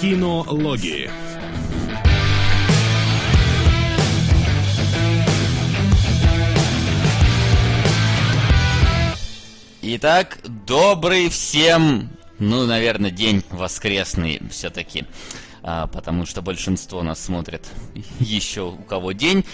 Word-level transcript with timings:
Кинологии. 0.00 1.10
Итак, 9.82 10.38
добрый 10.44 11.28
всем, 11.28 12.10
ну, 12.38 12.64
наверное, 12.64 13.10
день 13.10 13.42
воскресный 13.50 14.40
все-таки, 14.52 15.04
а, 15.64 15.88
потому 15.88 16.26
что 16.26 16.42
большинство 16.42 17.02
нас 17.02 17.24
смотрит 17.24 17.66
еще 18.20 18.70
у 18.70 18.82
кого 18.82 19.10
день. 19.10 19.44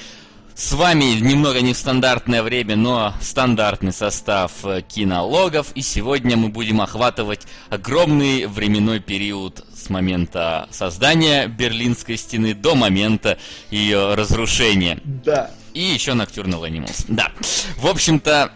С 0.54 0.72
вами 0.72 1.04
немного 1.20 1.60
не 1.62 1.72
в 1.72 1.76
стандартное 1.76 2.40
время, 2.42 2.76
но 2.76 3.12
стандартный 3.20 3.92
состав 3.92 4.52
э, 4.64 4.82
кинологов. 4.82 5.72
И 5.74 5.82
сегодня 5.82 6.36
мы 6.36 6.48
будем 6.48 6.80
охватывать 6.80 7.40
огромный 7.70 8.46
временной 8.46 9.00
период 9.00 9.64
с 9.74 9.90
момента 9.90 10.68
создания 10.70 11.48
Берлинской 11.48 12.16
стены 12.16 12.54
до 12.54 12.76
момента 12.76 13.36
ее 13.70 14.14
разрушения. 14.14 15.00
Да. 15.04 15.50
И 15.72 15.80
еще 15.82 16.12
Nocturnal 16.12 16.62
Animals. 16.68 17.04
Да. 17.08 17.32
В 17.76 17.86
общем-то, 17.88 18.52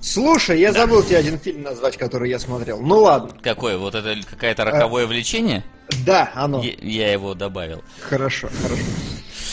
Слушай, 0.00 0.60
я 0.60 0.72
Да. 0.72 0.80
забыл 0.80 1.02
тебе 1.02 1.18
один 1.18 1.38
фильм 1.38 1.62
назвать, 1.62 1.96
который 1.96 2.28
я 2.30 2.38
смотрел. 2.38 2.80
Ну 2.80 3.02
ладно. 3.02 3.30
какое? 3.40 3.76
Вот 3.78 3.94
это 3.94 4.16
какое-то 4.28 4.64
роковое 4.64 5.06
влечение? 5.06 5.64
Да, 6.04 6.30
оно. 6.34 6.62
Я, 6.62 6.72
я 6.80 7.12
его 7.12 7.34
добавил. 7.34 7.82
Хорошо, 8.00 8.48
хорошо. 8.62 8.82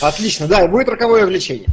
Отлично, 0.00 0.46
да, 0.46 0.64
и 0.64 0.68
будет 0.68 0.88
роковое 0.88 1.26
влечение. 1.26 1.68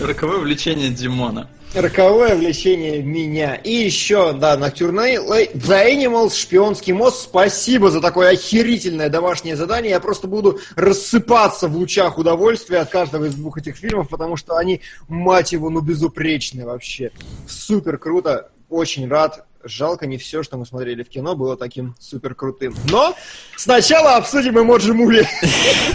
Роковое 0.00 0.38
влечение 0.38 0.90
Димона. 0.90 1.48
Роковое 1.74 2.36
влечение 2.36 3.02
меня. 3.02 3.56
И 3.56 3.72
еще, 3.72 4.32
да, 4.32 4.56
Nocturnal 4.56 5.52
The 5.54 5.92
Animals, 5.92 6.36
шпионский 6.36 6.92
мост. 6.92 7.24
Спасибо 7.24 7.90
за 7.90 8.00
такое 8.00 8.30
охерительное 8.30 9.08
домашнее 9.08 9.56
задание. 9.56 9.90
Я 9.90 9.98
просто 9.98 10.28
буду 10.28 10.60
рассыпаться 10.76 11.66
в 11.66 11.76
лучах 11.76 12.16
удовольствия 12.16 12.78
от 12.78 12.90
каждого 12.90 13.24
из 13.24 13.34
двух 13.34 13.58
этих 13.58 13.76
фильмов, 13.76 14.08
потому 14.08 14.36
что 14.36 14.56
они, 14.56 14.82
мать 15.08 15.50
его, 15.50 15.68
ну 15.68 15.80
безупречные 15.80 16.64
вообще. 16.64 17.10
Супер 17.48 17.98
круто. 17.98 18.50
Очень 18.68 19.08
рад. 19.08 19.44
Жалко, 19.64 20.06
не 20.06 20.18
все, 20.18 20.42
что 20.42 20.56
мы 20.58 20.66
смотрели 20.66 21.02
в 21.02 21.08
кино, 21.08 21.34
было 21.34 21.56
таким 21.56 21.94
супер 21.98 22.34
крутым. 22.34 22.74
Но 22.90 23.14
сначала 23.56 24.16
обсудим 24.16 24.58
эмоджи 24.58 24.92
муви. 24.92 25.26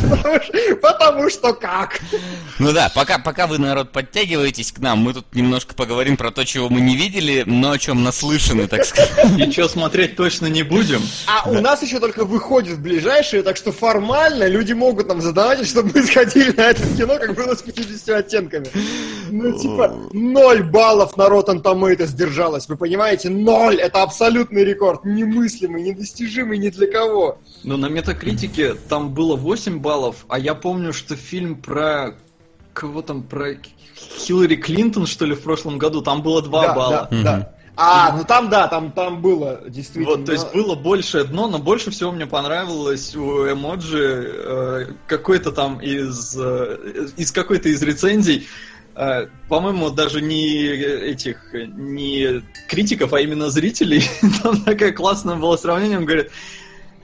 Потому 0.09 0.39
что- 0.43 0.75
Потому 0.99 1.29
что 1.29 1.53
как? 1.53 1.99
Ну 2.59 2.71
да, 2.73 2.91
пока, 2.93 3.19
пока 3.19 3.47
вы, 3.47 3.57
народ, 3.57 3.91
подтягиваетесь 3.91 4.71
к 4.71 4.79
нам, 4.79 4.99
мы 4.99 5.13
тут 5.13 5.25
немножко 5.33 5.73
поговорим 5.73 6.17
про 6.17 6.31
то, 6.31 6.45
чего 6.45 6.69
мы 6.69 6.81
не 6.81 6.95
видели, 6.97 7.43
но 7.45 7.71
о 7.71 7.77
чем 7.77 8.03
наслышаны, 8.03 8.67
так 8.67 8.85
сказать. 8.85 9.37
И 9.37 9.51
что 9.51 9.67
смотреть 9.69 10.15
точно 10.15 10.47
не 10.47 10.63
будем. 10.63 11.01
А 11.27 11.49
у 11.49 11.53
нас 11.61 11.81
еще 11.81 11.99
только 11.99 12.25
выходит 12.25 12.77
в 12.77 12.81
ближайшие, 12.81 13.43
так 13.43 13.57
что 13.57 13.71
формально 13.71 14.47
люди 14.47 14.73
могут 14.73 15.07
нам 15.07 15.21
задавать, 15.21 15.67
чтобы 15.67 15.91
мы 15.93 16.03
сходили 16.05 16.51
на 16.51 16.61
это 16.69 16.81
кино, 16.97 17.17
как 17.17 17.33
было 17.35 17.55
с 17.55 17.61
50 17.61 18.09
оттенками. 18.09 18.67
Ну, 19.31 19.57
типа, 19.57 19.95
ноль 20.13 20.63
баллов 20.63 21.15
на 21.17 21.23
Rotten 21.27 21.61
Tomatoes 21.61 22.15
держалось, 22.15 22.67
вы 22.67 22.75
понимаете? 22.77 23.29
Ноль! 23.59 23.75
Это 23.75 24.03
абсолютный 24.03 24.63
рекорд, 24.63 25.03
немыслимый, 25.03 25.83
недостижимый 25.83 26.57
ни 26.57 26.69
для 26.69 26.87
кого. 26.87 27.39
Но 27.63 27.77
на 27.77 27.87
метакритике 27.87 28.73
там 28.73 29.13
было 29.13 29.35
8 29.35 29.79
баллов, 29.79 30.25
а 30.29 30.39
я 30.39 30.55
помню, 30.55 30.93
что 30.93 31.15
фильм 31.15 31.61
про... 31.61 32.15
Кого 32.73 33.01
там? 33.01 33.23
Про 33.23 33.55
Хиллари 33.95 34.55
Клинтон, 34.55 35.05
что 35.05 35.25
ли, 35.25 35.35
в 35.35 35.41
прошлом 35.41 35.77
году, 35.77 36.01
там 36.01 36.21
было 36.21 36.41
2 36.41 36.61
да, 36.61 36.73
балла. 36.73 37.07
Да, 37.11 37.23
да. 37.23 37.55
А, 37.81 38.15
ну 38.15 38.25
там, 38.25 38.49
да, 38.49 38.67
там, 38.67 38.91
там 38.91 39.21
было, 39.21 39.61
действительно. 39.67 40.17
Вот, 40.17 40.25
то 40.25 40.33
есть 40.33 40.53
было 40.53 40.75
большее 40.75 41.23
дно, 41.23 41.47
но 41.47 41.59
больше 41.59 41.91
всего 41.91 42.11
мне 42.11 42.25
понравилось 42.25 43.15
у 43.15 43.49
эмоджи 43.49 44.33
э, 44.35 44.85
какой-то 45.07 45.53
там 45.53 45.79
из, 45.79 46.35
э, 46.37 47.09
из 47.15 47.31
какой-то 47.31 47.69
из 47.69 47.81
рецензий, 47.81 48.47
по-моему, 49.47 49.89
даже 49.91 50.21
не 50.21 50.67
этих, 50.67 51.53
не 51.53 52.43
критиков, 52.67 53.13
а 53.13 53.21
именно 53.21 53.49
зрителей. 53.49 54.03
Там 54.43 54.61
такое 54.63 54.91
классное 54.91 55.35
было 55.35 55.55
сравнение, 55.55 55.97
он 55.97 56.05
говорит, 56.05 56.31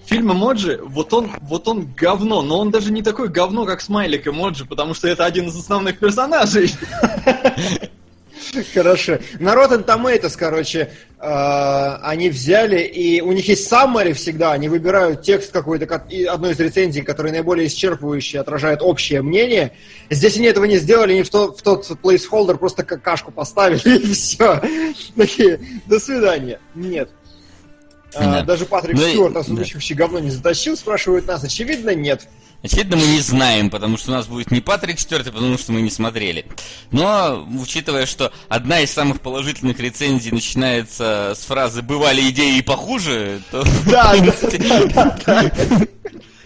фильм 0.05 0.31
эмоджи, 0.31 0.79
вот 0.83 1.13
он, 1.13 1.31
вот 1.41 1.67
он 1.67 1.93
говно, 1.95 2.41
но 2.41 2.59
он 2.59 2.69
даже 2.69 2.91
не 2.91 3.01
такой 3.01 3.29
говно, 3.29 3.65
как 3.65 3.81
смайлик 3.81 4.27
эмоджи, 4.27 4.65
потому 4.65 4.93
что 4.93 5.07
это 5.07 5.25
один 5.25 5.47
из 5.47 5.57
основных 5.57 5.99
персонажей. 5.99 6.71
Хорошо. 8.73 9.17
На 9.39 9.53
Rotten 9.53 9.85
Tomatoes, 9.85 10.35
короче, 10.37 10.91
э, 11.19 11.97
они 12.01 12.29
взяли, 12.29 12.81
и 12.83 13.21
у 13.21 13.31
них 13.31 13.47
есть 13.47 13.71
summary 13.71 14.13
всегда, 14.13 14.51
они 14.51 14.69
выбирают 14.69 15.21
текст 15.21 15.51
какой-то, 15.51 15.85
одной 15.95 16.51
из 16.53 16.59
рецензий, 16.59 17.01
который 17.03 17.31
наиболее 17.31 17.67
исчерпывающий, 17.67 18.39
отражает 18.39 18.81
общее 18.81 19.21
мнение. 19.21 19.71
Здесь 20.09 20.37
они 20.37 20.47
этого 20.47 20.65
не 20.65 20.77
сделали, 20.77 21.13
они 21.13 21.23
в, 21.23 21.29
тот- 21.29 21.59
в 21.59 21.61
тот 21.61 21.89
placeholder 22.03 22.57
просто 22.57 22.83
какашку 22.83 23.31
поставили, 23.31 23.79
и 23.99 24.13
все. 24.13 24.61
Такие, 25.15 25.59
до 25.87 25.99
свидания. 25.99 26.59
Нет. 26.75 27.09
А, 28.13 28.23
Да. 28.23 28.41
Даже 28.43 28.65
Патрик 28.65 28.95
Ну 28.95 29.05
и- 29.05 29.11
Стюарт, 29.11 29.33
да. 29.33 29.39
озвучивающий 29.41 29.95
говно, 29.95 30.19
не 30.19 30.29
затащил, 30.31 30.77
спрашивают 30.77 31.27
нас. 31.27 31.43
Очевидно, 31.43 31.93
нет. 31.95 32.27
Очевидно, 32.65 32.97
мы 32.97 33.05
не 33.05 33.19
знаем, 33.19 33.69
потому 33.69 33.95
что 33.95 34.09
у 34.09 34.15
нас 34.15 34.25
будет 34.25 34.49
не 34.49 34.59
Патрик 34.59 34.97
четвертый, 34.97 35.31
потому 35.31 35.55
что 35.55 35.71
мы 35.71 35.81
не 35.81 35.91
смотрели. 35.91 36.47
Но, 36.89 37.47
учитывая, 37.61 38.07
что 38.07 38.33
одна 38.49 38.79
из 38.79 38.91
самых 38.91 39.21
положительных 39.21 39.79
рецензий 39.79 40.31
начинается 40.31 41.33
с 41.35 41.45
фразы 41.45 41.83
«бывали 41.83 42.27
идеи 42.31 42.57
и 42.57 42.63
похуже», 42.63 43.43
то... 43.51 43.63
Да, 43.85 44.15
да. 44.95 45.15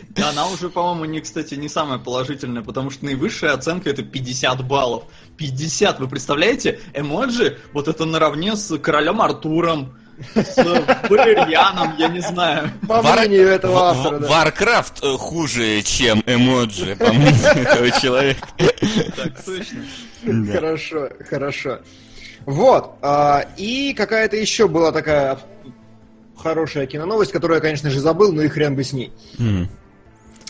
Да, 0.09 0.29
Она 0.31 0.47
уже, 0.49 0.67
по-моему, 0.69 1.05
не, 1.05 1.21
кстати, 1.21 1.53
не 1.53 1.69
самая 1.69 1.99
положительная, 1.99 2.63
потому 2.63 2.89
что 2.89 3.05
наивысшая 3.05 3.53
оценка 3.53 3.89
это 3.89 4.03
50 4.03 4.67
баллов. 4.67 5.05
50, 5.37 6.01
вы 6.01 6.09
представляете? 6.09 6.81
Эмоджи, 6.93 7.59
вот 7.71 7.87
это 7.87 8.03
наравне 8.03 8.57
с 8.57 8.77
королем 8.79 9.21
Артуром, 9.21 9.95
с 10.35 10.57
Валерьяном, 11.09 11.95
я 11.97 12.07
не 12.07 12.19
знаю. 12.21 12.71
По 12.87 13.01
Вар- 13.01 13.19
мнению 13.19 13.47
этого 13.47 13.89
автора, 13.89 14.19
да. 14.19 14.27
Warcraft 14.27 15.03
э, 15.03 15.17
хуже, 15.17 15.81
чем 15.83 16.23
эмоджи, 16.25 16.95
по 16.95 17.11
мнению 17.11 17.67
этого 17.67 17.91
человека. 17.99 18.47
Так, 18.57 19.43
точно. 19.45 20.53
Хорошо, 20.53 21.09
хорошо. 21.29 21.79
Вот. 22.45 22.95
а, 23.01 23.45
и 23.57 23.93
какая-то 23.93 24.35
еще 24.37 24.67
была 24.67 24.91
такая 24.91 25.37
хорошая 26.37 26.85
киноновость, 26.87 27.31
которую 27.31 27.55
я, 27.57 27.61
конечно 27.61 27.89
же, 27.89 27.99
забыл, 27.99 28.31
но 28.31 28.41
и 28.41 28.47
хрен 28.47 28.75
бы 28.75 28.83
с 28.83 28.93
ней. 28.93 29.11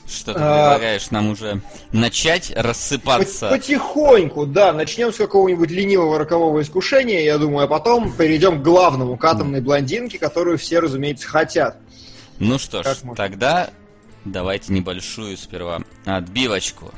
Что 0.10 0.34
ты 0.34 0.40
А. 0.40 0.72
предлагаешь 0.72 1.12
нам 1.12 1.30
уже 1.30 1.62
начать 1.92 2.52
рассыпаться? 2.56 3.50
Потихоньку, 3.50 4.48
да, 4.48 4.74
начнем 4.74 5.14
с 5.14 5.18
какого-нибудь 5.18 5.70
ленивого 5.70 6.18
рокового 6.18 6.62
искушения, 6.62 7.22
я 7.22 7.38
думаю, 7.38 7.66
а 7.66 7.68
потом 7.68 8.12
перейдем 8.12 8.60
к 8.60 8.64
главному, 8.64 9.18
к 9.18 9.24
атомной 9.26 9.62
блондинке, 9.62 10.18
которую 10.18 10.58
все, 10.58 10.80
разумеется, 10.80 11.28
хотят. 11.28 11.78
Ну 12.40 12.58
что 12.58 12.82
ж, 12.82 12.86
Как 12.86 13.04
можно? 13.04 13.16
тогда 13.24 13.70
давайте 14.26 14.74
небольшую 14.74 15.38
сперва 15.38 15.82
отбивочку. 16.06 16.92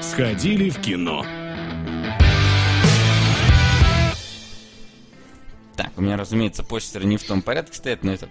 Сходили 0.00 0.70
в 0.70 0.80
кино. 0.80 1.24
Так, 5.76 5.90
у 5.96 6.02
меня, 6.02 6.16
разумеется, 6.16 6.62
постеры 6.62 7.06
не 7.06 7.16
в 7.16 7.24
том 7.24 7.42
порядке 7.42 7.76
стоят, 7.76 8.04
но 8.04 8.12
это... 8.12 8.28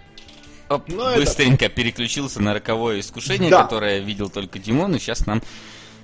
Оп, 0.74 0.84
Ну, 0.88 1.02
это- 1.06 1.20
быстренько 1.20 1.68
переключился 1.68 2.40
на 2.42 2.54
роковое 2.54 3.00
искушение, 3.00 3.50
Да. 3.50 3.62
которое 3.64 4.00
видел 4.00 4.28
только 4.30 4.58
Димон, 4.58 4.94
и 4.96 4.98
сейчас 4.98 5.26
нам 5.26 5.42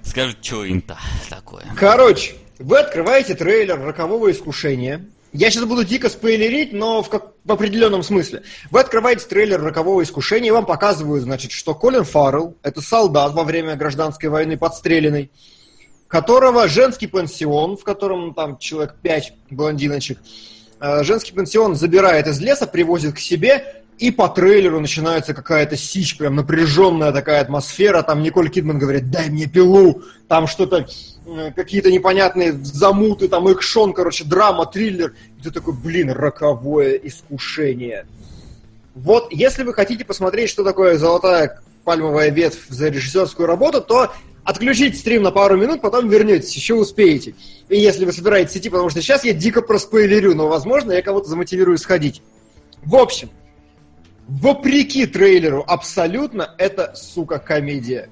скажет, 0.03 0.39
что 0.43 0.65
им-то 0.65 0.99
такое. 1.29 1.65
Короче, 1.77 2.35
вы 2.59 2.79
открываете 2.79 3.35
трейлер 3.35 3.81
рокового 3.81 4.31
искушения. 4.31 5.05
Я 5.35 5.51
сейчас 5.51 5.65
буду 5.65 5.85
дико 5.85 6.09
спойлерить, 6.09 6.73
но 6.73 7.03
в, 7.03 7.11
как- 7.11 7.33
в 7.45 7.53
определенном 7.53 8.03
смысле. 8.03 8.43
Вы 8.71 8.81
открываете 8.81 9.27
трейлер 9.27 9.61
рокового 9.63 10.03
искушения, 10.03 10.49
и 10.49 10.53
вам 10.53 10.65
показывают, 10.65 11.23
значит, 11.23 11.53
что 11.53 11.75
Колин 11.75 12.05
Фаррелл, 12.05 12.57
это 12.63 12.81
солдат 12.81 13.33
во 13.35 13.45
время 13.45 13.77
гражданской 13.77 14.31
войны 14.31 14.57
подстреленный, 14.57 15.31
которого 16.09 16.67
женский 16.69 17.07
пансион, 17.07 17.77
в 17.77 17.85
котором 17.85 18.33
там 18.33 18.57
человек 18.59 18.95
5 19.03 19.35
блондиночек, 19.51 20.19
э, 20.81 21.03
женский 21.05 21.33
пансион 21.33 21.75
забирает 21.77 22.27
из 22.27 22.41
леса, 22.41 22.67
привозит 22.67 23.15
к 23.15 23.19
себе, 23.19 23.83
и 23.99 24.11
по 24.13 24.29
трейлеру 24.29 24.81
начинается 24.81 25.35
какая-то 25.35 25.77
сичь, 25.77 26.17
прям 26.17 26.37
напряженная 26.37 27.13
такая 27.13 27.41
атмосфера. 27.41 28.03
Там 28.03 28.23
Николь 28.23 28.49
Кидман 28.49 28.79
говорит, 28.79 29.11
дай 29.11 29.29
мне 29.29 29.47
пилу. 29.47 30.03
Там 30.29 30.47
что-то, 30.47 30.87
э, 31.27 31.53
какие-то 31.55 31.91
непонятные 31.91 32.53
замуты, 32.53 33.29
там 33.29 33.49
экшон, 33.49 33.93
короче, 33.93 34.25
драма, 34.25 34.67
триллер. 34.67 35.15
И 35.39 35.43
ты 35.43 35.51
такой, 35.51 35.75
блин, 35.75 36.11
роковое 36.11 36.95
искушение. 36.95 38.07
Вот, 38.95 39.33
если 39.33 39.65
вы 39.65 39.75
хотите 39.75 40.05
посмотреть, 40.05 40.51
что 40.51 40.65
такое 40.65 40.97
золотая 40.97 41.61
пальмовая 41.85 42.31
ветвь 42.31 42.69
за 42.69 42.89
режиссерскую 42.89 43.47
работу, 43.47 43.81
то 43.81 44.13
отключите 44.45 44.97
стрим 44.97 45.23
на 45.23 45.31
пару 45.31 45.57
минут, 45.57 45.81
потом 45.81 46.09
вернетесь, 46.09 46.55
еще 46.55 46.75
успеете. 46.75 47.35
И 47.69 47.79
если 47.79 48.05
вы 48.05 48.13
собираетесь 48.13 48.57
идти, 48.57 48.69
потому 48.69 48.91
что 48.91 49.01
сейчас 49.01 49.25
я 49.25 49.33
дико 49.33 49.61
проспойлерю, 49.61 50.35
но, 50.35 50.49
возможно, 50.49 50.93
я 50.93 51.03
кого-то 51.03 51.29
замотивирую 51.29 51.79
сходить. 51.79 52.23
В 52.85 52.95
общем, 52.97 53.31
вопреки 54.29 55.07
трейлеру 55.07 55.65
абсолютно, 55.67 56.55
это, 56.59 56.93
сука, 56.95 57.39
комедия. 57.39 58.09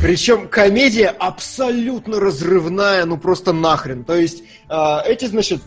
Причем 0.00 0.48
комедия 0.48 1.08
абсолютно 1.08 2.20
разрывная, 2.20 3.04
ну 3.04 3.16
просто 3.18 3.52
нахрен. 3.52 4.04
То 4.04 4.16
есть 4.16 4.42
э, 4.68 4.96
эти, 5.06 5.26
значит, 5.26 5.62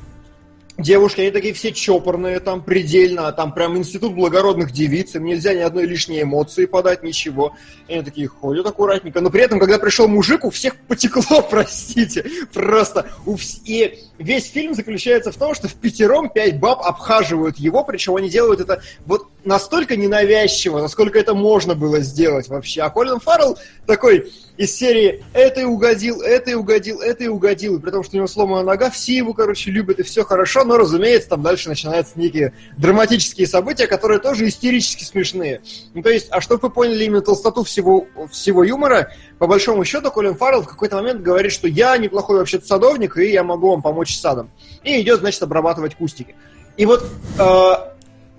девушки, 0.77 1.21
они 1.21 1.31
такие 1.31 1.53
все 1.53 1.71
чопорные, 1.71 2.39
там 2.39 2.63
предельно, 2.63 3.31
там 3.31 3.53
прям 3.53 3.77
институт 3.77 4.13
благородных 4.13 4.71
девиц, 4.71 5.15
им 5.15 5.25
нельзя 5.25 5.53
ни 5.53 5.59
одной 5.59 5.85
лишней 5.85 6.23
эмоции 6.23 6.65
подать, 6.65 7.03
ничего. 7.03 7.55
И 7.87 7.93
они 7.93 8.03
такие 8.03 8.27
ходят 8.27 8.65
аккуратненько. 8.65 9.21
Но 9.21 9.29
при 9.29 9.41
этом, 9.41 9.59
когда 9.59 9.77
пришел 9.79 10.07
мужик, 10.07 10.45
у 10.45 10.49
всех 10.49 10.77
потекло, 10.87 11.41
простите. 11.49 12.25
Просто. 12.53 13.07
У 13.25 13.35
вс... 13.35 13.61
И 13.65 13.99
весь 14.17 14.49
фильм 14.49 14.73
заключается 14.73 15.31
в 15.31 15.37
том, 15.37 15.53
что 15.55 15.67
в 15.67 15.73
пятером 15.75 16.29
пять 16.29 16.59
баб 16.59 16.81
обхаживают 16.81 17.57
его, 17.57 17.83
причем 17.83 18.15
они 18.15 18.29
делают 18.29 18.59
это 18.59 18.81
вот 19.05 19.29
настолько 19.43 19.95
ненавязчиво, 19.95 20.79
насколько 20.79 21.17
это 21.17 21.33
можно 21.33 21.75
было 21.75 21.99
сделать 21.99 22.47
вообще. 22.47 22.81
А 22.81 22.89
Колин 22.89 23.19
Фаррелл 23.19 23.57
такой 23.85 24.31
из 24.57 24.75
серии 24.75 25.23
«это 25.33 25.61
и 25.61 25.63
угодил, 25.63 26.21
это 26.21 26.51
и 26.51 26.53
угодил, 26.53 27.01
это 27.01 27.23
и 27.23 27.27
угодил», 27.27 27.77
и 27.77 27.81
при 27.81 27.89
том, 27.89 28.03
что 28.03 28.15
у 28.15 28.17
него 28.17 28.27
сломана 28.27 28.63
нога, 28.63 28.91
все 28.91 29.15
его, 29.15 29.33
короче, 29.33 29.71
любят, 29.71 29.99
и 29.99 30.03
все 30.03 30.23
хорошо, 30.23 30.63
но, 30.63 30.77
разумеется, 30.77 31.29
там 31.29 31.41
дальше 31.41 31.69
начинаются 31.69 32.19
некие 32.19 32.53
драматические 32.77 33.47
события, 33.47 33.87
которые 33.87 34.19
тоже 34.19 34.47
истерически 34.47 35.03
смешные. 35.03 35.61
Ну, 35.93 36.03
то 36.03 36.09
есть, 36.09 36.27
а 36.29 36.41
чтобы 36.41 36.67
вы 36.67 36.69
поняли 36.69 37.05
именно 37.05 37.21
толстоту 37.21 37.63
всего, 37.63 38.07
всего 38.31 38.63
юмора, 38.63 39.11
по 39.39 39.47
большому 39.47 39.83
счету, 39.83 40.11
Колин 40.11 40.35
Фаррелл 40.35 40.61
в 40.61 40.67
какой-то 40.67 40.97
момент 40.97 41.21
говорит, 41.21 41.51
что 41.51 41.67
я 41.67 41.97
неплохой 41.97 42.37
вообще 42.37 42.61
садовник, 42.61 43.17
и 43.17 43.31
я 43.31 43.43
могу 43.43 43.71
вам 43.71 43.81
помочь 43.81 44.15
с 44.15 44.19
садом. 44.19 44.51
И 44.83 45.01
идет, 45.01 45.21
значит, 45.21 45.41
обрабатывать 45.41 45.95
кустики. 45.95 46.35
И 46.77 46.85
вот 46.85 47.03
э, 47.39 47.73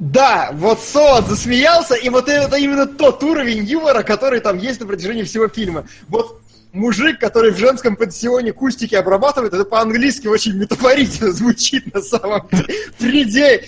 да, 0.02 0.50
вот 0.52 0.81
Солод 0.81 1.28
засмеялся, 1.28 1.94
и 1.94 2.08
вот 2.08 2.28
это 2.28 2.56
именно 2.56 2.87
тот 2.88 3.22
уровень 3.22 3.64
юмора, 3.64 4.02
который 4.02 4.40
там 4.40 4.58
есть 4.58 4.81
на 4.81 4.87
протяжении 4.88 5.22
всего 5.22 5.46
фильма. 5.46 5.87
Вот 6.08 6.43
мужик, 6.72 7.20
который 7.20 7.52
в 7.52 7.56
женском 7.56 7.94
пансионе 7.94 8.52
кустики 8.52 8.96
обрабатывает, 8.96 9.52
это 9.54 9.64
по-английски 9.64 10.26
очень 10.26 10.56
метафорично 10.56 11.31
звучит 11.31 11.94
на 11.94 12.02
самом 12.02 12.49
деле. 12.50 12.75
Предель. 12.99 13.64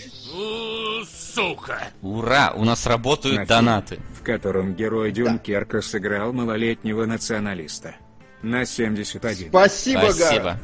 Сука! 1.33 1.79
Ура, 2.03 2.53
у 2.57 2.65
нас 2.65 2.85
работают 2.87 3.37
на 3.37 3.47
донаты. 3.47 3.95
Фильм, 3.95 4.07
в 4.19 4.23
котором 4.25 4.75
герой 4.75 5.13
Дюнкерка 5.13 5.77
да. 5.77 5.83
сыграл 5.83 6.33
малолетнего 6.33 7.05
националиста. 7.07 7.95
На 8.43 8.67
71. 8.67 9.51
Спасибо, 9.51 10.11
Спасибо. 10.11 10.43
Гара. 10.43 10.61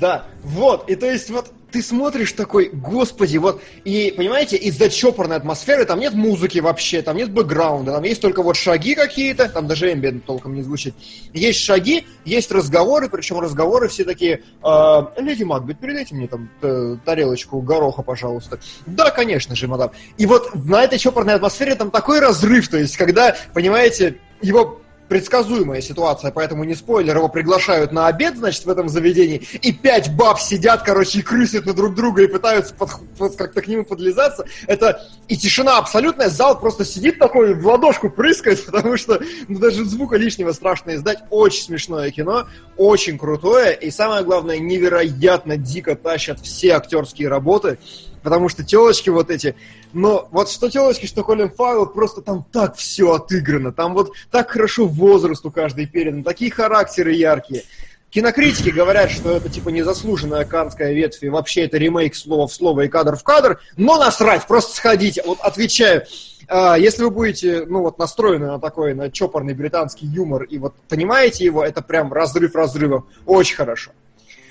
Да, 0.00 0.26
вот, 0.42 0.90
и 0.90 0.96
то 0.96 1.08
есть 1.08 1.30
вот 1.30 1.52
ты 1.70 1.82
смотришь 1.82 2.32
такой, 2.32 2.70
господи, 2.72 3.36
вот, 3.36 3.62
и, 3.84 4.12
понимаете, 4.16 4.56
из-за 4.56 4.88
чопорной 4.88 5.36
атмосферы 5.36 5.84
там 5.84 6.00
нет 6.00 6.14
музыки 6.14 6.58
вообще, 6.58 7.02
там 7.02 7.16
нет 7.16 7.30
бэкграунда, 7.30 7.92
там 7.92 8.02
есть 8.04 8.22
только 8.22 8.42
вот 8.42 8.56
шаги 8.56 8.94
какие-то, 8.94 9.48
там 9.48 9.66
даже 9.66 9.92
эмбиент 9.92 10.24
толком 10.24 10.54
не 10.54 10.62
звучит. 10.62 10.94
Есть 11.32 11.60
шаги, 11.60 12.06
есть 12.24 12.50
разговоры, 12.50 13.08
причем 13.08 13.38
разговоры 13.40 13.88
все 13.88 14.04
такие, 14.04 14.42
э, 14.64 15.02
леди 15.18 15.44
Макбет, 15.44 15.78
передайте 15.78 16.14
мне 16.14 16.26
там 16.26 16.48
э, 16.62 16.96
тарелочку 17.04 17.60
гороха, 17.60 18.02
пожалуйста. 18.02 18.58
Да, 18.86 19.10
конечно 19.10 19.54
же, 19.54 19.68
мадам. 19.68 19.90
И 20.16 20.26
вот 20.26 20.54
на 20.54 20.84
этой 20.84 20.98
чопорной 20.98 21.34
атмосфере 21.34 21.74
там 21.74 21.90
такой 21.90 22.20
разрыв, 22.20 22.68
то 22.68 22.78
есть, 22.78 22.96
когда, 22.96 23.36
понимаете, 23.52 24.18
его 24.40 24.80
предсказуемая 25.08 25.80
ситуация, 25.80 26.30
поэтому 26.30 26.64
не 26.64 26.74
спойлер, 26.74 27.16
его 27.16 27.28
приглашают 27.28 27.92
на 27.92 28.06
обед, 28.06 28.36
значит, 28.36 28.64
в 28.64 28.70
этом 28.70 28.88
заведении, 28.88 29.38
и 29.62 29.72
пять 29.72 30.14
баб 30.14 30.40
сидят, 30.40 30.82
короче, 30.82 31.20
и 31.20 31.22
крысят 31.22 31.66
на 31.66 31.72
друг 31.72 31.94
друга 31.94 32.22
и 32.22 32.26
пытаются 32.26 32.74
под, 32.74 32.90
под, 33.16 33.36
как-то 33.36 33.62
к 33.62 33.68
нему 33.68 33.84
подлизаться. 33.84 34.44
Это 34.66 35.08
и 35.28 35.36
тишина 35.36 35.78
абсолютная, 35.78 36.28
зал 36.28 36.58
просто 36.60 36.84
сидит 36.84 37.18
такой, 37.18 37.54
в 37.54 37.66
ладошку 37.66 38.10
прыскает, 38.10 38.64
потому 38.66 38.96
что 38.96 39.20
ну, 39.48 39.58
даже 39.58 39.84
звука 39.84 40.16
лишнего 40.16 40.52
страшно 40.52 40.94
издать. 40.94 41.18
Очень 41.30 41.64
смешное 41.64 42.10
кино, 42.10 42.46
очень 42.76 43.18
крутое, 43.18 43.74
и 43.74 43.90
самое 43.90 44.24
главное, 44.24 44.58
невероятно 44.58 45.56
дико 45.56 45.96
тащат 45.96 46.40
все 46.40 46.74
актерские 46.74 47.28
работы 47.28 47.78
потому 48.22 48.48
что 48.48 48.64
телочки 48.64 49.10
вот 49.10 49.30
эти, 49.30 49.54
но 49.92 50.28
вот 50.30 50.50
что 50.50 50.70
телочки, 50.70 51.06
что 51.06 51.24
Колин 51.24 51.50
Фаррелл, 51.50 51.86
просто 51.86 52.22
там 52.22 52.44
так 52.52 52.76
все 52.76 53.12
отыграно, 53.12 53.72
там 53.72 53.94
вот 53.94 54.12
так 54.30 54.50
хорошо 54.50 54.86
возраст 54.86 55.44
у 55.44 55.50
каждой 55.50 55.86
передан, 55.86 56.22
такие 56.22 56.50
характеры 56.50 57.12
яркие. 57.12 57.64
Кинокритики 58.10 58.70
говорят, 58.70 59.10
что 59.10 59.32
это 59.32 59.50
типа 59.50 59.68
незаслуженная 59.68 60.46
канская 60.46 60.94
ветвь, 60.94 61.22
и 61.22 61.28
вообще 61.28 61.62
это 61.64 61.76
ремейк 61.76 62.14
слова 62.14 62.46
в 62.46 62.54
слово 62.54 62.82
и 62.82 62.88
кадр 62.88 63.16
в 63.16 63.22
кадр, 63.22 63.60
но 63.76 63.98
насрать, 63.98 64.46
просто 64.46 64.74
сходите. 64.74 65.22
Вот 65.26 65.40
отвечаю, 65.40 66.04
а, 66.48 66.76
если 66.78 67.02
вы 67.02 67.10
будете, 67.10 67.66
ну 67.66 67.82
вот, 67.82 67.98
настроены 67.98 68.46
на 68.46 68.58
такой, 68.58 68.94
на 68.94 69.10
чопорный 69.10 69.52
британский 69.52 70.06
юмор, 70.06 70.44
и 70.44 70.56
вот 70.56 70.74
понимаете 70.88 71.44
его, 71.44 71.62
это 71.62 71.82
прям 71.82 72.10
разрыв 72.10 72.54
разрывов, 72.54 73.04
очень 73.26 73.56
хорошо. 73.56 73.90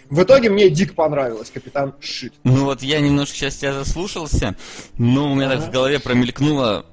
В 0.09 0.23
итоге 0.23 0.49
мне 0.49 0.69
дико 0.69 0.93
понравилось, 0.93 1.51
капитан 1.51 1.93
Шит. 1.99 2.33
Ну 2.43 2.65
вот 2.65 2.81
я 2.81 3.01
немножко 3.01 3.35
сейчас 3.35 3.57
тебя 3.57 3.73
заслушался, 3.73 4.55
но 4.97 5.31
у 5.31 5.35
меня 5.35 5.49
так 5.49 5.67
в 5.67 5.71
голове 5.71 5.99
промелькнуло 5.99 6.85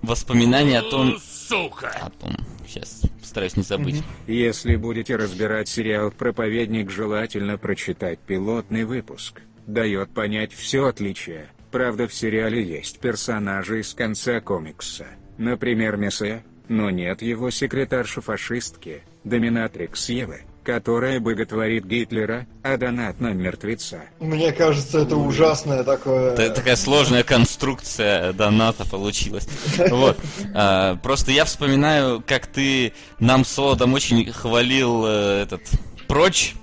воспоминание 0.00 0.78
о 0.78 0.82
том... 0.82 1.18
Сука! 1.18 1.90
О 2.00 2.10
том, 2.10 2.36
сейчас 2.66 3.02
стараюсь 3.22 3.56
не 3.56 3.62
забыть. 3.62 4.02
Если 4.26 4.76
будете 4.76 5.16
разбирать 5.16 5.68
сериал 5.68 6.10
«Проповедник», 6.12 6.90
желательно 6.90 7.58
прочитать 7.58 8.20
пилотный 8.20 8.84
выпуск. 8.84 9.42
Дает 9.66 10.10
понять 10.10 10.52
все 10.52 10.86
отличие. 10.86 11.48
Правда, 11.70 12.06
в 12.06 12.14
сериале 12.14 12.62
есть 12.62 12.98
персонажи 13.00 13.80
из 13.80 13.94
конца 13.94 14.40
комикса. 14.40 15.06
Например, 15.38 15.96
Мессе, 15.96 16.44
но 16.68 16.90
нет 16.90 17.22
его 17.22 17.50
секретарши-фашистки, 17.50 19.02
доминатрикс 19.24 20.08
Евы 20.10 20.42
которая 20.64 21.20
боготворит 21.20 21.84
Гитлера, 21.86 22.46
а 22.62 22.76
донат 22.76 23.20
на 23.20 23.32
мертвеца. 23.32 24.02
Мне 24.20 24.52
кажется, 24.52 25.00
это 25.00 25.16
ужасное 25.16 25.84
такое... 25.84 26.32
Это 26.32 26.50
такая 26.50 26.76
сложная 26.76 27.22
конструкция 27.22 28.32
доната 28.32 28.84
получилась. 28.84 29.48
Вот. 29.90 30.18
А, 30.54 30.96
просто 30.96 31.32
я 31.32 31.44
вспоминаю, 31.44 32.22
как 32.26 32.46
ты 32.46 32.92
нам 33.18 33.44
с 33.44 33.48
Солодом 33.48 33.94
очень 33.94 34.32
хвалил 34.32 35.04
э, 35.06 35.42
этот 35.42 35.62
прочь 36.08 36.54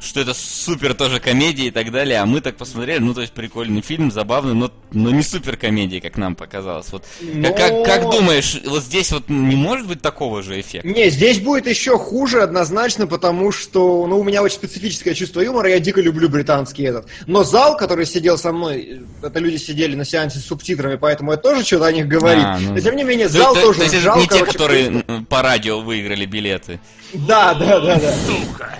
что 0.00 0.20
это 0.20 0.32
супер 0.34 0.94
тоже 0.94 1.20
комедия 1.20 1.66
и 1.66 1.70
так 1.70 1.90
далее, 1.90 2.20
а 2.20 2.26
мы 2.26 2.40
так 2.40 2.56
посмотрели, 2.56 2.98
ну, 2.98 3.14
то 3.14 3.20
есть 3.20 3.32
прикольный 3.32 3.82
фильм, 3.82 4.10
забавный, 4.10 4.54
но, 4.54 4.70
но 4.92 5.10
не 5.10 5.22
супер 5.22 5.56
комедия, 5.56 6.00
как 6.00 6.16
нам 6.16 6.36
показалось. 6.36 6.86
Вот, 6.92 7.04
но... 7.20 7.52
как, 7.52 7.84
как 7.84 8.02
думаешь, 8.02 8.60
вот 8.64 8.84
здесь 8.84 9.10
вот 9.10 9.28
не 9.28 9.56
может 9.56 9.86
быть 9.86 10.00
такого 10.00 10.42
же 10.42 10.60
эффекта? 10.60 10.86
Не, 10.88 11.10
здесь 11.10 11.40
будет 11.40 11.66
еще 11.66 11.98
хуже 11.98 12.42
однозначно, 12.42 13.06
потому 13.06 13.50
что, 13.50 14.06
ну, 14.06 14.20
у 14.20 14.24
меня 14.24 14.42
очень 14.42 14.56
специфическое 14.56 15.14
чувство 15.14 15.40
юмора, 15.40 15.68
я 15.70 15.80
дико 15.80 16.00
люблю 16.00 16.28
британский 16.28 16.84
этот. 16.84 17.06
Но 17.26 17.42
зал, 17.42 17.76
который 17.76 18.06
сидел 18.06 18.38
со 18.38 18.52
мной, 18.52 19.02
это 19.22 19.40
люди 19.40 19.56
сидели 19.56 19.96
на 19.96 20.04
сеансе 20.04 20.38
с 20.38 20.44
субтитрами, 20.46 20.96
поэтому 20.96 21.32
это 21.32 21.42
тоже 21.42 21.64
что-то 21.64 21.86
о 21.86 21.92
них 21.92 22.06
говорит. 22.06 22.44
А, 22.44 22.58
ну... 22.60 22.74
Но 22.74 22.80
тем 22.80 22.94
не 22.94 23.02
менее, 23.02 23.28
зал 23.28 23.54
то, 23.54 23.62
тоже 23.62 23.80
то, 23.80 23.90
то, 23.90 23.96
ржал, 23.98 24.20
не 24.20 24.28
те, 24.28 24.44
которые 24.44 25.04
по 25.28 25.42
радио 25.42 25.80
выиграли 25.80 26.24
билеты. 26.24 26.78
Да, 27.12 27.54
да, 27.54 27.80
да, 27.80 27.96
да. 27.96 28.12
Сука 28.26 28.78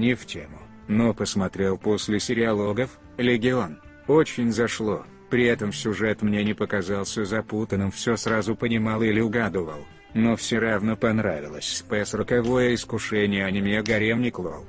не 0.00 0.14
в 0.14 0.26
тему, 0.26 0.58
но 0.88 1.14
посмотрел 1.14 1.78
после 1.78 2.18
сериалогов 2.18 2.98
«Легион». 3.18 3.80
Очень 4.08 4.50
зашло, 4.50 5.04
при 5.28 5.44
этом 5.44 5.72
сюжет 5.72 6.22
мне 6.22 6.42
не 6.42 6.54
показался 6.54 7.24
запутанным, 7.24 7.92
все 7.92 8.16
сразу 8.16 8.56
понимал 8.56 9.02
или 9.02 9.20
угадывал, 9.20 9.86
но 10.14 10.34
все 10.34 10.58
равно 10.58 10.96
понравилось 10.96 11.76
спс 11.76 12.14
роковое 12.14 12.74
искушение 12.74 13.44
аниме 13.44 13.82
«Гарем 13.82 14.28
Клоу». 14.32 14.64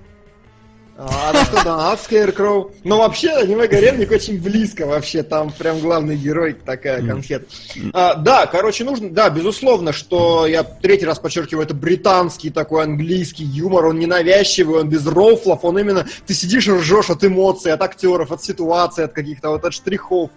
А, 0.97 1.31
ну 1.33 1.39
что, 1.45 1.63
да, 1.63 1.97
Скейркроу. 1.97 2.71
Но 2.83 2.99
вообще, 2.99 3.31
аниме 3.31 3.67
Гаремник 3.67 4.11
очень 4.11 4.41
близко 4.41 4.85
вообще, 4.85 5.23
там 5.23 5.51
прям 5.51 5.79
главный 5.79 6.15
герой 6.15 6.53
такая 6.53 7.05
конфета. 7.05 7.45
А, 7.93 8.15
да, 8.15 8.45
короче, 8.45 8.83
нужно, 8.83 9.09
да, 9.09 9.29
безусловно, 9.29 9.93
что 9.93 10.45
я 10.45 10.63
третий 10.63 11.05
раз 11.05 11.19
подчеркиваю, 11.19 11.65
это 11.65 11.73
британский 11.73 12.49
такой 12.49 12.83
английский 12.83 13.43
юмор, 13.43 13.87
он 13.87 13.99
ненавязчивый, 13.99 14.81
он 14.81 14.89
без 14.89 15.05
рофлов, 15.07 15.59
он 15.63 15.79
именно, 15.79 16.05
ты 16.27 16.33
сидишь 16.33 16.67
и 16.67 16.71
ржешь 16.71 17.09
от 17.09 17.23
эмоций, 17.23 17.71
от 17.71 17.81
актеров, 17.81 18.31
от 18.31 18.43
ситуации, 18.43 19.03
от 19.03 19.13
каких-то 19.13 19.49
вот 19.49 19.65
от 19.65 19.73
штрихов. 19.73 20.29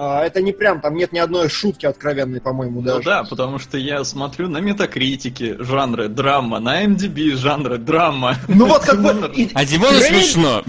А, 0.00 0.24
это 0.24 0.40
не 0.40 0.52
прям, 0.52 0.80
там 0.80 0.94
нет 0.94 1.10
ни 1.10 1.18
одной 1.18 1.48
шутки 1.48 1.84
откровенной, 1.84 2.40
по-моему, 2.40 2.82
даже. 2.82 2.98
Ну 2.98 3.02
да, 3.02 3.24
потому 3.24 3.58
что 3.58 3.76
я 3.78 4.04
смотрю 4.04 4.46
на 4.48 4.58
метакритике 4.58 5.56
жанры 5.58 6.06
драма, 6.06 6.60
на 6.60 6.84
MDB 6.84 7.32
жанры 7.32 7.78
драма. 7.78 8.36
Ну 8.46 8.66
вот 8.66 8.84
как 8.84 9.02
бы... 9.02 9.08
А 9.54 9.64
Димону 9.64 9.98
смешно. 9.98 10.62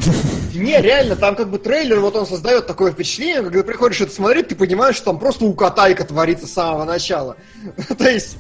Не, 0.56 0.82
реально, 0.82 1.16
там 1.16 1.36
как 1.36 1.52
бы 1.52 1.60
трейлер, 1.60 2.00
вот 2.00 2.16
он 2.16 2.26
создает 2.26 2.66
такое 2.66 2.92
впечатление, 2.92 3.44
когда 3.44 3.62
приходишь 3.62 4.02
это 4.02 4.12
смотреть, 4.12 4.48
ты 4.48 4.56
понимаешь, 4.56 4.96
что 4.96 5.06
там 5.06 5.20
просто 5.20 5.46
у 5.46 5.54
Катайка 5.54 6.06
творится 6.06 6.48
с 6.48 6.52
самого 6.52 6.86
начала. 6.86 7.38
То 8.00 8.10
есть, 8.10 8.36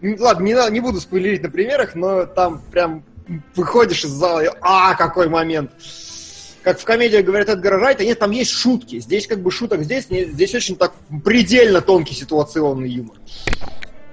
ладно, 0.00 0.42
не, 0.42 0.70
не 0.70 0.80
буду 0.80 1.02
спойлерить 1.02 1.42
на 1.42 1.50
примерах, 1.50 1.94
но 1.94 2.24
там 2.24 2.62
прям 2.72 3.04
выходишь 3.54 4.06
из 4.06 4.10
зала 4.12 4.42
и 4.42 4.48
а, 4.62 4.94
какой 4.94 5.28
момент. 5.28 5.70
Как 6.62 6.78
в 6.78 6.84
комедиях 6.84 7.24
говорят 7.24 7.48
Эдгара 7.48 7.78
Райта, 7.78 8.04
нет, 8.04 8.18
там 8.18 8.30
есть 8.30 8.50
шутки. 8.52 8.98
Здесь 9.00 9.26
как 9.26 9.40
бы 9.40 9.50
шуток 9.50 9.82
здесь, 9.82 10.10
не- 10.10 10.24
здесь 10.24 10.54
очень 10.54 10.76
так 10.76 10.94
предельно 11.24 11.80
тонкий 11.80 12.14
ситуационный 12.14 12.90
юмор. 12.90 13.16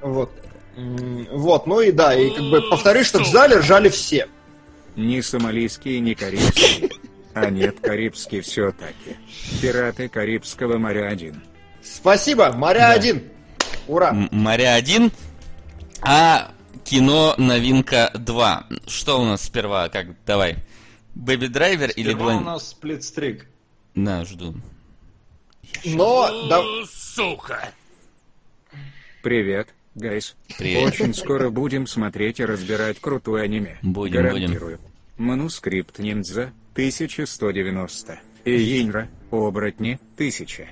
Вот. 0.02 0.32
Вот, 0.76 1.66
ну 1.66 1.82
и 1.82 1.92
да, 1.92 2.14
и 2.14 2.30
как 2.30 2.44
бы 2.50 2.62
повторюсь, 2.70 3.08
что 3.08 3.20
в 3.20 3.28
зале 3.28 3.58
ржали 3.58 3.90
все. 3.90 4.28
Ни 4.96 5.22
сомалийский, 5.22 6.00
ни 6.00 6.14
карибский. 6.14 6.92
А 7.34 7.50
нет, 7.50 7.80
карибский 7.82 8.42
все-таки. 8.42 9.16
Пираты 9.62 10.10
Карибского 10.10 10.78
моря 10.78 11.08
1. 11.08 11.40
Спасибо, 11.84 12.52
Моря 12.52 12.90
один. 12.92 13.24
Ура. 13.88 14.12
Моря 14.32 14.74
1, 14.74 15.12
а 16.02 16.52
кино 16.84 17.36
новинка 17.38 18.12
2. 18.16 18.68
Что 18.88 19.22
у 19.22 19.26
нас 19.26 19.44
сперва? 19.44 19.88
Как, 19.90 20.08
давай. 20.26 20.58
Baby 21.18 21.48
Driver 21.48 21.90
или 21.90 22.12
Сперва 22.12 22.38
у 22.38 22.40
нас 22.42 22.70
сплитстрик. 22.70 23.48
Да, 23.96 24.24
жду. 24.24 24.54
Но 25.84 26.48
да, 26.48 26.62
Сука! 26.88 27.74
Привет, 29.24 29.70
guys. 29.96 30.36
Привет. 30.58 30.94
Очень 30.94 31.14
скоро 31.14 31.50
будем 31.50 31.88
смотреть 31.88 32.40
и 32.40 32.46
разбирать 32.46 33.00
крутое 33.00 33.44
аниме. 33.44 33.80
Будем, 33.82 34.22
Гарантирую. 34.22 34.80
Манускрипт 35.18 35.98
ниндзя 35.98 36.54
1190. 36.74 38.20
И 38.46 38.82
Инра, 38.82 39.10
оборотни 39.32 40.00
1000. 40.16 40.68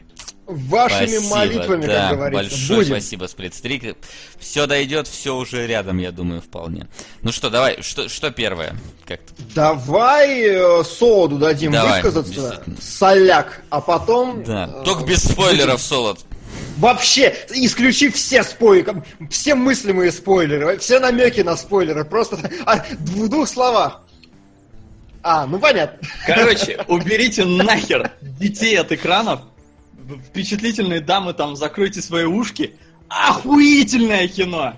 Вашими 0.48 1.18
Спасибо, 1.18 1.36
молитвами, 1.36 1.86
да, 1.86 2.10
как 2.10 2.18
говорится. 2.18 2.50
большое 2.50 2.80
Будем. 2.80 2.92
спасибо, 2.92 3.25
Сплитстрик. 3.25 3.98
Все 4.40 4.68
дойдет, 4.68 5.08
все 5.08 5.36
уже 5.36 5.66
рядом, 5.66 5.98
я 5.98 6.12
думаю, 6.12 6.42
вполне. 6.42 6.88
Ну 7.22 7.32
что, 7.32 7.50
давай, 7.50 7.82
что, 7.82 8.10
что 8.10 8.32
первое? 8.32 8.75
Как-то. 9.06 9.34
Давай 9.54 10.42
э, 10.42 10.84
Соду 10.84 11.38
дадим 11.38 11.72
Давай, 11.72 12.02
высказаться. 12.02 12.64
Соляк. 12.80 13.62
А 13.70 13.82
потом... 13.82 14.44
Да, 14.44 14.70
э, 14.82 14.84
только 14.84 15.06
без 15.06 15.24
спойлеров, 15.24 15.82
Солод. 15.82 16.25
Вообще, 16.78 17.34
исключив 17.52 18.16
все 18.16 18.44
спойлеры, 18.44 19.04
все 19.30 19.56
мыслимые 19.56 20.12
спойлеры, 20.12 20.78
все 20.78 21.00
намеки 21.00 21.42
на 21.42 21.56
спойлеры, 21.56 22.04
просто 22.04 22.38
а, 22.66 22.84
в 23.00 23.30
двух 23.30 23.48
словах. 23.48 24.02
А, 25.24 25.48
ну 25.48 25.58
понятно. 25.58 26.08
Короче, 26.28 26.84
уберите 26.88 27.46
нахер 27.46 28.12
детей 28.22 28.78
от 28.78 28.92
экранов. 28.92 29.42
Впечатлительные 30.27 31.00
дамы 31.01 31.33
там, 31.33 31.55
закройте 31.55 32.01
свои 32.01 32.25
ушки. 32.25 32.75
Охуительное 33.09 34.27
кино! 34.27 34.74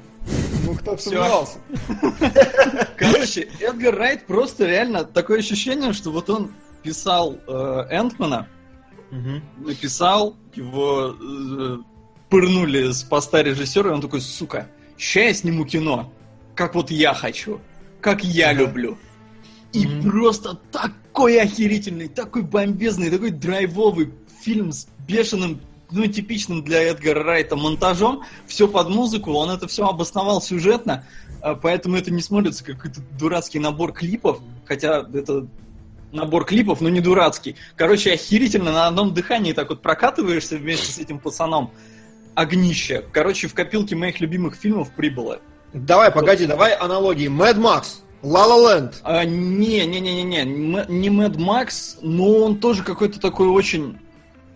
Ну 0.66 0.76
кто 0.76 0.92
б 0.94 0.98
Всё. 0.98 1.10
сомневался. 1.12 1.60
Короче, 2.98 3.48
Эдгар 3.62 3.96
Райт 3.96 4.26
просто 4.28 4.66
реально 4.66 5.04
такое 5.06 5.40
ощущение, 5.40 5.94
что 5.94 6.12
вот 6.12 6.30
он 6.30 6.52
писал 6.84 7.38
э, 7.48 7.52
Энтмана, 7.92 8.48
написал, 9.58 10.36
его 10.54 11.16
э, 11.20 11.78
пырнули 12.30 12.92
с 12.92 13.04
поста 13.04 13.42
режиссера, 13.44 13.90
и 13.92 13.94
он 13.94 14.02
такой, 14.02 14.20
сука, 14.22 14.68
ща 14.98 15.22
я 15.22 15.34
сниму 15.34 15.66
кино, 15.66 16.12
как 16.56 16.76
вот 16.76 16.92
я 16.92 17.14
хочу, 17.14 17.62
как 18.02 18.24
я 18.24 18.50
Ага. 18.50 18.62
люблю. 18.62 18.98
И 19.74 19.86
Мгм. 19.86 20.02
просто 20.10 20.60
такой 20.72 21.40
охерительный, 21.40 22.08
такой 22.10 22.42
бомбезный, 22.42 23.10
такой 23.10 23.32
драйвовый 23.32 24.14
фильм 24.42 24.72
с 24.72 24.88
бешеным, 25.08 25.62
ну, 25.92 26.06
типичным 26.08 26.64
для 26.64 26.84
Эдгара 26.84 27.24
Райта 27.24 27.56
монтажом, 27.56 28.24
все 28.46 28.68
под 28.68 28.90
музыку, 28.90 29.32
он 29.34 29.50
это 29.50 29.68
все 29.68 29.88
обосновал 29.88 30.42
сюжетно, 30.42 31.06
а, 31.42 31.56
поэтому 31.56 31.96
это 31.96 32.12
не 32.12 32.22
смотрится 32.22 32.64
как 32.64 32.78
какой-то 32.78 33.02
дурацкий 33.18 33.60
набор 33.60 33.94
клипов, 33.94 34.40
хотя 34.66 35.08
это 35.14 35.48
набор 36.12 36.46
клипов, 36.46 36.82
но 36.82 36.90
не 36.90 37.02
дурацкий. 37.02 37.56
Короче, 37.76 38.14
охерительно 38.14 38.72
на 38.72 38.88
одном 38.88 39.14
дыхании 39.14 39.54
так 39.54 39.70
вот 39.70 39.82
прокатываешься 39.82 40.58
вместе 40.58 40.92
с 40.92 40.98
этим 40.98 41.20
пацаном. 41.20 41.72
Огнище. 42.36 43.04
Короче, 43.12 43.48
в 43.48 43.54
копилке 43.54 43.96
моих 43.96 44.20
любимых 44.20 44.56
фильмов 44.56 44.92
прибыло. 44.92 45.40
Давай, 45.74 46.12
погоди, 46.12 46.46
давай 46.46 46.74
аналогии. 46.74 47.28
Мэд 47.28 47.58
Макс, 47.58 48.04
Ла 48.22 48.46
Ла 48.46 48.76
Ленд. 48.76 49.00
А, 49.04 49.26
не, 49.26 49.86
не, 49.86 50.00
не, 50.00 50.24
не, 50.24 50.44
не, 50.44 50.86
не 50.88 51.10
Мэд 51.10 51.36
Макс, 51.38 51.98
но 52.02 52.40
он 52.40 52.60
тоже 52.60 52.84
какой-то 52.84 53.20
такой 53.20 53.48
очень 53.48 53.98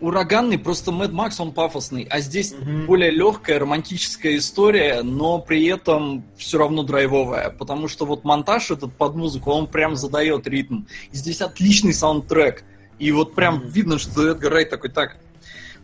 ураганный, 0.02 0.58
просто 0.58 0.92
Мэд 0.92 1.12
Макс 1.12 1.40
он 1.40 1.52
пафосный, 1.54 2.08
а 2.10 2.20
здесь 2.20 2.54
Мгм. 2.54 2.88
более 2.88 3.12
легкая 3.12 3.60
романтическая 3.60 4.36
история, 4.38 5.02
но 5.04 5.40
при 5.40 5.66
этом 5.68 6.26
все 6.36 6.58
равно 6.58 6.84
драйвовая, 6.84 7.52
потому 7.52 7.88
что 7.88 8.06
вот 8.06 8.24
монтаж 8.24 8.72
этот 8.72 8.94
под 8.94 9.16
музыку, 9.16 9.52
он 9.52 9.68
прям 9.68 9.96
задает 9.96 10.48
ритм. 10.48 10.82
И 11.12 11.16
здесь 11.18 11.42
отличный 11.42 11.94
саундтрек, 11.94 12.64
и 13.00 13.12
вот 13.12 13.36
прям 13.36 13.56
Мгм. 13.58 13.68
видно, 13.68 14.00
что 14.00 14.28
Эдгар 14.28 14.52
Райт 14.54 14.70
такой, 14.70 14.90
так, 14.90 15.18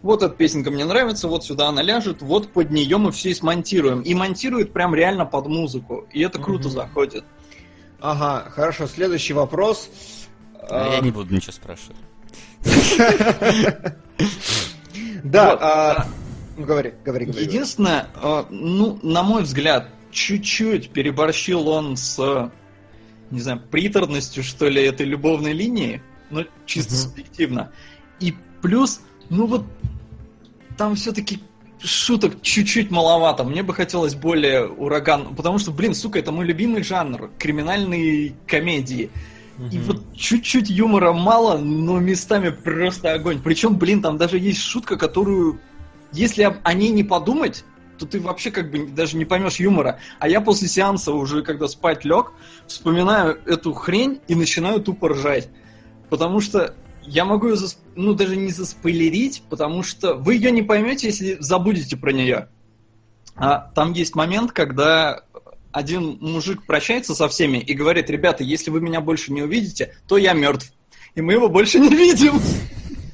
вот 0.01 0.21
эта 0.23 0.33
песенка 0.35 0.71
мне 0.71 0.85
нравится, 0.85 1.27
вот 1.27 1.43
сюда 1.45 1.69
она 1.69 1.81
ляжет, 1.81 2.21
вот 2.21 2.51
под 2.51 2.71
нее 2.71 2.97
мы 2.97 3.11
все 3.11 3.29
и 3.29 3.33
смонтируем. 3.33 4.01
И 4.01 4.13
монтирует 4.13 4.73
прям 4.73 4.93
реально 4.93 5.25
под 5.25 5.47
музыку, 5.47 6.07
и 6.11 6.21
это 6.21 6.39
круто 6.39 6.67
Мгм. 6.67 6.71
заходит. 6.77 7.23
Ага, 7.99 8.49
хорошо, 8.51 8.87
следующий 8.87 9.33
вопрос. 9.33 9.89
А 10.69 10.83
А, 10.83 10.95
Я 10.95 10.99
не 11.01 11.11
буду 11.11 11.33
ничего 11.33 11.51
спрашивать. 11.53 11.97
Да, 15.23 15.57
а, 15.59 16.07
ну 16.55 16.65
говори, 16.65 16.93
говори, 17.03 17.25
говори. 17.25 17.43
Единственное, 17.45 18.07
э, 18.15 18.43
ну, 18.49 18.97
на 19.03 19.23
мой 19.23 19.43
взгляд, 19.43 19.89
чуть-чуть 20.11 20.89
переборщил 20.91 21.67
он 21.67 21.97
с, 21.97 22.51
не 23.29 23.39
знаю, 23.39 23.61
приторностью, 23.69 24.43
что 24.43 24.69
ли, 24.69 24.81
этой 24.81 25.05
любовной 25.05 25.53
линии, 25.53 26.01
ну, 26.29 26.45
чисто 26.65 26.95
субъективно. 26.95 27.71
И 28.19 28.33
плюс, 28.61 29.01
ну 29.29 29.47
вот, 29.47 29.65
там 30.77 30.95
все-таки 30.95 31.39
шуток 31.79 32.41
чуть-чуть 32.41 32.91
маловато. 32.91 33.43
Мне 33.43 33.63
бы 33.63 33.73
хотелось 33.73 34.15
более 34.15 34.67
ураган, 34.67 35.35
потому 35.35 35.59
что, 35.59 35.71
блин, 35.71 35.93
сука, 35.93 36.19
это 36.19 36.31
мой 36.31 36.45
любимый 36.45 36.83
жанр, 36.83 37.29
криминальные 37.37 38.33
комедии. 38.45 39.09
И 39.71 39.79
вот 39.79 40.03
чуть-чуть 40.15 40.69
юмора 40.69 41.13
мало, 41.13 41.57
но 41.57 41.99
местами 41.99 42.49
просто 42.49 43.13
огонь. 43.13 43.39
Причем, 43.43 43.77
блин, 43.77 44.01
там 44.01 44.17
даже 44.17 44.37
есть 44.37 44.61
шутка, 44.61 44.97
которую, 44.97 45.59
если 46.11 46.43
об- 46.43 46.57
о 46.63 46.73
ней 46.73 46.89
не 46.89 47.03
подумать, 47.03 47.65
то 47.97 48.05
ты 48.05 48.19
вообще 48.19 48.51
как 48.51 48.69
бы 48.69 48.85
даже 48.87 49.17
не 49.17 49.25
поймешь 49.25 49.55
юмора. 49.59 49.99
А 50.19 50.29
я 50.29 50.41
после 50.41 50.67
сеанса 50.67 51.11
уже, 51.11 51.41
когда 51.41 51.67
спать 51.67 52.05
лег, 52.05 52.33
вспоминаю 52.67 53.39
эту 53.47 53.73
хрень 53.73 54.21
и 54.27 54.35
начинаю 54.35 54.79
тупо 54.79 55.09
ржать. 55.09 55.49
Потому 56.09 56.39
что 56.39 56.75
я 57.01 57.25
могу 57.25 57.47
ее, 57.47 57.55
зас- 57.55 57.77
ну, 57.95 58.13
даже 58.13 58.35
не 58.35 58.51
заспойлерить, 58.51 59.41
потому 59.49 59.81
что 59.81 60.13
вы 60.13 60.35
ее 60.35 60.51
не 60.51 60.61
поймете, 60.61 61.07
если 61.07 61.37
забудете 61.39 61.97
про 61.97 62.11
нее. 62.11 62.49
А 63.35 63.71
там 63.73 63.93
есть 63.93 64.15
момент, 64.15 64.51
когда 64.51 65.21
один 65.77 66.17
мужик 66.21 66.63
прощается 66.65 67.13
со 67.13 67.27
всеми 67.27 67.59
и 67.59 67.75
говорит, 67.75 68.09
ребята, 68.09 68.43
если 68.43 68.71
вы 68.71 68.81
меня 68.81 68.99
больше 68.99 69.31
не 69.31 69.43
увидите, 69.43 69.93
то 70.07 70.17
я 70.17 70.33
мертв. 70.33 70.71
И 71.13 71.21
мы 71.21 71.33
его 71.33 71.49
больше 71.49 71.79
не 71.79 71.89
видим. 71.89 72.41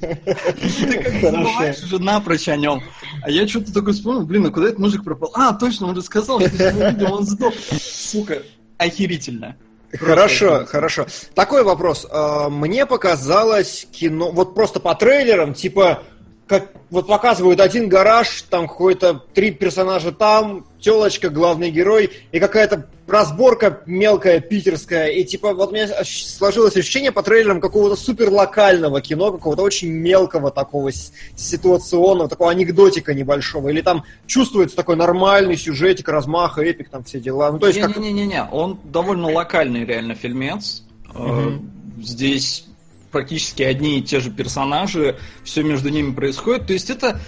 Ты 0.00 1.02
как 1.02 1.12
забываешь 1.20 1.82
уже 1.82 1.98
напрочь 1.98 2.48
о 2.48 2.56
нем. 2.56 2.82
А 3.22 3.30
я 3.30 3.46
что-то 3.46 3.72
такой 3.72 3.92
вспомнил, 3.92 4.24
блин, 4.24 4.46
а 4.46 4.50
куда 4.50 4.68
этот 4.68 4.78
мужик 4.78 5.04
пропал? 5.04 5.30
А, 5.34 5.52
точно, 5.52 5.88
он 5.88 5.94
же 5.94 6.00
сказал, 6.00 6.40
что 6.40 6.50
мы 6.58 6.86
увидим, 6.86 7.12
он 7.12 7.26
сдох. 7.26 7.52
Сука, 7.78 8.42
охерительно. 8.78 9.56
Хорошо, 9.92 10.64
хорошо. 10.66 11.06
Такой 11.34 11.64
вопрос. 11.64 12.06
А, 12.10 12.48
Мне 12.48 12.86
показалось 12.86 13.86
кино, 13.92 14.32
вот 14.32 14.54
просто 14.54 14.80
по 14.80 14.94
трейлерам, 14.94 15.52
типа, 15.52 16.02
как 16.46 16.72
вот 16.90 17.06
показывают 17.06 17.60
один 17.60 17.88
гараж, 17.88 18.42
там 18.42 18.68
какой-то 18.68 19.22
три 19.32 19.50
персонажа 19.50 20.12
там, 20.12 20.66
телочка, 20.78 21.30
главный 21.30 21.70
герой, 21.70 22.10
и 22.32 22.38
какая-то 22.38 22.86
разборка 23.06 23.82
мелкая 23.86 24.40
питерская, 24.40 25.08
и 25.08 25.24
типа 25.24 25.54
вот 25.54 25.70
у 25.70 25.74
меня 25.74 25.88
сложилось 26.04 26.76
ощущение 26.76 27.12
по 27.12 27.22
трейлерам 27.22 27.60
какого-то 27.60 27.96
супер 27.96 28.30
локального 28.30 29.00
кино, 29.00 29.32
какого-то 29.32 29.62
очень 29.62 29.88
мелкого 29.90 30.50
такого 30.50 30.90
ситуационного, 30.92 32.28
такого 32.28 32.50
анекдотика 32.50 33.14
небольшого, 33.14 33.70
или 33.70 33.80
там 33.80 34.04
чувствуется 34.26 34.76
такой 34.76 34.96
нормальный 34.96 35.56
сюжетик, 35.56 36.08
размаха, 36.08 36.62
эпик, 36.62 36.90
там 36.90 37.04
все 37.04 37.20
дела. 37.20 37.52
Ну 37.52 37.58
то 37.58 37.68
есть 37.68 37.80
как 37.80 37.96
Не-не-не-не, 37.96 38.44
он 38.50 38.78
довольно 38.84 39.32
локальный 39.32 39.84
реально 39.84 40.14
фильмец. 40.14 40.82
Мгм. 41.14 41.70
Здесь 42.02 42.66
практически 43.14 43.62
одни 43.62 43.98
и 43.98 44.02
те 44.02 44.20
же 44.20 44.30
персонажи, 44.30 45.16
все 45.42 45.62
между 45.62 45.88
ними 45.88 46.12
происходит. 46.12 46.66
То 46.66 46.74
есть 46.74 46.90
это 46.90 47.18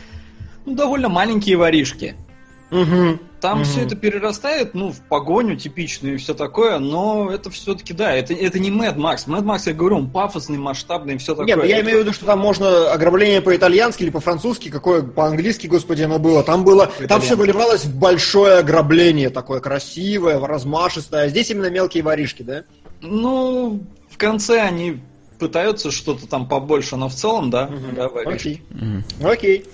ну, 0.67 0.75
довольно 0.75 1.09
маленькие 1.09 1.57
воришки. 1.57 2.17
Мгм. 2.71 3.21
Там 3.41 3.59
Мгм. 3.61 3.65
все 3.65 3.83
это 3.83 3.95
перерастает, 3.95 4.75
ну, 4.75 4.91
в 4.91 5.01
погоню 5.03 5.55
типичную 5.57 6.15
и 6.15 6.17
все 6.19 6.35
такое, 6.35 6.81
но 6.81 7.31
это 7.31 7.49
все-таки, 7.51 7.93
да, 7.95 8.13
это, 8.13 8.35
это 8.35 8.59
не 8.59 8.71
Mad 8.71 8.97
Max. 8.97 9.27
Mad 9.29 9.45
Max, 9.45 9.63
я 9.67 9.73
говорю, 9.75 9.99
он 9.99 10.11
пафосный, 10.11 10.59
масштабный 10.59 11.15
и 11.15 11.19
все 11.19 11.35
такое. 11.37 11.55
Нет, 11.55 11.65
я 11.65 11.77
Это- 11.77 11.85
имею 11.87 11.99
в 11.99 12.01
виду, 12.03 12.13
что 12.13 12.27
там 12.27 12.41
можно 12.41 12.91
ограбление 12.91 13.41
по-итальянски 13.41 14.03
или 14.03 14.11
по-французски, 14.11 14.69
какое 14.71 15.03
по-английски, 15.03 15.69
господи, 15.69 16.03
оно 16.03 16.19
было. 16.19 16.43
Там 16.43 16.65
было, 16.65 16.87
там 16.87 16.95
По-итальянски. 16.97 17.27
все 17.27 17.37
выливалось 17.37 17.85
в 17.85 17.97
большое 17.97 18.59
ограбление, 18.59 19.31
такое 19.31 19.61
красивое, 19.61 20.41
размашистое. 20.45 21.27
А 21.27 21.29
здесь 21.29 21.49
именно 21.51 21.71
мелкие 21.71 22.03
воришки, 22.03 22.43
да? 22.43 22.65
Ну, 23.01 23.85
в 24.11 24.17
конце 24.17 24.61
они 24.63 25.01
пытаются 25.39 25.91
что-то 25.91 26.27
там 26.27 26.49
побольше, 26.49 26.97
но 26.97 27.09
в 27.09 27.15
целом, 27.15 27.51
да, 27.51 27.67
говоришь. 27.67 28.41
Окей. 28.41 28.63
Окей. 29.23 29.65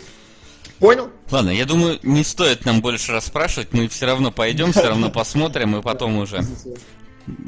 Понял? 0.79 1.11
Ладно, 1.31 1.51
я 1.51 1.65
думаю, 1.65 2.01
не 2.03 2.25
стоит 2.25 2.65
нам 2.65 2.81
больше 2.81 3.13
расспрашивать, 3.13 3.73
мы 3.73 3.87
все 3.87 4.07
равно 4.07 4.33
пойдем, 4.33 4.73
все 4.73 4.89
равно 4.89 5.11
посмотрим, 5.15 5.77
и 5.77 5.83
потом 5.83 6.19
уже 6.19 6.41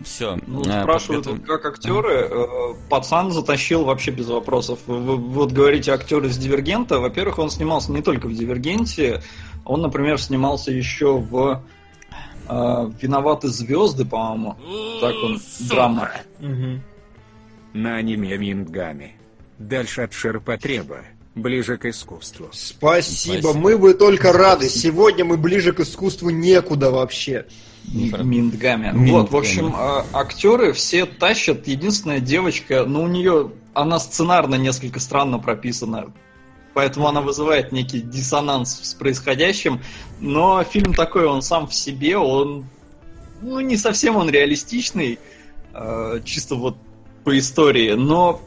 все. 0.04 0.38
Ну, 0.46 0.62
спрашивают, 0.64 1.26
вот 1.26 1.44
как 1.44 1.66
актеры, 1.66 2.28
э, 2.30 2.74
пацан 2.88 3.32
затащил 3.32 3.84
вообще 3.84 4.10
без 4.10 4.28
вопросов. 4.28 4.78
Вы 4.86 5.16
вот 5.16 5.52
говорите 5.52 5.92
актеры 5.92 6.28
из 6.28 6.38
Дивергента. 6.38 7.00
Во-первых, 7.00 7.38
он 7.38 7.50
снимался 7.50 7.92
не 7.92 8.02
только 8.02 8.28
в 8.28 8.34
Дивергенте, 8.34 9.22
он, 9.64 9.82
например, 9.82 10.20
снимался 10.20 10.70
еще 10.70 11.18
в 11.18 11.62
э, 12.48 12.90
Виноваты 13.00 13.48
звезды, 13.48 14.04
по-моему. 14.04 14.56
Так 15.00 15.14
он, 15.22 15.40
драма. 15.68 16.10
На 17.74 17.96
аниме 17.96 18.38
Мингами. 18.38 19.16
Дальше 19.58 20.02
от 20.02 20.12
ширпотреба. 20.12 20.98
Ближе 21.34 21.76
к 21.76 21.86
искусству. 21.86 22.48
Спасибо. 22.52 23.40
Спасибо. 23.40 23.52
мы 23.52 23.76
бы 23.76 23.94
только 23.94 24.32
рады. 24.32 24.68
Сегодня 24.68 25.24
мы 25.24 25.36
ближе 25.36 25.72
к 25.72 25.80
искусству 25.80 26.30
некуда 26.30 26.92
вообще. 26.92 27.46
Миндгами. 27.92 28.24
Миндгами. 28.24 29.10
Вот, 29.10 29.32
в 29.32 29.36
общем, 29.36 29.74
э, 29.74 30.04
актеры 30.12 30.72
все 30.72 31.04
тащат. 31.04 31.66
Единственная 31.66 32.20
девочка, 32.20 32.84
ну, 32.84 33.02
у 33.02 33.08
нее 33.08 33.50
она 33.74 33.98
сценарно 33.98 34.54
несколько 34.54 35.00
странно 35.00 35.40
прописана. 35.40 36.12
Поэтому 36.74 37.08
она 37.08 37.20
вызывает 37.22 37.72
некий 37.72 38.00
диссонанс 38.00 38.80
с 38.84 38.94
происходящим. 38.94 39.80
Но 40.20 40.62
фильм 40.62 40.94
такой, 40.94 41.26
он 41.26 41.42
сам 41.42 41.66
в 41.66 41.74
себе, 41.74 42.16
он 42.16 42.66
ну, 43.42 43.58
не 43.58 43.76
совсем 43.76 44.16
он 44.16 44.30
реалистичный, 44.30 45.18
э, 45.72 46.20
чисто 46.24 46.54
вот 46.54 46.76
по 47.24 47.36
истории, 47.38 47.92
но 47.92 48.40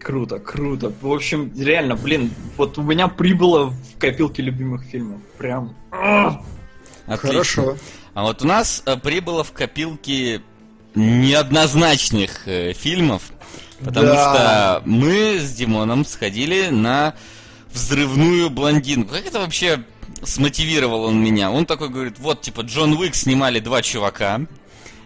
круто, 0.00 0.38
круто. 0.38 0.92
В 1.00 1.12
общем, 1.12 1.52
реально, 1.58 1.96
блин, 1.96 2.30
вот 2.56 2.76
у 2.78 2.82
меня 2.82 3.08
прибыло 3.08 3.70
в 3.70 3.98
копилке 3.98 4.42
любимых 4.42 4.84
фильмов. 4.84 5.20
Прям. 5.38 5.74
Отлично. 7.06 7.28
Хорошо. 7.32 7.76
А 8.14 8.22
вот 8.22 8.42
у 8.42 8.46
нас 8.46 8.82
э, 8.86 8.96
прибыло 8.96 9.44
в 9.44 9.52
копилки 9.52 10.40
неоднозначных 10.94 12.48
э, 12.48 12.72
фильмов, 12.72 13.22
потому 13.84 14.06
Да. 14.06 14.80
что 14.80 14.82
мы 14.88 15.38
с 15.38 15.52
Димоном 15.52 16.04
сходили 16.04 16.68
на 16.68 17.14
взрывную 17.72 18.48
блондинку. 18.50 19.14
Как 19.14 19.26
это 19.26 19.40
вообще 19.40 19.84
смотивировал 20.22 21.04
он 21.04 21.22
меня? 21.22 21.50
Он 21.50 21.66
такой 21.66 21.90
говорит, 21.90 22.18
вот, 22.18 22.40
типа, 22.40 22.62
Джон 22.62 22.94
Уик 22.94 23.14
снимали 23.14 23.60
два 23.60 23.82
чувака, 23.82 24.40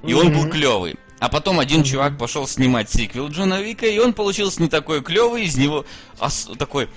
и 0.04 0.14
он 0.14 0.32
был 0.32 0.48
клевый. 0.48 0.94
А 1.20 1.28
потом 1.28 1.60
один 1.60 1.84
чувак 1.84 2.18
пошел 2.18 2.48
снимать 2.48 2.90
сиквел 2.90 3.28
Джона 3.28 3.58
Уика, 3.60 3.86
и 3.86 3.98
он 3.98 4.12
получился 4.14 4.62
не 4.62 4.68
такой 4.68 5.02
клевый, 5.02 5.44
из 5.44 5.56
него 5.56 5.84
ос- 6.18 6.48
такой 6.58 6.88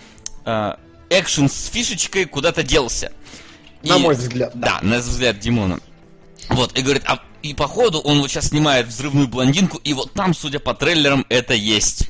э, 0.46 0.74
экшен 1.10 1.50
с 1.50 1.68
фишечкой 1.68 2.26
куда-то 2.26 2.64
делся. 2.64 3.12
На 3.84 3.98
И- 3.98 4.00
мой 4.00 4.16
взгляд, 4.16 4.52
Да, 4.56 4.80
на 4.82 5.00
взгляд 5.00 5.40
Димона. 5.40 5.80
Вот, 6.50 6.78
и 6.78 6.82
говорит, 6.82 7.04
а 7.06 7.20
и 7.42 7.54
походу 7.54 8.00
он 8.00 8.20
вот 8.22 8.30
сейчас 8.32 8.48
снимает 8.50 8.88
взрывную 8.88 9.28
блондинку, 9.28 9.78
и 9.84 9.94
вот 9.94 10.14
там, 10.14 10.34
судя 10.34 10.60
по 10.60 10.74
трейлерам, 10.74 11.26
это 11.28 11.54
есть. 11.54 12.10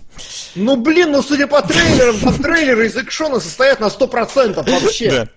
Ну 0.54 0.76
блин, 0.76 1.12
ну 1.12 1.24
судя 1.24 1.48
по 1.48 1.64
трейлерам, 1.64 2.20
там 2.20 2.38
трейлеры 2.38 2.86
из 2.86 2.96
экшона 2.96 3.40
состоят 3.40 3.80
на 3.80 3.88
100% 3.88 4.56
вообще. 4.70 5.28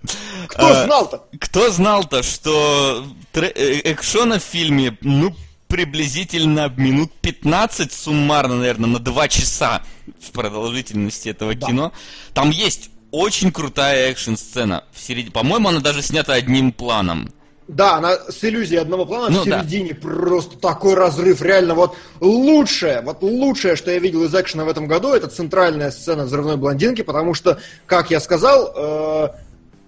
Кто 0.49 0.67
А, 0.67 0.85
знал-то? 0.85 1.25
Кто 1.41 1.71
знал-то, 1.71 2.23
что 2.23 3.07
э, 3.33 3.81
экшона 3.93 4.39
в 4.39 4.43
фильме, 4.43 4.99
ну, 5.01 5.35
приблизительно 5.77 6.73
минут 6.75 7.13
15 7.21 7.93
суммарно, 7.93 8.55
наверное, 8.57 8.89
на 8.89 8.99
2 8.99 9.29
часа 9.29 9.83
в 10.19 10.31
продолжительности 10.33 11.29
этого 11.29 11.55
кино. 11.55 11.93
Там 12.33 12.49
есть 12.49 12.89
очень 13.11 13.53
крутая 13.53 14.09
экшн-сцена. 14.11 14.85
В 14.95 14.99
середине, 14.99 15.33
по-моему, 15.33 15.69
она 15.69 15.81
даже 15.81 16.01
снята 16.01 16.33
одним 16.33 16.73
планом. 16.73 17.31
Да, 17.69 17.97
она 17.97 18.15
с 18.15 18.43
иллюзией 18.43 18.81
одного 18.81 19.05
плана 19.05 19.29
Ну 19.29 19.43
в 19.43 19.45
да. 19.45 19.61
середине 19.61 19.95
просто 19.95 20.57
такой 20.57 20.95
разрыв. 20.95 21.43
Реально, 21.43 21.75
вот 21.75 21.95
лучшее, 22.21 23.03
вот 23.03 23.23
лучшее, 23.23 23.77
что 23.77 23.91
я 23.91 23.99
видел 23.99 24.25
из 24.25 24.35
экшена 24.35 24.65
в 24.65 24.69
этом 24.69 24.87
году, 24.87 25.13
это 25.13 25.27
центральная 25.27 25.91
сцена 25.91 26.25
взрывной 26.25 26.57
блондинки, 26.57 27.03
потому 27.03 27.35
что, 27.35 27.59
как 27.85 28.11
я 28.11 28.21
сказал, 28.21 28.73
э, 28.75 29.29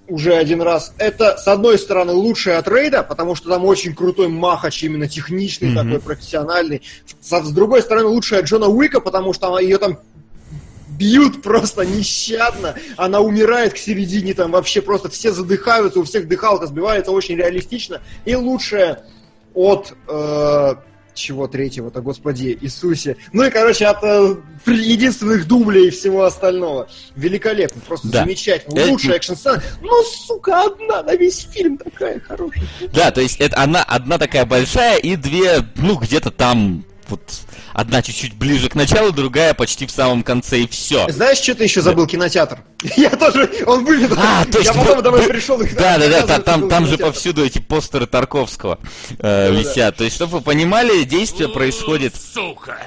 уже 0.09 0.35
один 0.35 0.63
раз, 0.63 0.93
это, 0.99 1.37
с 1.37 1.47
одной 1.47 1.79
стороны, 1.79 2.13
лучшее 2.13 2.57
от 2.57 2.67
рейда, 2.67 3.03
потому 3.03 3.35
что 3.35 3.49
там 3.49 3.65
очень 3.65 3.95
крутой 3.95 4.29
махач, 4.29 4.83
именно 4.83 5.07
техничный, 5.07 5.75
такой 5.75 6.01
профессиональный. 6.01 6.83
С, 7.21 7.31
с 7.31 7.51
другой 7.53 7.83
стороны, 7.83 8.07
лучшее 8.07 8.41
от 8.41 8.47
Джона 8.47 8.69
Уика, 8.69 9.01
потому 9.01 9.33
что 9.33 9.49
она, 9.49 9.61
ее 9.61 9.79
там 9.79 9.99
бьют 10.89 11.43
просто 11.43 11.85
нещадно, 11.87 12.75
она 12.97 13.21
умирает 13.21 13.75
к 13.75 13.77
середине, 13.77 14.35
там 14.35 14.51
вообще 14.51 14.83
просто 14.83 15.09
все 15.09 15.31
задыхаются, 15.31 16.01
у 16.01 16.05
всех 16.05 16.27
дыхалка 16.27 16.67
сбивается 16.67 17.13
очень 17.13 17.37
реалистично. 17.37 18.01
И 18.25 18.35
лучшее 18.35 19.03
от 19.55 19.95
э, 20.09 20.75
чего 21.19 21.47
третьего-то, 21.49 22.01
господи, 22.01 22.57
Иисусе. 22.61 23.17
Ну 23.33 23.45
и, 23.45 23.51
короче, 23.51 23.87
от 23.87 24.03
э, 24.03 24.37
единственных 24.67 25.47
дублей 25.47 25.89
и 25.89 25.91
всего 25.91 26.25
остального. 26.25 26.89
Великолепно, 27.17 27.81
просто 27.87 28.09
Да. 28.09 28.23
замечательно. 28.25 28.79
Это- 28.79 28.91
Лучшая 28.91 29.17
экшн-сцена. 29.17 29.63
Ну, 29.83 30.03
сука, 30.05 30.65
одна 30.65 31.03
на 31.03 31.15
весь 31.17 31.47
фильм 31.51 31.77
такая 31.79 32.21
хорошая. 32.21 32.65
Да, 32.93 33.11
то 33.11 33.21
есть 33.21 33.41
это 33.41 33.57
одна, 33.57 33.83
одна 33.83 34.19
такая 34.19 34.45
большая 34.47 34.99
и 34.99 35.17
две, 35.17 35.61
ну, 35.77 35.97
где-то 35.97 36.31
там, 36.31 36.85
вот, 37.09 37.21
одна 37.79 38.03
чуть-чуть 38.03 38.35
ближе 38.35 38.69
к 38.69 38.75
началу, 38.75 39.13
другая 39.13 39.55
почти 39.55 39.87
в 39.87 39.93
самом 39.93 40.25
конце, 40.25 40.61
и 40.61 40.67
все. 40.69 41.09
Знаешь, 41.11 41.39
что 41.39 41.55
ты 41.55 41.63
еще 41.63 41.81
забыл? 41.81 42.09
Кинотеатр. 42.09 42.59
Я 42.97 43.11
тоже, 43.11 43.49
он 43.67 43.85
вывел. 43.85 44.17
А, 44.19 44.45
точно. 44.45 44.73
Я 44.73 44.73
потом 44.73 45.03
домой 45.03 45.23
пришел 45.23 45.61
и 45.61 45.69
Да, 45.69 45.97
да, 45.97 46.27
да, 46.27 46.41
там, 46.41 46.69
там, 46.69 46.87
же 46.87 46.99
повсюду 46.99 47.45
эти 47.45 47.61
постеры 47.61 48.07
Тарковского 48.07 48.81
э, 49.21 49.53
висят. 49.53 49.97
То 49.97 50.05
есть, 50.05 50.17
чтобы 50.17 50.39
вы 50.39 50.41
понимали, 50.41 51.05
действие 51.05 51.49
происходит. 51.49 52.15
Сука! 52.17 52.79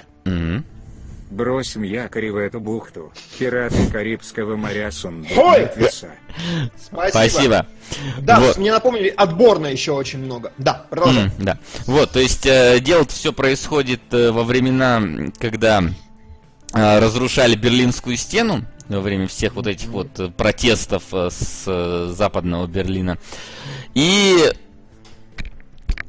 Бросим 1.32 1.84
якорь 1.84 2.30
в 2.30 2.36
эту 2.36 2.60
бухту. 2.60 3.14
Пираты 3.40 3.88
Карибского 3.90 4.58
моря 4.58 4.92
сундук 4.92 5.32
Ой! 5.38 5.62
мертвеца. 5.62 6.10
Спасибо. 6.78 7.10
Спасибо. 7.10 7.68
Да, 8.20 8.40
Вот. 8.42 8.58
мне 8.58 8.72
напомнили, 8.74 9.08
отборно 9.08 9.68
еще 9.68 9.94
очень 9.94 10.20
много. 10.20 10.52
Да, 10.58 10.86
продолжай. 10.90 11.24
М, 11.26 11.32
Да. 11.40 11.58
Вот, 11.86 12.12
то 12.12 12.20
есть 12.20 12.46
э, 12.46 12.82
дело 12.82 13.06
все 13.08 13.32
происходит 13.32 14.02
э, 14.14 14.32
во 14.32 14.44
времена, 14.44 15.02
когда 15.40 15.82
э, 16.74 17.00
разрушали 17.00 17.56
Берлинскую 17.56 18.18
стену 18.18 18.66
во 18.90 19.00
время 19.00 19.28
всех 19.28 19.56
вот 19.56 19.68
этих 19.68 19.88
вот 19.88 20.20
э, 20.20 20.28
протестов 20.30 21.04
э, 21.14 21.30
с 21.32 21.64
э, 21.66 22.14
западного 22.14 22.68
Берлина. 22.68 23.18
И... 23.94 24.52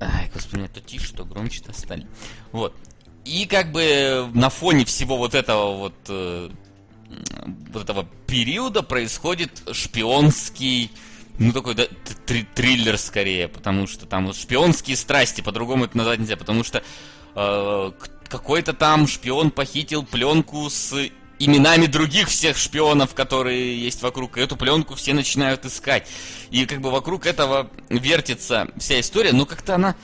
Ай, 0.01 0.29
господи, 0.35 0.67
то 0.75 0.81
тише, 0.81 1.15
то 1.15 1.25
громче-то 1.25 1.73
стали. 1.73 2.09
Вот. 2.51 2.75
И 3.25 3.47
как 3.47 3.71
бы 3.71 4.29
на 4.35 4.51
фоне 4.51 4.85
всего 4.85 5.17
вот 5.17 5.35
этого 5.35 5.77
вот 5.77 5.95
э, 6.09 6.51
вот 7.73 7.83
этого 7.83 8.07
периода 8.27 8.83
происходит 8.83 9.63
шпионский, 9.71 10.91
ну 11.39 11.53
такой 11.53 11.75
да, 11.75 11.85
т- 11.85 12.15
три- 12.27 12.47
триллер 12.55 12.99
скорее, 12.99 13.49
потому 13.49 13.87
что 13.87 14.07
там 14.07 14.27
вот 14.27 14.37
шпионские 14.37 14.97
страсти, 14.97 15.41
по-другому 15.41 15.85
это 15.85 15.97
назвать 15.97 16.19
нельзя, 16.19 16.37
потому 16.37 16.65
что 16.65 16.83
э, 17.35 17.93
какой-то 18.29 18.73
там 18.73 19.07
шпион 19.07 19.51
похитил 19.51 20.03
пленку 20.05 20.69
с 20.69 20.93
именами 21.39 21.87
других 21.87 22.29
всех 22.29 22.57
шпионов, 22.57 23.15
которые 23.15 23.81
есть 23.81 24.03
вокруг, 24.03 24.37
и 24.37 24.41
эту 24.41 24.57
пленку 24.57 24.95
все 24.95 25.13
начинают 25.13 25.65
искать. 25.65 26.09
И 26.51 26.67
как 26.67 26.81
бы 26.81 26.91
вокруг 26.91 27.27
этого 27.27 27.71
вертится 27.89 28.69
вся 28.79 28.99
история, 29.01 29.33
но 29.33 29.47
как-то 29.47 29.77
она 29.77 29.95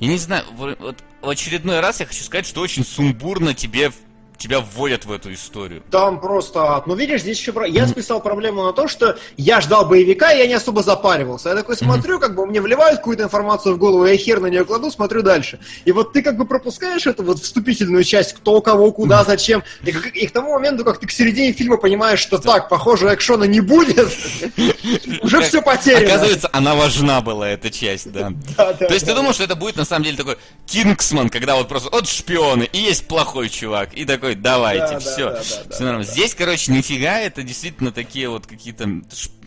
я 0.00 0.08
не 0.08 0.16
знаю, 0.16 0.44
вот 0.56 0.96
в 1.22 1.28
очередной 1.28 1.80
раз 1.80 2.00
я 2.00 2.06
хочу 2.06 2.22
сказать, 2.22 2.46
что 2.46 2.60
очень 2.60 2.84
сумбурно 2.84 3.54
тебе, 3.54 3.92
тебя 4.40 4.60
вводят 4.60 5.04
в 5.04 5.12
эту 5.12 5.32
историю. 5.32 5.82
Там 5.90 6.18
просто. 6.18 6.82
Ну, 6.86 6.94
видишь, 6.94 7.20
здесь 7.20 7.38
еще... 7.38 7.52
Я 7.68 7.86
списал 7.86 8.20
проблему 8.20 8.64
на 8.64 8.72
то, 8.72 8.88
что 8.88 9.18
я 9.36 9.60
ждал 9.60 9.86
боевика, 9.86 10.32
и 10.32 10.38
я 10.38 10.46
не 10.46 10.54
особо 10.54 10.82
запаривался. 10.82 11.50
Я 11.50 11.56
такой 11.56 11.76
смотрю, 11.76 12.18
как 12.18 12.34
бы 12.34 12.46
мне 12.46 12.60
вливают 12.60 12.98
какую-то 12.98 13.24
информацию 13.24 13.74
в 13.74 13.78
голову, 13.78 14.06
я 14.06 14.16
хер 14.16 14.40
на 14.40 14.46
нее 14.46 14.64
кладу, 14.64 14.90
смотрю 14.90 15.22
дальше. 15.22 15.60
И 15.84 15.92
вот 15.92 16.12
ты 16.12 16.22
как 16.22 16.38
бы 16.38 16.46
пропускаешь 16.46 17.06
эту 17.06 17.22
вот 17.22 17.40
вступительную 17.40 18.02
часть, 18.02 18.32
кто, 18.32 18.60
кого, 18.62 18.90
куда, 18.92 19.24
зачем. 19.24 19.62
И, 19.84 19.90
и 19.90 20.26
к 20.26 20.32
тому 20.32 20.52
моменту, 20.52 20.84
как 20.84 20.98
ты 20.98 21.06
к 21.06 21.10
середине 21.10 21.52
фильма 21.52 21.76
понимаешь, 21.76 22.20
что 22.20 22.38
так, 22.38 22.70
похоже, 22.70 23.12
экшона 23.14 23.44
не 23.44 23.60
будет, 23.60 24.08
уже 25.22 25.42
все 25.42 25.60
потеряно. 25.60 26.06
Оказывается, 26.06 26.48
она 26.52 26.74
важна 26.74 27.20
была, 27.20 27.50
эта 27.50 27.70
часть, 27.70 28.10
да. 28.10 28.32
То 28.56 28.94
есть 28.94 29.04
ты 29.04 29.14
думал, 29.14 29.34
что 29.34 29.44
это 29.44 29.54
будет 29.54 29.76
на 29.76 29.84
самом 29.84 30.04
деле 30.04 30.16
такой 30.16 30.38
Кингсман, 30.66 31.28
когда 31.28 31.56
вот 31.56 31.68
просто 31.68 31.90
вот 31.90 32.08
шпионы, 32.08 32.68
и 32.72 32.78
есть 32.78 33.06
плохой 33.06 33.50
чувак, 33.50 33.92
и 33.94 34.04
такой, 34.04 34.29
давайте, 34.34 34.86
Да, 34.86 34.92
да, 34.92 35.00
все. 35.00 35.24
да, 35.26 35.32
да, 35.32 35.38
да, 35.38 35.74
все 35.74 35.84
нормально. 35.84 36.04
Здесь, 36.12 36.34
короче, 36.34 36.72
нифига, 36.72 37.18
это 37.20 37.42
действительно 37.42 37.92
такие 37.92 38.28
вот 38.28 38.46
какие-то 38.46 38.88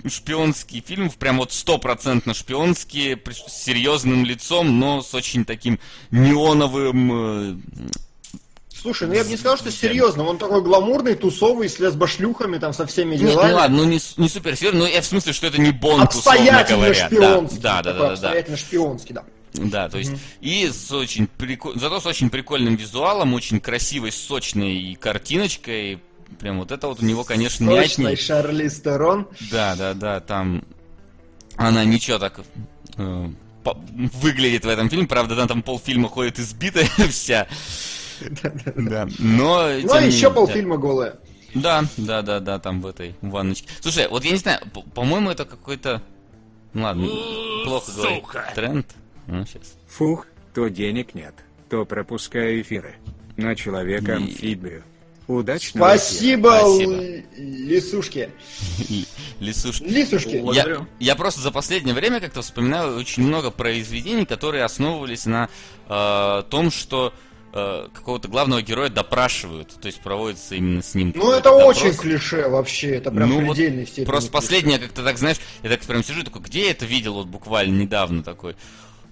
шпионские 0.07 0.81
фильмы, 0.85 1.09
прям 1.11 1.37
вот 1.37 1.51
стопроцентно 1.53 2.33
шпионские, 2.33 3.19
с 3.47 3.53
серьезным 3.63 4.25
лицом, 4.25 4.79
но 4.79 5.01
с 5.01 5.13
очень 5.13 5.45
таким 5.45 5.79
неоновым 6.11 7.11
э, 7.13 7.55
Слушай, 8.75 9.07
ну 9.07 9.13
я 9.13 9.23
бы 9.23 9.29
не 9.29 9.37
сказал, 9.37 9.57
что 9.57 9.71
серьезно. 9.71 10.25
Он 10.25 10.37
такой 10.37 10.61
гламурный, 10.61 11.15
тусовый, 11.15 11.69
с 11.69 11.79
лесбошлюхами, 11.79 12.57
там, 12.57 12.73
со 12.73 12.85
всеми 12.85 13.15
Не, 13.15 13.19
делами. 13.29 13.49
ну 13.51 13.55
ладно, 13.55 13.77
ну 13.77 13.83
не, 13.85 13.99
не 14.17 14.27
супер 14.27 14.57
серьезно, 14.57 14.81
но 14.81 14.87
я 14.87 15.01
в 15.01 15.05
смысле, 15.05 15.31
что 15.31 15.47
это 15.47 15.61
не 15.61 15.71
Бонд, 15.71 16.13
условно 16.13 16.31
Обстоятельно 16.41 16.77
говоря. 16.79 16.93
шпионский. 17.07 17.59
Да, 17.59 17.81
да, 17.81 17.83
да, 17.83 17.91
Такой 17.93 17.93
да, 17.93 18.07
да. 18.07 18.11
Обстоятельно 18.13 18.57
шпионский, 18.57 19.13
да. 19.15 19.23
Да, 19.53 19.87
то 19.89 19.97
есть 19.99 20.11
и 20.41 20.67
с 20.67 20.91
очень 20.91 21.27
прикол... 21.27 21.73
зато 21.75 21.99
с 21.99 22.05
очень 22.05 22.29
прикольным 22.29 22.75
визуалом, 22.75 23.33
очень 23.33 23.59
красивой, 23.59 24.11
сочной 24.11 24.97
картиночкой. 24.99 25.99
Прям 26.39 26.59
вот 26.59 26.71
это 26.71 26.87
вот 26.87 27.01
у 27.01 27.05
него, 27.05 27.23
конечно, 27.23 27.63
не 27.63 27.75
Сочный 27.81 28.05
отнять. 28.05 28.19
Шарли 28.19 28.67
Стерон. 28.67 29.27
Да, 29.51 29.75
да, 29.75 29.93
да, 29.93 30.19
там 30.19 30.63
она 31.55 31.85
ничего 31.85 32.17
так 32.17 32.39
э, 32.97 33.27
по- 33.63 33.77
выглядит 33.95 34.65
в 34.65 34.69
этом 34.69 34.89
фильме. 34.89 35.07
Правда, 35.07 35.35
она 35.35 35.47
там 35.47 35.61
полфильма 35.61 36.09
ходит 36.09 36.39
избитая 36.39 36.85
вся. 37.09 37.47
Да, 38.75 39.07
но... 39.19 39.67
Ну, 39.67 39.81
тем 39.81 39.91
а 39.93 40.01
не 40.01 40.07
еще 40.07 40.31
полфильма 40.31 40.77
голая. 40.77 41.19
Да, 41.53 41.85
да, 41.97 42.21
да, 42.21 42.39
да, 42.39 42.57
там 42.59 42.81
в 42.81 42.87
этой 42.87 43.15
ванночке. 43.21 43.67
Слушай, 43.81 44.07
вот 44.07 44.25
я 44.25 44.31
не 44.31 44.37
знаю, 44.37 44.59
по- 44.73 44.81
по-моему, 44.81 45.29
это 45.29 45.45
какой-то... 45.45 46.01
Ну 46.73 46.83
ладно, 46.83 47.05
плохо 47.65 47.91
говорить. 47.91 48.23
Тренд. 48.55 48.87
Сейчас. 49.27 49.75
Фух, 49.88 50.27
то 50.53 50.67
денег 50.67 51.15
нет, 51.15 51.33
то 51.69 51.86
пропускаю 51.86 52.62
эфиры. 52.62 52.95
На 53.38 53.55
человека-амфибию. 53.55 54.79
Эфира. 54.79 54.83
Спасибо, 55.25 56.57
Спасибо. 56.59 57.01
лисушки. 57.38 58.29
Лисушки. 59.39 59.83
Лисушки. 59.83 60.43
Я, 60.99 61.15
просто 61.15 61.41
за 61.41 61.51
последнее 61.51 61.95
время 61.95 62.19
как-то 62.19 62.41
вспоминаю 62.41 62.97
очень 62.97 63.23
много 63.23 63.49
произведений, 63.49 64.25
которые 64.25 64.63
основывались 64.63 65.25
на 65.25 65.49
э, 65.88 66.43
том, 66.49 66.71
что 66.71 67.13
э, 67.53 67.88
какого-то 67.93 68.27
главного 68.27 68.62
героя 68.62 68.89
допрашивают, 68.89 69.69
то 69.79 69.88
есть 69.88 70.01
проводится 70.01 70.55
именно 70.55 70.81
с 70.81 70.93
ним. 70.93 71.13
Ну, 71.15 71.31
это 71.31 71.43
какой-то 71.43 71.67
очень 71.67 71.91
допрос. 71.91 72.01
клише 72.01 72.49
вообще, 72.49 72.95
это 72.95 73.09
прям 73.12 73.29
Ну, 73.29 73.45
вот 73.45 73.55
предельной 73.55 73.88
степени. 73.88 74.05
Просто 74.05 74.29
клише. 74.29 74.41
последнее, 74.41 74.79
как-то 74.79 75.03
так, 75.03 75.17
знаешь, 75.17 75.38
я 75.63 75.69
так 75.69 75.79
прям 75.81 76.03
сижу, 76.03 76.23
такой, 76.23 76.41
где 76.41 76.65
я 76.65 76.71
это 76.71 76.86
видел 76.86 77.13
вот 77.13 77.27
буквально 77.27 77.81
недавно 77.81 78.23
такой, 78.23 78.55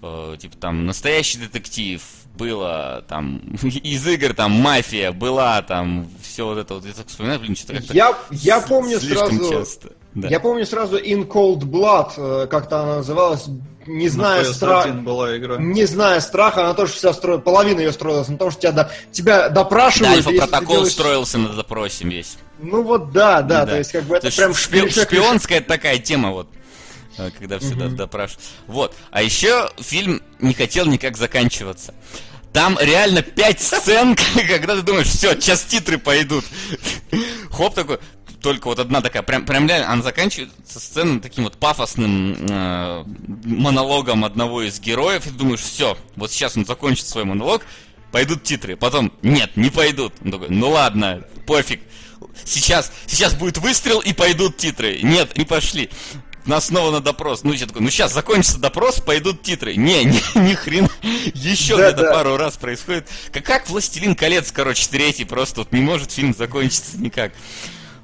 э, 0.02 0.38
типа 0.40 0.58
там 0.58 0.86
настоящий 0.86 1.38
детектив 1.40 2.02
было, 2.38 3.04
там 3.08 3.38
из 3.64 4.08
игр 4.08 4.34
там 4.34 4.52
мафия 4.52 5.12
была, 5.12 5.62
там 5.62 6.08
все 6.22 6.46
вот 6.46 6.58
это 6.58 6.76
вот, 6.76 6.86
я 6.86 6.94
так 6.94 7.08
вспоминаю, 7.08 7.40
блин, 7.40 7.56
что-то 7.56 7.74
как-то 7.76 7.94
Я, 7.94 8.18
я 8.32 8.62
помню 8.62 9.00
сразу... 9.00 9.50
часто. 9.50 9.90
Да. 10.14 10.28
Я 10.28 10.42
помню 10.42 10.66
сразу 10.66 10.98
In 10.98 11.26
Cold 11.26 11.60
Blood, 11.60 12.12
э, 12.44 12.48
как-то 12.48 12.82
она 12.82 12.96
называлась, 12.98 13.46
не 13.88 14.10
зная 14.10 14.44
На 14.44 14.54
страха. 14.54 14.90
PS1 14.90 15.02
была 15.04 15.38
игра. 15.38 15.58
Не 15.58 15.86
зная 15.86 16.20
страха, 16.20 16.66
она 16.66 16.74
тоже 16.74 16.92
вся 16.94 17.14
строила, 17.14 17.40
половина 17.40 17.80
ее 17.80 17.92
строилась 17.94 18.28
на 18.28 18.38
том, 18.38 18.52
что 18.52 18.60
тебя, 18.62 18.72
до- 18.74 18.92
тебя 19.14 19.48
Да, 19.50 19.64
допрашивают. 19.64 20.26
ты 20.26 20.32
альфа-протокол 20.32 20.76
делаешь- 20.76 20.92
строился 20.94 21.38
на 21.38 21.50
допросе 21.54 22.06
весь. 22.06 22.38
Ну 22.60 22.84
вот 22.84 23.12
да, 23.12 23.42
да, 23.42 23.66
то 23.66 23.78
есть 23.78 23.92
как 23.94 24.04
бы 24.04 24.18
это 24.18 24.28
есть 24.28 24.38
прям 24.38 24.52
шпи- 24.52 24.90
шпионская 24.90 25.62
такая 25.62 25.98
тема 25.98 26.32
вот. 26.32 26.48
Э, 27.17 27.32
Когда 27.38 27.60
все 27.60 27.76
до- 27.76 27.89
допрашивают. 27.89 28.43
Вот. 28.67 28.95
А 29.12 29.21
еще 29.21 29.69
фильм 29.80 30.21
не 30.39 30.54
хотел 30.54 30.86
никак 30.86 31.17
заканчиваться. 31.17 31.93
Там 32.54 32.78
реально 32.80 33.21
пять 33.21 33.62
сцен, 33.62 34.15
когда 34.47 34.76
ты 34.76 34.82
думаешь, 34.82 35.08
все, 35.08 35.34
сейчас 35.36 35.63
титры 35.63 35.97
пойдут. 35.97 36.43
Хоп 37.52 37.74
такой, 37.74 38.00
только 38.41 38.67
вот 38.67 38.80
одна 38.80 39.02
такая, 39.02 39.24
прям, 39.24 39.45
прям 39.45 39.67
реально, 39.67 39.91
она 39.91 40.02
заканчивается 40.02 40.80
сценой 40.80 41.19
таким 41.21 41.45
вот 41.45 41.58
пафосным 41.58 42.36
э, 42.50 43.04
монологом 43.45 44.26
одного 44.26 44.63
из 44.63 44.80
героев, 44.80 45.26
и 45.28 45.30
ты 45.30 45.36
думаешь, 45.36 45.62
все, 45.62 45.97
вот 46.15 46.32
сейчас 46.32 46.58
он 46.58 46.65
закончит 46.65 47.08
свой 47.08 47.24
монолог, 47.24 47.62
пойдут 48.12 48.43
титры. 48.43 48.76
Потом, 48.76 49.13
нет, 49.21 49.56
не 49.56 49.69
пойдут. 49.69 50.13
Он 50.24 50.32
такой, 50.32 50.50
ну 50.50 50.69
ладно, 50.69 51.24
пофиг. 51.47 51.82
Сейчас, 52.43 52.91
сейчас 53.08 53.34
будет 53.34 53.58
выстрел 53.58 54.00
и 54.00 54.13
пойдут 54.13 54.58
титры. 54.58 55.00
Нет, 55.02 55.38
не 55.38 55.45
пошли. 55.45 55.89
Нас 56.45 56.67
снова 56.67 56.91
на 56.91 56.99
допрос. 57.01 57.43
Ну, 57.43 57.54
я 57.54 57.65
такой, 57.67 57.82
ну 57.82 57.89
сейчас 57.89 58.13
закончится 58.13 58.60
допрос, 58.60 58.99
пойдут 58.99 59.41
титры. 59.43 59.75
Не, 59.75 60.04
ни, 60.06 60.38
ни 60.39 60.54
хрена. 60.54 60.89
Еще 61.34 61.77
Да, 61.77 61.91
где-то 61.91 62.04
да. 62.08 62.13
пару 62.13 62.38
раз 62.38 62.58
происходит. 62.58 63.08
Как, 63.32 63.43
как 63.45 63.69
Властелин 63.69 64.15
колец, 64.15 64.51
короче, 64.51 64.88
третий. 64.89 65.25
Просто 65.25 65.62
вот 65.62 65.71
не 65.71 65.82
может 65.82 66.12
фильм 66.12 66.34
закончиться 66.34 66.97
никак. 66.97 67.34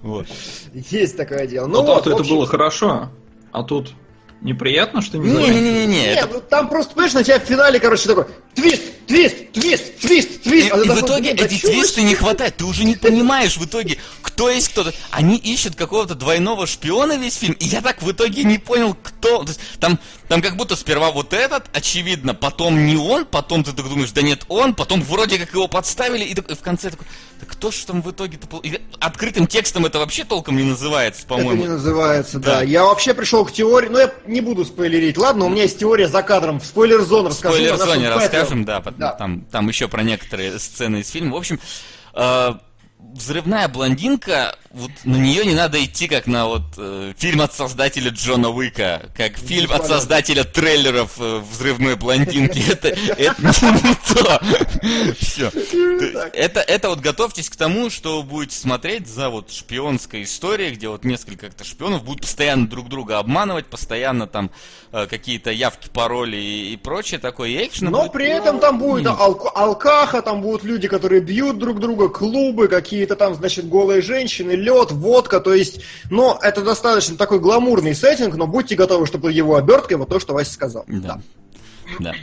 Вот. 0.03 0.27
Есть 0.73 1.17
такое 1.17 1.47
дело. 1.47 1.67
Ну, 1.67 1.81
Ну 1.81 1.83
вот, 1.87 2.03
то 2.03 2.11
это 2.11 2.19
общем- 2.21 2.35
было 2.35 2.45
хорошо. 2.45 3.09
А 3.51 3.63
тут 3.63 3.93
неприятно, 4.41 5.01
что 5.01 5.17
не? 5.17 5.29
Не-не-не-не, 5.29 5.85
Не, 5.87 6.05
это 6.13 6.27
ну 6.33 6.41
там 6.41 6.69
просто, 6.69 6.93
понимаешь, 6.93 7.13
на 7.13 7.23
тебя 7.23 7.39
в 7.39 7.43
финале, 7.43 7.79
короче, 7.79 8.07
такой 8.07 8.25
твист, 8.55 8.81
твист, 9.07 9.51
твист, 9.51 9.99
твист, 9.99 10.31
И, 10.31 10.37
твист. 10.49 10.71
А 10.71 10.77
ты 10.77 10.85
и 10.85 10.89
в 10.89 10.95
такой, 10.95 11.01
итоге 11.07 11.33
да 11.33 11.45
эти 11.45 11.59
твисты 11.59 12.01
не 12.03 12.15
хватает. 12.15 12.57
Ты 12.57 12.65
уже 12.65 12.83
не 12.83 12.95
понимаешь 12.95 13.57
в 13.57 13.65
итоге, 13.65 13.97
кто 14.21 14.49
есть 14.49 14.69
кто-то. 14.69 14.93
Они 15.11 15.37
ищут 15.37 15.75
какого-то 15.75 16.15
двойного 16.15 16.65
шпиона 16.67 17.17
весь 17.17 17.35
фильм. 17.35 17.53
И 17.53 17.65
я 17.65 17.81
так 17.81 18.01
в 18.01 18.11
итоге 18.11 18.43
не 18.43 18.57
понял, 18.57 18.95
кто. 19.01 19.43
То 19.43 19.49
есть, 19.49 19.59
там, 19.79 19.99
там 20.27 20.41
как 20.41 20.55
будто 20.57 20.75
сперва 20.75 21.11
вот 21.11 21.33
этот, 21.33 21.65
очевидно, 21.73 22.33
потом 22.33 22.85
не 22.85 22.95
он, 22.97 23.25
потом 23.25 23.63
ты 23.63 23.71
так 23.73 23.87
думаешь, 23.87 24.11
да 24.11 24.21
нет, 24.21 24.43
он, 24.47 24.73
потом 24.73 25.01
вроде 25.01 25.37
как 25.37 25.53
его 25.53 25.67
подставили, 25.67 26.23
и, 26.23 26.33
так- 26.33 26.49
и 26.49 26.55
в 26.55 26.59
конце 26.61 26.89
такой, 26.89 27.07
да 27.39 27.45
кто 27.45 27.71
ж 27.71 27.75
там 27.85 28.01
в 28.01 28.11
итоге-то... 28.11 28.47
пол-» 28.47 28.61
И 28.61 28.79
открытым 28.99 29.47
текстом 29.47 29.85
это 29.85 29.99
вообще 29.99 30.23
толком 30.23 30.57
не 30.57 30.63
называется, 30.63 31.21
Это 31.21 31.29
по-моему. 31.29 31.61
не 31.63 31.67
называется, 31.69 32.39
да. 32.39 32.55
Да. 32.57 32.63
Я 32.63 32.83
вообще 32.83 33.13
пришел 33.13 33.45
к 33.45 33.51
теории, 33.51 33.87
но 33.89 33.99
я 33.99 34.11
не 34.27 34.41
буду 34.41 34.65
спойлерить. 34.65 35.17
Ладно, 35.17 35.45
у 35.45 35.49
меня 35.49 35.63
есть 35.63 35.79
теория 35.79 36.07
за 36.07 36.21
кадром. 36.23 36.59
В 36.59 36.65
спойлер-зон 36.65 37.27
расскажу. 37.27 37.55
В 37.55 37.57
спойлер-зоне 37.57 38.09
расскажем, 38.09 38.65
да, 38.65 38.81
Да. 38.97 39.11
Там, 39.13 39.41
там 39.51 39.67
еще 39.67 39.87
про 39.87 40.03
некоторые 40.03 40.59
сцены 40.59 40.97
из 40.97 41.09
фильма. 41.09 41.33
В 41.33 41.37
общем, 41.37 41.59
э, 42.13 42.53
взрывная 42.99 43.67
блондинка, 43.67 44.55
вот 44.77 44.91
на 45.03 45.17
нее 45.17 45.45
не 45.45 45.55
надо 45.55 45.83
идти, 45.83 46.07
как 46.07 46.27
на 46.27 46.45
вот 46.47 46.61
э, 46.77 47.13
фильм 47.17 47.41
от 47.41 47.53
создателя 47.53 48.11
Джона 48.11 48.49
Уика, 48.49 49.09
как 49.15 49.37
фильм 49.37 49.71
от 49.71 49.77
понятно. 49.81 49.95
создателя 49.95 50.43
трейлеров 50.43 51.13
э, 51.19 51.41
взрывной 51.51 51.95
блондинки. 51.95 52.63
Это, 52.71 52.89
это 52.89 53.65
не 53.71 53.95
то. 54.13 54.41
Все. 55.19 55.51
Это, 56.33 56.59
это 56.59 56.89
вот 56.89 56.99
готовьтесь 56.99 57.49
к 57.49 57.55
тому, 57.55 57.89
что 57.89 58.21
будете 58.23 58.55
смотреть 58.55 59.07
за 59.07 59.29
вот 59.29 59.51
шпионской 59.51 60.23
историей, 60.23 60.71
где 60.71 60.89
вот 60.89 61.03
несколько 61.03 61.47
как-то 61.47 61.63
шпионов 61.63 62.03
будут 62.03 62.21
постоянно 62.21 62.67
друг 62.67 62.89
друга 62.89 63.19
обманывать, 63.19 63.65
постоянно 63.67 64.27
там 64.27 64.51
э, 64.91 65.07
какие-то 65.07 65.51
явки, 65.51 65.89
пароли 65.89 66.37
и, 66.37 66.73
и 66.73 66.77
прочее 66.77 67.19
такое. 67.19 67.49
И 67.49 67.69
Но 67.81 68.01
будет, 68.01 68.11
при 68.11 68.27
этом 68.27 68.59
там 68.59 68.77
будет 68.77 69.07
алк- 69.07 69.51
алкаха, 69.55 70.21
там 70.21 70.41
будут 70.41 70.63
люди, 70.63 70.87
которые 70.87 71.21
бьют 71.21 71.57
друг 71.57 71.79
друга, 71.79 72.09
клубы, 72.09 72.67
какие-то 72.67 73.15
там, 73.15 73.35
значит, 73.35 73.67
голые 73.67 74.01
женщины, 74.01 74.51
лед, 74.67 74.91
водка, 74.91 75.39
то 75.39 75.53
есть, 75.53 75.81
но 76.09 76.37
это 76.41 76.61
достаточно 76.61 77.15
такой 77.17 77.39
гламурный 77.39 77.95
сеттинг, 77.95 78.35
но 78.35 78.47
будьте 78.47 78.75
готовы, 78.75 79.05
чтобы 79.07 79.31
его 79.31 79.55
оберткой 79.55 79.97
вот 79.97 80.09
то, 80.09 80.19
что 80.19 80.33
Вася 80.33 80.51
сказал. 80.53 80.83
Да. 80.87 81.21
Да. 81.99 82.13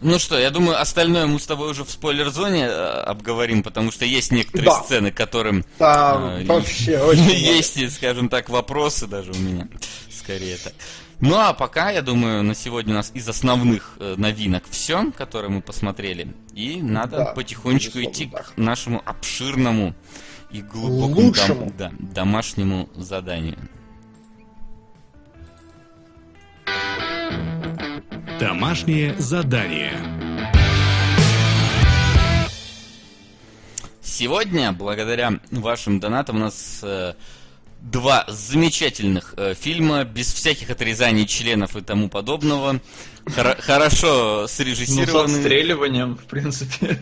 Ну 0.00 0.18
что, 0.20 0.38
я 0.38 0.50
думаю, 0.50 0.80
остальное 0.80 1.26
мы 1.26 1.40
с 1.40 1.46
тобой 1.46 1.70
уже 1.70 1.82
в 1.84 1.90
спойлер-зоне 1.90 2.66
э, 2.66 3.00
обговорим, 3.00 3.64
потому 3.64 3.90
что 3.90 4.04
есть 4.04 4.30
некоторые 4.30 4.66
Да. 4.70 4.82
сцены, 4.84 5.10
которым 5.10 5.64
Там 5.76 6.24
э, 6.24 6.44
вообще 6.44 6.98
очень 7.00 7.24
есть, 7.56 7.94
скажем 7.96 8.28
так, 8.28 8.48
вопросы 8.48 9.08
даже 9.08 9.32
у 9.32 9.36
меня. 9.38 9.66
Скорее 10.08 10.56
так. 10.56 10.72
Ну 11.20 11.34
а 11.36 11.52
пока, 11.52 11.90
я 11.90 12.02
думаю, 12.02 12.44
на 12.44 12.54
сегодня 12.54 12.92
у 12.92 12.96
нас 12.96 13.10
из 13.12 13.28
основных 13.28 13.96
э, 13.98 14.14
новинок 14.16 14.62
все, 14.70 15.10
которые 15.16 15.50
мы 15.50 15.62
посмотрели. 15.62 16.28
И 16.54 16.80
надо 16.80 17.16
Да, 17.16 17.24
потихонечку 17.32 18.00
идти 18.00 18.26
да. 18.26 18.44
к 18.44 18.52
нашему 18.56 19.02
обширному 19.04 19.94
и 20.50 20.62
глубокому 20.62 21.26
Лучшему. 21.26 21.72
да, 21.76 21.92
домашнему 21.98 22.88
заданию. 22.96 23.58
Домашнее 28.40 29.14
задание. 29.18 29.92
Сегодня, 34.00 34.72
благодаря 34.72 35.38
вашим 35.50 36.00
донатам, 36.00 36.36
у 36.36 36.38
нас 36.40 36.80
э, 36.82 37.14
два 37.80 38.24
замечательных 38.28 39.34
э, 39.36 39.54
фильма, 39.54 40.04
без 40.04 40.32
всяких 40.32 40.70
отрезаний 40.70 41.26
членов 41.26 41.76
и 41.76 41.80
тому 41.82 42.08
подобного. 42.08 42.80
Хоро- 43.26 43.60
хорошо 43.60 44.40
Ну, 44.42 44.48
с 44.48 44.52
срежиссированные. 44.52 45.36
отстреливанием, 45.36 46.16
в 46.16 46.24
принципе. 46.24 46.98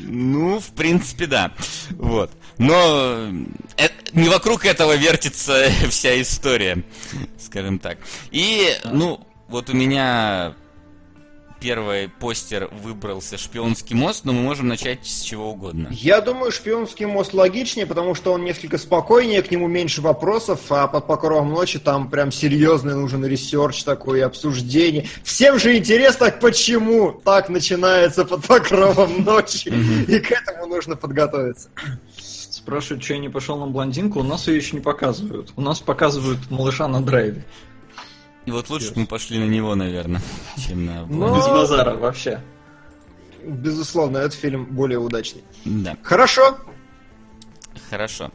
Ну, 0.00 0.60
в 0.60 0.68
принципе, 0.70 1.26
да. 1.26 1.52
Вот. 1.90 2.30
Но 2.58 3.30
э, 3.76 3.88
не 4.12 4.28
вокруг 4.28 4.64
этого 4.64 4.96
вертится 4.96 5.66
вся 5.88 6.20
история, 6.20 6.82
скажем 7.38 7.78
так. 7.78 7.98
И, 8.30 8.76
ну, 8.84 9.26
вот 9.48 9.70
у 9.70 9.74
меня 9.74 10.54
первый 11.60 12.08
постер 12.08 12.68
выбрался 12.82 13.36
«Шпионский 13.36 13.96
мост», 13.96 14.24
но 14.24 14.32
мы 14.32 14.42
можем 14.42 14.68
начать 14.68 15.06
с 15.06 15.22
чего 15.22 15.50
угодно. 15.50 15.88
Я 15.90 16.20
думаю, 16.20 16.52
«Шпионский 16.52 17.06
мост» 17.06 17.34
логичнее, 17.34 17.86
потому 17.86 18.14
что 18.14 18.32
он 18.32 18.44
несколько 18.44 18.78
спокойнее, 18.78 19.42
к 19.42 19.50
нему 19.50 19.68
меньше 19.68 20.00
вопросов, 20.00 20.60
а 20.70 20.86
под 20.86 21.06
покровом 21.06 21.50
ночи 21.50 21.78
там 21.78 22.10
прям 22.10 22.32
серьезный 22.32 22.94
нужен 22.94 23.24
research 23.24 23.82
такой, 23.84 24.22
обсуждение. 24.22 25.06
Всем 25.22 25.58
же 25.58 25.76
интересно, 25.76 26.30
почему 26.30 27.12
так 27.24 27.48
начинается 27.48 28.24
под 28.24 28.44
покровом 28.46 29.24
ночи, 29.24 29.68
и 30.08 30.18
к 30.20 30.32
этому 30.32 30.66
нужно 30.66 30.96
подготовиться. 30.96 31.68
Спрашивают, 32.18 33.02
что 33.02 33.14
я 33.14 33.20
не 33.20 33.28
пошел 33.30 33.56
на 33.56 33.66
блондинку, 33.66 34.20
у 34.20 34.22
нас 34.22 34.46
ее 34.46 34.56
еще 34.56 34.76
не 34.76 34.82
показывают. 34.82 35.52
У 35.56 35.60
нас 35.62 35.80
показывают 35.80 36.50
малыша 36.50 36.86
на 36.86 37.00
драйве. 37.00 37.44
И 38.46 38.50
вот 38.50 38.70
лучше 38.70 38.92
бы 38.94 39.00
мы 39.00 39.06
пошли 39.06 39.38
на 39.38 39.44
него, 39.44 39.74
наверное, 39.74 40.22
чем 40.56 40.86
на... 40.86 41.04
Но- 41.06 41.36
Без 41.36 41.46
базара 41.46 41.94
вообще. 41.96 42.40
Безусловно, 43.44 44.18
этот 44.18 44.34
фильм 44.34 44.64
более 44.66 44.98
удачный. 44.98 45.42
Да, 45.64 45.96
Хорошо. 46.02 46.58
хорошо. 47.90 48.30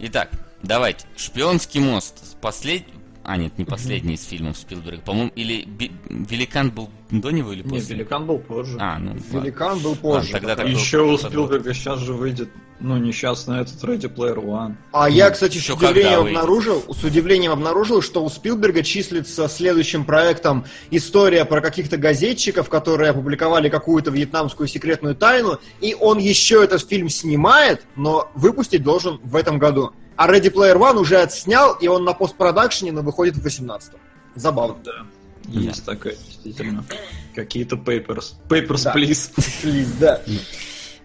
Итак, 0.00 0.30
давайте. 0.62 1.06
«Шпионский 1.16 1.80
мост». 1.80 2.36
Послед... 2.40 2.84
А, 3.28 3.36
нет, 3.36 3.58
не 3.58 3.66
последний 3.66 4.14
из 4.14 4.24
фильмов 4.24 4.56
Спилберга. 4.56 5.02
По-моему, 5.02 5.30
или 5.36 5.62
Би- 5.66 5.92
«Великан» 6.08 6.70
был 6.70 6.88
до 7.10 7.30
него 7.30 7.52
или 7.52 7.62
Не, 7.62 7.68
после? 7.68 7.96
Великан 7.96 8.24
был 8.26 8.38
позже. 8.38 8.78
А, 8.80 8.98
ну, 8.98 9.10
ладно. 9.10 9.22
Великан 9.38 9.78
был 9.80 9.90
Ладно, 9.90 10.02
позже. 10.20 10.32
тогда 10.32 10.56
так 10.56 10.66
Еще 10.66 11.02
у. 11.02 11.18
Спилберга 11.18 11.74
сейчас 11.74 11.98
же 12.00 12.14
выйдет, 12.14 12.48
ну, 12.80 12.96
несчастный 12.96 13.60
этот 13.60 13.84
Ready 13.84 14.10
Player 14.14 14.42
One. 14.42 14.76
А 14.92 15.10
я, 15.10 15.28
кстати, 15.28 15.58
с 15.58 15.68
удивлением 15.68 16.22
выйдет? 16.22 16.38
обнаружил, 16.38 16.84
с 16.88 17.04
удивлением 17.04 17.52
обнаружил, 17.52 18.00
что 18.00 18.24
у 18.24 18.30
Спилберга 18.30 18.82
числится 18.82 19.46
следующим 19.46 20.06
проектом 20.06 20.64
история 20.90 21.44
про 21.44 21.60
каких-то 21.60 21.98
газетчиков, 21.98 22.70
которые 22.70 23.10
опубликовали 23.10 23.68
какую-то 23.68 24.10
вьетнамскую 24.10 24.68
секретную 24.68 25.14
тайну, 25.14 25.58
и 25.82 25.92
он 25.92 26.16
еще 26.16 26.64
этот 26.64 26.80
фильм 26.88 27.10
снимает, 27.10 27.84
но 27.94 28.30
выпустить 28.34 28.82
должен 28.82 29.20
в 29.22 29.36
этом 29.36 29.58
году. 29.58 29.92
А 30.18 30.26
Ready 30.28 30.52
Player 30.52 30.76
One 30.76 30.98
уже 30.98 31.18
отснял, 31.22 31.74
и 31.74 31.86
он 31.86 32.04
на 32.04 32.12
постпродакшене, 32.12 32.90
но 32.90 33.02
выходит 33.02 33.36
в 33.36 33.46
18-м. 33.46 34.00
Забавно. 34.34 34.76
Есть 35.46 35.84
такая, 35.84 36.16
действительно. 36.16 36.84
Какие-то 37.36 37.76
papers. 37.76 38.34
Papers, 38.48 38.82
Да. 38.82 38.92
please. 38.94 39.30
Плиз, 39.62 39.86
да. 40.00 40.20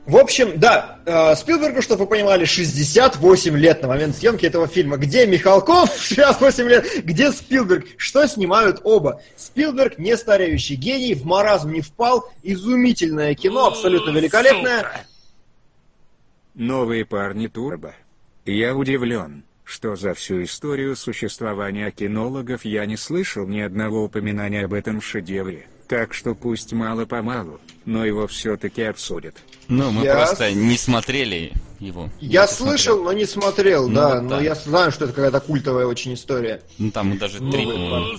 В 0.08 0.17
общем, 0.17 0.60
да, 0.60 0.99
э, 1.06 1.36
Спилбергу, 1.36 1.84
чтобы 1.84 2.06
вы 2.06 2.10
понимали, 2.10 2.43
68 2.43 3.56
лет 3.56 3.84
на 3.84 3.88
момент 3.88 4.17
съемки 4.17 4.47
этого 4.47 4.65
фильма. 4.67 4.97
Где 4.97 5.28
Михалков? 5.28 5.95
68 5.97 6.67
лет. 6.67 7.06
Где 7.06 7.32
Спилберг? 7.32 7.86
Что 7.97 8.28
снимают 8.28 8.82
оба? 8.84 9.21
Спилберг, 9.38 9.99
не 9.99 10.17
стареющий 10.17 10.76
гений, 10.76 11.13
в 11.13 11.23
маразм 11.23 11.71
не 11.71 11.82
впал. 11.82 12.28
Изумительное 12.41 13.36
кино, 13.36 13.67
абсолютно 13.67 14.10
великолепное. 14.10 15.06
Новые 16.56 17.06
парни 17.06 17.45
Турбо. 17.47 17.93
Я 18.45 18.75
удивлен, 18.75 19.43
что 19.63 19.95
за 19.95 20.13
всю 20.13 20.43
историю 20.43 20.95
существования 20.95 21.91
кинологов 21.91 22.65
я 22.65 22.86
не 22.86 22.97
слышал 22.97 23.47
ни 23.47 23.60
одного 23.60 24.03
упоминания 24.03 24.65
об 24.65 24.73
этом 24.73 25.01
шедевре. 25.01 25.67
Так 25.88 26.13
что 26.13 26.34
пусть 26.34 26.73
мало-помалу, 26.73 27.60
но 27.86 28.06
его 28.06 28.25
все-таки 28.27 28.82
обсудят. 28.84 29.36
Ну, 29.67 29.91
мы 29.91 30.03
Я 30.06 30.15
просто 30.15 30.51
не 30.51 30.77
смотрели 30.77 31.53
его. 31.79 32.10
Я 32.19 32.47
слышал, 32.47 33.03
но 33.03 33.13
не 33.13 33.25
смотрел, 33.25 33.88
Ну, 33.88 33.95
да. 33.95 34.15
вот 34.15 34.23
Но 34.23 34.29
так. 34.32 34.43
я 34.43 34.56
знаю, 34.56 34.91
что 34.91 35.06
это 35.06 35.13
какая-то 35.13 35.39
культовая 35.41 35.86
очень 35.86 36.13
история. 36.13 36.62
Ну, 36.79 36.89
там 36.91 37.17
даже 37.17 37.39
три, 37.39 37.65
по-моему. 37.65 37.89
парни. 37.89 38.17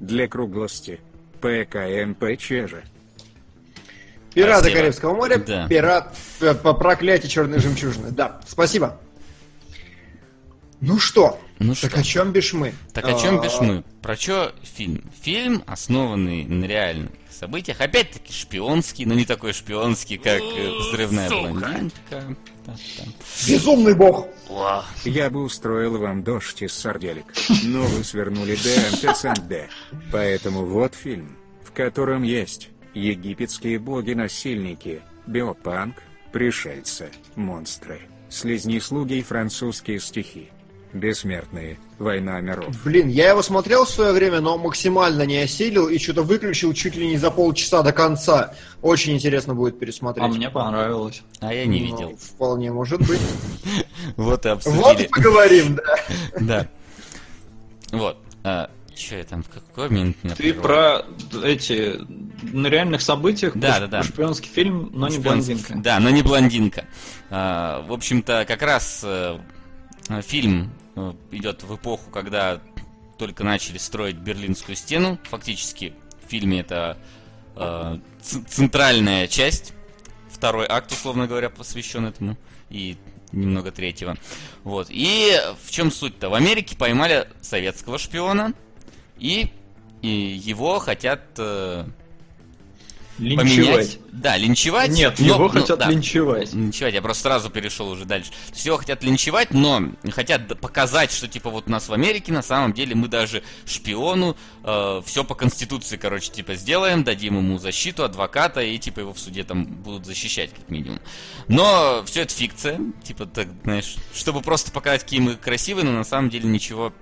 Для 0.00 0.28
круглости. 0.28 1.00
ПКМПЧ 1.40 2.48
же. 2.68 2.84
Пираты 4.34 4.60
Спасибо. 4.64 4.80
Карибского 4.80 5.14
моря, 5.14 5.36
Да. 5.38 5.68
пират 5.68 6.16
э, 6.40 6.54
по 6.54 6.72
проклятию 6.72 7.30
черной 7.30 7.58
жемчужины. 7.58 8.10
Да, 8.10 8.40
спасибо. 8.46 8.98
Ну 10.80 10.98
что? 10.98 11.38
Ну 11.58 11.74
так 11.74 11.92
что? 11.92 12.00
о 12.00 12.02
чем 12.02 12.32
бишь 12.32 12.52
мы? 12.54 12.74
Так 12.92 13.04
о 13.06 13.14
чем 13.14 13.38
А, 13.38 13.42
бишь 13.44 13.60
мы? 13.60 13.84
Про 14.02 14.16
что 14.16 14.52
фильм? 14.62 15.04
Фильм, 15.22 15.62
основанный 15.66 16.44
на 16.44 16.64
реальных 16.64 17.10
событиях. 17.30 17.80
Опять-таки 17.80 18.32
шпионский, 18.32 19.04
но 19.04 19.14
не 19.14 19.24
такой 19.24 19.52
шпионский, 19.52 20.18
как 20.18 20.40
э, 20.40 20.70
взрывная 20.90 21.28
блондинка. 21.28 22.36
Безумный 23.46 23.94
бог. 23.94 24.26
Я 25.04 25.30
бы 25.30 25.42
устроил 25.42 25.98
вам 25.98 26.24
дождь 26.24 26.62
из 26.62 26.72
сарделек, 26.72 27.26
но 27.64 27.82
вы 27.82 28.02
свернули 28.02 28.56
ДМТ 28.56 29.16
СНД. 29.16 29.68
Поэтому 30.10 30.64
вот 30.66 30.94
фильм, 30.94 31.36
в 31.64 31.70
котором 31.72 32.22
есть 32.22 32.70
египетские 32.94 33.78
боги-насильники, 33.78 35.02
биопанк, 35.26 35.96
пришельцы, 36.32 37.10
монстры, 37.36 38.00
слизни-слуги 38.28 39.14
и 39.18 39.22
французские 39.22 40.00
стихи. 40.00 40.50
Бессмертные, 40.92 41.78
война 41.98 42.38
миров. 42.42 42.66
Блин, 42.84 43.08
я 43.08 43.30
его 43.30 43.40
смотрел 43.40 43.86
в 43.86 43.88
свое 43.88 44.12
время, 44.12 44.40
но 44.42 44.58
максимально 44.58 45.22
не 45.24 45.38
осилил 45.38 45.88
и 45.88 45.96
что-то 45.98 46.22
выключил 46.22 46.74
чуть 46.74 46.96
ли 46.96 47.06
не 47.06 47.16
за 47.16 47.30
полчаса 47.30 47.82
до 47.82 47.92
конца. 47.92 48.52
Очень 48.82 49.14
интересно 49.14 49.54
будет 49.54 49.78
пересмотреть. 49.78 50.26
А 50.26 50.28
мне 50.28 50.50
понравилось. 50.50 51.22
А 51.40 51.54
я 51.54 51.64
не 51.64 51.80
Ну, 51.80 51.86
видел. 51.86 52.16
Вполне 52.18 52.70
может 52.72 53.00
быть. 53.08 53.20
Вот 54.16 54.44
и 54.44 54.48
Вот 54.50 54.66
обсудили. 54.66 55.04
и 55.04 55.08
поговорим, 55.08 55.76
да. 55.76 55.96
Да. 56.40 56.68
Вот. 57.92 58.18
Че 58.94 59.18
я 59.18 59.24
там, 59.24 59.42
какой 59.42 59.88
момент 59.88 60.16
Ты 60.36 60.54
про 60.54 61.04
эти 61.44 61.98
на 62.42 62.66
реальных 62.68 63.00
событиях 63.02 63.56
Да, 63.56 63.80
да, 63.80 63.86
да. 63.86 64.02
шпионский 64.02 64.48
фильм, 64.50 64.90
но 64.92 65.08
не 65.08 65.16
Шпионский- 65.18 65.22
блондинка. 65.54 65.74
Да, 65.76 66.00
но 66.00 66.10
не 66.10 66.22
блондинка. 66.22 66.84
А, 67.30 67.82
в 67.86 67.92
общем-то, 67.92 68.44
как 68.46 68.62
раз 68.62 69.00
э, 69.04 69.38
фильм 70.22 70.72
э, 70.96 71.12
идет 71.30 71.62
в 71.62 71.74
эпоху, 71.74 72.10
когда 72.10 72.60
только 73.18 73.44
начали 73.44 73.78
строить 73.78 74.16
Берлинскую 74.16 74.76
стену. 74.76 75.18
Фактически 75.24 75.94
в 76.26 76.28
фильме 76.30 76.60
это 76.60 76.98
э, 77.56 77.98
центральная 78.48 79.26
часть. 79.28 79.72
Второй 80.30 80.66
акт, 80.68 80.90
условно 80.92 81.26
говоря, 81.26 81.50
посвящен 81.50 82.06
этому. 82.06 82.36
И 82.68 82.96
немного 83.32 83.70
третьего. 83.70 84.16
Вот. 84.64 84.88
И 84.90 85.32
в 85.64 85.70
чем 85.70 85.90
суть-то? 85.90 86.28
В 86.28 86.34
Америке 86.34 86.76
поймали 86.76 87.28
советского 87.40 87.98
шпиона. 87.98 88.52
И, 89.22 89.52
и 90.02 90.08
его 90.08 90.80
хотят 90.80 91.20
э, 91.38 91.84
поменять. 93.18 93.46
Линчевать. 93.46 93.98
Да, 94.10 94.36
линчевать. 94.36 94.90
Нет, 94.90 95.14
но- 95.20 95.26
его 95.26 95.38
ну, 95.44 95.48
хотят 95.48 95.78
да. 95.78 95.88
линчевать. 95.88 96.52
Линчевать, 96.52 96.92
я 96.92 97.00
просто 97.00 97.22
сразу 97.22 97.48
перешел 97.48 97.88
уже 97.88 98.04
дальше. 98.04 98.30
То 98.30 98.54
есть 98.54 98.66
его 98.66 98.78
хотят 98.78 99.04
линчевать, 99.04 99.52
но 99.52 99.92
хотят 100.10 100.58
показать, 100.58 101.12
что 101.12 101.28
типа 101.28 101.50
вот 101.50 101.68
у 101.68 101.70
нас 101.70 101.88
в 101.88 101.92
Америке 101.92 102.32
на 102.32 102.42
самом 102.42 102.72
деле 102.72 102.96
мы 102.96 103.06
даже 103.06 103.44
шпиону 103.64 104.36
все 105.04 105.22
по 105.22 105.36
конституции, 105.36 105.96
короче, 105.96 106.32
типа 106.32 106.56
сделаем, 106.56 107.04
дадим 107.04 107.36
ему 107.36 107.58
защиту, 107.58 108.02
адвоката 108.02 108.60
и 108.60 108.76
типа 108.76 109.00
его 109.00 109.12
в 109.12 109.20
суде 109.20 109.44
там 109.44 109.66
будут 109.66 110.04
защищать 110.04 110.50
как 110.52 110.68
минимум. 110.68 110.98
Но 111.46 112.02
все 112.06 112.22
это 112.22 112.34
фикция, 112.34 112.80
типа 113.04 113.26
так, 113.26 113.46
знаешь, 113.62 113.94
чтобы 114.14 114.40
просто 114.40 114.72
показать, 114.72 115.04
какие 115.04 115.20
мы 115.20 115.36
красивые, 115.36 115.84
но 115.84 115.92
на 115.92 116.04
самом 116.04 116.28
деле 116.28 116.48
ничего 116.48 116.92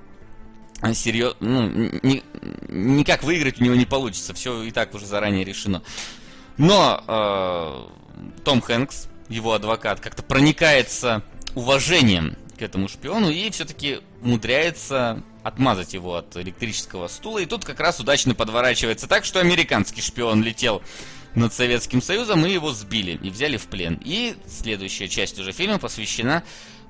серьезно, 0.95 1.37
ну, 1.41 1.69
ни- 2.03 2.23
никак 2.69 3.23
выиграть 3.23 3.61
у 3.61 3.65
него 3.65 3.75
не 3.75 3.87
получится, 3.87 4.35
все 4.35 4.63
и 4.63 4.71
так 4.71 4.95
уже 4.95 5.07
заранее 5.07 5.45
решено. 5.45 5.83
Но 6.57 7.03
э, 7.07 8.43
Том 8.45 8.61
Хэнкс, 8.61 9.09
его 9.29 9.53
адвокат, 9.53 10.01
как-то 10.01 10.23
проникается 10.23 11.23
уважением 11.55 12.37
к 12.59 12.63
этому 12.63 12.89
шпиону 12.89 13.31
и 13.31 13.51
все-таки 13.51 14.01
умудряется 14.23 15.23
отмазать 15.43 15.95
его 15.95 16.17
от 16.17 16.37
электрического 16.37 17.09
стула. 17.09 17.39
И 17.39 17.47
тут 17.47 17.65
как 17.65 17.81
раз 17.81 18.01
удачно 18.01 18.35
подворачивается 18.35 19.07
так, 19.07 19.25
что 19.25 19.41
американский 19.41 20.03
шпион 20.03 20.43
летел 20.43 20.83
над 21.35 21.55
Советским 21.55 22.03
Союзом 22.03 22.45
и 22.45 22.53
его 22.53 22.73
сбили 22.73 23.19
и 23.23 23.31
взяли 23.31 23.57
в 23.57 23.67
плен. 23.67 24.01
И 24.05 24.35
следующая 24.47 25.09
часть 25.09 25.39
уже 25.39 25.53
фильма 25.53 25.79
посвящена 25.79 26.43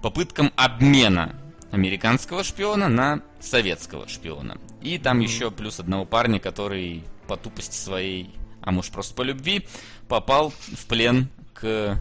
попыткам 0.02 0.52
обмена 0.56 1.36
американского 1.70 2.44
шпиона 2.44 2.88
на 2.88 3.22
советского 3.40 4.08
шпиона. 4.08 4.58
И 4.82 4.98
там 4.98 5.20
еще 5.20 5.50
плюс 5.50 5.78
одного 5.80 6.04
парня, 6.04 6.40
который 6.40 7.04
по 7.28 7.36
тупости 7.36 7.76
своей, 7.76 8.30
а 8.62 8.72
может 8.72 8.92
просто 8.92 9.14
по 9.14 9.22
любви, 9.22 9.66
попал 10.08 10.50
в 10.50 10.86
плен 10.86 11.28
к 11.54 11.98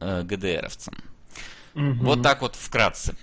э, 0.00 0.22
ГДРовцам. 0.22 0.94
Вот 1.74 2.22
так 2.22 2.40
вот 2.40 2.54
вкратце, 2.56 3.14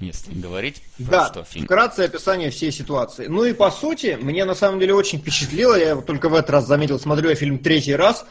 если 0.00 0.32
говорить 0.32 0.82
про 0.96 1.04
Да, 1.10 1.26
что 1.26 1.44
фильм. 1.44 1.66
вкратце 1.66 2.00
описание 2.00 2.50
всей 2.50 2.72
ситуации. 2.72 3.26
Ну 3.26 3.44
и 3.44 3.52
по 3.52 3.70
сути, 3.70 4.16
мне 4.20 4.44
на 4.46 4.54
самом 4.54 4.80
деле 4.80 4.94
очень 4.94 5.18
впечатлило, 5.18 5.74
я 5.78 5.94
вот 5.94 6.06
только 6.06 6.28
в 6.30 6.34
этот 6.34 6.50
раз 6.50 6.66
заметил, 6.66 6.98
смотрю 6.98 7.28
я 7.28 7.34
фильм 7.34 7.58
третий 7.58 7.94
раз. 7.94 8.24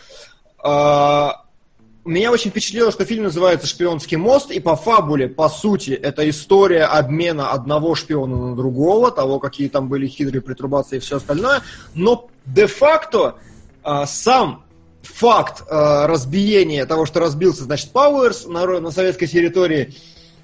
А, 0.63 1.45
меня 2.07 2.31
очень 2.31 2.51
впечатлило, 2.51 2.91
что 2.91 3.05
фильм 3.05 3.23
называется 3.23 3.67
«Шпионский 3.67 4.17
мост», 4.17 4.51
и 4.51 4.59
по 4.59 4.75
фабуле, 4.75 5.27
по 5.27 5.49
сути, 5.49 5.91
это 5.91 6.27
история 6.29 6.85
обмена 6.85 7.51
одного 7.51 7.95
шпиона 7.95 8.49
на 8.49 8.55
другого, 8.55 9.11
того, 9.11 9.39
какие 9.39 9.69
там 9.69 9.87
были 9.87 10.07
хитрые 10.07 10.41
претрубации 10.41 10.97
и 10.97 10.99
все 10.99 11.17
остальное, 11.17 11.61
но 11.93 12.29
де-факто 12.45 13.35
а, 13.83 14.05
сам 14.05 14.65
факт 15.01 15.63
а, 15.69 16.07
разбиения 16.07 16.85
того, 16.85 17.05
что 17.05 17.19
разбился, 17.19 17.63
значит, 17.63 17.91
Пауэрс 17.91 18.47
на, 18.47 18.79
на 18.79 18.91
советской 18.91 19.27
территории, 19.27 19.95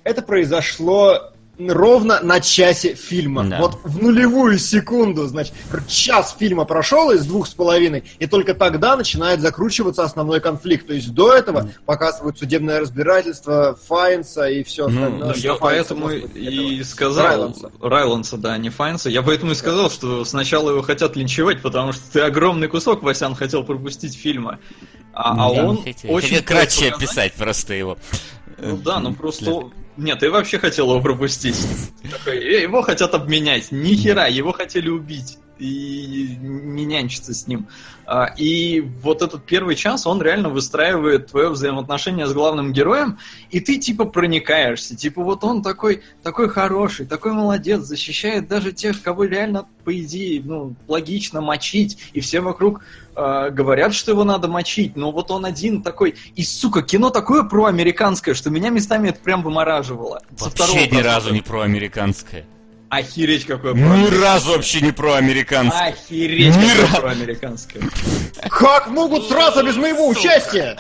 это 0.04 0.22
произошло 0.22 1.33
ровно 1.60 2.20
на 2.22 2.40
часе 2.40 2.96
фильма. 2.96 3.44
Да. 3.44 3.60
Вот 3.60 3.80
в 3.84 4.02
нулевую 4.02 4.58
секунду, 4.58 5.28
значит, 5.28 5.54
час 5.88 6.36
фильма 6.38 6.66
прошел 6.66 7.12
из 7.12 7.26
двух 7.26 7.48
с 7.48 7.54
половиной, 7.54 8.04
и 8.20 8.26
только 8.26 8.54
тогда 8.54 8.96
начинает 8.96 9.42
закручиваться 9.42 10.04
основной 10.04 10.40
конфликт. 10.40 10.88
То 10.88 10.94
есть 10.94 11.14
до 11.14 11.34
этого 11.34 11.60
mm. 11.60 11.72
показывают 11.86 12.40
судебное 12.40 12.80
разбирательство 12.80 13.78
Файнса 13.88 14.46
и 14.46 14.64
все 14.64 14.88
ну, 14.88 15.04
остальное. 15.04 15.30
Ну, 15.30 15.34
я 15.36 15.56
поэтому 15.56 16.10
и 16.10 16.76
этого. 16.76 16.86
сказал... 16.86 17.26
Райланса. 17.26 17.72
Райланса, 17.80 18.38
да, 18.38 18.58
не 18.58 18.70
Файнса. 18.70 19.10
Я 19.10 19.22
поэтому 19.22 19.52
и 19.52 19.56
сказал, 19.56 19.92
что 19.92 20.26
сначала 20.26 20.72
его 20.72 20.82
хотят 20.82 21.16
линчевать, 21.16 21.62
потому 21.62 21.94
что 21.94 22.02
ты 22.12 22.22
огромный 22.22 22.68
кусок, 22.68 23.04
Васян, 23.04 23.36
хотел 23.36 23.64
пропустить 23.64 24.16
фильма. 24.16 24.60
А, 25.14 25.46
а 25.46 25.50
он 25.50 25.84
хотел, 25.84 26.12
очень... 26.12 26.30
Хотел 26.30 26.44
кратче 26.44 26.90
описать 26.90 27.34
просто 27.34 27.76
его. 27.76 27.98
Ну 28.58 28.78
да, 28.78 29.00
ну 29.00 29.14
просто 29.14 29.70
нет, 29.98 30.20
ты 30.20 30.32
вообще 30.32 30.60
хотел 30.60 30.90
его 30.90 31.02
пропустить. 31.02 31.58
его 32.26 32.82
хотят 32.82 33.14
обменять. 33.14 33.72
Ни 33.72 33.96
хера, 33.96 34.28
его 34.28 34.52
хотели 34.52 34.90
убить. 34.90 35.38
И 35.60 36.38
не 36.42 36.84
нянчиться 36.86 37.34
с 37.34 37.48
ним. 37.48 37.68
А, 38.06 38.26
и 38.38 38.82
вот 38.82 39.22
этот 39.22 39.46
первый 39.46 39.76
час, 39.76 40.06
он 40.06 40.22
реально 40.22 40.50
выстраивает 40.50 41.28
твое 41.28 41.50
взаимоотношение 41.50 42.28
с 42.28 42.34
главным 42.34 42.74
героем, 42.74 43.18
и 43.50 43.60
ты 43.60 43.78
типа 43.78 44.06
проникаешься. 44.06 44.96
Типа 44.96 45.24
вот 45.24 45.44
он 45.44 45.62
такой, 45.62 46.04
такой 46.22 46.50
хороший, 46.50 47.06
такой 47.06 47.32
молодец, 47.32 47.82
защищает 47.82 48.48
даже 48.48 48.74
тех, 48.74 49.02
кого 49.02 49.24
реально, 49.24 49.68
по 49.86 49.98
идее, 49.98 50.42
ну, 50.44 50.76
логично 50.88 51.40
мочить. 51.40 51.98
И 52.14 52.20
все 52.20 52.42
вокруг 52.42 52.82
э, 53.16 53.50
говорят, 53.52 53.94
что 53.94 54.12
его 54.12 54.24
надо 54.24 54.48
мочить, 54.48 54.98
но 54.98 55.12
вот 55.12 55.32
он 55.32 55.46
один 55.46 55.82
такой. 55.82 56.16
И, 56.36 56.44
сука, 56.44 56.82
кино 56.82 57.10
такое 57.10 57.44
проамериканское, 57.44 58.34
что 58.34 58.50
меня 58.50 58.70
местами 58.70 59.10
это 59.10 59.20
прям 59.20 59.44
вымораживало. 59.84 60.22
Вообще 60.40 60.88
ни 60.88 61.02
разу 61.02 61.34
не 61.34 61.42
проамериканское. 61.42 62.46
Охереть 62.90 63.46
какое 63.46 63.74
Ни 63.74 64.22
разу 64.22 64.52
вообще 64.52 64.82
не 64.82 64.92
проамериканское. 64.92 65.88
Охереть 65.90 66.56
Ни 66.56 66.82
какое 66.82 67.02
проамериканское. 67.02 67.82
Как 68.50 68.88
могут 68.90 69.28
сразу 69.28 69.66
без 69.66 69.76
моего 69.78 70.08
участия? 70.10 70.78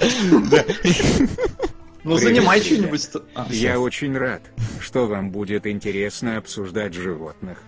Ну 2.03 2.17
занимай 2.17 2.61
что-нибудь. 2.61 3.09
А, 3.33 3.47
Я 3.49 3.79
очень 3.79 4.15
рад, 4.17 4.43
что 4.79 5.07
вам 5.07 5.31
будет 5.31 5.65
интересно 5.65 6.37
обсуждать 6.37 6.93
животных. 6.93 7.59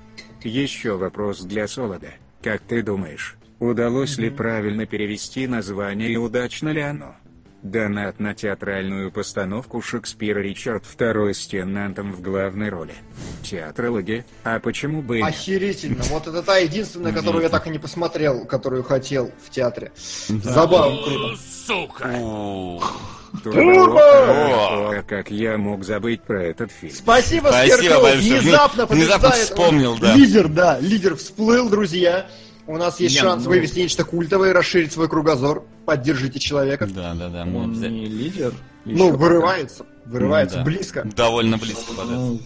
Еще 0.43 0.95
вопрос 0.97 1.39
для 1.41 1.67
Солода. 1.67 2.09
Как 2.43 2.61
ты 2.61 2.83
думаешь, 2.83 3.37
удалось 3.59 4.17
ли 4.17 4.29
правильно 4.29 4.85
перевести 4.85 5.47
название 5.47 6.11
и 6.11 6.17
удачно 6.17 6.69
ли 6.69 6.81
оно? 6.81 7.15
Донат 7.65 8.19
на 8.19 8.35
театральную 8.35 9.11
постановку 9.11 9.81
Шекспира 9.81 10.39
Ричард 10.39 10.83
II 10.83 11.33
с 11.33 11.47
Теннантом 11.47 12.13
в 12.13 12.21
главной 12.21 12.69
роли. 12.69 12.93
Театрологи, 13.41 14.23
а 14.43 14.59
почему 14.59 15.01
бы... 15.01 15.19
Охерительно. 15.19 16.03
Вот 16.03 16.27
это 16.27 16.43
та 16.43 16.57
единственная, 16.57 17.11
которую 17.11 17.41
я 17.41 17.49
так 17.49 17.65
и 17.65 17.71
не 17.71 17.79
посмотрел, 17.79 18.45
которую 18.45 18.83
хотел 18.83 19.31
в 19.43 19.49
театре. 19.49 19.91
Забавно, 20.27 21.01
круто. 21.03 21.37
Сука! 21.65 22.07
Турбо! 23.43 25.03
Как 25.07 25.31
я 25.31 25.57
мог 25.57 25.83
забыть 25.83 26.21
про 26.21 26.43
этот 26.43 26.71
фильм? 26.71 26.93
Спасибо, 26.93 27.47
Спасибо 27.47 27.99
большое. 27.99 28.41
Внезапно, 28.41 28.85
Внезапно 28.85 29.31
вспомнил, 29.31 29.97
да. 29.97 30.13
Лидер, 30.13 30.47
да, 30.49 30.79
лидер 30.79 31.15
всплыл, 31.15 31.67
друзья. 31.67 32.27
У 32.67 32.77
нас 32.77 32.99
есть 32.99 33.15
Нет, 33.15 33.23
шанс 33.23 33.43
ну... 33.43 33.51
вывести 33.51 33.79
нечто 33.79 34.03
культовое, 34.03 34.53
расширить 34.53 34.91
свой 34.91 35.07
кругозор. 35.07 35.63
Поддержите 35.85 36.39
человека. 36.39 36.87
Да, 36.87 37.13
да, 37.13 37.29
да. 37.29 37.43
Он 37.43 37.73
не 37.73 38.05
лидер. 38.05 38.53
Ну, 38.85 39.15
вырывается. 39.15 39.85
Вырывается 40.05 40.57
ну, 40.57 40.63
да. 40.63 40.71
близко. 40.71 41.03
Довольно 41.15 41.57
близко. 41.57 41.91
Ну, 42.05 42.39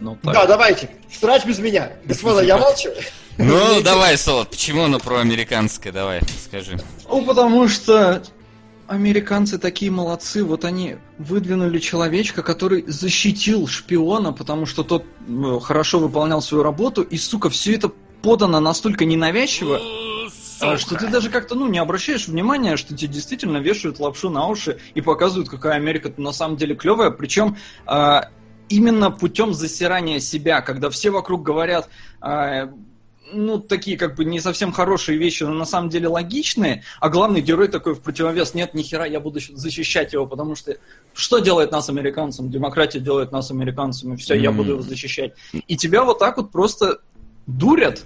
ну, 0.00 0.18
да, 0.22 0.46
давайте. 0.46 0.90
Срач 1.10 1.44
без 1.44 1.58
меня. 1.58 1.92
Господа, 2.04 2.42
я 2.42 2.56
молчу. 2.56 2.90
Ну, 3.36 3.80
давай, 3.82 4.16
Солод, 4.18 4.50
почему 4.50 4.84
оно 4.84 4.98
проамериканское? 4.98 5.92
Давай, 5.92 6.20
скажи. 6.44 6.78
Ну, 7.08 7.24
потому 7.24 7.68
что 7.68 8.22
американцы 8.88 9.58
такие 9.58 9.90
молодцы, 9.90 10.42
вот 10.42 10.64
они 10.64 10.96
выдвинули 11.18 11.78
человечка, 11.78 12.42
который 12.42 12.84
защитил 12.86 13.66
шпиона, 13.68 14.32
потому 14.32 14.66
что 14.66 14.82
тот 14.82 15.04
ну, 15.26 15.60
хорошо 15.60 15.98
выполнял 16.00 16.42
свою 16.42 16.64
работу, 16.64 17.02
и, 17.02 17.16
сука, 17.16 17.50
все 17.50 17.74
это 17.74 17.92
подано 18.22 18.60
настолько 18.60 19.04
ненавязчиво, 19.04 19.80
Сука. 20.58 20.78
что 20.78 20.96
ты 20.96 21.08
даже 21.08 21.30
как-то, 21.30 21.54
ну, 21.54 21.68
не 21.68 21.78
обращаешь 21.78 22.28
внимания, 22.28 22.76
что 22.76 22.96
тебе 22.96 23.12
действительно 23.12 23.58
вешают 23.58 24.00
лапшу 24.00 24.30
на 24.30 24.46
уши 24.46 24.78
и 24.94 25.00
показывают, 25.00 25.48
какая 25.48 25.74
Америка 25.74 26.12
на 26.16 26.32
самом 26.32 26.56
деле 26.56 26.74
клевая. 26.74 27.10
Причем 27.10 27.56
а, 27.86 28.28
именно 28.68 29.10
путем 29.10 29.54
засирания 29.54 30.18
себя, 30.20 30.60
когда 30.60 30.90
все 30.90 31.10
вокруг 31.10 31.42
говорят, 31.42 31.88
а, 32.20 32.70
ну, 33.32 33.58
такие 33.58 33.96
как 33.96 34.14
бы 34.14 34.24
не 34.24 34.40
совсем 34.40 34.72
хорошие 34.72 35.18
вещи, 35.18 35.42
но 35.42 35.52
на 35.52 35.64
самом 35.64 35.90
деле 35.90 36.08
логичные, 36.08 36.82
а 37.00 37.08
главный 37.08 37.40
герой 37.40 37.68
такой 37.68 37.94
в 37.94 38.00
противовес, 38.00 38.54
нет, 38.54 38.74
ни 38.74 38.82
хера, 38.82 39.06
я 39.06 39.20
буду 39.20 39.40
защищать 39.40 40.12
его, 40.12 40.26
потому 40.26 40.54
что 40.54 40.76
что 41.12 41.38
делает 41.38 41.72
нас 41.72 41.88
американцам? 41.88 42.50
Демократия 42.50 43.00
делает 43.00 43.32
нас 43.32 43.50
американцами, 43.50 44.16
все, 44.16 44.36
mm. 44.36 44.40
я 44.40 44.52
буду 44.52 44.72
его 44.72 44.82
защищать. 44.82 45.34
И 45.52 45.76
тебя 45.76 46.04
вот 46.04 46.18
так 46.18 46.36
вот 46.36 46.50
просто 46.50 47.00
дурят. 47.48 48.04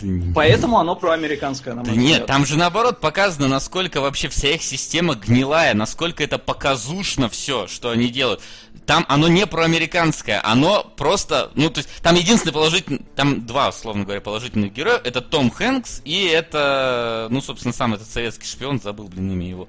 Да 0.00 0.32
Поэтому 0.34 0.78
оно 0.78 0.94
проамериканское, 0.94 1.74
на 1.74 1.82
мой 1.82 1.90
да 1.90 1.96
Нет, 1.96 2.26
там 2.26 2.44
же 2.44 2.58
наоборот 2.58 3.00
показано, 3.00 3.48
насколько 3.48 4.00
вообще 4.00 4.28
вся 4.28 4.50
их 4.50 4.62
система 4.62 5.14
гнилая, 5.14 5.74
насколько 5.74 6.22
это 6.22 6.38
показушно 6.38 7.28
все, 7.28 7.66
что 7.66 7.90
они 7.90 8.08
делают. 8.08 8.42
Там 8.84 9.06
оно 9.08 9.26
не 9.28 9.46
проамериканское, 9.46 10.40
оно 10.44 10.84
просто, 10.96 11.50
ну, 11.54 11.70
то 11.70 11.78
есть, 11.78 11.88
там 12.02 12.14
единственный 12.14 12.52
положительный, 12.52 13.02
там 13.16 13.46
два, 13.46 13.70
условно 13.70 14.04
говоря, 14.04 14.20
положительных 14.20 14.72
героя, 14.72 15.00
это 15.02 15.20
Том 15.20 15.50
Хэнкс 15.50 16.02
и 16.04 16.24
это, 16.24 17.26
ну, 17.30 17.40
собственно, 17.40 17.72
сам 17.72 17.94
этот 17.94 18.08
советский 18.08 18.46
шпион, 18.46 18.80
забыл, 18.80 19.08
блин, 19.08 19.32
имя 19.32 19.48
его. 19.48 19.68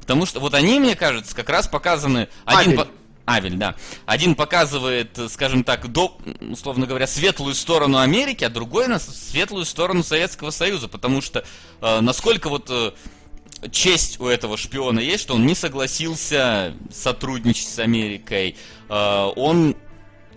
Потому 0.00 0.24
что 0.24 0.40
вот 0.40 0.54
они, 0.54 0.80
мне 0.80 0.94
кажется, 0.94 1.34
как 1.34 1.48
раз 1.48 1.68
показаны... 1.68 2.28
Один, 2.44 2.76
по... 2.76 2.88
Авель, 3.28 3.56
да. 3.56 3.74
Один 4.06 4.36
показывает, 4.36 5.18
скажем 5.30 5.64
так, 5.64 5.88
до, 5.90 6.16
условно 6.40 6.86
говоря, 6.86 7.06
светлую 7.06 7.54
сторону 7.54 7.98
Америки, 7.98 8.44
а 8.44 8.48
другой 8.48 8.86
на 8.86 9.00
светлую 9.00 9.64
сторону 9.64 10.04
Советского 10.04 10.50
Союза, 10.50 10.86
потому 10.86 11.20
что 11.20 11.44
э, 11.80 12.00
насколько 12.00 12.48
вот 12.48 12.70
э, 12.70 12.92
честь 13.70 14.20
у 14.20 14.26
этого 14.26 14.56
шпиона 14.56 15.00
есть, 15.00 15.22
что 15.22 15.34
он 15.34 15.44
не 15.44 15.56
согласился 15.56 16.74
сотрудничать 16.92 17.68
с 17.68 17.78
Америкой, 17.80 18.56
э, 18.88 19.32
он 19.36 19.76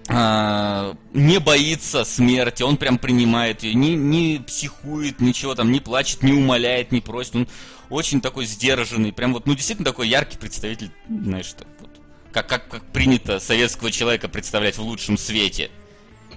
э, 0.08 0.94
не 1.14 1.40
боится 1.40 2.04
смерти, 2.06 2.64
он 2.64 2.78
прям 2.78 2.98
принимает 2.98 3.62
ее, 3.62 3.76
не, 3.76 3.96
не 3.96 4.40
психует, 4.40 5.22
ничего 5.22 5.54
там, 5.54 5.72
не 5.72 5.80
плачет, 5.80 6.24
не 6.24 6.34
умоляет, 6.34 6.92
не 6.92 7.02
просит, 7.02 7.36
он 7.36 7.48
очень 7.92 8.20
такой 8.20 8.46
сдержанный, 8.46 9.14
прям 9.14 9.34
вот, 9.34 9.46
ну, 9.46 9.54
действительно 9.54 9.86
такой 9.86 10.08
яркий 10.08 10.38
представитель, 10.38 10.92
знаешь, 11.08 11.46
что 11.46 11.66
как, 12.32 12.48
как, 12.48 12.68
как 12.68 12.86
принято 12.92 13.40
советского 13.40 13.92
человека 13.92 14.28
представлять 14.28 14.78
в 14.78 14.82
лучшем 14.82 15.18
свете. 15.18 15.72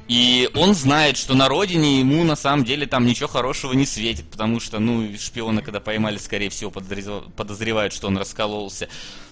И 0.09 0.51
он 0.55 0.75
знает, 0.75 1.17
что 1.17 1.35
на 1.35 1.49
родине 1.49 2.01
ему 2.01 2.25
на 2.25 2.37
самом 2.37 2.65
деле 2.65 2.87
там 2.87 3.07
ничего 3.07 3.29
хорошего 3.29 3.73
не 3.73 3.87
светит, 3.87 4.29
потому 4.29 4.61
что, 4.61 4.79
ну, 4.79 5.09
шпиона, 5.19 5.63
когда 5.63 5.81
поймали, 5.81 6.19
скорее 6.19 6.51
всего, 6.51 6.71
подозревают, 6.71 7.95
что 7.95 8.09
он 8.09 8.19
раскололся. 8.19 8.89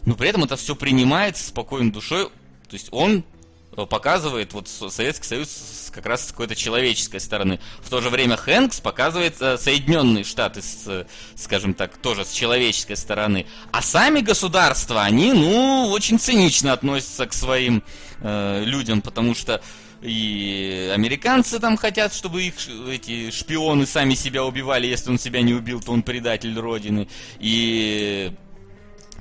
Но 0.07 0.15
при 0.15 0.29
этом 0.29 0.45
это 0.45 0.57
все 0.57 0.77
принимается 0.77 1.47
спокойной 1.47 1.91
душой. 1.91 2.27
То 2.69 2.75
есть 2.75 2.89
он 2.93 3.25
показывает 3.75 4.53
вот 4.53 4.69
Советский 4.69 5.27
Союз 5.27 5.91
как 5.93 6.07
раз 6.07 6.29
с 6.29 6.31
какой-то 6.31 6.55
человеческой 6.55 7.21
стороны. 7.21 7.61
В 7.81 7.91
то 7.91 8.01
же 8.01 8.11
время 8.11 8.37
Хэнкс 8.37 8.81
показывает 8.81 9.41
э, 9.41 9.59
Соединенные 9.59 10.25
Штаты, 10.25 10.63
с, 10.63 10.85
э, 10.87 11.07
скажем 11.35 11.75
так, 11.75 11.97
тоже 11.99 12.25
с 12.25 12.31
человеческой 12.31 12.97
стороны. 12.97 13.47
А 13.73 13.83
сами 13.83 14.21
государства, 14.21 15.03
они, 15.03 15.33
ну, 15.33 15.89
очень 15.91 16.19
цинично 16.19 16.73
относятся 16.73 17.27
к 17.27 17.33
своим 17.33 17.83
э, 18.21 18.65
людям, 18.65 19.03
потому 19.03 19.35
что 19.35 19.61
и 20.03 20.91
американцы 20.95 21.59
там 21.59 21.77
хотят, 21.77 22.15
чтобы 22.15 22.45
их 22.45 22.55
эти 22.89 23.31
шпионы 23.31 23.85
сами 23.85 24.15
себя 24.15 24.45
убивали. 24.45 24.87
Если 24.87 25.11
он 25.11 25.19
себя 25.19 25.43
не 25.43 25.53
убил, 25.53 25.83
то 25.83 25.93
он 25.93 26.03
предатель 26.03 26.59
Родины. 26.59 27.07
И 27.39 28.33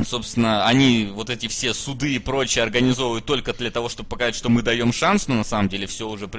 собственно, 0.04 0.66
они 0.66 1.10
вот 1.14 1.30
эти 1.30 1.48
все 1.48 1.74
суды 1.74 2.16
и 2.16 2.20
прочее 2.20 2.64
организовывают 2.64 3.26
только 3.26 3.54
для 3.54 3.72
того, 3.72 3.90
чтобы 3.90 4.10
показать, 4.10 4.36
что 4.36 4.50
мы 4.50 4.62
даем 4.62 4.94
шанс, 4.94 5.28
но 5.28 5.36
на 5.36 5.44
самом 5.44 5.70
деле 5.70 5.88
все 5.88 6.08
уже 6.08 6.30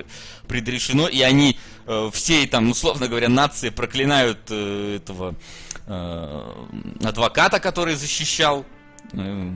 предрешено, 0.47 1.09
и 1.09 1.21
они 1.23 1.59
э, 1.87 2.11
всей 2.13 2.47
там, 2.47 2.71
условно 2.71 3.09
говоря, 3.09 3.29
нации 3.29 3.71
проклинают 3.71 4.39
э, 4.51 4.97
этого 4.97 5.35
э, 5.87 6.53
адвоката, 7.05 7.61
который 7.61 7.95
защищал 7.95 8.65
э, 9.13 9.53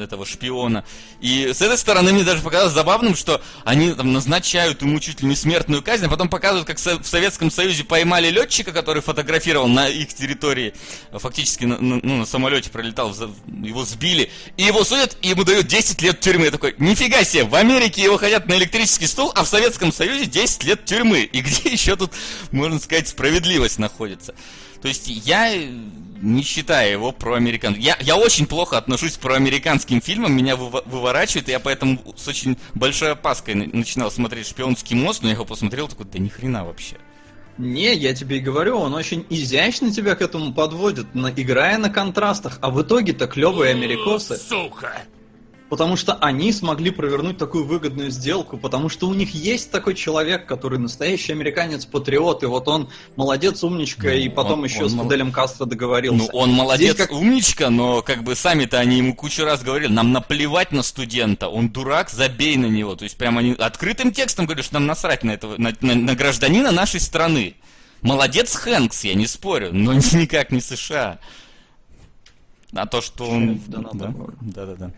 этого 0.00 0.26
шпиона. 0.26 0.84
И 1.20 1.52
с 1.52 1.62
этой 1.62 1.78
стороны 1.78 2.12
мне 2.12 2.24
даже 2.24 2.42
показалось 2.42 2.72
забавным, 2.72 3.14
что 3.14 3.40
они 3.64 3.92
там 3.92 4.12
назначают 4.12 4.82
ему 4.82 4.98
чуть 5.00 5.20
ли 5.22 5.28
не 5.28 5.36
смертную 5.36 5.82
казнь, 5.82 6.06
а 6.06 6.08
потом 6.08 6.28
показывают, 6.28 6.66
как 6.66 6.78
в 6.78 7.06
Советском 7.06 7.50
Союзе 7.50 7.84
поймали 7.84 8.30
летчика, 8.30 8.72
который 8.72 9.02
фотографировал 9.02 9.68
на 9.68 9.88
их 9.88 10.12
территории, 10.14 10.74
фактически 11.12 11.64
на, 11.64 11.78
ну, 11.78 12.00
на 12.02 12.26
самолете 12.26 12.70
пролетал, 12.70 13.14
его 13.62 13.84
сбили, 13.84 14.30
и 14.56 14.64
его 14.64 14.84
судят, 14.84 15.16
и 15.22 15.28
ему 15.28 15.44
дают 15.44 15.66
10 15.66 16.02
лет 16.02 16.20
тюрьмы. 16.20 16.46
Я 16.46 16.50
такой, 16.50 16.74
нифига 16.78 17.24
себе, 17.24 17.44
в 17.44 17.54
Америке 17.54 18.02
его 18.02 18.16
хотят 18.16 18.46
на 18.46 18.54
электрический 18.54 19.06
стул, 19.06 19.32
а 19.34 19.44
в 19.44 19.48
Советском 19.48 19.92
Союзе 19.92 20.26
10 20.26 20.64
лет 20.64 20.84
тюрьмы. 20.84 21.22
И 21.22 21.40
где 21.40 21.70
еще 21.70 21.96
тут, 21.96 22.12
можно 22.50 22.78
сказать, 22.78 23.08
справедливость 23.08 23.78
находится? 23.78 24.34
То 24.80 24.88
есть 24.88 25.08
я 25.08 25.52
не 26.20 26.42
считаю 26.42 26.90
его 26.90 27.12
проамериканским. 27.12 27.82
Я, 27.82 27.96
я 28.00 28.16
очень 28.16 28.46
плохо 28.46 28.78
отношусь 28.78 29.16
к 29.16 29.20
проамериканским 29.20 30.00
фильмам, 30.00 30.34
меня 30.34 30.56
выворачивает, 30.56 31.48
и 31.48 31.52
я 31.52 31.60
поэтому 31.60 31.98
с 32.16 32.26
очень 32.28 32.56
большой 32.74 33.12
опаской 33.12 33.54
начинал 33.54 34.10
смотреть 34.10 34.48
«Шпионский 34.48 34.96
мост», 34.96 35.22
но 35.22 35.28
я 35.28 35.34
его 35.34 35.44
посмотрел, 35.44 35.88
такой, 35.88 36.06
да 36.06 36.18
ни 36.18 36.28
хрена 36.28 36.64
вообще. 36.64 36.96
Не, 37.58 37.94
я 37.94 38.14
тебе 38.14 38.36
и 38.36 38.40
говорю, 38.40 38.76
он 38.76 38.94
очень 38.94 39.24
изящно 39.30 39.90
тебя 39.90 40.14
к 40.14 40.20
этому 40.20 40.52
подводит, 40.52 41.14
на, 41.14 41.28
играя 41.28 41.78
на 41.78 41.88
контрастах, 41.88 42.58
а 42.60 42.70
в 42.70 42.82
итоге-то 42.82 43.26
клевые 43.26 43.70
америкосы. 43.70 44.36
Сука! 44.36 45.02
Потому 45.68 45.96
что 45.96 46.14
они 46.14 46.52
смогли 46.52 46.90
провернуть 46.90 47.38
такую 47.38 47.64
выгодную 47.64 48.10
сделку, 48.10 48.56
потому 48.56 48.88
что 48.88 49.08
у 49.08 49.14
них 49.14 49.34
есть 49.34 49.72
такой 49.72 49.94
человек, 49.94 50.46
который 50.46 50.78
настоящий 50.78 51.32
американец-патриот, 51.32 52.44
и 52.44 52.46
вот 52.46 52.68
он 52.68 52.88
молодец, 53.16 53.64
умничка, 53.64 54.08
ну, 54.08 54.14
и 54.14 54.28
потом 54.28 54.60
он, 54.60 54.66
еще 54.66 54.84
он 54.84 54.90
с 54.90 54.92
Фиделем 54.94 55.32
Кастро 55.32 55.64
договорился. 55.64 56.30
Ну, 56.32 56.38
он 56.38 56.52
молодец, 56.52 56.96
как... 56.96 57.10
умничка, 57.10 57.70
но 57.70 58.00
как 58.02 58.22
бы 58.22 58.36
сами-то 58.36 58.78
они 58.78 58.98
ему 58.98 59.14
кучу 59.16 59.44
раз 59.44 59.64
говорили, 59.64 59.92
нам 59.92 60.12
наплевать 60.12 60.70
на 60.70 60.84
студента, 60.84 61.48
он 61.48 61.70
дурак, 61.70 62.10
забей 62.10 62.56
на 62.56 62.66
него. 62.66 62.94
То 62.94 63.02
есть 63.02 63.16
прямо 63.16 63.40
они 63.40 63.52
открытым 63.52 64.12
текстом 64.12 64.46
говорят, 64.46 64.66
что 64.66 64.74
нам 64.74 64.86
насрать 64.86 65.24
на 65.24 65.32
этого, 65.32 65.56
на, 65.58 65.72
на, 65.80 65.94
на 65.96 66.14
гражданина 66.14 66.70
нашей 66.70 67.00
страны. 67.00 67.56
Молодец 68.02 68.54
Хэнкс, 68.54 69.02
я 69.02 69.14
не 69.14 69.26
спорю, 69.26 69.70
но 69.72 69.94
никак 70.12 70.52
не 70.52 70.60
США. 70.60 71.18
А 72.72 72.86
то, 72.86 73.00
что 73.00 73.28
он... 73.28 73.60
Да, 73.66 73.80
да, 73.92 74.12
да, 74.40 74.76
да. 74.76 74.90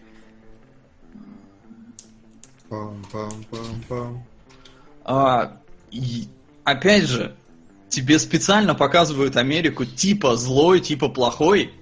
Пам-пам-пам-пам. 2.69 4.19
А, 5.05 5.57
и, 5.91 6.29
опять 6.64 7.05
же, 7.05 7.35
тебе 7.89 8.19
специально 8.19 8.75
показывают 8.75 9.37
Америку 9.37 9.85
типа 9.85 10.37
злой, 10.37 10.81
типа 10.81 11.09
плохой, 11.09 11.73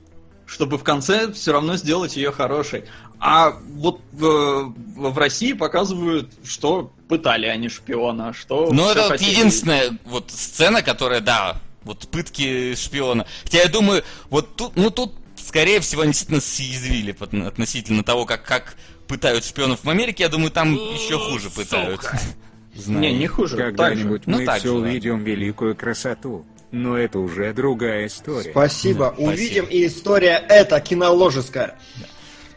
чтобы 0.47 0.79
в 0.79 0.85
конце 0.85 1.33
все 1.33 1.53
равно 1.53 1.77
сделать 1.77 2.17
ее 2.17 2.31
хорошей. 2.31 2.85
А 3.19 3.51
вот 3.75 4.01
в, 4.13 4.75
в 4.95 5.19
России 5.19 5.53
показывают, 5.53 6.33
что 6.45 6.93
пытали 7.09 7.47
они 7.47 7.69
шпиона, 7.69 8.33
что... 8.33 8.71
Ну, 8.73 8.89
это 8.89 9.09
вот 9.09 9.21
единственная 9.21 9.99
вот 10.05 10.31
сцена, 10.31 10.83
которая, 10.83 11.21
да, 11.21 11.61
вот 11.83 12.07
пытки 12.09 12.75
шпиона. 12.75 13.27
Хотя 13.45 13.59
я 13.63 13.69
думаю, 13.69 14.05
вот 14.31 14.55
тут, 14.57 14.77
ну 14.77 14.91
тут, 14.91 15.15
скорее 15.37 15.81
всего, 15.81 16.03
они 16.03 16.13
действительно 16.13 16.41
съязвили 16.41 17.17
относительно 17.47 18.05
того, 18.05 18.27
как, 18.27 18.45
как 18.45 18.77
пытают 19.09 19.45
шпионов 19.45 19.85
в 19.85 19.91
Америке, 19.91 20.25
я 20.25 20.29
думаю, 20.29 20.51
там 20.51 20.75
еще 20.75 21.19
хуже 21.19 21.51
пытают. 21.51 22.01
Знаю. 22.75 23.01
Не, 23.01 23.13
не 23.13 23.27
хуже. 23.27 23.57
Когда-нибудь 23.57 24.27
ну, 24.27 24.39
мы 24.39 24.45
ну, 24.45 24.53
все 24.59 24.71
увидим 24.71 25.25
великую 25.25 25.75
красоту. 25.75 26.45
Но 26.73 26.97
это 26.97 27.19
уже 27.21 27.55
другая 27.55 28.07
история. 28.07 28.51
Спасибо. 28.51 29.15
Да, 29.17 29.25
Увидим, 29.25 29.65
спасибо. 29.65 29.67
и 29.69 29.87
история 29.87 30.45
эта 30.49 30.81
киноложеская. 30.81 31.79
Да. 31.97 32.07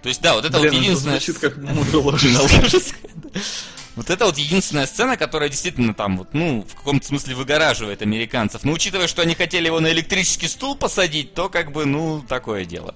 То 0.01 0.09
есть, 0.09 0.21
да, 0.21 0.33
вот 0.33 0.45
это 0.45 0.59
Блин, 0.59 0.73
вот 0.73 0.81
единственная... 0.81 1.19
звучит 1.19 1.37
как 1.39 1.55
киноложеская. 2.19 3.03
Вот 3.95 4.09
это 4.09 4.25
вот 4.27 4.37
единственная 4.37 4.85
сцена, 4.85 5.17
которая 5.17 5.49
действительно 5.49 5.93
там 5.93 6.19
вот, 6.19 6.29
ну, 6.31 6.65
в 6.65 6.73
каком-то 6.73 7.05
смысле 7.05 7.35
выгораживает 7.35 8.01
американцев. 8.01 8.63
Но 8.63 8.71
учитывая, 8.71 9.07
что 9.07 9.23
они 9.23 9.35
хотели 9.35 9.65
его 9.65 9.81
на 9.81 9.91
электрический 9.91 10.47
стул 10.47 10.77
посадить, 10.77 11.33
то 11.33 11.49
как 11.49 11.73
бы, 11.73 11.85
ну, 11.85 12.23
такое 12.25 12.63
дело. 12.63 12.95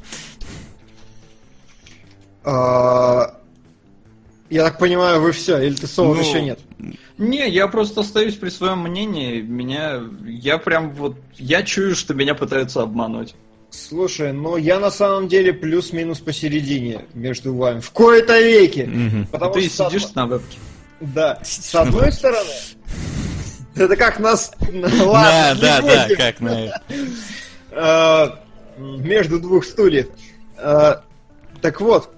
Я 4.54 4.66
так 4.66 4.78
понимаю, 4.78 5.20
вы 5.20 5.32
все, 5.32 5.60
или 5.60 5.74
ты 5.74 5.88
соло 5.88 6.14
ну, 6.14 6.22
еще 6.22 6.40
нет? 6.40 6.60
Не, 7.18 7.50
я 7.50 7.68
просто 7.68 8.02
остаюсь 8.02 8.36
при 8.36 8.50
своем 8.50 8.82
мнении. 8.82 9.42
Меня. 9.42 10.04
Я 10.28 10.60
прям 10.60 10.94
вот. 10.94 11.18
Я 11.38 11.64
чую, 11.64 11.96
что 11.96 12.14
меня 12.14 12.36
пытаются 12.36 12.84
обмануть. 12.84 13.34
Слушай, 13.72 14.32
но 14.32 14.56
я 14.58 14.80
на 14.80 14.92
самом 14.92 15.28
деле 15.28 15.54
плюс-минус 15.54 16.20
посередине 16.20 17.06
между 17.16 17.56
вами. 17.56 17.80
В 17.80 17.90
кои-то 17.90 18.40
веке. 18.40 18.84
Угу. 18.84 19.28
Потому 19.32 19.54
ты 19.54 19.68
что 19.68 19.90
сидишь 19.90 20.14
на 20.14 20.28
вебке. 20.28 20.60
Да. 21.02 21.40
С 21.42 21.74
одной 21.74 22.12
стороны. 22.12 22.52
Это 23.74 23.96
как 23.96 24.20
нас. 24.20 24.52
Ладно, 24.72 25.60
да, 25.62 25.82
да, 25.82 26.08
да, 26.08 26.16
как 26.16 26.40
на. 26.42 26.80
А, 27.72 28.40
между 28.78 29.40
двух 29.40 29.66
стульев. 29.66 30.10
А, 30.58 31.02
так 31.60 31.82
вот, 31.82 32.14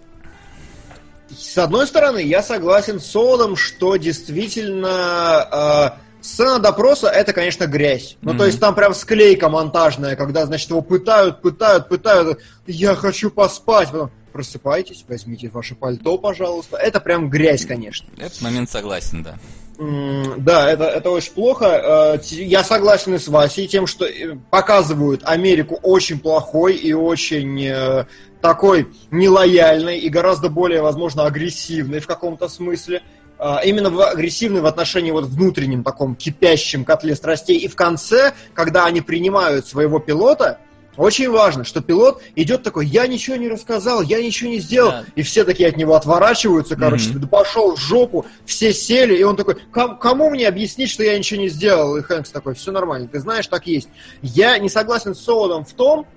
с 1.37 1.57
одной 1.57 1.87
стороны, 1.87 2.19
я 2.19 2.41
согласен 2.41 2.99
с 2.99 3.05
Солодом, 3.05 3.55
что 3.55 3.97
действительно 3.97 5.95
э, 5.99 6.23
сцена 6.25 6.59
допроса 6.59 7.07
это, 7.07 7.33
конечно, 7.33 7.65
грязь. 7.67 8.17
Ну, 8.21 8.33
mm-hmm. 8.33 8.37
то 8.37 8.45
есть 8.45 8.59
там 8.59 8.75
прям 8.75 8.93
склейка 8.93 9.49
монтажная, 9.49 10.15
когда, 10.15 10.45
значит, 10.45 10.69
его 10.69 10.81
пытают, 10.81 11.41
пытают, 11.41 11.89
пытают. 11.89 12.39
Я 12.65 12.95
хочу 12.95 13.29
поспать. 13.29 13.91
Потом, 13.91 14.11
просыпайтесь, 14.35 15.05
возьмите 15.07 15.49
ваше 15.49 15.75
пальто, 15.75 16.17
пожалуйста. 16.17 16.75
Это 16.75 16.99
прям 16.99 17.29
грязь, 17.29 17.65
конечно. 17.65 18.09
Этот 18.17 18.41
момент 18.41 18.69
согласен, 18.69 19.23
да. 19.23 19.35
Да, 19.77 20.69
это, 20.69 20.85
это 20.85 21.09
очень 21.09 21.33
плохо. 21.33 22.17
Э, 22.17 22.19
я 22.29 22.63
согласен 22.63 23.19
с 23.19 23.27
Васей 23.27 23.67
тем, 23.67 23.87
что 23.87 24.05
э, 24.05 24.37
показывают 24.49 25.21
Америку 25.25 25.79
очень 25.83 26.19
плохой 26.19 26.75
и 26.75 26.93
очень 26.93 27.61
э, 27.65 28.05
такой 28.45 28.87
нелояльной 29.09 29.97
и 29.97 30.07
гораздо 30.07 30.49
более, 30.49 30.83
возможно, 30.83 31.25
агрессивной 31.25 31.99
в 31.99 32.05
каком-то 32.05 32.47
смысле. 32.47 33.01
А, 33.39 33.61
именно 33.65 33.89
в, 33.89 33.99
агрессивной 33.99 34.61
в 34.61 34.67
отношении 34.67 35.09
вот 35.09 35.25
внутреннем 35.25 35.83
таком 35.83 36.15
кипящем 36.15 36.85
котле 36.85 37.15
страстей. 37.15 37.57
И 37.57 37.67
в 37.67 37.75
конце, 37.75 38.33
когда 38.53 38.85
они 38.85 39.01
принимают 39.01 39.65
своего 39.65 39.97
пилота, 39.97 40.59
очень 40.95 41.27
важно, 41.29 41.63
что 41.63 41.81
пилот 41.81 42.21
идет 42.35 42.61
такой, 42.61 42.85
я 42.85 43.07
ничего 43.07 43.35
не 43.35 43.49
рассказал, 43.49 44.03
я 44.03 44.21
ничего 44.21 44.51
не 44.51 44.59
сделал, 44.59 44.91
да. 44.91 45.05
и 45.15 45.23
все 45.23 45.43
такие 45.43 45.67
от 45.67 45.75
него 45.75 45.95
отворачиваются, 45.95 46.75
короче, 46.75 47.09
mm-hmm. 47.09 47.19
да 47.19 47.27
пошел 47.27 47.75
в 47.75 47.79
жопу, 47.79 48.25
все 48.45 48.71
сели, 48.71 49.17
и 49.17 49.23
он 49.23 49.35
такой, 49.35 49.57
кому 49.71 50.29
мне 50.29 50.47
объяснить, 50.47 50.89
что 50.89 51.03
я 51.03 51.17
ничего 51.17 51.41
не 51.41 51.49
сделал? 51.49 51.97
И 51.97 52.01
Хэнкс 52.01 52.29
такой, 52.29 52.53
все 52.53 52.71
нормально, 52.71 53.09
ты 53.09 53.19
знаешь, 53.19 53.47
так 53.47 53.67
есть. 53.67 53.89
Я 54.21 54.57
не 54.57 54.69
согласен 54.69 55.15
с 55.15 55.19
Солодом 55.19 55.65
в 55.65 55.73
том, 55.73 56.07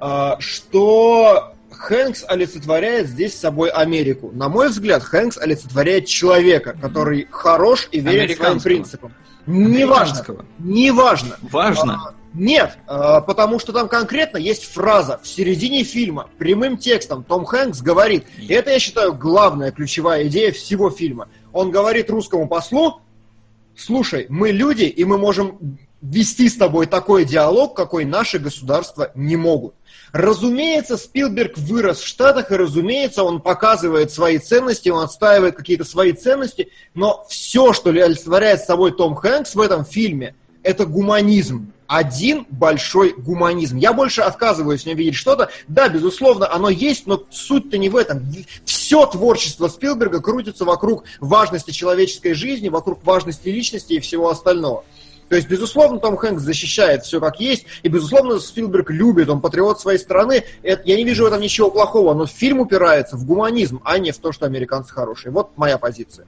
а, 0.00 0.36
что 0.38 1.54
Хэнкс 1.78 2.24
олицетворяет 2.26 3.06
здесь 3.06 3.38
собой 3.38 3.70
Америку. 3.70 4.30
На 4.32 4.48
мой 4.48 4.68
взгляд, 4.68 5.02
Хэнкс 5.02 5.38
олицетворяет 5.38 6.06
человека, 6.06 6.76
который 6.80 7.28
хорош 7.30 7.88
и 7.92 8.00
верит 8.00 8.36
своим 8.36 8.60
принципам. 8.60 9.14
Неважно. 9.46 10.44
Неважно. 10.58 11.38
Важно. 11.40 11.94
А, 11.94 12.14
нет, 12.34 12.76
а, 12.86 13.22
потому 13.22 13.58
что 13.58 13.72
там 13.72 13.88
конкретно 13.88 14.36
есть 14.36 14.64
фраза 14.64 15.18
в 15.22 15.26
середине 15.26 15.84
фильма, 15.84 16.28
прямым 16.36 16.76
текстом 16.76 17.24
Том 17.24 17.46
Хэнкс 17.46 17.80
говорит, 17.80 18.26
и 18.36 18.52
это, 18.52 18.70
я 18.70 18.78
считаю, 18.78 19.14
главная 19.14 19.70
ключевая 19.70 20.26
идея 20.26 20.52
всего 20.52 20.90
фильма. 20.90 21.28
Он 21.52 21.70
говорит 21.70 22.10
русскому 22.10 22.46
послу, 22.46 23.00
слушай, 23.74 24.26
мы 24.28 24.50
люди, 24.50 24.84
и 24.84 25.04
мы 25.04 25.16
можем 25.16 25.78
вести 26.02 26.48
с 26.48 26.56
тобой 26.56 26.86
такой 26.86 27.24
диалог, 27.24 27.74
какой 27.74 28.04
наши 28.04 28.38
государства 28.38 29.10
не 29.14 29.36
могут. 29.36 29.74
Разумеется, 30.12 30.96
Спилберг 30.96 31.58
вырос 31.58 32.00
в 32.00 32.06
Штатах, 32.06 32.50
и, 32.50 32.56
разумеется, 32.56 33.22
он 33.22 33.40
показывает 33.40 34.10
свои 34.10 34.38
ценности, 34.38 34.88
он 34.88 35.04
отстаивает 35.04 35.56
какие-то 35.56 35.84
свои 35.84 36.12
ценности, 36.12 36.70
но 36.94 37.26
все, 37.28 37.72
что 37.72 37.90
олицетворяет 37.90 38.60
собой 38.60 38.92
Том 38.92 39.14
Хэнкс 39.14 39.54
в 39.54 39.60
этом 39.60 39.84
фильме, 39.84 40.34
это 40.62 40.86
гуманизм. 40.86 41.72
Один 41.86 42.46
большой 42.50 43.14
гуманизм. 43.14 43.78
Я 43.78 43.94
больше 43.94 44.20
отказываюсь 44.20 44.82
в 44.82 44.86
нем 44.86 44.98
видеть 44.98 45.14
что-то. 45.14 45.48
Да, 45.68 45.88
безусловно, 45.88 46.52
оно 46.52 46.68
есть, 46.68 47.06
но 47.06 47.24
суть-то 47.30 47.78
не 47.78 47.88
в 47.88 47.96
этом. 47.96 48.26
Все 48.66 49.06
творчество 49.06 49.68
Спилберга 49.68 50.20
крутится 50.20 50.66
вокруг 50.66 51.04
важности 51.20 51.70
человеческой 51.70 52.34
жизни, 52.34 52.68
вокруг 52.68 53.02
важности 53.04 53.48
личности 53.48 53.94
и 53.94 54.00
всего 54.00 54.28
остального. 54.28 54.84
То 55.28 55.36
есть, 55.36 55.48
безусловно, 55.48 55.98
Том 56.00 56.16
Хэнкс 56.16 56.42
защищает 56.42 57.04
все 57.04 57.20
как 57.20 57.38
есть, 57.40 57.66
и, 57.82 57.88
безусловно, 57.88 58.38
Спилберг 58.38 58.90
любит, 58.90 59.28
он 59.28 59.40
патриот 59.40 59.80
своей 59.80 59.98
страны. 59.98 60.44
Это, 60.62 60.82
я 60.84 60.96
не 60.96 61.04
вижу 61.04 61.24
в 61.24 61.26
этом 61.26 61.40
ничего 61.40 61.70
плохого, 61.70 62.14
но 62.14 62.26
фильм 62.26 62.60
упирается 62.60 63.16
в 63.16 63.24
гуманизм, 63.26 63.80
а 63.84 63.98
не 63.98 64.12
в 64.12 64.18
то, 64.18 64.32
что 64.32 64.46
американцы 64.46 64.92
хорошие. 64.92 65.30
Вот 65.32 65.50
моя 65.56 65.78
позиция. 65.78 66.26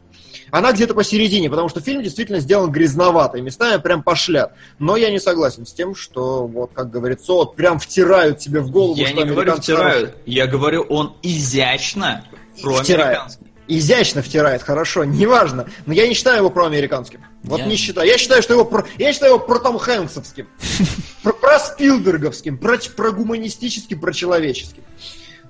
Она 0.51 0.73
где-то 0.73 0.95
посередине, 0.95 1.49
потому 1.49 1.69
что 1.69 1.81
фильм 1.81 2.03
действительно 2.03 2.41
сделан 2.41 2.71
грязновато, 2.71 3.39
и 3.39 3.41
местами 3.41 3.81
прям 3.81 4.03
пошлят. 4.03 4.53
Но 4.79 4.97
я 4.97 5.11
не 5.11 5.19
согласен 5.21 5.65
с 5.67 5.73
тем, 5.73 5.95
что, 5.95 6.47
вот, 6.47 6.73
как 6.75 6.91
говорится, 6.91 7.33
вот 7.33 7.57
прям 7.57 7.79
втирают 7.79 8.39
тебе 8.39 8.61
в 8.61 8.71
голову, 8.71 8.97
Я 8.99 9.09
что 9.09 9.17
не 9.17 9.25
говорю 9.25 9.55
втирают, 9.57 10.11
хорошие. 10.11 10.23
я 10.27 10.47
говорю, 10.47 10.83
он 10.83 11.15
изящно 11.23 12.25
Втирает. 12.57 12.87
проамериканский. 12.87 13.47
Изящно 13.73 14.21
втирает, 14.21 14.63
хорошо, 14.63 15.05
неважно. 15.05 15.69
Но 15.87 15.93
я 15.93 16.09
не 16.09 16.15
считаю 16.15 16.39
его 16.39 16.51
проамериканским. 16.51 17.25
Вот 17.45 17.61
Я- 17.61 17.67
не 17.67 17.77
считаю. 17.77 18.09
Я 18.09 18.19
считаю, 18.19 18.43
что 18.43 18.55
его 18.55 18.65
про... 18.65 18.85
я 18.99 19.13
считаю 19.13 19.35
его 19.35 19.45
про 19.45 19.61
Том 19.61 19.79
Хэнксовским. 19.79 20.49
Про, 21.23 21.35
про 21.35 21.59
Спилберговским, 21.59 22.57
про, 22.57 22.79
про 22.97 23.13
гуманистическим, 23.13 24.01
про 24.01 24.11
человеческим. 24.15 24.83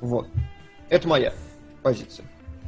Вот. 0.00 0.26
Это 0.88 1.06
моя 1.06 1.32
позиция. 1.80 2.26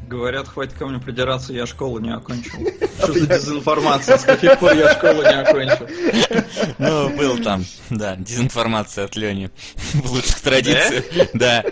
Говорят, 0.08 0.46
хватит 0.46 0.74
ко 0.74 0.86
мне 0.86 1.00
придираться, 1.00 1.52
я 1.52 1.66
школу 1.66 1.98
не 1.98 2.14
окончил. 2.14 2.52
А 3.00 3.04
Что 3.04 3.12
за 3.14 3.26
дезинформация? 3.26 4.18
С 4.18 4.22
каких 4.22 4.56
пор 4.60 4.74
я 4.74 4.94
школу 4.94 5.22
не 5.22 5.40
окончил? 5.42 5.88
Ну, 6.78 7.08
был 7.16 7.38
там, 7.38 7.64
да, 7.90 8.14
дезинформация 8.16 9.04
от 9.04 9.16
Лени. 9.16 9.50
В 9.92 10.12
лучших 10.12 10.40
традициях. 10.40 11.04
Да, 11.34 11.64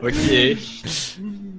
Окей. 0.00 0.58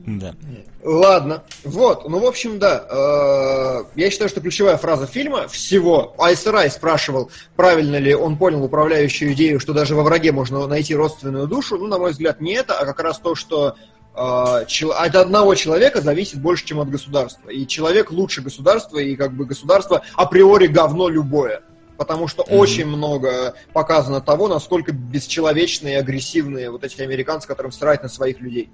да. 0.07 0.35
Ладно. 0.83 1.43
Вот. 1.63 2.09
Ну, 2.09 2.19
в 2.19 2.25
общем, 2.25 2.59
да. 2.59 2.85
э, 2.89 3.83
Я 3.95 4.11
считаю, 4.11 4.29
что 4.29 4.41
ключевая 4.41 4.75
фраза 4.75 5.07
фильма 5.07 5.47
всего. 5.47 6.13
Айс 6.17 6.45
Рай 6.45 6.69
спрашивал, 6.69 7.31
правильно 7.55 7.95
ли 7.95 8.13
он 8.13 8.37
понял 8.37 8.63
управляющую 8.63 9.31
идею, 9.31 9.61
что 9.61 9.71
даже 9.73 9.95
во 9.95 10.03
враге 10.03 10.33
можно 10.33 10.67
найти 10.67 10.93
родственную 10.93 11.47
душу. 11.47 11.77
Ну, 11.77 11.87
на 11.87 11.97
мой 11.97 12.11
взгляд, 12.11 12.41
не 12.41 12.53
это, 12.53 12.77
а 12.77 12.85
как 12.85 12.99
раз 12.99 13.19
то, 13.19 13.33
что 13.33 13.75
э, 14.13 14.19
от 14.19 15.15
одного 15.15 15.55
человека 15.55 16.01
зависит 16.01 16.41
больше, 16.41 16.65
чем 16.65 16.81
от 16.81 16.89
государства. 16.89 17.49
И 17.49 17.65
человек 17.65 18.11
лучше 18.11 18.41
государства, 18.41 18.97
и 18.97 19.15
как 19.15 19.31
бы 19.31 19.45
государство 19.45 20.01
априори 20.15 20.67
говно 20.67 21.07
любое. 21.07 21.61
Потому 21.95 22.27
что 22.27 22.43
очень 22.43 22.87
много 22.87 23.53
показано 23.71 24.19
того, 24.19 24.49
насколько 24.49 24.91
бесчеловечные 24.91 25.93
и 25.93 25.97
агрессивные 25.97 26.71
вот 26.71 26.83
эти 26.83 27.01
американцы, 27.01 27.47
которым 27.47 27.71
срать 27.71 28.03
на 28.03 28.09
своих 28.09 28.41
людей. 28.41 28.69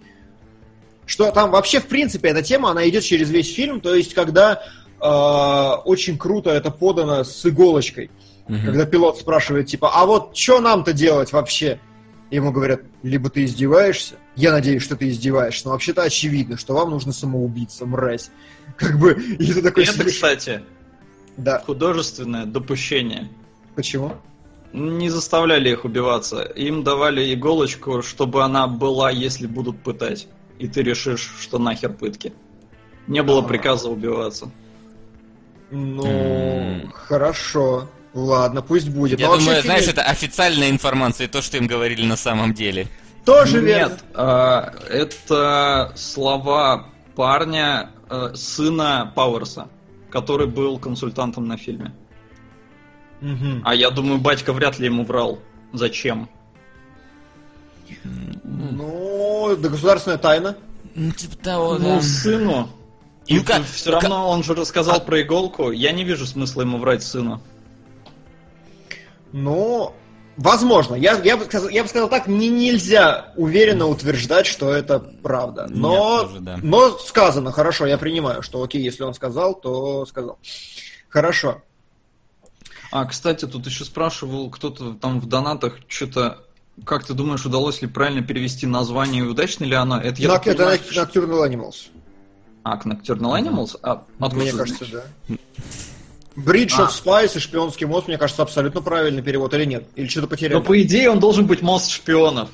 Что 1.10 1.32
там 1.32 1.50
вообще, 1.50 1.80
в 1.80 1.88
принципе, 1.88 2.30
эта 2.30 2.44
тема, 2.44 2.70
она 2.70 2.88
идет 2.88 3.04
через 3.04 3.32
весь 3.32 3.52
фильм, 3.52 3.82
то 3.82 3.96
есть 3.96 4.14
когда 4.14 4.62
э, 5.02 5.82
очень 5.86 6.20
круто 6.20 6.52
это 6.52 6.70
подано 6.70 7.24
с 7.24 7.44
иголочкой. 7.48 8.12
Мгм. 8.48 8.64
Когда 8.64 8.86
пилот 8.86 9.18
спрашивает, 9.18 9.66
типа, 9.66 9.90
а 9.92 10.06
вот 10.06 10.38
что 10.38 10.60
нам-то 10.62 10.94
делать 10.94 11.34
вообще? 11.34 11.80
Ему 12.30 12.52
говорят, 12.52 12.82
либо 13.02 13.32
ты 13.32 13.46
издеваешься, 13.46 14.18
я 14.36 14.52
надеюсь, 14.52 14.84
что 14.84 14.96
ты 14.96 15.10
издеваешься, 15.10 15.66
но 15.66 15.72
вообще-то 15.72 16.04
очевидно, 16.04 16.60
что 16.60 16.76
вам 16.76 16.92
нужно 16.92 17.12
самоубийца, 17.12 17.88
мразь. 17.88 18.30
Как 18.78 19.00
бы, 19.00 19.14
и 19.14 19.52
ты 19.52 19.64
такой 19.64 19.86
Это, 19.86 19.94
сидишь- 19.94 20.14
кстати, 20.14 20.62
Да, 21.38 21.58
художественное 21.66 22.46
допущение. 22.46 23.30
почему? 23.76 24.14
Не 24.74 25.10
заставляли 25.10 25.72
их 25.72 25.86
убиваться. 25.86 26.44
Им 26.44 26.84
давали 26.84 27.34
иголочку, 27.34 28.04
чтобы 28.04 28.44
она 28.44 28.68
была, 28.68 29.10
если 29.10 29.48
будут 29.48 29.82
пытать. 29.82 30.28
И 30.60 30.68
ты 30.68 30.84
решишь, 30.84 31.34
что 31.40 31.58
нахер 31.58 31.92
пытки. 31.94 32.34
Не 33.08 33.24
было 33.24 33.40
Ага. 33.40 33.48
приказа 33.48 33.90
убиваться. 33.90 34.52
Ну, 35.72 36.90
хорошо. 36.94 37.88
Ладно, 38.14 38.62
пусть 38.62 38.90
будет. 38.90 39.20
Я 39.20 39.28
Но 39.28 39.38
думаю, 39.38 39.62
знаешь, 39.62 39.88
это 39.88 40.02
официальная 40.02 40.70
информация, 40.70 41.28
и 41.28 41.30
то, 41.30 41.42
что 41.42 41.58
им 41.58 41.68
говорили 41.68 42.06
на 42.06 42.16
самом 42.18 42.54
деле. 42.54 42.88
тоже 43.26 43.62
верно. 43.62 43.92
Нет, 43.92 44.04
а, 44.16 44.74
это 44.90 45.92
слова 45.96 46.88
парня, 47.16 47.92
э, 48.10 48.32
сына 48.34 49.12
Пауэрса, 49.16 49.68
который 50.10 50.48
был 50.48 50.80
консультантом 50.80 51.48
на 51.48 51.56
фильме. 51.58 51.94
Мгм. 53.22 53.62
А 53.66 53.76
я 53.76 53.92
думаю, 53.92 54.18
батька 54.20 54.54
вряд 54.54 54.80
ли 54.80 54.86
ему 54.86 55.04
врал. 55.04 55.40
Зачем? 55.74 56.28
Ну, 58.44 59.56
да 59.58 59.70
государственная 59.70 60.18
тайна. 60.18 60.58
Ну, 60.96 61.12
типа 61.12 61.36
того, 61.38 61.78
Ну, 61.78 61.96
да. 61.96 62.02
сыну. 62.02 62.70
И 63.28 63.38
Ну, 63.38 63.44
как- 63.44 63.64
все 63.66 63.92
как- 63.92 64.04
равно 64.04 64.30
он 64.30 64.44
же 64.44 64.56
рассказал 64.56 64.98
А- 64.98 65.00
про 65.00 65.22
иголку. 65.22 65.72
Я 65.72 65.92
не 65.92 66.04
вижу 66.04 66.26
смысла 66.26 66.62
ему 66.62 66.78
врать 66.80 67.04
сыну. 67.04 67.42
Ну, 69.32 69.94
возможно. 70.38 70.96
Я, 70.96 71.14
я, 71.24 71.38
бы 71.38 71.46
сказал, 71.46 71.70
я 71.70 71.84
бы 71.84 71.90
сказал 71.90 72.10
так, 72.10 72.28
не, 72.28 72.50
нельзя 72.50 73.34
уверенно 73.36 73.86
утверждать, 73.88 74.48
что 74.48 74.72
это 74.74 75.00
правда. 75.00 75.68
Но, 75.70 75.92
Нет, 75.92 76.22
тоже 76.30 76.40
да. 76.40 76.60
но 76.64 76.98
сказано, 76.98 77.52
хорошо, 77.52 77.86
я 77.86 77.98
принимаю, 77.98 78.42
что 78.42 78.64
окей, 78.64 78.82
если 78.82 79.04
он 79.04 79.14
сказал, 79.14 79.54
то 79.60 80.06
сказал. 80.08 80.40
Хорошо. 81.10 81.62
А, 82.92 83.06
кстати, 83.06 83.46
тут 83.46 83.68
еще 83.68 83.86
спрашивал 83.86 84.50
кто-то 84.50 84.94
там 84.94 85.20
в 85.20 85.28
донатах 85.28 85.78
что-то. 85.88 86.40
Как 86.86 87.06
ты 87.06 87.14
думаешь, 87.14 87.46
удалось 87.46 87.82
ли 87.82 87.88
правильно 87.88 88.22
перевести 88.22 88.66
название 88.66 89.24
и 89.24 89.28
удачно 89.28 89.66
ли 89.66 89.76
оно? 89.76 90.00
Это 90.00 90.22
я 90.22 90.30
так 90.30 90.48
это 90.48 90.58
понимаю, 90.58 90.80
Noc- 90.80 91.14
Nocturnal 91.14 91.50
Animals. 91.50 91.76
А, 92.64 92.78
Nocturnal 92.78 93.42
Animals? 93.42 93.80
А, 93.84 94.04
откуда 94.20 94.36
Мне 94.44 94.52
кажется, 94.54 94.86
знаешь? 94.86 95.06
да. 95.28 95.36
Bridge 96.36 96.74
А. 96.78 96.84
of 96.84 96.92
Spies 96.92 97.36
и 97.36 97.40
Шпионский 97.40 97.86
мост, 97.86 98.08
мне 98.08 98.18
кажется, 98.18 98.42
абсолютно 98.44 98.82
правильный 98.82 99.22
перевод, 99.22 99.54
или 99.54 99.66
нет? 99.66 99.88
Или 99.96 100.08
что-то 100.08 100.28
потеряли? 100.28 100.54
Но 100.54 100.62
по 100.64 100.82
идее 100.82 101.10
он 101.10 101.20
должен 101.20 101.46
быть 101.48 101.62
мост 101.62 101.90
шпионов. 101.90 102.50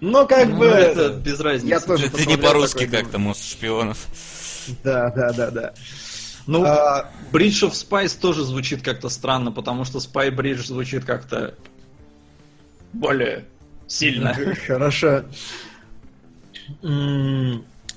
Ну, 0.00 0.26
как 0.26 0.48
Ну, 0.48 0.58
бы... 0.58 0.66
это 0.66 1.10
без 1.10 1.38
разницы. 1.40 1.68
Я 1.68 1.80
тоже 1.80 2.06
Это 2.06 2.24
не 2.26 2.36
по-русски 2.38 2.86
как-то, 2.86 3.18
мост 3.18 3.44
шпионов. 3.44 3.98
Да, 4.82 5.10
да, 5.10 5.32
да, 5.32 5.50
да. 5.50 5.74
Ну, 6.46 6.64
А, 6.64 7.10
Bridge 7.32 7.68
of 7.68 7.72
Spies 7.72 8.18
тоже 8.18 8.44
звучит 8.44 8.82
как-то 8.82 9.08
странно, 9.10 9.52
потому 9.52 9.84
что 9.84 9.98
Spy 9.98 10.30
Bridge 10.34 10.64
звучит 10.66 11.04
как-то 11.04 11.54
более 12.92 13.44
сильно. 13.90 14.34
Хорошо. 14.66 15.24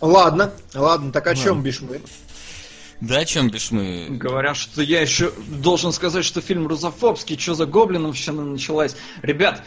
Ладно, 0.01 0.51
ладно, 0.73 1.11
так 1.11 1.27
о 1.27 1.35
чем 1.35 1.61
бишь 1.61 1.81
мы? 1.81 2.01
Да, 2.99 3.19
о 3.19 3.25
чем 3.25 3.49
бишь 3.49 3.71
мы? 3.71 4.07
Говорят, 4.09 4.57
что 4.57 4.81
я 4.81 5.01
еще 5.01 5.33
должен 5.47 5.91
сказать, 5.91 6.25
что 6.25 6.41
фильм 6.41 6.67
русофобский, 6.67 7.37
что 7.37 7.53
за 7.53 7.65
гоблиновщина 7.65 8.43
началась. 8.43 8.95
Ребят, 9.21 9.61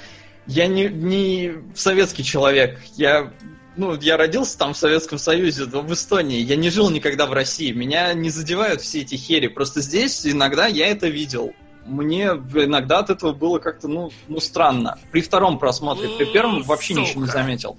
я 0.46 0.66
не, 0.66 0.88
не 0.88 1.52
советский 1.74 2.24
человек, 2.24 2.80
я, 2.96 3.32
ну, 3.76 3.94
я 4.00 4.16
родился 4.16 4.56
там 4.56 4.74
в 4.74 4.78
Советском 4.78 5.18
Союзе, 5.18 5.64
в 5.64 5.92
Эстонии, 5.92 6.40
я 6.40 6.56
не 6.56 6.70
жил 6.70 6.88
никогда 6.90 7.26
в 7.26 7.32
России, 7.32 7.72
меня 7.72 8.14
не 8.14 8.30
задевают 8.30 8.80
все 8.80 9.02
эти 9.02 9.16
хери, 9.16 9.48
просто 9.48 9.80
здесь 9.80 10.26
иногда 10.26 10.66
я 10.66 10.86
это 10.86 11.08
видел. 11.08 11.54
Мне 11.86 12.24
иногда 12.26 12.98
от 12.98 13.10
этого 13.10 13.32
было 13.32 13.58
как-то, 13.58 13.88
ну, 13.88 14.10
ну, 14.28 14.40
странно. 14.40 14.98
При 15.12 15.20
втором 15.20 15.58
просмотре, 15.58 16.08
при 16.18 16.24
первом 16.32 16.62
вообще 16.62 16.94
ничего 16.94 17.22
не 17.22 17.30
заметил. 17.30 17.78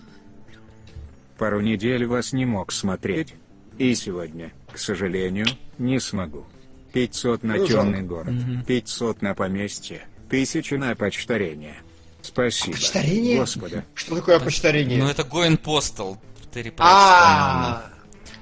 Пару 1.38 1.62
недель 1.62 2.06
вас 2.06 2.34
не 2.34 2.46
мог 2.46 2.72
смотреть. 2.72 3.34
И 3.78 3.94
сегодня, 3.94 4.52
к 4.72 4.80
сожалению, 4.80 5.46
не 5.78 6.00
смогу. 6.00 6.46
500 6.94 7.44
на 7.44 7.56
Ну, 7.58 7.68
темный 7.68 8.02
город, 8.02 8.34
500 8.66 9.22
на 9.22 9.36
поместье, 9.36 10.08
1000 10.30 10.78
на 10.78 10.96
почтарение. 10.96 11.76
Спасибо. 12.24 12.74
Почтарение? 12.76 13.40
Господа. 13.40 13.84
Что 13.94 14.16
такое 14.16 14.40
почтарение? 14.40 14.98
Ну, 14.98 15.08
это 15.08 15.24
Гоин 15.24 15.58
Постал. 15.58 16.18
Репач, 16.56 16.80
А. 16.82 17.84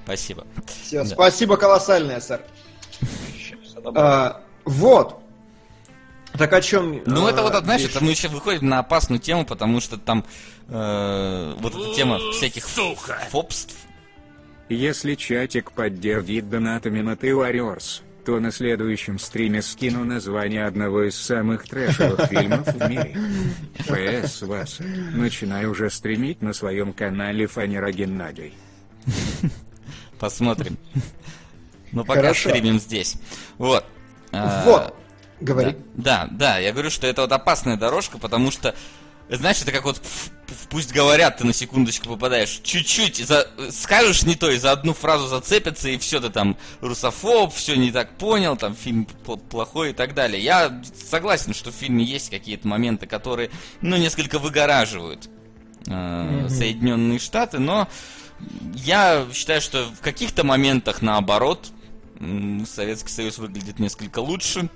Спасибо. 0.04 0.46
Да. 0.90 1.04
спасибо 1.04 1.58
колоссальное, 1.58 2.18
сэр. 2.20 2.40
А, 3.94 4.40
Вот. 4.64 5.20
Так 6.38 6.52
о 6.52 6.60
чем? 6.60 7.02
Ну, 7.06 7.28
это 7.28 7.42
вот, 7.42 7.54
знаешь, 7.64 7.84
это 7.84 8.02
мы 8.02 8.10
еще 8.10 8.28
выходим 8.28 8.68
на 8.68 8.80
опасную 8.80 9.20
тему, 9.20 9.44
потому 9.44 9.80
что 9.80 9.96
там 9.96 10.24
э, 10.68 11.54
вот 11.58 11.74
эта 11.74 11.94
тема 11.94 12.18
всяких 12.32 12.66
фобств. 12.68 13.74
Если 14.68 15.14
чатик 15.14 15.72
поддержит 15.72 16.50
донатами 16.50 17.00
на 17.00 17.12
The 17.12 17.30
Warriors, 17.30 18.02
то 18.24 18.40
на 18.40 18.50
следующем 18.50 19.20
стриме 19.20 19.62
скину 19.62 20.04
название 20.04 20.66
одного 20.66 21.04
из 21.04 21.16
самых 21.16 21.68
трэшевых 21.68 22.26
фильмов 22.28 22.66
в 22.66 22.88
мире. 22.88 23.16
ПС 23.86 24.42
вас. 24.42 24.78
Начинаю 25.12 25.70
уже 25.70 25.88
стримить 25.90 26.42
на 26.42 26.52
своем 26.52 26.92
канале 26.92 27.46
Фанера 27.46 27.92
Геннадий. 27.92 28.54
Посмотрим. 30.18 30.76
Ну, 31.92 32.04
пока 32.04 32.20
Хорошо. 32.20 32.50
стримим 32.50 32.78
здесь. 32.80 33.14
Вот. 33.56 33.86
А, 34.32 34.64
Вот. 34.64 34.94
Говори. 35.40 35.76
Да, 35.94 36.26
да, 36.26 36.28
да, 36.30 36.58
я 36.58 36.72
говорю, 36.72 36.90
что 36.90 37.06
это 37.06 37.22
вот 37.22 37.32
опасная 37.32 37.76
дорожка, 37.76 38.18
потому 38.18 38.50
что 38.50 38.74
знаешь, 39.28 39.60
это 39.60 39.72
как 39.72 39.84
вот 39.84 40.00
пусть 40.70 40.92
говорят, 40.92 41.38
ты 41.38 41.44
на 41.44 41.52
секундочку 41.52 42.08
попадаешь. 42.08 42.60
Чуть-чуть 42.62 43.16
за, 43.26 43.48
скажешь 43.70 44.22
не 44.22 44.36
то, 44.36 44.50
и 44.50 44.58
за 44.58 44.72
одну 44.72 44.94
фразу 44.94 45.26
зацепятся, 45.26 45.88
и 45.88 45.98
все, 45.98 46.20
ты 46.20 46.30
там 46.30 46.56
русофоб, 46.80 47.52
все 47.52 47.76
не 47.76 47.90
так 47.90 48.16
понял, 48.18 48.56
там 48.56 48.76
фильм 48.76 49.06
пл- 49.24 49.38
плохой 49.48 49.90
и 49.90 49.92
так 49.92 50.14
далее. 50.14 50.42
Я 50.42 50.80
согласен, 51.10 51.54
что 51.54 51.72
в 51.72 51.74
фильме 51.74 52.04
есть 52.04 52.30
какие-то 52.30 52.68
моменты, 52.68 53.06
которые, 53.06 53.50
ну, 53.80 53.96
несколько 53.96 54.38
выгораживают 54.38 55.28
э, 55.88 56.46
Соединенные 56.48 57.18
Штаты, 57.18 57.58
но 57.58 57.88
я 58.74 59.26
считаю, 59.32 59.60
что 59.60 59.86
в 59.86 60.00
каких-то 60.00 60.44
моментах 60.44 61.02
наоборот 61.02 61.72
Советский 62.66 63.10
Союз 63.10 63.38
выглядит 63.38 63.78
несколько 63.78 64.20
лучше, 64.20 64.68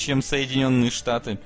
чем 0.00 0.22
Соединенные 0.22 0.90
Штаты. 0.90 1.38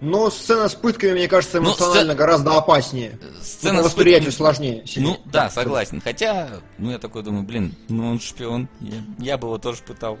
Но 0.00 0.30
сцена 0.30 0.68
с 0.68 0.74
пытками, 0.74 1.12
мне 1.12 1.28
кажется, 1.28 1.60
Ну, 1.60 1.68
эмоционально 1.68 2.16
гораздо 2.16 2.56
опаснее. 2.58 3.16
Сцена 3.40 3.78
Ну, 3.78 3.84
восприятию 3.84 4.30
пытками- 4.32 4.36
сложнее. 4.36 4.82
сильнее. 4.84 5.18
Ну, 5.24 5.30
да, 5.30 5.48
согласен. 5.48 6.00
Хотя, 6.00 6.48
ну, 6.78 6.90
я 6.90 6.98
такой 6.98 7.22
думаю, 7.22 7.44
блин, 7.44 7.76
ну 7.88 8.08
он 8.10 8.18
шпион. 8.20 8.68
Я, 8.80 8.96
я 9.20 9.38
бы 9.38 9.46
его 9.46 9.58
тоже 9.58 9.78
пытал. 9.86 10.18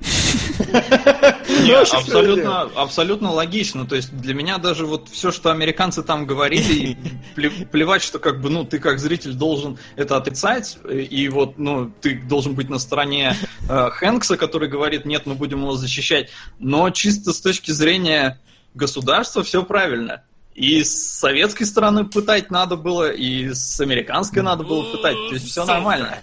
Не, 1.62 1.74
Ну, 1.74 1.80
абсолютно, 1.80 2.62
абсолютно 2.74 3.32
логично. 3.32 3.86
То 3.86 3.96
есть 3.96 4.16
для 4.16 4.34
меня 4.34 4.58
даже 4.58 4.86
вот 4.86 5.08
все, 5.08 5.30
что 5.30 5.50
американцы 5.50 6.02
там 6.02 6.26
говорили, 6.26 6.96
плевать, 7.72 8.02
что 8.02 8.18
как 8.18 8.40
бы, 8.40 8.50
ну, 8.50 8.64
ты 8.64 8.78
как 8.78 8.98
зритель 8.98 9.34
должен 9.34 9.78
это 9.96 10.16
отрицать, 10.16 10.78
и 10.88 11.28
вот, 11.28 11.58
ну, 11.58 11.90
ты 12.00 12.20
должен 12.20 12.54
быть 12.54 12.68
на 12.68 12.78
стороне 12.78 13.36
э, 13.68 13.90
Хэнкса, 13.90 14.36
который 14.36 14.68
говорит, 14.68 15.04
нет, 15.04 15.26
мы 15.26 15.34
будем 15.34 15.60
его 15.60 15.76
защищать. 15.76 16.30
Но 16.58 16.90
чисто 16.90 17.32
с 17.32 17.40
точки 17.40 17.70
зрения 17.70 18.40
государства 18.74 19.42
все 19.42 19.62
правильно. 19.62 20.22
И 20.54 20.82
с 20.82 21.18
советской 21.18 21.64
стороны 21.64 22.04
пытать 22.04 22.50
надо 22.50 22.76
было, 22.76 23.10
и 23.10 23.50
с 23.54 23.80
американской 23.80 24.42
надо 24.42 24.64
было 24.64 24.82
пытать. 24.92 25.16
То 25.16 25.34
есть 25.34 25.48
все 25.48 25.64
нормально. 25.64 26.18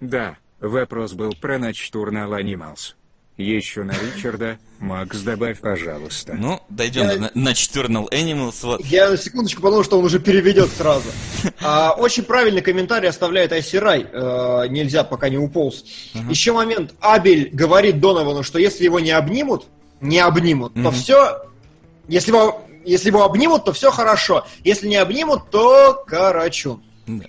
Да, 0.00 0.36
вопрос 0.60 1.12
был 1.12 1.34
про 1.40 1.56
Nocturnal 1.56 2.40
Animals. 2.42 2.94
Еще 3.36 3.84
на 3.84 3.92
Ричарда. 3.92 4.58
Макс, 4.80 5.18
добавь, 5.20 5.60
пожалуйста. 5.60 6.34
Ну, 6.34 6.60
дойдем 6.68 7.08
Я- 7.08 7.16
на, 7.18 7.30
на 7.34 7.48
Nocturnal 7.52 8.08
Animals. 8.10 8.56
Вот. 8.62 8.84
Я 8.84 9.08
на 9.08 9.16
секундочку 9.16 9.62
подумал, 9.62 9.82
что 9.82 9.98
он 9.98 10.04
уже 10.04 10.18
переведет 10.20 10.70
сразу. 10.70 11.08
А, 11.62 11.94
очень 11.96 12.22
правильный 12.24 12.60
комментарий 12.60 13.08
оставляет 13.08 13.52
Айсирай. 13.52 14.06
Э, 14.12 14.66
нельзя, 14.68 15.04
пока 15.04 15.30
не 15.30 15.38
уполз. 15.38 15.84
Еще 16.28 16.52
момент. 16.52 16.94
Абель 17.00 17.48
говорит 17.50 17.98
Доновану, 18.00 18.42
что 18.42 18.58
если 18.58 18.84
его 18.84 19.00
не 19.00 19.10
обнимут, 19.12 19.66
не 20.02 20.18
обнимут, 20.18 20.74
то 20.74 20.80
Мгм. 20.80 20.92
все... 20.92 21.42
Если 22.08 22.30
его, 22.32 22.62
если 22.84 23.08
его 23.08 23.24
обнимут, 23.24 23.64
то 23.64 23.72
все 23.72 23.90
хорошо. 23.90 24.46
Если 24.64 24.86
не 24.88 24.96
обнимут, 24.96 25.48
то 25.50 26.02
карачун. 26.06 26.82
Да. 27.06 27.24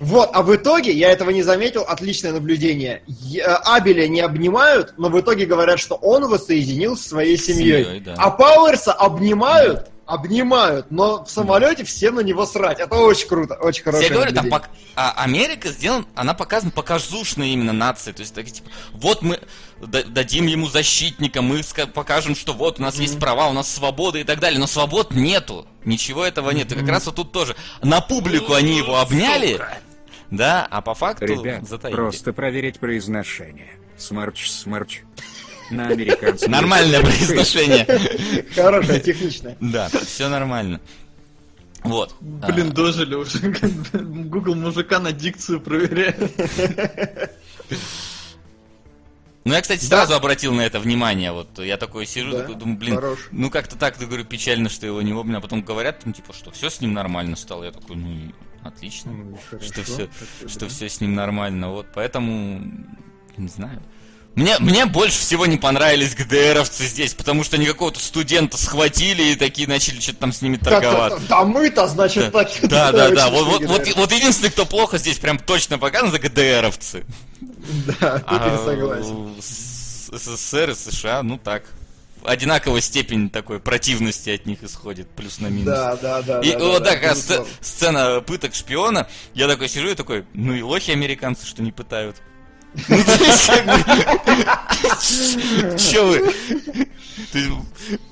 Вот, 0.00 0.30
а 0.32 0.42
в 0.42 0.56
итоге, 0.56 0.92
я 0.92 1.10
этого 1.10 1.28
не 1.30 1.42
заметил, 1.42 1.82
отличное 1.82 2.32
наблюдение. 2.32 3.02
Я- 3.06 3.56
Абеля 3.58 4.08
не 4.08 4.22
обнимают, 4.22 4.94
но 4.96 5.10
в 5.10 5.20
итоге 5.20 5.44
говорят, 5.44 5.78
что 5.78 5.94
он 5.96 6.26
воссоединил 6.26 6.96
с 6.96 7.02
своей 7.06 7.36
семьей. 7.36 7.84
семьей, 7.84 8.00
да. 8.00 8.14
А 8.16 8.30
Пауэрса 8.30 8.92
обнимают, 8.94 9.90
обнимают, 10.06 10.90
но 10.90 11.22
в 11.24 11.30
самолете 11.30 11.84
всем 11.84 12.14
на 12.14 12.20
него 12.20 12.46
срать. 12.46 12.80
Это 12.80 12.96
очень 12.96 13.28
круто, 13.28 13.54
очень 13.56 13.84
хорошее 13.84 14.08
Я 14.08 14.14
говорю, 14.14 14.34
там 14.34 14.46
пок- 14.46 14.64
а 14.96 15.12
Америка 15.22 15.68
сделана, 15.68 16.06
она 16.14 16.32
показана 16.32 16.70
показушная 16.70 17.48
именно 17.48 17.72
нация. 17.74 18.14
То 18.14 18.22
есть, 18.22 18.34
такие, 18.34 18.52
типа, 18.54 18.70
вот 18.94 19.20
мы 19.20 19.38
да- 19.86 20.02
дадим 20.02 20.46
ему 20.46 20.66
защитника, 20.66 21.42
мы 21.42 21.60
покажем, 21.92 22.34
что 22.34 22.54
вот 22.54 22.80
у 22.80 22.82
нас 22.82 22.96
есть 22.98 23.18
права, 23.20 23.48
у 23.48 23.52
нас 23.52 23.70
свобода 23.72 24.18
и 24.18 24.24
так 24.24 24.40
далее. 24.40 24.58
Но 24.58 24.66
свобод 24.66 25.12
нету. 25.12 25.66
Ничего 25.84 26.24
этого 26.24 26.50
нет. 26.50 26.72
И 26.72 26.74
как 26.74 26.88
раз 26.88 27.04
вот 27.06 27.16
тут 27.16 27.32
тоже 27.32 27.54
на 27.82 28.00
публику 28.00 28.54
они 28.54 28.78
его 28.78 28.98
обняли, 28.98 29.60
да, 30.30 30.66
а 30.70 30.80
по 30.80 30.94
факту 30.94 31.26
Ребят, 31.26 31.68
затаили. 31.68 31.94
просто 31.94 32.32
проверить 32.32 32.78
произношение. 32.78 33.70
Смарч, 33.96 34.48
смарч. 34.48 35.00
На 35.70 35.86
американском. 35.88 36.50
Нормальное 36.50 37.00
произношение. 37.02 37.86
Хорошее, 38.54 39.00
техничное. 39.00 39.56
Да, 39.60 39.88
все 39.88 40.28
нормально. 40.28 40.80
Вот. 41.84 42.14
Блин, 42.20 42.68
А, 42.70 42.72
дожили 42.72 43.14
уже. 43.14 43.38
Google 43.92 44.54
мужика 44.54 44.98
на 44.98 45.12
дикцию 45.12 45.60
проверяет. 45.60 46.18
Ну, 49.44 49.54
я, 49.54 49.62
кстати, 49.62 49.88
Да. 49.88 49.98
сразу 49.98 50.14
обратил 50.14 50.52
на 50.52 50.60
это 50.62 50.78
внимание. 50.80 51.32
Вот 51.32 51.58
я 51.60 51.76
такой 51.78 52.04
сижу, 52.04 52.32
Да, 52.32 52.40
такой 52.40 52.56
думаю, 52.56 52.76
блин, 52.78 52.96
хорош. 52.96 53.18
ну 53.32 53.48
как-то 53.50 53.76
так, 53.76 53.96
ты 53.96 54.06
говорю, 54.06 54.24
печально, 54.24 54.68
что 54.68 54.86
его 54.86 55.00
не 55.00 55.12
обнял. 55.12 55.38
А 55.38 55.40
потом 55.40 55.62
говорят, 55.62 56.02
ну, 56.04 56.12
типа, 56.12 56.32
что 56.34 56.50
все 56.50 56.68
с 56.68 56.80
ним 56.80 56.92
нормально 56.92 57.36
стало. 57.36 57.64
Я 57.64 57.70
такой, 57.72 57.96
ну, 57.96 58.32
отлично, 58.64 59.12
что 59.60 59.82
все, 59.82 60.08
что 60.46 60.68
все 60.68 60.88
с 60.88 61.00
ним 61.00 61.14
нормально. 61.14 61.70
Вот, 61.70 61.86
поэтому, 61.94 62.62
не 63.36 63.48
знаю. 63.48 63.82
Мне, 64.36 64.56
мне 64.60 64.86
больше 64.86 65.18
всего 65.18 65.44
не 65.46 65.56
понравились 65.56 66.14
ГДРовцы 66.14 66.84
здесь, 66.84 67.14
потому 67.14 67.42
что 67.42 67.56
они 67.56 67.66
какого-то 67.66 67.98
студента 67.98 68.56
схватили 68.56 69.32
и 69.32 69.36
такие 69.36 69.66
начали 69.66 69.98
что-то 69.98 70.18
там 70.18 70.32
с 70.32 70.40
ними 70.40 70.56
торговаться. 70.56 71.20
Да 71.28 71.44
мы-то, 71.44 71.88
значит, 71.88 72.32
так... 72.32 72.48
Да, 72.62 72.92
да, 72.92 73.10
да. 73.10 73.28
очень 73.28 73.44
Вот, 73.44 73.60
вот, 73.60 73.68
вот, 73.68 73.96
вот 73.96 74.12
единственный, 74.12 74.50
кто 74.50 74.66
плохо 74.66 74.98
здесь 74.98 75.18
прям 75.18 75.38
точно 75.38 75.78
показан, 75.78 76.14
это 76.14 76.20
ГДРовцы. 76.20 77.04
Да, 78.00 78.18
тут 78.20 78.30
я 78.30 78.54
А 78.54 78.64
согласен. 78.64 79.34
СССР 79.40 80.70
и 80.70 80.74
США, 80.74 81.22
ну 81.22 81.36
так. 81.36 81.64
Одинаковая 82.24 82.80
степень 82.80 83.30
такой 83.30 83.60
противности 83.60 84.30
от 84.30 84.46
них 84.46 84.62
исходит, 84.62 85.08
плюс 85.10 85.40
на 85.40 85.46
минус. 85.48 85.66
Да, 85.66 85.96
да, 85.96 86.22
да. 86.22 86.40
И 86.40 86.52
да, 86.52 86.58
вот 86.58 86.82
да, 86.82 86.90
такая 86.92 87.14
безусловно. 87.14 87.46
сцена 87.60 88.20
пыток 88.20 88.54
шпиона. 88.54 89.08
Я 89.34 89.48
такой 89.48 89.68
сижу 89.68 89.88
и 89.88 89.94
такой, 89.94 90.24
ну 90.34 90.54
и 90.54 90.62
лохи 90.62 90.90
американцы, 90.90 91.46
что 91.46 91.62
не 91.62 91.72
пытают. 91.72 92.16
Ну, 92.88 93.02
то 93.04 93.12
есть, 93.12 93.50
Чё 95.90 96.06
вы? 96.06 96.32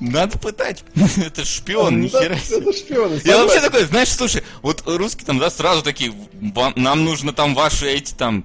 Надо 0.00 0.38
пытать. 0.38 0.84
Это 1.24 1.44
шпион, 1.44 1.94
Ну, 1.94 2.04
нихера 2.04 2.30
да, 2.34 2.38
себе. 2.38 2.58
Это 2.58 2.72
шпионы. 2.72 3.20
Я 3.24 3.38
вообще 3.38 3.60
такой, 3.60 3.84
знаешь, 3.84 4.08
слушай, 4.08 4.42
вот 4.62 4.82
русские 4.86 5.26
там, 5.26 5.38
да, 5.38 5.50
сразу 5.50 5.82
такие, 5.82 6.12
«Вам- 6.40 6.72
нам 6.76 7.04
нужно 7.04 7.32
там 7.32 7.54
ваши 7.54 7.88
эти 7.88 8.14
там, 8.14 8.44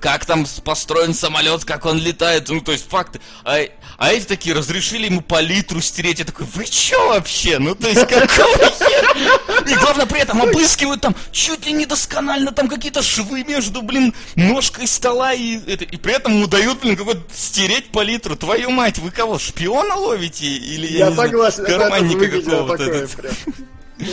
как 0.00 0.24
там 0.26 0.46
построен 0.64 1.14
самолет, 1.14 1.64
как 1.64 1.86
он 1.86 1.98
летает, 1.98 2.48
ну, 2.48 2.60
то 2.60 2.72
есть 2.72 2.88
факты. 2.88 3.20
А, 3.44 3.60
а 3.96 4.12
эти 4.12 4.24
такие 4.24 4.54
разрешили 4.54 5.06
ему 5.06 5.20
палитру 5.20 5.80
стереть. 5.80 6.18
Я 6.18 6.24
такой, 6.24 6.46
вы 6.54 6.64
чё 6.66 7.08
вообще? 7.08 7.58
Ну, 7.58 7.74
то 7.74 7.88
есть, 7.88 8.06
какого 8.06 8.26
хера? 8.78 9.70
И 9.70 9.74
главное, 9.76 10.06
при 10.06 10.20
этом 10.20 10.42
обыскивают 10.42 11.00
там 11.00 11.14
чуть 11.32 11.66
ли 11.66 11.72
не 11.72 11.86
досконально, 11.86 12.52
там 12.52 12.68
какие-то 12.68 13.02
швы 13.02 13.44
между, 13.44 13.82
блин, 13.82 14.14
ножкой 14.34 14.86
стола 14.86 15.32
и, 15.32 15.56
это, 15.66 15.84
и 15.84 15.96
при 15.96 16.14
этом 16.14 16.34
ему 16.34 16.46
дают, 16.46 16.80
блин, 16.80 16.96
какой-то 16.96 17.22
стереть 17.34 17.90
палитру. 17.90 18.36
Твою 18.36 18.70
мать, 18.70 18.98
вы 18.98 19.10
кого, 19.10 19.38
шпиона 19.38 19.94
ловите? 19.94 20.46
Или, 20.46 20.86
я, 20.86 20.98
Я 20.98 21.08
не 21.08 21.14
знаю, 21.14 21.30
согласен, 21.30 21.64
это 21.64 21.78
карманника 21.78 22.28
какого-то? 22.28 23.08
Ну. 23.98 24.06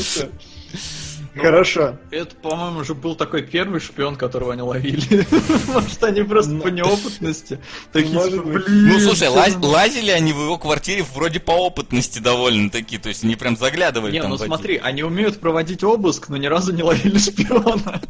Хорошо. 1.35 1.97
Это, 2.11 2.35
по-моему, 2.35 2.79
уже 2.79 2.93
был 2.93 3.15
такой 3.15 3.43
первый 3.43 3.79
шпион, 3.79 4.15
которого 4.15 4.53
они 4.53 4.61
ловили. 4.61 5.25
Может, 5.73 6.03
они 6.03 6.23
просто 6.23 6.57
по 6.57 6.67
неопытности. 6.67 7.59
Типа. 7.93 8.27
Ну, 8.67 8.99
слушай, 8.99 9.27
лазили 9.29 10.11
они 10.11 10.33
в 10.33 10.41
его 10.41 10.57
квартире 10.57 11.05
вроде 11.13 11.39
по 11.39 11.51
опытности 11.51 12.19
довольно 12.19 12.69
такие, 12.69 12.99
то 12.99 13.09
есть 13.09 13.23
они 13.23 13.35
прям 13.35 13.55
заглядывали 13.55 14.11
Не, 14.11 14.23
ну 14.23 14.37
смотри, 14.37 14.77
они 14.77 15.03
умеют 15.03 15.39
проводить 15.39 15.83
обыск, 15.83 16.29
но 16.29 16.37
ни 16.37 16.47
разу 16.47 16.73
не 16.73 16.83
ловили 16.83 17.17
шпиона. 17.19 18.01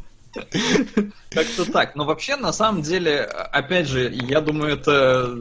Как-то 1.29 1.71
так. 1.71 1.95
Но 1.95 2.05
вообще, 2.05 2.35
на 2.37 2.53
самом 2.53 2.81
деле, 2.81 3.21
опять 3.21 3.87
же, 3.87 4.09
я 4.11 4.41
думаю, 4.41 4.73
это 4.73 5.37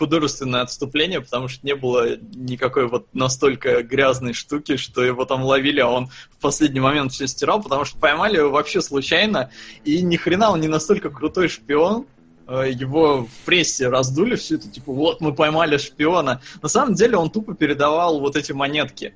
художественное 0.00 0.62
отступление, 0.62 1.20
потому 1.20 1.48
что 1.48 1.66
не 1.66 1.74
было 1.74 2.16
никакой 2.34 2.88
вот 2.88 3.06
настолько 3.12 3.82
грязной 3.82 4.32
штуки, 4.32 4.76
что 4.76 5.04
его 5.04 5.26
там 5.26 5.44
ловили, 5.44 5.80
а 5.80 5.88
он 5.88 6.06
в 6.06 6.40
последний 6.40 6.80
момент 6.80 7.12
все 7.12 7.26
стирал, 7.26 7.62
потому 7.62 7.84
что 7.84 7.98
поймали 7.98 8.38
его 8.38 8.50
вообще 8.50 8.80
случайно, 8.80 9.50
и 9.84 10.00
ни 10.00 10.16
хрена 10.16 10.50
он 10.50 10.60
не 10.60 10.68
настолько 10.68 11.10
крутой 11.10 11.48
шпион, 11.48 12.06
э, 12.48 12.70
его 12.72 13.26
в 13.26 13.44
прессе 13.44 13.88
раздули 13.88 14.36
все 14.36 14.54
это, 14.54 14.70
типа, 14.70 14.90
вот 14.90 15.20
мы 15.20 15.34
поймали 15.34 15.76
шпиона. 15.76 16.40
На 16.62 16.68
самом 16.68 16.94
деле 16.94 17.18
он 17.18 17.28
тупо 17.28 17.54
передавал 17.54 18.20
вот 18.20 18.36
эти 18.36 18.52
монетки. 18.52 19.12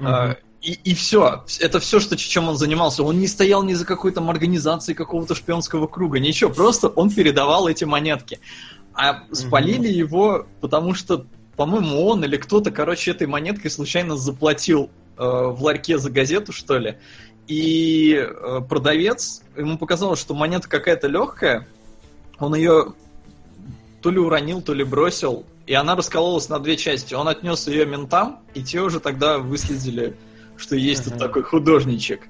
А, 0.00 0.36
И, 0.60 0.72
и 0.72 0.94
все. 0.94 1.44
Это 1.60 1.78
все, 1.78 2.00
что, 2.00 2.16
чем 2.16 2.48
он 2.48 2.56
занимался. 2.56 3.04
Он 3.04 3.20
не 3.20 3.28
стоял 3.28 3.62
ни 3.62 3.74
за 3.74 3.84
какой 3.84 4.10
там 4.10 4.28
организацией 4.28 4.96
какого-то 4.96 5.36
шпионского 5.36 5.86
круга, 5.86 6.18
ничего. 6.18 6.50
Просто 6.50 6.88
он 6.88 7.10
передавал 7.10 7.68
эти 7.68 7.84
монетки. 7.84 8.40
А 8.98 9.22
спалили 9.30 9.86
его, 9.86 10.48
потому 10.60 10.92
что, 10.92 11.24
по-моему, 11.56 12.04
он 12.04 12.24
или 12.24 12.36
кто-то, 12.36 12.72
короче, 12.72 13.12
этой 13.12 13.28
монеткой 13.28 13.70
случайно 13.70 14.16
заплатил 14.16 14.90
э, 15.16 15.22
в 15.22 15.62
ларьке 15.62 15.98
за 15.98 16.10
газету, 16.10 16.52
что 16.52 16.78
ли. 16.78 16.96
И 17.46 18.16
э, 18.18 18.60
продавец, 18.68 19.42
ему 19.56 19.78
показалось, 19.78 20.18
что 20.18 20.34
монета 20.34 20.68
какая-то 20.68 21.06
легкая. 21.06 21.68
Он 22.40 22.56
ее 22.56 22.94
то 24.02 24.10
ли 24.10 24.18
уронил, 24.18 24.62
то 24.62 24.74
ли 24.74 24.82
бросил. 24.82 25.46
и 25.68 25.74
она 25.74 25.94
раскололась 25.94 26.48
на 26.48 26.58
две 26.58 26.76
части. 26.76 27.14
Он 27.14 27.28
отнес 27.28 27.68
ее 27.68 27.86
ментам, 27.86 28.40
и 28.54 28.64
те 28.64 28.80
уже 28.80 28.98
тогда 28.98 29.38
выследили, 29.38 30.16
что 30.56 30.74
есть 30.74 31.04
тут 31.04 31.18
такой 31.18 31.44
художничек. 31.44 32.22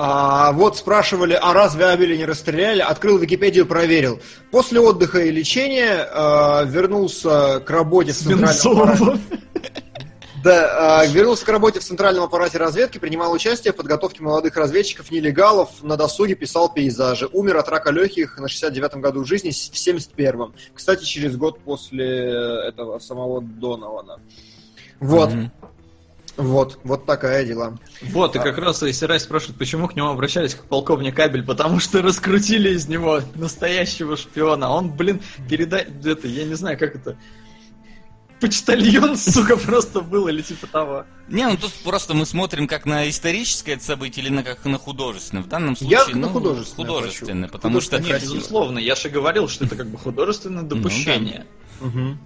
А, 0.00 0.52
вот 0.52 0.76
спрашивали, 0.76 1.32
а 1.32 1.52
разве 1.52 1.86
Абеля 1.86 2.16
не 2.16 2.24
расстреляли? 2.24 2.82
Открыл 2.82 3.18
Википедию, 3.18 3.66
проверил. 3.66 4.20
После 4.52 4.78
отдыха 4.78 5.18
и 5.18 5.32
лечения 5.32 6.08
а, 6.12 6.62
вернулся 6.62 7.58
к 7.58 7.68
работе 7.68 8.12
в 8.12 8.16
центральном 8.16 8.78
аппарате. 8.78 9.20
Да, 10.44 11.00
а, 11.00 11.06
вернулся 11.06 11.44
к 11.44 11.48
работе 11.48 11.80
в 11.80 11.82
центральном 11.82 12.22
аппарате 12.22 12.58
разведки, 12.58 12.98
принимал 12.98 13.32
участие 13.32 13.72
в 13.72 13.76
подготовке 13.76 14.22
молодых 14.22 14.56
разведчиков, 14.56 15.10
нелегалов, 15.10 15.82
на 15.82 15.96
досуге 15.96 16.36
писал 16.36 16.72
пейзажи. 16.72 17.28
Умер 17.32 17.56
от 17.56 17.68
рака 17.68 17.90
легких 17.90 18.38
на 18.38 18.46
69-м 18.46 19.00
году 19.00 19.24
жизни, 19.24 19.50
в 19.50 19.74
71-м. 19.74 20.54
Кстати, 20.74 21.02
через 21.02 21.36
год 21.36 21.58
после 21.58 22.06
этого 22.68 23.00
самого 23.00 23.42
Донована. 23.42 24.20
Вот. 25.00 25.30
Мгм. 25.32 25.50
Вот, 26.38 26.78
вот 26.84 27.04
такая 27.04 27.44
дела. 27.44 27.76
Вот, 28.00 28.36
и 28.36 28.38
как 28.38 28.56
раз 28.58 28.80
если 28.82 29.06
Рай 29.06 29.18
спрашивает, 29.18 29.58
почему 29.58 29.88
к 29.88 29.96
нему 29.96 30.08
обращались 30.08 30.54
как 30.54 30.66
полковник 30.66 31.16
Кабель, 31.16 31.44
потому 31.44 31.80
что 31.80 32.00
раскрутили 32.00 32.70
из 32.70 32.86
него 32.86 33.20
настоящего 33.34 34.16
шпиона. 34.16 34.70
Он, 34.70 34.88
блин, 34.92 35.20
передать 35.50 35.88
это, 36.06 36.28
я 36.28 36.44
не 36.44 36.54
знаю, 36.54 36.78
как 36.78 36.94
это. 36.94 37.18
Почтальон, 38.40 39.16
сука, 39.16 39.56
просто 39.56 40.00
был, 40.00 40.28
или 40.28 40.40
типа 40.42 40.68
того. 40.68 41.06
Не, 41.28 41.44
ну 41.48 41.56
тут 41.56 41.72
просто 41.82 42.14
мы 42.14 42.24
смотрим 42.24 42.68
как 42.68 42.86
на 42.86 43.08
историческое 43.10 43.72
это 43.72 43.82
событие 43.84 44.24
или 44.24 44.32
на 44.32 44.44
как 44.44 44.64
на 44.64 44.78
художественное. 44.78 45.42
В 45.42 45.48
данном 45.48 45.76
Я 45.80 46.04
случае, 46.04 46.20
на 46.20 46.28
ну, 46.28 46.32
художественное 46.32 46.86
художественное, 46.86 47.48
хочу. 47.48 47.52
потому 47.52 47.80
что 47.80 47.96
Художественное 47.96 48.12
Нет, 48.12 48.20
Красиво. 48.20 48.36
безусловно, 48.36 48.78
я 48.78 48.94
же 48.94 49.08
говорил, 49.08 49.48
что 49.48 49.64
это 49.64 49.74
как 49.74 49.88
бы 49.88 49.98
художественное 49.98 50.62
допущение. 50.62 51.46
Мгм. 51.80 52.20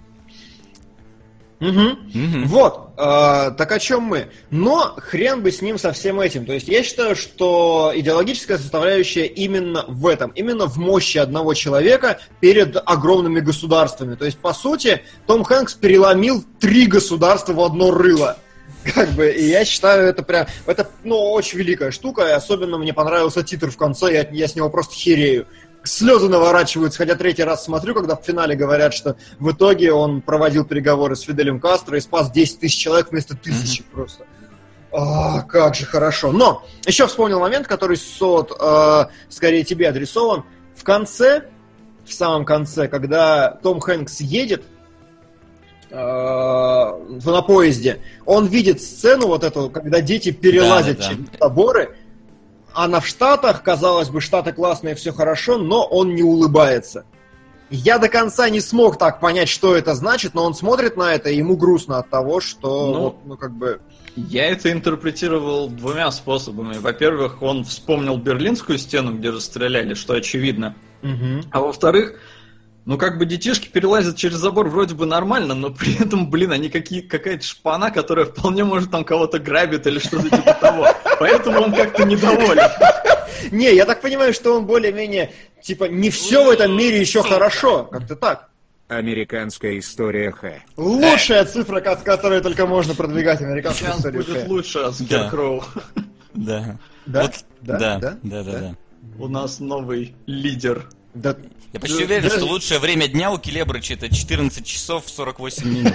Мгм. 1.63 1.99
Мгм. 2.13 2.47
Вот, 2.47 2.89
э, 2.97 3.51
так 3.57 3.71
о 3.71 3.79
чем 3.79 4.03
мы? 4.03 4.27
Но 4.51 4.95
хрен 4.97 5.41
бы 5.41 5.51
с 5.51 5.61
ним 5.61 5.77
со 5.77 5.93
всем 5.93 6.19
этим. 6.19 6.45
То 6.45 6.51
есть 6.51 6.67
я 6.67 6.83
считаю, 6.83 7.15
что 7.15 7.93
идеологическая 7.95 8.57
составляющая 8.57 9.25
именно 9.27 9.85
в 9.87 10.07
этом, 10.07 10.31
именно 10.31 10.65
в 10.65 10.77
мощи 10.77 11.17
одного 11.17 11.53
человека 11.53 12.19
перед 12.41 12.75
огромными 12.85 13.39
государствами. 13.39 14.15
То 14.15 14.25
есть, 14.25 14.37
по 14.39 14.53
сути, 14.53 15.03
Том 15.25 15.45
Хэнкс 15.45 15.75
переломил 15.75 16.43
три 16.59 16.85
государства 16.85 17.53
в 17.53 17.61
одно 17.61 17.91
рыло. 17.91 18.37
Как 18.93 19.11
бы, 19.11 19.31
и 19.31 19.45
я 19.45 19.63
считаю, 19.63 20.07
это 20.07 20.23
прям, 20.23 20.47
это, 20.65 20.89
ну, 21.05 21.31
очень 21.31 21.59
великая 21.59 21.91
штука, 21.91 22.27
и 22.27 22.31
особенно 22.31 22.77
мне 22.77 22.93
понравился 22.93 23.41
титр 23.41 23.71
в 23.71 23.77
конце, 23.77 24.13
я, 24.13 24.27
я 24.29 24.47
с 24.49 24.55
него 24.55 24.69
просто 24.69 24.95
херею. 24.95 25.47
Слезы 25.83 26.29
наворачиваются, 26.29 26.99
хотя 26.99 27.15
третий 27.15 27.43
раз 27.43 27.65
смотрю, 27.65 27.93
когда 27.93 28.15
в 28.15 28.23
финале 28.23 28.55
говорят, 28.55 28.93
что 28.93 29.17
в 29.39 29.51
итоге 29.51 29.91
он 29.91 30.21
проводил 30.21 30.63
переговоры 30.63 31.15
с 31.15 31.21
Фиделем 31.21 31.59
Кастро 31.59 31.97
и 31.97 32.01
спас 32.01 32.31
10 32.31 32.59
тысяч 32.59 32.77
человек 32.77 33.11
вместо 33.11 33.35
тысячи 33.35 33.83
просто. 33.83 34.25
А, 34.93 35.41
как 35.41 35.75
же 35.75 35.85
хорошо. 35.85 36.31
Но 36.31 36.63
еще 36.85 37.07
вспомнил 37.07 37.39
момент, 37.39 37.67
который, 37.67 37.97
Сот, 37.97 38.55
э, 38.57 39.05
скорее 39.27 39.63
тебе 39.63 39.89
адресован. 39.89 40.43
В 40.75 40.83
конце, 40.83 41.45
в 42.05 42.13
самом 42.13 42.45
конце, 42.45 42.87
когда 42.87 43.49
Том 43.63 43.79
Хэнкс 43.79 44.21
едет 44.21 44.63
э, 45.89 45.95
на 45.95 47.41
поезде, 47.41 48.01
он 48.25 48.45
видит 48.45 48.81
сцену 48.81 49.27
вот 49.27 49.43
эту, 49.43 49.69
когда 49.69 49.99
дети 49.99 50.31
перелазят 50.31 50.97
Да, 50.99 51.03
да, 51.03 51.09
да. 51.09 51.15
через 51.15 51.39
заборы, 51.39 51.97
она 52.73 52.99
в 52.99 53.07
Штатах, 53.07 53.63
казалось 53.63 54.09
бы, 54.09 54.21
Штаты 54.21 54.51
классные, 54.51 54.95
все 54.95 55.11
хорошо, 55.11 55.57
но 55.57 55.83
он 55.83 56.15
не 56.15 56.23
улыбается. 56.23 57.05
Я 57.69 57.97
до 57.97 58.07
конца 58.07 58.49
не 58.49 58.59
смог 58.59 58.99
так 58.99 59.19
понять, 59.19 59.49
что 59.49 59.75
это 59.75 59.95
значит, 59.95 60.35
но 60.35 60.45
он 60.45 60.53
смотрит 60.53 60.95
на 60.95 61.15
это, 61.15 61.29
и 61.29 61.37
ему 61.37 61.57
грустно 61.57 61.97
от 61.97 62.09
того, 62.09 62.39
что, 62.39 62.93
Ну, 62.93 62.99
вот, 63.01 63.17
ну, 63.25 63.37
как 63.37 63.51
бы... 63.51 63.81
Я 64.15 64.45
это 64.45 64.71
интерпретировал 64.71 65.69
двумя 65.69 66.11
способами. 66.11 66.77
Во-первых, 66.77 67.41
он 67.41 67.63
вспомнил 67.63 68.17
Берлинскую 68.17 68.77
стену, 68.77 69.13
где 69.13 69.31
расстреляли, 69.31 69.95
что 69.95 70.13
очевидно. 70.13 70.75
Мгм. 71.01 71.45
А 71.49 71.61
во-вторых, 71.61 72.19
ну 72.85 72.97
как 72.97 73.17
бы 73.17 73.25
детишки 73.25 73.67
перелазят 73.69 74.15
через 74.17 74.37
забор 74.37 74.67
вроде 74.69 74.93
бы 74.95 75.05
нормально, 75.05 75.53
но 75.53 75.69
при 75.71 76.01
этом, 76.01 76.29
блин, 76.29 76.51
они 76.51 76.69
какие, 76.69 77.01
какая-то 77.01 77.43
шпана, 77.45 77.91
которая 77.91 78.25
вполне 78.25 78.63
может 78.63 78.91
там 78.91 79.03
кого-то 79.03 79.39
грабит 79.39 79.87
или 79.87 79.99
что-то 79.99 80.29
типа 80.29 80.53
того. 80.53 80.87
Поэтому 81.19 81.61
он 81.61 81.73
как-то 81.73 82.03
недоволен. 82.05 82.69
Не, 83.51 83.73
я 83.75 83.85
так 83.85 84.01
понимаю, 84.01 84.33
что 84.33 84.55
он 84.57 84.65
более-менее, 84.65 85.31
типа, 85.61 85.85
не 85.85 86.09
все 86.09 86.45
в 86.45 86.49
этом 86.49 86.75
мире 86.77 86.99
еще 86.99 87.21
хорошо, 87.23 87.83
как-то 87.85 88.15
так. 88.15 88.49
Американская 88.89 89.79
история 89.79 90.31
Х. 90.31 90.53
Лучшая 90.77 91.45
цифра, 91.45 91.79
ко- 91.81 91.95
которую 91.95 92.41
только 92.41 92.67
можно 92.67 92.93
продвигать 92.93 93.41
американскую 93.41 93.87
Сейчас 93.91 93.99
историю. 93.99 94.23
будет 94.23 94.43
Х. 94.43 94.47
лучше 94.49 94.79
от 94.79 94.95
Скеркроу. 94.95 95.63
Да. 96.33 96.77
Да? 97.05 97.21
Вот, 97.23 97.31
Да? 97.61 97.77
да, 97.79 97.97
Да? 97.99 98.17
да, 98.23 98.43
да, 98.43 98.51
Да? 98.51 98.59
да. 98.59 98.75
У 99.19 99.27
нас 99.27 99.59
новый 99.59 100.15
лидер. 100.25 100.85
Да. 101.13 101.35
Я 101.73 101.79
почти 101.79 101.99
Да, 101.99 102.03
уверен, 102.05 102.29
да. 102.29 102.35
что 102.35 102.45
лучшее 102.45 102.79
время 102.79 103.07
дня 103.07 103.31
у 103.31 103.37
Келебрыча 103.37 103.93
это 103.95 104.13
14 104.13 104.65
часов 104.65 105.03
48 105.07 105.67
минут. 105.69 105.93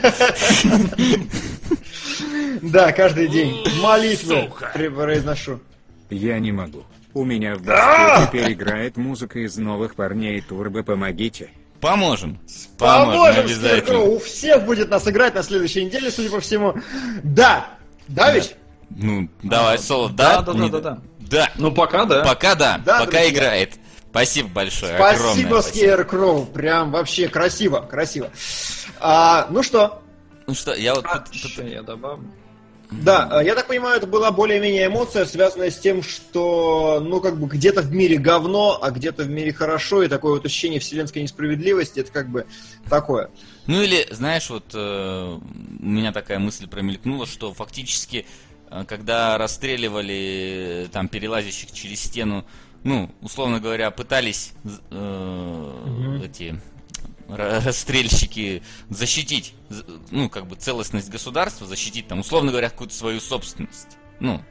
Да, 2.62 2.92
каждый 2.92 3.28
день. 3.28 3.64
Молитвы 3.80 4.50
при- 4.74 4.88
произношу. 4.88 5.60
Я 6.10 6.38
не 6.38 6.52
могу. 6.52 6.84
У 7.14 7.24
меня 7.24 7.54
в 7.56 7.62
башке 7.62 8.26
теперь 8.26 8.52
играет 8.52 8.96
музыка 8.96 9.38
из 9.40 9.56
новых 9.56 9.94
парней 9.94 10.40
Турбо, 10.40 10.82
помогите. 10.82 11.50
Поможем. 11.80 12.38
Поможем 12.76 13.12
Поможем, 13.12 13.44
обязательно. 13.44 14.00
У 14.00 14.18
всех 14.18 14.64
будет 14.64 14.88
нас 14.90 15.06
играть 15.06 15.34
на 15.34 15.42
следующей 15.42 15.84
неделе, 15.84 16.10
судя 16.10 16.30
по 16.30 16.40
всему. 16.40 16.74
Да. 17.22 17.68
Да 18.08 18.32
ведь? 18.32 18.56
Ну, 18.90 19.28
давай, 19.42 19.78
Соло, 19.78 20.08
да? 20.10 20.42
Да, 20.42 20.52
да, 20.52 20.68
да, 20.68 20.80
да, 20.80 20.98
да. 21.20 21.52
Ну 21.56 21.70
пока 21.72 22.04
да. 22.04 22.24
Пока 22.24 22.54
да, 22.54 22.78
пока 22.84 23.28
играет. 23.28 23.74
Спасибо 24.10 24.48
большое, 24.48 24.96
Спасибо, 24.96 25.60
Скейркроу. 25.60 26.46
Прям 26.46 26.90
вообще 26.90 27.28
красиво, 27.28 27.80
красиво. 27.80 28.30
А, 29.00 29.46
ну 29.50 29.62
что, 29.62 30.02
Ну 30.46 30.54
что, 30.54 30.74
я 30.74 30.94
вот 30.94 31.04
А, 31.06 31.18
тут- 31.18 31.42
тут- 31.42 31.64
я 31.64 31.82
добавлю. 31.82 32.24
Да, 32.90 33.28
э, 33.42 33.44
я 33.44 33.54
так 33.54 33.66
понимаю, 33.66 33.98
это 33.98 34.06
была 34.06 34.30
более-менее 34.30 34.86
эмоция, 34.86 35.26
связанная 35.26 35.70
с 35.70 35.78
тем, 35.78 36.02
что, 36.02 37.00
ну, 37.04 37.20
как 37.20 37.38
бы 37.38 37.46
где-то 37.46 37.82
в 37.82 37.92
мире 37.92 38.16
говно, 38.16 38.78
а 38.80 38.90
где-то 38.90 39.24
в 39.24 39.28
мире 39.28 39.52
хорошо, 39.52 40.02
и 40.02 40.08
такое 40.08 40.32
вот 40.32 40.46
ощущение 40.46 40.80
вселенской 40.80 41.22
несправедливости, 41.22 42.00
это 42.00 42.10
как 42.10 42.30
бы 42.30 42.46
такое. 42.88 43.30
Ну 43.66 43.82
или, 43.82 44.06
знаешь, 44.10 44.48
вот 44.48 44.64
э, 44.72 45.38
у 45.38 45.84
меня 45.86 46.12
такая 46.12 46.38
мысль 46.38 46.66
промелькнула, 46.66 47.26
что 47.26 47.52
фактически, 47.52 48.24
э, 48.70 48.84
когда 48.88 49.36
расстреливали 49.36 50.84
э, 50.84 50.88
там 50.90 51.08
перелазящих 51.08 51.72
через 51.72 52.00
стену, 52.00 52.46
ну, 52.84 53.10
условно 53.20 53.60
говоря, 53.60 53.90
пытались 53.90 54.52
э, 54.90 56.22
эти 56.24 56.60
ра- 57.28 57.64
расстрельщики 57.64 58.62
защитить, 58.88 59.54
ну, 60.10 60.28
как 60.30 60.46
бы 60.46 60.56
целостность 60.56 61.10
государства, 61.10 61.66
защитить 61.66 62.06
там, 62.08 62.20
условно 62.20 62.50
говоря, 62.50 62.70
какую-то 62.70 62.94
свою 62.94 63.20
собственность. 63.20 63.96
Ну, 64.20 64.42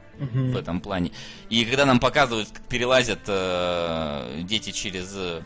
в 0.52 0.56
этом 0.56 0.80
плане. 0.80 1.12
И 1.48 1.64
когда 1.64 1.84
нам 1.86 2.00
показывают, 2.00 2.48
как 2.50 2.62
перелазят 2.66 3.20
э, 3.28 4.40
дети 4.42 4.72
через, 4.72 5.12
э, 5.14 5.42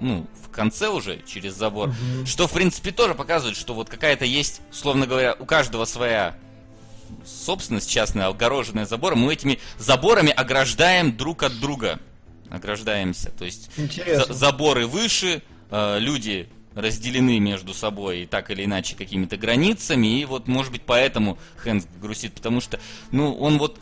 ну, 0.00 0.26
в 0.42 0.48
конце 0.50 0.88
уже, 0.88 1.20
через 1.26 1.54
забор, 1.54 1.92
что, 2.24 2.46
в 2.46 2.52
принципе, 2.52 2.92
тоже 2.92 3.14
показывает, 3.14 3.56
что 3.56 3.74
вот 3.74 3.90
какая-то 3.90 4.24
есть, 4.24 4.62
условно 4.70 5.06
говоря, 5.06 5.34
у 5.38 5.44
каждого 5.44 5.84
своя 5.84 6.34
собственность 7.24 7.90
частная, 7.90 8.26
огороженная 8.28 8.86
забором. 8.86 9.20
Мы 9.20 9.32
этими 9.32 9.58
заборами 9.78 10.30
ограждаем 10.30 11.16
друг 11.16 11.42
от 11.42 11.58
друга. 11.60 11.98
Ограждаемся. 12.50 13.30
То 13.30 13.44
есть 13.44 13.70
за- 14.26 14.32
заборы 14.32 14.86
выше, 14.86 15.42
э, 15.70 15.98
люди 15.98 16.48
разделены 16.74 17.38
между 17.38 17.74
собой 17.74 18.26
так 18.30 18.50
или 18.50 18.64
иначе 18.64 18.96
какими-то 18.96 19.36
границами, 19.36 20.20
и 20.20 20.24
вот, 20.24 20.48
может 20.48 20.72
быть, 20.72 20.82
поэтому 20.82 21.38
Хэнс 21.56 21.86
грустит, 22.00 22.34
потому 22.34 22.60
что, 22.60 22.80
ну, 23.10 23.34
он 23.34 23.58
вот 23.58 23.78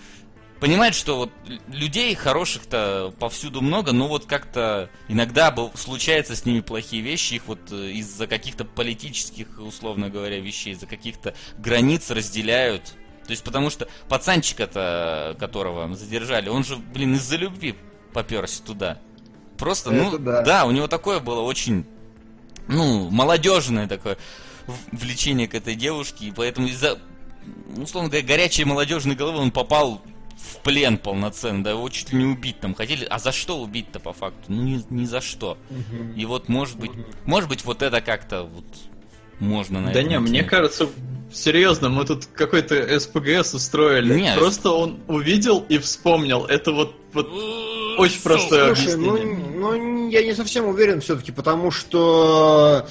понимает, 0.59 0.95
что 0.95 1.17
вот 1.17 1.31
людей 1.69 2.15
хороших-то 2.15 3.15
повсюду 3.19 3.61
много, 3.61 3.93
но 3.93 4.09
вот 4.09 4.27
как-то 4.27 4.91
иногда 5.09 5.55
случаются 5.75 6.37
с 6.37 6.45
ними 6.45 6.61
плохие 6.61 7.03
вещи, 7.03 7.35
их 7.35 7.47
вот 7.47 7.61
э, 7.71 7.91
из-за 7.93 8.27
каких-то 8.27 8.65
политических, 8.65 9.59
условно 9.59 10.11
говоря, 10.11 10.39
вещей, 10.39 10.73
из-за 10.73 10.87
каких-то 10.87 11.35
границ 11.59 12.11
разделяют. 12.11 12.95
То 13.31 13.33
есть 13.33 13.45
потому 13.45 13.71
что 13.71 13.87
пацанчика-то, 14.09 15.37
которого 15.39 15.95
задержали, 15.95 16.49
он 16.49 16.65
же, 16.65 16.75
блин, 16.75 17.15
из-за 17.15 17.37
любви 17.37 17.77
поперся 18.13 18.61
туда. 18.65 18.99
Просто, 19.57 19.93
ну, 19.93 20.09
Это 20.09 20.19
да. 20.19 20.43
да, 20.43 20.65
у 20.65 20.73
него 20.73 20.89
такое 20.89 21.21
было 21.21 21.43
очень, 21.43 21.87
ну, 22.67 23.09
молодежное 23.09 23.87
такое 23.87 24.19
влечение 24.91 25.47
к 25.47 25.55
этой 25.55 25.77
девушке, 25.77 26.27
и 26.27 26.33
поэтому 26.33 26.67
из-за, 26.67 26.99
ну, 27.77 27.85
условно 27.85 28.11
говоря, 28.11 28.27
горячей 28.27 28.65
молодежной 28.65 29.15
головы 29.15 29.39
он 29.39 29.53
попал 29.53 30.03
в 30.37 30.57
плен 30.65 30.99
полноценно, 30.99 31.63
да 31.63 31.71
его 31.71 31.89
чуть 31.89 32.13
ли 32.13 32.19
не 32.19 32.25
убить 32.25 32.59
там 32.59 32.75
хотели, 32.75 33.05
а 33.05 33.21
за 33.21 33.31
что 33.31 33.61
убить-то 33.61 34.01
по 34.01 34.13
факту? 34.13 34.43
Ну, 34.49 34.61
ни, 34.61 34.85
ни 34.91 35.05
за 35.05 35.21
что. 35.21 35.57
И 36.17 36.25
вот, 36.25 36.49
может 36.49 36.81
быть, 36.81 36.91
может 37.27 37.49
быть, 37.49 37.65
вот 37.65 37.83
это 37.83 38.01
как-то 38.01 38.43
вот 38.43 38.65
можно 39.41 39.81
на 39.81 39.93
Да 39.93 40.03
не, 40.03 40.19
мне 40.21 40.45
кажется, 40.45 40.89
серьезно, 41.33 41.89
мы 41.89 42.05
тут 42.05 42.27
какой-то 42.27 42.99
СПГС 43.01 43.55
устроили. 43.55 44.21
Нет. 44.21 44.39
Просто 44.39 44.71
он 44.71 45.01
увидел 45.09 45.65
и 45.69 45.79
вспомнил. 45.79 46.45
Это 46.45 46.73
вот, 46.73 46.95
вот 47.13 47.29
очень 47.99 48.23
простое 48.23 48.75
Слушай, 48.75 48.97
ну, 48.97 49.15
объяснение. 49.15 49.49
ну, 49.57 50.09
я 50.09 50.23
не 50.25 50.35
совсем 50.35 50.67
уверен 50.67 51.01
все-таки, 51.01 51.33
потому 51.33 51.71
что, 51.71 52.87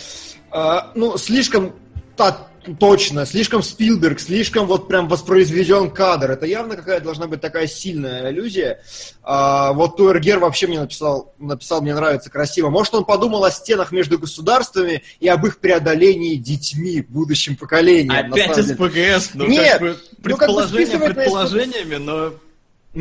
э, 0.52 0.76
ну, 0.96 1.18
слишком 1.18 1.74
та- 2.16 2.49
точно, 2.76 3.26
слишком 3.26 3.64
Спилберг, 3.64 4.20
слишком 4.20 4.68
вот 4.68 4.88
прям 4.88 5.08
воспроизведен 5.08 5.92
кадр. 5.92 6.32
Это 6.32 6.46
явно 6.46 6.76
какая 6.76 7.00
должна 7.00 7.28
быть 7.28 7.42
такая 7.42 7.68
сильная 7.68 8.28
аллюзия. 8.28 8.82
А, 9.24 9.74
вот 9.74 9.98
Туэргер 9.98 10.40
вообще 10.40 10.68
мне 10.68 10.80
написал, 10.80 11.34
написал, 11.38 11.82
мне 11.82 11.94
нравится 11.94 12.30
красиво. 12.30 12.70
Может, 12.70 12.96
он 12.96 13.06
подумал 13.06 13.44
о 13.44 13.52
стенах 13.52 13.92
между 13.92 14.18
государствами 14.18 15.04
и 15.20 15.28
об 15.28 15.46
их 15.46 15.60
преодолении 15.60 16.36
детьми, 16.36 17.02
будущим 17.02 17.56
поколением. 17.56 18.32
Опять 18.32 18.56
деле. 18.56 18.76
СПГС, 18.76 19.32
ну 19.34 19.48
Нет, 19.48 19.72
как 19.74 19.82
бы 19.82 19.88
ну, 19.88 19.96
как 19.96 20.20
бы 20.20 20.24
предположение 20.24 20.86
списывать 20.86 21.16
предположениями, 21.16 21.96
но 21.96 22.34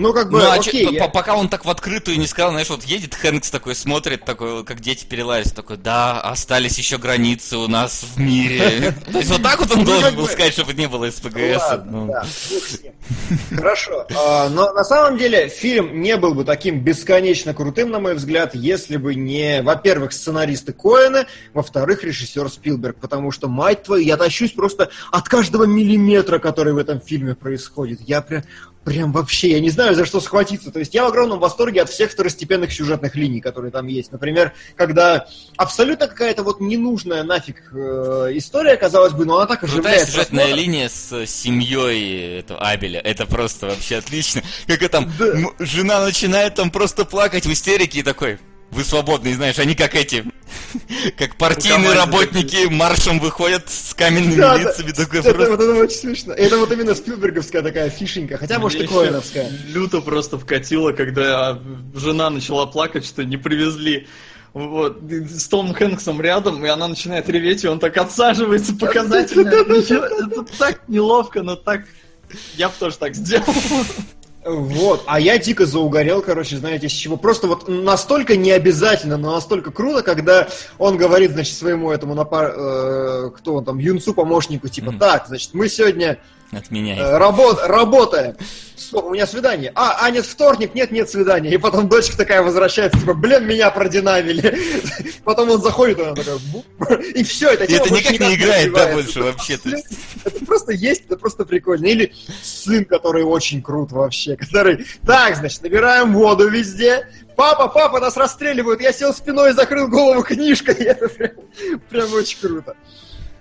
Ну, 0.00 0.12
как 0.12 0.30
бы, 0.30 0.38
Ну, 0.38 0.44
а 0.48 0.54
окей, 0.54 0.84
чё- 0.84 0.90
я- 0.92 1.04
по- 1.04 1.08
пока 1.08 1.34
он 1.34 1.48
так 1.48 1.64
в 1.64 1.70
открытую 1.70 2.18
не 2.20 2.28
сказал, 2.28 2.52
знаешь, 2.52 2.70
вот 2.70 2.84
едет 2.84 3.16
Хэнкс 3.16 3.50
такой, 3.50 3.74
смотрит, 3.74 4.24
такой, 4.24 4.64
как 4.64 4.80
дети 4.80 5.04
перелазят, 5.04 5.56
такой, 5.56 5.76
да, 5.76 6.20
остались 6.20 6.78
еще 6.78 6.98
границы 6.98 7.56
у 7.56 7.66
нас 7.66 8.04
в 8.14 8.20
мире. 8.20 8.94
То 9.12 9.18
есть 9.18 9.28
вот 9.30 9.42
так 9.42 9.58
вот 9.58 9.72
он 9.72 9.78
Ну, 9.80 9.84
должен 9.86 10.14
был 10.14 10.22
бы- 10.26 10.30
сказать, 10.30 10.52
чтобы 10.52 10.72
не 10.74 10.86
было 10.86 11.10
СПГС. 11.10 11.62
Ну. 11.84 12.06
да, 12.12 12.24
бог 12.50 12.62
с 12.62 12.80
ним. 12.80 12.92
Хорошо. 13.56 14.06
А, 14.14 14.48
Но 14.48 14.72
на 14.72 14.84
самом 14.84 15.18
деле 15.18 15.48
фильм 15.48 16.00
не 16.00 16.16
был 16.16 16.34
бы 16.34 16.44
таким 16.44 16.80
бесконечно 16.80 17.52
крутым, 17.52 17.90
на 17.90 17.98
мой 17.98 18.14
взгляд, 18.14 18.54
если 18.54 18.98
бы 18.98 19.16
не, 19.16 19.62
во-первых, 19.62 20.12
сценаристы 20.12 20.72
Коэна, 20.72 21.26
во-вторых, 21.54 22.04
режиссер 22.04 22.48
Спилберг. 22.48 22.98
Потому 23.00 23.32
что, 23.32 23.48
мать 23.48 23.82
твою, 23.82 24.04
я 24.04 24.16
тащусь 24.16 24.52
просто 24.52 24.90
от 25.10 25.28
каждого 25.28 25.64
миллиметра, 25.64 26.38
который 26.38 26.72
в 26.72 26.78
этом 26.78 27.00
фильме 27.00 27.34
происходит. 27.34 28.00
Я 28.06 28.20
прям, 28.20 28.44
прям 28.84 29.12
вообще, 29.12 29.50
я 29.50 29.60
не 29.60 29.70
знаю, 29.70 29.94
за 29.94 30.04
что 30.06 30.20
схватиться. 30.20 30.70
То 30.70 30.78
есть 30.78 30.94
я 30.94 31.04
в 31.04 31.08
огромном 31.08 31.38
восторге 31.38 31.82
от 31.82 31.90
всех 31.90 32.10
второстепенных 32.10 32.72
сюжетных 32.72 33.14
линий, 33.16 33.40
которые 33.40 33.70
там 33.70 33.86
есть. 33.86 34.12
Например, 34.12 34.52
когда 34.76 35.26
абсолютно 35.56 36.06
какая-то 36.08 36.42
вот 36.42 36.60
ненужная 36.60 37.22
нафиг 37.22 37.62
э, 37.72 38.30
история, 38.34 38.76
казалось 38.76 39.12
бы, 39.12 39.24
но 39.26 39.36
она 39.36 39.46
так 39.46 39.60
Крутая 39.60 39.76
оживляет 39.80 40.08
сюжетная 40.08 40.44
просмотр. 40.46 40.62
линия 40.62 40.88
с 40.88 41.26
семьей 41.26 42.38
этого 42.40 42.60
Абеля. 42.60 43.00
Это 43.00 43.26
просто 43.26 43.66
вообще 43.66 43.96
отлично. 43.96 44.42
Как 44.66 44.88
там, 44.88 45.12
Да. 45.18 45.26
жена 45.58 46.02
начинает 46.04 46.54
там 46.54 46.70
просто 46.70 47.04
плакать 47.04 47.44
в 47.46 47.52
истерике 47.52 48.00
и 48.00 48.02
такой, 48.02 48.38
вы 48.70 48.84
свободны, 48.84 49.34
знаешь, 49.34 49.58
они 49.58 49.74
как 49.74 49.94
эти, 49.94 50.24
как 51.16 51.36
партийные 51.36 51.94
работники 51.94 52.66
маршем 52.68 53.18
выходят 53.18 53.68
с 53.68 53.94
каменными 53.94 54.36
Да, 54.36 54.56
да. 54.56 54.62
лицами. 54.62 54.92
Такой 54.92 55.20
Это, 55.20 55.34
просто... 55.34 55.50
вот 55.52 55.60
это 55.60 55.74
очень 55.74 55.96
смешно. 55.96 56.34
Это 56.34 56.58
вот 56.58 56.70
именно 56.72 56.94
Спилберговская 56.94 57.62
такая 57.62 57.90
фишенька, 57.90 58.36
хотя, 58.36 58.58
может, 58.58 58.80
и 58.80 58.86
Коэновская. 58.86 59.50
Люто 59.68 60.00
просто 60.00 60.38
вкатило, 60.38 60.92
когда 60.92 61.58
жена 61.94 62.30
начала 62.30 62.66
плакать, 62.66 63.06
что 63.06 63.24
не 63.24 63.36
привезли. 63.36 64.06
Вот, 64.54 65.00
с 65.02 65.46
Томом 65.46 65.74
Хэнксом 65.74 66.20
рядом, 66.20 66.64
и 66.64 66.68
она 66.68 66.88
начинает 66.88 67.28
реветь, 67.28 67.64
и 67.64 67.68
он 67.68 67.78
так 67.78 67.96
отсаживается 67.96 68.74
показательно. 68.74 69.48
Это 69.48 70.44
так 70.58 70.88
неловко, 70.88 71.42
но 71.42 71.54
так... 71.56 71.82
Я 72.56 72.68
бы 72.68 72.74
тоже 72.78 72.98
так 72.98 73.14
сделал. 73.14 73.46
Вот, 74.44 75.02
а 75.06 75.20
я 75.20 75.36
дико 75.38 75.66
заугорел, 75.66 76.22
короче, 76.22 76.56
знаете, 76.56 76.88
с 76.88 76.92
чего. 76.92 77.16
Просто 77.16 77.48
вот 77.48 77.68
настолько 77.68 78.36
не 78.36 78.52
обязательно, 78.52 79.16
но 79.16 79.32
настолько 79.32 79.70
круто, 79.70 80.02
когда 80.02 80.48
он 80.78 80.96
говорит, 80.96 81.32
значит, 81.32 81.56
своему 81.56 81.90
этому 81.90 82.14
напар... 82.14 82.54
э, 82.56 83.30
кто 83.36 83.54
он 83.56 83.64
там, 83.64 83.78
юнцу 83.78 84.14
помощнику, 84.14 84.68
типа, 84.68 84.94
так, 84.98 85.26
значит, 85.26 85.54
мы 85.54 85.68
сегодня 85.68 86.18
Отменяет. 86.52 87.00
э, 87.00 87.18
работ... 87.18 87.60
работаем. 87.64 88.36
Стоп, 88.76 89.06
у 89.06 89.10
меня 89.10 89.26
свидание. 89.26 89.72
А, 89.74 90.08
нет, 90.10 90.24
вторник, 90.24 90.74
нет, 90.74 90.90
нет 90.90 91.10
свидания. 91.10 91.50
И 91.50 91.58
потом 91.58 91.88
дочка 91.88 92.16
такая 92.16 92.42
возвращается, 92.42 92.98
типа, 92.98 93.12
блин, 93.12 93.46
меня 93.46 93.70
продинамили. 93.70 94.58
Потом 95.24 95.50
он 95.50 95.60
заходит, 95.60 95.98
и 95.98 96.02
она 96.02 96.14
такая, 96.14 96.38
и 97.14 97.22
все, 97.22 97.50
это 97.50 97.64
это 97.64 97.92
никак 97.92 98.18
не 98.18 98.34
играет, 98.34 98.72
да, 98.72 98.92
больше 98.92 99.22
вообще. 99.22 99.58
Это 100.24 100.44
просто 100.46 100.72
есть, 100.72 101.04
это 101.06 101.16
просто 101.16 101.44
прикольно. 101.44 101.86
Или 101.86 102.14
сын, 102.42 102.84
который 102.84 103.24
очень 103.24 103.60
крут 103.60 103.92
вообще, 103.92 104.36
который, 104.36 104.86
так, 105.04 105.36
значит, 105.36 105.62
набираем 105.62 106.14
воду 106.14 106.48
везде, 106.48 107.08
папа, 107.36 107.68
папа, 107.68 108.00
нас 108.00 108.16
расстреливают, 108.16 108.80
я 108.80 108.92
сел 108.92 109.12
спиной 109.12 109.50
и 109.50 109.54
закрыл 109.54 109.88
голову 109.88 110.22
книжкой, 110.22 110.74
это 110.78 111.08
прям, 111.08 111.32
прям 111.90 112.12
очень 112.14 112.38
круто. 112.40 112.74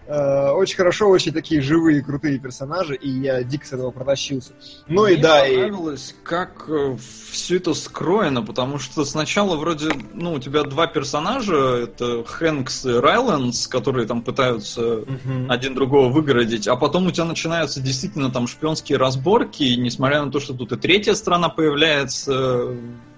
Э, 0.07 0.51
Очень 0.51 0.77
хорошо, 0.77 1.09
очень 1.09 1.33
такие 1.33 1.61
живые, 1.61 2.01
крутые 2.01 2.39
персонажи, 2.39 2.95
и 2.95 3.09
я 3.09 3.43
дико 3.43 3.65
с 3.67 3.73
этого 3.73 3.91
протащился. 3.91 4.53
Ну 4.87 5.05
и 5.05 5.13
Мне 5.13 5.21
да, 5.21 5.45
и... 5.45 5.55
понравилось, 5.55 6.15
как 6.23 6.69
все 7.29 7.57
это 7.57 7.73
скроено, 7.73 8.41
потому 8.41 8.79
что 8.79 9.03
сначала 9.03 9.57
вроде, 9.57 9.89
ну, 10.13 10.33
у 10.33 10.39
тебя 10.39 10.63
два 10.63 10.87
персонажа, 10.87 11.55
это 11.55 12.23
Хэнкс 12.23 12.85
и 12.85 12.91
Райленс, 12.93 13.67
которые 13.67 14.07
там 14.07 14.21
пытаются 14.21 15.03
Мгм. 15.05 15.51
один 15.51 15.75
другого 15.75 16.09
выгородить, 16.09 16.67
а 16.67 16.77
потом 16.77 17.07
у 17.07 17.11
тебя 17.11 17.25
начинаются 17.25 17.81
действительно 17.81 18.31
там 18.31 18.47
шпионские 18.47 18.97
разборки, 18.97 19.63
и 19.63 19.75
несмотря 19.77 20.23
на 20.23 20.31
то, 20.31 20.39
что 20.39 20.53
тут 20.53 20.71
и 20.71 20.77
третья 20.77 21.15
страна 21.15 21.49
появляется 21.49 22.31
э, 22.31 22.77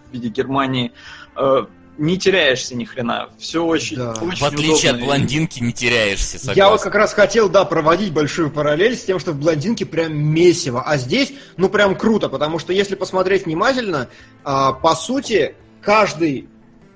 в 0.10 0.14
виде 0.14 0.30
Германии, 0.30 0.92
э, 1.36 1.66
не 2.00 2.18
теряешься 2.18 2.76
ни 2.76 2.86
хрена. 2.86 3.30
Все 3.38 3.64
очень, 3.64 3.97
Да. 3.97 4.14
очень 4.22 4.39
В 4.39 4.43
отличие 4.43 4.91
от 4.91 4.97
удобно. 4.97 5.06
блондинки 5.06 5.60
не 5.62 5.74
теряешься, 5.74 6.39
согласен. 6.39 6.58
Я 6.58 6.70
вот 6.70 6.82
как 6.82 6.95
раз 6.95 7.14
хотел, 7.14 7.50
да, 7.50 7.66
проводить 7.66 8.14
большую 8.14 8.50
параллель 8.50 8.95
с 8.95 9.04
тем, 9.04 9.20
что 9.20 9.32
в 9.34 9.39
блондинке 9.39 9.86
прям 9.86 10.16
месиво, 10.18 10.82
а 10.86 10.97
здесь, 10.97 11.34
ну, 11.58 11.70
прям 11.70 11.95
круто, 11.95 12.30
потому 12.30 12.58
что 12.60 12.74
если 12.74 12.95
посмотреть 12.95 13.45
внимательно, 13.45 14.08
а, 14.43 14.72
по 14.74 14.95
сути, 14.95 15.56
каждый, 15.82 16.47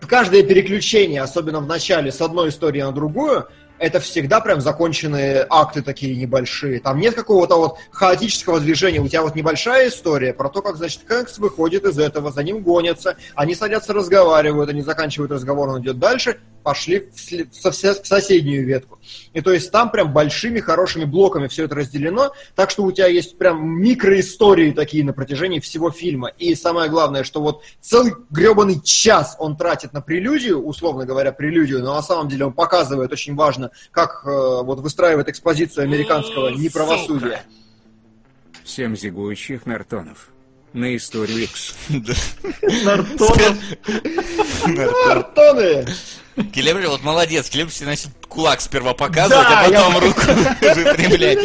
каждое 0.08 0.43
переключение, 0.43 1.22
особенно 1.22 1.60
в 1.60 1.68
начале, 1.68 2.12
с 2.12 2.20
одной 2.22 2.49
истории 2.49 2.82
на 2.82 2.91
другую, 2.91 3.47
это 3.84 4.00
всегда 4.00 4.40
прям 4.40 4.62
законченные 4.62 5.46
акты 5.50 5.82
такие 5.82 6.16
небольшие. 6.16 6.80
Там 6.80 7.00
нет 7.00 7.16
какого-то 7.16 7.58
вот 7.58 7.78
хаотического 7.92 8.62
движения. 8.62 9.02
У 9.02 9.10
тебя 9.10 9.24
вот 9.24 9.36
небольшая 9.36 9.90
история 9.90 10.34
про 10.34 10.48
то, 10.48 10.62
как, 10.62 10.78
значит, 10.78 11.02
Хэнкс 11.06 11.38
выходит 11.40 11.84
из 11.84 12.00
этого, 12.00 12.32
за 12.32 12.44
ним 12.44 12.64
гонятся, 12.64 13.18
они 13.36 13.56
садятся, 13.56 13.92
разговаривают, 13.92 14.70
они 14.70 14.82
заканчивают 14.82 15.34
разговор, 15.34 15.68
он 15.68 15.82
идет 15.82 16.00
дальше, 16.00 16.40
пошли 16.64 17.09
в, 17.11 17.74
соседнюю 17.74 18.66
ветку. 18.66 18.99
И 19.34 19.41
то 19.41 19.51
есть 19.51 19.72
там 19.72 19.91
прям 19.91 20.14
большими 20.14 20.59
хорошими 20.59 21.05
блоками 21.05 21.47
все 21.47 21.66
это 21.66 21.76
разделено, 21.76 22.34
так 22.55 22.70
что 22.70 22.84
у 22.84 22.91
тебя 22.91 23.07
есть 23.07 23.38
прям 23.38 23.82
микроистории 23.82 24.72
такие 24.72 25.03
на 25.03 25.14
протяжении 25.14 25.59
всего 25.59 25.91
фильма. 25.91 26.30
И 26.30 26.55
самое 26.55 26.89
главное, 26.89 27.24
что 27.24 27.41
вот 27.41 27.64
целый 27.82 28.14
гребаный 28.30 28.82
час 28.82 29.36
он 29.39 29.57
тратит 29.57 29.93
на 29.93 30.01
прелюдию, 30.01 30.64
условно 30.64 31.05
говоря, 31.05 31.32
прелюдию, 31.32 31.82
но 31.84 31.95
на 31.95 32.01
самом 32.01 32.30
деле 32.30 32.45
он 32.45 32.53
показывает 32.53 33.11
очень 33.11 33.36
важно, 33.36 33.72
как 33.91 34.24
э, 34.26 34.30
вот 34.30 34.80
выстраивает 34.80 35.30
экспозицию 35.30 35.84
американского 35.84 36.49
неправосудия. 36.49 37.43
Семь 38.64 38.95
зигующих 38.95 39.66
нартонов. 39.66 40.30
На 40.72 40.95
историю 40.95 41.43
X. 41.43 41.76
Нартонов. 42.84 43.57
Артоны! 45.07 45.86
Келебри, 46.54 46.86
вот 46.88 47.04
молодец, 47.04 47.50
Келебри 47.50 47.72
начал 47.86 48.10
кулак 48.28 48.62
сперва 48.62 48.94
показывать, 48.94 49.48
Да, 49.48 49.60
а 49.62 49.68
я- 49.68 49.82
потом 49.82 49.98
руку 50.04 50.22
выпрямлять. 50.62 51.40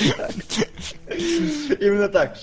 Именно 1.80 2.08
так. 2.08 2.36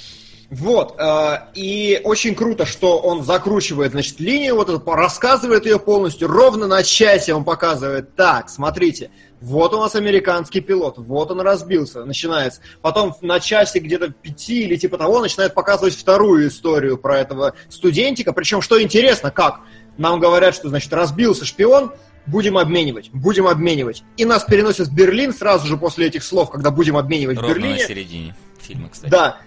Вот, 0.51 0.95
э, 0.99 1.37
и 1.55 1.99
очень 2.03 2.35
круто, 2.35 2.67
что 2.67 2.99
он 2.99 3.23
закручивает, 3.23 3.91
значит, 3.91 4.19
линию, 4.19 4.55
вот 4.55 4.69
эту, 4.69 4.79
рассказывает 4.91 5.65
ее 5.65 5.79
полностью, 5.79 6.27
ровно 6.27 6.67
на 6.67 6.83
часе 6.83 7.33
он 7.33 7.43
показывает, 7.43 8.15
так, 8.15 8.47
смотрите, 8.49 9.09
вот 9.41 9.73
у 9.73 9.79
нас 9.81 9.95
американский 9.95 10.61
пилот, 10.61 10.99
вот 10.99 11.31
он 11.31 11.41
разбился, 11.41 12.05
начинается. 12.05 12.61
Потом 12.81 13.15
на 13.21 13.39
часе 13.39 13.79
где-то 13.79 14.09
пяти 14.09 14.61
или 14.63 14.75
типа 14.75 14.99
того 14.99 15.19
начинает 15.19 15.55
показывать 15.55 15.95
вторую 15.95 16.47
историю 16.47 16.97
про 16.99 17.19
этого 17.19 17.55
студентика, 17.69 18.31
причем, 18.31 18.61
что 18.61 18.81
интересно, 18.81 19.31
как? 19.31 19.61
Нам 19.97 20.19
говорят, 20.19 20.53
что, 20.53 20.69
значит, 20.69 20.93
разбился 20.93 21.43
шпион, 21.43 21.91
будем 22.27 22.57
обменивать, 22.57 23.09
будем 23.11 23.47
обменивать. 23.47 24.03
И 24.17 24.25
нас 24.25 24.43
переносят 24.43 24.87
в 24.87 24.95
Берлин 24.95 25.33
сразу 25.33 25.67
же 25.67 25.77
после 25.77 26.07
этих 26.07 26.23
слов, 26.23 26.49
когда 26.51 26.71
будем 26.71 26.97
обменивать 26.97 27.37
в 27.37 27.41
Ровно 27.41 27.53
Берлине. 27.55 27.81
на 27.81 27.87
середине 27.87 28.35
фильма, 28.59 28.89
кстати. 28.89 29.11
Да, 29.11 29.37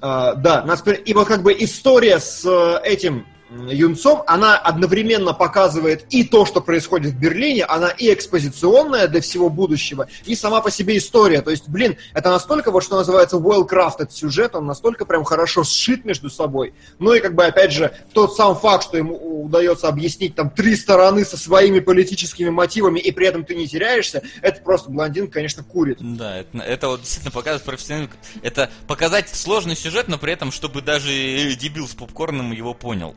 а, 0.00 0.34
да, 0.34 0.62
нас 0.64 0.82
пер- 0.84 1.02
и 1.02 1.14
вот 1.14 1.26
как 1.26 1.42
бы 1.42 1.54
история 1.58 2.18
с 2.20 2.44
э, 2.44 2.80
этим 2.86 3.26
юнцом, 3.50 4.22
она 4.26 4.56
одновременно 4.56 5.32
показывает 5.32 6.06
и 6.10 6.24
то, 6.24 6.44
что 6.44 6.60
происходит 6.60 7.12
в 7.12 7.18
Берлине, 7.18 7.64
она 7.64 7.90
и 7.90 8.12
экспозиционная 8.12 9.08
для 9.08 9.20
всего 9.20 9.48
будущего, 9.50 10.08
и 10.24 10.34
сама 10.34 10.60
по 10.60 10.70
себе 10.70 10.96
история. 10.96 11.42
То 11.42 11.50
есть, 11.50 11.68
блин, 11.68 11.96
это 12.12 12.30
настолько, 12.30 12.70
вот 12.70 12.82
что 12.82 12.96
называется, 12.96 13.36
well-crafted 13.36 14.10
сюжет, 14.10 14.54
он 14.54 14.66
настолько 14.66 15.04
прям 15.04 15.24
хорошо 15.24 15.64
сшит 15.64 16.04
между 16.04 16.30
собой. 16.30 16.74
Ну 16.98 17.12
и 17.12 17.20
как 17.20 17.34
бы, 17.34 17.44
опять 17.44 17.72
же, 17.72 17.94
тот 18.12 18.36
сам 18.36 18.56
факт, 18.56 18.84
что 18.84 18.96
ему 18.96 19.44
удается 19.44 19.88
объяснить 19.88 20.34
там 20.34 20.50
три 20.50 20.74
стороны 20.76 21.24
со 21.24 21.36
своими 21.36 21.80
политическими 21.80 22.50
мотивами, 22.50 22.98
и 22.98 23.12
при 23.12 23.26
этом 23.26 23.44
ты 23.44 23.54
не 23.54 23.68
теряешься, 23.68 24.22
это 24.42 24.60
просто 24.62 24.90
блондин, 24.90 25.28
конечно, 25.30 25.62
курит. 25.62 25.98
Да, 26.00 26.38
это, 26.38 26.58
это 26.58 26.88
вот 26.88 27.00
действительно 27.00 27.32
показывает 27.32 27.64
профессиональный... 27.64 28.10
Это 28.42 28.70
показать 28.86 29.28
сложный 29.28 29.76
сюжет, 29.76 30.08
но 30.08 30.18
при 30.18 30.32
этом, 30.32 30.50
чтобы 30.50 30.82
даже 30.82 31.10
дебил 31.54 31.86
с 31.86 31.94
попкорном 31.94 32.52
его 32.52 32.74
понял. 32.74 33.14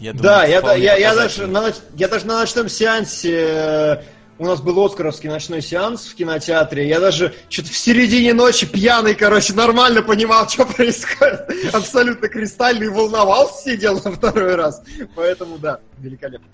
Я 0.00 0.14
думаю, 0.14 0.22
да, 0.22 0.44
я, 0.46 0.74
я, 0.76 0.96
я, 0.96 1.14
даже 1.14 1.46
на, 1.46 1.72
я 1.94 2.08
даже 2.08 2.26
на 2.26 2.40
ночном 2.40 2.70
сеансе, 2.70 3.34
э, 3.38 4.02
у 4.38 4.46
нас 4.46 4.62
был 4.62 4.82
Оскаровский 4.82 5.28
ночной 5.28 5.60
сеанс 5.60 6.06
в 6.06 6.14
кинотеатре, 6.14 6.88
я 6.88 7.00
даже 7.00 7.34
что-то 7.50 7.68
в 7.68 7.76
середине 7.76 8.32
ночи 8.32 8.66
пьяный, 8.66 9.14
короче, 9.14 9.52
нормально 9.52 10.00
понимал, 10.00 10.48
что 10.48 10.64
происходит. 10.64 11.42
Абсолютно 11.74 12.28
кристальный, 12.28 12.88
волновался, 12.88 13.70
сидел 13.70 14.00
на 14.02 14.12
второй 14.12 14.54
раз. 14.54 14.82
Поэтому, 15.14 15.58
да, 15.58 15.80
великолепно. 15.98 16.48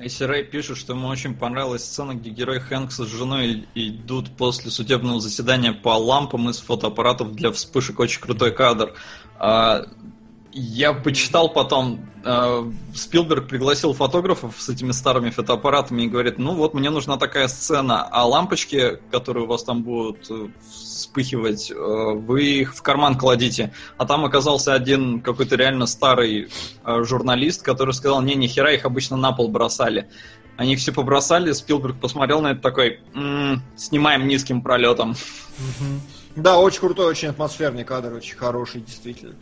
Если 0.00 0.24
Рэй 0.24 0.44
пишет, 0.44 0.78
что 0.78 0.94
ему 0.94 1.08
очень 1.08 1.34
понравилась 1.34 1.84
сцена, 1.84 2.14
где 2.14 2.30
герой 2.30 2.60
Хэнкс 2.60 2.96
с 2.96 3.06
женой 3.06 3.68
идут 3.74 4.36
после 4.36 4.70
судебного 4.70 5.20
заседания 5.20 5.72
по 5.72 5.96
лампам 5.96 6.48
из 6.50 6.58
фотоаппаратов 6.58 7.34
для 7.34 7.52
вспышек. 7.52 8.00
Очень 8.00 8.20
крутой 8.20 8.52
кадр. 8.52 8.94
А, 9.38 9.84
я 10.52 10.92
почитал 10.92 11.48
потом, 11.48 12.06
э, 12.24 12.72
Спилберг 12.94 13.48
пригласил 13.48 13.94
фотографов 13.94 14.60
с 14.60 14.68
этими 14.68 14.92
старыми 14.92 15.30
фотоаппаратами 15.30 16.02
и 16.02 16.08
говорит, 16.08 16.38
ну 16.38 16.54
вот 16.54 16.74
мне 16.74 16.90
нужна 16.90 17.16
такая 17.16 17.48
сцена, 17.48 18.02
а 18.02 18.26
лампочки, 18.26 18.98
которые 19.10 19.44
у 19.44 19.46
вас 19.46 19.64
там 19.64 19.82
будут 19.82 20.30
э, 20.30 20.48
вспыхивать, 20.70 21.70
э, 21.70 21.74
вы 21.74 22.44
их 22.44 22.74
в 22.74 22.82
карман 22.82 23.16
кладите. 23.16 23.72
А 23.96 24.04
там 24.04 24.24
оказался 24.24 24.74
один 24.74 25.22
какой-то 25.22 25.56
реально 25.56 25.86
старый 25.86 26.50
э, 26.84 27.02
журналист, 27.04 27.62
который 27.62 27.94
сказал, 27.94 28.20
не, 28.20 28.34
ни 28.34 28.46
хера, 28.46 28.72
их 28.72 28.84
обычно 28.84 29.16
на 29.16 29.32
пол 29.32 29.48
бросали. 29.48 30.08
Они 30.58 30.76
все 30.76 30.92
побросали, 30.92 31.52
Спилберг 31.52 31.98
посмотрел 31.98 32.42
на 32.42 32.48
это 32.48 32.60
такой, 32.60 33.00
м-м, 33.14 33.62
снимаем 33.74 34.28
низким 34.28 34.60
пролетом. 34.60 35.14
Да, 36.36 36.58
очень 36.58 36.80
крутой, 36.80 37.06
очень 37.06 37.28
атмосферный 37.28 37.84
кадр, 37.84 38.12
очень 38.12 38.36
хороший, 38.36 38.82
действительно. 38.82 39.34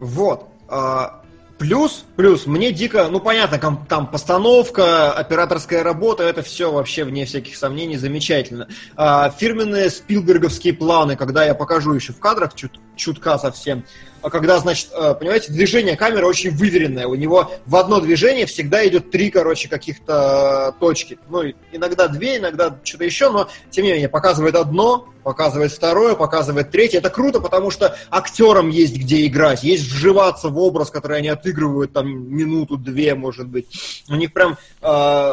Вот. 0.00 0.48
А, 0.68 1.22
плюс, 1.58 2.04
плюс, 2.16 2.46
мне 2.46 2.72
дико, 2.72 3.08
ну 3.08 3.20
понятно, 3.20 3.58
там, 3.58 3.86
там 3.86 4.06
постановка, 4.06 5.12
операторская 5.12 5.82
работа, 5.82 6.22
это 6.22 6.42
все 6.42 6.72
вообще 6.72 7.04
вне 7.04 7.26
всяких 7.26 7.56
сомнений 7.56 7.98
замечательно. 7.98 8.66
А, 8.96 9.30
фирменные 9.30 9.90
спилберговские 9.90 10.72
планы, 10.72 11.16
когда 11.16 11.44
я 11.44 11.54
покажу 11.54 11.92
еще 11.92 12.14
в 12.14 12.18
кадрах 12.18 12.54
чут, 12.54 12.80
чутка 13.00 13.38
совсем, 13.38 13.84
а 14.22 14.28
когда, 14.28 14.58
значит, 14.58 14.90
э, 14.92 15.14
понимаете, 15.14 15.50
движение 15.52 15.96
камеры 15.96 16.26
очень 16.26 16.50
выверенное. 16.50 17.06
У 17.06 17.14
него 17.14 17.50
в 17.64 17.76
одно 17.76 18.00
движение 18.00 18.44
всегда 18.46 18.86
идет 18.86 19.10
три, 19.10 19.30
короче, 19.30 19.68
каких-то 19.68 20.74
точки. 20.78 21.18
Ну, 21.28 21.42
иногда 21.72 22.06
две, 22.06 22.36
иногда 22.36 22.76
что-то 22.84 23.04
еще, 23.04 23.30
но, 23.30 23.48
тем 23.70 23.84
не 23.84 23.92
менее, 23.92 24.08
показывает 24.10 24.56
одно, 24.56 25.08
показывает 25.22 25.72
второе, 25.72 26.14
показывает 26.16 26.70
третье. 26.70 26.98
Это 26.98 27.08
круто, 27.08 27.40
потому 27.40 27.70
что 27.70 27.96
актерам 28.10 28.68
есть 28.68 28.96
где 28.96 29.26
играть, 29.26 29.62
есть 29.62 29.84
вживаться 29.84 30.48
в 30.48 30.58
образ, 30.58 30.90
который 30.90 31.18
они 31.18 31.28
отыгрывают 31.28 31.92
там 31.94 32.08
минуту-две, 32.08 33.14
может 33.14 33.48
быть. 33.48 34.04
У 34.10 34.16
них 34.16 34.34
прям 34.34 34.58
э, 34.82 35.32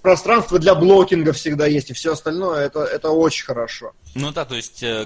пространство 0.00 0.60
для 0.60 0.76
блокинга 0.76 1.32
всегда 1.32 1.66
есть, 1.66 1.90
и 1.90 1.94
все 1.94 2.12
остальное, 2.12 2.66
это, 2.66 2.84
это 2.84 3.10
очень 3.10 3.44
хорошо. 3.44 3.92
Ну 4.14 4.30
да, 4.30 4.44
то 4.44 4.54
есть 4.54 4.82
э, 4.82 5.04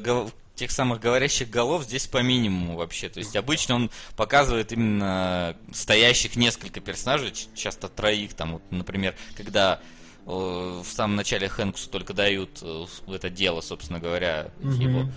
тех 0.55 0.71
самых 0.71 1.01
говорящих 1.01 1.51
голов 1.51 1.85
здесь 1.85 2.07
по 2.07 2.19
минимуму 2.23 2.77
вообще. 2.77 3.09
То 3.09 3.19
есть 3.19 3.37
обычно 3.37 3.75
он 3.75 3.91
показывает 4.17 4.73
именно 4.73 5.57
стоящих 5.73 6.37
несколько 6.37 6.81
персонажей, 6.81 7.33
часто 7.55 7.89
троих. 7.89 8.35
Там, 8.35 8.55
вот, 8.55 8.63
например, 8.71 9.15
когда 9.37 9.81
э, 10.27 10.31
в 10.31 10.87
самом 10.87 11.17
начале 11.17 11.49
Хэнксу 11.49 11.89
только 11.89 12.13
дают 12.13 12.59
э, 12.63 12.85
это 13.09 13.31
дело, 13.31 13.61
собственно 13.61 13.99
говоря, 13.99 14.51
mm-hmm. 14.61 14.83
его 14.83 15.09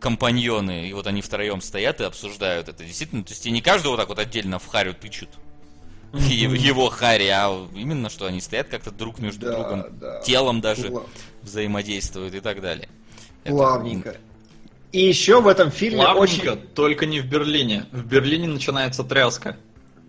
компаньоны, 0.00 0.88
и 0.88 0.92
вот 0.92 1.06
они 1.06 1.22
втроем 1.22 1.62
стоят 1.62 2.00
и 2.00 2.04
обсуждают 2.04 2.68
это. 2.68 2.84
Действительно, 2.84 3.24
то 3.24 3.32
есть 3.32 3.46
и 3.46 3.50
не 3.50 3.62
каждого 3.62 3.92
вот 3.92 3.96
так 3.96 4.08
вот 4.08 4.18
отдельно 4.18 4.58
в 4.58 4.66
харю 4.66 4.92
тычут. 4.94 5.30
Mm-hmm. 6.12 6.56
Его 6.58 6.90
хари, 6.90 7.26
а 7.28 7.66
именно 7.74 8.10
что 8.10 8.26
они 8.26 8.42
стоят 8.42 8.68
как-то 8.68 8.90
друг 8.90 9.18
между 9.18 9.46
да, 9.46 9.52
другом, 9.52 9.98
да. 9.98 10.20
телом 10.20 10.60
даже 10.60 10.88
Плав. 10.90 11.06
взаимодействуют 11.42 12.34
и 12.34 12.40
так 12.40 12.60
далее. 12.60 12.88
Плавненько. 13.44 14.10
Это, 14.10 14.18
и 14.94 15.08
еще 15.08 15.40
в 15.40 15.48
этом 15.48 15.72
фильме 15.72 16.02
Плавненько, 16.02 16.52
очень... 16.52 16.68
только 16.72 17.04
не 17.04 17.20
в 17.20 17.26
Берлине. 17.26 17.86
В 17.90 18.06
Берлине 18.06 18.46
начинается 18.46 19.02
тряска. 19.02 19.56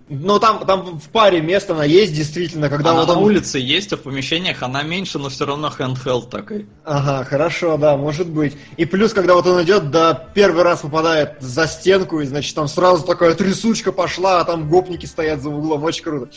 Ну, 0.10 0.38
там, 0.38 0.64
там 0.68 1.00
в 1.00 1.10
паре 1.10 1.42
мест 1.42 1.72
она 1.72 1.84
есть, 1.84 2.14
действительно, 2.14 2.70
когда 2.70 2.92
она 2.92 3.00
вот 3.00 3.10
он... 3.10 3.16
на 3.16 3.22
улице 3.22 3.58
есть, 3.58 3.92
а 3.92 3.98
в 3.98 4.02
помещениях 4.02 4.62
она 4.62 4.84
меньше, 4.84 5.18
но 5.18 5.30
все 5.30 5.48
равно 5.48 5.74
handheld 5.76 6.30
такой. 6.30 6.68
Ага, 6.84 7.24
хорошо, 7.24 7.78
да, 7.78 7.98
может 7.98 8.30
быть. 8.30 8.56
И 8.78 8.86
плюс, 8.86 9.14
когда 9.14 9.34
вот 9.34 9.48
он 9.48 9.64
идет, 9.64 9.90
да, 9.90 10.14
первый 10.14 10.62
раз 10.62 10.82
попадает 10.82 11.38
за 11.40 11.66
стенку, 11.66 12.22
и, 12.22 12.26
значит, 12.28 12.54
там 12.54 12.68
сразу 12.68 13.04
такая 13.04 13.34
трясучка 13.34 13.92
пошла, 13.92 14.42
а 14.42 14.46
там 14.46 14.70
гопники 14.70 15.08
стоят 15.08 15.42
за 15.42 15.50
углом, 15.50 15.84
очень 15.84 16.04
круто. 16.04 16.30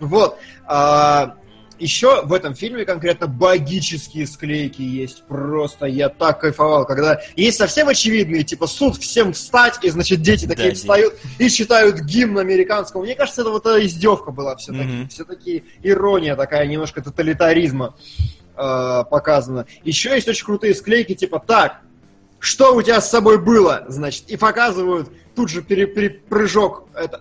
Вот. 0.00 0.36
А, 0.66 1.36
еще 1.84 2.22
в 2.24 2.32
этом 2.32 2.54
фильме 2.54 2.86
конкретно 2.86 3.26
богические 3.26 4.26
склейки 4.26 4.80
есть. 4.80 5.22
Просто 5.24 5.84
я 5.84 6.08
так 6.08 6.40
кайфовал, 6.40 6.86
когда 6.86 7.20
есть 7.36 7.58
совсем 7.58 7.88
очевидные, 7.88 8.42
типа 8.42 8.66
суд 8.66 8.96
всем 8.96 9.34
встать, 9.34 9.78
и 9.82 9.90
значит 9.90 10.22
дети 10.22 10.46
такие 10.46 10.70
да, 10.70 10.74
встают 10.74 11.14
и 11.38 11.50
читают 11.50 12.00
гимн 12.00 12.38
американского. 12.38 13.02
Мне 13.02 13.14
кажется, 13.14 13.42
это 13.42 13.50
вот 13.50 13.66
эта 13.66 13.84
издевка 13.84 14.30
была 14.30 14.56
все-таки. 14.56 14.84
Mm-hmm. 14.84 15.08
Все-таки 15.10 15.64
ирония 15.82 16.36
такая, 16.36 16.66
немножко 16.66 17.02
тоталитаризма 17.02 17.94
э, 18.56 19.04
показана. 19.10 19.66
Еще 19.82 20.14
есть 20.14 20.26
очень 20.26 20.46
крутые 20.46 20.74
склейки, 20.74 21.14
типа 21.14 21.38
так, 21.38 21.82
что 22.38 22.74
у 22.74 22.80
тебя 22.80 23.02
с 23.02 23.10
собой 23.10 23.36
было, 23.36 23.84
значит, 23.88 24.30
и 24.30 24.38
показывают 24.38 25.10
тут 25.34 25.50
же 25.50 25.60
перепрыжок, 25.60 26.88
это, 26.94 27.20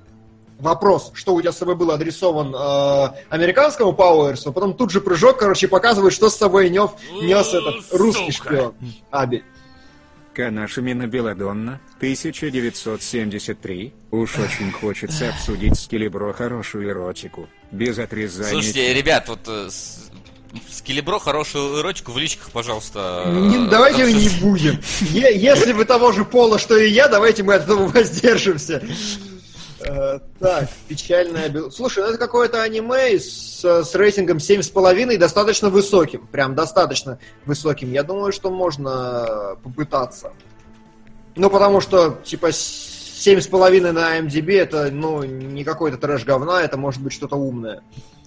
вопрос, 0.64 1.11
что 1.14 1.36
у 1.36 1.41
тебя 1.41 1.51
с 1.51 1.57
собой 1.57 1.76
было, 1.76 1.93
адресован 1.93 2.55
э, 2.55 3.09
американскому 3.30 3.93
Пауэрсу, 3.93 4.51
потом 4.51 4.74
тут 4.74 4.89
же 4.91 5.01
прыжок, 5.01 5.38
короче, 5.38 5.68
показывает, 5.68 6.14
что 6.14 6.30
с 6.30 6.36
собой 6.36 6.70
нес, 6.70 6.89
нес 7.22 7.53
этот 7.53 7.84
русский 7.91 8.32
шпион. 8.32 8.74
Аби. 9.11 9.43
Канашемина 10.34 11.05
Беладонна, 11.05 11.80
1973. 11.97 13.93
Уж 14.09 14.39
очень 14.39 14.72
хочется 14.72 15.30
обсудить 15.30 15.78
с 15.78 15.88
Келебро 15.88 16.34
хорошую 16.34 16.89
эротику. 16.89 17.47
Без 17.72 17.99
отрезания... 17.99 18.49
Слушайте, 18.49 18.93
ребят, 18.95 19.30
вот 19.30 19.41
э, 19.45 19.70
Скелебро 20.72 21.20
хорошую 21.20 21.80
эротику 21.82 22.11
в 22.11 22.18
личках, 22.18 22.51
пожалуйста. 22.51 23.26
Не, 23.28 23.70
давайте 23.70 24.11
не 24.11 24.30
будем. 24.41 24.80
Если 25.01 25.72
вы 25.74 25.86
того 25.86 26.11
же 26.11 26.26
пола, 26.26 26.59
что 26.59 26.78
и 26.78 26.89
я, 26.89 27.07
давайте 27.07 27.43
мы 27.43 27.55
от 27.55 27.64
этого 27.64 27.88
воздержимся. 27.88 28.84
Э, 29.86 30.19
так, 30.39 30.69
печальная... 30.88 31.69
Слушай, 31.69 32.03
ну 32.03 32.09
это 32.09 32.17
какое-то 32.17 32.61
аниме 32.61 33.19
с, 33.19 33.63
с 33.63 33.95
рейтингом 33.95 34.38
7,5 34.38 35.17
достаточно 35.17 35.69
высоким. 35.69 36.27
Прям 36.27 36.55
достаточно 36.55 37.19
высоким. 37.45 37.91
Я 37.91 38.03
думаю, 38.03 38.31
что 38.31 38.49
можно 38.49 39.57
попытаться. 39.63 40.34
Ну, 41.36 41.49
потому 41.49 41.81
что, 41.81 42.19
типа, 42.23 42.47
7,5 42.47 43.91
на 43.91 44.19
MDB 44.19 44.59
это, 44.59 44.89
ну, 44.91 45.23
не 45.23 45.63
какой-то 45.63 45.97
трэш 45.97 46.25
говна, 46.25 46.61
это 46.61 46.77
может 46.77 47.01
быть 47.01 47.13
что-то 47.13 47.36
умное. 47.36 47.81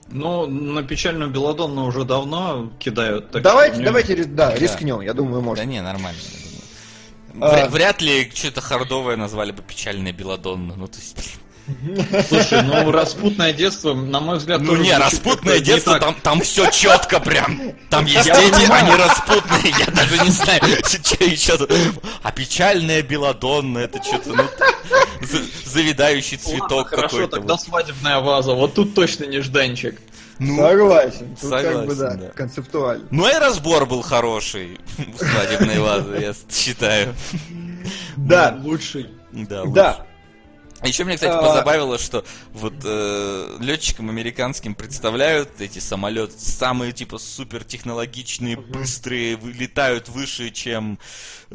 Ну, 0.09 0.47
на 0.47 0.83
печальную 0.83 1.31
Беладонну 1.31 1.85
уже 1.87 2.05
давно 2.05 2.71
кидают. 2.79 3.31
Так 3.31 3.43
давайте, 3.43 3.83
давайте, 3.83 4.25
да, 4.25 4.51
да, 4.51 4.55
рискнем, 4.57 5.01
я 5.01 5.15
думаю, 5.15 5.43
можно. 5.43 5.65
Да 5.65 5.71
не, 5.71 5.83
нормально. 5.83 6.19
А... 7.41 7.69
Вряд 7.69 8.01
ли 8.01 8.31
что-то 8.33 8.61
хардовое 8.61 9.17
назвали 9.17 9.53
бы 9.53 9.63
печальная 9.63 10.13
Беладонна. 10.13 10.75
Ну, 10.77 10.87
то 10.87 10.99
есть, 10.99 11.39
Слушай, 12.29 12.63
ну 12.63 12.91
распутное 12.93 13.53
детство, 13.53 13.95
на 13.95 14.21
мой 14.21 14.39
взгляд, 14.39 14.61
Ну 14.61 14.77
не, 14.77 14.97
распутное 14.97 15.59
детство, 15.59 15.99
там, 15.99 16.15
там 16.23 16.41
все 16.41 16.71
четко 16.71 17.19
прям. 17.19 17.73
Там 17.91 18.05
есть 18.05 18.25
дети, 18.27 18.71
они 18.71 18.95
распутные, 18.95 19.75
я 19.79 19.87
даже 19.87 20.19
не 20.25 20.31
знаю, 20.31 20.61
что 20.85 21.25
еще 21.25 21.57
тут. 21.57 21.73
А 22.23 22.31
печальная 22.33 23.03
беладонна, 23.03 23.79
это 23.79 24.03
что-то, 24.03 24.31
ну, 24.31 24.45
завидающий 25.65 26.37
цветок 26.37 26.91
какой-то. 26.91 27.09
Хорошо, 27.09 27.27
тогда 27.27 27.59
свадебная 27.59 28.21
ваза, 28.21 28.53
вот 28.53 28.75
тут 28.75 28.95
точно 28.95 29.25
нежданчик. 29.25 30.01
Ну, 30.39 30.57
согласен. 30.57 31.31
Тут 31.41 31.51
согласен, 31.51 31.73
как 31.73 31.87
бы, 31.87 31.95
да, 31.95 32.15
да, 32.15 32.29
концептуально. 32.29 33.07
Ну 33.11 33.29
и 33.29 33.35
разбор 33.39 33.87
был 33.87 34.03
хороший 34.03 34.79
в 34.99 35.19
свадебной 35.19 35.79
вазе, 35.79 36.21
я 36.21 36.35
считаю. 36.55 37.15
Да. 38.17 38.59
Лучший. 38.63 39.09
Да, 39.33 39.63
лучший. 39.63 39.75
Да. 39.75 40.07
Еще 40.83 41.05
мне, 41.05 41.15
кстати, 41.17 41.33
позабавило, 41.41 41.99
что 41.99 42.25
вот 42.53 42.75
э, 42.85 43.57
летчикам 43.61 44.11
американским 44.11 44.75
представляют 44.75 45.61
эти 45.61 45.79
самолеты 45.79 46.35
самые 46.39 46.93
типа 46.93 47.19
супер 47.19 47.65
технологичные, 47.65 48.57
быстрые, 48.57 49.37
вылетают 49.37 50.09
выше, 50.09 50.51
чем 50.51 50.99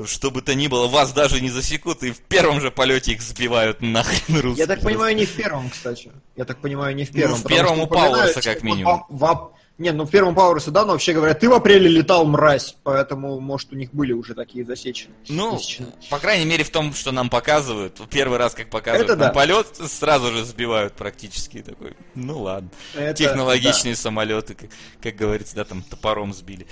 что 0.05 0.31
бы 0.31 0.41
то 0.41 0.55
ни 0.55 0.67
было. 0.67 0.87
Вас 0.87 1.13
даже 1.13 1.39
не 1.41 1.49
засекут, 1.49 2.03
и 2.03 2.11
в 2.11 2.19
первом 2.19 2.61
же 2.61 2.71
полете 2.71 3.11
их 3.13 3.21
сбивают 3.21 3.81
нахрен 3.81 4.39
русские. 4.39 4.63
Я 4.63 4.67
так 4.67 4.81
понимаю, 4.81 5.15
не 5.15 5.25
в 5.25 5.31
первом, 5.33 5.69
кстати. 5.69 6.11
Я 6.35 6.45
так 6.45 6.59
понимаю, 6.59 6.95
не 6.95 7.05
в 7.05 7.11
первом. 7.11 7.31
Ну, 7.37 7.43
в 7.43 7.47
первом 7.47 7.79
у 7.81 7.87
Пауэрса, 7.87 8.41
как 8.41 8.63
минимум. 8.63 9.05
в- 9.09 9.17
в- 9.19 9.51
Не, 9.81 9.91
ну 9.91 10.05
в 10.05 10.11
первом 10.11 10.35
Пауэрсе, 10.35 10.69
да, 10.69 10.85
но 10.85 10.91
вообще 10.91 11.11
говорят, 11.13 11.39
ты 11.39 11.49
в 11.49 11.53
апреле 11.53 11.89
летал, 11.89 12.23
мразь. 12.25 12.75
Поэтому, 12.83 13.39
может, 13.39 13.73
у 13.73 13.75
них 13.75 13.91
были 13.93 14.13
уже 14.13 14.35
такие 14.35 14.63
засечены. 14.63 15.15
Ну, 15.27 15.57
Тысячи. 15.57 15.83
по 16.11 16.19
крайней 16.19 16.45
мере, 16.45 16.63
в 16.63 16.69
том, 16.69 16.93
что 16.93 17.11
нам 17.11 17.29
показывают. 17.31 17.99
Первый 18.11 18.37
раз, 18.37 18.53
как 18.53 18.69
показывают 18.69 19.09
Это 19.09 19.15
да. 19.19 19.29
полет, 19.31 19.65
сразу 19.87 20.31
же 20.31 20.45
сбивают 20.45 20.93
практически 20.93 21.63
такой. 21.63 21.95
Ну 22.13 22.41
ладно. 22.41 22.69
Это 22.93 23.15
Технологичные 23.15 23.95
самолеты, 23.95 24.53
как, 24.53 24.69
как 25.01 25.15
говорится, 25.15 25.55
да, 25.55 25.63
там 25.63 25.81
топором 25.81 26.31
сбили. 26.31 26.67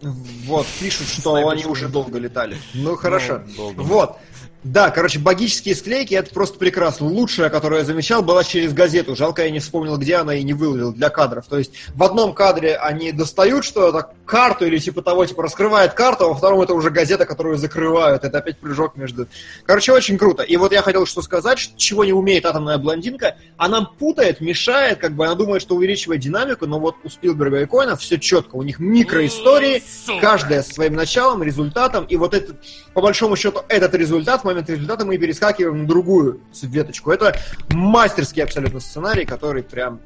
да. 0.00 0.10
Вот, 0.46 0.66
пишут, 0.80 1.08
что 1.08 1.34
они 1.36 1.66
уже 1.66 1.88
долго 1.88 2.18
летали. 2.18 2.56
Ну, 2.72 2.96
хорошо. 2.96 3.42
Ну, 3.46 3.54
долго. 3.54 3.80
Вот. 3.82 4.18
Да, 4.66 4.90
короче, 4.90 5.20
богические 5.20 5.76
склейки 5.76 6.14
это 6.14 6.34
просто 6.34 6.58
прекрасно. 6.58 7.06
Лучшая, 7.06 7.50
которую 7.50 7.78
я 7.78 7.84
замечал, 7.84 8.22
была 8.22 8.42
через 8.42 8.72
газету. 8.72 9.14
Жалко, 9.14 9.44
я 9.44 9.50
не 9.50 9.60
вспомнил, 9.60 9.96
где 9.96 10.16
она 10.16 10.34
и 10.34 10.42
не 10.42 10.54
выловил 10.54 10.92
для 10.92 11.08
кадров. 11.08 11.46
То 11.46 11.58
есть 11.58 11.72
в 11.94 12.02
одном 12.02 12.34
кадре 12.34 12.76
они 12.76 13.12
достают 13.12 13.64
что-то, 13.64 14.10
карту 14.24 14.66
или 14.66 14.78
типа 14.78 15.02
того, 15.02 15.24
типа 15.24 15.44
раскрывает 15.44 15.92
карту, 15.94 16.24
а 16.24 16.28
во 16.28 16.34
втором 16.34 16.62
это 16.62 16.74
уже 16.74 16.90
газета, 16.90 17.26
которую 17.26 17.58
закрывают. 17.58 18.24
Это 18.24 18.38
опять 18.38 18.58
прыжок 18.58 18.96
между... 18.96 19.28
Короче, 19.64 19.92
очень 19.92 20.18
круто. 20.18 20.42
И 20.42 20.56
вот 20.56 20.72
я 20.72 20.82
хотел 20.82 21.06
что 21.06 21.22
сказать, 21.22 21.74
чего 21.76 22.04
не 22.04 22.12
умеет 22.12 22.44
атомная 22.44 22.78
блондинка. 22.78 23.36
Она 23.56 23.82
путает, 23.82 24.40
мешает, 24.40 24.98
как 24.98 25.12
бы 25.12 25.26
она 25.26 25.36
думает, 25.36 25.62
что 25.62 25.76
увеличивает 25.76 26.20
динамику, 26.20 26.66
но 26.66 26.80
вот 26.80 26.96
у 27.04 27.08
Спилберга 27.08 27.60
и 27.60 27.66
Коэна 27.66 27.94
все 27.96 28.18
четко. 28.18 28.56
У 28.56 28.64
них 28.64 28.80
микроистории, 28.80 29.84
каждая 30.20 30.62
с 30.62 30.72
своим 30.72 30.94
началом, 30.94 31.44
результатом, 31.44 32.04
и 32.06 32.16
вот 32.16 32.34
этот, 32.34 32.56
по 32.94 33.00
большому 33.00 33.36
счету, 33.36 33.60
этот 33.68 33.94
результат, 33.94 34.40
в 34.40 34.44
момент 34.44 34.55
результата 34.64 35.04
мы 35.04 35.18
перескакиваем 35.18 35.82
на 35.82 35.88
другую 35.88 36.40
веточку. 36.62 37.10
Это 37.10 37.38
мастерский 37.70 38.42
абсолютно 38.42 38.80
сценарий, 38.80 39.24
который 39.24 39.62
прям 39.62 40.00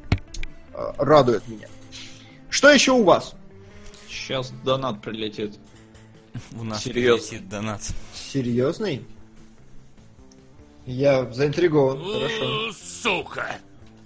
э, 0.74 0.92
радует 0.98 1.46
меня. 1.48 1.68
Что 2.48 2.70
еще 2.70 2.92
у 2.92 3.05
вас? 3.05 3.34
Сейчас 4.09 4.53
донат 4.64 5.01
прилетит. 5.01 5.59
У 6.53 6.64
нас 6.64 6.82
Серьезно? 6.82 7.28
прилетит 7.28 7.48
донат. 7.48 7.82
Серьезный? 8.14 9.05
Я 10.86 11.30
заинтригован. 11.32 12.03
Хорошо. 12.03 12.72
Сука! 12.72 13.57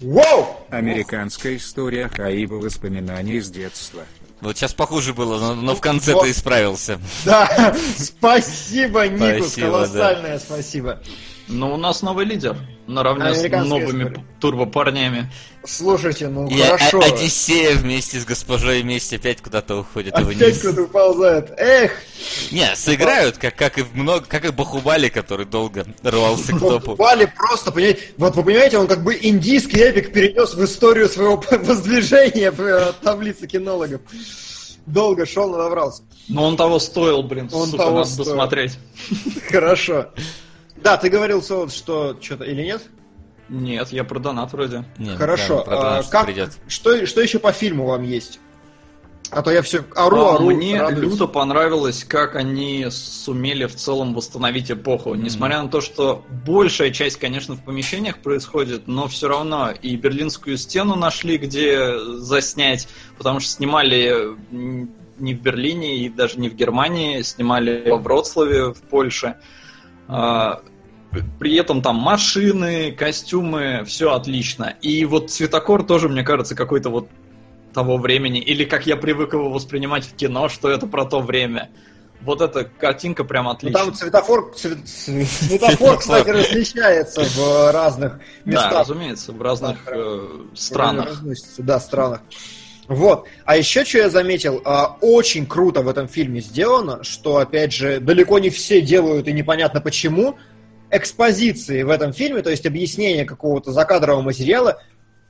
Вау! 0.01 0.57
Американская 0.69 1.55
история 1.55 2.09
Хаиба 2.09 2.55
воспоминания 2.55 3.35
из 3.35 3.49
детства. 3.49 4.03
Вот 4.45 4.57
сейчас 4.57 4.73
похуже 4.73 5.13
было, 5.13 5.39
но, 5.39 5.55
но 5.55 5.75
в 5.75 5.81
конце 5.81 6.13
Вот. 6.13 6.23
ты 6.23 6.31
исправился. 6.31 6.99
Да, 7.25 7.75
спасибо, 7.97 9.07
Никус, 9.07 9.47
Спасибо, 9.47 9.67
колоссальное 9.67 10.39
спасибо. 10.39 11.01
Но 11.47 11.73
у 11.73 11.77
нас 11.77 12.01
новый 12.01 12.25
лидер. 12.25 12.57
Наравне 12.87 13.33
с 13.33 13.43
новыми 13.65 14.03
история. 14.03 14.25
турбопарнями. 14.39 15.31
Слушайте, 15.63 16.27
ну 16.27 16.47
И 16.47 16.57
хорошо. 16.59 16.99
О- 16.99 17.03
Одиссея 17.05 17.75
вместе 17.75 18.19
с 18.19 18.25
госпожой 18.25 18.81
вместе 18.83 19.15
опять 19.15 19.41
куда-то 19.41 19.77
уходит 19.77 20.13
и 20.13 20.21
Опять 20.21 20.35
вниз. 20.37 20.61
куда-то 20.61 20.83
уползает. 20.83 21.51
Эх, 21.57 21.91
Не, 22.51 22.75
сыграют, 22.75 23.37
как, 23.37 23.55
как 23.55 23.77
и 23.79 23.81
в 23.81 23.95
много, 23.95 24.25
как 24.25 24.45
и 24.45 24.49
Бахубали, 24.49 25.09
который 25.09 25.45
долго 25.47 25.85
рвался 26.03 26.53
к 26.53 26.59
топу. 26.59 26.95
Бали 26.95 27.31
просто, 27.35 27.71
понимаете, 27.71 28.01
вот 28.17 28.35
вы 28.35 28.43
понимаете, 28.43 28.77
он 28.77 28.87
как 28.87 29.03
бы 29.03 29.17
индийский 29.19 29.79
эпик 29.79 30.13
перенес 30.13 30.53
в 30.53 30.63
историю 30.63 31.09
своего 31.09 31.37
воздвижения 31.51 32.51
в 32.51 32.61
э, 32.61 32.93
таблице 33.03 33.47
кинологов. 33.47 34.01
Долго 34.85 35.25
шел, 35.25 35.49
но 35.49 35.57
добрался. 35.57 36.03
Но 36.27 36.43
он 36.45 36.57
того 36.57 36.77
стоил, 36.77 37.23
блин, 37.23 37.49
Он 37.51 37.65
сука, 37.67 37.83
того 37.83 37.97
надо 37.99 38.09
стоил. 38.09 38.25
досмотреть. 38.25 38.77
Хорошо. 39.49 40.09
Да, 40.85 40.97
ты 40.97 41.09
говорил, 41.09 41.41
Солод, 41.41 41.73
что 41.73 42.15
что-то 42.21 42.43
или 42.43 42.61
нет? 42.61 42.83
Нет, 43.49 43.89
я 43.89 44.03
про 44.03 44.19
донат 44.19 44.53
вроде. 44.53 44.85
Не, 44.99 45.15
Хорошо. 45.15 45.57
да, 45.57 45.63
про 45.63 45.97
а, 45.97 46.03
что 46.03 46.11
как, 46.11 46.25
придет. 46.27 46.51
что, 46.67 47.07
что 47.07 47.21
еще 47.21 47.39
по 47.39 47.51
фильму 47.51 47.87
вам 47.87 48.03
есть? 48.03 48.39
А 49.31 49.41
то 49.41 49.49
я 49.49 49.63
все 49.63 49.83
ору, 49.95 50.17
А, 50.17 50.35
ору, 50.35 50.51
Мне 50.51 50.79
радуюсь. 50.79 51.13
люто 51.13 51.25
понравилось, 51.25 52.03
как 52.03 52.35
они 52.35 52.85
сумели 52.91 53.65
в 53.65 53.75
целом 53.75 54.13
восстановить 54.13 54.69
эпоху. 54.69 55.15
Несмотря 55.15 55.63
на 55.63 55.69
то, 55.69 55.81
что 55.81 56.23
большая 56.45 56.91
часть, 56.91 57.17
конечно, 57.17 57.55
в 57.55 57.63
помещениях 57.65 58.19
происходит, 58.19 58.87
но 58.87 59.07
все 59.07 59.27
равно 59.27 59.71
и 59.71 59.95
Берлинскую 59.95 60.55
стену 60.59 60.95
нашли, 60.95 61.39
где 61.39 61.97
заснять, 62.17 62.87
потому 63.17 63.39
что 63.39 63.49
снимали 63.49 64.37
не 64.51 65.33
в 65.33 65.41
Берлине 65.41 65.97
и 66.05 66.09
даже 66.09 66.39
не 66.39 66.47
в 66.49 66.53
Германии, 66.53 67.23
снимали 67.23 67.89
во 67.89 67.97
Вроцлаве 67.97 68.65
в 68.71 68.81
Польше. 68.83 69.37
А, 70.07 70.61
При 71.39 71.55
этом 71.55 71.81
там 71.81 71.95
машины, 71.97 72.91
костюмы, 72.91 73.83
все 73.85 74.13
отлично. 74.13 74.73
И 74.81 75.05
вот 75.05 75.31
цветокор 75.31 75.83
тоже, 75.83 76.09
мне 76.09 76.23
кажется, 76.23 76.55
какой-то 76.55 76.89
вот 76.89 77.07
того 77.73 77.97
времени, 77.97 78.39
или 78.39 78.63
как 78.63 78.85
я 78.87 78.95
привык 78.95 79.33
его 79.33 79.49
воспринимать 79.49 80.05
в 80.05 80.15
кино, 80.15 80.47
что 80.49 80.69
это 80.69 80.87
про 80.87 81.05
то 81.05 81.19
время. 81.19 81.69
Вот 82.21 82.41
эта 82.41 82.63
картинка 82.63 83.23
прям 83.25 83.45
Ну, 83.45 83.51
отличная. 83.51 83.83
там 83.83 83.93
цветофор, 83.93 84.53
цве- 84.55 84.81
цве- 84.83 85.25
цветофор, 85.25 85.99
кстати, 85.99 86.29
различается 86.29 87.23
в 87.23 87.71
разных 87.73 88.13
Да, 88.45 88.51
местах. 88.51 88.73
разумеется, 88.79 89.31
в 89.33 89.41
разных 89.41 89.77
Да, 89.85 89.91
э, 89.93 90.27
странах. 90.55 91.21
Да, 91.57 91.79
странах. 91.79 92.21
Вот. 92.87 93.25
А 93.45 93.57
еще 93.57 93.83
что 93.83 93.97
я 93.97 94.09
заметил, 94.09 94.61
а, 94.63 94.95
очень 95.01 95.45
круто 95.45 95.81
в 95.81 95.89
этом 95.89 96.07
фильме 96.07 96.39
сделано, 96.39 97.03
что, 97.03 97.37
опять 97.37 97.73
же, 97.73 97.99
далеко 97.99 98.39
не 98.39 98.49
все 98.49 98.79
делают 98.81 99.27
и 99.27 99.33
непонятно 99.33 99.81
почему. 99.81 100.37
Экспозиции 100.91 101.83
в 101.83 101.89
этом 101.89 102.13
фильме, 102.13 102.41
то 102.41 102.49
есть 102.49 102.65
объяснение 102.65 103.25
какого-то 103.25 103.71
закадрового 103.71 104.21
материала, 104.21 104.81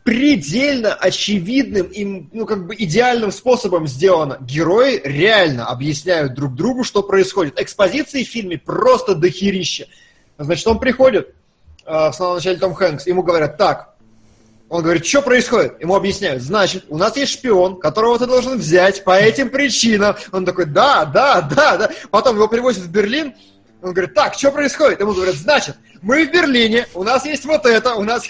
предельно 0.03 0.93
очевидным 0.93 1.87
и, 1.87 2.27
ну, 2.31 2.45
как 2.45 2.67
бы 2.67 2.75
идеальным 2.77 3.31
способом 3.31 3.87
сделано. 3.87 4.37
Герои 4.39 5.01
реально 5.03 5.65
объясняют 5.65 6.35
друг 6.35 6.53
другу, 6.53 6.83
что 6.83 7.01
происходит. 7.01 7.59
Экспозиции 7.59 8.23
в 8.23 8.27
фильме 8.27 8.59
просто 8.59 9.15
дохерища. 9.15 9.87
Значит, 10.37 10.67
он 10.67 10.79
приходит, 10.79 11.33
э, 11.85 12.09
в 12.09 12.13
самом 12.13 12.35
начале 12.35 12.57
Том 12.57 12.75
Хэнкс, 12.75 13.07
ему 13.07 13.23
говорят, 13.23 13.57
так, 13.57 13.95
он 14.69 14.83
говорит, 14.83 15.05
что 15.05 15.21
происходит? 15.21 15.79
Ему 15.79 15.95
объясняют, 15.95 16.41
значит, 16.41 16.85
у 16.89 16.97
нас 16.97 17.15
есть 17.17 17.33
шпион, 17.33 17.79
которого 17.79 18.19
ты 18.19 18.27
должен 18.27 18.57
взять 18.57 19.03
по 19.03 19.17
этим 19.17 19.49
причинам. 19.49 20.15
Он 20.31 20.45
такой, 20.45 20.65
да, 20.65 21.05
да, 21.05 21.41
да, 21.41 21.77
да. 21.77 21.91
Потом 22.11 22.35
его 22.35 22.47
привозят 22.47 22.83
в 22.83 22.91
Берлин, 22.91 23.33
он 23.85 23.93
говорит, 23.93 24.15
так, 24.15 24.33
что 24.33 24.51
происходит? 24.51 24.99
Ему 24.99 25.13
говорят, 25.13 25.35
значит, 25.35 25.77
мы 26.01 26.25
в 26.25 26.31
Берлине, 26.31 26.87
у 26.95 27.03
нас 27.03 27.23
есть 27.23 27.45
вот 27.45 27.67
это, 27.67 27.93
у 27.93 28.03
нас... 28.03 28.27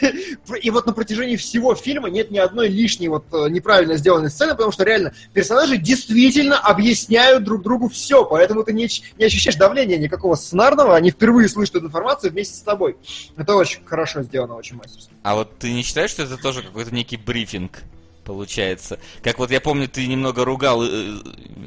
И 0.61 0.69
вот 0.69 0.85
на 0.85 0.91
протяжении 0.91 1.37
всего 1.37 1.75
фильма 1.75 2.09
нет 2.09 2.29
ни 2.29 2.37
одной 2.37 2.67
лишней 2.67 3.07
вот 3.07 3.23
э, 3.31 3.47
неправильно 3.49 3.95
сделанной 3.95 4.29
сцены, 4.29 4.51
потому 4.51 4.73
что 4.73 4.83
реально 4.83 5.13
персонажи 5.31 5.77
действительно 5.77 6.59
объясняют 6.59 7.45
друг 7.45 7.63
другу 7.63 7.87
все, 7.87 8.25
поэтому 8.25 8.65
ты 8.65 8.73
не, 8.73 8.89
не 9.17 9.25
ощущаешь 9.25 9.55
давления 9.55 9.97
никакого 9.97 10.35
сценарного, 10.35 10.93
они 10.93 11.11
впервые 11.11 11.47
слышат 11.47 11.75
эту 11.75 11.85
информацию 11.85 12.33
вместе 12.33 12.55
с 12.55 12.61
тобой. 12.61 12.97
Это 13.37 13.55
очень 13.55 13.79
хорошо 13.85 14.23
сделано, 14.23 14.55
очень 14.55 14.75
мастерски. 14.75 15.13
А 15.23 15.35
вот 15.35 15.57
ты 15.57 15.71
не 15.71 15.83
считаешь, 15.83 16.09
что 16.09 16.23
это 16.23 16.35
тоже 16.35 16.63
какой-то 16.63 16.93
некий 16.93 17.15
брифинг? 17.15 17.81
Получается. 18.25 18.97
Как 19.23 19.37
вот 19.37 19.51
я 19.51 19.61
помню, 19.61 19.87
ты 19.87 20.07
немного 20.07 20.43
ругал, 20.43 20.83
э, 20.83 21.13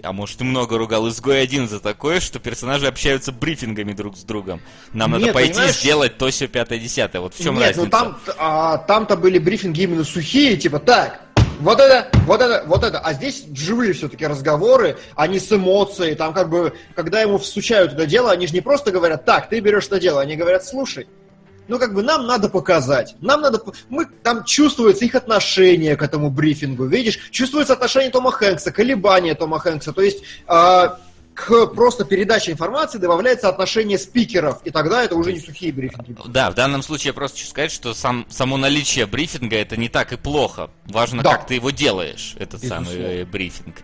а 0.03 0.13
может 0.13 0.41
и 0.41 0.45
много 0.45 0.77
ругал 0.77 1.09
изгой 1.09 1.41
один 1.41 1.69
за 1.69 1.79
такое, 1.79 2.19
что 2.19 2.41
персонажи 2.41 2.89
общаются 2.89 3.31
брифингами 3.31 3.93
друг 3.93 4.17
с 4.17 4.25
другом. 4.25 4.61
Нам 4.93 5.13
надо 5.13 5.27
Нет, 5.27 5.35
пойти 5.35 5.53
понимаешь- 5.53 5.79
сделать 5.79 6.19
то, 6.19 6.29
все 6.31 6.49
пятое, 6.49 6.81
десятое. 6.81 7.23
Вот 7.23 7.35
в 7.35 7.43
чем 7.43 7.55
Нет, 7.55 7.77
разница? 7.77 7.85
ну 7.85 7.91
там, 7.91 8.19
а, 8.39 8.79
там-то 8.79 9.17
были 9.17 9.39
брифинги 9.39 9.83
именно 9.83 10.03
сухие, 10.03 10.57
типа, 10.57 10.81
так, 10.81 11.21
вот 11.61 11.79
это, 11.79 12.09
вот 12.27 12.41
это, 12.41 12.65
вот 12.67 12.83
это. 12.83 12.99
А 12.99 13.15
здесь 13.15 13.45
живые 13.55 13.93
все-таки 13.93 14.27
разговоры, 14.27 14.97
они 15.15 15.39
с 15.39 15.53
эмоцией. 15.53 16.17
Там 16.17 16.33
как 16.35 16.51
бы, 16.51 16.75
когда 16.97 17.21
ему 17.21 17.39
всучают 17.39 17.93
это 17.93 18.05
дело, 18.05 18.33
они 18.33 18.49
же 18.49 18.53
не 18.55 18.61
просто 18.63 18.91
говорят, 18.91 19.25
так, 19.25 19.49
ты 19.49 19.61
берешь 19.61 19.87
это 19.87 20.01
дело. 20.01 20.21
Они 20.21 20.35
говорят, 20.35 20.65
слушай, 20.65 21.07
ну 21.69 21.79
как 21.79 21.95
бы 21.95 22.03
нам 22.03 22.27
надо 22.27 22.49
показать. 22.49 23.14
Нам 23.21 23.41
надо... 23.43 23.62
Мы, 23.89 24.07
там 24.07 24.45
чувствуется 24.45 25.05
их 25.05 25.14
отношение 25.14 25.97
к 25.97 26.03
этому 26.03 26.31
брифингу, 26.31 26.87
видишь? 26.87 27.19
Чувствуется 27.31 27.75
отношение 27.75 28.11
Тома 28.11 28.33
Хэнкса, 28.33 28.73
колебания 28.73 29.35
Тома 29.35 29.59
Хэнкса. 29.61 29.93
То 29.93 30.03
есть... 30.03 30.23
а, 30.47 30.99
к 31.35 31.66
просто 31.69 32.05
передаче 32.05 32.51
информации 32.51 32.99
добавляется 32.99 33.49
отношение 33.49 33.97
спикеров, 33.97 34.61
и 34.64 34.71
тогда 34.71 35.05
это 35.05 35.14
уже 35.14 35.33
не 35.33 35.39
сухие 35.39 35.73
брифинги. 35.73 36.16
Да, 36.27 36.51
в 36.51 36.55
данном 36.55 36.83
случае 36.83 37.11
я 37.11 37.12
просто 37.14 37.39
хочу 37.39 37.49
сказать, 37.51 37.71
что 37.71 37.95
сам, 37.95 38.27
само 38.29 38.57
наличие 38.57 39.07
брифинга 39.07 39.55
это 39.55 39.77
не 39.77 39.89
так 39.89 40.12
и 40.12 40.16
плохо. 40.16 40.69
Важно, 40.86 41.23
Да. 41.23 41.36
как 41.36 41.47
ты 41.47 41.55
его 41.55 41.70
делаешь, 41.70 42.35
этот 42.40 42.61
Безусловно. 42.62 42.86
самый 42.90 43.20
э, 43.20 43.24
брифинг. 43.24 43.77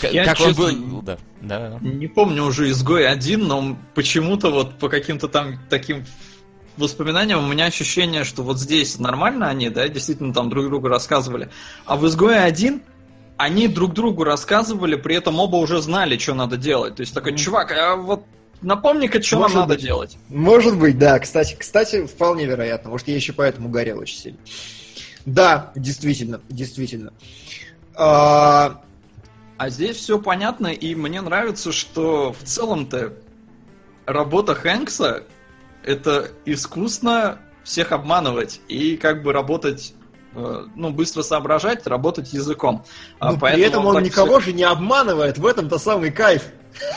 К- 0.00 0.10
Я, 0.10 0.24
как 0.24 0.40
он 0.40 0.46
честно, 0.48 0.72
был. 0.72 1.02
Да, 1.02 1.18
да. 1.40 1.78
Не 1.82 2.08
помню 2.08 2.42
уже 2.42 2.68
изгой 2.70 3.06
один, 3.06 3.46
но 3.46 3.76
почему-то 3.94 4.50
вот 4.50 4.76
по 4.80 4.88
каким-то 4.88 5.28
там 5.28 5.60
таким 5.70 6.04
воспоминаниям 6.76 7.44
у 7.44 7.46
меня 7.46 7.66
ощущение, 7.66 8.24
что 8.24 8.42
вот 8.42 8.58
здесь 8.58 8.98
нормально 8.98 9.48
они, 9.48 9.68
да, 9.70 9.88
действительно 9.88 10.32
там 10.32 10.48
друг 10.50 10.66
другу 10.66 10.88
рассказывали. 10.88 11.50
А 11.84 11.96
в 11.96 12.06
изгое 12.06 12.42
один 12.44 12.82
они 13.36 13.66
друг 13.68 13.92
другу 13.94 14.24
рассказывали, 14.24 14.96
при 14.96 15.16
этом 15.16 15.38
оба 15.40 15.56
уже 15.56 15.80
знали, 15.82 16.16
что 16.18 16.34
надо 16.34 16.56
делать. 16.56 16.96
То 16.96 17.00
есть 17.00 17.12
такой, 17.14 17.36
чувак, 17.36 17.72
а 17.72 17.96
вот 17.96 18.24
напомни-ка, 18.60 19.20
что 19.22 19.36
нам 19.36 19.42
Может 19.42 19.56
надо 19.56 19.74
быть. 19.74 19.82
делать. 19.82 20.18
Может 20.28 20.78
быть, 20.78 20.98
да. 20.98 21.18
Кстати, 21.18 21.56
кстати, 21.58 22.06
вполне 22.06 22.44
вероятно. 22.46 22.90
Может, 22.90 23.08
я 23.08 23.16
еще 23.16 23.32
поэтому 23.32 23.68
горел 23.68 23.98
очень 23.98 24.16
сильно. 24.16 24.38
Да, 25.26 25.72
действительно, 25.74 26.40
действительно. 26.48 27.12
А, 27.94 28.82
А 29.58 29.70
здесь 29.70 29.96
все 29.96 30.18
понятно, 30.18 30.68
и 30.68 30.94
мне 30.94 31.20
нравится, 31.20 31.72
что 31.72 32.32
в 32.32 32.44
целом-то 32.44 33.12
работа 34.06 34.54
Хэнкса 34.54 35.24
это 35.84 36.30
искусно 36.44 37.38
всех 37.64 37.92
обманывать 37.92 38.60
и 38.68 38.96
как 38.96 39.22
бы 39.22 39.32
работать, 39.32 39.94
э, 40.34 40.64
ну, 40.74 40.90
быстро 40.90 41.22
соображать, 41.22 41.86
работать 41.86 42.32
языком. 42.32 42.84
А 43.18 43.32
при 43.32 43.40
поэтому 43.40 43.66
этом 43.66 43.86
он 43.86 43.94
так 43.96 44.04
никого 44.04 44.40
же 44.40 44.52
не 44.52 44.64
обманывает, 44.64 45.38
в 45.38 45.46
этом-то 45.46 45.78
самый 45.78 46.10
кайф. 46.10 46.44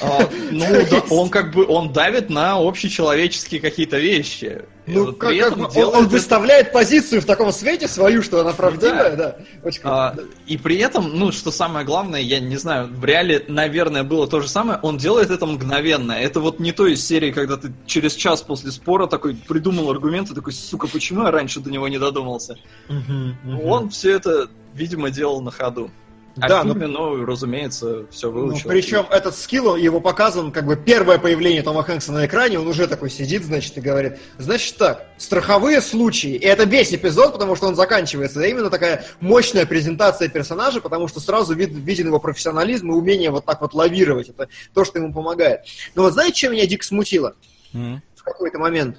А, 0.01 0.29
ну, 0.51 0.65
да, 0.89 1.03
он 1.09 1.29
как 1.29 1.53
бы, 1.53 1.65
он 1.65 1.93
давит 1.93 2.29
на 2.29 2.55
общечеловеческие 2.55 3.61
какие-то 3.61 3.97
вещи. 3.97 4.63
Ну, 4.87 5.05
вот 5.05 5.17
как, 5.17 5.35
как 5.37 5.57
бы 5.57 5.65
он, 5.65 5.71
делает 5.71 5.95
он 5.95 6.07
выставляет 6.07 6.71
позицию 6.71 7.21
в 7.21 7.25
таком 7.25 7.51
свете 7.51 7.87
свою, 7.87 8.21
что 8.21 8.41
она 8.41 8.53
правдивая, 8.53 9.15
да. 9.15 9.37
Очень 9.63 9.81
круто. 9.81 9.95
А, 9.95 10.15
и 10.45 10.57
при 10.57 10.77
этом, 10.77 11.17
ну, 11.17 11.31
что 11.31 11.49
самое 11.49 11.85
главное, 11.85 12.21
я 12.21 12.39
не 12.39 12.57
знаю, 12.57 12.87
в 12.87 13.03
реале, 13.03 13.43
наверное, 13.47 14.03
было 14.03 14.27
то 14.27 14.41
же 14.41 14.47
самое, 14.47 14.79
он 14.83 14.97
делает 14.97 15.31
это 15.31 15.45
мгновенно. 15.47 16.11
Это 16.11 16.39
вот 16.39 16.59
не 16.59 16.71
то 16.71 16.85
из 16.85 17.05
серии, 17.05 17.31
когда 17.31 17.57
ты 17.57 17.73
через 17.87 18.13
час 18.13 18.43
после 18.43 18.71
спора 18.71 19.07
такой 19.07 19.35
придумал 19.35 19.89
аргумент 19.89 20.29
и 20.29 20.35
такой, 20.35 20.53
сука, 20.53 20.87
почему 20.87 21.23
я 21.23 21.31
раньше 21.31 21.59
до 21.61 21.71
него 21.71 21.87
не 21.87 21.97
додумался? 21.97 22.57
Мгм, 22.87 23.37
мгм. 23.43 23.65
Он 23.65 23.89
все 23.89 24.11
это, 24.11 24.49
видимо, 24.73 25.09
делал 25.09 25.41
на 25.41 25.49
ходу. 25.49 25.89
А 26.37 26.49
Да, 26.49 26.61
в 26.63 26.65
ну- 26.65 26.73
фильме, 26.73 26.87
ну, 26.87 27.25
разумеется, 27.25 28.07
все 28.11 28.29
Ну, 28.29 28.47
выучил. 28.47 28.69
причем 28.69 29.05
этот 29.09 29.37
скилл, 29.37 29.77
его 29.77 30.01
показан, 30.01 30.51
как 30.51 30.65
бы 30.65 30.75
первое 30.75 31.17
появление 31.17 31.61
Тома 31.61 31.81
Хэнкса 31.81 32.11
на 32.11 32.25
экране, 32.25 32.59
он 32.59 32.67
уже 32.67 32.87
такой 32.87 33.09
сидит, 33.09 33.45
значит, 33.45 33.77
и 33.77 33.81
говорит, 33.81 34.17
значит 34.37 34.75
так, 34.75 35.05
страховые 35.17 35.79
случаи, 35.79 36.31
и 36.35 36.45
это 36.45 36.65
весь 36.65 36.93
эпизод, 36.93 37.31
потому 37.31 37.55
что 37.55 37.67
он 37.67 37.75
заканчивается, 37.77 38.39
это 38.41 38.49
именно 38.49 38.69
такая 38.69 39.05
мощная 39.21 39.65
презентация 39.65 40.27
персонажа, 40.27 40.81
потому 40.81 41.07
что 41.07 41.21
сразу 41.21 41.55
вид- 41.55 41.71
виден 41.71 42.07
его 42.07 42.19
профессионализм 42.19 42.91
и 42.91 42.95
умение 42.95 43.31
вот 43.31 43.45
так 43.45 43.61
вот 43.61 43.73
лавировать, 43.73 44.27
это 44.27 44.49
то, 44.73 44.83
что 44.83 44.99
ему 44.99 45.13
помогает. 45.13 45.61
Но 45.95 46.01
вот 46.01 46.11
знаете, 46.13 46.35
что 46.37 46.49
меня 46.49 46.65
дико 46.65 46.83
смутило 46.85 47.35
М. 47.73 48.01
в 48.13 48.23
какой-то 48.23 48.59
момент? 48.59 48.97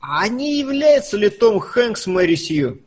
А 0.00 0.26
не 0.28 0.58
является 0.60 1.18
ли 1.18 1.28
Том 1.28 1.60
Хэнкс 1.60 2.06
Мэри 2.06 2.36
Сью? 2.36 2.78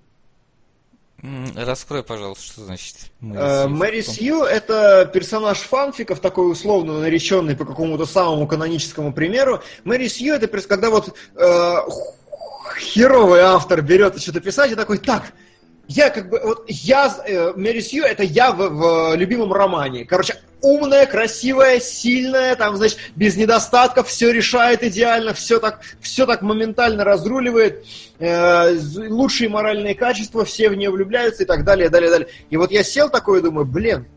Раскрой, 1.56 2.04
пожалуйста, 2.04 2.44
что 2.46 2.62
значит 2.66 2.96
Мэри 3.22 3.40
Э, 3.40 3.64
Сью? 3.64 3.70
Мэри 3.70 4.02
Сью 4.02 4.44
это 4.44 5.10
персонаж 5.14 5.60
фанфиков, 5.60 6.20
такой 6.20 6.52
условно 6.52 7.00
нареченный 7.00 7.56
по 7.56 7.64
какому-то 7.64 8.06
самому 8.06 8.46
каноническому 8.46 9.14
примеру. 9.14 9.62
Мэри 9.86 10.08
Сью 10.08 10.34
это 10.34 10.48
когда 10.48 10.90
вот 10.90 11.16
э, 11.36 11.76
херовый 12.78 13.40
автор 13.40 13.82
берет 13.82 14.18
и 14.18 14.20
что-то 14.20 14.42
писать 14.42 14.72
и 14.74 14.76
такой, 14.76 14.98
так, 14.98 15.34
я 15.88 16.10
как 16.10 16.30
бы, 16.30 16.42
вот 16.44 16.66
я, 16.68 17.16
э, 17.26 17.54
Мэри 17.56 17.80
Сью 17.80 18.04
это 18.04 18.24
я 18.24 18.52
в, 18.52 18.70
в 18.70 19.16
любимом 19.16 19.54
романе. 19.54 20.04
Короче, 20.04 20.42
умная, 20.64 21.06
красивая, 21.06 21.80
сильная, 21.80 22.56
там, 22.56 22.78
значит, 22.78 22.98
без 23.16 23.36
недостатков, 23.36 24.08
все 24.08 24.32
решает 24.32 24.82
идеально, 24.82 25.34
все 25.34 25.60
так, 25.60 25.82
все 26.00 26.26
так 26.26 26.42
моментально 26.42 27.04
разруливает, 27.04 27.86
э, 28.18 28.76
лучшие 29.10 29.50
моральные 29.50 29.94
качества, 29.94 30.46
все 30.46 30.70
в 30.70 30.76
нее 30.76 30.90
влюбляются 30.90 31.44
и 31.44 31.46
так 31.46 31.66
далее, 31.66 31.90
далее, 31.90 32.10
далее. 32.10 32.30
И 32.50 32.58
вот 32.58 32.72
я 32.72 32.82
сел 32.84 33.10
такой 33.10 33.40
и 33.40 33.42
думаю, 33.44 33.66
блин, 33.66 34.08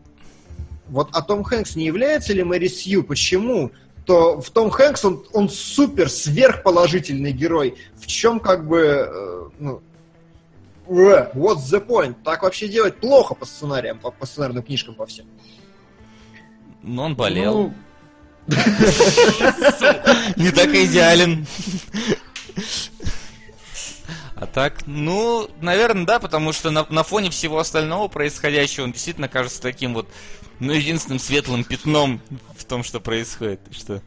вот 0.87 1.09
а 1.11 1.21
Том 1.21 1.43
Хэнкс 1.43 1.75
не 1.75 1.85
является 1.85 2.33
ли 2.33 2.43
Мэри 2.43 2.67
Сью? 2.67 3.03
Почему? 3.03 3.71
То 4.05 4.39
в 4.39 4.49
Том 4.51 4.69
Хэнкс 4.69 5.03
он, 5.03 5.25
он 5.33 5.49
супер 5.49 6.09
сверхположительный 6.09 7.33
герой. 7.33 7.75
В 7.95 8.07
чем 8.07 8.39
как 8.39 8.65
бы, 8.65 8.79
э, 8.79 9.49
ну, 9.59 9.81
э, 10.87 11.29
what's 11.35 11.65
the 11.69 11.85
point? 11.85 12.15
Так 12.23 12.43
вообще 12.43 12.69
делать 12.69 12.95
плохо 12.95 13.35
по 13.35 13.45
сценариям, 13.45 13.99
по, 13.99 14.11
по 14.11 14.25
сценарным 14.25 14.63
книжкам 14.63 14.95
по 14.95 15.05
всем. 15.05 15.25
Ну, 16.87 17.03
он 17.03 17.15
болел. 17.15 17.53
Ну, 17.53 17.73
Не 20.37 20.51
так 20.51 20.69
идеален. 20.73 21.45
А 24.35 24.45
так, 24.45 24.85
ну, 24.85 25.49
наверное, 25.61 26.05
да, 26.05 26.19
потому 26.19 26.53
что 26.53 26.69
на, 26.69 26.85
на 26.89 27.03
фоне 27.03 27.29
всего 27.29 27.57
остального 27.59 28.07
происходящего 28.07 28.85
он 28.85 28.91
действительно 28.93 29.27
кажется 29.27 29.61
таким 29.61 29.95
вот, 29.95 30.07
ну, 30.59 30.71
единственным 30.71 31.19
светлым 31.19 31.63
пятном 31.63 32.21
в 32.55 32.63
том, 32.63 32.83
что 32.83 32.99
происходит. 32.99 33.59
Что... 33.71 34.01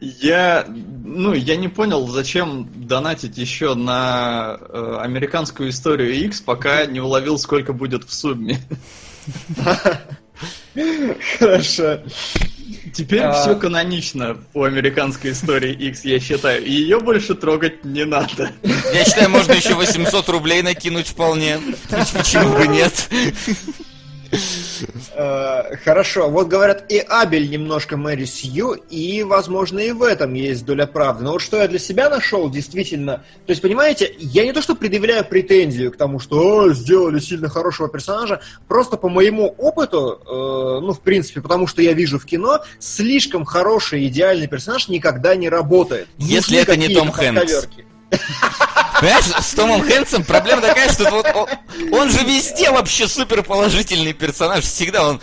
Я, 0.00 0.66
ну, 0.68 1.32
я 1.32 1.56
не 1.56 1.68
понял, 1.68 2.06
зачем 2.06 2.68
донатить 2.86 3.38
еще 3.38 3.74
на 3.74 4.58
э, 4.60 4.98
американскую 5.00 5.70
историю 5.70 6.14
X, 6.26 6.42
пока 6.42 6.86
не 6.86 7.00
уловил, 7.00 7.38
сколько 7.38 7.72
будет 7.72 8.04
в 8.04 8.12
сумме. 8.12 8.60
Хорошо. 11.38 12.00
Теперь 12.92 13.20
А. 13.22 13.32
все 13.32 13.56
канонично 13.56 14.38
у 14.54 14.62
американской 14.62 15.32
истории 15.32 15.72
X, 15.72 16.04
я 16.04 16.20
считаю. 16.20 16.64
И 16.64 16.70
ее 16.70 17.00
больше 17.00 17.34
трогать 17.34 17.84
не 17.84 18.04
надо. 18.04 18.50
Я 18.62 19.04
считаю, 19.04 19.30
можно 19.30 19.52
еще 19.52 19.74
800 19.74 20.28
рублей 20.28 20.62
накинуть 20.62 21.08
вполне. 21.08 21.58
Почему 22.12 22.56
бы 22.56 22.66
нет? 22.68 23.08
Э, 25.14 25.76
Хорошо, 25.84 26.30
вот 26.30 26.48
говорят, 26.48 26.90
и 26.90 26.98
Абель 26.98 27.48
немножко 27.50 27.96
Мэри 27.96 28.24
Сью, 28.24 28.72
и, 28.72 29.22
возможно, 29.22 29.78
и 29.78 29.92
в 29.92 30.02
этом 30.02 30.34
есть 30.34 30.64
доля 30.64 30.86
правды. 30.86 31.24
Но 31.24 31.32
вот 31.32 31.42
что 31.42 31.58
я 31.58 31.68
для 31.68 31.78
себя 31.78 32.10
нашел, 32.10 32.50
действительно... 32.50 33.24
То 33.46 33.50
есть, 33.50 33.62
понимаете, 33.62 34.14
я 34.18 34.44
не 34.44 34.52
то 34.52 34.62
что 34.62 34.74
предъявляю 34.74 35.24
претензию 35.24 35.92
к 35.92 35.96
тому, 35.96 36.18
что 36.18 36.38
«О, 36.38 36.72
сделали 36.72 37.18
сильно 37.18 37.48
хорошего 37.48 37.88
персонажа, 37.88 38.40
просто 38.68 38.96
по 38.96 39.08
моему 39.08 39.54
опыту, 39.58 40.20
э, 40.20 40.84
ну, 40.84 40.92
в 40.92 41.00
принципе, 41.00 41.40
потому 41.40 41.66
что 41.66 41.82
я 41.82 41.92
вижу 41.92 42.18
в 42.18 42.24
кино, 42.24 42.60
слишком 42.78 43.44
хороший, 43.44 44.06
идеальный 44.06 44.46
персонаж 44.46 44.88
никогда 44.88 45.36
не 45.36 45.48
работает. 45.48 46.08
Если 46.18 46.56
Нужны 46.56 46.62
это 46.62 46.76
не 46.76 46.94
Том 46.94 47.10
Хэнкс. 47.10 47.68
Понимаешь, 49.00 49.24
с 49.24 49.54
Томом 49.54 49.82
Хэнксом 49.82 50.24
проблема 50.24 50.62
такая, 50.62 50.90
что 50.92 51.10
вот 51.10 51.26
он, 51.34 51.48
он 51.92 52.10
же 52.10 52.24
везде 52.24 52.70
вообще 52.70 53.08
супер 53.08 53.42
положительный 53.42 54.12
персонаж. 54.12 54.64
Всегда 54.64 55.08
он... 55.08 55.20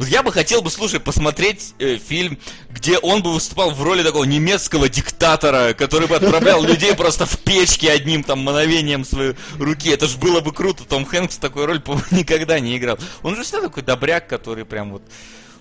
Я 0.00 0.22
бы 0.22 0.32
хотел 0.32 0.60
бы, 0.60 0.70
слушай, 0.70 0.98
посмотреть 0.98 1.74
э, 1.78 1.98
фильм, 1.98 2.38
где 2.70 2.98
он 2.98 3.22
бы 3.22 3.32
выступал 3.32 3.70
в 3.70 3.82
роли 3.82 4.02
такого 4.02 4.24
немецкого 4.24 4.88
диктатора, 4.88 5.72
который 5.72 6.08
бы 6.08 6.16
отправлял 6.16 6.62
людей 6.62 6.94
просто 6.96 7.26
в 7.26 7.38
печки 7.38 7.86
одним 7.86 8.24
там 8.24 8.40
мановением 8.40 9.04
своей 9.04 9.34
руки. 9.58 9.90
Это 9.90 10.08
же 10.08 10.18
было 10.18 10.40
бы 10.40 10.52
круто. 10.52 10.84
Том 10.84 11.06
Хэнкс 11.06 11.36
такой 11.38 11.66
роль, 11.66 11.80
по-моему, 11.80 12.06
никогда 12.10 12.58
не 12.58 12.76
играл. 12.76 12.98
Он 13.22 13.36
же 13.36 13.44
всегда 13.44 13.68
такой 13.68 13.84
добряк, 13.84 14.26
который 14.28 14.64
прям 14.64 14.90
вот 14.90 15.02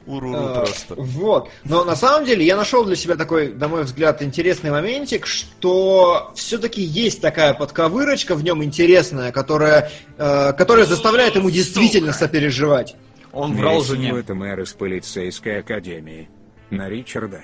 уруру 0.05 0.37
Э, 0.37 0.53
просто. 0.55 0.95
Вот. 0.95 1.49
Но 1.63 1.83
на 1.83 1.95
самом 1.95 2.25
деле 2.25 2.45
я 2.45 2.55
нашел 2.55 2.83
для 2.85 2.95
себя 2.95 3.15
такой, 3.15 3.53
на 3.53 3.67
мой 3.67 3.83
взгляд, 3.83 4.21
интересный 4.21 4.71
моментик, 4.71 5.25
что 5.25 6.31
все-таки 6.35 6.81
есть 6.81 7.21
такая 7.21 7.53
подковырочка 7.53 8.35
в 8.35 8.43
нем 8.43 8.63
интересная, 8.63 9.31
которая, 9.31 9.91
э, 10.17 10.53
которая 10.53 10.85
заставляет 10.85 11.35
ему 11.35 11.49
действительно 11.49 12.13
сопереживать. 12.13 12.95
Он 13.31 13.55
врал 13.55 13.83
Сью 13.83 13.95
жене. 13.95 14.19
это 14.19 14.35
мэр 14.35 14.61
из 14.61 14.73
полицейской 14.73 15.59
академии. 15.59 16.29
На 16.69 16.89
Ричарда. 16.89 17.41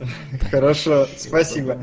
Хорошо, 0.50 1.06
спасибо. 1.16 1.82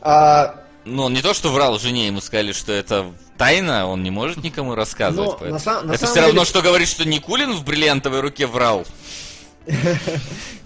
А, 0.00 0.63
Ну, 0.84 1.04
он 1.04 1.14
не 1.14 1.22
то, 1.22 1.32
что 1.34 1.50
врал 1.50 1.78
жене, 1.78 2.06
ему 2.08 2.20
сказали, 2.20 2.52
что 2.52 2.72
это 2.72 3.06
тайна, 3.38 3.86
он 3.88 4.02
не 4.02 4.10
может 4.10 4.42
никому 4.42 4.74
рассказывать. 4.74 5.38
Поэтому- 5.40 5.52
на 5.52 5.56
са- 5.58 5.82
на 5.82 5.92
это 5.92 6.06
все 6.06 6.20
равно, 6.20 6.32
деле- 6.40 6.44
что 6.44 6.62
говорит, 6.62 6.88
что 6.88 7.06
Никулин 7.08 7.52
в 7.54 7.64
бриллиантовой 7.64 8.20
руке 8.20 8.46
врал. 8.46 8.84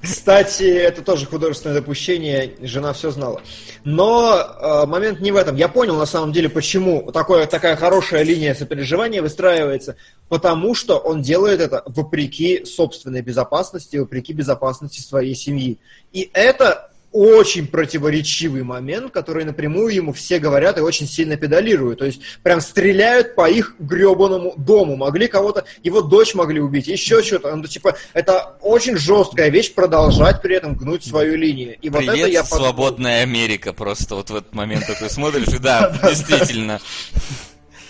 Кстати, 0.03 0.63
это 0.65 1.03
тоже 1.03 1.27
художественное 1.27 1.77
допущение, 1.77 2.55
жена 2.63 2.93
все 2.93 3.11
знала. 3.11 3.43
Но 3.85 4.37
э, 4.39 4.87
момент 4.87 5.21
не 5.21 5.33
в 5.33 5.37
этом. 5.37 5.57
Я 5.57 5.69
понял 5.69 5.97
на 5.97 6.07
самом 6.07 6.33
деле, 6.33 6.49
почему 6.49 7.11
такое, 7.13 7.47
такая 7.47 7.77
хорошая 7.77 8.23
линия 8.23 8.55
сопереживания 8.55 9.23
выстраивается. 9.23 9.97
Потому 10.29 10.75
что 10.75 10.99
он 10.99 11.23
делает 11.23 11.61
это 11.61 11.83
вопреки 11.87 12.65
собственной 12.65 13.23
безопасности, 13.23 13.97
вопреки 13.97 14.33
безопасности 14.33 15.01
своей 15.01 15.35
семьи. 15.35 15.79
И 16.13 16.31
это 16.33 16.88
очень 17.13 17.67
противоречивый 17.67 18.63
момент, 18.63 19.13
который 19.13 19.45
напрямую 19.45 19.95
ему 19.95 20.13
все 20.13 20.39
говорят 20.39 20.79
и 20.79 20.83
очень 20.83 21.07
сильно 21.07 21.37
педалируют. 21.37 22.01
То 22.01 22.05
есть 22.05 22.21
прям 22.43 22.61
стреляют 22.61 23.35
по 23.35 23.49
их 23.49 23.75
гребаному 23.79 24.55
дому. 24.57 24.97
Могли 24.97 25.27
кого-то, 25.29 25.65
его 25.83 26.03
дочь 26.03 26.35
могли 26.35 26.61
убить, 26.61 26.87
еще 26.87 27.23
что-то. 27.23 27.55
Ну, 27.55 27.65
типа, 27.65 27.97
это 28.13 28.57
очень 28.61 28.97
жесткая 28.97 29.49
вещь 29.51 29.73
продолжать 29.73 30.43
при 30.43 30.57
этом 30.57 30.75
гнуть 30.75 31.05
свою 31.05 31.37
линию. 31.37 31.77
И 31.81 31.91
Привет, 31.91 32.07
вот 32.09 32.19
это 32.19 32.29
я 32.29 32.45
свободная 32.45 33.23
Америка 33.23 33.73
просто 33.73 34.15
вот 34.15 34.31
в 34.31 34.37
этот 34.37 34.55
момент 34.55 34.87
такой 34.87 35.11
смотришь, 35.11 35.49
и 35.49 35.59
да, 35.59 35.97
действительно. 36.03 36.81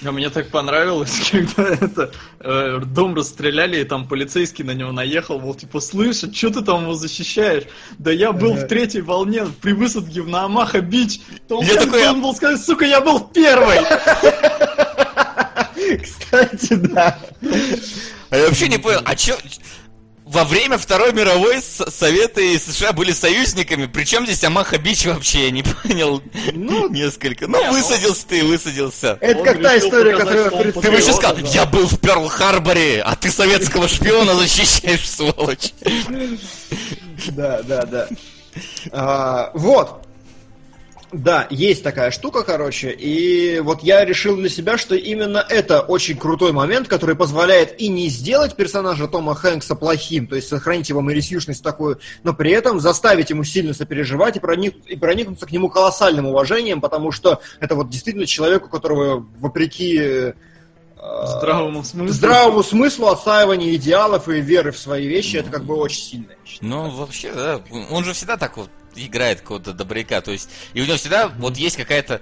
А 0.05 0.13
мне 0.13 0.31
так 0.31 0.51
понравилось, 0.51 1.29
когда 1.33 1.71
это 1.71 2.13
э, 2.41 2.81
дом 2.85 3.15
расстреляли, 3.15 3.81
и 3.81 3.85
там 3.85 4.07
полицейский 4.07 4.65
на 4.65 4.73
него 4.73 4.93
наехал, 4.93 5.41
мол, 5.41 5.55
типа, 5.55 5.81
слышь, 5.81 6.23
а 6.23 6.33
что 6.33 6.51
ты 6.51 6.63
там 6.63 6.83
его 6.83 6.95
защищаешь? 6.95 7.65
Да 7.99 8.13
я 8.13 8.33
был 8.33 8.55
в 8.55 8.67
третьей 8.69 9.03
волне 9.03 9.47
при 9.61 9.73
высадке 9.73 10.23
в 10.23 10.29
Наамаха 10.29 10.81
Бич. 10.81 11.21
То 11.49 11.61
я 11.63 11.75
такой... 11.75 12.09
Он 12.09 12.23
был 12.23 12.35
сказать, 12.35 12.65
сука, 12.65 12.85
я 12.85 13.01
был 13.01 13.19
в 13.19 13.33
первой! 13.33 13.79
Кстати, 16.03 16.75
да. 16.75 17.19
А 18.31 18.37
я 18.37 18.47
вообще 18.47 18.69
не 18.69 18.79
понял, 18.79 19.01
а 19.05 19.17
чё 19.17 19.37
во 20.29 20.45
время 20.45 20.77
Второй 20.79 21.13
мировой 21.13 21.61
Советы 21.63 22.55
и 22.55 22.59
США 22.59 22.93
были 22.93 23.13
союзниками, 23.13 23.87
причем 23.87 24.27
здесь 24.27 24.45
Амаха 24.45 24.79
Бич 24.79 25.07
вообще, 25.07 25.47
я 25.47 25.51
не 25.51 25.63
понял, 25.83 26.23
ну, 26.53 26.89
несколько. 26.89 27.47
Ну, 27.47 27.61
не, 27.61 27.71
высадился 27.71 28.25
ну, 28.31 28.37
ты, 28.37 28.45
высадился. 28.45 29.19
Это 29.21 29.43
как 29.43 29.63
та 29.63 29.79
история, 29.79 30.17
которую... 30.17 30.73
Ты 30.73 30.91
бы 30.91 30.99
еще 30.99 31.13
сказал, 31.13 31.39
я 31.39 31.65
был 31.65 31.87
в 31.87 31.99
Перл-Харборе, 31.99 33.01
а 33.01 33.17
ты 33.17 33.31
советского 33.31 33.89
шпиона 33.89 34.35
защищаешь, 34.35 35.09
сволочь. 35.09 35.73
Да, 37.29 37.63
да, 37.63 37.83
да. 37.85 38.09
А, 38.93 39.51
вот, 39.55 40.08
да, 41.11 41.47
есть 41.49 41.83
такая 41.83 42.11
штука, 42.11 42.43
короче, 42.43 42.91
и 42.91 43.61
вот 43.61 43.83
я 43.83 44.05
решил 44.05 44.37
для 44.37 44.51
себя, 44.51 44.77
что 44.77 44.95
именно 44.95 45.45
это 45.49 45.81
очень 45.81 46.19
крутой 46.19 46.53
момент, 46.53 46.87
который 46.87 47.17
позволяет 47.17 47.81
и 47.81 47.89
не 47.89 48.09
сделать 48.09 48.57
персонажа 48.57 49.09
Тома 49.09 49.35
Хэнкса 49.35 49.75
плохим, 49.75 50.27
то 50.27 50.37
есть 50.37 50.49
сохранить 50.49 50.91
его 50.91 51.01
мэрисьюшность 51.01 51.63
такую, 51.63 51.99
но 52.25 52.35
при 52.35 52.51
этом 52.51 52.79
заставить 52.79 53.31
ему 53.31 53.43
сильно 53.43 53.73
сопереживать 53.73 54.37
и, 54.37 54.41
проник, 54.41 54.77
и 54.87 54.97
проникнуться 54.97 55.47
к 55.47 55.51
нему 55.51 55.71
колоссальным 55.71 56.27
уважением, 56.27 56.83
потому 56.83 57.11
что 57.11 57.41
это 57.59 57.75
вот 57.75 57.89
действительно 57.89 58.27
человек, 58.27 58.67
у 58.67 58.69
которого, 58.69 59.27
вопреки 59.39 60.35
здравому 61.25 61.85
смыслу. 61.85 62.13
Здравому 62.13 62.63
смыслу 62.63 63.09
отстаивания 63.09 63.75
идеалов 63.77 64.29
и 64.29 64.41
веры 64.41 64.73
в 64.73 64.79
свои 64.79 65.07
вещи, 65.07 65.37
это 65.37 65.51
как 65.51 65.65
бы 65.65 65.77
очень 65.77 66.01
сильно. 66.01 66.35
Ну, 66.61 66.91
вообще, 66.91 67.33
да. 67.33 67.61
Он 67.91 68.05
же 68.05 68.13
всегда 68.13 68.37
так 68.37 68.57
вот 68.57 68.71
играет 68.95 69.41
какого-то 69.41 69.73
добряка. 69.73 70.21
То 70.21 70.33
есть, 70.33 70.51
и 70.75 70.81
у 70.81 70.85
него 70.85 70.97
всегда 70.97 71.29
вот 71.29 71.57
есть 71.57 71.77
какая-то 71.77 72.21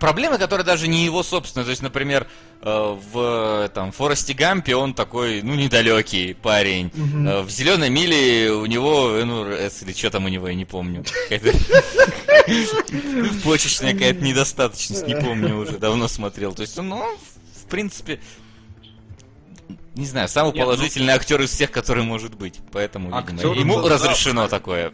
проблема, 0.00 0.38
которая 0.38 0.66
даже 0.66 0.88
не 0.88 1.04
его 1.04 1.22
собственная. 1.22 1.64
То 1.64 1.70
есть, 1.70 1.82
например, 1.82 2.26
э, 2.62 2.96
в 3.12 3.70
там, 3.72 3.92
Форесте 3.92 4.34
Гампе 4.34 4.74
он 4.74 4.94
такой, 4.94 5.42
ну, 5.42 5.54
недалекий 5.54 6.34
парень. 6.34 6.88
Mm-hmm. 6.88 7.42
В 7.42 7.50
Зеленой 7.50 7.90
миле 7.90 8.50
у 8.50 8.66
него 8.66 9.10
НУРС 9.24 9.82
или 9.82 9.92
что 9.92 10.10
там 10.10 10.24
у 10.24 10.28
него, 10.28 10.48
я 10.48 10.54
не 10.54 10.64
помню. 10.64 11.04
Почечная 13.44 13.92
какая-то 13.92 14.24
недостаточность, 14.24 15.06
не 15.06 15.14
помню 15.14 15.58
уже, 15.58 15.78
давно 15.78 16.08
смотрел. 16.08 16.52
То 16.54 16.62
есть, 16.62 16.76
ну, 16.76 17.04
в 17.29 17.29
принципе, 17.70 18.20
не 19.96 20.06
знаю, 20.06 20.28
самый 20.28 20.52
Нет, 20.52 20.64
положительный 20.64 21.08
ну... 21.08 21.12
актер 21.14 21.40
из 21.42 21.50
всех, 21.50 21.70
который 21.70 22.04
может 22.04 22.36
быть. 22.36 22.60
Поэтому, 22.72 23.10
видимо, 23.20 23.54
ему 23.54 23.82
да, 23.82 23.94
разрешено 23.94 24.42
да, 24.42 24.48
такое. 24.48 24.92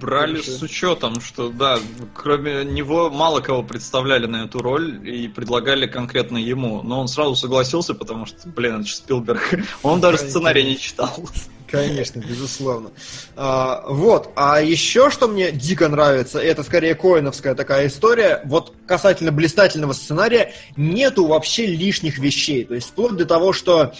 Брали 0.00 0.42
с 0.42 0.60
учетом, 0.60 1.20
что 1.20 1.50
да, 1.50 1.78
кроме 2.12 2.64
него 2.64 3.10
мало 3.10 3.40
кого 3.40 3.62
представляли 3.62 4.26
на 4.26 4.44
эту 4.44 4.60
роль 4.60 5.08
и 5.08 5.28
предлагали 5.28 5.86
конкретно 5.86 6.36
ему. 6.36 6.82
Но 6.82 7.00
он 7.00 7.08
сразу 7.08 7.36
согласился, 7.36 7.94
потому 7.94 8.26
что, 8.26 8.48
блин, 8.48 8.80
это 8.80 8.88
же 8.88 8.96
Спилберг. 8.96 9.54
Он 9.82 10.00
даже 10.00 10.18
сценарий 10.18 10.64
не 10.64 10.78
читал. 10.78 11.28
Конечно, 11.72 12.20
безусловно. 12.20 12.90
А, 13.34 13.82
вот, 13.88 14.30
а 14.36 14.60
еще 14.60 15.10
что 15.10 15.26
мне 15.26 15.50
дико 15.50 15.88
нравится, 15.88 16.38
это 16.38 16.62
скорее 16.62 16.94
коиновская 16.94 17.54
такая 17.54 17.86
история, 17.86 18.42
вот 18.44 18.74
касательно 18.86 19.32
блистательного 19.32 19.94
сценария, 19.94 20.52
нету 20.76 21.26
вообще 21.26 21.64
лишних 21.64 22.18
вещей. 22.18 22.64
То 22.64 22.74
есть 22.74 22.88
вплоть 22.88 23.16
до 23.16 23.24
того, 23.24 23.54
что, 23.54 23.94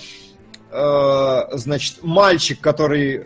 э, 0.71 1.43
значит, 1.57 2.03
мальчик, 2.03 2.61
который 2.61 3.25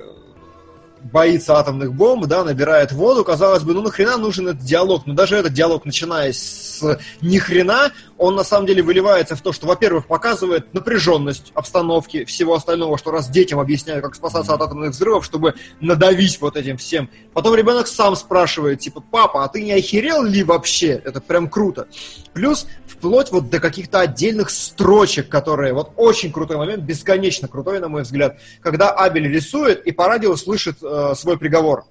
боится 1.12 1.58
атомных 1.58 1.92
бомб, 1.92 2.26
да, 2.26 2.44
набирает 2.44 2.92
воду, 2.92 3.24
казалось 3.24 3.62
бы, 3.62 3.74
ну 3.74 3.82
нахрена 3.82 4.16
нужен 4.16 4.48
этот 4.48 4.62
диалог? 4.62 5.06
Но 5.06 5.14
даже 5.14 5.36
этот 5.36 5.52
диалог, 5.52 5.84
начиная 5.84 6.32
с 6.32 6.82
ни 7.20 7.38
хрена, 7.38 7.92
он 8.18 8.34
на 8.34 8.44
самом 8.44 8.66
деле 8.66 8.82
выливается 8.82 9.36
в 9.36 9.40
то, 9.40 9.52
что, 9.52 9.66
во-первых, 9.66 10.06
показывает 10.06 10.72
напряженность 10.72 11.52
обстановки, 11.54 12.24
всего 12.24 12.54
остального, 12.54 12.98
что 12.98 13.10
раз 13.10 13.28
детям 13.28 13.58
объясняют, 13.58 14.04
как 14.04 14.14
спасаться 14.14 14.54
от 14.54 14.62
атомных 14.62 14.90
взрывов, 14.90 15.24
чтобы 15.24 15.54
надавить 15.80 16.40
вот 16.40 16.56
этим 16.56 16.76
всем. 16.76 17.10
Потом 17.32 17.54
ребенок 17.54 17.86
сам 17.86 18.16
спрашивает, 18.16 18.80
типа, 18.80 19.00
папа, 19.00 19.44
а 19.44 19.48
ты 19.48 19.62
не 19.62 19.72
охерел 19.72 20.22
ли 20.22 20.42
вообще? 20.42 21.00
Это 21.04 21.20
прям 21.20 21.48
круто. 21.48 21.88
Плюс 22.32 22.66
вплоть 22.86 23.30
вот 23.30 23.50
до 23.50 23.60
каких-то 23.60 24.00
отдельных 24.00 24.50
строчек, 24.50 25.28
которые, 25.28 25.72
вот 25.72 25.92
очень 25.96 26.32
крутой 26.32 26.56
момент, 26.56 26.82
бесконечно 26.84 27.48
крутой, 27.48 27.80
на 27.80 27.88
мой 27.88 28.02
взгляд, 28.02 28.38
когда 28.60 28.90
Абель 28.90 29.28
рисует 29.28 29.86
и 29.86 29.92
по 29.92 30.06
радио 30.06 30.34
слышит 30.36 30.78
э, 30.82 31.14
свой 31.14 31.38
приговор. 31.38 31.84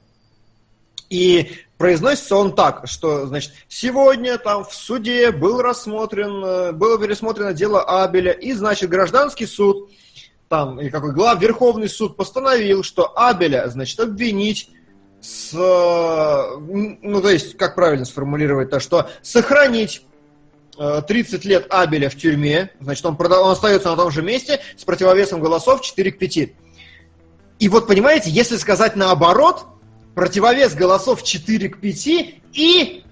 И 1.09 1.51
произносится 1.77 2.35
он 2.35 2.55
так, 2.55 2.83
что, 2.85 3.25
значит, 3.27 3.53
сегодня 3.67 4.37
там 4.37 4.63
в 4.63 4.73
суде 4.73 5.31
был 5.31 5.61
рассмотрен, 5.61 6.43
э, 6.43 6.71
было 6.71 6.99
пересмотрено 6.99 7.53
дело 7.53 7.83
Абеля, 8.03 8.31
и, 8.31 8.53
значит, 8.53 8.89
гражданский 8.89 9.45
суд, 9.45 9.89
там, 10.47 10.79
и 10.79 10.89
какой 10.89 11.13
глав 11.13 11.41
Верховный 11.41 11.89
суд 11.89 12.15
постановил, 12.15 12.83
что 12.83 13.11
Абеля, 13.17 13.67
значит, 13.67 13.99
обвинить 13.99 14.69
с, 15.21 15.53
э, 15.53 16.57
ну, 17.01 17.21
то 17.21 17.29
есть, 17.29 17.57
как 17.57 17.75
правильно 17.75 18.05
сформулировать 18.05 18.69
то, 18.69 18.79
что 18.79 19.09
сохранить 19.21 20.05
30 20.77 21.45
э, 21.45 21.49
лет 21.49 21.67
Абеля 21.69 22.09
в 22.09 22.15
тюрьме, 22.15 22.71
значит, 22.79 23.05
он, 23.05 23.17
продав... 23.17 23.43
он 23.43 23.51
остается 23.51 23.89
на 23.89 23.95
том 23.95 24.11
же 24.11 24.21
месте 24.21 24.61
с 24.77 24.83
противовесом 24.83 25.41
голосов 25.41 25.81
4 25.81 26.11
к 26.11 26.19
5. 26.19 26.37
И 27.57 27.69
вот, 27.69 27.87
понимаете, 27.87 28.29
если 28.29 28.57
сказать 28.57 28.95
наоборот, 28.95 29.65
противовес 30.15 30.73
голосов 30.73 31.23
4 31.23 31.69
к 31.69 31.79
5, 31.79 32.07
и 32.53 33.03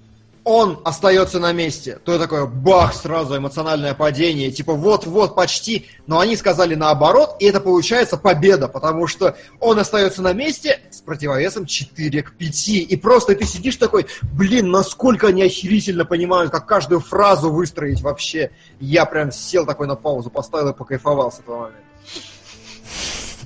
он 0.46 0.82
остается 0.84 1.40
на 1.40 1.54
месте, 1.54 2.00
то 2.04 2.20
такое 2.20 2.46
бах, 2.46 2.94
сразу 2.94 3.38
эмоциональное 3.38 3.94
падение, 3.94 4.52
типа 4.52 4.74
вот-вот, 4.74 5.36
почти, 5.36 5.88
но 6.06 6.20
они 6.20 6.36
сказали 6.36 6.76
наоборот, 6.76 7.38
и 7.40 7.46
это 7.46 7.62
получается 7.62 8.18
победа, 8.18 8.68
потому 8.68 9.08
что 9.08 9.38
он 9.62 9.80
остается 9.80 10.22
на 10.22 10.34
месте 10.34 10.82
с 10.92 11.00
противовесом 11.02 11.66
4 11.66 12.24
к 12.24 12.34
5, 12.34 12.68
и 12.68 12.96
просто 12.98 13.36
ты 13.36 13.46
сидишь 13.46 13.78
такой, 13.78 14.08
блин, 14.22 14.70
насколько 14.70 15.28
они 15.28 15.44
охерительно 15.44 16.04
понимают, 16.04 16.52
как 16.52 16.66
каждую 16.66 17.00
фразу 17.00 17.50
выстроить 17.50 18.02
вообще. 18.02 18.52
Я 18.80 19.06
прям 19.06 19.32
сел 19.32 19.66
такой 19.66 19.88
на 19.88 19.96
паузу, 19.96 20.30
поставил 20.30 20.70
и 20.70 20.74
покайфовал 20.74 21.32
с 21.32 21.40
этого 21.40 21.58
момента. 21.58 21.84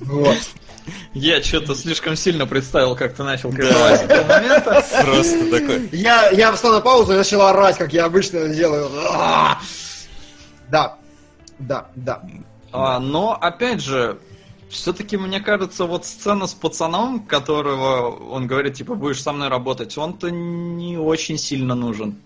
Вот. 0.00 0.36
Я 1.14 1.42
что-то 1.42 1.74
слишком 1.74 2.16
сильно 2.16 2.46
представил, 2.46 2.96
как 2.96 3.14
ты 3.14 3.22
начал 3.22 3.50
кайфовать 3.50 4.00
с 4.00 4.02
этого 4.04 4.26
момента. 4.26 4.84
Просто 5.04 5.50
такой. 5.50 5.88
Я, 5.92 6.30
я 6.30 6.52
встал 6.52 6.72
на 6.72 6.80
паузу 6.80 7.12
и 7.12 7.16
начал 7.16 7.42
орать, 7.42 7.76
как 7.76 7.92
я 7.92 8.04
обычно 8.04 8.48
делаю. 8.48 8.90
Да, 10.70 10.98
да, 11.58 11.88
да. 11.94 12.22
А, 12.72 13.00
но, 13.00 13.32
опять 13.32 13.82
же, 13.82 14.18
все-таки, 14.68 15.16
мне 15.16 15.40
кажется, 15.40 15.84
вот 15.84 16.04
сцена 16.04 16.46
с 16.46 16.54
пацаном, 16.54 17.20
которого 17.20 18.10
он 18.30 18.46
говорит, 18.46 18.74
типа, 18.74 18.94
будешь 18.94 19.22
со 19.22 19.32
мной 19.32 19.48
работать, 19.48 19.96
он-то 19.96 20.30
не 20.30 20.98
очень 20.98 21.38
сильно 21.38 21.74
нужен. 21.74 22.20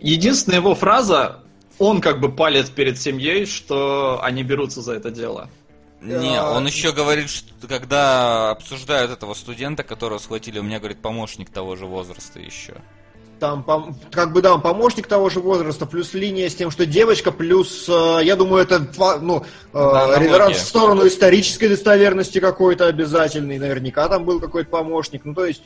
Единственная 0.00 0.60
его 0.60 0.76
фраза, 0.76 1.40
он 1.78 2.00
как 2.00 2.20
бы 2.20 2.30
палит 2.30 2.70
перед 2.70 3.00
семьей, 3.00 3.46
что 3.46 4.20
они 4.22 4.44
берутся 4.44 4.80
за 4.80 4.92
это 4.92 5.10
дело. 5.10 5.50
Не, 6.00 6.40
он 6.40 6.66
еще 6.66 6.92
говорит, 6.92 7.28
что 7.28 7.66
когда 7.66 8.50
обсуждают 8.50 9.10
этого 9.10 9.34
студента, 9.34 9.82
которого 9.82 10.18
схватили, 10.18 10.58
у 10.58 10.62
меня, 10.62 10.78
говорит, 10.78 10.98
помощник 10.98 11.50
того 11.50 11.74
же 11.76 11.86
возраста 11.86 12.38
еще. 12.38 12.74
Там, 13.40 13.64
как 14.10 14.32
бы, 14.32 14.42
да, 14.42 14.54
он 14.54 14.60
помощник 14.60 15.06
того 15.06 15.28
же 15.30 15.38
возраста, 15.40 15.86
плюс 15.86 16.12
линия 16.12 16.48
с 16.48 16.56
тем, 16.56 16.72
что 16.72 16.86
девочка, 16.86 17.30
плюс, 17.30 17.88
э, 17.88 18.20
я 18.24 18.34
думаю, 18.34 18.64
это, 18.64 18.84
ну, 19.20 19.44
да, 19.72 20.18
реверанс 20.18 20.56
в 20.56 20.66
сторону 20.66 21.06
исторической 21.06 21.68
достоверности 21.68 22.40
какой-то 22.40 22.86
обязательный, 22.86 23.58
наверняка 23.58 24.08
там 24.08 24.24
был 24.24 24.40
какой-то 24.40 24.70
помощник, 24.70 25.24
ну, 25.24 25.34
то 25.34 25.46
есть, 25.46 25.62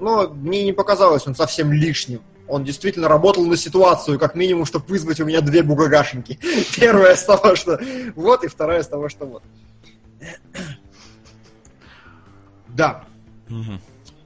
ну, 0.00 0.30
мне 0.30 0.64
не 0.64 0.72
показалось 0.72 1.26
он 1.26 1.34
совсем 1.34 1.72
лишним. 1.72 2.22
Он 2.46 2.64
действительно 2.64 3.08
работал 3.08 3.46
на 3.46 3.56
ситуацию, 3.56 4.18
как 4.18 4.34
минимум, 4.34 4.66
чтобы 4.66 4.86
вызвать 4.86 5.20
у 5.20 5.24
меня 5.24 5.40
две 5.40 5.62
бугагашеньки. 5.62 6.38
Первая 6.76 7.16
с 7.16 7.24
того, 7.24 7.56
что 7.56 7.80
вот, 8.14 8.44
и 8.44 8.48
вторая 8.48 8.82
с 8.82 8.88
того, 8.88 9.08
что 9.08 9.26
вот. 9.26 9.42
Да. 12.68 13.04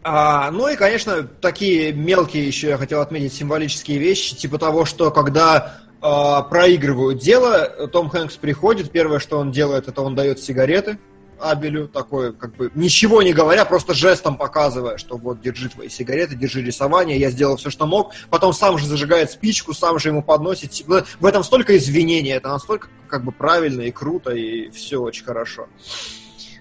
А, 0.03 0.51
ну 0.51 0.69
и, 0.69 0.77
конечно, 0.77 1.23
такие 1.23 1.93
мелкие 1.93 2.47
еще 2.47 2.69
я 2.69 2.79
хотел 2.79 3.03
отметить 3.03 3.35
символические 3.35 3.99
вещи, 3.99 4.35
типа 4.35 4.57
того, 4.57 4.87
что 4.87 5.11
когда 5.11 5.81
а, 6.01 6.43
проигрывают 6.43 7.19
дело, 7.21 7.89
Том 7.89 8.09
Хэнкс 8.09 8.37
приходит, 8.37 8.91
первое, 8.91 9.19
что 9.19 9.39
он 9.39 9.53
делает, 9.53 9.87
это 9.87 10.01
он 10.01 10.15
дает 10.15 10.41
сигареты 10.41 10.99
Абелю, 11.41 11.89
такой, 11.89 12.33
как 12.33 12.55
бы, 12.57 12.71
ничего 12.75 13.23
не 13.23 13.33
говоря, 13.33 13.65
просто 13.65 13.95
жестом 13.95 14.37
показывая, 14.37 14.99
что 14.99 15.17
вот, 15.17 15.41
держи 15.41 15.69
твои 15.69 15.89
сигареты, 15.89 16.37
держи 16.37 16.63
рисование, 16.63 17.19
я 17.19 17.31
сделал 17.31 17.57
все, 17.57 17.71
что 17.71 17.87
мог, 17.87 18.13
потом 18.31 18.53
сам 18.53 18.79
же 18.79 18.87
зажигает 18.87 19.31
спичку, 19.31 19.75
сам 19.75 19.99
же 19.99 20.09
ему 20.09 20.23
подносит, 20.23 20.73
в 20.87 21.27
этом 21.27 21.43
столько 21.45 21.77
извинений, 21.77 22.33
это 22.33 22.49
настолько, 22.49 22.89
как 23.09 23.25
бы, 23.25 23.33
правильно 23.33 23.83
и 23.83 23.91
круто, 23.91 24.33
и 24.33 24.71
все 24.71 25.01
очень 25.01 25.25
хорошо. 25.25 25.69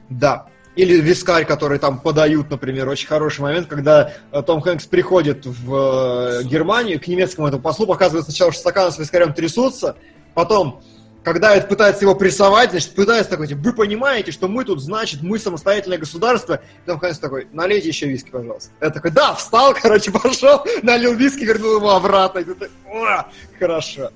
Да. 0.10 0.48
Или 0.76 1.02
вискарь, 1.02 1.44
который 1.46 1.80
там 1.80 2.00
подают, 2.00 2.52
например, 2.52 2.88
очень 2.88 3.08
хороший 3.08 3.42
момент, 3.42 3.68
когда 3.68 4.14
э, 4.32 4.44
Том 4.44 4.62
Хэнкс 4.62 4.86
приходит 4.86 5.48
в 5.48 6.42
э, 6.42 6.44
Германию, 6.44 7.00
к 7.02 7.08
немецкому 7.08 7.48
этому 7.48 7.64
послу, 7.64 7.88
показывает 7.88 8.26
сначала, 8.26 8.52
что 8.52 8.62
стаканы 8.62 8.92
с 8.92 9.00
вискарем 9.00 9.34
трясутся, 9.34 9.96
потом 10.36 10.84
когда 11.28 11.54
это 11.58 11.68
пытается 11.68 12.06
его 12.06 12.16
прессовать, 12.16 12.70
значит, 12.72 12.96
пытается 12.96 13.32
такой, 13.32 13.50
типа, 13.50 13.60
вы 13.60 13.74
понимаете, 13.74 14.32
что 14.32 14.48
мы 14.48 14.64
тут, 14.64 14.82
значит, 14.82 15.22
мы 15.22 15.38
самостоятельное 15.40 15.98
государство. 15.98 16.62
И 16.86 16.88
Том 16.88 17.00
Хэнкс 17.00 17.20
такой, 17.20 17.50
налейте 17.52 17.90
еще 17.90 18.06
виски, 18.06 18.30
пожалуйста. 18.30 18.72
Я 18.80 18.92
такой, 18.92 19.12
да, 19.12 19.36
встал, 19.36 19.74
короче, 19.74 20.10
пошел, 20.24 20.66
налил 20.84 21.16
виски, 21.16 21.44
вернул 21.44 21.76
его 21.76 21.92
обратно. 21.92 22.40
И 22.40 22.44
ты 22.46 22.70
«Ура, 22.90 23.28
хорошо. 23.60 24.12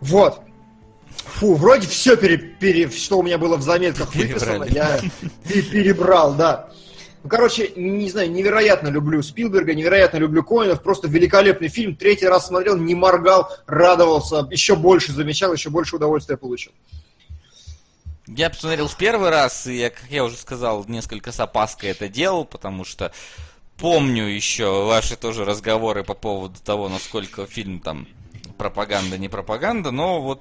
Вот. 0.00 0.40
Фу, 1.16 1.56
вроде 1.56 1.88
все, 1.88 2.16
пере, 2.16 2.38
пере, 2.38 2.88
что 2.90 3.18
у 3.18 3.24
меня 3.24 3.36
было 3.36 3.56
в 3.56 3.62
заметках 3.62 4.14
выписано, 4.14 4.66
я 4.70 5.00
пе- 5.48 5.62
перебрал, 5.62 6.34
да. 6.34 6.68
Ну, 7.28 7.36
короче, 7.36 7.72
не 7.76 8.08
знаю, 8.08 8.30
невероятно 8.30 8.88
люблю 8.88 9.22
Спилберга, 9.22 9.74
невероятно 9.74 10.16
люблю 10.16 10.42
Коинов, 10.42 10.82
просто 10.82 11.08
великолепный 11.08 11.68
фильм. 11.68 11.94
Третий 11.94 12.26
раз 12.26 12.46
смотрел, 12.46 12.78
не 12.78 12.94
моргал, 12.94 13.54
радовался, 13.66 14.48
еще 14.50 14.76
больше 14.76 15.12
замечал, 15.12 15.52
еще 15.52 15.68
больше 15.68 15.96
удовольствия 15.96 16.38
получил. 16.38 16.72
Я 18.28 18.48
посмотрел 18.48 18.88
в 18.88 18.96
первый 18.96 19.28
раз, 19.28 19.66
и, 19.66 19.76
я, 19.76 19.90
как 19.90 20.06
я 20.08 20.24
уже 20.24 20.38
сказал, 20.38 20.86
несколько 20.88 21.30
с 21.30 21.38
опаской 21.38 21.90
это 21.90 22.08
делал, 22.08 22.46
потому 22.46 22.86
что 22.86 23.12
помню 23.76 24.24
еще 24.24 24.86
ваши 24.86 25.14
тоже 25.14 25.44
разговоры 25.44 26.04
по 26.04 26.14
поводу 26.14 26.58
того, 26.64 26.88
насколько 26.88 27.44
фильм 27.44 27.80
там 27.80 28.08
пропаганда, 28.56 29.18
не 29.18 29.28
пропаганда, 29.28 29.90
но 29.90 30.22
вот 30.22 30.40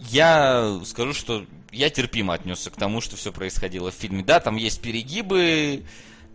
я 0.00 0.80
скажу, 0.84 1.12
что 1.14 1.44
я 1.70 1.90
терпимо 1.90 2.34
отнесся 2.34 2.70
к 2.70 2.76
тому, 2.76 3.00
что 3.00 3.16
все 3.16 3.32
происходило 3.32 3.90
в 3.90 3.94
фильме. 3.94 4.22
Да, 4.22 4.40
там 4.40 4.56
есть 4.56 4.80
перегибы, 4.80 5.84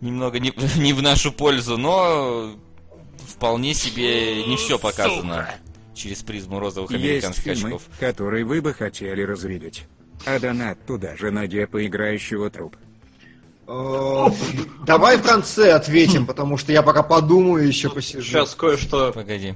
немного 0.00 0.38
не, 0.38 0.52
не 0.76 0.92
в 0.92 1.02
нашу 1.02 1.32
пользу, 1.32 1.76
но 1.76 2.56
вполне 3.26 3.74
себе 3.74 4.44
не 4.44 4.56
все 4.56 4.78
показано 4.78 5.48
через 5.94 6.22
призму 6.22 6.58
розовых 6.58 6.90
Есть 6.90 7.04
американских 7.04 7.44
фильмы, 7.44 7.68
очков. 7.68 7.82
которые 8.00 8.44
вы 8.44 8.60
бы 8.60 8.74
хотели 8.74 9.22
разрядить. 9.22 9.84
А 10.26 10.38
донат 10.38 10.84
туда 10.86 11.16
же 11.16 11.30
на 11.30 11.46
играющего 11.46 12.50
труп. 12.50 12.76
Давай 13.66 15.16
в 15.16 15.22
конце 15.22 15.72
ответим, 15.72 16.26
потому 16.26 16.58
что 16.58 16.72
я 16.72 16.82
пока 16.82 17.02
подумаю, 17.02 17.66
еще 17.66 17.88
посижу. 17.90 18.22
Сейчас 18.22 18.54
кое-что... 18.54 19.12
Погоди. 19.12 19.54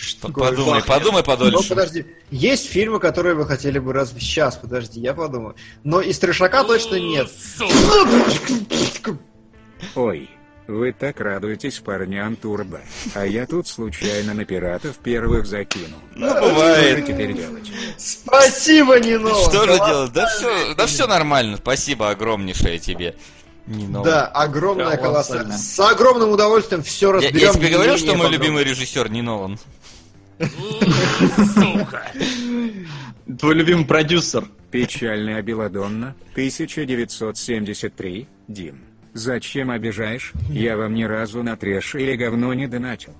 Что 0.00 0.28
такое? 0.28 0.50
Подумай, 0.50 0.80
пахнет. 0.80 0.86
подумай 0.86 1.20
Ну, 1.20 1.24
подольше. 1.26 1.68
подожди. 1.68 2.06
Есть 2.30 2.66
фильмы, 2.70 2.98
которые 3.00 3.34
вы 3.34 3.44
хотели 3.46 3.78
бы 3.78 3.92
разве 3.92 4.20
Сейчас, 4.20 4.56
подожди, 4.56 5.00
я 5.00 5.12
подумаю. 5.14 5.56
Но 5.84 6.00
из 6.00 6.18
трешака 6.18 6.64
точно 6.64 6.96
нет. 6.96 7.28
Ой, 9.94 10.30
вы 10.66 10.92
так 10.92 11.20
радуетесь 11.20 11.78
парням 11.78 12.36
Турбо, 12.36 12.80
а 13.14 13.26
я 13.26 13.46
тут 13.46 13.66
случайно 13.66 14.34
на 14.34 14.44
пиратов 14.44 14.96
первых 14.98 15.46
закинул. 15.46 15.98
Ну, 16.14 16.28
Что 16.30 16.40
же 16.44 16.54
бывает. 16.54 17.06
теперь 17.06 17.32
делать? 17.34 17.70
Спасибо, 17.98 19.00
Нино! 19.00 19.34
Что 19.34 19.66
же 19.66 19.76
делать? 19.76 20.12
Да 20.12 20.26
все, 20.26 20.74
да 20.74 20.86
все 20.86 21.06
нормально. 21.06 21.56
Спасибо 21.56 22.10
огромнейшее 22.10 22.78
тебе. 22.78 23.16
Новое. 23.66 24.04
Да, 24.04 24.26
огромное 24.26 24.96
Колоссально. 24.96 25.44
колоссальное. 25.54 25.58
С 25.58 25.78
огромным 25.80 26.30
удовольствием 26.30 26.82
все 26.82 27.08
Я, 27.08 27.12
разберем. 27.14 27.38
я 27.38 27.52
тебе 27.52 27.68
говорил, 27.68 27.98
что 27.98 28.14
мой 28.16 28.28
любимый 28.30 28.64
режиссер 28.64 29.10
не 29.10 29.22
Нолан. 29.22 29.58
Твой 33.38 33.54
любимый 33.54 33.84
продюсер. 33.84 34.44
Печальная 34.70 35.42
Беладонна, 35.42 36.14
1973, 36.32 38.28
Дим. 38.48 38.80
Зачем 39.12 39.70
обижаешь? 39.70 40.32
Я 40.48 40.76
вам 40.76 40.94
ни 40.94 41.02
разу 41.04 41.42
на 41.42 41.56
трэш 41.56 41.96
или 41.96 42.14
говно 42.16 42.54
не 42.54 42.66
донатил. 42.68 43.12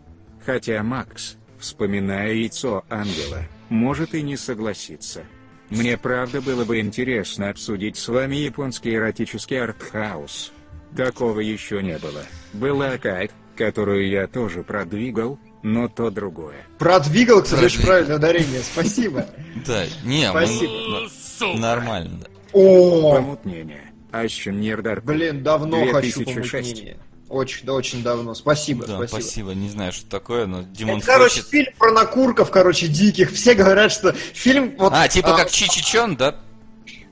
Хотя 0.47 0.83
Макс, 0.83 1.37
вспоминая 1.59 2.33
яйцо 2.33 2.85
ангела, 2.89 3.43
может 3.69 4.15
и 4.15 4.23
не 4.23 4.37
согласиться. 4.37 5.25
Мне 5.69 5.99
правда 5.99 6.41
было 6.41 6.65
бы 6.65 6.81
интересно 6.81 7.51
обсудить 7.51 7.97
с 7.97 8.09
вами 8.09 8.37
японский 8.37 8.95
эротический 8.95 9.61
артхаус. 9.61 10.53
Такого 10.97 11.41
еще 11.41 11.83
не 11.83 11.99
было. 11.99 12.23
Была 12.53 12.99
Кайт, 12.99 13.33
которую 13.57 14.09
я 14.09 14.27
тоже 14.27 14.63
продвигал, 14.63 15.39
но 15.63 15.89
то 15.89 16.11
другое. 16.11 16.57
Продвигал, 16.79 17.43
кстати, 17.43 17.65
очень 17.65 17.77
Продвигал. 17.83 17.87
правильное 17.87 18.17
ударение. 18.17 18.61
Спасибо. 18.63 19.27
Да, 19.67 19.85
не, 20.05 20.29
Спасибо. 20.31 21.59
нормально. 21.59 22.21
да. 22.23 22.27
О, 22.53 23.15
Помутнение. 23.17 23.93
Ащеньердар. 24.13 25.01
блин, 25.03 25.43
давно 25.43 25.87
хочу 25.93 26.25
2006. 26.25 26.53
помутнение. 26.69 26.97
Очень, 27.29 27.65
да, 27.67 27.75
очень 27.75 28.03
давно. 28.03 28.35
Спасибо, 28.35 28.87
Да, 28.87 28.97
спасибо. 28.97 29.21
спасибо. 29.21 29.51
Не 29.55 29.69
знаю, 29.69 29.93
что 29.93 30.09
такое, 30.11 30.47
но 30.47 30.63
Димон 30.63 30.99
Это, 30.99 31.07
короче, 31.07 31.37
хочет. 31.43 31.49
фильм 31.49 31.73
про 31.79 31.93
накурков, 31.93 32.51
короче, 32.51 32.89
диких. 32.89 33.33
Все 33.33 33.55
говорят, 33.55 33.93
что 33.93 34.13
фильм... 34.13 34.75
Вот, 34.79 34.93
А, 34.93 35.07
типа 35.07 35.35
а, 35.35 35.37
как 35.37 35.51
Чичичон, 35.51 36.17
да? 36.17 36.35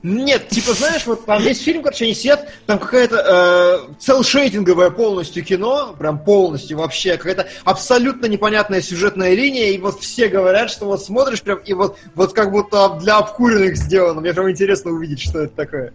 Нет, 0.01 0.47
типа, 0.47 0.73
знаешь, 0.73 1.05
вот 1.05 1.25
там 1.25 1.41
весь 1.41 1.61
фильм, 1.61 1.83
короче, 1.83 2.05
они 2.05 2.13
сидят, 2.13 2.47
там 2.65 2.79
какая-то 2.79 3.87
э, 3.89 3.93
целшейдинговое 3.99 4.91
полностью 4.91 5.43
кино, 5.43 5.93
прям 5.99 6.23
полностью 6.23 6.77
вообще, 6.77 7.17
какая-то 7.17 7.47
абсолютно 7.65 8.27
непонятная 8.27 8.81
сюжетная 8.81 9.33
линия, 9.33 9.71
и 9.71 9.77
вот 9.77 9.99
все 9.99 10.29
говорят, 10.29 10.71
что 10.71 10.85
вот 10.85 11.03
смотришь 11.03 11.41
прям, 11.41 11.57
и 11.59 11.73
вот, 11.73 11.97
вот 12.15 12.31
как 12.31 12.51
будто 12.51 12.97
для 13.01 13.17
обкуренных 13.17 13.75
сделано. 13.75 14.21
Мне 14.21 14.33
прям 14.33 14.49
интересно 14.49 14.91
увидеть, 14.91 15.19
что 15.19 15.41
это 15.41 15.53
такое. 15.53 15.93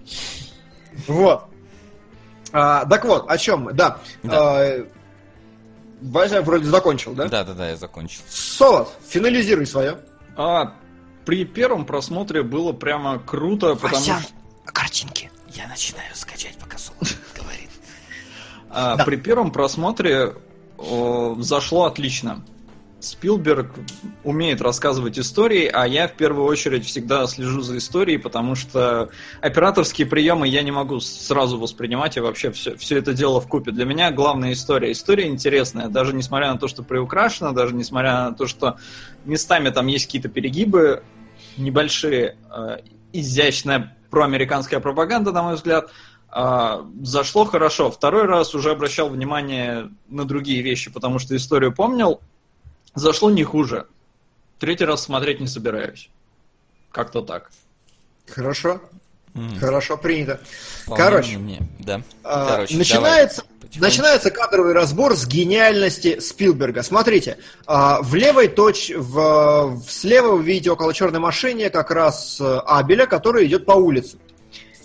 Вот. 1.06 1.44
А, 2.52 2.84
так 2.84 3.06
вот, 3.06 3.24
о 3.26 3.38
чем 3.38 3.62
мы? 3.62 3.72
Да. 3.72 4.00
Да. 4.22 4.60
А, 4.60 4.86
Вася 6.02 6.42
вроде 6.42 6.66
закончил, 6.66 7.14
да? 7.14 7.26
Да, 7.28 7.42
да, 7.42 7.54
да, 7.54 7.70
я 7.70 7.76
закончил. 7.76 8.20
Солод, 8.28 8.90
финализируй 9.08 9.66
свое. 9.66 9.96
А 10.36 10.74
при 11.24 11.44
первом 11.44 11.84
просмотре 11.86 12.42
было 12.42 12.72
прямо 12.72 13.18
круто, 13.18 13.74
потому 13.74 14.02
что... 14.02 14.16
картинки. 14.66 15.30
Я 15.48 15.68
начинаю 15.68 16.14
скачать, 16.14 16.56
пока 16.58 16.78
Соло 16.78 16.98
говорит. 17.36 17.70
А. 18.70 19.04
При 19.04 19.16
первом 19.16 19.52
просмотре 19.52 20.34
зашло 21.38 21.84
отлично. 21.84 22.44
Спилберг 23.04 23.70
умеет 24.22 24.60
рассказывать 24.60 25.18
истории, 25.18 25.66
а 25.66 25.86
я 25.86 26.08
в 26.08 26.14
первую 26.14 26.46
очередь 26.46 26.84
всегда 26.84 27.26
слежу 27.26 27.60
за 27.60 27.76
историей, 27.76 28.18
потому 28.18 28.54
что 28.54 29.10
операторские 29.40 30.06
приемы 30.06 30.48
я 30.48 30.62
не 30.62 30.70
могу 30.70 31.00
сразу 31.00 31.58
воспринимать, 31.58 32.16
и 32.16 32.20
вообще 32.20 32.50
все, 32.50 32.76
все 32.76 32.98
это 32.98 33.12
дело 33.12 33.40
в 33.40 33.48
купе. 33.48 33.70
Для 33.70 33.84
меня 33.84 34.10
главная 34.10 34.52
история. 34.52 34.92
История 34.92 35.28
интересная, 35.28 35.88
даже 35.88 36.12
несмотря 36.14 36.52
на 36.52 36.58
то, 36.58 36.68
что 36.68 36.82
приукрашена, 36.82 37.52
даже 37.52 37.74
несмотря 37.74 38.24
на 38.24 38.32
то, 38.32 38.46
что 38.46 38.78
местами 39.24 39.70
там 39.70 39.86
есть 39.86 40.06
какие-то 40.06 40.28
перегибы 40.28 41.02
небольшие, 41.56 42.36
э, 42.50 42.78
изящная 43.12 43.96
проамериканская 44.10 44.80
пропаганда, 44.80 45.32
на 45.32 45.42
мой 45.42 45.54
взгляд, 45.54 45.90
а, 46.36 46.84
зашло 47.02 47.44
хорошо. 47.44 47.92
Второй 47.92 48.24
раз 48.24 48.56
уже 48.56 48.72
обращал 48.72 49.08
внимание 49.08 49.90
на 50.08 50.24
другие 50.24 50.62
вещи, 50.62 50.90
потому 50.90 51.20
что 51.20 51.36
историю 51.36 51.72
помнил. 51.72 52.20
Зашло 52.94 53.30
не 53.30 53.44
хуже. 53.44 53.86
Третий 54.58 54.84
раз 54.84 55.02
смотреть 55.02 55.40
не 55.40 55.46
собираюсь. 55.48 56.08
Как-то 56.92 57.22
так. 57.22 57.50
Хорошо, 58.28 58.80
М, 59.34 59.58
хорошо, 59.58 59.96
принято. 59.96 60.40
вполне 60.84 61.04
Короче, 61.04 61.38
мне, 61.38 61.60
да. 61.80 62.02
А, 62.22 62.46
Короче, 62.54 62.76
начинается, 62.76 63.42
начинается 63.76 64.30
кадровый 64.30 64.72
разбор 64.74 65.16
с 65.16 65.26
гениальности 65.26 66.20
Спилберга. 66.20 66.82
Смотрите, 66.84 67.38
а, 67.66 68.00
в 68.00 68.14
левой 68.14 68.46
точ, 68.48 68.90
в, 68.94 69.74
в- 69.76 69.90
слева 69.90 70.36
вы 70.36 70.44
видите 70.44 70.70
около 70.70 70.94
черной 70.94 71.18
машине 71.20 71.68
как 71.68 71.90
раз 71.90 72.40
э, 72.40 72.58
Абеля, 72.64 73.06
который 73.06 73.44
идет 73.46 73.66
по 73.66 73.72
улице. 73.72 74.18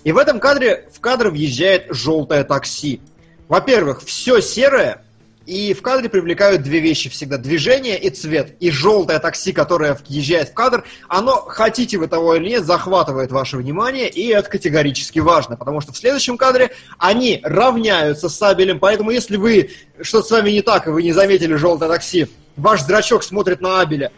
И 0.04 0.12
в 0.12 0.18
этом 0.18 0.40
кадре 0.40 0.90
в 0.94 1.00
кадр 1.00 1.30
въезжает 1.30 1.86
желтое 1.92 2.44
такси. 2.44 3.02
Во-первых, 3.48 4.02
все 4.04 4.42
серое 4.42 5.04
И 5.50 5.74
в 5.74 5.82
кадре 5.82 6.10
привлекают 6.10 6.62
две 6.62 6.80
вещи 6.80 7.10
всегда. 7.10 7.40
Движение 7.40 7.98
и 7.98 8.12
цвет. 8.12 8.56
И 8.60 8.70
желтое 8.70 9.18
такси, 9.18 9.52
которое 9.52 9.98
въезжает 10.08 10.50
в 10.50 10.54
кадр, 10.54 10.84
оно, 11.08 11.38
хотите 11.48 11.98
вы 11.98 12.08
того 12.08 12.36
или 12.36 12.50
нет, 12.50 12.66
захватывает 12.66 13.32
ваше 13.32 13.58
внимание, 13.58 14.08
и 14.10 14.28
это 14.28 14.48
категорически 14.48 15.18
важно, 15.18 15.58
потому 15.58 15.82
что 15.82 15.92
в 15.92 15.98
следующем 15.98 16.38
кадре 16.38 16.70
они 17.00 17.42
равняются 17.44 18.30
с 18.30 18.36
Сабелем, 18.36 18.80
поэтому 18.80 19.10
если 19.10 19.38
вы, 19.38 19.72
что-то 20.00 20.28
с 20.28 20.32
вами 20.32 20.52
не 20.52 20.62
так, 20.62 20.86
и 20.86 20.92
вы 20.92 21.02
не 21.02 21.14
заметили 21.14 21.56
желтое 21.56 21.90
такси, 21.90 22.28
ваш 22.56 22.84
зрачок 22.84 23.24
смотрит 23.24 23.60
на 23.60 23.82
Абеля, 23.82 24.12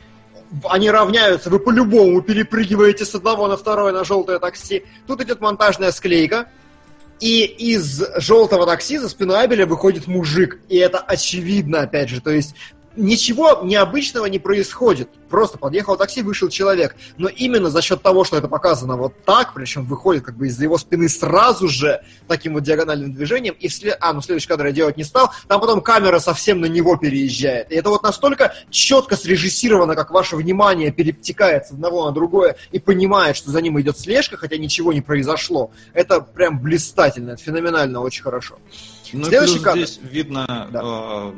они 0.66 0.92
равняются, 0.92 1.50
вы 1.50 1.60
по-любому 1.60 2.22
перепрыгиваете 2.22 3.06
с 3.06 3.16
одного 3.16 3.48
на 3.48 3.56
второе 3.56 3.94
на 3.94 4.04
желтое 4.04 4.38
такси. 4.38 4.84
Тут 5.08 5.22
идет 5.22 5.40
монтажная 5.40 5.94
склейка, 5.94 6.50
и 7.22 7.46
из 7.46 8.04
желтого 8.18 8.66
такси 8.66 8.98
за 8.98 9.08
спиной 9.08 9.44
Абеля 9.44 9.66
выходит 9.66 10.08
мужик. 10.08 10.60
И 10.68 10.78
это 10.78 10.98
очевидно, 10.98 11.82
опять 11.82 12.10
же. 12.10 12.20
То 12.20 12.32
есть 12.32 12.56
ничего 12.96 13.62
необычного 13.64 14.26
не 14.26 14.40
происходит. 14.40 15.10
Просто 15.30 15.58
подъехал 15.58 15.96
такси, 15.98 16.22
вышел 16.22 16.50
человек. 16.50 16.96
Но 17.18 17.30
именно 17.30 17.70
за 17.70 17.82
счет 17.82 18.02
того, 18.02 18.24
что 18.24 18.38
это 18.38 18.48
показано 18.48 18.98
вот 18.98 19.24
так, 19.24 19.54
причем 19.54 19.86
выходит 19.86 20.24
как 20.24 20.36
бы 20.36 20.48
из-за 20.48 20.64
его 20.64 20.78
спины 20.78 21.08
сразу 21.10 21.68
же 21.68 22.02
таким 22.28 22.54
вот 22.54 22.64
диагональным 22.64 23.14
движением, 23.14 23.56
и 23.60 23.68
вслед... 23.68 23.98
А, 24.02 24.14
ну 24.14 24.22
следующий 24.22 24.48
кадр 24.48 24.68
я 24.68 24.72
делать 24.72 24.98
не 24.98 25.04
стал, 25.04 25.32
там 25.48 25.62
потом 25.62 25.82
камера 25.82 26.20
совсем 26.20 26.60
на 26.60 26.66
него 26.66 26.98
переезжает. 26.98 27.72
И 27.72 27.76
это 27.76 27.90
вот 27.90 28.04
настолько 28.04 28.54
четко 28.70 29.16
срежиссировано, 29.16 29.96
как 29.96 30.12
ваше 30.12 30.36
внимание 30.36 30.92
перетекает 30.92 31.68
с 31.68 31.72
одного 31.72 32.06
на 32.06 32.12
другое 32.12 32.58
и 32.72 32.80
понимает, 32.80 33.38
что 33.38 33.52
за 33.52 33.62
ним 33.62 33.80
идет 33.80 33.98
слежка, 33.98 34.38
хотя 34.38 34.58
ничего 34.58 34.92
не 34.94 35.02
произошло. 35.02 35.72
Это 35.94 36.22
прям 36.22 36.60
блистательно, 36.60 37.32
это 37.32 37.44
феноменально, 37.44 38.02
очень 38.02 38.24
хорошо. 38.24 38.58
Ну, 39.14 39.26
Следующий 39.26 39.54
плюс 39.56 39.64
кадр. 39.64 39.78
здесь 39.80 40.00
видно 40.02 40.70
да. 40.72 40.82
э, 40.84 41.32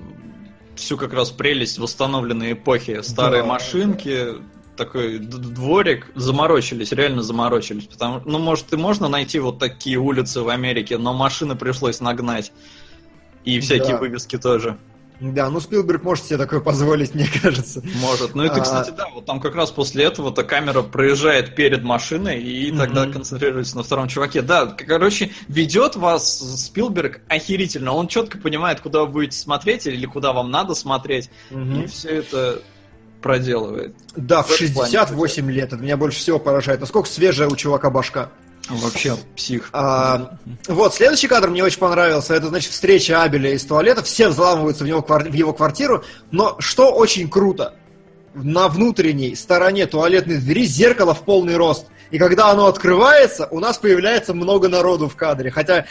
всю 0.75 0.97
как 0.97 1.13
раз 1.13 1.31
прелесть 1.31 1.77
восстановленной 1.77 2.53
эпохи. 2.53 3.01
Старые 3.01 3.43
да. 3.43 3.49
машинки, 3.49 4.35
такой 4.75 5.19
дворик, 5.19 6.07
заморочились, 6.15 6.91
реально 6.91 7.21
заморочились. 7.21 7.85
Потому, 7.85 8.21
ну, 8.25 8.39
может, 8.39 8.73
и 8.73 8.77
можно 8.77 9.07
найти 9.07 9.39
вот 9.39 9.59
такие 9.59 9.97
улицы 9.97 10.41
в 10.41 10.49
Америке, 10.49 10.97
но 10.97 11.13
машины 11.13 11.55
пришлось 11.55 11.99
нагнать. 11.99 12.51
И 13.45 13.59
всякие 13.59 13.93
да. 13.93 13.97
вывески 13.97 14.37
тоже. 14.37 14.77
Да, 15.19 15.49
ну 15.49 15.59
Спилберг 15.59 16.03
может 16.03 16.25
себе 16.25 16.37
такое 16.37 16.59
позволить, 16.59 17.13
мне 17.13 17.27
кажется. 17.41 17.81
Может. 18.01 18.35
Ну 18.35 18.43
это, 18.43 18.55
а... 18.55 18.61
кстати, 18.61 18.91
да, 18.91 19.07
вот 19.13 19.25
там 19.25 19.39
как 19.39 19.55
раз 19.55 19.71
после 19.71 20.05
этого-то 20.05 20.43
камера 20.43 20.81
проезжает 20.81 21.55
перед 21.55 21.83
машиной 21.83 22.41
и 22.41 22.71
mm-hmm. 22.71 22.77
тогда 22.77 23.07
концентрируется 23.07 23.77
на 23.77 23.83
втором 23.83 24.07
чуваке. 24.07 24.41
Да, 24.41 24.65
короче, 24.65 25.31
ведет 25.47 25.95
вас 25.95 26.39
Спилберг 26.65 27.21
охерительно. 27.29 27.93
Он 27.93 28.07
четко 28.07 28.37
понимает, 28.37 28.81
куда 28.81 29.01
вы 29.01 29.07
будете 29.07 29.37
смотреть 29.37 29.87
или 29.87 30.05
куда 30.05 30.33
вам 30.33 30.51
надо 30.51 30.75
смотреть. 30.75 31.29
Mm-hmm. 31.51 31.83
И 31.83 31.87
все 31.87 32.09
это 32.09 32.61
проделывает. 33.21 33.95
Да, 34.15 34.43
в, 34.43 34.49
в 34.49 34.57
68 34.57 35.49
лет. 35.49 35.73
Это 35.73 35.81
меня 35.81 35.97
больше 35.97 36.19
всего 36.19 36.37
поражает. 36.37 36.81
Насколько 36.81 37.09
свежая 37.09 37.47
у 37.47 37.55
чувака 37.55 37.89
башка. 37.89 38.29
Вообще 38.69 39.17
псих. 39.35 39.69
А, 39.73 40.37
вот, 40.67 40.93
следующий 40.93 41.27
кадр 41.27 41.49
мне 41.49 41.63
очень 41.63 41.79
понравился. 41.79 42.33
Это, 42.33 42.47
значит, 42.47 42.71
встреча 42.71 43.21
Абеля 43.21 43.53
из 43.53 43.65
туалета. 43.65 44.03
Все 44.03 44.29
взламываются 44.29 44.85
в, 44.85 44.87
него, 44.87 45.01
в 45.01 45.33
его 45.33 45.53
квартиру. 45.53 46.03
Но 46.31 46.55
что 46.59 46.93
очень 46.93 47.29
круто, 47.29 47.75
на 48.33 48.69
внутренней 48.69 49.35
стороне 49.35 49.85
туалетной 49.85 50.37
двери 50.37 50.65
зеркало 50.65 51.13
в 51.13 51.23
полный 51.23 51.57
рост. 51.57 51.87
И 52.09 52.17
когда 52.17 52.51
оно 52.51 52.67
открывается, 52.67 53.47
у 53.51 53.59
нас 53.59 53.77
появляется 53.77 54.33
много 54.33 54.69
народу 54.69 55.09
в 55.09 55.15
кадре. 55.15 55.51
Хотя 55.51 55.85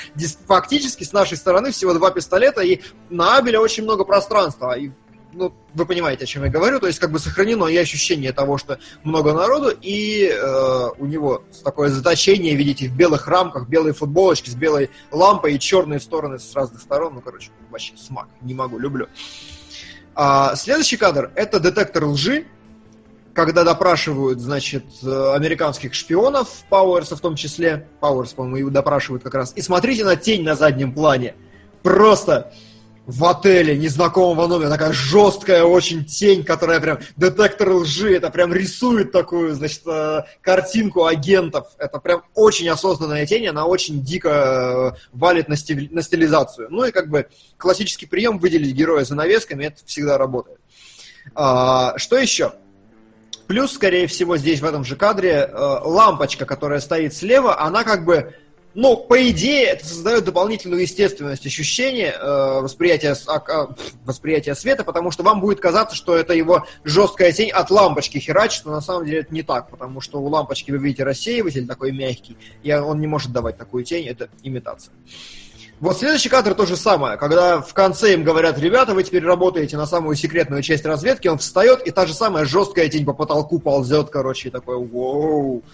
фактически 0.47 1.05
с 1.05 1.12
нашей 1.12 1.36
стороны 1.36 1.73
всего 1.73 1.93
два 1.94 2.11
пистолета, 2.11 2.62
и 2.62 2.81
на 3.11 3.36
Абеля 3.36 3.61
очень 3.61 3.82
много 3.82 4.05
пространства. 4.05 4.78
И 4.78 4.90
ну, 5.32 5.52
вы 5.74 5.86
понимаете, 5.86 6.24
о 6.24 6.26
чем 6.26 6.44
я 6.44 6.50
говорю, 6.50 6.78
то 6.78 6.86
есть 6.86 6.98
как 6.98 7.10
бы 7.10 7.18
сохранено 7.18 7.66
и 7.66 7.76
ощущение 7.76 8.32
того, 8.32 8.59
что 8.59 8.78
много 9.02 9.32
народу, 9.32 9.70
и 9.70 10.26
э, 10.26 10.88
у 10.98 11.06
него 11.06 11.42
такое 11.64 11.88
заточение, 11.88 12.54
видите, 12.54 12.88
в 12.88 12.96
белых 12.96 13.26
рамках, 13.26 13.68
белые 13.68 13.94
футболочки 13.94 14.50
с 14.50 14.54
белой 14.54 14.90
лампой 15.10 15.54
и 15.54 15.59
черные 15.59 16.00
стороны 16.00 16.38
с 16.38 16.54
разных 16.54 16.80
сторон, 16.80 17.14
ну, 17.14 17.20
короче, 17.20 17.50
вообще 17.70 17.94
смак, 17.96 18.28
не 18.40 18.54
могу, 18.54 18.78
люблю. 18.78 19.09
А, 20.14 20.54
следующий 20.56 20.96
кадр– 20.96 21.30
это 21.34 21.59
детектор 21.59 22.04
лжи, 22.04 22.46
когда 23.32 23.64
допрашивают, 23.64 24.40
значит, 24.40 24.84
американских 25.02 25.94
шпионов, 25.94 26.64
Пауэрса 26.68 27.16
в 27.16 27.20
том 27.20 27.34
числе, 27.34 27.88
Пауэрс, 28.00 28.34
по-моему, 28.34 28.56
его 28.56 28.70
допрашивают 28.70 29.22
как 29.22 29.34
раз, 29.34 29.54
и 29.56 29.62
смотрите 29.62 30.04
на 30.04 30.16
тень 30.16 30.44
на 30.44 30.54
заднем 30.54 30.92
плане. 30.92 31.34
Просто 31.82 32.52
в 33.07 33.24
отеле 33.24 33.77
незнакомого 33.77 34.47
номера, 34.47 34.70
такая 34.70 34.93
жесткая 34.93 35.65
очень 35.65 36.05
тень, 36.05 36.45
которая 36.45 36.81
прям 36.81 37.01
детектор 37.16 37.70
лжи, 37.70 38.16
это 38.16 38.31
прям 38.31 38.55
рисует 38.55 39.11
такую, 39.11 39.55
значит, 39.55 39.83
э, 39.87 40.23
картинку 40.41 41.07
агентов. 41.07 41.66
Это 41.79 41.99
прям 41.99 42.23
очень 42.35 42.69
осознанная 42.69 43.27
тень, 43.27 43.49
она 43.49 43.66
очень 43.66 44.03
дико 44.03 44.95
э, 44.95 45.01
валит 45.12 45.49
на, 45.49 45.57
стили, 45.57 45.89
на 45.93 46.03
стилизацию. 46.03 46.69
Ну 46.70 46.85
и 46.85 46.93
как 46.93 47.09
бы 47.09 47.27
классический 47.57 48.07
прием 48.07 48.39
выделить 48.39 48.74
героя 48.74 49.05
занавесками, 49.05 49.65
это 49.65 49.79
всегда 49.85 50.16
работает. 50.16 50.61
А, 51.35 51.99
что 51.99 52.16
еще? 52.16 52.53
Плюс, 53.49 53.73
скорее 53.73 54.07
всего, 54.07 54.37
здесь 54.37 54.61
в 54.61 54.65
этом 54.65 54.85
же 54.85 54.95
кадре 54.95 55.51
э, 55.51 55.55
лампочка, 55.55 56.47
которая 56.47 56.79
стоит 56.81 57.15
слева, 57.15 57.61
она 57.61 57.83
как 57.83 58.05
бы 58.05 58.35
ну, 58.74 58.97
по 58.97 59.28
идее, 59.31 59.66
это 59.66 59.86
создает 59.86 60.24
дополнительную 60.24 60.82
естественность 60.82 61.47
ощущения 61.47 62.12
э, 62.12 62.61
восприятия, 62.61 63.15
э, 63.15 63.66
восприятия 64.05 64.55
света, 64.55 64.85
потому 64.85 65.11
что 65.11 65.23
вам 65.23 65.40
будет 65.40 65.61
казаться, 65.61 65.94
что 65.94 66.16
это 66.16 66.32
его 66.32 66.65
жесткая 66.85 67.32
тень 67.32 67.51
от 67.51 67.70
лампочки 67.70 68.19
херачит, 68.19 68.65
но 68.65 68.73
на 68.73 68.81
самом 68.81 69.05
деле 69.05 69.20
это 69.20 69.35
не 69.35 69.43
так, 69.43 69.70
потому 69.70 70.01
что 70.01 70.20
у 70.20 70.27
лампочки 70.27 70.70
вы 70.70 70.78
видите 70.78 71.05
рассеиватель 71.05 71.66
такой 71.66 71.93
мягкий, 71.93 72.36
и 72.62 72.73
он 72.73 73.01
не 73.01 73.07
может 73.07 73.32
давать 73.32 73.59
такую 73.59 73.85
тень, 73.85 74.07
это 74.07 74.28
имитация. 74.43 74.93
Вот 75.82 75.98
следующий 75.98 76.28
кадр 76.28 76.54
то 76.54 76.64
же 76.64 76.76
самое, 76.76 77.16
когда 77.16 77.60
в 77.60 77.74
конце 77.74 78.14
им 78.14 78.22
говорят, 78.22 78.56
ребята, 78.56 78.94
вы 78.94 79.02
теперь 79.02 79.24
работаете 79.24 79.76
на 79.76 79.84
самую 79.84 80.14
секретную 80.14 80.62
часть 80.62 80.84
разведки, 80.86 81.26
он 81.26 81.38
встает, 81.38 81.84
и 81.84 81.90
та 81.90 82.06
же 82.06 82.14
самая 82.14 82.44
жесткая 82.44 82.88
тень 82.88 83.04
по 83.04 83.12
потолку 83.12 83.59
ползет, 83.59 84.09
короче, 84.09 84.46
и 84.46 84.52
такой, 84.52 84.76
воу. 84.76 85.64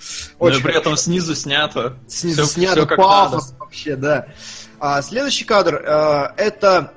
Но 0.40 0.46
при 0.46 0.74
этом 0.74 0.96
снизу 0.96 1.34
снято. 1.34 1.98
Снизу 2.06 2.44
все, 2.44 2.52
снято, 2.52 2.86
все 2.86 2.96
пафос 2.96 3.54
вообще, 3.58 3.96
да. 3.96 4.28
А, 4.80 5.02
следующий 5.02 5.44
кадр, 5.44 5.74
э, 5.74 6.28
это 6.38 6.94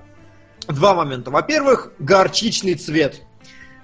два 0.69 0.93
момента. 0.93 1.31
Во-первых, 1.31 1.91
горчичный 1.99 2.75
цвет. 2.75 3.23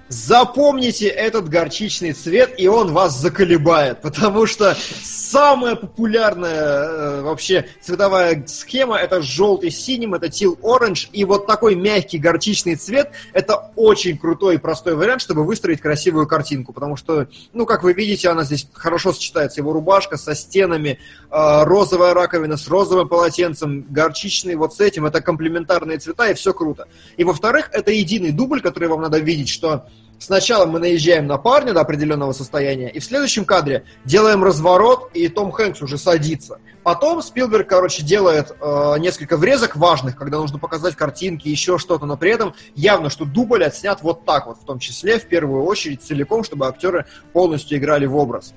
Запомните 0.08 1.06
этот 1.06 1.50
горчичный 1.50 2.12
цвет, 2.12 2.54
и 2.56 2.66
он 2.66 2.92
вас 2.92 3.18
заколебает, 3.20 4.00
потому 4.00 4.46
что 4.46 4.74
самая 5.02 5.74
популярная 5.74 6.54
э, 6.54 7.22
вообще 7.22 7.68
цветовая 7.82 8.42
схема 8.46 8.96
это 8.96 9.20
желтый 9.20 9.70
с 9.70 9.76
синим, 9.76 10.14
это 10.14 10.26
teal 10.26 10.58
orange, 10.60 11.08
и 11.12 11.26
вот 11.26 11.46
такой 11.46 11.74
мягкий 11.74 12.16
горчичный 12.16 12.76
цвет 12.76 13.10
это 13.34 13.70
очень 13.76 14.16
крутой 14.16 14.54
и 14.54 14.58
простой 14.58 14.94
вариант, 14.94 15.20
чтобы 15.20 15.44
выстроить 15.44 15.82
красивую 15.82 16.26
картинку, 16.26 16.72
потому 16.72 16.96
что, 16.96 17.26
ну, 17.52 17.66
как 17.66 17.82
вы 17.82 17.92
видите, 17.92 18.30
она 18.30 18.44
здесь 18.44 18.66
хорошо 18.72 19.12
сочетается, 19.12 19.60
его 19.60 19.74
рубашка 19.74 20.16
со 20.16 20.34
стенами, 20.34 20.98
э, 21.30 21.62
розовая 21.64 22.14
раковина 22.14 22.56
с 22.56 22.66
розовым 22.66 23.08
полотенцем, 23.08 23.84
горчичный 23.90 24.54
вот 24.54 24.74
с 24.74 24.80
этим, 24.80 25.04
это 25.04 25.20
комплементарные 25.20 25.98
цвета, 25.98 26.30
и 26.30 26.34
все 26.34 26.54
круто. 26.54 26.88
И 27.18 27.24
во-вторых, 27.24 27.68
это 27.72 27.90
единый 27.90 28.32
дубль, 28.32 28.62
который 28.62 28.88
вам 28.88 29.02
надо 29.02 29.18
видеть, 29.18 29.50
что 29.50 29.86
Сначала 30.18 30.66
мы 30.66 30.80
наезжаем 30.80 31.26
на 31.26 31.38
парня 31.38 31.72
до 31.72 31.80
определенного 31.80 32.32
состояния, 32.32 32.90
и 32.90 32.98
в 32.98 33.04
следующем 33.04 33.44
кадре 33.44 33.84
делаем 34.04 34.42
разворот, 34.42 35.10
и 35.14 35.28
Том 35.28 35.52
Хэнкс 35.52 35.80
уже 35.82 35.96
садится. 35.96 36.58
Потом 36.82 37.22
Спилберг, 37.22 37.68
короче, 37.68 38.02
делает 38.02 38.50
э, 38.60 38.94
несколько 38.98 39.36
врезок 39.36 39.76
важных, 39.76 40.16
когда 40.16 40.38
нужно 40.38 40.58
показать 40.58 40.96
картинки, 40.96 41.46
еще 41.48 41.78
что-то, 41.78 42.06
но 42.06 42.16
при 42.16 42.32
этом 42.32 42.54
явно, 42.74 43.10
что 43.10 43.24
дубль 43.24 43.62
отснят 43.62 44.02
вот 44.02 44.24
так 44.24 44.46
вот, 44.46 44.58
в 44.58 44.64
том 44.64 44.78
числе, 44.78 45.18
в 45.18 45.26
первую 45.28 45.64
очередь, 45.64 46.02
целиком, 46.02 46.42
чтобы 46.42 46.66
актеры 46.66 47.06
полностью 47.32 47.78
играли 47.78 48.06
в 48.06 48.16
образ. 48.16 48.54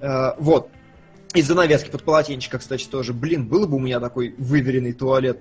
Э, 0.00 0.32
вот. 0.38 0.68
Из 1.34 1.46
занавески 1.46 1.90
под 1.90 2.04
полотенчика, 2.04 2.58
кстати, 2.58 2.86
тоже. 2.86 3.12
Блин, 3.12 3.46
был 3.46 3.66
бы 3.66 3.76
у 3.76 3.80
меня 3.80 4.00
такой 4.00 4.34
выверенный 4.38 4.92
туалет. 4.92 5.40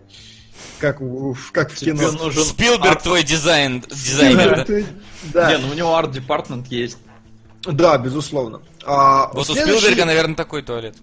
Как, 0.79 0.99
как 1.51 1.71
в 1.71 1.75
кино. 1.75 2.11
нужен 2.11 2.43
Спилберг 2.43 2.91
арт... 2.91 3.03
твой 3.03 3.23
дизайн, 3.23 3.81
дизайнер. 3.81 4.65
Да. 5.33 5.49
да. 5.49 5.51
Не, 5.51 5.57
ну 5.57 5.69
у 5.71 5.73
него 5.73 5.95
арт-департмент 5.95 6.67
есть. 6.67 6.97
Да, 7.63 7.97
безусловно. 7.97 8.61
А, 8.85 9.31
вот 9.33 9.47
следующий... 9.47 9.71
у 9.71 9.77
Спилберга, 9.79 10.05
наверное, 10.05 10.35
такой 10.35 10.61
туалет. 10.61 10.95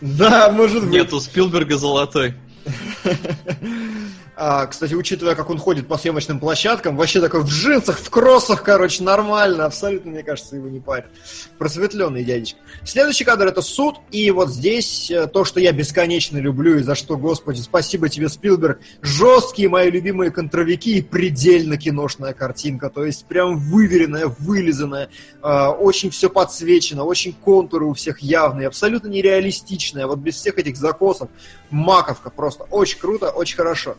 Да, 0.00 0.50
может 0.52 0.84
быть. 0.84 0.92
Нет, 0.92 1.12
у 1.12 1.20
Спилберга 1.20 1.76
золотой. 1.76 2.34
А, 4.42 4.66
кстати, 4.66 4.94
учитывая, 4.94 5.34
как 5.34 5.50
он 5.50 5.58
ходит 5.58 5.86
по 5.86 5.98
съемочным 5.98 6.40
площадкам, 6.40 6.96
вообще 6.96 7.20
такой 7.20 7.42
в 7.42 7.48
джинсах, 7.48 7.98
в 7.98 8.08
кроссах, 8.08 8.62
короче, 8.62 9.02
нормально, 9.02 9.66
абсолютно, 9.66 10.12
мне 10.12 10.22
кажется, 10.22 10.56
его 10.56 10.66
не 10.70 10.80
парит. 10.80 11.04
Просветленный 11.58 12.24
дядечка. 12.24 12.58
Следующий 12.82 13.24
кадр 13.24 13.48
это 13.48 13.60
суд, 13.60 13.96
и 14.10 14.30
вот 14.30 14.48
здесь 14.48 15.10
э, 15.10 15.26
то, 15.26 15.44
что 15.44 15.60
я 15.60 15.72
бесконечно 15.72 16.38
люблю, 16.38 16.78
и 16.78 16.82
за 16.82 16.94
что, 16.94 17.18
господи, 17.18 17.60
спасибо 17.60 18.08
тебе, 18.08 18.30
Спилберг, 18.30 18.80
жесткие 19.02 19.68
мои 19.68 19.90
любимые 19.90 20.30
контровики 20.30 20.96
и 20.96 21.02
предельно 21.02 21.76
киношная 21.76 22.32
картинка, 22.32 22.88
то 22.88 23.04
есть 23.04 23.26
прям 23.26 23.58
выверенная, 23.58 24.34
вылизанная, 24.38 25.10
э, 25.42 25.66
очень 25.66 26.08
все 26.08 26.30
подсвечено, 26.30 27.04
очень 27.04 27.34
контуры 27.34 27.84
у 27.84 27.92
всех 27.92 28.20
явные, 28.20 28.68
абсолютно 28.68 29.08
нереалистичная, 29.08 30.06
вот 30.06 30.20
без 30.20 30.36
всех 30.36 30.56
этих 30.56 30.78
закосов, 30.78 31.28
маковка 31.68 32.30
просто, 32.30 32.64
очень 32.70 32.98
круто, 32.98 33.28
очень 33.28 33.56
хорошо. 33.56 33.96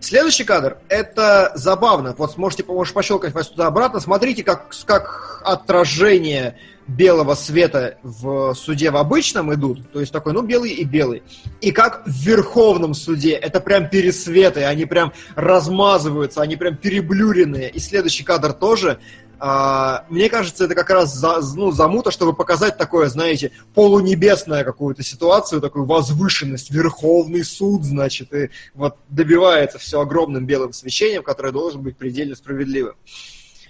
Следующий 0.00 0.44
кадр, 0.44 0.78
это 0.88 1.50
забавно. 1.56 2.14
Вот 2.16 2.32
сможете, 2.32 2.64
можешь 2.64 2.94
пощелкать 2.94 3.34
вас 3.34 3.48
туда-обратно. 3.48 3.98
Смотрите, 3.98 4.44
как, 4.44 4.70
как 4.84 5.42
отражение 5.44 6.56
белого 6.86 7.34
света 7.34 7.98
в 8.02 8.54
суде 8.54 8.90
в 8.90 8.96
обычном 8.96 9.52
идут. 9.54 9.92
То 9.92 10.00
есть 10.00 10.12
такой, 10.12 10.32
ну, 10.32 10.42
белый 10.42 10.70
и 10.70 10.84
белый. 10.84 11.24
И 11.60 11.72
как 11.72 12.06
в 12.06 12.10
Верховном 12.10 12.94
суде. 12.94 13.32
Это 13.32 13.60
прям 13.60 13.88
пересветы, 13.88 14.64
они 14.64 14.86
прям 14.86 15.12
размазываются, 15.34 16.42
они 16.42 16.56
прям 16.56 16.76
переблюренные. 16.76 17.68
И 17.68 17.80
следующий 17.80 18.22
кадр 18.22 18.52
тоже 18.52 19.00
а, 19.40 20.04
мне 20.08 20.28
кажется, 20.28 20.64
это 20.64 20.74
как 20.74 20.90
раз 20.90 21.14
за, 21.14 21.40
ну, 21.54 21.70
замута, 21.70 22.10
чтобы 22.10 22.32
показать 22.32 22.76
такое, 22.76 23.08
знаете, 23.08 23.52
полунебесное 23.74 24.64
какую-то 24.64 25.02
ситуацию, 25.02 25.60
такую 25.60 25.84
возвышенность, 25.84 26.70
верховный 26.70 27.44
суд, 27.44 27.84
значит, 27.84 28.32
и 28.34 28.50
вот 28.74 28.96
добивается 29.08 29.78
все 29.78 30.00
огромным 30.00 30.46
белым 30.46 30.72
свечением, 30.72 31.22
которое 31.22 31.52
должен 31.52 31.82
быть 31.82 31.96
предельно 31.96 32.34
справедливым. 32.34 32.94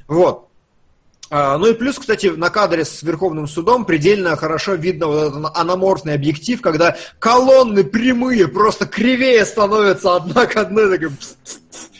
Вот. 0.06 0.48
А, 1.30 1.58
ну 1.58 1.66
и 1.66 1.74
плюс, 1.74 1.98
кстати, 1.98 2.28
на 2.28 2.48
кадре 2.48 2.86
с 2.86 3.02
Верховным 3.02 3.46
судом 3.46 3.84
предельно 3.84 4.34
хорошо 4.36 4.74
видно 4.74 5.08
вот 5.08 5.28
этот 5.28 5.52
аноморфный 5.54 6.14
объектив, 6.14 6.62
когда 6.62 6.96
колонны 7.18 7.84
прямые 7.84 8.48
просто 8.48 8.86
кривее 8.86 9.44
становятся 9.44 10.16
одна 10.16 10.46
к 10.46 10.56
одной, 10.56 10.98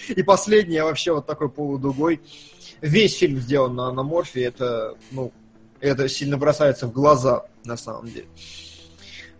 и 0.08 0.22
последняя 0.22 0.84
вообще 0.84 1.12
вот 1.12 1.26
такой 1.26 1.50
полудугой 1.50 2.22
весь 2.80 3.16
фильм 3.16 3.40
сделан 3.40 3.74
на 3.74 3.88
аноморфе, 3.88 4.44
это, 4.44 4.94
ну, 5.10 5.32
это 5.80 6.08
сильно 6.08 6.36
бросается 6.36 6.86
в 6.86 6.92
глаза, 6.92 7.44
на 7.64 7.76
самом 7.76 8.06
деле. 8.06 8.26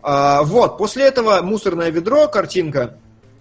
А, 0.01 0.43
вот, 0.43 0.77
после 0.77 1.05
этого 1.05 1.41
мусорное 1.41 1.89
ведро, 1.89 2.27
картинка, 2.27 2.97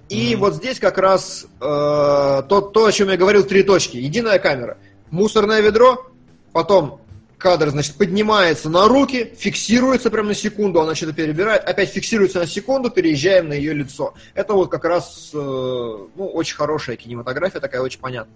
и 0.08 0.32
mm 0.32 0.36
вот 0.36 0.54
здесь 0.54 0.78
как 0.80 0.98
раз 0.98 1.44
э, 1.44 1.58
то, 1.60 2.60
то, 2.72 2.86
о 2.86 2.92
чем 2.92 3.10
я 3.10 3.18
говорил, 3.18 3.44
три 3.44 3.62
точки. 3.62 3.98
Единая 3.98 4.38
камера. 4.38 4.78
Мусорное 5.10 5.60
ведро, 5.60 6.06
потом 6.52 7.02
кадр, 7.36 7.68
значит, 7.68 7.94
поднимается 7.96 8.68
на 8.68 8.88
руки, 8.88 9.32
фиксируется 9.38 10.10
прямо 10.10 10.28
на 10.28 10.34
секунду, 10.34 10.80
она 10.80 10.94
что-то 10.94 11.12
перебирает, 11.12 11.62
опять 11.64 11.90
фиксируется 11.90 12.40
на 12.40 12.46
секунду, 12.46 12.90
переезжаем 12.90 13.48
на 13.48 13.52
ее 13.52 13.72
лицо. 13.72 14.14
Это 14.34 14.54
вот 14.54 14.70
как 14.70 14.84
раз, 14.84 15.30
э, 15.32 15.36
ну, 15.36 16.26
очень 16.26 16.56
хорошая 16.56 16.96
кинематография, 16.96 17.60
такая 17.60 17.80
очень 17.80 18.00
понятная. 18.00 18.34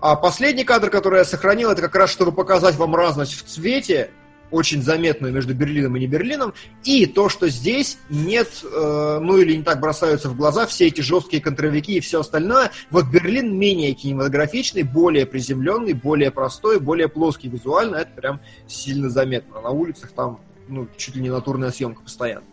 А 0.00 0.14
последний 0.16 0.64
кадр, 0.64 0.90
который 0.90 1.18
я 1.18 1.24
сохранил, 1.24 1.70
это 1.70 1.82
как 1.82 1.94
раз, 1.94 2.10
чтобы 2.10 2.32
показать 2.32 2.76
вам 2.76 2.94
разность 2.94 3.34
в 3.34 3.44
цвете, 3.44 4.10
очень 4.50 4.82
заметную 4.82 5.32
между 5.32 5.54
Берлином 5.54 5.96
и 5.96 6.00
не 6.00 6.06
Берлином, 6.06 6.54
и 6.84 7.06
то, 7.06 7.28
что 7.28 7.48
здесь 7.48 7.98
нет, 8.08 8.48
э, 8.62 9.18
ну 9.20 9.38
или 9.38 9.56
не 9.56 9.62
так 9.62 9.80
бросаются 9.80 10.28
в 10.28 10.36
глаза 10.36 10.66
все 10.66 10.86
эти 10.86 11.00
жесткие 11.00 11.42
контровики 11.42 11.96
и 11.96 12.00
все 12.00 12.20
остальное. 12.20 12.70
Вот 12.90 13.06
Берлин 13.06 13.58
менее 13.58 13.92
кинематографичный, 13.94 14.82
более 14.82 15.26
приземленный, 15.26 15.94
более 15.94 16.30
простой, 16.30 16.78
более 16.78 17.08
плоский 17.08 17.48
визуально, 17.48 17.96
это 17.96 18.12
прям 18.12 18.40
сильно 18.68 19.10
заметно. 19.10 19.60
На 19.60 19.70
улицах 19.70 20.12
там 20.12 20.40
ну, 20.68 20.88
чуть 20.96 21.16
ли 21.16 21.22
не 21.22 21.30
натурная 21.30 21.70
съемка 21.70 22.02
постоянно. 22.02 22.44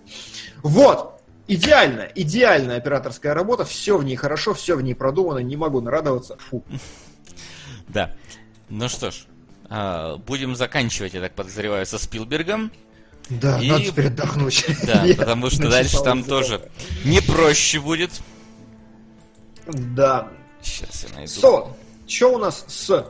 Вот, 0.61 1.13
Идеально, 1.45 2.07
идеальная 2.15 2.77
операторская 2.77 3.33
работа, 3.33 3.65
все 3.65 3.97
в 3.97 4.05
ней 4.05 4.15
хорошо, 4.15 4.53
все 4.53 4.77
в 4.77 4.81
ней 4.81 4.95
продумано, 4.95 5.39
не 5.39 5.57
могу 5.57 5.81
нарадоваться. 5.81 6.37
Фу. 6.37 6.63
Да. 7.93 8.13
Ну 8.69 8.89
что 8.89 9.11
ж, 9.11 9.25
а, 9.69 10.17
будем 10.17 10.55
заканчивать, 10.55 11.13
я 11.13 11.21
так 11.21 11.33
подозреваю, 11.33 11.85
со 11.85 11.97
Спилбергом. 11.97 12.71
Да, 13.29 13.59
и... 13.59 13.69
надо 13.69 13.85
теперь 13.85 14.07
отдохнуть. 14.07 14.65
Да, 14.83 15.05
потому 15.17 15.49
что 15.49 15.69
дальше 15.69 16.01
там 16.03 16.23
тоже 16.23 16.69
не 17.05 17.21
проще 17.21 17.79
будет. 17.79 18.11
Да. 19.67 20.29
Сейчас 20.61 21.05
я 21.09 21.15
найду. 21.15 21.31
Со, 21.31 21.75
что 22.07 22.33
у 22.33 22.37
нас 22.37 22.65
с? 22.67 23.05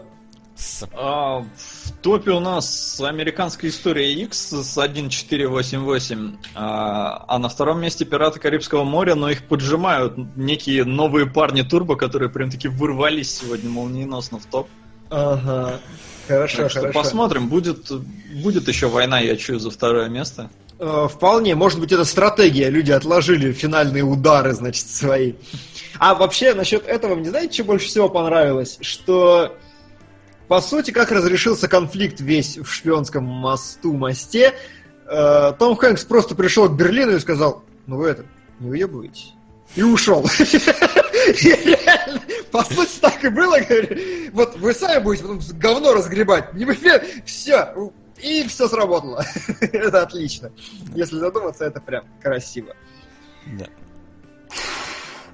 А, 0.94 1.40
в 1.40 1.92
топе 2.02 2.32
у 2.32 2.40
нас 2.40 3.02
американская 3.02 3.72
история 3.72 4.14
X 4.14 4.50
с 4.52 4.78
1488, 4.78 6.38
а, 6.56 7.26
а 7.28 7.40
на 7.40 7.50
втором 7.50 7.82
месте 7.82 8.06
Пираты 8.06 8.40
Карибского 8.40 8.84
моря, 8.84 9.16
но 9.16 9.30
их 9.30 9.48
поджимают 9.48 10.16
некие 10.36 10.86
новые 10.86 11.26
парни 11.26 11.64
Турбо, 11.64 11.96
которые 11.96 12.30
прям 12.30 12.52
таки 12.52 12.68
вырвались 12.68 13.40
сегодня 13.40 13.70
молниеносно 13.70 14.40
в 14.40 14.46
топ. 14.46 14.68
Ага. 15.10 15.80
Хорошо, 16.28 16.64
так 16.64 16.72
хорошо. 16.72 16.94
посмотрим, 17.00 17.50
будет, 17.50 17.92
будет 18.42 18.68
еще 18.68 18.88
война, 18.88 19.20
я 19.20 19.36
чую, 19.36 19.60
за 19.60 19.70
второе 19.70 20.08
место. 20.08 20.50
Э, 20.80 21.08
вполне, 21.12 21.56
может 21.56 21.80
быть, 21.80 21.92
это 21.92 22.06
стратегия. 22.06 22.70
Люди 22.70 22.92
отложили 22.92 23.52
финальные 23.52 24.04
удары, 24.04 24.54
значит, 24.54 24.88
свои. 24.88 25.34
А 26.00 26.16
вообще, 26.16 26.54
насчет 26.54 26.88
этого, 26.88 27.16
мне 27.16 27.30
знаете, 27.30 27.54
что 27.54 27.64
больше 27.66 27.88
всего 27.88 28.10
понравилось? 28.10 28.78
Что 28.82 29.56
по 30.54 30.62
сути, 30.62 30.92
как 30.92 31.12
разрешился 31.12 31.68
конфликт 31.68 32.22
весь 32.22 32.60
в 32.60 32.72
шпионском 32.72 33.24
мосту, 33.24 33.94
мосте, 33.94 34.54
э, 35.08 35.54
Том 35.58 35.76
Хэнкс 35.76 36.06
просто 36.06 36.36
пришел 36.36 36.70
к 36.70 36.74
Берлину 36.78 37.16
и 37.16 37.20
сказал, 37.20 37.64
ну 37.88 37.98
вы 37.98 38.10
это, 38.10 38.24
не 38.60 38.70
уебываете. 38.70 39.34
И 39.76 39.82
ушел. 39.82 40.22
по 42.52 42.64
сути, 42.66 43.00
так 43.02 43.24
и 43.24 43.30
было. 43.30 43.58
Вот 44.32 44.56
вы 44.58 44.76
сами 44.76 45.02
будете 45.02 45.24
потом 45.24 45.40
говно 45.54 45.92
разгребать. 45.92 46.54
Все. 47.26 47.74
И 48.22 48.48
все 48.48 48.68
сработало. 48.68 49.26
это 49.60 50.04
отлично. 50.04 50.52
Если 50.94 51.18
задуматься, 51.18 51.66
это 51.66 51.82
прям 51.82 52.06
красиво. 52.22 52.76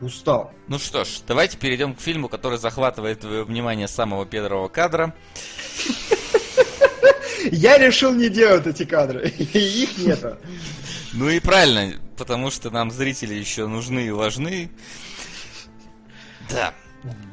Устал. 0.02 0.52
Ну 0.68 0.80
что 0.80 1.04
ж, 1.04 1.20
давайте 1.28 1.58
перейдем 1.58 1.94
к 1.94 2.00
фильму, 2.00 2.30
который 2.30 2.58
захватывает 2.58 3.20
твое 3.20 3.44
внимание 3.44 3.88
с 3.88 3.92
самого 3.92 4.26
первого 4.26 4.70
кадра. 4.70 5.14
Я 7.52 7.78
решил 7.78 8.14
не 8.14 8.30
делать 8.30 8.68
эти 8.68 8.86
кадры. 8.86 9.30
Их 9.30 9.98
нету. 9.98 10.38
Ну 11.14 11.30
и 11.30 11.40
правильно, 11.40 12.00
потому 12.18 12.52
что 12.52 12.70
нам 12.70 12.92
зрители 12.92 13.34
еще 13.34 13.68
нужны 13.68 14.06
и 14.08 14.12
важны. 14.12 14.70
Да. 16.50 16.74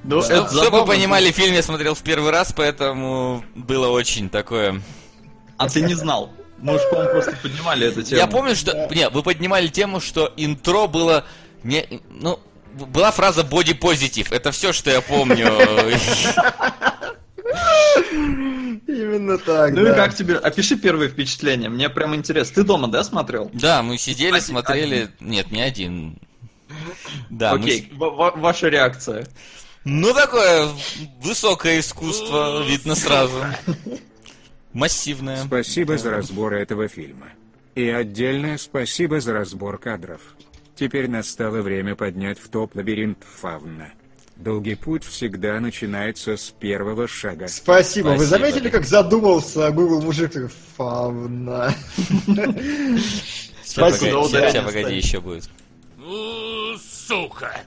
Ну, 0.04 0.22
Что, 0.22 0.48
чтобы 0.48 0.80
вы 0.80 0.86
понимали, 0.86 1.32
фильм 1.32 1.52
я 1.52 1.62
смотрел 1.62 1.94
в 1.94 2.02
первый 2.02 2.30
раз, 2.30 2.52
поэтому 2.52 3.44
было 3.54 3.88
очень 3.88 4.30
такое... 4.30 4.80
А 5.56 5.68
ты 5.68 5.80
не 5.80 5.94
знал? 5.94 6.30
Мы 6.58 6.76
уж, 6.76 6.82
по-моему, 6.90 7.10
просто 7.10 7.36
поднимали 7.42 7.88
эту 7.88 8.02
тему. 8.02 8.20
Я 8.20 8.26
помню, 8.26 8.54
что... 8.54 8.72
Да. 8.72 8.94
Не, 8.94 9.08
вы 9.08 9.22
поднимали 9.22 9.66
тему, 9.68 10.00
что 10.00 10.32
интро 10.36 10.86
было... 10.86 11.24
Не, 11.64 12.00
ну, 12.08 12.38
была 12.76 13.10
фраза 13.10 13.42
body 13.42 13.78
positive. 13.78 14.28
Это 14.30 14.52
все, 14.52 14.72
что 14.72 14.90
я 14.90 15.00
помню. 15.00 15.46
Именно 18.86 19.38
так. 19.38 19.72
Ну 19.72 19.84
да. 19.84 19.92
и 19.92 19.94
как 19.94 20.14
тебе? 20.14 20.36
Опиши 20.36 20.76
первые 20.76 21.10
впечатления. 21.10 21.68
Мне 21.68 21.88
прям 21.88 22.14
интересно. 22.14 22.54
Ты 22.54 22.64
дома, 22.64 22.88
да, 22.88 23.04
смотрел? 23.04 23.50
Да, 23.52 23.82
мы 23.82 23.98
сидели, 23.98 24.36
один, 24.36 24.42
смотрели. 24.42 24.94
Один. 24.94 25.10
Нет, 25.20 25.50
не 25.50 25.60
один. 25.60 26.18
Да. 27.30 27.52
Окей. 27.52 27.88
Мы... 27.92 28.10
Ваша 28.10 28.68
реакция. 28.68 29.26
Ну 29.84 30.12
такое 30.12 30.68
высокое 31.22 31.80
искусство, 31.80 32.64
видно 32.64 32.94
сразу. 32.94 33.44
Массивное. 34.72 35.44
Спасибо 35.44 35.96
за 35.96 36.10
разбор 36.10 36.54
этого 36.54 36.88
фильма. 36.88 37.28
И 37.76 37.88
отдельное 37.88 38.58
спасибо 38.58 39.20
за 39.20 39.32
разбор 39.32 39.78
кадров. 39.78 40.20
Теперь 40.76 41.08
настало 41.08 41.62
время 41.62 41.96
поднять 41.96 42.38
в 42.38 42.48
топ 42.50 42.76
лабиринт 42.76 43.24
фауна. 43.24 43.92
Долгий 44.36 44.74
путь 44.74 45.04
всегда 45.04 45.58
начинается 45.58 46.36
с 46.36 46.50
первого 46.50 47.08
шага. 47.08 47.48
Спасибо. 47.48 48.08
Спасибо. 48.08 48.18
Вы 48.18 48.24
заметили, 48.26 48.68
как 48.68 48.84
задумался 48.84 49.70
Google 49.70 50.02
мужик? 50.02 50.32
Фауна. 50.76 51.74
Спасибо. 53.64 54.28
Сейчас, 54.28 54.64
погоди, 54.64 54.96
еще 54.96 55.20
будет. 55.20 55.48
Сука! 56.78 57.62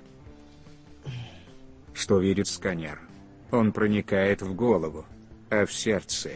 Что 1.94 2.20
видит 2.20 2.48
сканер? 2.48 3.00
Он 3.50 3.72
проникает 3.72 4.44
в 4.44 4.54
голову, 4.54 5.06
а 5.50 5.66
в 5.66 5.74
сердце. 5.74 6.30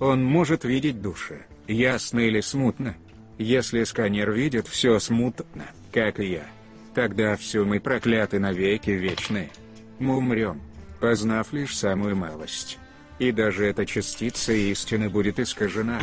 Он 0.00 0.24
может 0.24 0.64
видеть 0.64 1.00
души, 1.00 1.46
ясно 1.68 2.18
или 2.18 2.40
смутно. 2.40 2.96
Если 3.38 3.84
сканер 3.84 4.32
видит 4.32 4.66
все 4.66 4.98
смутно, 4.98 5.66
как 5.96 6.20
и 6.20 6.26
я, 6.26 6.46
Тогда 6.94 7.36
все 7.36 7.64
мы 7.64 7.80
прокляты 7.80 8.38
навеки 8.38 8.90
вечные. 8.90 9.50
Мы 9.98 10.18
умрем, 10.18 10.60
познав 11.00 11.54
лишь 11.54 11.74
самую 11.74 12.16
малость. 12.16 12.78
И 13.18 13.32
даже 13.32 13.64
эта 13.64 13.86
частица 13.86 14.52
истины 14.52 15.08
будет 15.08 15.38
искажена. 15.38 15.98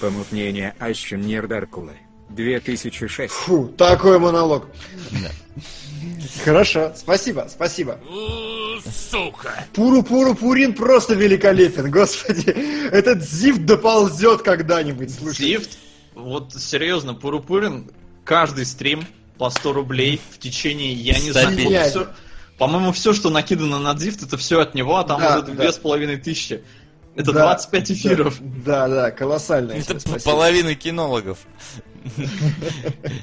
Помутнение 0.00 0.74
Ащен 0.78 1.22
Нердаркулы. 1.22 1.94
2006. 2.28 3.32
Фу, 3.32 3.68
такой 3.68 4.18
монолог. 4.18 4.66
Хорошо, 6.44 6.92
спасибо, 6.94 7.46
спасибо. 7.48 7.98
Сука! 8.84 9.64
Пуру-пуру-пурин 9.72 10.74
просто 10.74 11.14
великолепен, 11.14 11.90
господи. 11.90 12.50
Этот 12.90 13.22
зифт 13.22 13.64
доползет 13.64 14.42
когда-нибудь, 14.42 15.10
слушай. 15.14 15.36
Зифт, 15.36 15.78
вот 16.14 16.52
серьезно, 16.52 17.14
Пурупурин, 17.14 17.90
каждый 18.24 18.66
стрим 18.66 19.06
по 19.38 19.50
100 19.50 19.72
рублей 19.72 20.20
в 20.32 20.38
течение, 20.38 20.92
я 20.92 21.18
не 21.18 21.30
знаю, 21.32 21.56
всё- 21.88 22.08
по-моему, 22.58 22.92
все, 22.92 23.12
что 23.12 23.30
накидано 23.30 23.78
на 23.78 23.96
Зифт, 23.96 24.22
это 24.24 24.36
все 24.36 24.60
от 24.60 24.74
него, 24.74 24.96
а 24.96 25.04
там 25.04 25.20
Да, 25.20 25.36
уже 25.38 25.46
да. 25.46 25.52
две 25.52 25.72
с 25.72 25.76
половиной 25.78 26.16
тысячи. 26.16 26.62
Это 27.14 27.32
Да, 27.32 27.42
25 27.44 27.90
эфиров. 27.92 28.36
Да, 28.40 28.88
да, 28.88 29.10
колоссально. 29.10 29.72
Это 29.72 29.98
спасибо. 30.00 30.20
половина 30.30 30.74
кинологов. 30.74 31.38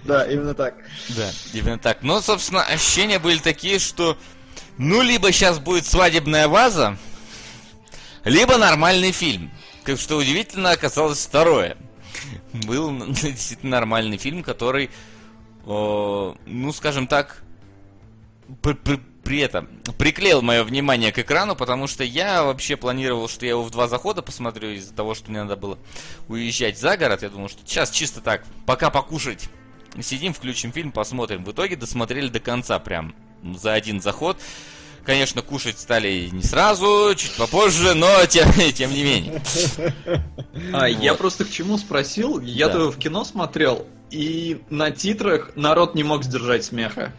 Да, 0.03 0.25
именно 0.25 0.53
так. 0.53 0.75
Да, 1.09 1.29
именно 1.53 1.79
так. 1.79 2.01
Но, 2.03 2.21
собственно, 2.21 2.63
ощущения 2.63 3.19
были 3.19 3.39
такие, 3.39 3.79
что 3.79 4.17
ну, 4.77 5.01
либо 5.01 5.31
сейчас 5.31 5.59
будет 5.59 5.85
свадебная 5.85 6.47
ваза, 6.47 6.97
либо 8.23 8.57
нормальный 8.57 9.11
фильм. 9.11 9.51
Как 9.83 9.99
что 9.99 10.17
удивительно 10.17 10.71
оказалось 10.71 11.25
второе. 11.25 11.77
Был 12.53 12.91
действительно 13.07 13.71
нормальный 13.77 14.17
фильм, 14.17 14.43
который, 14.43 14.89
ну, 15.65 16.71
скажем 16.73 17.07
так, 17.07 17.41
при, 18.61 18.73
при- 18.73 18.99
при 19.23 19.39
этом 19.39 19.67
приклеил 19.97 20.43
мое 20.43 20.63
внимание 20.63 21.11
к 21.11 21.17
экрану, 21.17 21.55
потому 21.55 21.87
что 21.87 22.03
я 22.03 22.43
вообще 22.43 22.75
планировал, 22.77 23.27
что 23.27 23.45
я 23.45 23.51
его 23.53 23.63
в 23.63 23.71
два 23.71 23.87
захода 23.87 24.21
посмотрю 24.21 24.69
из-за 24.69 24.93
того, 24.93 25.15
что 25.15 25.31
мне 25.31 25.41
надо 25.41 25.55
было 25.55 25.79
уезжать 26.27 26.77
за 26.79 26.95
город. 26.95 27.23
Я 27.23 27.29
думал, 27.29 27.49
что 27.49 27.61
сейчас 27.65 27.89
чисто 27.89 28.21
так, 28.21 28.43
пока 28.67 28.91
покушать, 28.91 29.49
сидим, 29.99 30.31
включим 30.33 30.71
фильм, 30.71 30.91
посмотрим. 30.91 31.43
В 31.43 31.51
итоге 31.51 31.75
досмотрели 31.75 32.27
до 32.27 32.39
конца 32.39 32.77
прям 32.77 33.15
за 33.55 33.73
один 33.73 33.99
заход. 33.99 34.37
Конечно, 35.03 35.41
кушать 35.43 35.79
стали 35.79 36.29
не 36.31 36.41
сразу, 36.43 37.13
чуть 37.15 37.35
попозже, 37.35 37.93
но 37.95 38.25
тем, 38.27 38.51
тем 38.75 38.91
не 38.91 39.03
менее. 39.03 39.41
А, 40.73 40.85
Я 40.87 41.11
Вот. 41.13 41.19
просто 41.19 41.45
к 41.45 41.49
чему 41.49 41.77
спросил, 41.79 42.39
я 42.41 42.69
Да. 42.69 42.89
в 42.91 42.97
кино 42.97 43.23
смотрел, 43.23 43.87
и 44.11 44.61
на 44.69 44.91
титрах 44.91 45.51
народ 45.55 45.95
не 45.95 46.03
мог 46.03 46.23
сдержать 46.23 46.65
смеха. 46.65 47.11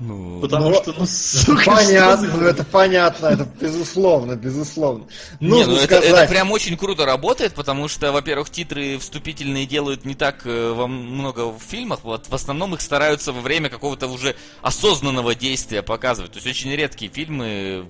Ну, 0.00 0.38
Потому 0.40 0.70
Ну, 0.70 0.74
что, 0.76 0.94
ну, 0.96 1.06
сука, 1.06 1.60
что 1.60 1.70
Понятно, 1.72 2.36
ну 2.36 2.46
это 2.46 2.62
понятно, 2.64 3.26
это 3.26 3.48
безусловно, 3.60 4.36
безусловно. 4.36 5.06
Не, 5.40 5.48
Нужно 5.48 5.72
ну 5.72 5.78
это, 5.78 5.84
сказать, 5.86 6.04
это 6.04 6.28
прям 6.28 6.52
очень 6.52 6.76
круто 6.76 7.04
работает, 7.04 7.54
потому 7.54 7.88
что, 7.88 8.12
во-первых, 8.12 8.48
титры 8.48 8.98
вступительные 8.98 9.66
делают 9.66 10.04
не 10.04 10.14
так 10.14 10.42
э, 10.44 10.72
во 10.72 10.86
много 10.86 11.46
в 11.46 11.58
фильмах, 11.60 12.00
вот 12.04 12.28
в 12.28 12.34
основном 12.34 12.74
их 12.74 12.80
стараются 12.80 13.32
во 13.32 13.40
время 13.40 13.70
какого-то 13.70 14.06
уже 14.06 14.36
осознанного 14.62 15.34
действия 15.34 15.82
показывать. 15.82 16.30
То 16.30 16.36
есть 16.36 16.46
очень 16.46 16.70
редкие 16.70 17.10
фильмы 17.10 17.86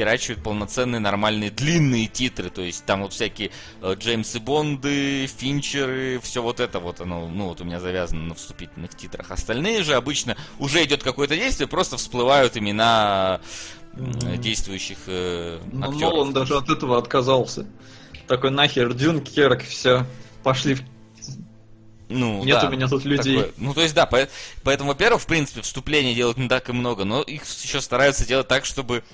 вхерачивают 0.00 0.42
полноценные 0.42 0.98
нормальные 0.98 1.50
длинные 1.50 2.06
титры, 2.06 2.48
то 2.48 2.62
есть 2.62 2.86
там 2.86 3.02
вот 3.02 3.12
всякие 3.12 3.50
э, 3.82 3.94
Джеймсы 3.98 4.40
Бонды, 4.40 5.26
Финчеры, 5.26 6.18
все 6.22 6.42
вот 6.42 6.58
это 6.58 6.80
вот 6.80 7.02
оно, 7.02 7.28
ну 7.28 7.48
вот 7.48 7.60
у 7.60 7.64
меня 7.64 7.80
завязано 7.80 8.22
на 8.28 8.34
вступительных 8.34 8.96
титрах. 8.96 9.30
Остальные 9.30 9.82
же 9.82 9.94
обычно 9.94 10.38
уже 10.58 10.82
идет 10.84 11.02
какое-то 11.02 11.36
действие, 11.36 11.68
просто 11.68 11.98
всплывают 11.98 12.56
имена 12.56 13.42
э, 13.92 14.38
действующих 14.38 14.96
э, 15.06 15.60
Ну, 15.70 15.90
актеров. 15.90 16.12
Нолан 16.14 16.32
даже 16.32 16.56
от 16.56 16.70
этого 16.70 16.96
отказался. 16.96 17.66
Такой 18.26 18.50
нахер, 18.50 18.94
Дюнкерк, 18.94 19.62
все, 19.64 20.06
пошли 20.42 20.76
в 20.76 20.82
Ну, 22.08 22.42
Нет 22.42 22.60
да, 22.62 22.68
у 22.68 22.72
меня 22.72 22.88
тут 22.88 23.04
людей. 23.04 23.36
такое. 23.36 23.52
Ну, 23.58 23.74
то 23.74 23.82
есть, 23.82 23.94
да, 23.94 24.06
по- 24.06 24.28
поэтому, 24.64 24.88
во-первых, 24.90 25.20
в 25.22 25.26
принципе, 25.26 25.60
вступления 25.60 26.14
делают 26.14 26.38
не 26.38 26.48
так 26.48 26.68
и 26.70 26.72
много, 26.72 27.04
но 27.04 27.22
их 27.22 27.42
еще 27.62 27.80
стараются 27.80 28.26
делать 28.26 28.48
так, 28.48 28.64
чтобы, 28.64 29.04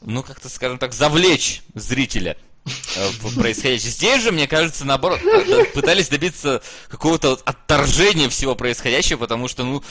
ну, 0.00 0.22
как-то, 0.22 0.48
скажем 0.48 0.78
так, 0.78 0.92
завлечь 0.92 1.62
зрителя 1.74 2.36
э, 2.66 3.08
в 3.20 3.40
происходящее. 3.40 3.90
Здесь 3.90 4.22
же, 4.22 4.32
мне 4.32 4.46
кажется, 4.46 4.84
наоборот, 4.84 5.20
э, 5.22 5.64
пытались 5.74 6.08
добиться 6.08 6.62
какого-то 6.88 7.30
вот 7.30 7.42
отторжения 7.44 8.28
всего 8.28 8.54
происходящего, 8.54 9.18
потому 9.18 9.48
что, 9.48 9.64
ну, 9.64 9.82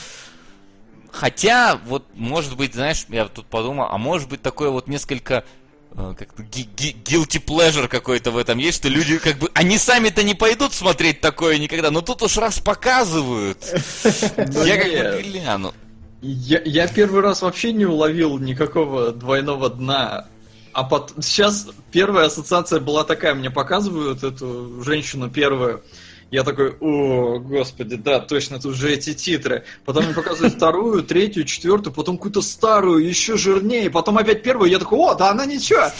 хотя, 1.12 1.76
вот, 1.86 2.06
может 2.14 2.56
быть, 2.56 2.74
знаешь, 2.74 3.04
я 3.08 3.26
тут 3.26 3.46
подумал, 3.46 3.88
а 3.90 3.98
может 3.98 4.28
быть 4.28 4.42
такое 4.42 4.70
вот 4.70 4.88
несколько 4.88 5.44
э, 5.92 6.14
как-то 6.18 6.42
guilty 6.42 7.44
pleasure 7.44 7.88
какой-то 7.88 8.30
в 8.30 8.38
этом 8.38 8.58
есть, 8.58 8.78
что 8.78 8.88
люди 8.88 9.18
как 9.18 9.38
бы, 9.38 9.50
они 9.54 9.76
сами-то 9.78 10.22
не 10.22 10.34
пойдут 10.34 10.72
смотреть 10.72 11.20
такое 11.20 11.58
никогда, 11.58 11.90
но 11.90 12.00
тут 12.00 12.22
уж 12.22 12.36
раз 12.38 12.60
показывают, 12.60 13.62
я 14.04 14.76
как 14.76 15.16
бы 15.16 15.22
гляну. 15.22 15.74
Я, 16.20 16.60
я 16.64 16.88
первый 16.88 17.22
раз 17.22 17.42
вообще 17.42 17.72
не 17.72 17.86
уловил 17.86 18.38
никакого 18.38 19.12
двойного 19.12 19.70
дна. 19.70 20.26
А 20.72 20.84
пот- 20.84 21.12
сейчас 21.20 21.68
первая 21.92 22.26
ассоциация 22.26 22.80
была 22.80 23.04
такая, 23.04 23.34
мне 23.34 23.50
показывают 23.50 24.22
эту 24.24 24.82
женщину 24.82 25.30
первую. 25.30 25.82
Я 26.30 26.44
такой, 26.44 26.76
о, 26.80 27.38
господи, 27.38 27.96
да, 27.96 28.20
точно, 28.20 28.60
тут 28.60 28.74
же 28.74 28.92
эти 28.92 29.14
титры. 29.14 29.64
Потом 29.86 30.04
мне 30.04 30.14
показывают 30.14 30.54
вторую, 30.54 31.02
третью, 31.02 31.44
четвертую, 31.44 31.94
потом 31.94 32.18
какую-то 32.18 32.42
старую, 32.42 33.06
еще 33.06 33.38
жирнее, 33.38 33.88
потом 33.88 34.18
опять 34.18 34.42
первую, 34.42 34.70
я 34.70 34.78
такой, 34.78 34.98
о, 34.98 35.14
да 35.14 35.30
она 35.30 35.46
ничего. 35.46 35.90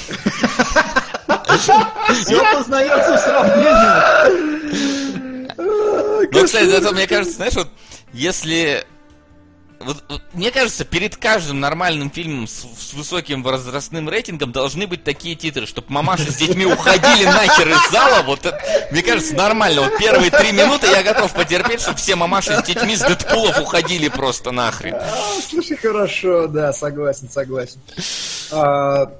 Все 2.12 2.52
познается 2.52 3.16
в 3.16 3.20
сравнении. 3.20 4.18
Ну, 6.30 6.44
кстати, 6.44 6.66
зато 6.66 6.92
мне 6.92 7.06
кажется, 7.06 7.36
знаешь, 7.36 7.54
вот 7.54 7.68
если... 8.12 8.84
Вот, 9.80 10.04
вот 10.08 10.22
мне 10.32 10.50
кажется, 10.50 10.84
перед 10.84 11.16
каждым 11.16 11.60
нормальным 11.60 12.10
фильмом 12.10 12.48
с, 12.48 12.66
с 12.78 12.92
высоким 12.94 13.42
возрастным 13.42 14.08
рейтингом 14.08 14.50
должны 14.50 14.86
быть 14.86 15.04
такие 15.04 15.36
титры, 15.36 15.66
чтобы 15.66 15.86
мамаши 15.90 16.32
с 16.32 16.36
детьми 16.36 16.66
уходили 16.66 17.24
нахер 17.24 17.68
из 17.68 17.90
зала. 17.90 18.22
Вот 18.22 18.44
это, 18.44 18.60
мне 18.90 19.02
кажется, 19.02 19.34
нормально. 19.34 19.82
Вот 19.82 19.98
первые 19.98 20.30
три 20.30 20.52
минуты 20.52 20.88
я 20.88 21.02
готов 21.02 21.32
потерпеть, 21.32 21.80
чтобы 21.80 21.98
все 21.98 22.16
мамаши 22.16 22.56
с 22.56 22.64
детьми 22.64 22.96
с 22.96 23.00
Дэдпулов 23.00 23.60
уходили 23.60 24.08
просто 24.08 24.50
нахрен. 24.50 24.94
А, 24.96 25.10
слушай, 25.48 25.76
хорошо, 25.76 26.48
да, 26.48 26.72
согласен, 26.72 27.28
согласен. 27.30 27.80
А, 28.50 29.12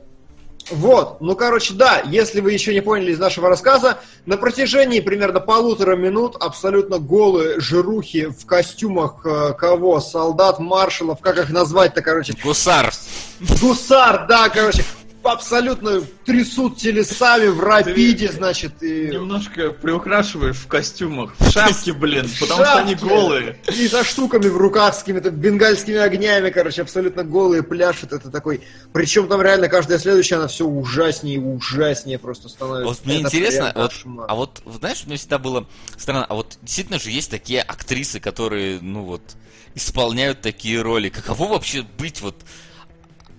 вот, 0.71 1.21
ну, 1.21 1.35
короче, 1.35 1.75
да, 1.75 2.03
если 2.05 2.41
вы 2.41 2.53
еще 2.53 2.75
не 2.75 2.81
поняли 2.81 3.13
из 3.13 3.19
нашего 3.19 3.49
рассказа, 3.49 3.99
на 4.27 4.37
протяжении 4.37 5.01
примерно 5.01 5.41
полутора 5.41 5.97
минут 5.97 6.37
абсолютно 6.37 6.99
голые 6.99 7.61
жирухи 7.61 8.27
в 8.27 8.47
костюмах 8.47 9.25
э, 9.25 9.55
кого? 9.55 10.01
Солдат, 10.01 10.59
маршалов, 10.59 11.21
как 11.21 11.39
их 11.39 11.51
назвать-то, 11.51 12.03
короче? 12.03 12.35
Гусар. 12.43 12.93
Гусар, 13.61 14.27
да, 14.27 14.49
короче, 14.49 14.85
абсолютно 15.23 16.01
трясут 16.25 16.77
телесами 16.77 17.49
в 17.49 17.61
рапиде, 17.61 18.31
значит, 18.31 18.83
и... 18.83 19.09
Немножко 19.09 19.71
приукрашиваешь 19.71 20.57
в 20.57 20.67
костюмах, 20.67 21.35
в 21.39 21.51
шапке, 21.51 21.93
блин, 21.93 22.29
потому 22.41 22.65
что 22.65 22.79
они 22.79 22.95
голые. 22.95 23.59
И 23.69 23.87
за 23.89 24.05
штуками 24.05 24.49
в 24.49 24.57
руках 24.57 24.95
с 24.95 24.99
какими-то 24.99 25.31
бенгальскими 25.31 25.99
огнями, 25.99 26.51
короче, 26.51 26.83
абсолютно 26.83 27.25
голые 27.25 27.63
пляшут. 27.63 28.13
Это 28.13 28.31
такой... 28.31 28.63
Причем 28.93 29.29
там 29.29 29.43
реально 29.43 29.69
каждая 29.69 29.99
следующая, 29.99 30.37
она 30.37 30.49
все 30.49 30.67
ужаснее 30.67 31.37
и 31.37 31.39
ужаснее 31.39 32.19
просто 32.19 32.49
становится. 32.49 32.89
Вот 32.89 33.05
мне 33.05 33.17
Это 33.17 33.27
интересно, 33.27 33.73
вот, 33.75 33.93
а 34.29 34.35
вот, 34.35 34.63
вот 34.65 34.79
знаешь, 34.81 35.05
мне 35.07 35.17
всегда 35.17 35.39
было 35.39 35.67
странно, 35.97 36.25
а 36.25 36.35
вот 36.35 36.59
действительно 36.63 36.99
же 36.99 37.11
есть 37.11 37.31
такие 37.31 37.61
актрисы, 37.61 38.21
которые, 38.21 38.79
ну 38.81 39.03
вот, 39.03 39.23
исполняют 39.75 40.41
такие 40.41 40.81
роли. 40.83 41.09
Каково 41.09 41.49
вообще 41.49 41.83
быть 41.99 42.21
вот 42.21 42.37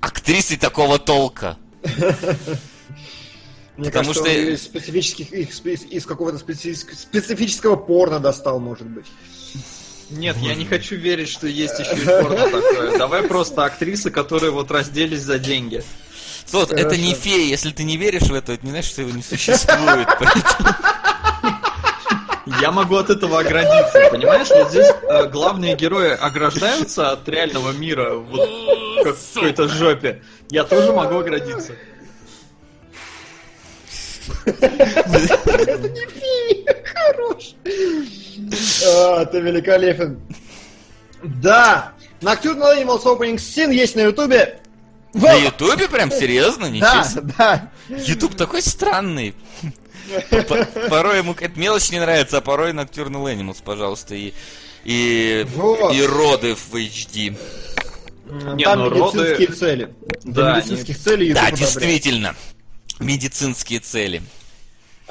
актрисой 0.02 0.58
такого 0.58 1.00
толка? 1.00 1.58
Мне 3.78 3.86
потому 3.92 4.08
кажется, 4.14 4.14
что- 4.30 4.42
он 4.48 4.54
из 4.54 4.64
специфических, 4.64 5.32
их 5.32 5.50
спе- 5.52 5.88
из 5.88 6.06
какого-то 6.06 6.38
специфического, 6.38 6.96
специфического 6.96 7.76
порно 7.78 8.20
достал, 8.20 8.60
может 8.60 8.88
быть. 8.88 9.06
Нет, 10.10 10.36
я 10.38 10.56
не 10.56 10.66
хочу 10.66 10.96
верить, 10.96 11.30
что 11.30 11.48
есть 11.48 11.80
еще 11.80 11.96
и 11.96 12.06
порно 12.06 12.50
такое. 12.50 12.98
Давай 12.98 13.24
просто 13.24 13.64
актрисы, 13.64 14.10
которые 14.10 14.52
вот 14.52 14.72
разделись 14.72 15.22
за 15.22 15.38
деньги. 15.40 15.84
Вот, 16.52 16.72
это 16.72 16.98
не 16.98 17.14
фея, 17.14 17.46
если 17.48 17.72
ты 17.72 17.84
не 17.84 17.96
веришь 17.96 18.24
в 18.24 18.34
это, 18.34 18.54
это 18.54 18.66
не 18.66 18.72
значит, 18.72 18.92
что 18.92 19.02
его 19.04 19.12
не 19.12 19.22
существует. 19.22 20.08
Поэтому- 20.20 20.66
Я 22.62 22.72
могу 22.72 22.96
от 22.96 23.10
этого 23.10 23.40
оградиться, 23.40 24.10
понимаешь? 24.12 24.50
Вот 24.50 24.70
здесь 24.72 24.88
э, 25.10 25.28
главные 25.28 25.76
герои 25.76 26.12
ограждаются 26.12 27.12
от 27.12 27.28
реального 27.30 27.72
мира 27.72 28.16
вот 28.16 28.50
как 29.04 29.16
в 29.16 29.34
какой-то 29.34 29.68
жопе. 29.68 30.22
Я 30.50 30.64
тоже 30.64 30.92
могу 30.94 31.20
оградиться. 31.20 31.74
Хорош. 36.94 37.56
А, 38.86 39.26
ты 39.26 39.40
великолепен. 39.40 40.20
Да, 41.24 41.94
Nocturnal 42.22 42.78
Animals 42.78 43.04
Opening 43.04 43.36
Scene 43.36 43.74
есть 43.74 43.96
на 43.96 44.02
ютубе. 44.02 44.60
На 45.14 45.34
Ютубе 45.34 45.88
прям 45.90 46.12
серьезно? 46.12 46.66
Ничего 46.68 47.24
Да, 47.38 47.72
да. 47.90 47.98
Ютуб 47.98 48.36
такой 48.36 48.62
странный. 48.62 49.34
Порой 50.90 51.18
ему 51.20 51.34
какая-то 51.34 51.60
мелочь 51.60 51.92
не 51.92 52.00
нравится, 52.00 52.38
а 52.38 52.42
порой 52.42 52.72
Nocturnal 52.72 53.34
Animals, 53.34 53.58
пожалуйста, 53.64 54.16
и, 54.16 54.34
и, 54.84 55.46
Вот. 55.56 55.94
и 55.94 56.04
роды 56.04 56.56
в 56.56 56.74
HD. 56.76 57.38
Не, 58.56 58.64
Там 58.64 58.80
ну, 58.80 58.90
медицинские 58.92 59.48
роды- 59.48 59.56
цели. 59.56 59.96
Да, 60.24 60.44
Для 60.44 60.56
медицинских 60.58 61.00
целей 61.00 61.28
YouTube 61.30 61.44
Да, 61.44 61.52
действительно. 61.52 62.36
Медицинские 63.00 63.80
цели. 63.80 64.22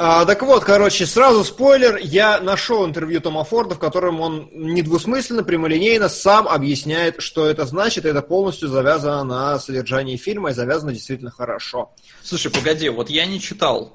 А, 0.01 0.25
так 0.25 0.43
вот, 0.43 0.63
короче, 0.63 1.07
сразу 1.07 1.43
спойлер, 1.43 1.97
я 1.97 2.39
нашел 2.41 2.87
интервью 2.87 3.21
Тома 3.21 3.43
Форда, 3.43 3.75
в 3.75 3.81
котором 3.81 4.21
он 4.21 4.49
недвусмысленно, 4.53 5.43
прямолинейно 5.43 6.09
сам 6.09 6.47
объясняет, 6.47 7.17
что 7.21 7.47
это 7.47 7.67
значит, 7.67 8.05
и 8.05 8.09
это 8.09 8.23
полностью 8.23 8.69
завязано 8.69 9.25
на 9.25 9.59
содержании 9.59 10.17
фильма, 10.17 10.51
и 10.51 10.55
завязано 10.55 10.93
действительно 10.93 11.33
хорошо. 11.33 11.91
Слушай, 12.23 12.53
погоди, 12.53 12.89
вот 12.91 13.11
я 13.11 13.27
не 13.27 13.41
читал. 13.41 13.93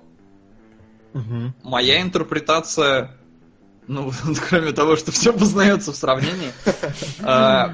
Моя 1.64 2.02
интерпретация, 2.02 3.12
ну, 3.88 4.12
кроме 4.50 4.72
того, 4.72 4.96
что 4.96 5.12
все 5.12 5.34
познается 5.34 5.92
в 5.92 5.96
сравнении, 5.96 6.52
а, 7.22 7.74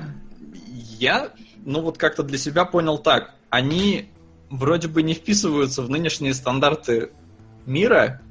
я, 0.99 1.29
ну, 1.65 1.81
вот 1.81 1.97
как-то 1.97 2.23
для 2.23 2.37
себя 2.37 2.65
понял 2.65 2.97
так. 2.97 3.35
Они 3.49 4.11
вроде 4.49 4.87
бы 4.87 5.03
не 5.03 5.13
вписываются 5.13 5.81
в 5.81 5.89
нынешние 5.89 6.33
стандарты 6.33 7.11
мира, 7.65 8.21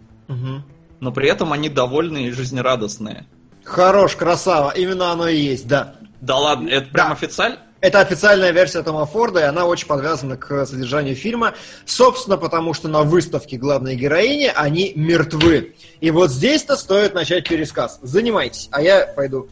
но 1.01 1.13
при 1.13 1.29
этом 1.29 1.53
они 1.53 1.69
довольные 1.69 2.29
и 2.29 2.33
жизнерадостные. 2.33 3.27
Хорош, 3.65 4.17
красава, 4.17 4.71
именно 4.71 5.13
оно 5.13 5.29
и 5.29 5.39
есть, 5.39 5.69
да. 5.69 5.97
Да 6.21 6.37
ладно, 6.37 6.69
это 6.69 6.91
прям 6.91 7.09
Да. 7.09 7.13
официально? 7.15 7.59
Это 7.81 8.01
официальная 8.01 8.51
версия 8.51 8.83
Тома 8.83 9.07
Форда, 9.07 9.41
и 9.41 9.45
она 9.45 9.65
очень 9.65 9.87
подвязана 9.87 10.37
к 10.37 10.67
содержанию 10.67 11.15
фильма. 11.15 11.55
Собственно, 11.85 12.37
потому 12.37 12.75
что 12.75 12.89
на 12.89 13.05
выставке 13.05 13.57
главной 13.57 13.95
героини 13.95 14.51
они 14.55 14.93
мертвы. 14.97 15.77
И 16.01 16.11
вот 16.11 16.31
здесь-то 16.31 16.77
стоит 16.77 17.15
начать 17.15 17.49
пересказ. 17.49 18.01
Занимайтесь, 18.03 18.69
а 18.73 18.83
я 18.83 19.07
пойду. 19.07 19.49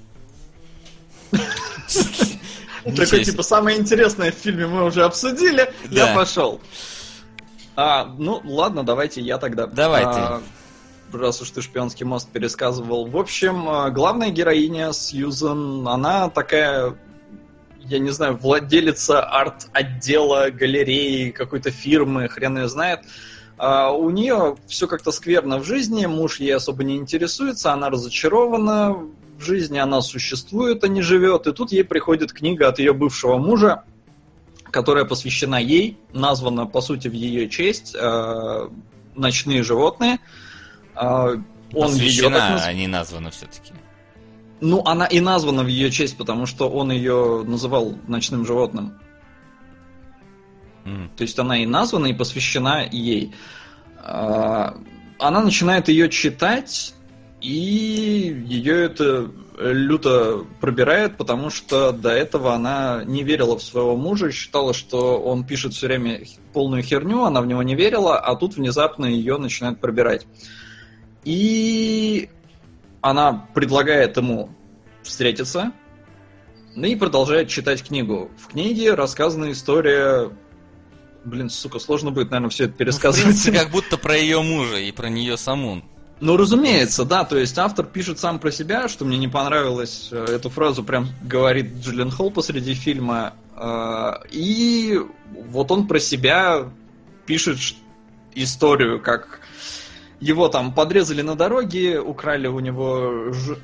Такой, 2.97 3.25
типа, 3.25 3.43
самое 3.43 3.79
интересное 3.79 4.31
в 4.31 4.35
фильме 4.35 4.67
мы 4.67 4.85
уже 4.85 5.05
обсудили, 5.05 5.73
Да. 5.91 6.09
я 6.09 6.15
пошел. 6.15 6.61
А, 7.75 8.07
ну, 8.19 8.41
ладно, 8.45 8.85
давайте 8.85 9.21
я 9.21 9.39
тогда. 9.39 9.67
Давай 9.67 10.03
А, 10.05 10.41
Раз 11.13 11.41
уж 11.41 11.51
ты 11.51 11.63
шпионский 11.63 12.05
мост 12.05 12.29
пересказывал. 12.29 13.07
В 13.07 13.17
общем, 13.17 13.69
а, 13.69 13.91
главная 13.91 14.31
героиня 14.31 14.93
Сьюзан, 14.93 15.87
она 15.87 16.29
такая, 16.29 16.97
я 17.89 17.99
не 17.99 18.11
знаю, 18.11 18.37
владелица 18.37 19.23
арт-отдела 19.23 20.51
галереи 20.51 21.31
какой-то 21.31 21.71
фирмы, 21.71 22.29
хрен 22.29 22.59
ее 22.59 22.69
знает. 22.69 23.01
А, 23.59 23.91
у 23.91 24.11
нее 24.11 24.57
все 24.67 24.87
как-то 24.87 25.13
скверно 25.13 25.59
в 25.59 25.65
жизни, 25.65 26.07
муж 26.07 26.41
ей 26.41 26.55
особо 26.55 26.85
не 26.85 26.97
интересуется, 26.97 27.73
она 27.73 27.89
разочарована 27.89 28.97
в 29.39 29.43
жизни, 29.43 29.79
она 29.79 30.01
существует, 30.03 30.85
а 30.85 30.89
не 30.89 31.03
живет. 31.03 31.47
И 31.47 31.53
тут 31.53 31.73
ей 31.73 31.85
приходит 31.85 32.33
книга 32.33 32.69
от 32.69 32.79
ее 32.79 32.93
бывшего 32.93 33.39
мужа, 33.39 33.85
которая 34.71 35.05
посвящена 35.05 35.61
ей, 35.61 35.99
названа, 36.13 36.67
по 36.67 36.81
сути, 36.81 37.09
в 37.09 37.13
ее 37.13 37.49
честь 37.49 37.95
э, 37.99 38.69
«Ночные 39.15 39.63
животные». 39.63 40.19
Э, 40.95 41.37
он 41.73 41.95
ее 41.95 42.25
так 42.25 42.33
Посвящена, 42.33 42.37
наз- 42.37 42.63
а 42.65 42.73
не 42.73 42.87
названа 42.87 43.31
все-таки. 43.31 43.73
Ну, 44.61 44.83
она 44.85 45.07
и 45.07 45.21
названа 45.21 45.63
в 45.63 45.67
ее 45.67 45.91
честь, 45.91 46.17
потому 46.17 46.47
что 46.47 46.69
он 46.69 46.91
ее 46.91 47.43
называл 47.47 47.99
ночным 48.07 48.47
животным. 48.47 48.99
То 50.85 51.23
есть 51.23 51.39
она 51.39 51.59
и 51.59 51.67
названа, 51.67 52.07
и 52.07 52.13
посвящена 52.13 52.87
ей. 52.91 53.35
А, 53.99 54.77
Она 55.19 55.43
начинает 55.43 55.89
ее 55.89 56.09
читать, 56.09 56.95
и 57.41 58.45
ее 58.47 58.85
это 58.85 59.31
люто 59.59 60.45
пробирает, 60.61 61.17
потому 61.17 61.51
что 61.51 61.93
до 61.93 62.11
этого 62.11 62.55
она 62.55 63.03
не 63.05 63.25
верила 63.25 63.59
в 63.59 63.63
своего 63.63 63.97
мужа, 63.97 64.31
считала, 64.31 64.75
что 64.75 65.19
он 65.19 65.45
пишет 65.45 65.73
все 65.73 65.87
время 65.87 66.21
полную 66.53 66.83
херню, 66.83 67.25
она 67.25 67.41
в 67.41 67.47
него 67.47 67.63
не 67.63 67.75
верила, 67.75 68.19
а 68.19 68.37
тут 68.37 68.57
внезапно 68.57 69.07
ее 69.07 69.39
начинает 69.39 69.81
пробирать. 69.81 70.27
И 71.25 72.29
она 73.01 73.47
предлагает 73.55 74.17
ему 74.17 74.51
встретиться, 75.03 75.73
ну 76.75 76.87
и 76.87 76.95
продолжает 76.97 77.49
читать 77.49 77.83
книгу. 77.83 78.31
В 78.39 78.49
книге 78.49 78.95
рассказана 78.95 79.51
история... 79.51 80.31
Блин, 81.25 81.51
сука, 81.51 81.79
сложно 81.79 82.11
будет, 82.13 82.31
наверное, 82.31 82.51
все 82.51 82.65
это 82.65 82.75
В 82.75 82.77
пересказывать. 82.77 83.25
принципе, 83.25 83.59
как 83.59 83.71
будто 83.71 83.97
про 83.99 84.17
ее 84.17 84.43
мужа 84.43 84.77
и 84.77 84.93
про 84.93 85.09
нее 85.09 85.37
саму. 85.37 85.83
Ну, 86.21 86.37
разумеется, 86.37 87.05
да, 87.05 87.25
то 87.25 87.37
есть 87.37 87.59
автор 87.59 87.85
пишет 87.85 88.19
сам 88.19 88.39
про 88.39 88.51
себя, 88.51 88.89
что 88.89 89.05
мне 89.05 89.19
не 89.19 89.29
понравилось, 89.29 90.09
э, 90.13 90.25
эту 90.25 90.49
фразу 90.49 90.83
прям 90.83 91.09
говорит 91.23 91.75
Джиллен 91.81 92.11
Холл 92.11 92.31
посреди 92.31 92.73
фильма, 92.75 93.35
э, 93.55 94.13
и 94.31 94.99
вот 95.49 95.71
он 95.71 95.87
про 95.87 95.99
себя 95.99 96.71
пишет 97.27 97.59
историю, 98.35 99.01
как 99.01 99.41
его 100.21 100.49
там 100.49 100.73
подрезали 100.73 101.23
на 101.23 101.35
дороге, 101.35 102.01
украли 102.01 102.47
у 102.47 102.59
него 102.61 103.33
ж- 103.33 103.59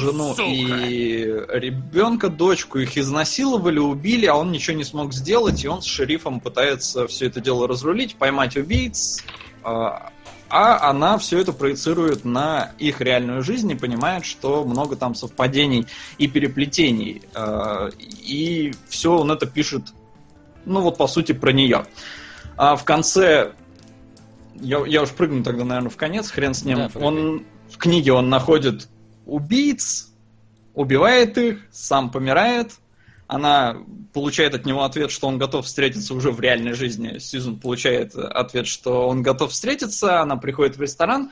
жену 0.00 0.30
Сука. 0.34 0.42
и 0.44 1.24
ребенка, 1.48 2.28
дочку, 2.28 2.78
их 2.78 2.98
изнасиловали, 2.98 3.78
убили, 3.78 4.26
а 4.26 4.34
он 4.34 4.50
ничего 4.52 4.76
не 4.76 4.84
смог 4.84 5.12
сделать, 5.14 5.64
и 5.64 5.68
он 5.68 5.80
с 5.82 5.86
шерифом 5.86 6.40
пытается 6.40 7.06
все 7.06 7.26
это 7.26 7.40
дело 7.40 7.68
разрулить, 7.68 8.16
поймать 8.16 8.56
убийц, 8.56 9.24
а 9.62 10.10
а 10.50 10.88
она 10.88 11.18
все 11.18 11.38
это 11.40 11.52
проецирует 11.52 12.24
на 12.24 12.72
их 12.78 13.02
реальную 13.02 13.42
жизнь 13.42 13.70
и 13.70 13.74
понимает, 13.74 14.24
что 14.24 14.64
много 14.64 14.96
там 14.96 15.14
совпадений 15.14 15.86
и 16.16 16.26
переплетений. 16.26 17.20
э, 17.34 17.90
И 18.26 18.72
все 18.88 19.12
он 19.18 19.30
это 19.30 19.44
пишет, 19.44 19.82
ну 20.64 20.80
вот 20.80 20.96
по 20.96 21.06
сути 21.06 21.32
про 21.32 21.52
нее. 21.52 21.84
А 22.56 22.76
в 22.76 22.84
конце, 22.84 23.52
я, 24.60 24.84
я 24.86 25.02
уж 25.02 25.10
прыгну 25.10 25.42
тогда, 25.42 25.64
наверное, 25.64 25.90
в 25.90 25.96
конец, 25.96 26.30
хрен 26.30 26.54
с 26.54 26.64
ним. 26.64 26.78
Да, 26.78 26.88
прыгай. 26.88 27.08
он 27.08 27.44
в 27.70 27.78
книге 27.78 28.12
он 28.12 28.28
находит 28.28 28.88
убийц, 29.26 30.10
убивает 30.74 31.36
их, 31.38 31.60
сам 31.70 32.10
помирает. 32.10 32.72
Она 33.26 33.76
получает 34.14 34.54
от 34.54 34.64
него 34.64 34.84
ответ, 34.84 35.10
что 35.10 35.28
он 35.28 35.36
готов 35.36 35.66
встретиться 35.66 36.14
уже 36.14 36.30
в 36.32 36.40
реальной 36.40 36.72
жизни. 36.72 37.18
Сьюзен 37.18 37.58
получает 37.58 38.14
ответ, 38.14 38.66
что 38.66 39.06
он 39.06 39.22
готов 39.22 39.52
встретиться. 39.52 40.22
Она 40.22 40.36
приходит 40.36 40.78
в 40.78 40.82
ресторан, 40.82 41.30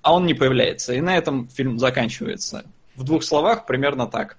а 0.00 0.14
он 0.14 0.24
не 0.24 0.32
появляется. 0.32 0.94
И 0.94 1.00
на 1.02 1.14
этом 1.16 1.48
фильм 1.48 1.78
заканчивается. 1.78 2.64
В 2.94 3.04
двух 3.04 3.22
словах 3.22 3.66
примерно 3.66 4.06
так. 4.06 4.38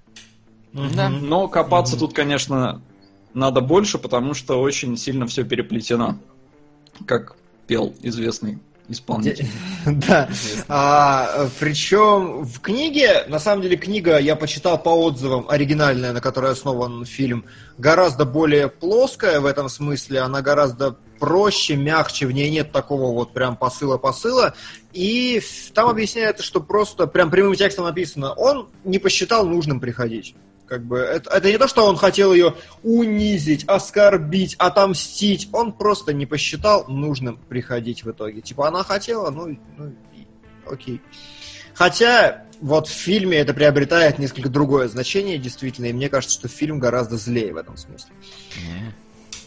Да. 0.74 1.10
Но 1.10 1.48
копаться 1.48 1.98
тут, 1.98 2.14
конечно, 2.14 2.82
надо 3.36 3.62
больше, 3.62 4.00
потому 4.00 4.34
что 4.34 4.60
очень 4.60 4.98
сильно 4.98 5.28
все 5.28 5.44
переплетено. 5.44 6.18
Как 7.06 7.36
пел 7.68 7.94
известный 8.02 8.60
исполнитель. 8.90 9.48
Да. 9.86 10.30
А, 10.68 11.48
причем 11.60 12.44
в 12.44 12.60
книге, 12.60 13.26
на 13.28 13.40
самом 13.40 13.62
деле 13.62 13.78
книга, 13.78 14.18
я 14.18 14.36
почитал 14.36 14.82
по 14.82 14.90
отзывам, 14.90 15.46
оригинальная, 15.50 16.14
на 16.14 16.22
которой 16.22 16.52
основан 16.52 17.06
фильм, 17.06 17.46
гораздо 17.78 18.26
более 18.26 18.68
плоская 18.68 19.40
в 19.40 19.46
этом 19.46 19.70
смысле, 19.70 20.22
она 20.22 20.42
гораздо 20.42 20.98
проще, 21.20 21.76
мягче, 21.76 22.28
в 22.28 22.32
ней 22.32 22.50
нет 22.50 22.72
такого 22.72 23.14
вот 23.14 23.34
прям 23.34 23.56
посыла-посыла. 23.56 24.56
И 24.94 25.42
там 25.74 25.90
объясняется, 25.90 26.44
что 26.44 26.62
просто 26.62 27.08
прям 27.08 27.30
прямым 27.30 27.56
текстом 27.56 27.86
написано, 27.86 28.34
он 28.34 28.70
не 28.84 29.00
посчитал 29.00 29.46
нужным 29.46 29.80
приходить. 29.80 30.36
Как 30.68 30.84
бы 30.84 30.98
это, 30.98 31.30
это 31.30 31.50
не 31.50 31.58
то, 31.58 31.68
что 31.68 31.86
он 31.86 31.96
хотел 31.96 32.34
ее 32.34 32.54
унизить, 32.84 33.64
оскорбить, 33.68 34.56
отомстить. 34.60 35.48
Он 35.54 35.72
просто 35.72 36.14
не 36.14 36.26
посчитал 36.26 36.86
нужным 36.88 37.38
приходить 37.48 38.04
в 38.04 38.12
итоге. 38.12 38.42
Типа 38.42 38.68
она 38.68 38.84
хотела, 38.84 39.30
ну, 39.30 39.48
и- 39.48 39.58
ну 39.78 39.94
и 40.14 40.28
окей. 40.70 41.02
Хотя 41.74 42.44
вот 42.60 42.88
в 42.88 42.92
фильме 42.92 43.38
это 43.38 43.54
приобретает 43.54 44.20
несколько 44.20 44.50
другое 44.50 44.88
значение, 44.88 45.38
действительно, 45.38 45.86
и 45.86 45.94
мне 45.94 46.10
кажется, 46.10 46.38
что 46.38 46.48
фильм 46.48 46.80
гораздо 46.80 47.16
злее 47.18 47.54
в 47.54 47.58
этом 47.58 47.78
смысле. 47.78 48.12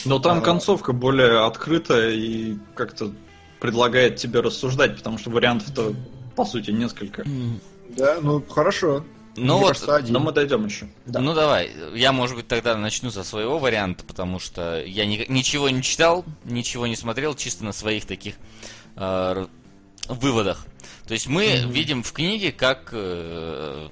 Но 0.06 0.18
там 0.18 0.38
А. 0.38 0.40
концовка 0.40 0.92
более 0.92 1.44
открытая 1.44 2.12
и 2.12 2.56
как-то 2.74 3.12
предлагает 3.60 4.16
тебе 4.16 4.40
рассуждать, 4.40 4.96
потому 4.96 5.18
что 5.18 5.28
вариантов-то, 5.30 5.94
по 6.34 6.44
сути, 6.46 6.70
несколько. 6.70 7.24
Да, 7.90 8.18
ну 8.22 8.42
хорошо. 8.48 9.04
Ну 9.40 9.54
Мне 9.54 9.62
вот, 9.62 9.68
кажется, 9.68 9.96
один. 9.96 10.12
Но 10.12 10.20
мы 10.20 10.32
дойдем 10.32 10.66
еще. 10.66 10.88
Да. 11.06 11.20
Ну 11.20 11.34
давай, 11.34 11.70
я, 11.94 12.12
может 12.12 12.36
быть, 12.36 12.46
тогда 12.48 12.76
начну 12.76 13.10
со 13.10 13.24
своего 13.24 13.58
варианта, 13.58 14.04
потому 14.04 14.38
что 14.38 14.82
я 14.84 15.06
ни- 15.06 15.24
ничего 15.28 15.70
не 15.70 15.82
читал, 15.82 16.24
ничего 16.44 16.86
не 16.86 16.96
смотрел, 16.96 17.34
чисто 17.34 17.64
на 17.64 17.72
своих 17.72 18.04
таких 18.04 18.34
э, 18.96 19.46
выводах. 20.08 20.66
То 21.06 21.14
есть 21.14 21.26
мы 21.26 21.64
видим 21.66 22.02
в 22.02 22.12
книге, 22.12 22.52
как 22.52 22.90
э, 22.92 23.88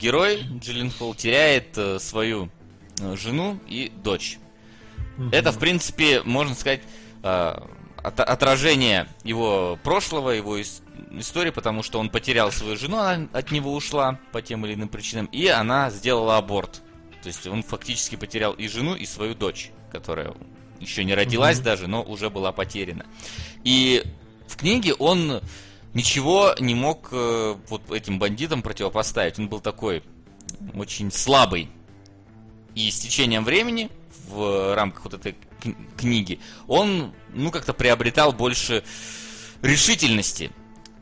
герой 0.00 0.42
Джилленхол 0.60 1.14
теряет 1.14 1.76
э, 1.76 1.98
свою 1.98 2.48
э, 3.00 3.16
жену 3.16 3.58
и 3.68 3.92
дочь. 4.02 4.38
Это, 5.32 5.50
в 5.52 5.58
принципе, 5.58 6.22
можно 6.22 6.54
сказать, 6.54 6.80
э, 7.22 7.60
от- 8.02 8.20
отражение 8.20 9.08
его 9.24 9.78
прошлого, 9.82 10.30
его 10.30 10.56
истории, 11.12 11.50
потому 11.50 11.82
что 11.82 11.98
он 11.98 12.10
потерял 12.10 12.52
свою 12.52 12.76
жену, 12.76 12.98
она 12.98 13.28
от 13.32 13.50
него 13.50 13.74
ушла 13.74 14.18
по 14.32 14.42
тем 14.42 14.66
или 14.66 14.74
иным 14.74 14.88
причинам, 14.88 15.26
и 15.26 15.46
она 15.46 15.90
сделала 15.90 16.36
аборт. 16.36 16.82
То 17.22 17.28
есть 17.28 17.46
он 17.46 17.62
фактически 17.62 18.16
потерял 18.16 18.52
и 18.52 18.68
жену, 18.68 18.94
и 18.94 19.06
свою 19.06 19.34
дочь, 19.34 19.70
которая 19.90 20.34
еще 20.80 21.04
не 21.04 21.14
родилась 21.14 21.58
даже, 21.60 21.86
но 21.86 22.02
уже 22.02 22.30
была 22.30 22.52
потеряна. 22.52 23.06
И 23.64 24.04
в 24.46 24.56
книге 24.56 24.94
он 24.94 25.40
ничего 25.94 26.54
не 26.60 26.74
мог 26.74 27.08
э, 27.12 27.56
вот 27.68 27.90
этим 27.90 28.18
бандитам 28.18 28.62
противопоставить. 28.62 29.38
Он 29.38 29.48
был 29.48 29.60
такой 29.60 30.02
очень 30.74 31.10
слабый. 31.10 31.68
И 32.74 32.90
с 32.90 33.00
течением 33.00 33.44
времени, 33.44 33.90
в 34.28 34.74
рамках 34.74 35.04
вот 35.04 35.14
этой 35.14 35.34
кни- 35.60 35.76
книги, 35.96 36.38
он, 36.66 37.12
ну, 37.34 37.50
как-то 37.50 37.72
приобретал 37.72 38.32
больше 38.32 38.84
решительности. 39.62 40.52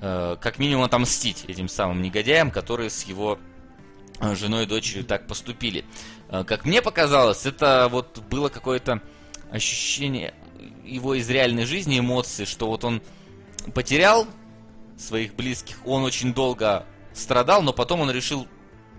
Э, 0.01 0.36
как 0.40 0.59
минимум 0.59 0.85
отомстить 0.85 1.44
этим 1.47 1.68
самым 1.68 2.02
негодяям, 2.02 2.51
которые 2.51 2.90
с 2.90 3.05
его 3.05 3.39
э, 4.20 4.35
женой 4.35 4.64
и 4.64 4.66
дочерью 4.66 5.05
так 5.05 5.27
поступили. 5.27 5.85
Э, 6.28 6.44
Как 6.44 6.64
мне 6.64 6.82
показалось, 6.82 7.47
это 7.47 7.89
вот 7.90 8.23
было 8.31 8.48
какое-то 8.48 9.01
ощущение 9.51 10.35
его 10.85 11.14
из 11.14 11.28
реальной 11.28 11.64
жизни, 11.64 11.98
эмоции, 11.98 12.44
что 12.44 12.68
вот 12.68 12.85
он 12.85 13.02
потерял 13.74 14.27
своих 14.97 15.35
близких, 15.35 15.77
он 15.85 16.05
очень 16.05 16.32
долго 16.32 16.86
страдал, 17.12 17.62
но 17.62 17.73
потом 17.73 18.01
он 18.01 18.10
решил 18.10 18.47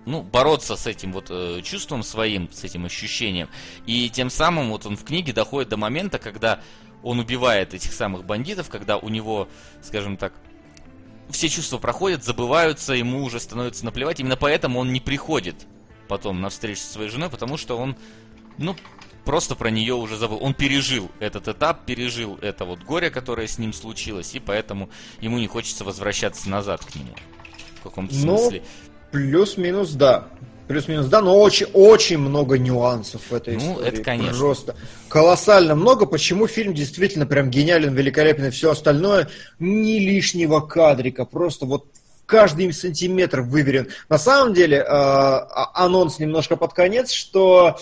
ну, 0.06 0.22
бороться 0.22 0.76
с 0.76 0.86
этим 0.86 1.12
вот 1.12 1.26
э, 1.30 1.60
чувством 1.62 2.02
своим, 2.02 2.50
с 2.50 2.64
этим 2.64 2.86
ощущением. 2.86 3.48
И 3.86 4.08
тем 4.08 4.30
самым 4.30 4.70
вот 4.70 4.86
он 4.86 4.96
в 4.96 5.04
книге 5.04 5.32
доходит 5.32 5.68
до 5.68 5.76
момента, 5.76 6.18
когда 6.18 6.60
он 7.02 7.18
убивает 7.18 7.74
этих 7.74 7.92
самых 7.92 8.24
бандитов, 8.24 8.70
когда 8.70 8.96
у 8.96 9.08
него, 9.08 9.48
скажем 9.82 10.16
так, 10.16 10.32
все 11.30 11.48
чувства 11.48 11.78
проходят, 11.78 12.24
забываются, 12.24 12.94
ему 12.94 13.22
уже 13.24 13.40
становится 13.40 13.84
наплевать. 13.84 14.20
Именно 14.20 14.36
поэтому 14.36 14.78
он 14.80 14.92
не 14.92 15.00
приходит 15.00 15.66
потом 16.08 16.40
на 16.40 16.48
встречу 16.48 16.80
со 16.80 16.92
своей 16.92 17.10
женой, 17.10 17.28
потому 17.28 17.56
что 17.56 17.76
он, 17.76 17.96
ну, 18.56 18.74
просто 19.24 19.54
про 19.54 19.70
нее 19.70 19.94
уже 19.94 20.16
забыл. 20.16 20.38
Он 20.40 20.54
пережил 20.54 21.10
этот 21.20 21.48
этап, 21.48 21.84
пережил 21.84 22.38
это 22.40 22.64
вот 22.64 22.80
горе, 22.80 23.10
которое 23.10 23.46
с 23.46 23.58
ним 23.58 23.72
случилось, 23.72 24.34
и 24.34 24.40
поэтому 24.40 24.88
ему 25.20 25.38
не 25.38 25.46
хочется 25.46 25.84
возвращаться 25.84 26.48
назад 26.48 26.84
к 26.84 26.94
нему. 26.94 27.14
В 27.80 27.82
каком-то 27.82 28.14
Ну, 28.14 28.38
смысле. 28.38 28.62
Плюс-минус, 29.12 29.92
да. 29.92 30.28
Плюс-минус, 30.68 31.06
да, 31.06 31.22
но 31.22 31.38
очень, 31.40 31.66
очень 31.72 32.18
много 32.18 32.58
нюансов 32.58 33.22
в 33.30 33.34
этой 33.34 33.56
Ну, 33.56 33.72
истории. 33.72 33.88
это 33.88 34.02
конечно. 34.02 34.38
Просто 34.38 34.76
колоссально 35.08 35.74
много. 35.74 36.04
Почему 36.06 36.46
фильм 36.46 36.74
действительно 36.74 37.24
прям 37.26 37.48
гениален, 37.50 37.94
великолепен 37.94 38.44
и 38.46 38.50
все 38.50 38.72
остальное. 38.72 39.28
Ни 39.58 39.98
лишнего 39.98 40.60
кадрика. 40.60 41.24
Просто 41.24 41.64
вот 41.64 41.86
каждый 42.26 42.66
им 42.66 42.72
сантиметр 42.74 43.40
выверен. 43.40 43.88
На 44.10 44.18
самом 44.18 44.52
деле, 44.52 44.76
э, 44.76 44.84
а- 44.86 45.70
анонс 45.74 46.18
немножко 46.18 46.56
под 46.56 46.74
конец, 46.74 47.10
что 47.10 47.78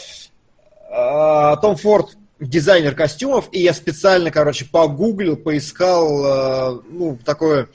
э, 0.88 1.56
Том 1.60 1.74
Форд 1.76 2.16
дизайнер 2.38 2.94
костюмов, 2.94 3.48
и 3.50 3.60
я 3.60 3.74
специально, 3.74 4.30
короче, 4.30 4.64
погуглил, 4.66 5.36
поискал, 5.36 6.76
э, 6.76 6.80
ну, 6.90 7.18
такое 7.24 7.68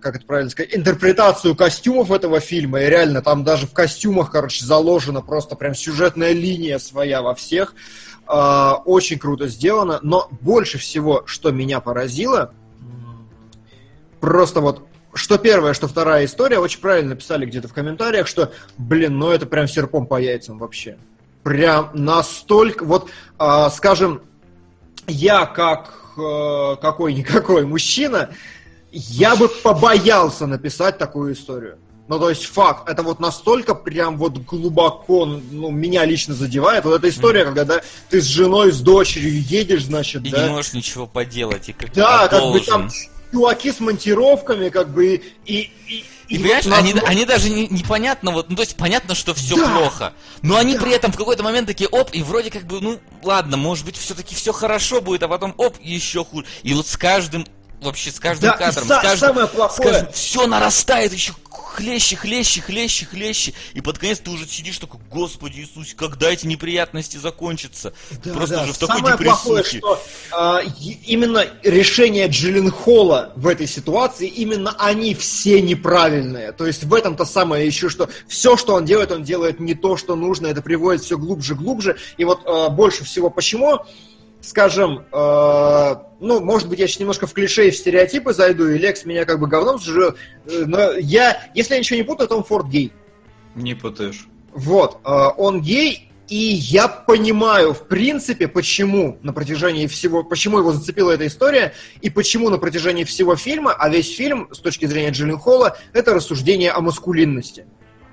как 0.00 0.16
это 0.16 0.26
правильно 0.26 0.50
сказать, 0.50 0.74
интерпретацию 0.74 1.56
костюмов 1.56 2.10
этого 2.10 2.40
фильма. 2.40 2.80
И 2.82 2.86
реально 2.86 3.22
там 3.22 3.44
даже 3.44 3.66
в 3.66 3.72
костюмах, 3.72 4.30
короче, 4.30 4.64
заложена 4.64 5.20
просто 5.22 5.56
прям 5.56 5.74
сюжетная 5.74 6.32
линия 6.32 6.78
своя 6.78 7.22
во 7.22 7.34
всех. 7.34 7.74
А, 8.26 8.82
Очень 8.84 9.18
круто 9.18 9.48
сделано. 9.48 9.98
Но 10.02 10.28
больше 10.40 10.78
всего, 10.78 11.22
что 11.26 11.50
меня 11.50 11.80
поразило, 11.80 12.52
просто 14.20 14.60
вот 14.60 14.84
что 15.14 15.38
первая, 15.38 15.74
что 15.74 15.88
вторая 15.88 16.26
история, 16.26 16.58
очень 16.58 16.80
правильно 16.80 17.10
написали 17.10 17.46
где-то 17.46 17.66
в 17.66 17.72
комментариях, 17.72 18.28
что, 18.28 18.52
блин, 18.76 19.18
ну 19.18 19.30
это 19.30 19.46
прям 19.46 19.66
серпом 19.66 20.06
по 20.06 20.20
яйцам 20.20 20.58
вообще. 20.58 20.98
Прям 21.42 21.90
настолько, 21.94 22.84
вот, 22.84 23.08
а, 23.38 23.70
скажем, 23.70 24.22
я 25.06 25.46
как 25.46 25.94
э, 26.18 26.76
какой-никакой 26.80 27.64
мужчина, 27.64 28.30
я 28.92 29.36
бы 29.36 29.48
побоялся 29.48 30.46
написать 30.46 30.98
такую 30.98 31.34
историю. 31.34 31.78
Ну, 32.08 32.18
то 32.18 32.30
есть 32.30 32.46
факт, 32.46 32.88
это 32.88 33.02
вот 33.02 33.20
настолько 33.20 33.74
прям 33.74 34.16
вот 34.16 34.38
глубоко, 34.38 35.26
ну, 35.26 35.70
меня 35.70 36.06
лично 36.06 36.32
задевает. 36.34 36.84
Вот 36.86 36.94
эта 36.94 37.10
история, 37.10 37.44
когда, 37.44 37.64
да, 37.64 37.82
ты 38.08 38.22
с 38.22 38.24
женой, 38.24 38.72
с 38.72 38.80
дочерью 38.80 39.42
едешь, 39.42 39.84
значит, 39.84 40.24
И 40.24 40.30
да. 40.30 40.44
не 40.46 40.50
можешь 40.50 40.72
ничего 40.72 41.06
поделать, 41.06 41.68
и 41.68 41.74
как 41.74 41.92
Да, 41.92 42.28
как 42.28 42.44
бы 42.50 42.60
там 42.60 42.88
чуваки 43.30 43.70
с 43.72 43.80
монтировками, 43.80 44.70
как 44.70 44.88
бы, 44.88 45.16
и... 45.16 45.20
И, 45.44 45.70
и, 45.86 46.04
И, 46.28 46.38
вот 46.38 46.42
понимаешь, 46.44 46.64
нас- 46.64 46.78
они, 46.78 46.94
они 47.04 47.24
даже 47.26 47.50
не- 47.50 47.68
непонятно, 47.68 48.30
вот, 48.30 48.48
ну, 48.48 48.56
то 48.56 48.62
есть 48.62 48.76
понятно, 48.76 49.14
что 49.14 49.34
все 49.34 49.56
Да. 49.56 49.68
плохо, 49.78 50.12
но 50.40 50.56
они 50.56 50.76
Да. 50.76 50.80
при 50.80 50.92
этом 50.92 51.12
в 51.12 51.16
какой-то 51.18 51.42
момент 51.42 51.66
такие, 51.66 51.88
оп, 51.90 52.08
и 52.14 52.22
вроде 52.22 52.50
как 52.50 52.64
бы, 52.64 52.80
ну, 52.80 52.98
ладно, 53.22 53.58
может 53.58 53.84
быть, 53.84 53.98
все-таки 53.98 54.34
все 54.34 54.52
хорошо 54.54 55.02
будет, 55.02 55.22
а 55.24 55.28
потом, 55.28 55.52
оп, 55.58 55.76
еще 55.82 56.24
хуже. 56.24 56.46
И 56.62 56.72
вот 56.72 56.86
с 56.86 56.96
каждым, 56.96 57.46
вообще, 57.80 58.10
с 58.10 58.20
каждым 58.20 58.50
Да, 58.50 58.56
кадром, 58.56 58.84
са- 58.84 58.98
с 58.98 59.02
каждым, 59.02 59.18
самое 59.18 59.46
плохое- 59.46 60.10
все 60.12 60.46
нарастает 60.46 61.12
еще 61.12 61.32
хлеще, 61.78 62.16
хлеще, 62.16 62.60
хлеще, 62.60 63.06
хлеще, 63.06 63.52
и 63.72 63.80
под 63.80 63.98
конец 63.98 64.18
ты 64.18 64.30
уже 64.30 64.48
сидишь 64.48 64.78
такой, 64.78 65.00
господи 65.10 65.60
Иисусе, 65.60 65.94
когда 65.94 66.28
эти 66.28 66.44
неприятности 66.46 67.18
закончатся? 67.18 67.92
Да, 68.24 68.32
Просто 68.32 68.56
да. 68.56 68.62
уже 68.64 68.72
в 68.72 68.78
такой 68.78 68.96
Самое 68.96 69.16
плохое, 69.16 69.62
что 69.62 70.02
а, 70.32 70.60
именно 71.06 71.46
решения 71.62 72.26
Джилленхола 72.26 73.32
в 73.36 73.46
этой 73.46 73.68
ситуации, 73.68 74.26
именно 74.26 74.74
они 74.78 75.14
все 75.14 75.60
неправильные. 75.60 76.50
То 76.52 76.66
есть 76.66 76.82
в 76.82 76.92
этом-то 76.92 77.24
самое 77.24 77.64
еще, 77.64 77.88
что 77.88 78.08
все, 78.26 78.56
что 78.56 78.74
он 78.74 78.84
делает, 78.84 79.12
он 79.12 79.22
делает 79.22 79.60
не 79.60 79.74
то, 79.74 79.96
что 79.96 80.16
нужно, 80.16 80.48
это 80.48 80.62
приводит 80.62 81.04
все 81.04 81.16
глубже, 81.16 81.54
глубже. 81.54 81.96
И 82.16 82.24
вот 82.24 82.40
а, 82.44 82.70
больше 82.70 83.04
всего 83.04 83.30
почему, 83.30 83.78
скажем, 84.48 85.04
а, 85.12 86.06
ну, 86.20 86.40
может 86.40 86.68
быть, 86.68 86.78
я 86.78 86.86
сейчас 86.86 87.00
немножко 87.00 87.26
в 87.26 87.32
клише 87.32 87.68
и 87.68 87.70
в 87.70 87.76
стереотипы 87.76 88.32
зайду, 88.32 88.68
и 88.68 88.78
Лекс 88.78 89.04
меня 89.04 89.24
как 89.24 89.38
бы 89.38 89.46
говном 89.46 89.78
сживет, 89.78 90.16
э, 90.46 90.64
но 90.66 90.92
я, 90.92 91.42
если 91.54 91.74
я 91.74 91.80
ничего 91.80 91.98
не 91.98 92.02
путаю, 92.02 92.28
то 92.28 92.36
он 92.36 92.44
Форд 92.44 92.68
гей. 92.68 92.92
Не 93.54 93.74
путаешь. 93.74 94.26
Вот, 94.52 94.98
э, 95.04 95.10
он 95.36 95.60
гей, 95.60 96.10
и 96.28 96.36
я 96.36 96.88
понимаю, 96.88 97.74
в 97.74 97.86
принципе, 97.86 98.48
почему 98.48 99.18
на 99.22 99.32
протяжении 99.32 99.86
всего, 99.86 100.24
почему 100.24 100.58
его 100.58 100.72
зацепила 100.72 101.10
эта 101.10 101.26
история, 101.26 101.74
и 102.00 102.10
почему 102.10 102.48
на 102.48 102.58
протяжении 102.58 103.04
всего 103.04 103.36
фильма, 103.36 103.72
а 103.72 103.88
весь 103.88 104.14
фильм, 104.14 104.48
с 104.52 104.58
точки 104.58 104.86
зрения 104.86 105.10
Джилленхола, 105.10 105.76
это 105.92 106.14
рассуждение 106.14 106.72
о 106.72 106.80
маскулинности. 106.80 107.66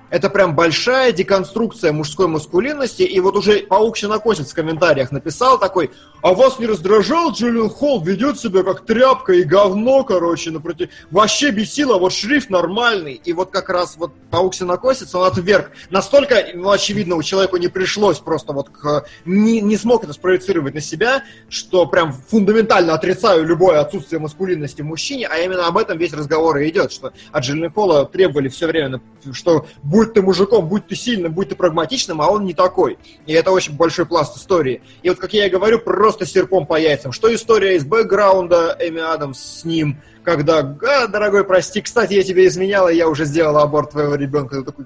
Это 0.10 0.30
прям 0.30 0.56
большая 0.56 1.12
деконструкция 1.12 1.92
мужской 1.92 2.28
маскулинности, 2.28 3.04
и 3.04 3.20
вот 3.20 3.36
уже 3.36 3.60
Паук 3.60 3.98
Щенокосец 3.98 4.52
в 4.52 4.56
комментариях 4.56 5.12
написал 5.12 5.60
такой, 5.60 5.92
а 6.26 6.34
вас 6.34 6.58
не 6.58 6.66
раздражал 6.66 7.32
Джиллин 7.32 7.70
Холл, 7.70 8.02
ведет 8.04 8.40
себя 8.40 8.64
как 8.64 8.84
тряпка 8.84 9.34
и 9.34 9.44
говно, 9.44 10.04
короче, 10.04 10.50
напротив... 10.50 10.90
Вообще 11.12 11.52
бесило, 11.52 12.00
вот 12.00 12.14
шрифт 12.14 12.50
нормальный. 12.50 13.14
И 13.14 13.32
вот 13.32 13.52
как 13.52 13.70
раз 13.70 13.96
вот 13.96 14.12
Паук 14.32 14.56
Щенокосец, 14.56 15.14
он 15.14 15.28
отверг. 15.28 15.70
Настолько, 15.92 16.44
ну, 16.56 16.72
очевидно, 16.72 17.16
у 17.16 17.22
человека 17.22 17.60
не 17.60 17.68
пришлось 17.68 18.18
просто 18.18 18.54
вот 18.54 18.70
к... 18.70 19.06
не, 19.26 19.62
не 19.62 19.78
смог 19.78 20.04
это 20.04 20.14
спроецировать 20.14 20.74
на 20.74 20.82
себя, 20.82 21.24
что 21.48 21.86
прям 21.86 22.12
фундаментально 22.12 22.96
отрицаю 22.96 23.46
любое 23.46 23.80
отсутствие 23.80 24.20
маскулинности 24.20 24.82
в 24.82 24.86
мужчине, 24.86 25.28
а 25.28 25.38
именно 25.38 25.68
об 25.68 25.78
этом 25.78 26.00
весь 26.00 26.14
разговор 26.14 26.58
и 26.58 26.70
идет, 26.70 26.92
что 26.92 27.14
от 27.32 27.44
Джиллин 27.44 27.72
Холла 27.72 28.04
требовали 28.08 28.50
все 28.50 28.66
время, 28.66 29.00
что 29.32 29.68
будь 29.96 30.14
ты 30.14 30.22
мужиком, 30.22 30.68
будь 30.68 30.88
ты 30.88 30.96
сильным, 30.96 31.32
будь 31.32 31.50
ты 31.50 31.56
прагматичным, 31.56 32.22
а 32.22 32.28
он 32.30 32.44
не 32.44 32.54
такой. 32.54 32.98
И 33.26 33.32
это 33.32 33.52
очень 33.52 33.74
большой 33.78 34.06
пласт 34.06 34.36
истории. 34.38 34.82
И 35.04 35.10
вот, 35.10 35.20
как 35.20 35.34
я 35.34 35.46
и 35.46 35.50
говорю, 35.50 35.80
просто 35.80 36.26
серпом 36.26 36.66
по 36.66 36.78
яйцам. 36.78 37.14
Что 37.14 37.34
история 37.34 37.78
из 37.78 37.86
бэкграунда 37.86 38.76
Эми 38.82 39.00
Адамс 39.00 39.40
с 39.40 39.64
ним, 39.64 39.98
когда, 40.24 40.60
а, 40.60 41.08
дорогой, 41.08 41.46
прости, 41.46 41.82
кстати, 41.82 42.14
я 42.14 42.24
тебе 42.24 42.46
изменяла, 42.48 42.90
и 42.90 42.98
я 42.98 43.08
уже 43.08 43.24
сделала 43.24 43.62
аборт 43.64 43.92
твоего 43.92 44.16
ребенка. 44.16 44.58
Ты 44.58 44.64
такой, 44.66 44.86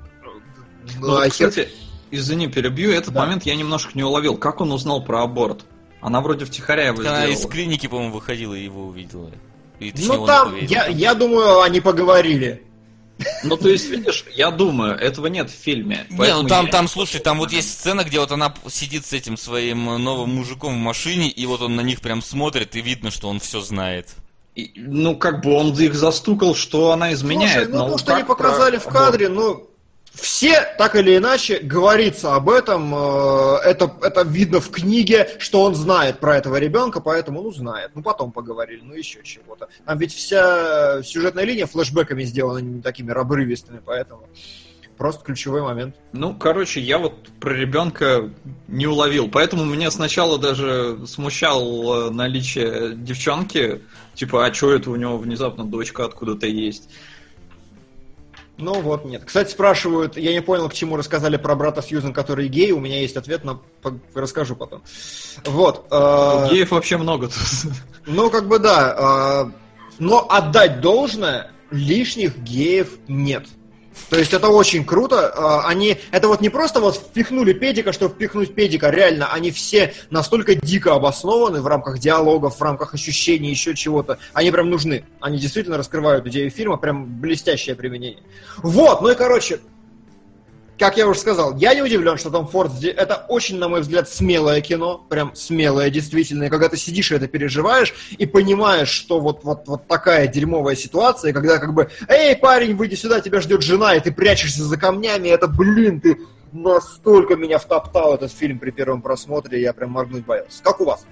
Ну, 1.00 1.08
ну, 1.08 1.18
а 1.18 1.26
хер- 1.28 1.30
кстати, 1.50 1.70
извини, 2.12 2.48
перебью, 2.48 2.92
этот 2.92 3.14
Да. 3.16 3.22
момент 3.22 3.44
я 3.44 3.56
немножко 3.56 3.92
не 3.96 4.04
уловил. 4.04 4.38
Как 4.38 4.62
он 4.62 4.72
узнал 4.72 5.04
про 5.04 5.24
аборт? 5.24 5.62
Она 6.02 6.22
вроде 6.22 6.46
втихаря 6.46 6.88
его 6.88 7.00
Она 7.02 7.26
из 7.26 7.38
сделала. 7.40 7.52
клиники, 7.52 7.88
по-моему, 7.88 8.14
выходила 8.14 8.54
и 8.54 8.64
его 8.64 8.84
увидела. 8.86 9.32
И, 9.80 9.92
точнее, 9.92 10.18
Ну 10.18 10.26
там, 10.28 10.56
я, 10.62 10.86
я 10.88 11.14
думаю, 11.16 11.62
они 11.62 11.80
поговорили. 11.82 12.64
Ну, 13.44 13.58
то 13.58 13.70
есть, 13.70 13.90
видишь, 13.90 14.26
я 14.34 14.50
думаю, 14.52 14.96
этого 14.98 15.28
нет 15.28 15.50
в 15.50 15.54
фильме. 15.54 16.06
Не, 16.10 16.34
ну 16.42 16.48
там, 16.48 16.66
я- 16.66 16.72
там, 16.72 16.88
слушай, 16.88 17.20
там 17.20 17.38
вот 17.40 17.52
есть 17.52 17.72
сцена, 17.80 18.04
где 18.04 18.20
вот 18.20 18.32
она 18.32 18.54
сидит 18.70 19.06
с 19.06 19.14
этим 19.14 19.36
своим 19.38 19.90
э, 19.90 19.98
новым 19.98 20.36
мужиком 20.36 20.74
в 20.76 20.78
машине, 20.78 21.30
и 21.30 21.46
вот 21.46 21.62
он 21.62 21.76
на 21.76 21.82
них 21.82 22.02
прям 22.02 22.22
смотрит, 22.22 22.76
и 22.76 22.82
видно, 22.82 23.12
что 23.12 23.28
он 23.30 23.40
все 23.40 23.60
знает. 23.62 24.10
И, 24.56 24.72
Ну, 24.76 25.16
как 25.16 25.44
бы 25.44 25.54
он 25.54 25.74
их 25.74 25.96
застукал, 25.96 26.56
что 26.56 26.92
она 26.92 27.14
изменяет. 27.14 27.66
Слушай, 27.70 27.74
ну 27.74 27.92
то, 27.92 27.98
что 27.98 28.16
они 28.16 28.24
показали 28.24 28.78
про 28.78 28.90
в 28.90 28.94
кадре, 28.94 29.30
ну, 29.30 29.70
все, 30.20 30.74
так 30.78 30.96
или 30.96 31.18
иначе, 31.18 31.60
говорится 31.60 32.36
об 32.36 32.50
этом, 32.50 32.94
э, 32.94 33.58
это, 33.64 33.92
это 34.02 34.24
видно 34.24 34.60
в 34.60 34.70
книге, 34.70 35.30
что 35.40 35.64
он 35.64 35.76
знает 35.76 36.20
про 36.20 36.38
этого 36.38 36.58
ребенка, 36.58 37.00
поэтому, 37.02 37.42
ну, 37.42 37.52
знает. 37.52 37.92
Ну, 37.96 38.02
потом 38.02 38.32
поговорили, 38.32 38.82
ну, 38.84 38.94
еще 38.94 39.24
чего-то. 39.24 39.70
Там 39.86 39.98
ведь 39.98 40.14
вся 40.14 41.02
сюжетная 41.04 41.44
линия 41.44 41.66
флешбеками 41.66 42.24
сделана 42.24 42.60
не 42.60 42.82
такими 42.82 43.12
обрывистыми, 43.12 43.82
поэтому 43.86 44.28
просто 45.00 45.24
ключевой 45.24 45.62
момент. 45.62 45.96
Ну, 46.12 46.36
короче, 46.36 46.82
я 46.82 46.98
вот 47.00 47.30
про 47.40 47.54
ребенка 47.54 48.30
не 48.68 48.86
уловил, 48.86 49.30
поэтому 49.32 49.64
меня 49.64 49.90
сначала 49.92 50.38
даже 50.38 51.08
смущало 51.08 52.10
наличие 52.10 52.96
девчонки, 52.96 53.82
типа, 54.14 54.46
а 54.46 54.54
что 54.54 54.74
это 54.74 54.92
у 54.92 54.96
него 54.98 55.18
внезапно 55.18 55.64
дочка 55.64 56.04
откуда-то 56.04 56.48
есть? 56.48 56.90
Ну 58.60 58.82
вот, 58.82 59.06
нет. 59.06 59.24
Кстати, 59.26 59.52
спрашивают, 59.52 60.18
я 60.18 60.34
не 60.34 60.42
понял, 60.42 60.70
к 60.70 60.74
чему 60.74 60.98
рассказали 60.98 61.38
про 61.38 61.56
брата 61.56 61.82
Сьюзен, 61.82 62.14
который 62.14 62.48
гей, 62.48 62.72
у 62.72 62.80
меня 62.80 63.00
есть 63.00 63.16
ответ, 63.16 63.44
но 63.44 63.62
расскажу 64.14 64.56
потом. 64.56 64.84
Вот. 65.46 65.88
Э... 65.92 66.48
Геев 66.52 66.72
вообще 66.72 66.98
много 66.98 67.28
тут. 67.28 67.72
Ну, 68.06 68.30
как 68.30 68.48
бы 68.48 68.60
да. 68.60 69.46
Э... 69.48 69.52
Но 70.00 70.26
отдать 70.30 70.82
должное, 70.82 71.52
лишних 71.72 72.38
геев 72.38 72.98
нет. 73.08 73.48
То 74.10 74.18
есть 74.18 74.34
это 74.34 74.50
очень 74.50 74.86
круто. 74.86 75.32
А, 75.36 75.68
они, 75.68 75.98
это 76.12 76.28
вот 76.28 76.42
не 76.42 76.50
просто 76.50 76.80
вот 76.80 76.96
впихнули 76.96 77.54
педика, 77.54 77.94
чтобы 77.94 78.14
впихнуть 78.16 78.56
педика, 78.56 78.90
реально, 78.90 79.32
они 79.32 79.52
все 79.52 79.94
настолько 80.10 80.56
дико 80.56 80.94
обоснованы 80.94 81.62
в 81.62 81.68
рамках 81.68 82.00
диалогов, 82.00 82.58
в 82.58 82.62
рамках 82.62 82.94
ощущений, 82.94 83.50
еще 83.50 83.76
чего-то. 83.76 84.20
Они 84.34 84.52
прям 84.52 84.70
нужны. 84.70 85.06
Они 85.20 85.38
действительно 85.38 85.78
раскрывают 85.78 86.26
идею 86.28 86.50
фильма, 86.50 86.78
прям 86.78 87.20
блестящее 87.20 87.76
применение. 87.76 88.24
Вот, 88.58 89.02
ну 89.02 89.10
и 89.10 89.16
короче, 89.16 89.60
как 90.80 90.96
я 90.98 91.08
уже 91.08 91.20
сказал, 91.20 91.58
я 91.58 91.74
не 91.76 91.82
удивлен, 91.82 92.18
что 92.18 92.30
Том 92.30 92.48
Форд... 92.48 92.72
Это 92.84 93.26
очень, 93.28 93.58
на 93.58 93.68
мой 93.68 93.82
взгляд, 93.82 94.08
смелое 94.08 94.62
кино. 94.62 95.06
Прям 95.10 95.36
смелое, 95.36 95.90
действительно. 95.90 96.46
И 96.46 96.50
когда 96.50 96.70
ты 96.70 96.78
сидишь 96.78 97.12
и 97.12 97.16
это 97.16 97.28
переживаешь, 97.28 97.94
и 98.18 98.26
понимаешь, 98.26 98.90
что 98.90 99.20
вот, 99.20 99.44
вот, 99.44 99.68
вот 99.68 99.88
такая 99.88 100.28
дерьмовая 100.28 100.76
ситуация, 100.76 101.34
когда 101.34 101.58
как 101.58 101.74
бы, 101.74 101.90
эй, 102.08 102.36
парень, 102.38 102.76
выйди 102.76 102.96
сюда, 102.96 103.20
тебя 103.20 103.42
ждет 103.42 103.62
жена, 103.62 103.96
и 103.96 104.00
ты 104.00 104.12
прячешься 104.12 104.64
за 104.64 104.78
камнями, 104.78 105.28
это, 105.28 105.48
блин, 105.48 106.00
ты 106.00 106.18
настолько 106.54 107.36
меня 107.36 107.60
втоптал 107.60 108.16
этот 108.16 108.32
фильм 108.32 108.58
при 108.58 108.72
первом 108.72 109.02
просмотре, 109.02 109.62
я 109.62 109.74
прям 109.74 109.92
моргнуть 109.92 110.26
боялся. 110.26 110.64
Как 110.64 110.80
у 110.80 110.86
вас? 110.86 111.06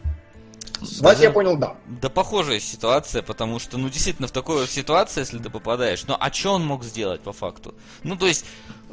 Вас 1.01 1.21
я 1.21 1.31
понял, 1.31 1.57
да. 1.57 1.75
Да 2.01 2.09
похожая 2.09 2.59
ситуация, 2.59 3.21
потому 3.21 3.59
что, 3.59 3.77
ну, 3.77 3.89
действительно, 3.89 4.27
в 4.27 4.31
такой 4.31 4.67
ситуации, 4.67 5.21
если 5.21 5.39
ты 5.39 5.49
попадаешь, 5.49 6.05
ну, 6.07 6.15
а 6.19 6.31
что 6.31 6.53
он 6.53 6.65
мог 6.65 6.83
сделать 6.83 7.21
по 7.21 7.33
факту? 7.33 7.73
Ну, 8.03 8.15
то 8.15 8.27
есть, 8.27 8.45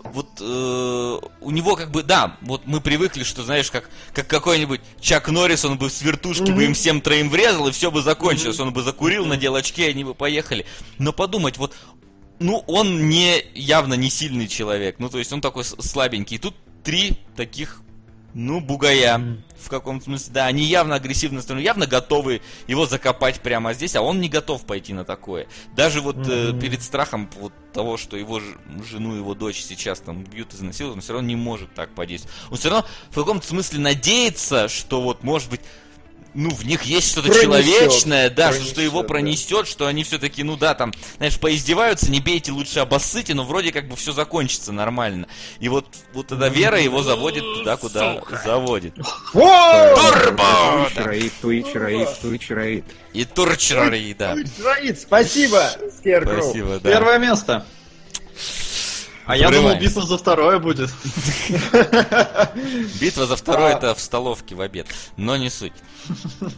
вот 0.05 0.29
э, 0.41 1.19
у 1.41 1.51
него 1.51 1.77
как 1.77 1.91
бы, 1.91 2.03
да, 2.03 2.37
вот 2.43 2.67
мы 2.67 2.81
привыкли, 2.81 3.25
что, 3.25 3.43
знаешь, 3.43 3.71
как, 3.71 3.89
как 4.13 4.27
какой-нибудь 4.27 4.81
Чак 5.01 5.29
Норрис, 5.29 5.65
он 5.65 5.79
бы 5.79 5.89
с 5.91 6.03
вертушки 6.03 6.43
mm-hmm. 6.43 6.55
бы 6.55 6.65
им 6.65 6.75
всем 6.75 7.01
троим 7.01 7.31
врезал, 7.31 7.69
и 7.69 7.73
все 7.73 7.91
бы 7.91 8.03
закончилось. 8.03 8.59
Mm-hmm. 8.59 8.67
Он 8.69 8.73
бы 8.73 8.83
закурил, 8.83 9.27
надел 9.27 9.55
очки, 9.57 9.83
и 9.83 9.89
они 9.89 10.05
бы 10.05 10.15
поехали. 10.15 10.67
Но 10.99 11.13
подумать, 11.13 11.57
вот, 11.57 11.75
ну, 12.39 12.63
он 12.67 13.09
не, 13.09 13.43
явно 13.55 13.95
не 13.95 14.11
сильный 14.11 14.47
человек. 14.49 14.97
Ну, 14.99 15.09
то 15.09 15.19
есть 15.19 15.33
он 15.33 15.41
такой 15.41 15.65
слабенький. 15.65 16.37
И 16.37 16.39
тут 16.39 16.55
три 16.83 17.19
таких 17.37 17.81
ну, 18.35 18.61
бугая. 18.61 19.19
Mm. 19.19 19.39
В 19.59 19.69
каком 19.71 20.01
смысле, 20.03 20.33
да, 20.35 20.47
они 20.47 20.65
явно 20.65 20.97
агрессивно 20.97 21.37
настроены, 21.37 21.63
явно 21.63 21.87
готовы 21.87 22.43
его 22.67 22.85
закопать 22.85 23.41
прямо 23.41 23.73
здесь, 23.73 23.97
а 23.97 24.03
он 24.03 24.21
не 24.21 24.29
готов 24.29 24.67
пойти 24.67 24.93
на 24.93 25.05
такое. 25.05 25.47
Даже 25.75 26.03
вот 26.03 26.17
mm-hmm. 26.17 26.59
э, 26.59 26.61
перед 26.61 26.83
страхом 26.83 27.31
вот 27.41 27.53
того, 27.73 27.97
что 27.97 28.17
его 28.17 28.41
жену, 28.91 29.15
его 29.15 29.35
дочь 29.35 29.63
сейчас 29.63 30.01
там 30.01 30.23
бьют 30.25 30.53
и 30.53 30.57
изнасилуют, 30.57 30.97
он 30.97 31.01
все 31.03 31.15
равно 31.15 31.29
не 31.29 31.37
может 31.37 31.73
так 31.73 31.95
подействовать. 31.95 32.37
Он 32.51 32.57
все 32.59 32.69
равно 32.69 32.87
в 33.11 33.15
каком-то 33.15 33.47
смысле 33.47 33.79
надеется, 33.81 34.69
что 34.69 35.01
вот, 35.01 35.23
может 35.23 35.49
быть, 35.49 35.63
ну, 36.35 36.51
в 36.51 36.67
них 36.67 36.83
есть 36.83 37.11
что-то 37.11 37.33
человечное, 37.33 38.29
да, 38.29 38.49
пронесет, 38.49 38.69
что 38.69 38.81
его 38.81 39.03
пронесет, 39.05 39.59
да. 39.61 39.65
что 39.65 39.87
они 39.87 40.05
все-таки, 40.05 40.43
ну 40.43 40.57
да, 40.57 40.75
там, 40.75 40.93
знаешь, 41.17 41.39
поиздеваются, 41.39 42.11
не 42.11 42.21
бейте, 42.21 42.53
лучше 42.53 42.81
обоссыте, 42.81 43.35
но 43.35 43.45
вроде 43.45 43.73
как 43.73 43.89
бы 43.89 43.97
все 43.97 44.13
закончится 44.13 44.73
нормально. 44.73 45.29
И 45.61 45.69
вот, 45.69 45.87
вот 46.13 46.33
эта 46.33 46.49
вера 46.49 46.81
его 46.81 47.03
заводит 47.03 47.43
туда, 47.43 47.77
куда 47.77 48.15
Сука. 48.15 48.43
заводит. 48.45 48.95
Турбо! 49.33 50.91
Раид, 50.97 51.33
твич 51.41 52.51
раид. 52.51 52.85
И 53.13 53.25
турч 53.25 53.73
раид, 53.73 54.17
да. 54.19 54.37
Спасибо, 55.99 56.41
Спасибо, 56.41 56.81
да. 56.81 56.91
Первое 56.91 57.19
место. 57.19 57.65
А 59.27 59.37
я 59.37 59.51
думал, 59.51 59.77
битва 59.79 60.03
за 60.03 60.19
второе 60.19 60.59
будет. 60.59 60.91
Битва 63.01 63.27
за 63.27 63.37
второе 63.37 63.77
это 63.77 63.95
в 63.95 64.01
столовке 64.01 64.55
в 64.55 64.61
обед, 64.61 64.87
но 65.17 65.37
не 65.37 65.51
суть. 65.51 65.73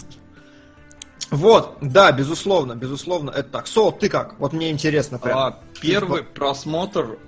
Вот, 1.32 1.78
да, 1.80 2.12
безусловно, 2.12 2.76
безусловно, 2.76 3.30
это 3.30 3.50
так. 3.50 3.66
Со, 3.66 3.90
ты 3.90 4.08
как? 4.08 4.38
Вот 4.38 4.52
мне 4.52 4.70
интересно 4.70 5.18
прям. 5.18 5.36
А, 5.36 5.58
первый 5.80 6.22
просмотр 6.22 7.18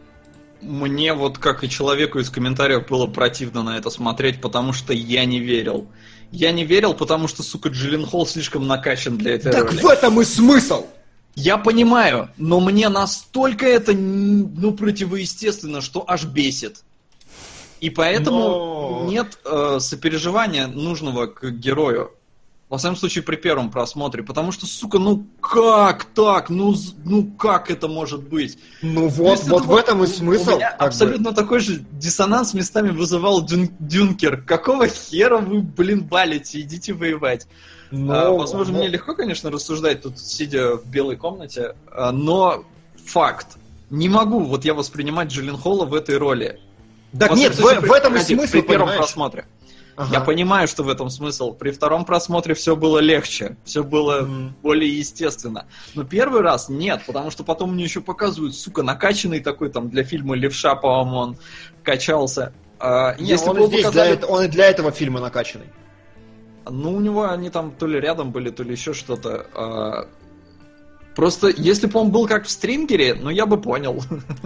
мне 0.60 1.14
вот 1.14 1.38
как 1.38 1.64
и 1.64 1.68
человеку 1.68 2.18
из 2.18 2.30
комментариев 2.30 2.86
было 2.88 3.06
противно 3.06 3.62
на 3.62 3.76
это 3.76 3.90
смотреть, 3.90 4.40
потому 4.40 4.72
что 4.72 4.92
я 4.92 5.24
не 5.24 5.40
верил. 5.40 5.88
Я 6.30 6.52
не 6.52 6.64
верил, 6.64 6.94
потому 6.94 7.26
что, 7.26 7.42
сука, 7.42 7.70
Джилленхол 7.70 8.26
слишком 8.26 8.66
накачан 8.66 9.16
для 9.16 9.34
этой 9.34 9.50
так 9.50 9.64
роли. 9.64 9.76
Так 9.76 9.84
в 9.84 9.88
этом 9.88 10.20
и 10.20 10.24
смысл! 10.24 10.86
Я 11.38 11.56
понимаю, 11.56 12.30
но 12.36 12.58
мне 12.58 12.88
настолько 12.88 13.64
это, 13.64 13.92
ну, 13.92 14.72
противоестественно, 14.72 15.80
что 15.80 16.04
аж 16.04 16.24
бесит. 16.24 16.82
И 17.78 17.90
поэтому 17.90 18.38
но... 18.38 19.06
нет 19.08 19.38
э, 19.44 19.78
сопереживания 19.78 20.66
нужного 20.66 21.28
к 21.28 21.48
герою. 21.52 22.10
Во 22.68 22.76
всяком 22.76 22.96
случае, 22.96 23.22
при 23.22 23.36
первом 23.36 23.70
просмотре. 23.70 24.24
Потому 24.24 24.50
что, 24.50 24.66
сука, 24.66 24.98
ну 24.98 25.28
как 25.40 26.06
так? 26.06 26.50
Ну, 26.50 26.74
ну 27.04 27.30
как 27.38 27.70
это 27.70 27.86
может 27.86 28.28
быть? 28.28 28.58
Ну 28.82 29.06
вот, 29.06 29.44
вот 29.44 29.64
в 29.64 29.76
этом 29.76 30.02
и 30.02 30.08
смысл. 30.08 30.54
У 30.54 30.56
меня 30.56 30.70
абсолютно 30.70 31.30
бы. 31.30 31.36
такой 31.36 31.60
же 31.60 31.84
диссонанс 31.92 32.52
местами 32.52 32.90
вызывал 32.90 33.44
Дюн, 33.44 33.70
Дюнкер. 33.78 34.42
Какого 34.42 34.88
хера 34.88 35.38
вы, 35.38 35.60
блин, 35.60 36.02
балите? 36.02 36.62
Идите 36.62 36.94
воевать. 36.94 37.46
Но, 37.90 38.14
а, 38.14 38.30
возможно, 38.30 38.74
но... 38.74 38.78
мне 38.80 38.88
легко, 38.88 39.14
конечно, 39.14 39.50
рассуждать 39.50 40.02
тут, 40.02 40.18
сидя 40.18 40.76
в 40.76 40.86
белой 40.86 41.16
комнате, 41.16 41.74
а, 41.90 42.12
но 42.12 42.64
факт. 43.04 43.56
Не 43.90 44.08
могу 44.08 44.40
вот 44.40 44.64
я 44.64 44.74
воспринимать 44.74 45.28
Джиллин 45.28 45.56
Холла 45.56 45.86
в 45.86 45.94
этой 45.94 46.18
роли. 46.18 46.60
Так 47.18 47.34
нет, 47.34 47.54
в, 47.54 47.62
в 47.62 47.92
этом 47.92 48.16
и 48.16 48.18
смысл, 48.18 48.52
При 48.52 48.60
первом 48.60 48.88
понимаешь? 48.88 48.98
просмотре. 48.98 49.46
Ага. 49.98 50.14
Я 50.14 50.20
понимаю, 50.20 50.68
что 50.68 50.84
в 50.84 50.88
этом 50.88 51.10
смысл. 51.10 51.52
При 51.54 51.72
втором 51.72 52.04
просмотре 52.04 52.54
все 52.54 52.76
было 52.76 52.98
легче, 52.98 53.56
все 53.64 53.82
было 53.82 54.22
mm. 54.22 54.50
более 54.62 54.96
естественно. 54.96 55.66
Но 55.96 56.04
первый 56.04 56.40
раз 56.42 56.68
нет, 56.68 57.02
потому 57.04 57.32
что 57.32 57.42
потом 57.42 57.74
мне 57.74 57.82
еще 57.82 58.00
показывают, 58.00 58.54
сука, 58.54 58.84
накачанный 58.84 59.40
такой 59.40 59.70
там 59.70 59.90
для 59.90 60.04
фильма 60.04 60.36
Левша, 60.36 60.76
по-моему, 60.76 61.16
он 61.16 61.38
качался. 61.82 62.52
А, 62.78 63.16
не, 63.16 63.30
если 63.30 63.48
он, 63.48 63.66
здесь 63.66 63.86
показали... 63.86 64.14
для, 64.14 64.26
он 64.28 64.44
и 64.44 64.48
для 64.48 64.66
этого 64.66 64.92
фильма 64.92 65.18
накачанный. 65.18 65.66
Ну, 66.68 66.94
у 66.94 67.00
него 67.00 67.28
они 67.28 67.50
там 67.50 67.72
то 67.72 67.86
ли 67.86 68.00
рядом 68.00 68.30
были, 68.30 68.50
то 68.50 68.62
ли 68.62 68.72
еще 68.72 68.94
что-то. 68.94 69.46
А, 69.54 70.08
Просто 71.18 71.48
если 71.48 71.88
бы 71.88 71.98
он 71.98 72.12
был 72.12 72.28
как 72.28 72.46
в 72.46 72.48
стрингере, 72.48 73.12
ну 73.12 73.28
я 73.28 73.44
бы 73.44 73.60
понял. 73.60 74.04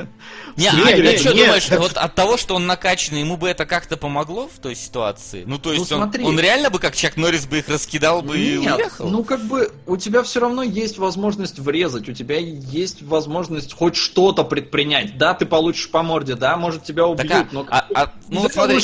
Не, 0.56 0.68
а 0.68 0.72
ты 0.72 1.18
что 1.18 1.34
думаешь, 1.34 1.68
вот 1.68 1.98
от 1.98 2.14
того, 2.14 2.38
что 2.38 2.54
он 2.54 2.66
накачанный, 2.66 3.20
ему 3.20 3.36
бы 3.36 3.50
это 3.50 3.66
как-то 3.66 3.98
помогло 3.98 4.48
в 4.48 4.58
той 4.58 4.74
ситуации? 4.74 5.44
Ну, 5.46 5.58
то 5.58 5.68
ну, 5.68 5.74
есть 5.74 5.92
он, 5.92 6.00
он 6.00 6.40
реально 6.40 6.70
бы, 6.70 6.78
как 6.78 6.96
Чак 6.96 7.18
Норрис, 7.18 7.44
бы 7.44 7.58
их 7.58 7.68
раскидал 7.68 8.22
бы 8.22 8.38
и 8.38 8.56
уехал? 8.56 9.06
ну 9.06 9.22
как 9.22 9.42
бы 9.42 9.70
у 9.84 9.98
тебя 9.98 10.22
все 10.22 10.40
равно 10.40 10.62
есть 10.62 10.96
возможность 10.96 11.58
врезать, 11.58 12.08
у 12.08 12.14
тебя 12.14 12.38
есть 12.38 13.02
возможность 13.02 13.74
хоть 13.74 13.96
что-то 13.96 14.42
предпринять. 14.42 15.18
Да, 15.18 15.34
ты 15.34 15.44
получишь 15.44 15.90
по 15.90 16.02
морде, 16.02 16.36
да, 16.36 16.56
может 16.56 16.84
тебя 16.84 17.06
убьют, 17.06 17.30
так, 17.30 17.48
а, 17.50 17.54
но... 17.54 17.66
А, 17.68 17.86
а, 17.94 18.12
ну 18.28 18.40
вот 18.40 18.52
смотри, 18.54 18.80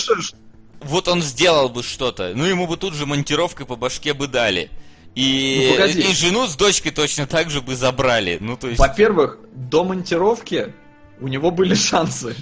вот 0.80 1.08
он 1.08 1.22
сделал 1.22 1.68
бы 1.68 1.82
что-то, 1.82 2.32
ну 2.34 2.44
ему 2.44 2.66
бы 2.66 2.76
тут 2.76 2.94
же 2.94 3.06
монтировкой 3.06 3.66
по 3.66 3.76
башке 3.76 4.14
бы 4.14 4.26
дали. 4.26 4.70
И, 5.14 5.74
ну, 5.76 5.84
и 5.86 6.14
жену 6.14 6.46
с 6.46 6.54
дочкой 6.54 6.92
точно 6.92 7.26
так 7.26 7.50
же 7.50 7.60
бы 7.60 7.74
забрали. 7.74 8.38
Ну, 8.40 8.56
то 8.56 8.68
есть... 8.68 8.78
Во-первых, 8.78 9.38
до 9.52 9.82
монтировки 9.82 10.72
у 11.20 11.26
него 11.26 11.50
были 11.50 11.74
шансы. 11.74 12.36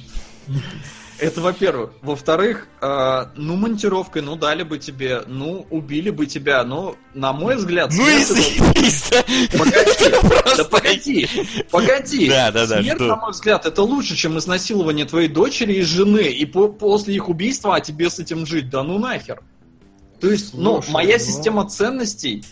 Это 1.18 1.40
во-первых. 1.40 1.92
Во-вторых, 2.02 2.68
э, 2.80 3.26
ну, 3.36 3.56
монтировкой, 3.56 4.22
ну, 4.22 4.36
дали 4.36 4.62
бы 4.62 4.78
тебе, 4.78 5.22
ну, 5.26 5.66
убили 5.70 6.10
бы 6.10 6.26
тебя, 6.26 6.62
но, 6.64 6.96
на 7.14 7.32
мой 7.32 7.56
взгляд... 7.56 7.90
Ну 7.92 8.06
и 8.06 8.22
заебись, 8.22 9.08
да? 9.10 9.24
Погоди, 9.56 10.56
да 10.56 10.64
погоди, 10.64 11.28
погоди. 11.70 12.28
Да, 12.28 12.50
да, 12.50 12.66
да. 12.66 12.82
Смерть, 12.82 13.00
на 13.00 13.16
мой 13.16 13.32
взгляд, 13.32 13.64
это 13.66 13.82
лучше, 13.82 14.14
чем 14.14 14.38
изнасилование 14.38 15.06
твоей 15.06 15.28
дочери 15.28 15.74
и 15.74 15.82
жены, 15.82 16.28
и 16.28 16.44
по 16.44 16.68
после 16.68 17.14
их 17.14 17.28
убийства, 17.28 17.76
а 17.76 17.80
тебе 17.80 18.10
с 18.10 18.18
этим 18.18 18.44
жить, 18.46 18.68
да 18.68 18.82
ну 18.82 18.98
нахер. 18.98 19.42
То 20.20 20.30
есть, 20.30 20.54
ну, 20.54 20.82
моя 20.88 21.16
ну. 21.18 21.24
система 21.24 21.68
ценностей 21.68 22.44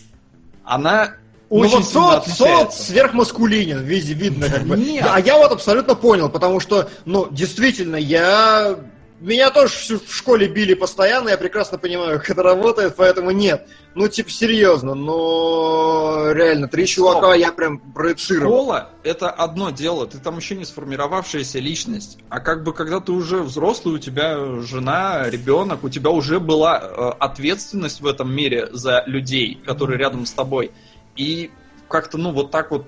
она 0.63 1.15
Ну 1.55 1.61
очень 1.61 1.77
вот 1.77 1.85
Солод, 1.85 2.27
Солод 2.27 2.57
отличается. 2.61 2.83
сверхмаскулинен, 2.83 3.83
видно, 3.83 4.13
видно 4.13 4.49
как 4.49 4.63
бы. 4.63 4.77
Нет. 4.77 5.05
А 5.09 5.19
я 5.19 5.37
вот 5.37 5.51
абсолютно 5.51 5.95
понял, 5.95 6.29
потому 6.29 6.59
что, 6.59 6.89
ну, 7.05 7.27
действительно, 7.31 7.95
я... 7.95 8.77
Меня 9.21 9.49
тоже 9.49 9.97
в 9.97 10.13
школе 10.13 10.45
били 10.47 10.73
постоянно, 10.73 11.29
я 11.29 11.37
прекрасно 11.37 11.77
понимаю, 11.77 12.19
как 12.19 12.31
это 12.31 12.43
работает, 12.43 12.95
поэтому 12.97 13.31
нет. 13.31 13.65
Ну, 13.95 14.09
типа, 14.09 14.29
серьезно, 14.29 14.93
но 14.93 16.31
реально, 16.33 16.67
три 16.67 16.85
Стоп. 16.85 17.13
чувака 17.13 17.33
я 17.33 17.53
прям 17.53 17.79
проецировал. 17.79 18.51
Школа— 18.51 18.89
это 19.03 19.29
одно 19.29 19.69
дело, 19.69 20.05
ты 20.05 20.17
там 20.17 20.37
еще 20.37 20.55
не 20.57 20.65
сформировавшаяся 20.65 21.59
личность. 21.59 22.17
А 22.27 22.41
как 22.41 22.63
бы 22.63 22.73
когда 22.73 22.99
ты 22.99 23.13
уже 23.13 23.37
взрослый, 23.41 23.95
у 23.95 23.99
тебя 23.99 24.37
жена, 24.61 25.29
ребенок, 25.29 25.85
у 25.85 25.89
тебя 25.89 26.09
уже 26.09 26.41
была 26.41 26.77
э, 26.83 27.11
ответственность 27.17 28.01
в 28.01 28.07
этом 28.07 28.35
мире 28.35 28.67
за 28.73 29.01
людей, 29.07 29.61
которые 29.65 29.97
рядом 29.97 30.25
с 30.25 30.31
тобой. 30.31 30.71
И 31.15 31.51
как-то, 31.87 32.17
ну, 32.17 32.31
вот 32.31 32.51
так 32.51 32.71
вот, 32.71 32.87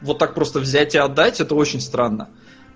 вот 0.00 0.18
так 0.18 0.34
просто 0.34 0.58
взять 0.60 0.94
и 0.94 0.98
отдать, 0.98 1.40
это 1.40 1.54
очень 1.54 1.80
странно. 1.80 2.28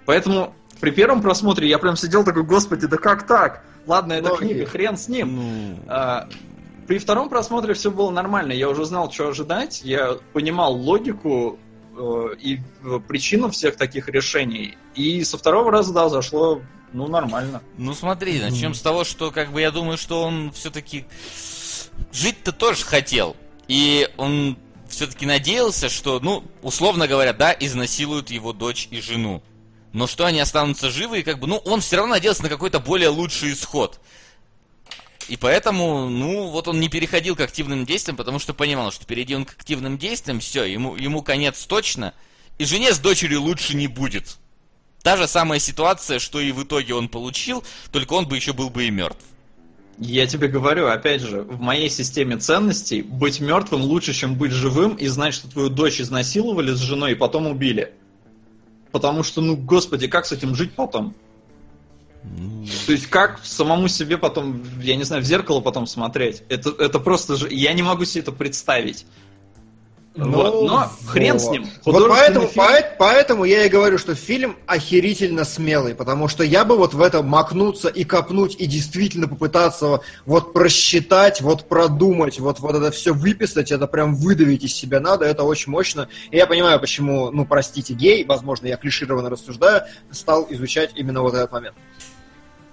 Поэтому 0.04 0.54
при 0.80 0.90
первом 0.90 1.22
просмотре 1.22 1.68
я 1.68 1.78
прям 1.78 1.96
сидел 1.96 2.24
такой, 2.24 2.44
господи, 2.44 2.86
да 2.86 2.96
как 2.96 3.26
так? 3.26 3.64
Ладно, 3.86 4.14
это 4.14 4.28
Многие. 4.30 4.48
книга, 4.54 4.66
хрен 4.66 4.96
с 4.96 5.08
ним. 5.08 5.36
Ну, 5.36 5.78
А, 5.88 6.28
При 6.86 6.98
втором 6.98 7.28
просмотре 7.28 7.74
все 7.74 7.90
было 7.90 8.10
нормально. 8.10 8.52
Я 8.52 8.68
уже 8.68 8.84
знал, 8.84 9.10
что 9.10 9.28
ожидать. 9.28 9.82
Я 9.82 10.18
понимал 10.32 10.74
логику 10.74 11.58
э, 11.96 12.26
и 12.40 12.60
э, 12.84 13.00
причину 13.06 13.48
всех 13.50 13.76
таких 13.76 14.08
решений. 14.08 14.76
И 14.94 15.24
со 15.24 15.38
второго 15.38 15.70
раза, 15.72 15.92
да, 15.92 16.08
зашло, 16.08 16.62
ну, 16.92 17.08
нормально. 17.08 17.60
Ну 17.78 17.92
смотри, 17.94 18.40
начнем 18.40 18.74
с 18.74 18.80
того, 18.82 19.02
что 19.04 19.30
как 19.32 19.50
бы 19.50 19.60
я 19.60 19.70
думаю, 19.72 19.98
что 19.98 20.22
он 20.22 20.52
все-таки 20.52 21.06
жить-то 22.12 22.52
тоже 22.52 22.84
хотел. 22.84 23.36
И 23.68 24.08
он 24.16 24.56
все-таки 24.97 25.27
надеялся, 25.27 25.90
что, 25.90 26.20
ну, 26.20 26.43
условно 26.62 27.06
говоря, 27.06 27.35
да, 27.35 27.55
изнасилуют 27.59 28.31
его 28.31 28.55
дочь 28.55 28.89
и 28.90 29.01
жену. 29.01 29.43
Но 29.93 30.06
что 30.06 30.24
они 30.24 30.40
останутся 30.40 30.90
живы, 30.90 31.20
и 31.20 31.23
как 31.23 31.39
бы, 31.39 31.47
ну, 31.47 31.59
он 31.59 31.82
все 31.82 31.97
равно 31.97 32.14
надеялся 32.14 32.43
на 32.43 32.48
какой-то 32.48 32.81
более 32.81 33.10
лучший 33.10 33.52
исход. 33.52 34.01
И 35.28 35.36
поэтому, 35.36 36.09
ну, 36.09 36.48
вот 36.48 36.66
он 36.66 36.81
не 36.81 36.89
переходил 36.89 37.36
к 37.36 37.40
активным 37.40 37.85
действиям, 37.85 38.16
потому 38.16 38.39
что 38.39 38.55
понимал, 38.55 38.90
что 38.90 39.05
перейди 39.05 39.35
он 39.35 39.44
к 39.44 39.52
активным 39.52 39.98
действиям, 39.98 40.40
все, 40.40 40.64
ему, 40.64 40.97
ему 40.97 41.23
конец 41.23 41.66
точно, 41.66 42.14
и 42.56 42.64
жене 42.64 42.94
с 42.94 42.98
дочерью 42.98 43.43
лучше 43.43 43.77
не 43.77 43.89
будет. 43.89 44.39
Та 45.02 45.18
же 45.18 45.28
самая 45.28 45.59
ситуация, 45.59 46.18
что 46.18 46.40
и 46.40 46.52
в 46.52 46.64
итоге 46.64 46.94
он 46.94 47.10
получил, 47.10 47.62
только 47.93 48.14
он 48.14 48.27
бы 48.27 48.36
еще 48.36 48.55
был 48.55 48.70
бы 48.70 48.86
и 48.86 48.90
мертв. 48.90 49.24
Я 49.98 50.27
тебе 50.27 50.48
говорю, 50.48 50.89
опять 50.89 51.23
же, 51.23 51.43
в 51.43 51.60
моей 51.60 51.89
системе 51.89 52.36
ценностей 52.36 53.01
быть 53.02 53.40
мертвым 53.40 53.82
лучше, 53.82 54.12
чем 54.12 54.35
быть 54.35 54.52
живым 54.52 54.94
и 54.94 55.06
знать, 55.06 55.32
что 55.32 55.48
твою 55.48 55.70
дочь 55.70 56.01
изнасиловали 56.01 56.73
с 56.73 56.78
женой 56.78 57.12
и 57.12 57.14
потом 57.14 57.47
убили. 57.47 57.94
Потому 58.93 59.23
что, 59.23 59.40
ну, 59.40 59.56
господи, 59.56 60.06
как 60.06 60.27
с 60.27 60.32
этим 60.32 60.55
жить 60.55 60.73
потом? 60.74 61.14
То 62.86 62.93
есть 62.93 63.06
как 63.06 63.40
самому 63.44 63.89
себе 63.89 64.18
потом, 64.18 64.62
я 64.81 64.97
не 64.97 65.05
знаю, 65.05 65.23
в 65.23 65.27
зеркало 65.27 65.60
потом 65.60 65.86
смотреть? 65.86 66.43
Это, 66.48 66.70
это 66.70 66.98
просто 66.98 67.36
же... 67.36 67.52
Я 67.52 67.73
не 67.73 67.82
могу 67.82 68.05
себе 68.05 68.23
это 68.23 68.32
представить. 68.32 69.06
Вот. 70.16 70.62
Но 70.66 70.90
хрен 71.06 71.38
с 71.38 71.48
ним. 71.51 71.68
Ну, 71.84 71.93
Вот 71.93 72.09
поэтому, 72.09 72.47
фильм- 72.47 72.64
поэт- 72.66 72.97
поэтому 72.98 73.44
я 73.44 73.64
и 73.64 73.68
говорю, 73.68 73.98
что 73.98 74.14
фильм 74.14 74.56
охерительно 74.66 75.44
смелый, 75.44 75.94
потому 75.94 76.28
что 76.28 76.43
я 76.43 76.64
бы 76.64 76.76
вот 76.76 76.94
в 76.94 77.01
это 77.02 77.22
макнуться 77.22 77.88
и 77.88 78.05
копнуть, 78.05 78.56
и 78.59 78.66
действительно 78.66 79.28
попытаться 79.28 80.01
вот 80.24 80.52
просчитать, 80.55 81.40
вот 81.43 81.68
продумать, 81.68 82.40
вот, 82.40 82.60
вот 82.60 82.74
это 82.74 82.90
все 82.90 83.12
выписать, 83.12 83.70
это 83.70 83.86
прям 83.86 84.14
выдавить 84.16 84.64
из 84.64 84.74
себя 84.74 85.01
надо, 85.01 85.26
это 85.26 85.43
очень 85.43 85.70
мощно. 85.70 86.09
И 86.30 86.36
я 86.36 86.47
понимаю, 86.47 86.80
почему, 86.80 87.30
ну, 87.30 87.44
простите, 87.44 87.93
гей, 87.94 88.24
возможно, 88.24 88.66
я 88.66 88.76
клишированно 88.76 89.28
рассуждаю, 89.28 89.82
стал 90.10 90.47
изучать 90.51 90.90
именно 90.97 91.20
вот 91.22 91.34
этот 91.34 91.52
момент. 91.52 91.74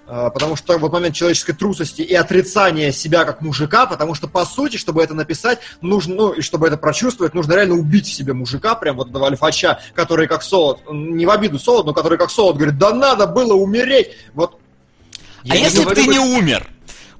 А, 0.05 0.29
Потому 0.29 0.55
что 0.55 0.77
вот 0.77 0.91
момент 0.91 1.15
человеческой 1.15 1.53
трусости 1.53 2.01
и 2.01 2.13
отрицания 2.13 2.91
себя 2.91 3.23
как 3.23 3.41
мужика, 3.41 3.85
потому 3.85 4.15
что, 4.15 4.27
по 4.27 4.45
сути, 4.45 4.77
чтобы 4.77 5.01
это 5.01 5.13
написать, 5.13 5.59
нужно, 5.81 6.15
ну, 6.15 6.31
и 6.33 6.41
чтобы 6.41 6.67
это 6.67 6.77
прочувствовать, 6.77 7.33
нужно 7.33 7.53
реально 7.53 7.75
убить 7.75 8.07
в 8.07 8.13
себе 8.13 8.33
мужика, 8.33 8.75
прям 8.75 8.97
вот 8.97 9.09
этого 9.09 9.27
альфача, 9.27 9.79
который 9.93 10.27
как 10.27 10.43
солод, 10.43 10.81
не 10.91 11.25
в 11.25 11.29
обиду 11.29 11.57
солод, 11.57 11.85
но 11.85 11.93
который 11.93 12.17
как 12.17 12.31
солод 12.31 12.57
говорит, 12.57 12.77
да 12.77 12.93
надо 12.93 13.27
было 13.27 13.53
умереть. 13.53 14.11
Вот. 14.33 14.59
а 15.47 15.55
не 15.55 15.63
если 15.63 15.79
бы 15.79 15.85
говорю, 15.85 16.03
ты 16.03 16.11
не 16.11 16.19
умер? 16.19 16.69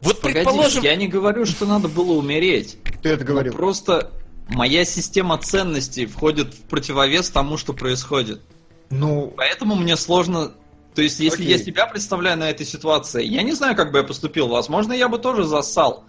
Вот 0.02 0.20
Погоди, 0.20 0.44
предположим... 0.44 0.84
я 0.84 0.96
не 0.98 1.08
говорю, 1.08 1.46
что 1.46 1.66
надо 1.66 1.88
было 1.88 2.12
умереть. 2.14 2.78
Ты 3.02 3.10
это 3.10 3.24
Но 3.24 3.32
говорил. 3.32 3.54
просто 3.54 4.12
моя 4.50 4.84
система 4.84 5.38
ценностей 5.38 6.06
входит 6.06 6.54
в 6.54 6.62
противовес 6.64 7.30
тому, 7.30 7.58
что 7.58 7.72
происходит. 7.72 8.42
Ну, 8.90 9.34
Поэтому 9.38 9.76
мне 9.76 9.96
сложно... 9.96 10.52
То 10.96 11.02
есть, 11.02 11.20
если 11.20 11.44
Окей. 11.44 11.58
я 11.58 11.58
себя 11.58 11.88
представляю 11.88 12.38
на 12.38 12.50
этой 12.50 12.66
ситуации, 12.66 13.24
я 13.24 13.42
не 13.44 13.54
знаю, 13.54 13.76
как 13.76 13.92
бы 13.92 14.00
я 14.00 14.04
поступил. 14.04 14.48
Возможно, 14.48 14.94
я 14.94 15.10
бы 15.10 15.18
тоже 15.18 15.44
зассал. 15.44 16.06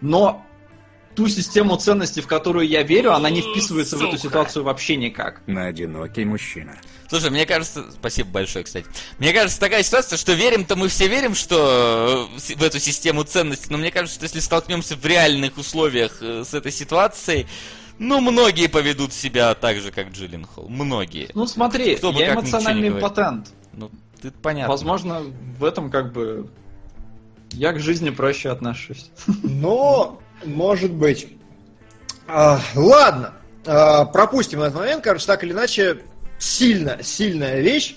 Но 0.00 0.44
ту 1.16 1.28
систему 1.28 1.76
ценностей, 1.76 2.20
в 2.20 2.26
которую 2.26 2.68
я 2.68 2.82
верю, 2.82 3.12
она 3.14 3.30
не 3.30 3.40
вписывается 3.40 3.96
в 3.96 4.02
эту 4.02 4.18
Сука. 4.18 4.28
ситуацию 4.28 4.64
вообще 4.64 4.96
никак. 4.96 5.40
На 5.46 5.66
одинокий 5.66 6.24
мужчина. 6.24 6.76
Слушай, 7.08 7.30
мне 7.30 7.46
кажется, 7.46 7.86
спасибо 7.92 8.30
большое, 8.30 8.64
кстати. 8.64 8.86
Мне 9.18 9.32
кажется, 9.32 9.58
такая 9.58 9.82
ситуация, 9.82 10.18
что 10.18 10.34
верим-то 10.34 10.76
мы 10.76 10.88
все 10.88 11.08
верим, 11.08 11.34
что 11.34 12.28
э, 12.36 12.54
в 12.54 12.62
эту 12.62 12.78
систему 12.78 13.24
ценностей, 13.24 13.68
но 13.70 13.78
мне 13.78 13.90
кажется, 13.90 14.16
что 14.16 14.24
если 14.24 14.40
столкнемся 14.40 14.96
в 14.96 15.06
реальных 15.06 15.56
условиях 15.56 16.18
э, 16.20 16.44
с 16.44 16.52
этой 16.52 16.70
ситуацией, 16.70 17.46
ну, 17.98 18.20
многие 18.20 18.66
поведут 18.66 19.12
себя 19.14 19.54
так 19.54 19.78
же, 19.78 19.90
как 19.90 20.10
Джилленхол. 20.10 20.68
Многие. 20.68 21.30
Ну 21.34 21.46
смотри, 21.46 21.96
Кто 21.96 22.12
бы 22.12 22.20
я 22.20 22.34
эмоциональный 22.34 22.88
импотент. 22.88 23.48
Ну, 23.72 23.90
ты 24.30 24.38
понятно. 24.38 24.70
Возможно, 24.70 25.22
в 25.58 25.64
этом 25.64 25.90
как 25.90 26.12
бы 26.12 26.48
я 27.52 27.72
к 27.72 27.80
жизни 27.80 28.10
проще 28.10 28.50
отношусь. 28.50 29.10
Но, 29.42 30.20
может 30.44 30.92
быть. 30.92 31.28
А, 32.28 32.60
ладно, 32.74 33.32
А, 33.66 34.04
пропустим 34.04 34.62
этот 34.62 34.76
момент. 34.76 35.02
Короче, 35.02 35.26
так 35.26 35.42
или 35.42 35.52
иначе, 35.52 36.02
сильно, 36.38 37.02
сильная 37.02 37.60
вещь. 37.60 37.96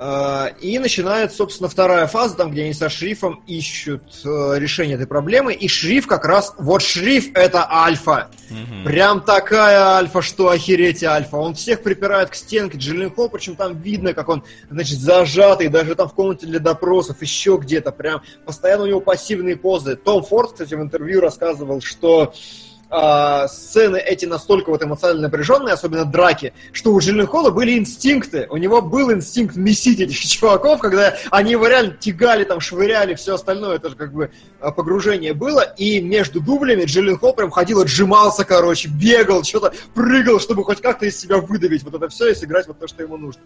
А, 0.00 0.52
И 0.60 0.78
начинается, 0.78 1.38
собственно, 1.38 1.68
вторая 1.68 2.06
фаза, 2.06 2.36
там, 2.36 2.52
где 2.52 2.64
они 2.64 2.72
со 2.72 2.88
шрифом 2.88 3.42
ищут 3.46 4.02
э, 4.24 4.54
решение 4.58 4.94
этой 4.94 5.06
проблемы. 5.06 5.54
И 5.54 5.66
шриф 5.66 6.06
как 6.06 6.24
раз... 6.24 6.54
Вот 6.58 6.82
шриф— 6.82 7.30
это 7.34 7.68
альфа. 7.70 8.30
Мгм. 8.48 8.84
Прям 8.84 9.20
такая 9.20 9.96
альфа, 9.96 10.22
что 10.22 10.50
охереть 10.50 11.02
альфа. 11.02 11.36
Он 11.36 11.54
всех 11.54 11.82
припирает 11.82 12.30
к 12.30 12.34
стенке. 12.34 12.78
Джиллин 12.78 13.10
Холл, 13.10 13.28
причем 13.28 13.56
там 13.56 13.80
видно, 13.80 14.14
как 14.14 14.28
он, 14.28 14.44
значит, 14.70 14.98
зажатый, 14.98 15.68
даже 15.68 15.96
там 15.96 16.08
в 16.08 16.14
комнате 16.14 16.46
для 16.46 16.60
допросов, 16.60 17.20
еще 17.20 17.58
где-то. 17.60 17.90
Прям 17.90 18.22
постоянно 18.44 18.84
у 18.84 18.86
него 18.86 19.00
пассивные 19.00 19.56
позы. 19.56 19.96
Том 19.96 20.22
Форд, 20.22 20.52
кстати, 20.52 20.74
в 20.74 20.80
интервью 20.80 21.20
рассказывал, 21.20 21.80
что 21.80 22.32
а, 22.90 23.48
сцены 23.48 23.98
эти 23.98 24.24
настолько 24.24 24.70
вот 24.70 24.82
эмоционально 24.82 25.22
напряженные, 25.22 25.74
особенно 25.74 26.04
драки, 26.04 26.54
что 26.72 26.92
у 26.92 27.00
Холла 27.26 27.50
были 27.50 27.78
инстинкты. 27.78 28.46
У 28.50 28.56
него 28.56 28.80
был 28.80 29.12
инстинкт 29.12 29.56
месить 29.56 30.00
этих 30.00 30.18
чуваков, 30.18 30.80
когда 30.80 31.16
они 31.30 31.52
его 31.52 31.66
реально 31.66 31.94
тягали, 31.94 32.44
там, 32.44 32.60
швыряли, 32.60 33.14
все 33.14 33.34
остальное. 33.34 33.76
Это 33.76 33.90
же 33.90 33.96
как 33.96 34.12
бы 34.12 34.30
а, 34.60 34.70
погружение 34.70 35.34
было. 35.34 35.60
И 35.60 36.00
между 36.00 36.40
дублями 36.40 36.86
Холл 37.16 37.34
прям 37.34 37.50
ходил, 37.50 37.80
отжимался, 37.80 38.44
короче, 38.44 38.88
бегал, 38.88 39.44
что-то 39.44 39.74
прыгал, 39.94 40.40
чтобы 40.40 40.64
хоть 40.64 40.80
как-то 40.80 41.06
из 41.06 41.18
себя 41.18 41.38
выдавить 41.38 41.82
вот 41.82 41.94
это 41.94 42.08
все 42.08 42.30
и 42.30 42.34
сыграть 42.34 42.66
вот 42.68 42.78
то, 42.78 42.88
что 42.88 43.02
ему 43.02 43.16
нужно. 43.16 43.42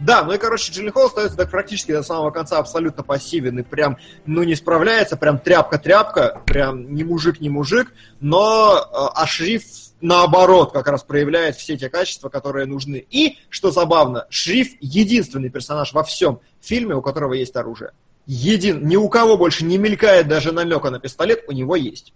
Да, 0.00 0.22
ну 0.22 0.32
и, 0.32 0.38
короче, 0.38 0.72
Холл 0.90 1.06
остается 1.06 1.36
так 1.36 1.50
практически 1.50 1.92
до 1.92 2.02
самого 2.02 2.30
конца 2.30 2.58
абсолютно 2.58 3.02
пассивен 3.02 3.58
и 3.58 3.62
прям, 3.62 3.98
ну, 4.26 4.42
не 4.44 4.54
справляется, 4.54 5.16
прям 5.16 5.38
тряпка-тряпка, 5.38 6.42
прям 6.46 6.94
не 6.94 7.02
мужик, 7.02 7.40
не 7.40 7.48
мужик, 7.48 7.92
но 8.20 8.67
э, 8.76 9.10
а 9.14 9.26
шриф 9.26 9.64
наоборот 10.00 10.72
как 10.72 10.88
раз 10.88 11.02
проявляет 11.02 11.56
все 11.56 11.76
те 11.76 11.88
качества, 11.88 12.28
которые 12.28 12.66
нужны. 12.66 13.04
И, 13.10 13.38
что 13.48 13.70
забавно, 13.70 14.26
шриф 14.30 14.74
единственный 14.80 15.50
персонаж 15.50 15.92
во 15.92 16.02
всем 16.02 16.40
фильме, 16.60 16.94
у 16.94 17.02
которого 17.02 17.34
есть 17.34 17.56
оружие. 17.56 17.92
Един, 18.26 18.86
ни 18.86 18.96
у 18.96 19.08
кого 19.08 19.36
больше 19.36 19.64
не 19.64 19.78
мелькает 19.78 20.28
даже 20.28 20.52
намека 20.52 20.90
на 20.90 21.00
пистолет, 21.00 21.44
у 21.48 21.52
него 21.52 21.76
есть. 21.76 22.12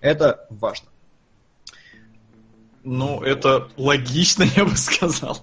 Это 0.00 0.46
важно. 0.50 0.88
Ну, 2.84 3.22
это 3.22 3.68
логично, 3.76 4.44
я 4.56 4.64
бы 4.64 4.76
сказал. 4.76 5.38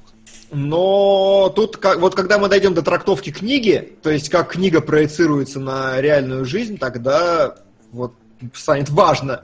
Но 0.51 1.51
тут, 1.55 1.77
как, 1.77 1.99
вот 1.99 2.15
когда 2.15 2.37
мы 2.37 2.47
дойдем 2.47 2.73
до 2.73 2.81
трактовки 2.81 3.31
книги, 3.31 3.97
то 4.01 4.09
есть 4.09 4.29
как 4.29 4.53
книга 4.53 4.79
проецируется 4.79 5.59
на 5.59 5.99
реальную 5.99 6.45
жизнь, 6.45 6.77
тогда 6.77 7.55
вот 7.91 8.13
станет 8.53 8.89
важно. 8.89 9.43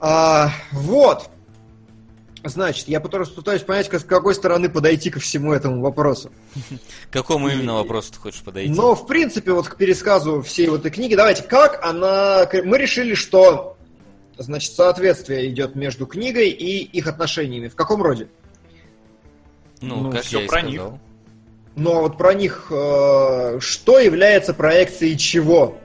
А, 0.00 0.50
вот. 0.72 1.28
Значит, 2.44 2.86
я 2.88 3.00
пытаюсь, 3.00 3.62
понять, 3.62 3.88
как- 3.88 4.00
с 4.00 4.04
какой 4.04 4.34
стороны 4.34 4.68
подойти 4.68 5.10
ко 5.10 5.18
всему 5.18 5.52
этому 5.52 5.82
вопросу. 5.82 6.30
К 7.10 7.12
какому 7.12 7.48
именно 7.48 7.74
вопросу 7.74 8.12
ты 8.12 8.18
хочешь 8.20 8.42
подойти? 8.42 8.70
Но, 8.72 8.94
в 8.94 9.06
принципе, 9.06 9.52
вот 9.52 9.68
к 9.68 9.76
пересказу 9.76 10.40
всей 10.42 10.68
вот 10.68 10.80
этой 10.80 10.90
книги, 10.92 11.14
давайте, 11.16 11.42
как 11.42 11.84
она... 11.84 12.48
Мы 12.64 12.78
решили, 12.78 13.14
что 13.14 13.76
значит, 14.38 14.72
соответствие 14.72 15.48
идет 15.50 15.74
между 15.74 16.06
книгой 16.06 16.50
и 16.50 16.78
их 16.84 17.08
отношениями. 17.08 17.66
В 17.66 17.74
каком 17.74 18.02
роде? 18.02 18.28
Ну, 19.80 19.96
Ну, 20.02 20.12
как 20.12 20.22
всё 20.22 20.38
я 20.38 20.44
и 20.44 20.48
про 20.48 20.58
сказал. 20.60 20.70
них. 20.92 21.00
Ну, 21.74 21.96
а 21.96 22.00
вот 22.02 22.16
про 22.18 22.34
них 22.34 22.68
э, 22.70 23.58
что 23.60 23.98
является 23.98 24.54
проекцией 24.54 25.16
чего? 25.16 25.76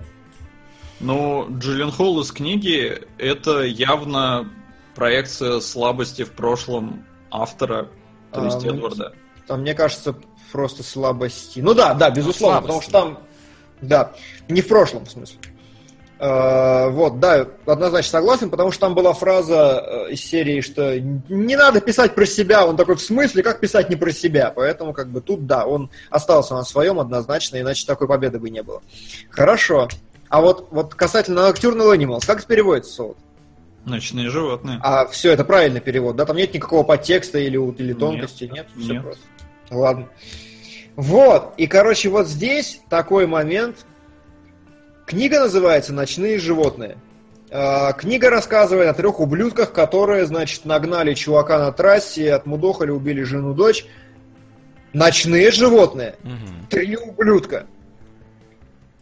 Ну, 0.99 1.47
Джиллен 1.57 1.91
Холл 1.91 2.21
из 2.21 2.31
книги— 2.31 3.01
это 3.17 3.61
явно 3.61 4.49
проекция 4.95 5.59
слабости 5.59 6.23
в 6.23 6.31
прошлом 6.31 7.05
автора, 7.29 7.89
то 8.31 8.41
А, 8.41 8.45
есть 8.45 8.63
Эдварда. 8.65 9.13
Там, 9.47 9.61
мне 9.61 9.73
кажется, 9.73 10.15
просто 10.51 10.83
слабости. 10.83 11.59
Ну 11.59 11.73
да, 11.73 11.93
да, 11.93 12.09
безусловно, 12.09 12.61
потому 12.61 12.81
слабости. 12.81 12.89
что 12.89 12.99
там... 12.99 13.27
Да, 13.81 14.13
не 14.47 14.61
в 14.61 14.67
прошлом, 14.67 15.05
в 15.05 15.11
смысле. 15.11 15.37
Э, 16.19 16.89
вот, 16.89 17.19
да, 17.19 17.47
однозначно 17.65 18.19
согласен, 18.19 18.49
потому 18.49 18.71
что 18.71 18.81
там 18.81 18.95
была 18.95 19.11
фраза 19.11 19.83
э, 20.07 20.11
из 20.13 20.23
серии, 20.23 20.61
что 20.61 20.97
не 20.97 21.57
надо 21.57 21.81
писать 21.81 22.15
про 22.15 22.25
себя, 22.25 22.65
он 22.65 22.77
такой, 22.77 22.95
в 22.95 23.01
смысле, 23.01 23.43
как 23.43 23.59
писать 23.59 23.89
не 23.89 23.97
про 23.97 24.11
себя? 24.11 24.53
Поэтому, 24.55 24.93
как 24.93 25.09
бы, 25.09 25.19
тут, 25.19 25.47
да, 25.47 25.65
он 25.65 25.89
остался 26.09 26.53
на 26.53 26.63
своем 26.63 26.99
однозначно, 26.99 27.59
иначе 27.59 27.85
такой 27.85 28.07
победы 28.07 28.39
бы 28.39 28.49
не 28.49 28.63
было. 28.63 28.81
Хорошо. 29.29 29.89
А 30.33 30.41
вот, 30.41 30.69
вот 30.71 30.95
касательно 30.95 31.41
Nocturnal 31.41 31.95
Animals, 31.95 32.25
как 32.25 32.39
это 32.39 32.47
переводится, 32.47 32.91
Солод? 32.91 33.17
Ночные 33.85 34.31
животные. 34.31 34.79
А 34.81 35.05
все, 35.05 35.31
это 35.31 35.45
правильный 35.45 35.79
перевод, 35.79 36.15
да? 36.15 36.25
Там 36.25 36.37
нет 36.37 36.55
никакого 36.55 36.81
подтекста 36.81 37.37
или, 37.37 37.55
или 37.55 37.93
тонкости, 37.93 38.45
нет? 38.51 38.65
Все 38.75 38.93
нет. 38.93 39.03
просто. 39.03 39.21
Ладно. 39.69 40.09
Вот, 40.95 41.53
и, 41.57 41.67
короче, 41.67 42.09
вот 42.09 42.27
здесь 42.27 42.81
такой 42.89 43.27
момент. 43.27 43.85
Книга 45.05 45.39
называется 45.39 45.93
«Ночные 45.93 46.39
животные». 46.39 46.97
А, 47.51 47.93
Книга 47.93 48.31
рассказывает 48.31 48.89
о 48.89 48.95
трех 48.95 49.19
ублюдках, 49.19 49.71
которые, 49.71 50.25
значит, 50.25 50.65
нагнали 50.65 51.13
чувака 51.13 51.59
на 51.59 51.71
трассе, 51.71 52.33
отмудохали, 52.33 52.89
убили 52.89 53.21
жену, 53.21 53.53
дочь. 53.53 53.85
Ночные 54.93 55.51
животные. 55.51 56.15
Мгм. 56.23 56.65
Три 56.71 56.97
ублюдка. 56.97 57.67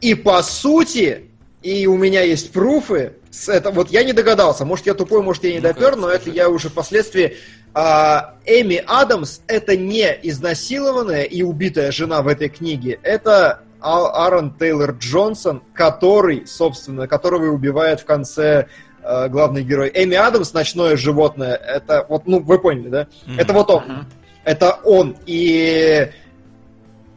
И 0.02 0.16
по 0.16 0.42
сути, 0.42 1.30
и 1.62 1.88
у 1.88 1.96
меня 1.96 2.22
есть 2.22 2.52
пруфы, 2.52 3.14
с 3.30 3.48
это, 3.48 3.72
вот 3.72 3.92
я 3.92 4.04
не 4.04 4.14
догадался, 4.14 4.66
может 4.66 4.86
я 4.88 4.94
тупой, 4.94 5.22
может 5.22 5.44
я 5.44 5.52
не 5.52 5.60
Ну-ка, 5.60 5.74
допер, 5.74 5.96
но 5.96 6.10
это 6.10 6.30
я 6.30 6.50
уже 6.50 6.70
впоследствии... 6.70 7.38
а, 7.74 8.36
Эми 8.46 8.84
Адамс 8.86 9.42
это 9.48 9.78
не 9.78 10.20
изнасилованная 10.24 11.24
и 11.24 11.42
убитая 11.44 11.92
жена 11.92 12.22
в 12.22 12.28
этой 12.28 12.50
книге, 12.50 13.00
это 13.04 13.62
А- 13.80 14.26
Аарон 14.26 14.54
Тейлор 14.60 14.92
Джонсон, 14.92 15.64
который, 15.74 16.46
собственно, 16.46 17.08
которого 17.08 17.46
и 17.46 17.50
убивает 17.50 18.02
в 18.02 18.06
конце 18.06 18.68
э, 19.04 19.28
главный 19.30 19.64
герой. 19.64 19.92
Эми 19.94 20.16
Адамс, 20.16 20.54
ночное 20.54 20.98
животное, 20.98 21.56
это 21.56 22.06
вот, 22.10 22.28
ну, 22.28 22.40
вы 22.40 22.60
поняли, 22.60 22.90
да? 22.90 23.08
Мгм. 23.26 23.40
Это 23.40 23.54
вот 23.54 23.70
он. 23.70 23.84
Мгм. 23.84 24.06
Это 24.44 24.72
он. 24.84 25.16
И 25.26 26.12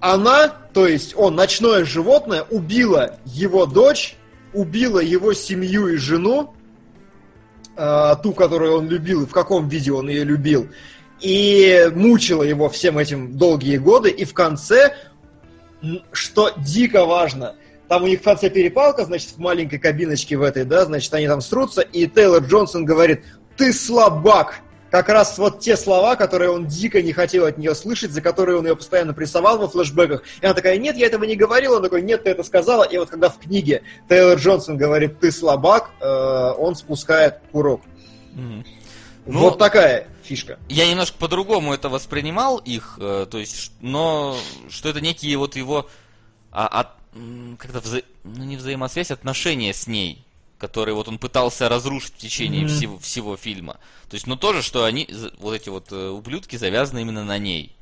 она, 0.01 0.57
то 0.75 0.89
есть 0.89 1.15
он, 1.17 1.37
ночное 1.37 1.85
животное, 1.85 2.43
убила 2.51 3.19
его 3.25 3.65
дочь, 3.65 4.17
убила 4.53 4.99
его 4.99 5.33
семью 5.33 5.87
и 5.87 5.97
жену, 5.97 6.53
э, 7.77 8.15
ту, 8.23 8.33
которую 8.33 8.79
он 8.79 8.89
любил, 8.89 9.23
и 9.23 9.27
в 9.27 9.31
каком 9.31 9.69
виде 9.69 9.93
он 9.93 10.09
ее 10.09 10.25
любил, 10.25 10.69
и 11.21 11.91
мучила 11.95 12.43
его 12.43 12.69
всем 12.69 12.99
этим 12.99 13.39
долгие 13.39 13.77
годы, 13.77 14.11
и 14.11 14.25
в 14.25 14.35
конце, 14.35 14.97
что 16.11 16.51
дико 16.57 17.05
важно, 17.05 17.55
там 17.87 18.03
у 18.03 18.07
них 18.09 18.21
в 18.21 18.25
конце 18.25 18.51
перепалка, 18.51 19.05
значит, 19.05 19.31
в 19.31 19.39
маленькой 19.39 19.79
кабиночке 19.79 20.37
в 20.37 20.43
этой, 20.43 20.65
да, 20.65 20.87
значит, 20.87 21.15
они 21.15 21.29
там 21.29 21.41
срутся, 21.41 21.83
и 21.83 22.09
Тейлор 22.09 22.43
Джонсон 22.43 22.85
говорит, 22.85 23.23
ты 23.57 23.73
слабак, 23.73 24.61
как 25.03 25.09
раз 25.09 25.39
вот 25.39 25.59
те 25.59 25.77
слова, 25.77 26.15
которые 26.15 26.51
он 26.51 26.69
дико 26.69 27.03
не 27.03 27.13
хотел 27.13 27.47
от 27.47 27.59
нее 27.59 27.75
слышать, 27.75 28.13
за 28.13 28.21
которые 28.21 28.59
он 28.59 28.65
ее 28.67 28.77
постоянно 28.77 29.13
прессовал 29.13 29.59
во 29.59 29.67
флешбеках. 29.69 30.23
И 30.41 30.45
она 30.47 30.55
такая, 30.55 30.79
нет, 30.79 30.97
я 30.97 31.07
этого 31.07 31.25
не 31.25 31.35
говорил. 31.35 31.73
Он 31.73 31.83
такой, 31.83 32.01
нет, 32.03 32.23
ты 32.23 32.31
это 32.31 32.45
сказала. 32.45 32.85
И 32.85 32.97
вот 32.97 33.11
когда 33.11 33.29
в 33.29 33.39
книге 33.41 33.83
Тейлор 34.09 34.39
Джонсон 34.39 34.77
говорит, 34.77 35.19
ты 35.19 35.33
слабак, 35.33 35.91
э, 36.01 36.07
он 36.59 36.77
спускает 36.77 37.41
курок. 37.51 37.81
Ну, 38.35 38.63
вот 39.41 39.59
такая 39.59 40.07
фишка. 40.23 40.61
Я 40.69 40.89
немножко 40.89 41.19
по-другому 41.19 41.75
это 41.75 41.89
воспринимал 41.89 42.59
их, 42.59 42.97
э, 43.01 43.27
то 43.29 43.39
есть, 43.39 43.73
но 43.81 44.37
что 44.69 44.91
это 44.91 45.01
некие 45.01 45.37
вот 45.39 45.57
его 45.57 45.89
а, 46.53 46.67
от- 46.69 47.59
как-то 47.59 47.79
вза- 47.79 48.05
ну, 48.23 48.45
не 48.45 48.57
взаимосвязь, 48.57 49.11
отношения 49.11 49.73
с 49.75 49.89
ней, 49.89 50.25
которые 50.67 50.95
вот 50.95 51.09
он 51.09 51.19
пытался 51.19 51.69
разрушить 51.69 52.15
в 52.15 52.17
течение 52.19 52.63
Мгм. 52.65 52.69
всего, 52.75 52.99
всего 52.99 53.37
фильма. 53.37 53.75
То 54.09 54.15
есть, 54.15 54.27
ну 54.27 54.37
тоже, 54.37 54.63
что 54.63 54.85
они, 54.85 55.07
вот 55.39 55.53
эти 55.55 55.69
вот 55.69 55.93
э, 55.93 56.09
ублюдки 56.09 56.57
завязаны 56.57 57.03
именно 57.03 57.23
на 57.25 57.37
ней. 57.39 57.77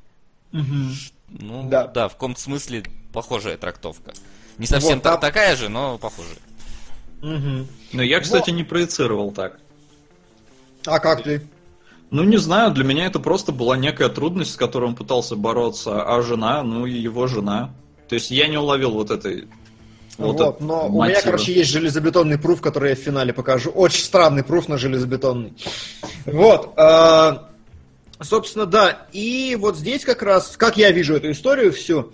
Ну, 0.51 1.69
Да. 1.71 1.87
да. 1.87 2.09
в 2.09 2.13
каком-то 2.15 2.41
смысле 2.41 2.83
похожая 3.13 3.57
трактовка. 3.57 4.13
Не 4.59 4.67
совсем 4.67 4.95
Вот, 4.95 5.03
та- 5.05 5.15
а- 5.15 5.19
такая 5.19 5.57
же, 5.57 5.69
но 5.69 5.97
похожая. 5.99 6.37
Мгм. 7.23 7.67
Но 7.93 8.03
я, 8.03 8.21
кстати, 8.21 8.51
не 8.51 8.65
проецировал 8.65 9.31
так. 9.33 9.59
А 10.87 10.99
как 10.99 11.23
ты? 11.23 11.47
Ну, 12.11 12.25
не 12.25 12.37
знаю, 12.37 12.73
для 12.73 12.85
меня 12.85 13.07
это 13.07 13.19
просто 13.21 13.53
была 13.53 13.77
некая 13.77 14.09
трудность, 14.11 14.53
с 14.53 14.57
которой 14.57 14.87
он 14.87 14.97
пытался 14.97 15.37
бороться, 15.37 16.03
а 16.03 16.21
жена, 16.21 16.63
ну, 16.63 16.85
и 16.85 16.93
его 16.99 17.27
жена. 17.29 17.73
То 18.09 18.17
есть 18.17 18.31
я 18.31 18.49
не 18.49 18.59
уловил 18.59 18.91
вот 18.91 19.11
этой... 19.11 19.49
Вот, 20.19 20.39
Вот, 20.39 20.61
но 20.61 20.89
у 20.89 21.05
меня, 21.05 21.21
короче, 21.23 21.53
есть 21.53 21.71
железобетонный 21.71 22.39
пруф, 22.39 22.61
который 22.61 22.91
я 22.91 22.97
в 22.97 22.99
финале 22.99 23.33
покажу. 23.33 23.71
Очень 23.71 24.05
странный 24.05 24.45
пруф 24.45 24.69
на 24.69 24.77
железобетонный. 24.77 25.55
Вот. 26.27 26.75
э, 26.77 27.33
собственно, 28.21 28.67
да. 28.67 29.07
И 29.13 29.57
вот 29.59 29.77
здесь 29.77 30.05
как 30.05 30.23
раз, 30.23 30.57
как 30.57 30.77
я 30.77 30.91
вижу 30.91 31.15
эту 31.15 31.31
историю 31.31 31.73
всю, 31.73 32.13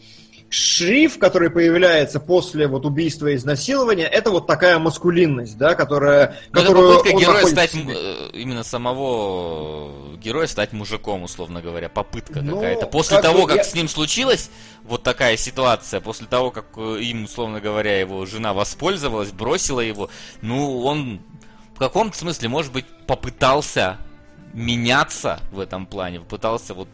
шрифт, 0.51 1.21
который 1.21 1.51
появляется 1.51 2.21
после 2.21 2.69
вот 2.69 2.87
убийства 2.87 3.27
и 3.27 3.37
изнасилования, 3.37 4.07
это 4.07 4.31
вот 4.31 4.47
такая 4.47 4.79
маскулинность, 4.79 5.59
да, 5.59 5.75
которая... 5.75 6.37
Это 6.51 6.61
которую 6.63 6.97
попытка 6.97 7.15
он 7.15 7.21
героя 7.21 7.47
стать, 7.47 7.75
э, 7.75 8.31
именно 8.33 8.63
самого 8.63 10.17
героя 10.17 10.47
стать 10.47 10.73
мужиком, 10.73 11.23
условно 11.25 11.61
говоря. 11.61 11.89
Попытка 11.89 12.41
Ну, 12.41 12.57
какая-то. 12.57 12.87
После 12.87 13.17
как 13.17 13.25
того, 13.25 13.47
как 13.47 13.59
я- 13.59 13.65
с 13.65 13.75
ним 13.75 13.89
случилась 13.89 14.51
вот 14.85 15.03
такая 15.03 15.37
ситуация, 15.37 16.01
после 16.01 16.27
того, 16.27 16.51
как 16.51 16.67
э, 16.77 16.99
им, 17.01 17.25
условно 17.25 17.61
говоря, 17.61 18.01
его 18.01 18.25
жена 18.25 18.55
воспользовалась, 18.55 19.33
бросила 19.33 19.81
его, 19.81 20.09
ну, 20.41 20.81
он 20.83 21.21
в 21.75 21.79
каком-то 21.79 22.17
смысле, 22.17 22.49
может 22.49 22.73
быть, 22.73 22.87
попытался 23.07 23.99
меняться 24.53 25.41
в 25.53 25.61
этом 25.61 25.87
плане, 25.87 26.21
попытался 26.21 26.75
вот 26.75 26.89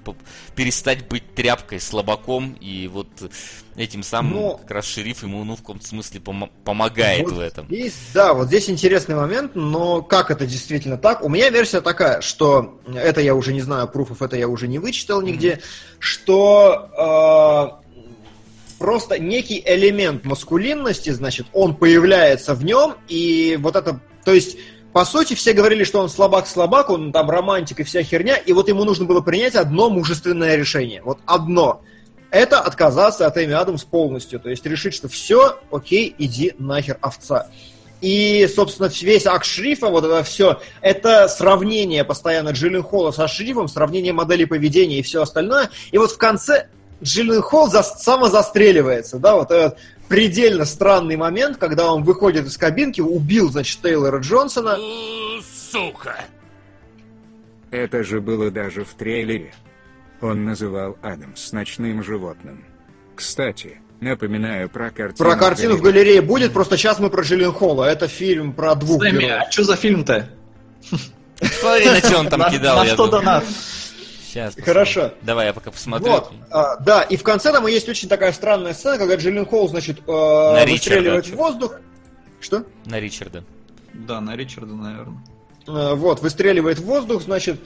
перестать 0.55 1.09
быть 1.09 1.35
тряпкой, 1.35 1.81
слабаком, 1.81 2.57
и 2.61 2.89
вот 2.89 3.09
этим 3.77 4.03
самым 4.03 4.33
Ну, 4.33 4.57
как 4.59 4.71
раз 4.71 4.87
шериф 4.87 5.23
ему, 5.23 5.43
ну, 5.45 5.55
в 5.57 5.59
каком-то 5.59 5.87
смысле 5.87 6.21
помо- 6.21 6.51
помогает 6.65 7.25
Вот 7.25 7.33
в 7.33 7.41
этом. 7.41 7.67
Здесь, 7.67 7.95
да, 8.13 8.35
вот 8.35 8.49
здесь 8.49 8.71
интересный 8.71 9.17
момент, 9.17 9.53
но 9.55 10.03
как 10.03 10.31
это 10.31 10.47
действительно 10.47 10.97
так? 10.97 11.23
У 11.23 11.29
меня 11.29 11.51
версия 11.51 11.81
такая, 11.81 12.21
что 12.21 12.81
это 12.95 13.21
я 13.21 13.35
уже 13.35 13.53
не 13.53 13.61
знаю, 13.63 13.89
пруфов 13.89 14.23
это 14.23 14.37
я 14.37 14.49
уже 14.49 14.69
не 14.69 14.79
вычитал 14.79 15.23
нигде, 15.23 15.61
что 15.99 17.81
э, 17.81 17.85
просто 18.79 19.19
некий 19.19 19.63
элемент 19.65 20.25
маскулинности, 20.25 21.11
значит, 21.11 21.47
он 21.53 21.75
появляется 21.75 22.55
в 22.55 22.65
нем, 22.65 22.97
и 23.09 23.59
вот 23.61 23.77
это, 23.77 24.01
то 24.25 24.33
есть 24.33 24.57
по 24.95 25.05
сути, 25.05 25.35
все 25.35 25.55
говорили, 25.55 25.83
что 25.83 25.99
он 25.99 26.09
слабак-слабак, 26.09 26.89
он 26.89 27.11
там 27.11 27.29
романтик 27.29 27.81
и 27.81 27.83
вся 27.83 28.05
херня, 28.05 28.37
и 28.37 28.53
вот 28.53 28.69
ему 28.69 28.85
нужно 28.85 29.07
было 29.07 29.21
принять 29.21 29.57
одно 29.57 29.91
мужественное 29.91 30.55
решение. 30.55 31.03
Вот 31.03 31.19
одно. 31.27 31.83
Это 32.31 32.61
отказаться 32.61 33.27
от 33.27 33.37
Эми 33.37 33.55
Адамс 33.55 33.83
полностью. 33.83 34.39
То 34.39 34.51
есть 34.51 34.65
решить, 34.65 34.95
что 34.95 35.09
все, 35.09 35.59
окей, 35.73 36.15
иди 36.16 36.55
нахер, 36.61 36.97
овца. 37.01 37.49
И, 38.03 38.49
собственно, 38.55 38.89
весь 39.01 39.27
акт 39.27 39.47
шрифа, 39.47 39.89
вот 39.89 40.05
это 40.05 40.23
все, 40.23 40.61
это 40.81 41.27
сравнение 41.27 42.05
постоянно 42.05 42.51
Джиллен 42.51 42.85
Холла 42.85 43.11
со 43.11 43.27
шрифом, 43.27 43.66
сравнение 43.66 44.12
моделей 44.12 44.47
поведения 44.47 45.01
и 45.01 45.03
все 45.03 45.23
остальное. 45.23 45.71
И 45.91 45.99
вот 45.99 46.12
в 46.12 46.19
конце 46.19 46.69
Джиллен 47.03 47.43
Холл 47.43 47.69
за, 47.69 47.83
самозастреливается, 47.83 49.19
да, 49.19 49.35
вот 49.35 49.51
этот 49.51 49.77
предельно 50.09 50.65
странный 50.65 51.17
момент, 51.17 51.57
когда 51.59 51.93
он 51.93 52.03
выходит 52.05 52.47
из 52.47 52.57
кабинки, 52.57 53.01
убил, 53.01 53.51
значит, 53.51 53.81
Тейлора 53.83 54.21
Джонсона. 54.21 54.79
Сука. 55.71 56.17
Это 57.71 58.05
же 58.05 58.21
было 58.21 58.51
даже 58.51 58.85
в 58.85 58.95
трейлере. 58.95 59.53
Он 60.21 60.45
называл 60.45 60.97
Адамс 61.03 61.53
ночным 61.53 62.03
животным. 62.03 62.65
Кстати, 63.17 63.81
напоминаю 64.01 64.69
про 64.69 64.91
картину. 64.91 65.29
Про 65.29 65.37
картину 65.37 65.77
в 65.77 65.83
галерее 65.83 66.23
будет, 66.23 66.53
просто 66.53 66.77
сейчас 66.77 66.99
мы 66.99 67.11
про 67.11 67.23
Джиллен 67.23 67.53
Холла. 67.53 67.85
Это 67.85 68.07
фильм 68.09 68.53
про 68.53 68.75
двух 68.75 69.03
Сэмми, 69.03 69.19
героев. 69.23 69.43
а 69.47 69.51
что 69.51 69.65
за 69.65 69.77
фильм-то? 69.77 70.31
Смотри, 71.41 71.87
на 71.87 71.97
что 71.99 72.19
он 72.19 72.29
там 72.29 72.43
кидал. 72.51 72.79
На 72.79 72.87
что 72.87 73.07
донат? 73.09 73.45
Сейчас. 74.35 74.56
Хорошо. 74.65 75.12
Давай 75.23 75.47
я 75.47 75.52
пока 75.52 75.70
посмотрю. 75.70 76.11
Вот, 76.11 76.32
а, 76.51 76.77
да, 76.78 77.02
и 77.02 77.16
в 77.16 77.23
конце 77.23 77.52
там 77.52 77.65
есть 77.69 77.89
очень 77.89 78.09
такая 78.09 78.32
странная 78.32 78.74
сцена, 78.74 78.98
когда 78.98 79.15
Джиллен 79.15 79.47
Холл, 79.47 79.69
значит, 79.69 80.01
э, 80.01 80.02
Ричарда. 80.02 80.73
выстреливает 80.73 81.27
в 81.28 81.35
воздух. 81.36 81.77
Что? 82.40 82.65
На 82.85 82.98
Ричарда. 82.98 83.44
Да, 83.93 84.20
на 84.20 84.35
Ричарда, 84.35 84.74
наверное. 84.74 85.23
э, 85.69 85.94
вот, 85.94 86.20
выстреливает 86.20 86.81
в 86.81 86.85
воздух, 86.85 87.23
значит, 87.23 87.61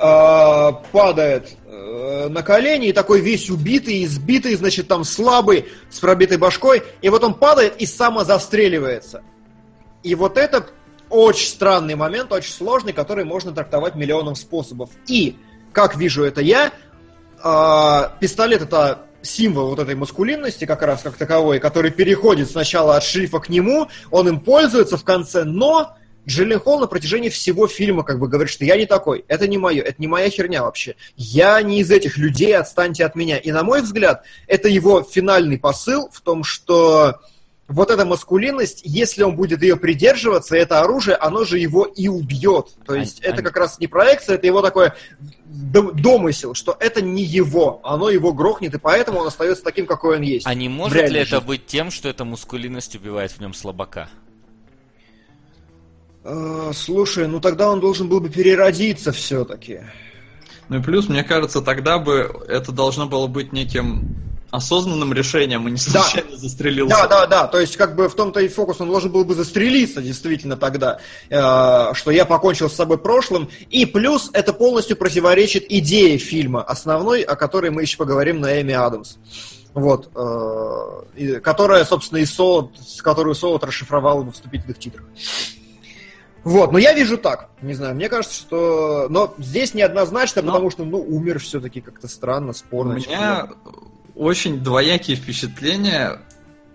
э, 0.00 0.72
падает 0.92 1.56
э, 1.66 2.28
на 2.28 2.42
колени 2.44 2.90
и 2.90 2.92
такой 2.92 3.20
весь 3.20 3.50
убитый, 3.50 4.04
избитый, 4.04 4.54
значит, 4.54 4.86
там 4.86 5.02
слабый, 5.02 5.66
с 5.90 5.98
пробитой 5.98 6.38
башкой, 6.38 6.84
и 7.02 7.08
вот 7.08 7.24
он 7.24 7.34
падает 7.34 7.76
и 7.78 7.86
самозастреливается. 7.86 9.24
И 10.04 10.14
вот 10.14 10.38
это 10.38 10.64
очень 11.10 11.48
странный 11.48 11.96
момент, 11.96 12.30
очень 12.30 12.52
сложный, 12.52 12.92
который 12.92 13.24
можно 13.24 13.50
трактовать 13.50 13.96
миллионом 13.96 14.36
способов. 14.36 14.90
И, 15.08 15.36
как 15.78 15.94
вижу 15.94 16.24
это 16.24 16.40
я, 16.40 16.72
э, 17.44 18.18
пистолет 18.18 18.62
это 18.62 19.02
символ 19.22 19.68
вот 19.68 19.78
этой 19.78 19.94
маскулинности 19.94 20.64
как 20.64 20.82
раз 20.82 21.02
как 21.02 21.14
таковой, 21.14 21.60
который 21.60 21.92
переходит 21.92 22.50
сначала 22.50 22.96
от 22.96 23.04
шрифа 23.04 23.38
к 23.38 23.48
нему, 23.48 23.86
он 24.10 24.26
им 24.26 24.40
пользуется 24.40 24.96
в 24.96 25.04
конце, 25.04 25.44
но 25.44 25.96
Джилленхол 26.26 26.80
на 26.80 26.88
протяжении 26.88 27.28
всего 27.28 27.68
фильма 27.68 28.02
как 28.02 28.18
бы 28.18 28.26
говорит, 28.26 28.50
что 28.50 28.64
я 28.64 28.76
не 28.76 28.86
такой, 28.86 29.24
это 29.28 29.46
не 29.46 29.56
мое, 29.56 29.84
это 29.84 29.94
не 29.98 30.08
моя 30.08 30.28
херня 30.30 30.64
вообще. 30.64 30.96
Я 31.16 31.62
не 31.62 31.78
из 31.78 31.92
этих 31.92 32.18
людей, 32.18 32.56
отстаньте 32.56 33.04
от 33.04 33.14
меня. 33.14 33.38
И 33.38 33.52
на 33.52 33.62
мой 33.62 33.82
взгляд, 33.82 34.24
это 34.48 34.68
его 34.68 35.04
финальный 35.04 35.58
посыл 35.58 36.10
в 36.12 36.20
том, 36.22 36.42
что 36.42 37.20
вот 37.68 37.90
эта 37.90 38.06
маскулинность, 38.06 38.80
если 38.82 39.22
он 39.22 39.36
будет 39.36 39.62
ее 39.62 39.76
придерживаться, 39.76 40.56
это 40.56 40.80
оружие, 40.80 41.16
оно 41.16 41.44
же 41.44 41.58
его 41.58 41.84
и 41.84 42.08
убьет. 42.08 42.68
То 42.86 42.94
есть 42.94 43.20
А- 43.22 43.28
это 43.28 43.42
а- 43.42 43.44
как 43.44 43.56
раз 43.58 43.78
не 43.78 43.86
проекция, 43.86 44.36
это 44.36 44.46
его 44.46 44.62
такое 44.62 44.96
дом- 45.44 45.94
домысел, 45.94 46.54
что 46.54 46.74
это 46.80 47.02
не 47.02 47.22
его, 47.22 47.80
оно 47.84 48.08
его 48.08 48.32
грохнет, 48.32 48.74
и 48.74 48.78
поэтому 48.78 49.20
он 49.20 49.26
остается 49.26 49.62
таким, 49.62 49.84
какой 49.86 50.16
он 50.16 50.22
есть. 50.22 50.46
А 50.46 50.54
не 50.54 50.70
может 50.70 51.10
ли 51.10 51.20
это 51.20 51.36
жизни. 51.36 51.46
быть 51.46 51.66
тем, 51.66 51.90
что 51.90 52.08
эта 52.08 52.24
мускулинность 52.24 52.96
убивает 52.96 53.32
в 53.32 53.40
нем 53.40 53.52
слабака? 53.52 54.08
Э, 56.24 56.72
Слушай, 56.74 57.28
ну 57.28 57.38
тогда 57.40 57.70
он 57.70 57.80
должен 57.80 58.08
был 58.08 58.20
бы 58.20 58.30
переродиться 58.30 59.12
все-таки. 59.12 59.80
Ну 60.68 60.78
и 60.78 60.82
плюс, 60.82 61.08
мне 61.08 61.22
кажется, 61.22 61.60
тогда 61.62 61.98
бы 61.98 62.44
это 62.48 62.72
должно 62.72 63.06
было 63.06 63.26
быть 63.26 63.52
неким 63.52 64.16
осознанным 64.50 65.12
решением, 65.12 65.68
и 65.68 65.72
не 65.72 65.76
Да. 65.92 66.02
случайно 66.02 66.36
застрелился. 66.36 66.96
Да, 66.96 67.06
да, 67.06 67.26
да. 67.26 67.46
То 67.48 67.60
есть, 67.60 67.76
как 67.76 67.94
бы 67.96 68.08
в 68.08 68.14
том-то 68.14 68.40
и 68.40 68.48
фокус, 68.48 68.80
он 68.80 68.88
должен 68.88 69.10
был 69.12 69.24
бы 69.24 69.34
застрелиться 69.34 70.00
действительно 70.00 70.56
тогда, 70.56 70.98
э, 71.28 71.94
что 71.94 72.10
я 72.10 72.24
покончил 72.24 72.70
с 72.70 72.74
собой 72.74 72.98
прошлым. 72.98 73.48
И 73.70 73.84
плюс 73.86 74.30
это 74.32 74.52
полностью 74.52 74.96
противоречит 74.96 75.66
идее 75.68 76.16
фильма 76.18 76.62
основной, 76.62 77.22
о 77.22 77.36
которой 77.36 77.70
мы 77.70 77.82
еще 77.82 77.96
поговорим 77.98 78.40
на 78.40 78.60
Эми 78.60 78.72
Адамс. 78.74 79.16
Вот, 79.74 80.10
э, 80.14 81.02
и- 81.16 81.40
которая, 81.40 81.84
собственно, 81.84 82.18
и 82.18 82.24
Солод, 82.24 82.72
которую 83.02 83.34
Солод 83.34 83.62
расшифровал 83.64 84.24
во 84.24 84.32
вступительных 84.32 84.78
титрах. 84.78 85.04
Вот, 86.44 86.72
но 86.72 86.78
я 86.78 86.94
вижу 86.94 87.18
так. 87.18 87.50
Не 87.60 87.74
знаю, 87.74 87.94
мне 87.94 88.08
кажется, 88.08 88.34
что... 88.34 89.06
Но 89.10 89.34
здесь 89.38 89.74
неоднозначно, 89.74 90.40
Но- 90.40 90.52
потому 90.52 90.70
что, 90.70 90.84
ну, 90.84 90.98
умер 91.00 91.38
все-таки 91.40 91.80
как-то 91.80 92.08
странно, 92.08 92.50
У 92.50 92.54
спорно. 92.54 92.94
меня 92.94 93.48
очень 94.18 94.58
двоякие 94.60 95.16
впечатления 95.16 96.20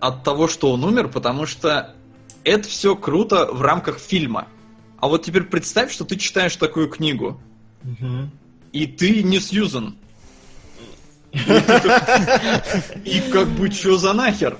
от 0.00 0.24
того, 0.24 0.48
что 0.48 0.72
он 0.72 0.82
умер, 0.84 1.08
потому 1.08 1.46
что 1.46 1.94
это 2.42 2.68
все 2.68 2.96
круто 2.96 3.46
в 3.52 3.60
рамках 3.62 3.98
фильма. 3.98 4.48
А 4.98 5.08
вот 5.08 5.24
теперь 5.24 5.44
представь, 5.44 5.92
что 5.92 6.04
ты 6.04 6.16
читаешь 6.16 6.56
такую 6.56 6.88
книгу, 6.88 7.38
Мгм. 7.82 8.30
и 8.72 8.86
ты 8.86 9.22
не 9.22 9.38
Сьюзан. 9.40 9.96
И 13.04 13.20
как 13.32 13.48
бы 13.48 13.70
что 13.70 13.98
за 13.98 14.12
нахер? 14.12 14.56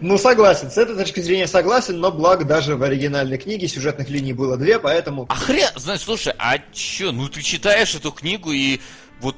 Ну, 0.00 0.18
согласен, 0.18 0.70
с 0.70 0.76
этой 0.76 0.96
точки 0.96 1.20
зрения 1.20 1.46
согласен, 1.46 1.98
но 2.00 2.10
благо 2.12 2.44
даже 2.44 2.76
в 2.76 2.82
оригинальной 2.82 3.38
книге 3.38 3.68
сюжетных 3.68 4.10
линий 4.10 4.32
было 4.34 4.56
две, 4.56 4.78
поэтому... 4.78 5.26
А 5.28 5.34
хрен, 5.36 5.70
знаешь, 5.76 6.00
слушай, 6.02 6.34
а 6.36 6.58
чё, 6.72 7.12
ну 7.12 7.28
ты 7.28 7.42
читаешь 7.42 7.94
эту 7.94 8.10
книгу 8.12 8.52
и 8.52 8.80
вот, 9.20 9.36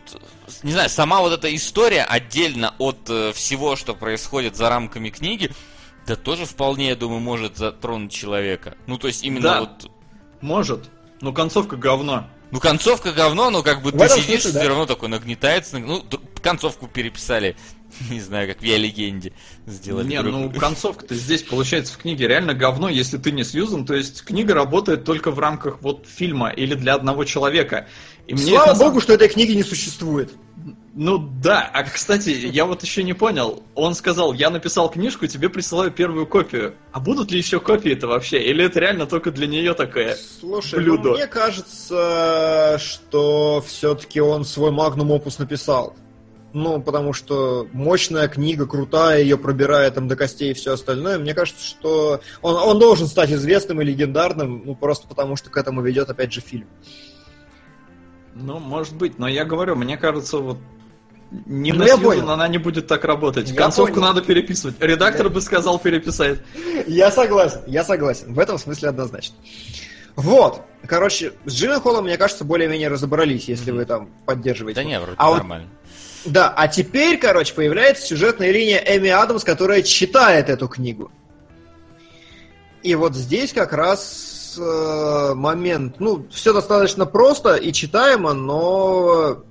не 0.63 0.73
знаю, 0.73 0.89
сама 0.89 1.21
вот 1.21 1.33
эта 1.33 1.55
история 1.55 2.03
отдельно 2.03 2.75
от 2.79 3.09
э, 3.09 3.33
всего, 3.33 3.77
что 3.77 3.95
происходит 3.95 4.57
за 4.57 4.69
рамками 4.69 5.11
книги, 5.11 5.51
да 6.07 6.17
тоже 6.17 6.47
вполне, 6.47 6.89
я 6.89 6.97
думаю, 6.97 7.21
может 7.21 7.57
затронуть 7.57 8.13
человека. 8.13 8.77
Ну, 8.87 8.99
то 8.99 9.09
есть 9.09 9.25
именно 9.25 9.43
Да. 9.43 9.61
вот... 9.61 9.91
Может. 10.41 10.91
Но 11.21 11.33
концовка 11.33 11.77
говно. 11.77 12.29
Ну, 12.51 12.61
концовка 12.61 13.13
говно, 13.13 13.51
но 13.51 13.63
как 13.63 13.83
бы 13.83 13.91
В 13.91 13.99
ты 13.99 14.09
сидишь, 14.09 14.43
смысле, 14.43 14.53
да. 14.53 14.61
все 14.61 14.69
равно 14.69 14.87
такой 14.87 15.09
нагнетается. 15.09 15.79
Ну, 15.79 16.03
концовку 16.43 16.87
переписали, 16.87 17.57
не 18.11 18.21
знаю, 18.21 18.49
как 18.49 18.61
в 18.61 18.65
Я 18.65 18.79
легенде 18.79 19.33
сделали. 19.67 20.07
Не, 20.09 20.23
ну 20.23 20.51
концовка-то 20.59 21.15
здесь 21.15 21.43
получается 21.43 21.95
в 21.95 21.99
книге 21.99 22.27
реально 22.29 22.55
говно, 22.55 22.89
если 22.89 23.19
ты 23.19 23.33
не 23.33 23.45
Сьюзан. 23.45 23.85
То 23.85 23.95
есть 23.95 24.23
книга 24.23 24.55
работает 24.55 25.05
только 25.05 25.31
в 25.31 25.39
рамках 25.39 25.83
вот 25.83 26.07
фильма 26.07 26.49
или 26.49 26.75
для 26.75 26.95
одного 26.95 27.25
человека. 27.25 27.89
И 28.29 28.35
мне 28.35 28.53
Слава 28.53 28.73
это 28.73 28.79
богу, 28.79 29.01
что 29.01 29.15
этой 29.15 29.29
книги 29.29 29.53
не 29.53 29.63
существует. 29.63 30.31
Ну 30.95 31.19
да, 31.19 31.71
а 31.73 31.85
кстати, 31.85 32.29
я 32.31 32.67
вот 32.67 32.83
еще 32.83 33.03
не 33.03 33.15
понял. 33.15 33.63
Он 33.75 33.95
сказал, 33.95 34.35
я 34.35 34.51
написал 34.51 34.91
книжку, 34.91 35.27
тебе 35.27 35.49
присылаю 35.49 35.91
первую 35.91 36.27
копию. 36.27 36.75
А 36.93 37.01
будут 37.01 37.31
ли 37.31 37.39
еще 37.39 37.59
копии-то 37.59 38.07
вообще? 38.07 38.43
Или 38.43 38.65
это 38.65 38.81
реально 38.81 39.07
только 39.07 39.31
для 39.31 39.47
нее 39.47 39.73
такая? 39.75 40.17
Слушай, 40.41 40.81
Блюдо. 40.81 41.11
ну, 41.11 41.15
мне 41.15 41.27
кажется, 41.27 42.79
что 42.81 43.65
все-таки 43.67 44.21
он 44.21 44.45
свой 44.45 44.73
магнум 44.73 45.11
опус 45.11 45.39
написал. 45.39 45.97
Ну, 46.53 46.83
потому 46.83 47.13
что 47.13 47.67
мощная 47.73 48.27
книга, 48.29 48.67
крутая, 48.67 49.23
ее 49.23 49.39
пробирает 49.39 49.95
там 49.95 50.09
до 50.09 50.17
костей 50.17 50.51
и 50.51 50.55
все 50.55 50.73
остальное. 50.73 51.19
Мне 51.19 51.33
кажется, 51.33 51.65
что 51.65 52.21
он, 52.43 52.57
он 52.57 52.79
должен 52.79 53.07
стать 53.07 53.31
известным 53.31 53.81
и 53.81 53.85
легендарным, 53.85 54.63
ну, 54.67 54.75
просто 54.75 55.07
потому 55.07 55.37
что 55.37 55.49
к 55.49 55.57
этому 55.57 55.81
ведет, 55.81 56.11
опять 56.11 56.33
же, 56.33 56.41
фильм. 56.41 56.67
Ну, 58.41 58.59
может 58.59 58.95
быть, 58.95 59.19
но 59.19 59.27
я 59.29 59.45
говорю, 59.45 59.75
мне 59.77 59.97
кажется, 59.97 60.39
вот 60.39 60.59
не 61.47 61.73
Ну, 61.73 61.81
на 61.81 61.85
я 61.85 61.97
Сьюзан 61.97 62.31
она 62.31 62.49
не 62.49 62.59
будет 62.59 62.87
так 62.87 63.05
работать. 63.05 63.51
Я 63.51 63.57
Концовку 63.57 63.95
понял. 63.97 64.07
надо 64.09 64.23
переписывать. 64.23 64.77
Редактор 64.81 65.29
Да. 65.29 65.35
бы 65.35 65.41
сказал 65.43 65.79
переписать. 65.79 66.39
Я 66.87 67.11
согласен, 67.11 67.61
я 67.67 67.85
согласен. 67.85 68.33
В 68.33 68.39
этом 68.39 68.57
смысле 68.59 68.89
однозначно. 68.91 69.37
Вот. 70.17 70.63
Короче, 70.87 71.33
с 71.45 71.53
Джилленхолом, 71.53 72.05
мне 72.05 72.17
кажется, 72.17 72.45
более-менее 72.45 72.89
разобрались, 72.89 73.49
если 73.49 73.73
вы 73.73 73.85
там 73.85 74.09
поддерживаете. 74.25 74.81
Да 74.81 74.85
не, 74.85 74.99
вроде 74.99 75.17
А 75.19 75.29
вот 75.29 75.39
нормально. 75.39 75.69
Да, 76.25 76.53
а 76.57 76.67
теперь, 76.69 77.19
короче, 77.19 77.55
появляется 77.55 78.07
сюжетная 78.07 78.51
линия 78.51 78.79
Эми 78.79 79.11
Адамс, 79.11 79.45
которая 79.45 79.83
читает 79.83 80.49
эту 80.49 80.67
книгу. 80.67 81.11
И 82.83 82.95
вот 82.95 83.15
здесь 83.15 83.53
как 83.53 83.73
раз 83.73 84.38
э, 84.57 85.35
момент, 85.35 85.99
ну, 85.99 86.27
все 86.31 86.53
достаточно 86.53 87.05
просто 87.05 87.57
и 87.57 87.73
читаемо, 87.73 88.33
но 88.33 89.43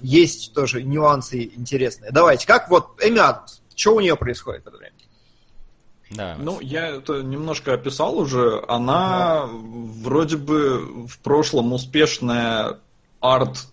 есть 0.00 0.54
тоже 0.54 0.82
нюансы 0.82 1.44
интересные. 1.44 2.12
Давайте, 2.12 2.46
как 2.46 2.70
вот 2.70 2.90
Эми 3.02 3.18
Адамс, 3.18 3.60
что 3.74 3.96
у 3.96 4.00
нее 4.00 4.16
происходит 4.16 4.64
в 4.64 4.68
это 4.68 4.76
время? 4.76 4.96
Да. 6.10 6.36
Ну, 6.38 6.60
я 6.60 6.88
это 6.88 7.22
немножко 7.22 7.74
описал 7.74 8.18
уже. 8.18 8.64
Она 8.68 9.46
вроде 9.50 10.36
бы 10.36 11.06
в 11.06 11.18
прошлом 11.18 11.72
успешная 11.72 12.78
арт 13.20 13.66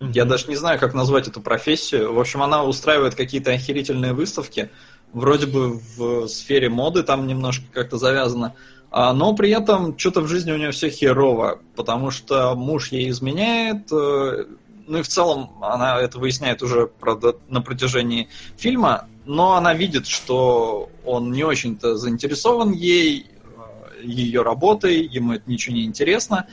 Я 0.00 0.24
даже 0.24 0.46
не 0.48 0.56
знаю, 0.56 0.78
как 0.78 0.94
назвать 0.94 1.28
эту 1.28 1.40
профессию. 1.40 2.14
В 2.14 2.20
общем, 2.20 2.42
она 2.42 2.64
устраивает 2.64 3.14
какие-то 3.14 3.50
охерительные 3.50 4.12
выставки. 4.12 4.70
Вроде 5.12 5.46
бы 5.46 5.80
в 5.96 6.28
сфере 6.28 6.68
моды 6.68 7.02
там 7.02 7.26
немножко 7.26 7.64
как-то 7.72 7.98
завязано. 7.98 8.54
А, 8.90 9.12
Но 9.12 9.34
при 9.34 9.50
этом 9.50 9.96
что-то 9.98 10.20
в 10.20 10.28
жизни 10.28 10.52
у 10.52 10.56
нее 10.56 10.72
все 10.72 10.90
херово, 10.90 11.60
потому 11.76 12.10
что 12.10 12.54
муж 12.54 12.88
ей 12.88 13.10
изменяет. 13.10 13.90
э, 13.92 14.46
Ну 14.88 14.98
и 14.98 15.02
в 15.02 15.08
целом 15.08 15.50
она 15.62 16.00
это 16.00 16.18
выясняет 16.18 16.62
уже 16.62 16.88
правда, 16.88 17.36
на 17.48 17.62
протяжении 17.62 18.28
фильма, 18.56 19.06
но 19.24 19.54
она 19.54 19.74
видит, 19.74 20.08
что 20.08 20.90
он 21.04 21.30
не 21.30 21.44
очень-то 21.44 21.96
заинтересован 21.96 22.72
ей, 22.72 23.26
э, 23.26 24.04
ее 24.04 24.42
работой, 24.42 25.06
ему 25.06 25.34
это 25.34 25.48
ничего 25.48 25.76
не 25.76 25.84
интересно. 25.84 26.46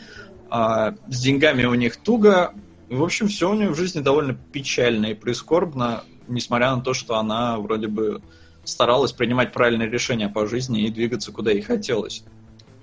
А, 0.49 0.93
С 1.07 1.21
деньгами 1.21 1.65
у 1.65 1.73
них 1.73 1.97
туго, 1.97 2.53
в 2.89 3.03
общем, 3.03 3.27
все 3.27 3.49
у 3.49 3.55
нее 3.55 3.69
в 3.69 3.75
жизни 3.75 4.01
довольно 4.01 4.33
печально 4.33 5.07
и 5.07 5.13
прискорбно, 5.15 6.03
несмотря 6.27 6.75
на 6.75 6.81
то, 6.81 6.93
что 6.93 7.17
она 7.17 7.57
вроде 7.57 7.87
бы 7.87 8.21
старалась 8.67 9.11
принимать 9.13 9.53
правильные 9.53 9.89
решения 9.89 10.29
по 10.29 10.45
жизни 10.47 10.83
и 10.83 10.89
двигаться 10.89 11.31
куда 11.31 11.51
ей 11.51 11.61
хотелось. 11.61 12.23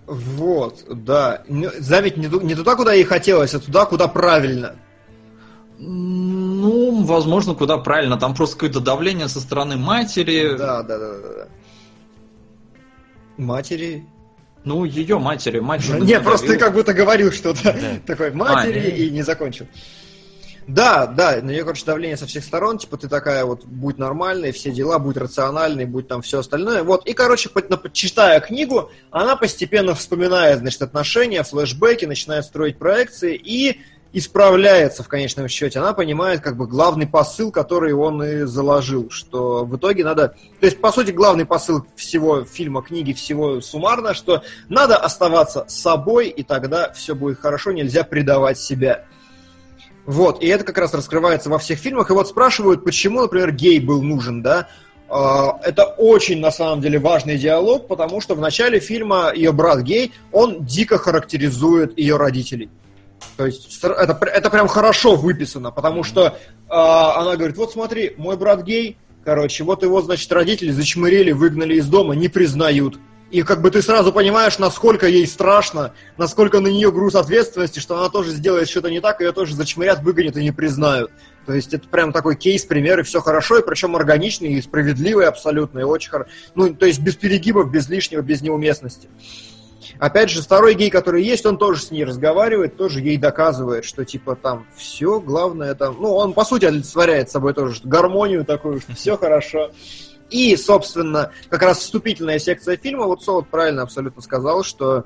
Вот, 0.06 0.85
да. 0.89 1.43
Заметь, 1.78 2.16
не, 2.16 2.27
не 2.44 2.55
туда, 2.55 2.77
куда 2.77 2.93
ей 2.93 3.05
хотелось, 3.05 3.55
а 3.55 3.61
туда, 3.61 3.86
куда 3.86 4.09
правильно. 4.09 4.77
Ну, 5.78 7.02
возможно, 7.05 7.55
куда 7.55 7.78
правильно. 7.78 8.16
Там 8.16 8.35
просто 8.35 8.56
какое-то 8.56 8.81
давление 8.81 9.28
со 9.28 9.40
стороны 9.40 9.77
матери. 9.77 10.56
Да, 10.56 10.82
да, 10.82 10.98
да, 10.98 11.12
да. 11.12 11.28
да. 11.35 11.48
Матери. 13.36 14.06
Ну, 14.65 14.85
ее 14.85 15.19
матери. 15.19 15.59
Мать 15.61 15.82
же 15.82 16.01
Не, 16.01 16.20
просто 16.20 16.47
ты 16.47 16.52
надавила. 16.55 16.66
как 16.66 16.74
будто 16.74 16.94
говорил 16.94 17.32
что-то 17.32 17.73
Да. 17.73 17.81
такое 18.06 18.32
матери 18.32 18.78
А, 18.78 18.89
и 18.89 19.11
не 19.11 19.23
закончил. 19.23 19.66
Да, 20.66 21.07
да, 21.07 21.36
на 21.43 21.51
нее, 21.51 21.62
короче, 21.62 21.85
давление 21.85 22.16
со 22.16 22.27
всех 22.27 22.43
сторон, 22.43 22.78
типа 22.78 22.97
ты 22.97 23.09
такая 23.09 23.45
вот, 23.45 23.65
будь 23.65 23.99
нормальной, 23.99 24.53
все 24.53 24.70
дела, 24.70 24.99
будь 24.99 25.16
рациональной, 25.16 25.85
будь 25.85 26.09
там 26.09 26.23
все 26.23 26.39
остальное. 26.39 26.82
Вот, 26.82 27.07
и, 27.07 27.12
короче, 27.12 27.51
читая 27.93 28.41
книгу, 28.41 28.91
она 29.11 29.36
постепенно 29.36 29.95
вспоминает, 29.95 30.61
значит, 30.61 30.81
отношения, 30.82 31.43
флешбеки, 31.43 32.07
начинает 32.07 32.45
строить 32.47 32.78
проекции 32.78 33.36
и 33.36 33.81
исправляется 34.15 35.03
в 35.03 35.09
конечном 35.09 35.49
счете. 35.49 35.81
Она 35.81 35.93
понимает 35.93 36.41
как 36.41 36.57
бы 36.57 36.69
главный 36.69 37.07
посыл, 37.07 37.51
который 37.51 37.93
он 37.93 38.23
и 38.23 38.45
заложил, 38.45 39.11
что 39.11 39.65
в 39.65 39.77
итоге 39.77 40.05
надо... 40.05 40.28
То 40.61 40.66
есть, 40.66 40.81
по 40.81 40.93
сути, 40.93 41.11
главный 41.11 41.45
посыл 41.45 41.85
всего 41.97 42.45
фильма, 42.45 42.82
книги, 42.82 43.12
всего 43.12 43.61
суммарно, 43.61 44.15
что 44.15 44.45
надо 44.69 44.97
оставаться 44.97 45.65
собой, 45.66 46.28
и 46.28 46.45
тогда 46.45 46.93
все 46.93 47.16
будет 47.16 47.41
хорошо, 47.41 47.73
нельзя 47.73 48.05
предавать 48.05 48.59
себя. 48.59 49.05
Вот, 50.06 50.43
и 50.43 50.47
это 50.47 50.64
как 50.64 50.78
раз 50.78 50.93
раскрывается 50.93 51.48
во 51.48 51.59
всех 51.59 51.78
фильмах. 51.78 52.10
И 52.10 52.12
вот 52.12 52.28
спрашивают, 52.28 52.85
почему, 52.85 53.22
например, 53.22 53.52
гей 53.52 53.81
был 53.81 54.02
нужен, 54.02 54.43
да? 54.43 54.68
А, 55.09 55.59
это 55.62 55.85
очень, 55.85 56.40
на 56.40 56.51
самом 56.51 56.81
деле, 56.81 56.98
важный 56.98 57.39
диалог, 57.39 57.89
потому 57.89 58.20
что 58.20 58.35
в 58.35 58.40
начале 58.40 58.81
фильма 58.81 59.32
ее 59.35 59.52
брат 59.52 59.81
гей, 59.81 60.12
он 60.32 60.64
дико 60.64 60.98
характеризует 60.98 61.98
ее 61.98 62.16
родителей. 62.16 62.70
То 63.36 63.47
есть 63.47 63.82
это, 63.82 64.18
это 64.26 64.51
прям 64.51 64.68
хорошо 64.68 65.16
выписано, 65.16 65.70
потому 65.70 66.05
что 66.05 66.26
э, 66.26 66.32
она 66.68 67.36
говорит, 67.36 67.56
вот 67.56 67.72
смотри, 67.72 68.14
мой 68.16 68.36
брат 68.36 68.62
гей, 68.62 68.98
короче, 69.24 69.64
вот 69.64 69.82
его, 69.82 70.02
значит, 70.02 70.31
родители 70.31 70.70
зачмырили, 70.70 71.32
выгнали 71.32 71.76
из 71.76 71.86
дома, 71.86 72.14
не 72.14 72.28
признают. 72.28 72.98
И 73.35 73.43
как 73.43 73.62
бы 73.62 73.73
ты 73.73 73.82
сразу 73.82 74.12
понимаешь, 74.12 74.61
насколько 74.61 75.09
ей 75.09 75.27
страшно, 75.27 75.93
насколько 76.16 76.61
на 76.61 76.69
нее 76.69 76.93
груз 76.93 77.16
ответственности, 77.16 77.81
что 77.81 77.98
она 77.98 78.09
тоже 78.09 78.31
сделает 78.31 78.69
что-то 78.69 78.93
не 78.93 79.01
так, 79.01 79.20
ее 79.20 79.32
тоже 79.32 79.56
зачмырят, 79.56 80.05
выгонят 80.05 80.36
и 80.36 80.43
не 80.44 80.52
признают. 80.52 81.11
То 81.44 81.52
есть 81.52 81.74
это 81.74 81.89
прям 81.89 82.12
такой 82.12 82.36
кейс, 82.36 82.65
пример, 82.65 83.01
и 83.01 83.02
все 83.02 83.20
хорошо, 83.20 83.59
и 83.59 83.66
причем 83.66 83.97
органичный, 83.97 84.52
и 84.52 84.62
справедливый 84.62 85.27
абсолютно, 85.27 85.81
и 85.81 85.82
очень 85.82 86.12
хорошо. 86.12 86.31
Ну, 86.55 86.73
то 86.74 86.86
есть 86.86 87.01
без 87.01 87.16
перегибов, 87.16 87.73
без 87.73 87.89
лишнего, 87.89 88.20
без 88.20 88.40
неуместности. 88.40 89.09
Опять 89.98 90.31
же, 90.31 90.40
второй 90.40 90.74
гей, 90.74 90.90
который 90.90 91.24
есть, 91.24 91.44
он 91.44 91.59
тоже 91.59 91.82
с 91.82 91.90
ней 91.90 92.05
разговаривает, 92.05 92.77
тоже 92.77 93.01
ей 93.01 93.16
доказывает, 93.16 93.85
что 93.85 94.05
типа 94.05 94.36
там 94.36 94.65
все, 94.77 95.19
главное 95.19 95.74
там... 95.74 95.97
Ну, 95.98 96.15
он 96.15 96.35
по 96.35 96.44
сути 96.44 96.66
олицетворяет 96.66 97.31
собой 97.31 97.52
тоже 97.52 97.81
гармонию 97.82 98.44
такую, 98.44 98.81
что 98.81 98.94
все 98.94 99.16
хорошо. 99.16 99.73
И, 100.30 100.56
собственно, 100.56 101.30
как 101.48 101.62
раз 101.62 101.78
вступительная 101.78 102.38
секция 102.38 102.76
фильма, 102.76 103.06
вот 103.06 103.22
Солод 103.22 103.48
правильно 103.48 103.82
абсолютно 103.82 104.22
сказал, 104.22 104.64
что 104.64 105.05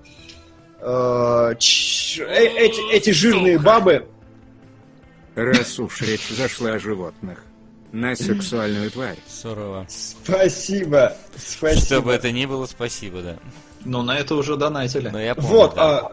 э, 0.80 1.54
ч, 1.58 2.22
э, 2.22 2.46
эти, 2.56 2.92
эти 2.92 3.10
жирные 3.10 3.58
бабы... 3.58 4.06
Раз 5.34 5.78
уж 5.78 6.00
речь 6.02 6.28
зашла 6.30 6.72
о 6.72 6.78
животных, 6.78 7.44
на 7.92 8.16
сексуальную 8.16 8.90
тварь. 8.90 9.18
Сурово. 9.28 9.86
Спасибо. 9.88 11.16
Спасибо. 11.36 11.84
Что 11.84 12.02
бы 12.02 12.12
это 12.12 12.32
ни 12.32 12.44
было, 12.46 12.66
спасибо, 12.66 13.22
да. 13.22 13.36
Но 13.84 14.02
на 14.02 14.18
это 14.18 14.34
уже 14.34 14.56
донатили. 14.56 15.08
Но 15.08 15.20
я 15.20 15.34
помню, 15.34 15.50
Вот, 15.50 15.74
да. 15.74 15.98
а, 15.98 16.12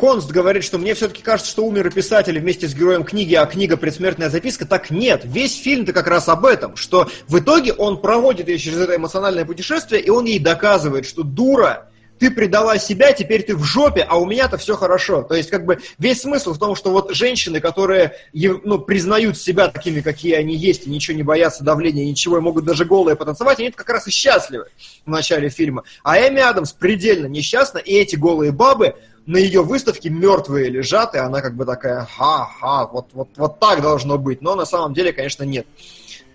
Конст 0.00 0.30
говорит, 0.30 0.64
что 0.64 0.78
мне 0.78 0.94
все-таки 0.94 1.20
кажется, 1.20 1.50
что 1.50 1.66
умер 1.66 1.88
и 1.88 1.90
писатель 1.90 2.38
вместе 2.38 2.66
с 2.66 2.74
героем 2.74 3.04
книги, 3.04 3.34
а 3.34 3.44
книга 3.44 3.76
«Предсмертная 3.76 4.30
записка» 4.30 4.64
так 4.64 4.88
нет. 4.88 5.20
Весь 5.24 5.60
фильм-то 5.60 5.92
как 5.92 6.06
раз 6.06 6.26
об 6.30 6.46
этом, 6.46 6.74
что 6.74 7.10
в 7.28 7.38
итоге 7.38 7.74
он 7.74 8.00
проводит 8.00 8.48
ее 8.48 8.56
через 8.56 8.78
это 8.78 8.96
эмоциональное 8.96 9.44
путешествие, 9.44 10.00
и 10.00 10.08
он 10.08 10.24
ей 10.24 10.38
доказывает, 10.38 11.04
что 11.04 11.22
дура, 11.22 11.90
ты 12.18 12.30
предала 12.30 12.78
себя, 12.78 13.12
теперь 13.12 13.42
ты 13.42 13.54
в 13.54 13.62
жопе, 13.62 14.00
а 14.00 14.18
у 14.18 14.24
меня-то 14.24 14.56
все 14.56 14.74
хорошо. 14.74 15.20
То 15.20 15.34
есть, 15.34 15.50
как 15.50 15.66
бы, 15.66 15.80
весь 15.98 16.22
смысл 16.22 16.54
в 16.54 16.58
том, 16.58 16.76
что 16.76 16.92
вот 16.92 17.14
женщины, 17.14 17.60
которые 17.60 18.14
ну, 18.32 18.78
признают 18.78 19.36
себя 19.36 19.68
такими, 19.68 20.00
какие 20.00 20.32
они 20.32 20.56
есть, 20.56 20.86
и 20.86 20.90
ничего 20.90 21.14
не 21.14 21.22
боятся 21.22 21.62
давления, 21.62 22.06
ничего, 22.06 22.38
и 22.38 22.40
могут 22.40 22.64
даже 22.64 22.86
голые 22.86 23.16
потанцевать, 23.16 23.58
они 23.58 23.70
как 23.70 23.90
раз 23.90 24.06
и 24.06 24.10
счастливы 24.10 24.64
в 25.04 25.10
начале 25.10 25.50
фильма. 25.50 25.84
А 26.02 26.18
Эми 26.18 26.40
Адамс 26.40 26.72
предельно 26.72 27.26
несчастна, 27.26 27.78
и 27.78 27.92
эти 27.92 28.16
голые 28.16 28.50
бабы 28.50 28.96
на 29.26 29.36
ее 29.36 29.62
выставке 29.62 30.10
мертвые 30.10 30.70
лежат, 30.70 31.14
и 31.14 31.18
она 31.18 31.40
как 31.40 31.54
бы 31.54 31.64
такая, 31.64 32.04
ха-ха, 32.04 32.86
вот, 32.86 33.08
вот, 33.12 33.28
вот 33.36 33.60
так 33.60 33.82
должно 33.82 34.18
быть. 34.18 34.42
Но 34.42 34.54
на 34.54 34.64
самом 34.64 34.94
деле, 34.94 35.12
конечно, 35.12 35.44
нет. 35.44 35.66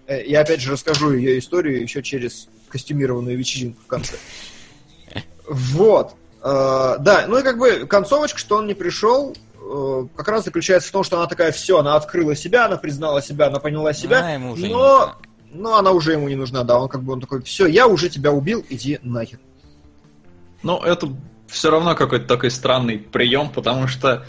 Э, 0.07 0.23
я 0.25 0.41
опять 0.41 0.61
же 0.61 0.71
расскажу 0.71 1.13
ее 1.13 1.39
историю 1.39 1.81
еще 1.81 2.03
через 2.03 2.47
костюмированную 2.69 3.37
вечеринку 3.37 3.81
в 3.83 3.87
конце. 3.87 4.15
Вот. 5.47 6.15
Э, 6.43 6.97
да, 6.99 7.25
ну 7.27 7.39
и 7.39 7.43
как 7.43 7.57
бы 7.57 7.85
концовочка, 7.87 8.39
что 8.39 8.57
он 8.57 8.67
не 8.67 8.73
пришел, 8.73 9.35
э, 9.59 10.07
как 10.15 10.27
раз 10.27 10.45
заключается 10.45 10.89
в 10.89 10.91
том, 10.91 11.03
что 11.03 11.17
она 11.17 11.27
такая, 11.27 11.51
все, 11.51 11.79
она 11.79 11.95
открыла 11.95 12.35
себя, 12.35 12.65
она 12.65 12.77
признала 12.77 13.21
себя, 13.21 13.47
она 13.47 13.59
поняла 13.59 13.93
себя, 13.93 14.19
Она 14.19 14.33
ему 14.33 14.51
уже 14.51 14.67
но, 14.67 15.15
но 15.51 15.77
она 15.77 15.91
уже 15.91 16.13
ему 16.13 16.27
не 16.27 16.35
нужна, 16.35 16.63
да, 16.63 16.79
он 16.79 16.87
как 16.87 17.03
бы 17.03 17.13
он 17.13 17.21
такой, 17.21 17.41
все, 17.41 17.65
я 17.65 17.87
уже 17.87 18.09
тебя 18.09 18.31
убил, 18.31 18.63
иди 18.69 18.99
нахер. 19.01 19.39
Ну, 20.63 20.79
это 20.79 21.09
все 21.55 21.71
равно 21.71 21.95
какой-то 21.95 22.27
такой 22.27 22.51
странный 22.51 22.97
прием, 22.99 23.49
потому 23.49 23.87
что 23.87 24.25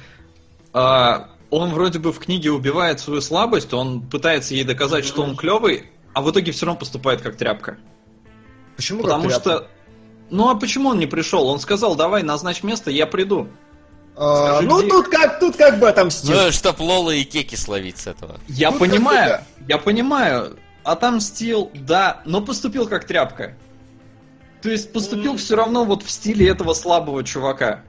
а, 0.73 1.31
он 1.51 1.71
вроде 1.75 1.99
бы 1.99 2.13
в 2.13 2.21
книге 2.21 2.53
убивает 2.53 3.01
свою 3.01 3.21
слабость, 3.21 3.75
он 3.75 4.01
пытается 4.01 4.55
ей 4.55 4.63
доказать, 4.63 5.05
что 5.05 5.23
он 5.23 5.37
клевый, 5.37 5.91
а 6.15 6.23
в 6.23 6.31
итоге 6.31 6.53
все 6.53 6.67
равно 6.67 6.79
поступает 6.79 7.21
как 7.23 7.37
тряпка. 7.37 7.79
Почему 8.77 9.03
Потому 9.03 9.25
как 9.25 9.43
тряпка? 9.43 9.51
что. 9.51 9.69
Ну 10.31 10.49
а 10.51 10.55
почему 10.55 10.91
он 10.91 10.99
не 11.01 11.07
пришел? 11.07 11.49
Он 11.49 11.59
сказал, 11.59 11.97
давай, 11.97 12.23
назначь 12.23 12.63
место, 12.63 12.93
я 12.93 13.07
приду. 13.07 13.49
А, 14.17 14.53
скажи, 14.55 14.69
ну 14.69 14.81
где- 14.81 14.89
тут 14.89 15.09
как, 15.09 15.41
тут 15.41 15.57
как 15.57 15.79
бы 15.81 15.89
отомстил. 15.89 16.33
Ну, 16.37 16.53
чтоб 16.53 16.79
Лола 16.81 17.11
и 17.11 17.25
Кеки 17.25 17.57
словить 17.57 17.99
с 17.99 18.07
этого. 18.07 18.39
Я 18.47 18.71
Ну, 18.71 18.79
понимаю, 18.79 19.41
я 19.69 19.79
понимаю. 19.79 20.57
Отомстил, 20.85 21.73
да, 21.75 22.23
но 22.25 22.41
поступил 22.41 22.87
как 22.89 23.05
тряпка. 23.05 23.57
То 24.63 24.71
есть 24.71 24.93
поступил 24.93 25.33
М. 25.33 25.39
все 25.39 25.57
равно 25.57 25.85
вот 25.85 26.03
в 26.03 26.11
стиле 26.11 26.49
этого 26.49 26.75
слабого 26.75 27.23
чувака. 27.25 27.83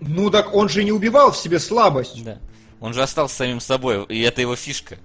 Ну 0.00 0.30
так 0.30 0.54
он 0.54 0.68
же 0.68 0.84
не 0.84 0.92
убивал 0.92 1.30
в 1.32 1.36
себе 1.36 1.58
слабость. 1.58 2.24
Да. 2.24 2.38
Он 2.80 2.92
же 2.92 3.02
остался 3.02 3.34
самим 3.36 3.60
собой, 3.60 4.04
и 4.08 4.20
это 4.22 4.40
его 4.40 4.56
фишка. 4.56 4.98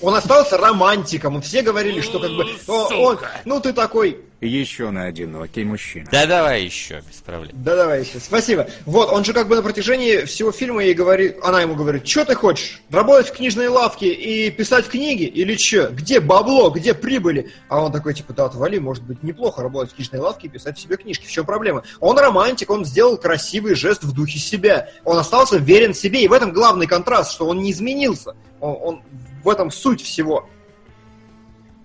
Он 0.00 0.14
остался 0.14 0.58
романтиком. 0.58 1.38
И 1.38 1.40
все 1.40 1.62
говорили, 1.62 2.00
что 2.00 2.18
как 2.18 2.30
бы... 2.32 2.44
о, 2.66 2.72
он- 2.72 3.14
Сука. 3.16 3.30
ну 3.44 3.60
ты 3.60 3.72
такой... 3.72 4.20
Еще 4.40 4.90
на 4.90 5.04
одинокий 5.04 5.64
мужчина. 5.64 6.06
Да 6.12 6.26
давай 6.26 6.64
еще, 6.64 7.02
без 7.08 7.16
проблем. 7.22 7.52
Да 7.54 7.76
давай 7.76 8.02
еще. 8.02 8.20
Спасибо. 8.20 8.68
Вот, 8.84 9.10
он 9.10 9.24
же 9.24 9.32
как 9.32 9.48
бы 9.48 9.56
на 9.56 9.62
протяжении 9.62 10.24
всего 10.26 10.52
фильма 10.52 10.84
ей 10.84 10.92
говорит... 10.92 11.38
Она 11.42 11.62
ему 11.62 11.74
говорит, 11.74 12.06
что 12.06 12.24
ты 12.26 12.34
хочешь? 12.34 12.82
Работать 12.90 13.28
в 13.28 13.36
книжной 13.36 13.68
лавке 13.68 14.12
и 14.12 14.50
писать 14.50 14.86
книги? 14.88 15.22
Или 15.22 15.56
что? 15.56 15.88
Где 15.88 16.20
бабло? 16.20 16.68
Где 16.70 16.92
прибыли? 16.92 17.50
А 17.68 17.82
он 17.82 17.90
такой, 17.92 18.12
типа, 18.12 18.34
да, 18.34 18.44
отвали, 18.46 18.78
может 18.78 19.04
быть, 19.04 19.22
неплохо 19.22 19.62
работать 19.62 19.92
в 19.92 19.96
книжной 19.96 20.20
лавке 20.20 20.48
и 20.48 20.50
писать 20.50 20.78
себе 20.78 20.96
книжки. 20.96 21.26
В 21.26 21.30
чем 21.30 21.46
проблема? 21.46 21.82
Он 22.00 22.18
романтик, 22.18 22.68
он 22.70 22.84
сделал 22.84 23.16
красивый 23.16 23.74
жест 23.74 24.04
в 24.04 24.12
духе 24.12 24.38
себя. 24.38 24.90
Он 25.04 25.16
остался 25.16 25.56
верен 25.56 25.94
себе, 25.94 26.22
и 26.22 26.28
в 26.28 26.32
этом 26.32 26.52
главный 26.52 26.86
контраст, 26.86 27.32
что 27.32 27.46
он 27.46 27.62
не 27.62 27.70
изменился. 27.70 28.34
Он, 28.60 28.76
он- 28.82 29.02
в 29.42 29.48
этом 29.48 29.70
суть 29.70 30.02
всего. 30.02 30.48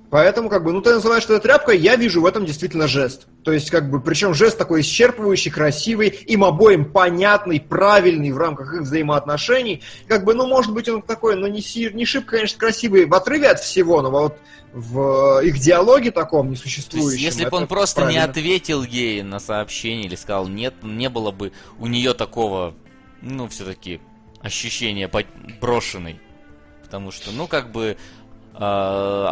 Поэтому, 0.10 0.50
как 0.50 0.64
бы, 0.64 0.72
ну 0.72 0.82
ты 0.82 0.94
называешь 0.94 1.24
что 1.24 1.36
это 1.36 1.44
тряпкой, 1.44 1.78
я 1.78 1.96
вижу 1.96 2.22
в 2.22 2.26
этом 2.26 2.46
действительно 2.46 2.88
жест. 2.88 3.28
То 3.44 3.52
есть, 3.52 3.70
как 3.70 3.90
бы, 3.90 4.02
причем 4.02 4.34
жест 4.34 4.58
такой 4.58 4.82
исчерпывающий, 4.82 5.52
красивый, 5.52 6.10
им 6.10 6.44
обоим 6.44 6.92
понятный, 6.92 7.60
правильный 7.60 8.32
в 8.32 8.38
рамках 8.38 8.74
их 8.74 8.82
взаимоотношений. 8.82 9.84
Как 10.08 10.24
бы, 10.24 10.34
ну, 10.34 10.48
может 10.48 10.74
быть, 10.74 10.90
он 10.90 11.04
такой, 11.04 11.36
ну, 11.36 11.48
не, 11.48 11.62
не 11.94 12.06
шибко, 12.06 12.38
конечно, 12.38 12.60
красивый 12.60 13.06
в 13.06 13.14
отрыве 13.14 13.50
от 13.50 13.60
всего, 13.60 14.02
но 14.02 14.10
вот 14.10 14.38
в 14.74 15.42
их 15.42 15.60
диалоге 15.60 16.12
таком 16.12 16.48
То 16.48 16.52
есть, 16.52 16.66
несуществующем. 16.66 17.20
если 17.20 17.46
бы 17.46 17.58
он 17.58 17.68
просто 17.68 18.02
не 18.02 18.14
правильно. 18.14 18.24
ответил 18.26 18.84
ей 18.84 19.22
на 19.22 19.40
сообщение 19.40 20.06
или 20.06 20.16
сказал 20.16 20.48
нет, 20.48 20.74
не 20.82 21.10
было 21.10 21.32
бы 21.32 21.52
у 21.78 21.88
нее 21.88 22.14
такого, 22.14 22.74
ну, 23.22 23.48
все-таки 23.48 24.02
ощущения 24.42 25.10
брошенной. 25.62 26.20
Потому 26.84 27.12
что, 27.12 27.32
ну, 27.32 27.46
как 27.46 27.72
бы, 27.72 27.86
э, 27.86 27.96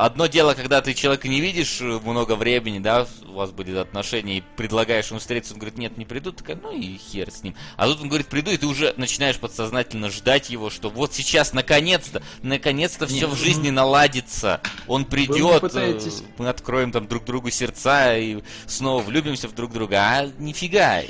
одно 0.05 0.27
дело, 0.27 0.53
когда 0.53 0.81
ты 0.81 0.93
человека 0.93 1.27
не 1.27 1.41
видишь 1.41 1.81
э, 1.81 1.99
много 2.03 2.35
времени, 2.35 2.79
да, 2.79 3.07
у 3.27 3.33
вас 3.33 3.51
были 3.51 3.75
отношения, 3.75 4.37
и 4.37 4.43
предлагаешь 4.55 5.07
ему 5.09 5.19
встретиться, 5.19 5.53
он 5.53 5.59
говорит, 5.59 5.77
нет, 5.77 5.97
не 5.97 6.05
приду, 6.05 6.31
такая, 6.31 6.55
ну 6.55 6.71
и 6.71 6.97
хер 6.97 7.29
с 7.31 7.43
ним. 7.43 7.55
А 7.75 7.87
тут 7.87 8.01
он 8.01 8.07
говорит, 8.07 8.27
приду, 8.27 8.51
и 8.51 8.57
ты 8.57 8.67
уже 8.67 8.93
начинаешь 8.97 9.37
подсознательно 9.37 10.09
ждать 10.09 10.49
его, 10.49 10.69
что 10.69 10.89
вот 10.89 11.13
сейчас, 11.13 11.53
наконец-то, 11.53 12.21
наконец-то 12.41 13.05
все 13.07 13.27
в 13.27 13.35
жизни 13.35 13.69
наладится. 13.69 14.61
Он 14.87 15.03
придет, 15.05 15.61
пытаетесь- 15.61 16.21
э, 16.21 16.25
мы 16.37 16.49
откроем 16.49 16.91
там 16.91 17.07
друг 17.07 17.25
другу 17.25 17.49
сердца 17.49 18.15
и 18.17 18.41
снова 18.65 19.01
влюбимся 19.01 19.47
в 19.47 19.55
друг 19.55 19.71
друга. 19.73 19.97
А 19.99 20.25
нифига. 20.37 21.01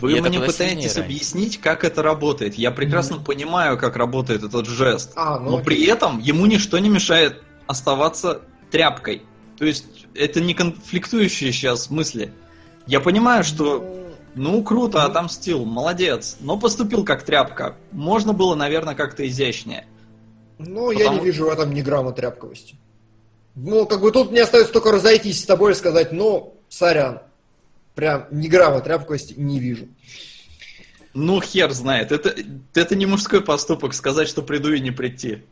Вы 0.00 0.12
И 0.12 0.20
мне 0.20 0.40
пытаетесь 0.40 0.92
сильнее 0.92 1.04
объяснить, 1.04 1.60
как 1.60 1.84
это 1.84 2.02
работает. 2.02 2.54
Я 2.54 2.70
прекрасно 2.70 3.18
понимаю, 3.18 3.78
как 3.78 3.96
работает 3.96 4.42
этот 4.42 4.66
жест. 4.66 5.12
А, 5.16 5.38
ну 5.38 5.50
но 5.50 5.56
окей. 5.58 5.64
при 5.64 5.86
этом 5.86 6.18
ему 6.18 6.46
ничто 6.46 6.78
не 6.78 6.88
мешает 6.88 7.42
оставаться 7.66 8.42
тряпкой. 8.70 9.22
То 9.58 9.64
есть 9.64 10.06
это 10.14 10.40
не 10.40 10.54
конфликтующие 10.54 11.52
сейчас 11.52 11.90
мысли. 11.90 12.32
Я 12.86 13.00
понимаю, 13.00 13.44
что 13.44 13.84
ну 14.34 14.62
круто, 14.62 15.04
отомстил, 15.04 15.64
молодец, 15.64 16.36
но 16.40 16.58
поступил 16.58 17.04
как 17.04 17.24
тряпка. 17.24 17.76
Можно 17.92 18.32
было, 18.32 18.54
наверное, 18.54 18.94
как-то 18.94 19.26
изящнее. 19.28 19.86
Ну, 20.58 20.90
я 20.90 21.06
Потому- 21.06 21.18
не 21.18 21.24
вижу 21.24 21.46
в 21.46 21.48
этом 21.48 21.72
ни 21.72 21.82
грамма 21.82 22.12
тряпковости. 22.12 22.76
Ну, 23.54 23.86
как 23.86 24.00
бы 24.00 24.12
тут 24.12 24.30
мне 24.30 24.42
остается 24.42 24.72
только 24.72 24.92
разойтись 24.92 25.40
с 25.40 25.46
тобой 25.46 25.72
и 25.72 25.74
сказать, 25.74 26.12
ну, 26.12 26.54
сорян. 26.68 27.20
Прям 28.00 28.28
ни 28.30 28.48
грамма 28.48 28.80
тряпковости 28.80 29.34
не 29.36 29.60
вижу. 29.60 29.86
Ну, 31.12 31.38
хер 31.42 31.70
знает. 31.72 32.12
Это, 32.12 32.34
это 32.72 32.96
не 32.96 33.04
мужской 33.04 33.42
поступок 33.42 33.92
сказать, 33.92 34.26
что 34.26 34.40
приду 34.40 34.72
и 34.72 34.80
не 34.80 34.90
прийти. 34.90 35.42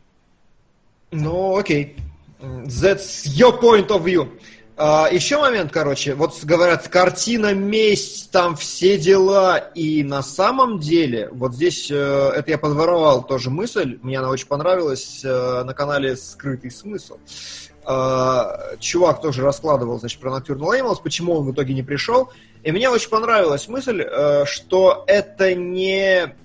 Ну, 1.11 1.55
окей. 1.55 1.95
That's 2.41 3.27
your 3.27 3.61
point 3.61 3.89
of 3.89 4.03
view. 4.03 4.31
А, 4.77 5.09
еще 5.11 5.37
момент, 5.37 5.71
короче, 5.71 6.15
вот 6.15 6.43
говорят, 6.43 6.87
картина, 6.87 7.53
месть, 7.53 8.31
там 8.31 8.55
все 8.55 8.97
дела, 8.97 9.59
и 9.59 10.01
на 10.01 10.23
самом 10.23 10.79
деле, 10.79 11.29
вот 11.31 11.53
здесь, 11.53 11.91
э, 11.91 12.31
это 12.35 12.49
я 12.49 12.57
подворовал 12.57 13.23
тоже 13.23 13.51
мысль, 13.51 13.99
мне 14.01 14.17
она 14.17 14.29
очень 14.29 14.47
понравилась 14.47 15.21
э, 15.23 15.63
на 15.63 15.75
канале 15.75 16.15
«Скрытый 16.15 16.71
смысл». 16.71 17.17
А, 17.91 18.75
чувак 18.79 19.19
тоже 19.19 19.41
раскладывал, 19.41 19.99
значит, 19.99 20.21
про 20.21 20.29
Nocturnal 20.29 20.79
Animals, 20.79 20.97
почему 21.01 21.33
он 21.33 21.45
в 21.47 21.51
итоге 21.53 21.73
не 21.73 21.81
пришел, 21.81 22.29
и 22.61 22.71
мне 22.71 22.87
очень 22.87 23.09
понравилась 23.09 23.67
мысль, 23.67 24.03
э, 24.03 24.45
что 24.45 25.03
это 25.07 25.55
не 25.55 26.35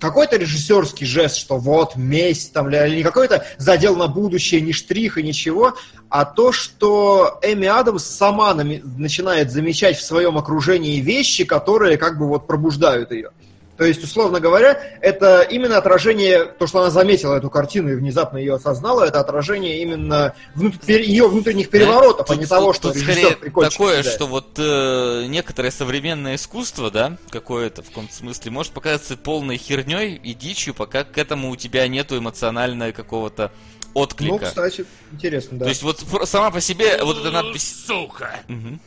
какой-то 0.00 0.36
режиссерский 0.36 1.06
жест, 1.06 1.36
что 1.36 1.58
вот 1.58 1.94
месть 1.94 2.52
там, 2.52 2.68
или 2.70 2.96
не 2.96 3.02
какой-то 3.04 3.46
задел 3.56 3.94
на 3.94 4.08
будущее, 4.08 4.60
ни 4.60 4.72
штрих 4.72 5.16
и 5.16 5.22
ничего, 5.22 5.76
а 6.08 6.24
то, 6.24 6.50
что 6.50 7.38
Эми 7.40 7.68
Адамс 7.68 8.02
сама 8.02 8.52
начинает 8.52 9.52
замечать 9.52 9.96
в 9.96 10.04
своем 10.04 10.38
окружении 10.38 10.98
вещи, 10.98 11.44
которые 11.44 11.98
как 11.98 12.18
бы 12.18 12.26
вот 12.26 12.48
пробуждают 12.48 13.12
ее. 13.12 13.30
То 13.78 13.84
есть, 13.84 14.02
условно 14.02 14.40
говоря, 14.40 14.80
это 15.00 15.42
именно 15.42 15.78
отражение, 15.78 16.44
то, 16.44 16.66
что 16.66 16.80
она 16.80 16.90
заметила 16.90 17.36
эту 17.36 17.48
картину 17.48 17.90
и 17.92 17.94
внезапно 17.94 18.36
ее 18.36 18.56
осознала, 18.56 19.04
это 19.04 19.20
отражение 19.20 19.80
именно 19.82 20.34
внут- 20.56 20.86
ее 20.88 21.28
внутренних 21.28 21.70
переворотов, 21.70 22.26
а 22.28 22.32
Тут- 22.32 22.38
не 22.40 22.46
того, 22.46 22.66
тут- 22.72 22.76
что 22.76 22.88
тут 22.88 22.96
режиссер 22.96 23.20
скорее 23.20 23.36
прикольчик 23.36 23.72
такое, 23.72 23.98
кидает. 23.98 24.14
что 24.16 24.26
вот 24.26 24.48
э, 24.58 25.26
некоторое 25.28 25.70
современное 25.70 26.34
искусство, 26.34 26.90
да, 26.90 27.16
какое-то 27.30 27.82
в 27.84 27.88
каком-то 27.88 28.12
смысле, 28.12 28.50
может 28.50 28.72
показаться 28.72 29.16
полной 29.16 29.56
херней 29.58 30.16
и 30.16 30.34
дичью, 30.34 30.74
пока 30.74 31.04
к 31.04 31.16
этому 31.16 31.50
у 31.50 31.56
тебя 31.56 31.86
нету 31.86 32.18
эмоционального 32.18 32.90
какого-то 32.90 33.52
отклика. 33.94 34.32
Ну, 34.32 34.38
кстати, 34.40 34.86
интересно, 35.12 35.58
да. 35.58 35.64
То 35.66 35.68
есть 35.68 35.82
вот 35.84 36.04
сама 36.24 36.50
по 36.50 36.60
себе 36.60 37.00
вот 37.02 37.18
эта 37.18 37.30
надпись... 37.30 37.84
Сука. 37.86 38.40
Мгм. 38.48 38.80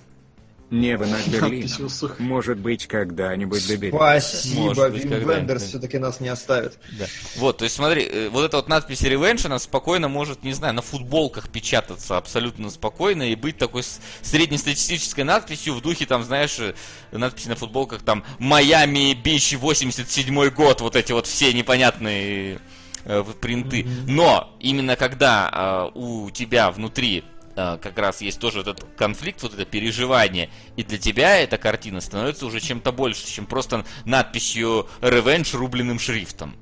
Небо 0.71 1.05
над 1.05 1.27
Берлином. 1.27 1.89
Может 2.19 2.57
быть, 2.57 2.87
когда-нибудь 2.87 3.67
доберется. 3.67 3.97
Спасибо, 3.97 4.87
Вим 4.87 5.09
Вендерс 5.29 5.63
все-таки 5.63 5.97
нас 5.97 6.21
не 6.21 6.29
оставит. 6.29 6.79
Да. 6.97 7.05
Вот, 7.35 7.57
то 7.57 7.65
есть 7.65 7.75
смотри, 7.75 8.03
э, 8.03 8.29
вот 8.29 8.45
эта 8.45 8.55
вот 8.55 8.69
надпись 8.69 9.01
Revenge, 9.01 9.45
она 9.45 9.59
спокойно 9.59 10.07
может, 10.07 10.43
не 10.43 10.53
знаю, 10.53 10.73
на 10.73 10.81
футболках 10.81 11.49
печататься 11.49 12.15
абсолютно 12.17 12.69
спокойно 12.69 13.23
и 13.31 13.35
быть 13.35 13.57
такой 13.57 13.83
среднестатистической 14.21 15.23
надписью 15.25 15.73
в 15.73 15.81
духе, 15.81 16.05
там, 16.05 16.23
знаешь, 16.23 16.57
э, 16.59 16.73
надписи 17.11 17.49
на 17.49 17.55
футболках, 17.57 18.01
там, 18.01 18.23
Майами 18.39 19.13
Бич 19.13 19.53
87 19.57 20.49
год, 20.51 20.79
вот 20.79 20.95
эти 20.95 21.11
вот 21.11 21.27
все 21.27 21.51
непонятные 21.51 22.59
э, 23.03 23.19
в- 23.21 23.33
принты. 23.33 23.85
Но 24.07 24.55
именно 24.61 24.95
когда 24.95 25.89
э, 25.93 25.97
у 25.99 26.29
тебя 26.31 26.71
внутри 26.71 27.25
как 27.55 27.97
раз 27.97 28.21
есть 28.21 28.39
тоже 28.39 28.61
этот 28.61 28.85
конфликт, 28.97 29.41
вот 29.43 29.53
это 29.53 29.65
переживание, 29.65 30.49
и 30.75 30.83
для 30.83 30.97
тебя 30.97 31.39
эта 31.39 31.57
картина 31.57 32.01
становится 32.01 32.45
уже 32.45 32.59
чем-то 32.59 32.91
больше, 32.91 33.25
чем 33.27 33.45
просто 33.45 33.85
надписью 34.05 34.87
Revenge 35.01 35.55
рубленым 35.55 35.99
шрифтом. 35.99 36.55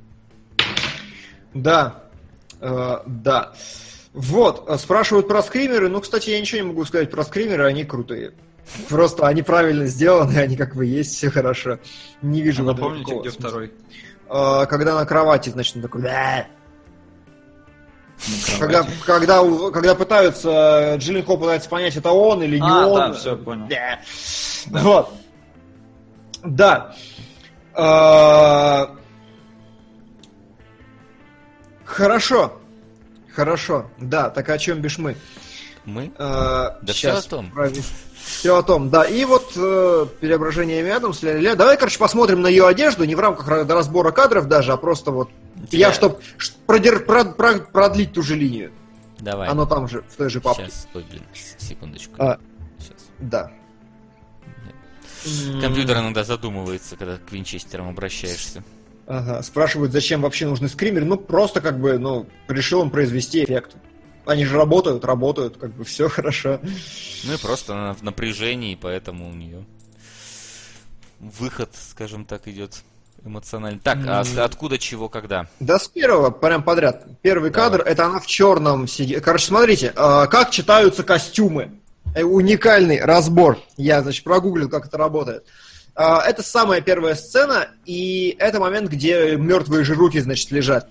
Да, 1.54 2.04
э, 2.62 2.98
да. 3.06 3.54
Вот, 4.14 4.66
э, 4.68 4.78
спрашивают 4.78 5.28
про 5.28 5.42
скримеры. 5.42 5.90
Ну, 5.90 6.02
кстати, 6.02 6.32
я 6.32 6.40
ничего 6.40 6.62
не 6.62 6.68
могу 6.68 6.86
сказать 6.86 7.12
про 7.12 7.24
скримеры, 7.24 7.66
они 7.66 7.84
крутые. 7.84 8.34
Просто 8.88 9.28
они 9.28 9.42
правильно 9.42 9.86
сделаны, 9.88 10.38
они 10.38 10.56
как 10.56 10.76
бы 10.76 10.86
есть, 10.86 11.16
все 11.16 11.30
хорошо. 11.30 11.80
Не 12.22 12.42
вижу 12.42 12.64
этом 12.64 12.76
Напомните, 12.76 13.20
где 13.20 13.32
смысла. 13.32 13.50
второй? 13.50 13.72
Э, 14.30 14.66
Когда 14.68 14.96
на 14.96 15.06
кровати, 15.06 15.50
значит, 15.50 15.76
он 15.78 15.82
такой... 15.82 16.04
Когда, 18.60 18.86
когда, 19.06 19.42
когда 19.72 19.96
пытаются, 19.96 20.96
Джиллин 20.98 21.26
Хоу 21.26 21.38
пытается 21.38 21.70
понять, 21.70 21.96
это 21.96 22.12
он 22.12 22.44
или 22.44 22.58
не 22.60 22.68
А, 22.70 22.86
он. 22.88 22.98
да, 22.98 23.14
всё, 23.14 23.38
понял. 23.38 23.66
Бля. 23.68 24.00
Вот. 24.68 25.14
Да. 26.44 26.94
А, 27.74 28.96
Хорошо. 31.86 32.60
Хорошо. 33.34 33.90
Да, 33.98 34.30
так 34.30 34.50
о 34.50 34.58
чем 34.58 34.80
бишь 34.82 34.98
мы? 34.98 35.16
Мы? 35.86 36.12
А, 36.18 36.78
Да 36.82 36.94
щас 36.94 37.20
всё 37.26 37.28
о 37.28 37.30
том. 37.30 37.52
правильно. 37.52 37.82
Все 38.24 38.58
о 38.58 38.64
том, 38.64 38.90
да. 38.90 39.04
И 39.04 39.26
вот 39.26 39.54
э, 39.56 40.06
переображение 40.22 40.94
Адамс, 40.94 41.24
ля-ля-ля. 41.24 41.56
Давай, 41.56 41.78
короче, 41.78 41.98
посмотрим 42.00 42.42
на 42.42 42.48
ее 42.48 42.68
одежду, 42.68 43.04
не 43.06 43.16
в 43.16 43.20
рамках 43.20 43.48
ра- 43.50 43.68
разбора 43.72 44.12
кадров 44.12 44.48
даже, 44.48 44.72
а 44.72 44.78
просто 44.78 45.12
вот 45.12 45.30
я, 45.72 45.92
чтоб 45.94 46.22
ш- 46.38 46.54
продер- 46.68 47.06
прод- 47.06 47.36
прод- 47.36 47.72
продлить 47.72 48.14
ту 48.14 48.22
же 48.22 48.36
линию. 48.36 48.72
Давай. 49.20 49.48
Оно 49.50 49.66
там 49.66 49.88
же, 49.90 50.04
в 50.08 50.16
той 50.16 50.30
же 50.30 50.40
папке. 50.42 50.66
Сейчас, 50.66 50.88
ой, 50.94 51.06
блин, 51.10 51.24
секундочку. 51.58 52.14
А. 52.20 52.38
Сейчас. 52.78 52.98
Да. 53.20 53.52
Компьютер 55.62 55.98
иногда 55.98 56.24
задумывается, 56.24 56.96
когда 56.96 57.18
к 57.18 57.32
винчестерам 57.32 57.90
обращаешься. 57.90 58.64
Ага. 59.06 59.42
Спрашивают, 59.42 59.92
зачем 59.92 60.22
вообще 60.22 60.46
нужны 60.48 60.70
скримеры. 60.70 61.04
Ну, 61.06 61.18
просто 61.18 61.62
как 61.62 61.80
бы, 61.80 61.98
ну, 61.98 62.28
решил 62.48 62.80
он 62.80 62.90
произвести 62.92 63.44
эффект. 63.44 63.76
Они 64.30 64.46
же 64.46 64.56
работают, 64.58 65.04
работают, 65.04 65.58
как 65.58 65.74
бы 65.74 65.84
все 65.84 66.08
хорошо. 66.10 66.60
Ну 67.24 67.34
и 67.34 67.38
просто 67.38 67.74
она 67.74 67.94
в 67.94 68.04
напряжении, 68.04 68.78
поэтому 68.80 69.30
у 69.30 69.34
нее 69.34 69.66
выход, 71.20 71.70
скажем 71.74 72.26
так, 72.26 72.48
идет 72.48 72.84
эмоциональный. 73.26 73.80
Так, 73.80 73.98
а 74.08 74.22
откуда, 74.44 74.78
чего, 74.78 75.10
когда? 75.10 75.48
Да 75.60 75.80
с 75.80 75.88
первого, 75.88 76.30
прям 76.30 76.64
подряд. 76.64 77.06
Первый 77.22 77.52
Давай. 77.52 77.70
кадр, 77.72 77.82
это 77.86 78.06
она 78.06 78.20
в 78.20 78.28
черном 78.28 78.88
сидит. 78.88 79.24
Короче, 79.24 79.46
смотрите, 79.48 79.88
э, 79.96 80.28
как 80.28 80.52
читаются 80.52 81.04
костюмы. 81.04 81.72
Э, 82.16 82.24
Уникальный 82.24 83.02
разбор. 83.02 83.60
Я, 83.78 84.02
значит, 84.02 84.24
прогуглил, 84.24 84.70
как 84.70 84.86
это 84.86 84.98
работает. 84.98 85.44
Э, 85.96 86.20
Это 86.26 86.44
самая 86.44 86.82
первая 86.82 87.16
сцена, 87.16 87.68
и 87.86 88.36
это 88.40 88.60
момент, 88.60 88.90
где 88.90 89.36
мертвые 89.36 89.84
же 89.84 89.96
руки, 89.96 90.20
значит, 90.20 90.52
лежат. 90.52 90.88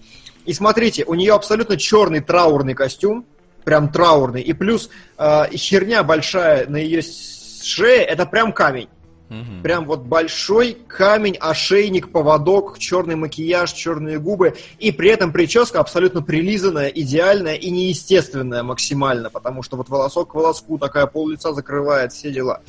И 0.49 0.55
смотрите, 0.55 1.05
у 1.05 1.13
нее 1.13 1.35
абсолютно 1.35 1.77
черный 1.77 2.21
траурный 2.21 2.73
костюм, 2.73 3.27
прям 3.65 3.93
траурный, 3.93 4.41
и 4.41 4.55
плюс 4.55 4.89
э, 5.19 5.45
херня 5.53 6.03
большая 6.03 6.67
на 6.67 6.77
ее 6.77 7.03
шее, 7.03 8.01
это 8.01 8.25
прям 8.25 8.55
камень. 8.55 8.89
Мгм. 9.29 9.63
Прям 9.63 9.85
вот 9.85 10.05
большой 10.05 10.73
камень, 10.73 11.37
ошейник, 11.39 12.11
поводок, 12.11 12.79
черный 12.79 13.15
макияж, 13.15 13.71
черные 13.73 14.19
губы, 14.19 14.57
и 14.79 14.91
при 14.91 15.11
этом 15.11 15.33
прическа 15.33 15.81
абсолютно 15.81 16.23
прилизанная, 16.23 16.89
идеальная 16.89 17.57
и 17.57 17.69
неестественная 17.69 18.63
максимально, 18.63 19.29
потому 19.29 19.63
что 19.63 19.77
вот 19.77 19.91
волосок 19.91 20.31
к 20.31 20.35
волоску, 20.35 20.79
такая 20.79 21.05
пол 21.05 21.29
лица 21.29 21.53
закрывает, 21.53 22.15
все 22.15 22.33
дела. 22.33 22.63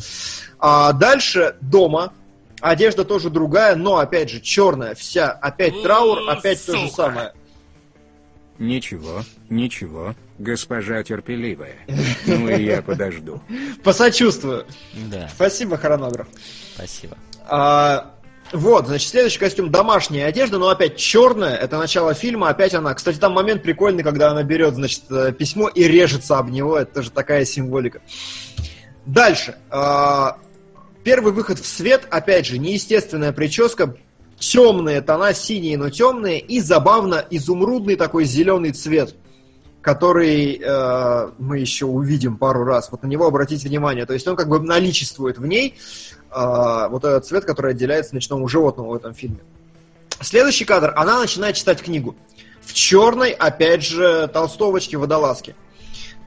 А 0.60 0.92
дальше 0.92 1.56
дома, 1.62 2.12
одежда 2.60 3.06
тоже 3.06 3.30
другая, 3.30 3.78
но 3.78 4.00
опять 4.00 4.30
же 4.30 4.42
черная 4.42 4.96
вся, 4.96 5.32
опять 5.32 5.82
траур, 5.82 6.30
опять 6.30 6.66
то 6.66 6.76
же 6.76 6.90
самое. 6.90 7.32
Ничего, 8.60 9.24
ничего, 9.50 10.16
госпожа 10.38 11.02
терпеливая. 11.02 11.78
Ну 12.28 12.50
и 12.50 12.64
я 12.64 12.82
подожду. 12.82 13.42
Посочувствую. 13.84 14.66
Да, 15.10 15.30
Спасибо, 15.34 15.78
хронограф. 15.78 16.28
спасибо. 16.76 17.18
А, 17.48 18.14
вот, 18.52 18.88
значит, 18.88 19.10
следующий 19.10 19.40
костюм 19.40 19.72
домашняя 19.72 20.26
одежда, 20.26 20.58
но 20.58 20.70
опять 20.70 20.98
черная, 20.98 21.56
это 21.56 21.78
начало 21.78 22.14
фильма, 22.14 22.50
опять 22.50 22.74
она. 22.74 22.94
Кстати, 22.94 23.18
там 23.18 23.32
момент 23.32 23.64
прикольный, 23.64 24.04
когда 24.04 24.32
она 24.32 24.44
берет, 24.44 24.74
значит, 24.74 25.04
э, 25.10 25.32
письмо 25.32 25.70
и 25.70 25.84
режется 25.84 26.38
об 26.38 26.50
него, 26.50 26.78
это 26.78 26.96
тоже 26.96 27.12
такая 27.12 27.46
символика. 27.46 28.02
Дальше. 29.06 29.56
А, 29.70 30.38
первый 31.04 31.32
выход 31.32 31.60
в 31.60 31.66
свет, 31.66 32.08
опять 32.10 32.46
же, 32.46 32.58
неестественная 32.58 33.32
прическа, 33.32 33.96
темные 34.40 35.02
тона, 35.02 35.34
синие, 35.34 35.78
но 35.78 35.90
темные, 35.90 36.40
и 36.40 36.60
забавно 36.60 37.24
изумрудный 37.30 37.96
такой 37.96 38.26
зеленый 38.26 38.72
цвет 38.72 39.16
который 39.82 40.62
э, 40.62 41.32
мы 41.38 41.60
еще 41.60 41.86
увидим 41.86 42.38
пару 42.38 42.66
раз. 42.66 42.92
Вот 42.92 43.04
на 43.04 43.08
него 43.08 43.26
обратите 43.26 43.70
внимание. 43.70 44.06
То 44.06 44.14
есть 44.14 44.28
он 44.28 44.36
как 44.36 44.50
бы 44.50 44.60
наличествует 44.60 45.38
в 45.38 45.46
ней, 45.46 45.76
э, 46.32 46.88
вот 46.90 47.04
этот 47.06 47.26
цвет, 47.26 47.46
который 47.46 47.72
отделяется 47.72 48.14
ночному 48.14 48.48
животному 48.48 48.90
в 48.90 48.96
этом 48.96 49.14
фильме. 49.14 49.40
Следующий 50.22 50.66
кадр, 50.66 50.94
она 50.96 51.20
начинает 51.20 51.56
читать 51.56 51.82
книгу. 51.82 52.16
В 52.62 52.74
черной, 52.74 53.32
опять 53.32 53.84
же, 53.84 54.28
толстовочке, 54.28 54.98
водолазке. 54.98 55.56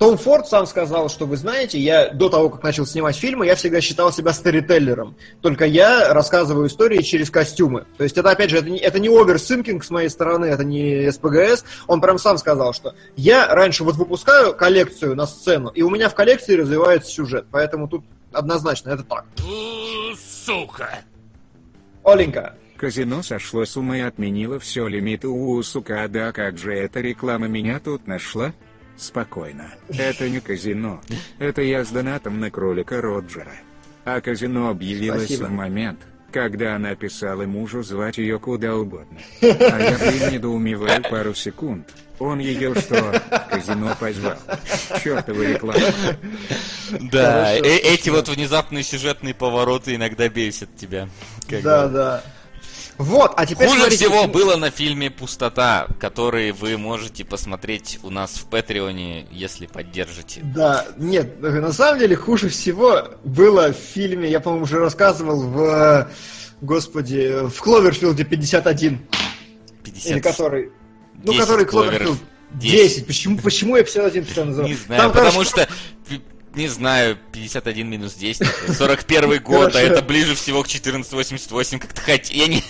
Том 0.02 0.18
Форд 0.18 0.48
сам 0.48 0.66
сказал, 0.66 1.08
что 1.08 1.26
вы 1.26 1.36
знаете, 1.36 1.78
я 1.78 2.10
до 2.10 2.28
того, 2.28 2.50
как 2.50 2.64
начал 2.64 2.84
снимать 2.84 3.14
фильмы, 3.14 3.46
я 3.46 3.54
всегда 3.54 3.80
считал 3.80 4.12
себя 4.12 4.32
сторителлером. 4.32 5.14
Только 5.40 5.64
я 5.64 6.12
рассказываю 6.12 6.66
истории 6.66 7.02
через 7.02 7.30
костюмы. 7.30 7.86
То 7.98 8.02
есть 8.02 8.18
это, 8.18 8.32
опять 8.32 8.50
же, 8.50 8.58
это 8.58 8.68
не, 8.68 8.78
это 8.78 8.98
не 8.98 9.06
overthinking 9.06 9.84
с 9.84 9.90
моей 9.90 10.08
стороны, 10.08 10.46
это 10.46 10.64
не 10.64 11.08
СПГС. 11.08 11.64
Он 11.86 12.00
прям 12.00 12.18
сам 12.18 12.36
сказал, 12.38 12.74
что 12.74 12.96
я 13.14 13.54
раньше 13.54 13.84
вот 13.84 13.94
выпускаю 13.94 14.56
коллекцию 14.56 15.14
на 15.14 15.24
сцену, 15.24 15.68
и 15.68 15.82
у 15.82 15.88
меня 15.88 16.08
в 16.08 16.16
коллекции 16.16 16.56
развивается 16.56 17.08
сюжет. 17.08 17.46
Поэтому 17.52 17.86
тут 17.86 18.04
однозначно 18.32 18.90
это 18.90 19.04
так. 19.04 19.24
Сука. 20.18 20.98
Оленька, 22.02 22.56
Казино 22.76 23.22
сошло 23.22 23.64
с 23.64 23.76
ума 23.76 23.98
и 23.98 24.00
отменило 24.00 24.58
все 24.58 24.88
лимиты 24.88 25.28
у 25.28 25.62
сука, 25.62 26.08
да 26.08 26.32
как 26.32 26.58
же 26.58 26.74
эта 26.74 27.00
реклама 27.00 27.46
меня 27.46 27.78
тут 27.78 28.08
нашла? 28.08 28.52
Спокойно. 28.96 29.72
Это 29.88 30.28
не 30.28 30.40
казино. 30.40 31.00
Это 31.38 31.62
я 31.62 31.84
с 31.84 31.88
донатом 31.88 32.40
на 32.40 32.50
кролика 32.50 33.00
Роджера. 33.00 33.52
А 34.04 34.20
казино 34.20 34.68
объявилось 34.68 35.26
Спасибо. 35.26 35.46
в 35.46 35.50
момент, 35.50 36.00
когда 36.32 36.76
она 36.76 36.94
писала 36.94 37.44
мужу 37.44 37.82
звать 37.82 38.18
ее 38.18 38.38
куда 38.38 38.74
угодно. 38.74 39.18
А 39.40 39.46
я, 39.80 39.98
блин, 40.10 40.32
недоумеваю 40.32 41.02
пару 41.02 41.34
секунд. 41.34 41.88
Он 42.18 42.38
ее 42.38 42.74
что, 42.74 42.94
в 42.96 43.48
казино 43.50 43.96
позвал? 43.98 44.36
Чертова 45.02 45.42
реклама. 45.42 45.80
Да, 47.10 47.52
э- 47.54 47.60
эти 47.60 48.10
вот 48.10 48.28
внезапные 48.28 48.84
сюжетные 48.84 49.34
повороты 49.34 49.96
иногда 49.96 50.28
бесят 50.28 50.76
тебя. 50.76 51.08
Да, 51.48 51.88
бы. 51.88 51.92
да. 51.94 52.24
Вот, 52.98 53.32
а 53.36 53.46
теперь 53.46 53.68
Хуже 53.68 53.80
смотрите, 53.80 54.04
всего 54.06 54.26
было 54.26 54.56
на 54.56 54.70
фильме 54.70 55.10
«Пустота», 55.10 55.86
который 55.98 56.52
вы 56.52 56.76
можете 56.76 57.24
посмотреть 57.24 57.98
у 58.02 58.10
нас 58.10 58.32
в 58.32 58.46
Патреоне, 58.46 59.26
если 59.30 59.66
поддержите. 59.66 60.40
Да, 60.42 60.86
нет, 60.98 61.40
на 61.40 61.72
самом 61.72 61.98
деле 61.98 62.16
хуже 62.16 62.48
всего 62.48 63.08
было 63.24 63.72
в 63.72 63.76
фильме, 63.76 64.30
я, 64.30 64.40
по-моему, 64.40 64.64
уже 64.64 64.78
рассказывал 64.78 65.42
в, 65.42 66.10
господи, 66.60 67.48
в 67.48 67.60
Кловерфилде 67.60 68.24
51, 68.24 69.00
50. 69.84 70.12
или 70.12 70.20
который, 70.20 70.72
ну, 71.24 71.32
10 71.32 71.40
который. 71.40 71.64
Кловерфилд 71.64 72.18
10. 72.52 72.72
10. 72.72 73.06
Почему, 73.06 73.38
почему 73.38 73.76
я 73.76 73.84
51 73.84 74.24
постоянно 74.24 74.50
называю? 74.50 74.70
Не 74.70 74.76
знаю, 74.76 75.02
Там, 75.02 75.12
потому 75.12 75.32
короче, 75.32 75.50
что, 75.50 75.68
не 76.54 76.68
знаю, 76.68 77.18
51 77.32 77.88
минус 77.88 78.14
10, 78.14 78.40
это 78.42 78.72
41 78.72 79.42
год, 79.42 79.74
а 79.74 79.80
это 79.80 80.02
ближе 80.02 80.34
всего 80.34 80.62
к 80.62 80.66
1488, 80.66 81.78
как-то 81.78 82.00
хоть, 82.02 82.30
я 82.30 82.46
не 82.46 82.62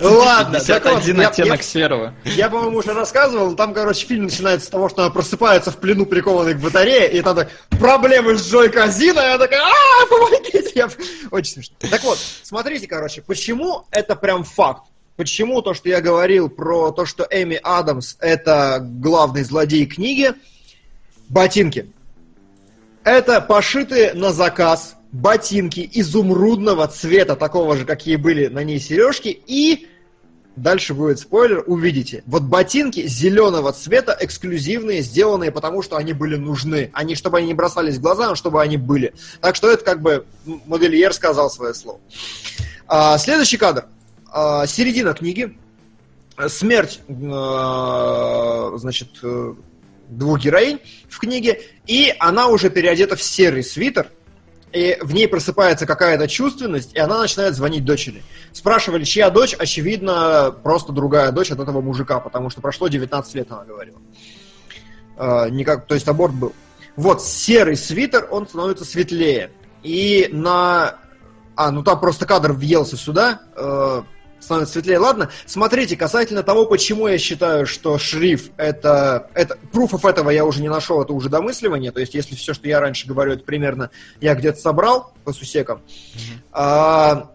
Ладно, 0.00 0.60
так 0.60 0.84
вот, 0.84 0.94
51 1.04 1.20
я- 1.20 1.28
оттенок 1.28 1.62
серого. 1.62 2.14
Я, 2.24 2.48
по-моему, 2.48 2.78
уже 2.78 2.92
рассказывал, 2.92 3.54
там, 3.56 3.74
короче, 3.74 4.06
фильм 4.06 4.24
начинается 4.24 4.66
с 4.66 4.70
того, 4.70 4.88
что 4.88 5.02
она 5.02 5.10
просыпается 5.10 5.70
в 5.70 5.78
плену, 5.78 6.06
прикованной 6.06 6.54
к 6.54 6.58
батарее, 6.58 7.10
и 7.10 7.20
там 7.22 7.36
так, 7.36 7.50
проблемы 7.70 8.36
с 8.36 8.48
Джой 8.50 8.70
Казино, 8.70 9.20
и 9.20 9.24
она 9.24 9.38
такая, 9.38 9.62
а 9.62 10.06
помогите! 10.06 10.72
Я... 10.74 10.88
Очень 11.30 11.54
смешно. 11.54 11.76
Так 11.90 12.04
вот, 12.04 12.18
смотрите, 12.42 12.86
короче, 12.86 13.22
почему 13.22 13.84
это 13.90 14.14
прям 14.14 14.44
факт? 14.44 14.84
Почему 15.16 15.60
то, 15.62 15.74
что 15.74 15.88
я 15.88 16.00
говорил 16.00 16.48
про 16.48 16.92
то, 16.92 17.04
что 17.04 17.26
Эми 17.28 17.58
Адамс 17.60 18.14
это 18.20 18.78
главный 18.80 19.42
злодей 19.42 19.86
книги, 19.86 20.32
ботинки. 21.28 21.90
Это 23.08 23.40
пошитые 23.40 24.12
на 24.12 24.32
заказ 24.32 24.96
ботинки 25.12 25.88
изумрудного 25.94 26.86
цвета, 26.88 27.36
такого 27.36 27.74
же, 27.74 27.86
какие 27.86 28.16
были 28.16 28.48
на 28.48 28.62
ней 28.62 28.78
сережки, 28.78 29.28
и 29.28 29.88
Дальше 30.56 30.92
будет 30.92 31.20
спойлер, 31.20 31.62
увидите. 31.68 32.24
Вот 32.26 32.42
ботинки 32.42 33.06
зеленого 33.06 33.72
цвета, 33.72 34.14
эксклюзивные, 34.20 35.02
сделанные 35.02 35.52
потому, 35.52 35.82
что 35.82 35.96
они 35.96 36.12
были 36.12 36.34
нужны. 36.34 36.90
Они, 36.92 37.14
чтобы 37.14 37.38
они 37.38 37.46
не 37.46 37.54
бросались 37.54 37.96
в 37.96 38.00
глаза, 38.00 38.26
но 38.26 38.34
чтобы 38.34 38.60
они 38.60 38.76
были. 38.76 39.14
Так 39.40 39.54
что 39.54 39.70
это 39.70 39.84
как 39.84 40.02
бы 40.02 40.26
модельер 40.66 41.12
сказал 41.12 41.48
свое 41.48 41.74
слово. 41.74 42.00
А, 42.88 43.16
следующий 43.18 43.56
кадр. 43.56 43.86
А, 44.32 44.66
середина 44.66 45.14
книги. 45.14 45.56
Смерть, 46.48 47.00
э, 47.08 48.72
значит, 48.76 49.10
э, 49.22 49.54
двух 50.08 50.40
героинь 50.40 50.80
в 51.08 51.18
книге. 51.18 51.62
И 51.86 52.14
она 52.18 52.48
уже 52.48 52.70
переодета 52.70 53.16
в 53.16 53.22
серый 53.22 53.62
свитер. 53.62 54.10
И 54.72 54.98
в 55.00 55.14
ней 55.14 55.26
просыпается 55.26 55.86
какая-то 55.86 56.28
чувственность, 56.28 56.94
и 56.94 56.98
она 56.98 57.18
начинает 57.18 57.54
звонить 57.54 57.86
дочери. 57.86 58.22
Спрашивали, 58.52 59.04
чья 59.04 59.30
дочь, 59.30 59.54
очевидно, 59.58 60.54
просто 60.62 60.92
другая 60.92 61.32
дочь 61.32 61.50
от 61.50 61.60
этого 61.60 61.80
мужика, 61.80 62.20
потому 62.20 62.50
что 62.50 62.60
прошло 62.60 62.88
19 62.88 63.34
лет, 63.34 63.50
она 63.50 63.64
говорила. 63.64 63.98
Э, 65.16 65.48
никак, 65.48 65.86
то 65.86 65.94
есть 65.94 66.06
аборт 66.06 66.34
был. 66.34 66.52
Вот, 66.96 67.22
серый 67.22 67.76
свитер, 67.76 68.28
он 68.30 68.46
становится 68.46 68.84
светлее. 68.84 69.52
И 69.82 70.28
на... 70.32 70.96
А, 71.56 71.70
ну 71.70 71.82
там 71.82 71.98
просто 71.98 72.26
кадр 72.26 72.52
въелся 72.52 72.96
сюда, 72.96 73.40
э, 73.56 74.02
становится 74.40 74.74
светлее. 74.74 74.98
Ладно, 74.98 75.30
смотрите, 75.46 75.96
касательно 75.96 76.42
того, 76.42 76.66
почему 76.66 77.08
я 77.08 77.18
считаю, 77.18 77.66
что 77.66 77.98
шрифт 77.98 78.52
это... 78.56 79.30
это 79.34 79.58
пруфов 79.72 80.04
этого 80.04 80.30
я 80.30 80.44
уже 80.44 80.62
не 80.62 80.68
нашел, 80.68 81.02
это 81.02 81.12
уже 81.12 81.28
домысливание. 81.28 81.92
То 81.92 82.00
есть, 82.00 82.14
если 82.14 82.34
все, 82.34 82.54
что 82.54 82.68
я 82.68 82.80
раньше 82.80 83.06
говорю, 83.06 83.32
это 83.32 83.44
примерно 83.44 83.90
я 84.20 84.34
где-то 84.34 84.58
собрал 84.58 85.12
по 85.24 85.32
сусекам. 85.32 85.82
А, 86.52 87.30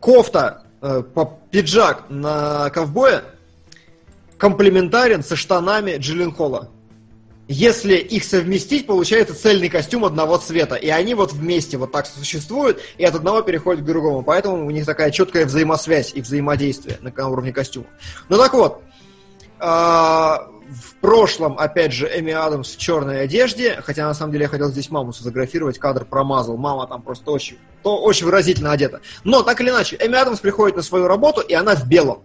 кофта, 0.00 0.64
э, 0.80 1.02
пиджак 1.50 2.04
на 2.08 2.70
ковбоя 2.70 3.22
комплементарен 4.42 5.22
со 5.22 5.36
штанами 5.36 5.96
Джилленхола. 5.98 6.68
Если 7.52 7.96
их 7.96 8.24
совместить, 8.24 8.86
получается 8.86 9.34
цельный 9.34 9.68
костюм 9.68 10.06
одного 10.06 10.38
цвета. 10.38 10.74
И 10.76 10.88
они 10.88 11.14
вот 11.14 11.34
вместе 11.34 11.76
вот 11.76 11.92
так 11.92 12.06
существуют, 12.06 12.80
и 12.96 13.04
от 13.04 13.14
одного 13.14 13.42
переходят 13.42 13.82
к 13.82 13.84
другому. 13.84 14.22
Поэтому 14.22 14.66
у 14.66 14.70
них 14.70 14.86
такая 14.86 15.10
четкая 15.10 15.44
взаимосвязь 15.44 16.12
и 16.14 16.22
взаимодействие 16.22 16.98
на, 17.02 17.28
уровне 17.28 17.52
костюма. 17.52 17.84
Ну 18.30 18.38
так 18.38 18.54
вот, 18.54 18.82
а, 19.58 20.48
в 20.70 20.94
прошлом, 21.02 21.58
опять 21.58 21.92
же, 21.92 22.06
Эми 22.06 22.32
Адамс 22.32 22.74
в 22.74 22.78
черной 22.78 23.20
одежде, 23.20 23.82
хотя 23.84 24.06
на 24.06 24.14
самом 24.14 24.32
деле 24.32 24.44
я 24.44 24.48
хотел 24.48 24.70
здесь 24.70 24.88
маму 24.88 25.12
сфотографировать, 25.12 25.78
кадр 25.78 26.06
промазал, 26.06 26.56
мама 26.56 26.86
там 26.86 27.02
просто 27.02 27.30
очень, 27.32 27.58
то 27.82 28.00
очень 28.00 28.24
выразительно 28.24 28.72
одета. 28.72 29.02
Но 29.24 29.42
так 29.42 29.60
или 29.60 29.68
иначе, 29.68 29.98
Эми 30.00 30.16
Адамс 30.16 30.40
приходит 30.40 30.76
на 30.76 30.82
свою 30.82 31.06
работу, 31.06 31.42
и 31.42 31.52
она 31.52 31.74
в 31.74 31.86
белом. 31.86 32.22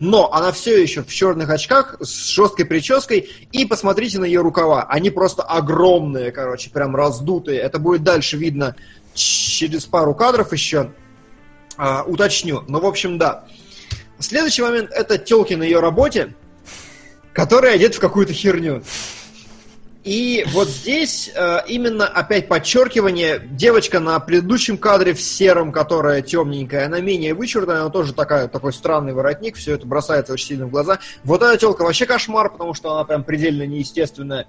Но 0.00 0.32
она 0.32 0.50
все 0.52 0.82
еще 0.82 1.02
в 1.02 1.12
черных 1.12 1.50
очках, 1.50 1.96
с 2.00 2.28
жесткой 2.28 2.66
прической, 2.66 3.30
и 3.52 3.64
посмотрите 3.64 4.18
на 4.18 4.24
ее 4.24 4.40
рукава. 4.40 4.84
Они 4.84 5.10
просто 5.10 5.42
огромные, 5.42 6.32
короче, 6.32 6.70
прям 6.70 6.96
раздутые. 6.96 7.60
Это 7.60 7.78
будет 7.78 8.02
дальше 8.02 8.36
видно 8.36 8.74
через 9.14 9.86
пару 9.86 10.14
кадров 10.14 10.52
еще. 10.52 10.90
А, 11.76 12.02
уточню. 12.02 12.64
Но, 12.68 12.80
в 12.80 12.86
общем, 12.86 13.18
да. 13.18 13.44
Следующий 14.18 14.62
момент 14.62 14.90
это 14.90 15.18
телки 15.18 15.54
на 15.54 15.62
ее 15.62 15.80
работе, 15.80 16.34
которые 17.32 17.74
одеты 17.74 17.96
в 17.96 18.00
какую-то 18.00 18.32
херню. 18.32 18.82
И 20.04 20.44
вот 20.48 20.68
здесь 20.68 21.30
э, 21.34 21.60
именно 21.66 22.06
опять 22.06 22.46
подчеркивание. 22.46 23.40
Девочка 23.42 24.00
на 24.00 24.20
предыдущем 24.20 24.76
кадре 24.76 25.14
в 25.14 25.20
сером, 25.20 25.72
которая 25.72 26.20
темненькая, 26.20 26.86
она 26.86 27.00
менее 27.00 27.32
вычурная, 27.32 27.80
она 27.80 27.88
тоже 27.88 28.12
такая, 28.12 28.48
такой 28.48 28.74
странный 28.74 29.14
воротник, 29.14 29.56
все 29.56 29.74
это 29.74 29.86
бросается 29.86 30.34
очень 30.34 30.48
сильно 30.48 30.66
в 30.66 30.70
глаза. 30.70 30.98
Вот 31.24 31.42
эта 31.42 31.56
телка 31.56 31.82
вообще 31.82 32.04
кошмар, 32.04 32.50
потому 32.52 32.74
что 32.74 32.92
она 32.92 33.04
прям 33.04 33.24
предельно 33.24 33.66
неестественная. 33.66 34.46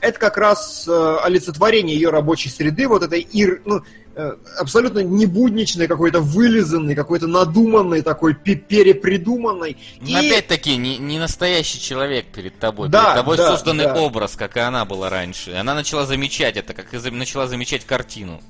Это 0.00 0.18
как 0.18 0.36
раз 0.36 0.86
э, 0.88 1.16
олицетворение 1.22 1.94
ее 1.96 2.10
рабочей 2.10 2.48
среды, 2.48 2.86
вот 2.86 3.02
этой 3.02 3.20
ир, 3.20 3.62
ну, 3.64 3.80
э, 4.14 4.36
абсолютно 4.58 5.00
небудничной, 5.00 5.86
какой-то 5.88 6.20
вылизанной, 6.20 6.94
какой-то 6.94 7.26
надуманной, 7.26 8.02
такой 8.02 8.34
пе- 8.34 8.54
перепридуманной. 8.56 9.76
Ну, 10.00 10.06
И- 10.08 10.14
Опять-таки, 10.14 10.76
не, 10.76 10.98
не 10.98 11.18
настоящий 11.18 11.80
человек 11.80 12.26
перед 12.26 12.58
тобой. 12.58 12.88
Да, 12.88 13.04
перед 13.04 13.16
тобой 13.16 13.36
да, 13.38 13.50
созданный 13.50 13.84
да. 13.84 13.94
образ, 13.96 14.36
как 14.36 14.56
и 14.56 14.60
она 14.60 14.84
была 14.84 15.08
раньше. 15.10 15.52
Она 15.54 15.74
начала 15.74 16.04
замечать 16.06 16.56
это, 16.56 16.74
как 16.74 16.92
и 16.94 16.98
за- 16.98 17.10
начала 17.10 17.46
замечать 17.46 17.84
картину. 17.84 18.40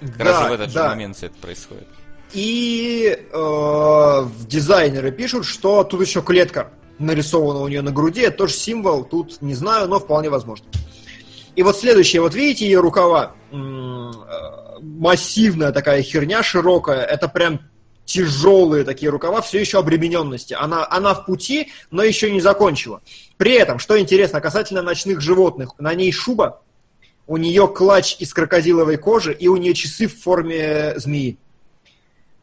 Как 0.00 0.16
Да, 0.18 0.24
раз 0.24 0.48
в 0.50 0.52
этот 0.52 0.72
да. 0.72 0.82
же 0.82 0.88
момент 0.88 1.16
все 1.16 1.26
это 1.26 1.36
происходит. 1.36 1.88
И 2.32 3.18
э, 3.32 4.26
дизайнеры 4.46 5.12
пишут, 5.12 5.44
что 5.46 5.84
тут 5.84 6.00
еще 6.00 6.22
клетка 6.22 6.70
нарисована 6.98 7.60
у 7.60 7.68
нее 7.68 7.82
на 7.82 7.90
груди. 7.90 8.22
Это 8.22 8.38
тоже 8.38 8.54
символ, 8.54 9.04
тут 9.04 9.42
не 9.42 9.54
знаю, 9.54 9.88
но 9.88 9.98
вполне 10.00 10.30
возможно. 10.30 10.64
И 11.54 11.62
вот 11.62 11.76
следующее, 11.78 12.22
вот 12.22 12.34
видите 12.34 12.64
ее 12.64 12.80
рукава? 12.80 13.34
Э, 13.50 14.10
Массивная 14.80 15.72
такая 15.72 16.02
херня, 16.02 16.42
широкая. 16.42 17.04
Это 17.04 17.28
прям 17.28 17.60
тяжелые 18.04 18.84
такие 18.84 19.10
рукава, 19.10 19.40
все 19.40 19.60
еще 19.60 19.78
обремененности. 19.78 20.54
Она, 20.54 20.86
она 20.88 21.14
в 21.14 21.24
пути, 21.24 21.72
но 21.90 22.02
еще 22.02 22.30
не 22.30 22.40
закончила. 22.40 23.00
При 23.36 23.52
этом, 23.52 23.78
что 23.78 23.98
интересно, 23.98 24.40
касательно 24.40 24.82
ночных 24.82 25.20
животных, 25.20 25.70
на 25.78 25.94
ней 25.94 26.12
шуба, 26.12 26.62
у 27.26 27.36
нее 27.36 27.68
клатч 27.68 28.16
из 28.18 28.34
крокодиловой 28.34 28.96
кожи 28.96 29.32
и 29.32 29.48
у 29.48 29.56
нее 29.56 29.74
часы 29.74 30.08
в 30.08 30.20
форме 30.20 30.94
змеи. 30.96 31.38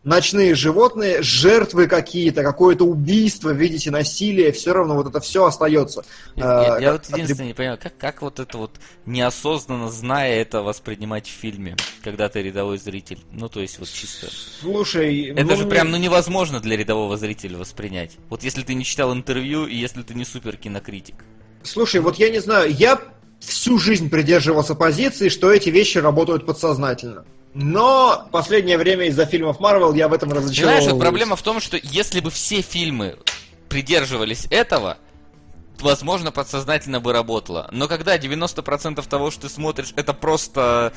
Ночные 0.04 0.56
животные, 0.56 1.22
жертвы 1.22 1.88
какие-то, 1.88 2.44
какое-то 2.44 2.86
убийство, 2.86 3.50
видите, 3.50 3.92
насилие, 3.92 4.52
все 4.52 4.74
равно 4.74 4.96
вот 4.96 5.08
это 5.08 5.20
все 5.20 5.46
остается. 5.46 6.04
Я, 6.36 6.78
Э, 6.78 6.82
я 6.82 6.92
вот 6.94 7.06
единственное 7.10 7.48
не 7.48 7.54
понимаю, 7.54 7.80
как, 7.82 7.98
как 7.98 8.22
вот 8.22 8.40
это 8.40 8.58
вот 8.58 8.72
неосознанно, 9.06 9.90
зная 9.90 10.42
это, 10.42 10.62
воспринимать 10.62 11.28
в 11.28 11.32
фильме, 11.32 11.76
когда 12.04 12.30
ты 12.30 12.42
рядовой 12.42 12.78
зритель? 12.78 13.20
Ну, 13.32 13.50
то 13.50 13.60
есть 13.60 13.80
вот 13.80 13.90
чисто... 13.90 14.28
Слушай, 14.62 15.26
Это 15.30 15.44
ну, 15.44 15.56
же 15.56 15.66
прям 15.68 15.92
ну, 15.92 15.98
невозможно 15.98 16.60
для 16.60 16.78
рядового 16.78 17.18
зрителя 17.18 17.58
воспринять. 17.58 18.18
Вот 18.30 18.44
если 18.44 18.64
ты 18.64 18.74
не 18.74 18.86
читал 18.86 19.14
интервью 19.14 19.66
и 19.66 19.76
если 19.76 20.02
ты 20.02 20.14
не 20.14 20.26
супер 20.26 20.58
кинокритик. 20.58 21.26
Слушай, 21.64 22.00
вот 22.02 22.16
я 22.16 22.30
не 22.30 22.40
знаю, 22.40 22.74
я 22.74 23.02
всю 23.40 23.78
жизнь 23.78 24.10
придерживался 24.10 24.76
позиции, 24.76 25.30
что 25.30 25.52
эти 25.52 25.70
вещи 25.70 25.98
работают 25.98 26.46
подсознательно. 26.46 27.26
Но 27.54 28.26
в 28.28 28.32
последнее 28.32 28.78
время 28.78 29.08
из-за 29.08 29.26
фильмов 29.26 29.60
Марвел 29.60 29.94
я 29.94 30.08
в 30.08 30.14
этом 30.14 30.30
Понимаешь, 30.30 30.46
разочаровываюсь. 30.46 30.92
вот 30.92 31.00
проблема 31.00 31.36
в 31.36 31.42
том, 31.42 31.60
что 31.60 31.80
если 31.82 32.20
бы 32.20 32.30
все 32.30 32.62
фильмы 32.62 33.18
придерживались 33.70 34.46
этого, 34.50 34.98
возможно, 35.82 36.32
подсознательно 36.32 37.00
бы 37.00 37.14
работало. 37.14 37.70
Но 37.72 37.88
когда 37.88 38.18
90% 38.18 39.08
того, 39.08 39.32
что 39.32 39.44
ты 39.44 39.50
смотришь, 39.50 39.94
это 39.96 40.14
просто... 40.14 40.94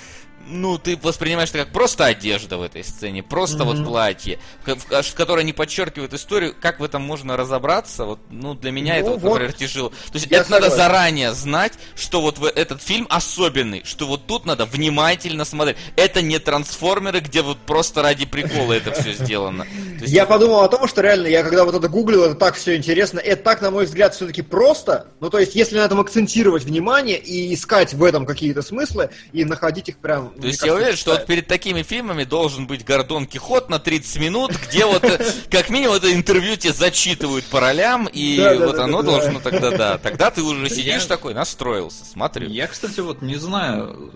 Ну, 0.48 0.76
ты 0.76 0.96
воспринимаешь 1.00 1.50
это 1.50 1.58
как 1.58 1.72
просто 1.72 2.04
одежда 2.04 2.58
в 2.58 2.62
этой 2.62 2.82
сцене, 2.82 3.22
просто 3.22 3.62
вот 3.62 3.84
платье, 3.84 4.40
в- 4.66 5.14
которое 5.14 5.44
не 5.44 5.52
подчеркивает 5.52 6.12
историю, 6.14 6.52
как 6.60 6.80
в 6.80 6.82
этом 6.82 7.00
можно 7.00 7.36
разобраться, 7.36 8.04
вот, 8.04 8.18
ну, 8.28 8.54
для 8.54 8.72
меня 8.72 8.94
Ну 8.94 8.98
это, 9.00 9.10
вот, 9.10 9.20
вот. 9.20 9.28
например, 9.34 9.52
тяжело. 9.52 9.90
То 9.90 10.14
есть 10.14 10.26
Я 10.28 10.38
это 10.40 10.50
надо 10.50 10.64
согласен. 10.64 10.84
заранее 10.84 11.32
знать, 11.34 11.74
что 11.94 12.20
вот 12.20 12.38
в- 12.38 12.46
этот 12.46 12.82
фильм 12.82 13.06
особенный, 13.08 13.82
что 13.84 14.08
вот 14.08 14.26
тут 14.26 14.44
надо 14.44 14.64
внимательно 14.66 15.44
смотреть. 15.44 15.76
Это 15.94 16.22
не 16.22 16.40
трансформеры, 16.40 17.20
где 17.20 17.42
вот 17.42 17.58
просто 17.58 18.02
ради 18.02 18.26
прикола 18.26 18.72
это 18.72 18.90
все 19.00 19.12
сделано. 19.12 19.64
Я 20.00 20.26
подумал 20.26 20.62
о 20.62 20.68
том, 20.68 20.88
что 20.88 21.02
реально, 21.02 21.28
я 21.28 21.44
когда 21.44 21.64
вот 21.64 21.76
это 21.76 21.86
гуглил, 21.88 22.24
это 22.24 22.34
так 22.34 22.56
все 22.56 22.74
интересно. 22.76 23.20
Это 23.20 23.44
так, 23.44 23.62
на 23.62 23.70
мой 23.70 23.84
взгляд, 23.84 24.12
все-таки 24.16 24.42
просто. 24.42 24.71
Ну, 25.20 25.30
то 25.30 25.38
есть, 25.38 25.54
если 25.54 25.76
на 25.76 25.84
этом 25.84 26.00
акцентировать 26.00 26.64
внимание 26.64 27.18
и 27.18 27.54
искать 27.54 27.94
в 27.94 28.02
этом 28.02 28.26
какие-то 28.26 28.62
смыслы, 28.62 29.10
и 29.32 29.44
находить 29.44 29.88
их 29.88 29.98
прям... 29.98 30.30
То 30.40 30.46
есть 30.46 30.62
я 30.62 30.74
уверен, 30.74 30.96
что 30.96 31.12
вот 31.12 31.26
перед 31.26 31.46
такими 31.46 31.82
фильмами 31.82 32.24
должен 32.24 32.66
быть 32.66 32.84
Гордон 32.84 33.26
Кихот 33.26 33.68
на 33.68 33.78
30 33.78 34.20
минут, 34.20 34.52
где 34.68 34.86
вот 34.86 35.04
э, 35.04 35.24
как 35.50 35.70
минимум 35.70 35.96
это 35.96 36.12
интервью 36.12 36.56
тебе 36.56 36.72
зачитывают 36.72 37.44
по 37.46 37.60
ролям, 37.60 38.08
и 38.12 38.38
вот 38.58 38.78
оно 38.78 39.02
должно 39.02 39.40
тогда, 39.40 39.70
да. 39.70 39.98
Тогда 39.98 40.30
ты 40.30 40.42
уже 40.42 40.68
сидишь 40.68 41.04
такой, 41.04 41.34
настроился, 41.34 42.04
смотрю. 42.04 42.48
Я, 42.48 42.66
кстати, 42.66 43.00
вот 43.00 43.22
не 43.22 43.36
знаю. 43.36 44.12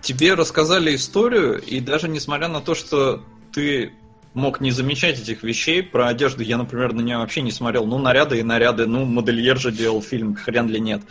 Тебе 0.00 0.34
рассказали 0.34 0.94
историю, 0.94 1.60
и 1.60 1.80
даже 1.80 2.08
несмотря 2.08 2.48
на 2.48 2.60
то, 2.60 2.74
что 2.74 3.22
ты 3.52 3.92
мог 4.36 4.60
не 4.60 4.70
замечать 4.70 5.18
этих 5.18 5.42
вещей 5.42 5.82
про 5.82 6.08
одежду, 6.08 6.42
я, 6.42 6.58
например, 6.58 6.92
на 6.92 7.00
нее 7.00 7.16
вообще 7.18 7.40
не 7.40 7.50
смотрел. 7.50 7.86
Ну, 7.86 7.98
наряды 7.98 8.38
и 8.38 8.42
наряды, 8.42 8.86
ну, 8.86 9.04
модельер 9.06 9.58
же 9.58 9.72
делал 9.72 10.02
фильм, 10.02 10.36
хрен 10.36 10.68
ли 10.68 10.78
нет. 10.78 11.02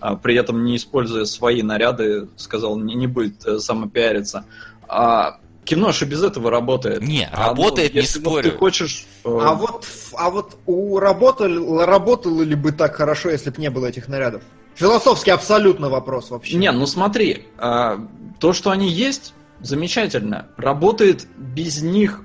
А, 0.00 0.16
при 0.16 0.36
этом 0.36 0.64
не 0.64 0.76
используя 0.76 1.24
свои 1.24 1.62
наряды, 1.62 2.28
сказал, 2.36 2.78
не, 2.78 2.94
не 2.94 3.06
будет 3.06 3.44
э, 3.46 3.58
самопиариться. 3.58 4.44
А 4.86 5.38
кино 5.64 5.92
же 5.92 6.04
без 6.04 6.22
этого 6.22 6.50
работает. 6.50 7.00
Не, 7.00 7.26
А, 7.32 7.54
ну, 7.54 7.62
работает, 7.64 7.94
не 7.94 8.00
если 8.02 8.18
вот 8.20 8.28
спорю. 8.30 8.50
ты 8.50 8.56
хочешь... 8.58 9.06
э, 9.24 9.28
А 9.28 9.54
вот, 9.54 9.86
а 10.12 10.28
вот 10.28 10.58
у 10.66 10.98
работало, 10.98 11.86
работало 11.86 12.42
ли 12.42 12.54
бы 12.54 12.70
так 12.72 12.96
хорошо, 12.96 13.30
если 13.30 13.48
бы 13.48 13.62
не 13.62 13.70
было 13.70 13.86
этих 13.86 14.08
нарядов? 14.08 14.42
Философский 14.74 15.30
абсолютно 15.30 15.88
вопрос 15.88 16.30
вообще. 16.30 16.56
Не, 16.58 16.70
ну 16.70 16.84
смотри, 16.86 17.46
а, 17.56 17.98
то, 18.40 18.52
что 18.52 18.70
они 18.70 18.90
есть, 18.90 19.32
замечательно. 19.60 20.48
Работает 20.58 21.26
без 21.38 21.80
них 21.80 22.20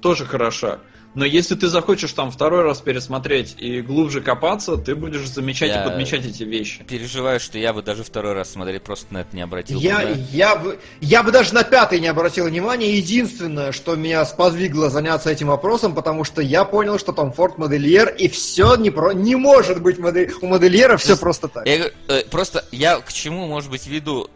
тоже 0.00 0.24
хорошо. 0.24 0.78
Но 1.14 1.24
если 1.24 1.54
ты 1.54 1.68
захочешь 1.68 2.12
там 2.12 2.30
второй 2.30 2.62
раз 2.62 2.80
пересмотреть 2.80 3.56
и 3.58 3.80
глубже 3.80 4.20
копаться, 4.20 4.76
ты 4.76 4.94
будешь 4.94 5.26
замечать 5.28 5.70
Я- 5.70 5.82
и 5.82 5.88
подмечать 5.88 6.24
эти 6.24 6.42
вещи. 6.44 6.84
Переживаю, 6.84 7.40
что 7.40 7.58
я 7.58 7.72
бы 7.72 7.82
даже 7.82 8.04
второй 8.04 8.34
раз 8.34 8.50
смотреть 8.52 8.82
просто 8.82 9.12
на 9.12 9.22
это 9.22 9.34
не 9.34 9.42
обратил 9.42 9.80
Я, 9.80 9.98
внимания. 10.00 10.26
я, 10.30 10.56
бы, 10.56 10.78
я 11.00 11.22
бы 11.22 11.32
даже 11.32 11.54
на 11.54 11.64
пятый 11.64 11.98
не 11.98 12.08
обратил 12.08 12.44
внимания. 12.46 12.94
Единственное, 12.96 13.72
что 13.72 13.96
меня 13.96 14.24
сподвигло 14.26 14.90
заняться 14.90 15.30
этим 15.30 15.48
вопросом, 15.48 15.94
потому 15.94 16.24
что 16.24 16.42
я 16.42 16.64
понял, 16.64 16.98
что 16.98 17.12
Том 17.12 17.32
Форд 17.32 17.58
модельер, 17.58 18.10
и 18.10 18.28
все 18.28 18.76
не, 18.76 18.90
про, 18.90 19.12
не 19.12 19.34
может 19.34 19.82
быть 19.82 19.98
модель, 19.98 20.30
у 20.42 20.46
модельера 20.46 20.98
все 20.98 21.16
просто 21.16 21.48
так. 21.48 21.66
Я 21.66 21.90
э, 22.08 22.24
просто 22.30 22.64
я 22.70 23.00
к 23.00 23.12
чему, 23.12 23.46
может 23.46 23.70
быть, 23.70 23.86
веду 23.86 24.28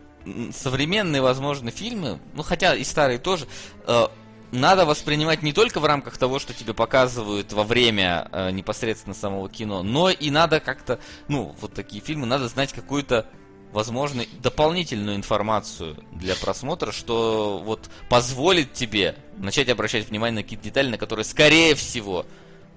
современные, 0.56 1.20
возможно, 1.22 1.70
фильмы, 1.70 2.18
ну 2.34 2.42
хотя 2.42 2.74
и 2.74 2.84
старые 2.84 3.18
тоже, 3.18 3.46
э, 3.86 4.06
надо 4.52 4.86
воспринимать 4.86 5.42
не 5.42 5.52
только 5.52 5.80
в 5.80 5.84
рамках 5.84 6.18
того, 6.18 6.38
что 6.38 6.52
тебе 6.54 6.74
показывают 6.74 7.52
во 7.52 7.64
время 7.64 8.28
э, 8.30 8.50
непосредственно 8.50 9.14
самого 9.14 9.48
кино, 9.48 9.82
но 9.82 10.10
и 10.10 10.30
надо 10.30 10.60
как-то, 10.60 11.00
ну, 11.28 11.54
вот 11.60 11.72
такие 11.72 12.02
фильмы, 12.02 12.26
надо 12.26 12.48
знать 12.48 12.72
какую-то 12.72 13.26
возможно, 13.72 14.24
дополнительную 14.42 15.16
информацию 15.16 15.96
для 16.12 16.34
просмотра, 16.36 16.92
что 16.92 17.60
вот 17.64 17.88
позволит 18.10 18.74
тебе 18.74 19.16
начать 19.38 19.70
обращать 19.70 20.10
внимание 20.10 20.36
на 20.36 20.42
какие-то 20.42 20.64
детали, 20.64 20.88
на 20.88 20.98
которые, 20.98 21.24
скорее 21.24 21.74
всего, 21.74 22.26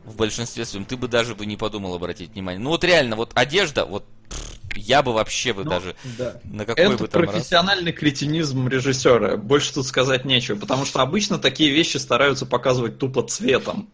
в 0.05 0.15
большинстве 0.15 0.65
своем 0.65 0.85
ты 0.85 0.95
бы 0.95 1.07
даже 1.07 1.35
бы 1.35 1.45
не 1.45 1.57
подумал 1.57 1.95
обратить 1.95 2.31
внимание. 2.31 2.61
Ну 2.61 2.69
вот 2.69 2.83
реально, 2.83 3.15
вот 3.15 3.31
одежда, 3.35 3.85
вот 3.85 4.05
пф, 4.29 4.59
я 4.75 5.01
бы 5.03 5.13
вообще 5.13 5.53
бы 5.53 5.63
Ну, 5.63 5.69
даже 5.69 5.95
Да. 6.17 6.39
на 6.43 6.65
какой 6.65 6.85
Это 6.85 6.97
бы 6.97 7.07
там 7.07 7.21
раз... 7.23 7.31
профессиональный 7.31 7.91
кретинизм 7.93 8.67
режиссера. 8.67 9.37
Больше 9.37 9.73
тут 9.73 9.87
сказать 9.87 10.25
нечего. 10.25 10.57
Потому 10.57 10.85
что 10.85 11.01
обычно 11.01 11.37
такие 11.39 11.71
вещи 11.71 11.97
стараются 11.97 12.45
показывать 12.45 12.97
тупо 12.97 13.23
цветом. 13.23 13.89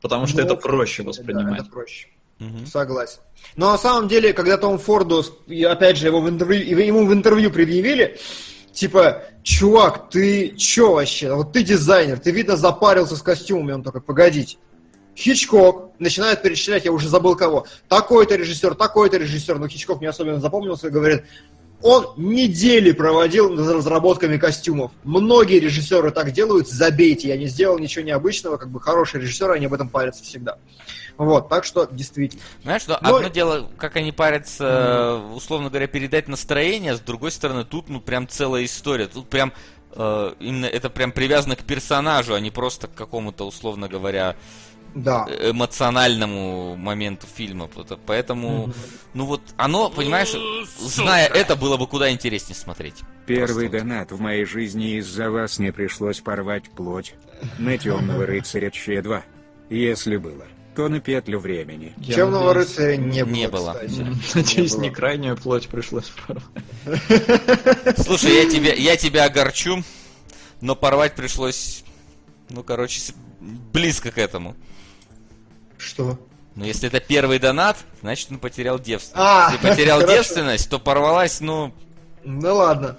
Потому 0.00 0.26
что 0.26 0.38
Ну, 0.38 0.44
это 0.44 0.54
проще 0.56 1.02
Да, 1.02 1.08
воспринимать. 1.08 1.60
это 1.62 1.70
проще. 1.70 2.08
Мгм. 2.38 2.66
Согласен. 2.66 3.20
Но 3.56 3.70
на 3.72 3.78
самом 3.78 4.08
деле, 4.08 4.32
когда 4.34 4.58
Том 4.58 4.78
Форду, 4.78 5.24
опять 5.68 5.96
же, 5.96 6.06
его 6.06 6.20
в 6.20 6.28
интервью, 6.28 6.78
ему 6.78 7.06
в 7.06 7.12
интервью 7.12 7.50
предъявили, 7.50 8.18
типа, 8.74 9.22
чувак, 9.42 10.10
ты 10.10 10.50
чё 10.56 10.92
вообще? 10.92 11.32
Вот 11.32 11.52
ты 11.54 11.62
дизайнер, 11.62 12.18
ты, 12.18 12.30
видно, 12.30 12.56
запарился 12.56 13.16
с 13.16 13.22
костюмами. 13.22 13.72
Он 13.72 13.82
такой, 13.82 14.02
погодите. 14.02 14.58
Хичкок 15.16 15.92
начинает 15.98 16.42
перечислять, 16.42 16.84
я 16.84 16.92
уже 16.92 17.08
забыл 17.08 17.36
кого. 17.36 17.66
Такой-то 17.88 18.36
режиссер, 18.36 18.74
такой-то 18.74 19.16
режиссер, 19.16 19.58
но 19.58 19.66
Хичкок 19.66 20.00
мне 20.00 20.10
особенно 20.10 20.40
запомнился 20.40 20.90
говорит, 20.90 21.24
он 21.82 22.14
недели 22.16 22.92
проводил 22.92 23.50
над 23.50 23.68
разработками 23.68 24.38
костюмов. 24.38 24.92
Многие 25.04 25.58
режиссеры 25.58 26.10
так 26.10 26.32
делают, 26.32 26.68
забейте, 26.68 27.28
я 27.28 27.36
не 27.36 27.46
сделал 27.46 27.78
ничего 27.78 28.04
необычного, 28.04 28.56
как 28.56 28.70
бы 28.70 28.80
хорошие 28.80 29.22
режиссеры, 29.22 29.54
они 29.54 29.66
об 29.66 29.74
этом 29.74 29.88
парятся 29.88 30.22
всегда. 30.22 30.58
Вот, 31.16 31.48
так 31.48 31.64
что 31.64 31.88
действительно. 31.90 32.42
Знаешь, 32.62 32.82
что 32.82 32.98
Ну, 33.00 33.16
одно 33.16 33.28
дело, 33.28 33.70
как 33.78 33.96
они 33.96 34.12
парятся, 34.12 35.22
условно 35.34 35.70
говоря, 35.70 35.86
передать 35.86 36.28
настроение, 36.28 36.92
а 36.92 36.96
с 36.96 37.00
другой 37.00 37.30
стороны, 37.30 37.64
тут 37.64 37.88
ну 37.88 38.00
прям 38.00 38.28
целая 38.28 38.64
история. 38.64 39.06
Тут 39.06 39.28
прям 39.28 39.52
э, 39.92 40.32
именно 40.40 40.66
это 40.66 40.90
прям 40.90 41.12
привязано 41.12 41.56
к 41.56 41.62
персонажу, 41.62 42.34
а 42.34 42.40
не 42.40 42.50
просто 42.50 42.86
к 42.86 42.94
какому-то, 42.94 43.46
условно 43.46 43.88
говоря, 43.88 44.36
Да. 44.96 45.26
эмоциональному 45.28 46.74
моменту 46.76 47.26
фильма. 47.26 47.68
Поэтому, 48.06 48.68
Мгм. 48.68 48.74
ну 49.14 49.26
вот 49.26 49.42
оно, 49.58 49.90
понимаешь, 49.90 50.32
зная 50.80 51.26
это, 51.26 51.54
было 51.54 51.76
бы 51.76 51.86
куда 51.86 52.10
интереснее 52.10 52.56
смотреть. 52.56 52.94
Первый 53.26 53.68
Просто 53.68 53.78
вот. 53.78 53.88
донат 53.88 54.12
в 54.12 54.20
моей 54.20 54.44
жизни 54.44 54.96
из-за 54.98 55.30
вас 55.30 55.58
не 55.58 55.70
пришлось 55.72 56.20
порвать 56.20 56.70
плоть. 56.70 57.14
На 57.58 57.76
темного 57.76 58.24
рыцаря 58.24 58.70
Че 58.70 59.02
2. 59.02 59.22
Если 59.68 60.16
было, 60.16 60.46
то 60.74 60.88
на 60.88 61.00
петлю 61.00 61.40
времени. 61.40 61.92
Я 61.98 62.14
Темного 62.14 62.54
надеюсь- 62.54 62.68
рыцаря 62.78 62.96
не 62.96 63.24
было. 63.24 63.34
Не 63.34 63.48
было. 63.48 63.80
Надеюсь, 64.34 64.74
Не 64.76 64.80
не 64.88 64.90
крайнюю 64.90 65.36
плоть 65.36 65.68
пришлось 65.68 66.10
порвать. 66.26 66.44
Слушай, 67.98 68.34
я 68.44 68.50
тебя, 68.50 68.72
я 68.74 68.96
тебя 68.96 69.24
огорчу, 69.24 69.82
но 70.60 70.74
порвать 70.76 71.14
пришлось, 71.14 71.84
ну, 72.48 72.62
короче, 72.62 73.00
близко 73.40 74.10
к 74.10 74.18
этому. 74.18 74.56
Что? 75.78 76.18
Но 76.54 76.64
если 76.64 76.88
это 76.88 77.00
первый 77.00 77.38
донат, 77.38 77.76
значит 78.00 78.30
он 78.30 78.38
потерял 78.38 78.78
девственность. 78.78 79.12
А, 79.14 79.50
Если 79.52 79.68
потерял 79.68 80.00
хорошо. 80.00 80.16
девственность, 80.16 80.70
то 80.70 80.78
порвалась, 80.78 81.40
ну, 81.40 81.72
Ну 82.24 82.54
ладно. 82.54 82.96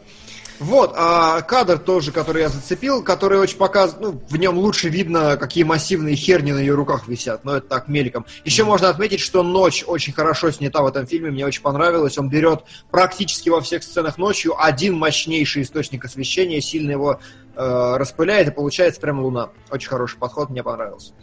Вот, 0.60 0.94
а 0.96 1.42
кадр 1.42 1.78
тоже, 1.78 2.12
который 2.12 2.42
я 2.42 2.50
зацепил, 2.50 3.04
который 3.04 3.38
очень 3.38 3.58
показывает, 3.58 4.02
ну, 4.02 4.22
в 4.28 4.38
нем 4.38 4.58
лучше 4.58 4.90
видно, 4.90 5.38
какие 5.38 5.64
массивные 5.64 6.16
херни 6.16 6.52
на 6.52 6.58
ее 6.58 6.74
руках 6.74 7.08
висят, 7.08 7.46
но 7.46 7.58
это 7.58 7.68
так, 7.68 7.88
мельком. 7.88 8.26
Еще 8.44 8.64
можно 8.64 8.90
отметить, 8.90 9.20
что 9.20 9.44
ночь 9.44 9.84
очень 9.86 10.14
хорошо 10.14 10.50
снята 10.50 10.82
в 10.82 10.88
этом 10.88 11.06
фильме, 11.06 11.30
мне 11.30 11.46
очень 11.46 11.62
понравилось, 11.62 12.18
он 12.18 12.30
берет 12.30 12.64
практически 12.90 13.50
во 13.50 13.62
всех 13.62 13.84
сценах 13.84 14.18
ночью 14.18 14.56
один 14.58 14.96
мощнейший 14.96 15.62
источник 15.62 16.06
освещения, 16.06 16.60
сильно 16.60 16.90
его 16.90 17.20
э, 17.56 17.96
распыляет, 17.98 18.48
и 18.48 18.52
получается 18.52 19.00
прям 19.00 19.20
луна. 19.20 19.50
Очень 19.70 19.90
хороший 19.90 20.18
подход, 20.18 20.50
мне 20.50 20.64
понравился. 20.64 21.14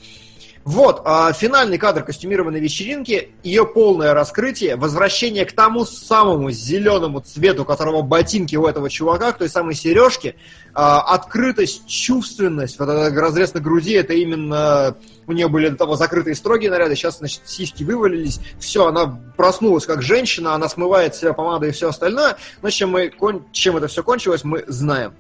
Вот, 0.65 1.03
а 1.05 1.31
финальный 1.35 1.77
кадр 1.77 2.03
костюмированной 2.03 2.59
вечеринки, 2.59 3.33
ее 3.43 3.67
полное 3.67 4.15
раскрытие, 4.15 4.77
возвращение 4.77 5.45
к 5.45 5.53
тому 5.53 5.85
самому 5.85 6.51
зеленому 6.53 7.21
цвету, 7.21 7.67
которого 7.67 8.01
ботинки 8.01 8.57
у 8.57 8.67
этого 8.67 8.89
чувака, 8.89 9.33
к 9.33 9.39
той 9.39 9.51
самой 9.51 9.75
сережке, 9.75 10.37
а, 10.73 11.03
открытость, 11.03 11.87
чувственность, 11.87 12.79
вот 12.79 12.89
этот 12.89 13.15
разрез 13.15 13.53
на 13.53 13.61
груди, 13.61 13.93
это 13.93 14.15
именно 14.15 14.97
у 15.27 15.33
нее 15.33 15.49
были 15.49 15.69
до 15.69 15.77
того 15.77 15.97
закрытые 15.97 16.35
строгие 16.35 16.71
наряды, 16.71 16.97
сейчас, 16.97 17.19
значит, 17.19 17.43
сиськи 17.45 17.85
вывалились, 17.85 18.41
все, 18.59 18.87
она 18.87 19.21
проснулась 19.37 19.85
как 19.85 20.01
женщина, 20.01 20.55
она 20.55 20.71
смывает 20.71 21.15
себя 21.15 21.35
помадой 21.35 21.69
и 21.69 21.73
все 21.73 21.91
остальное, 21.91 22.39
но 22.63 22.71
чем, 22.71 22.91
мы, 22.91 23.13
чем 23.53 23.77
это 23.77 23.87
все 23.87 24.03
кончилось, 24.03 24.45
мы 24.45 24.65
знаем. 24.67 25.13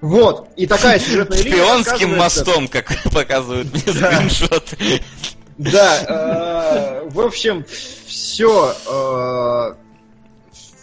Вот, 0.00 0.48
и 0.56 0.66
такая 0.66 0.98
сюжетная 0.98 1.38
линия... 1.38 1.64
Шпионским 1.64 2.16
мостом, 2.16 2.68
как 2.68 2.86
показывают 3.12 3.72
мне 3.72 3.80
скриншот. 3.80 4.74
Да, 5.58 7.02
э, 7.04 7.08
в 7.08 7.20
общем, 7.20 7.64
все 8.06 8.74
э, 8.86 9.74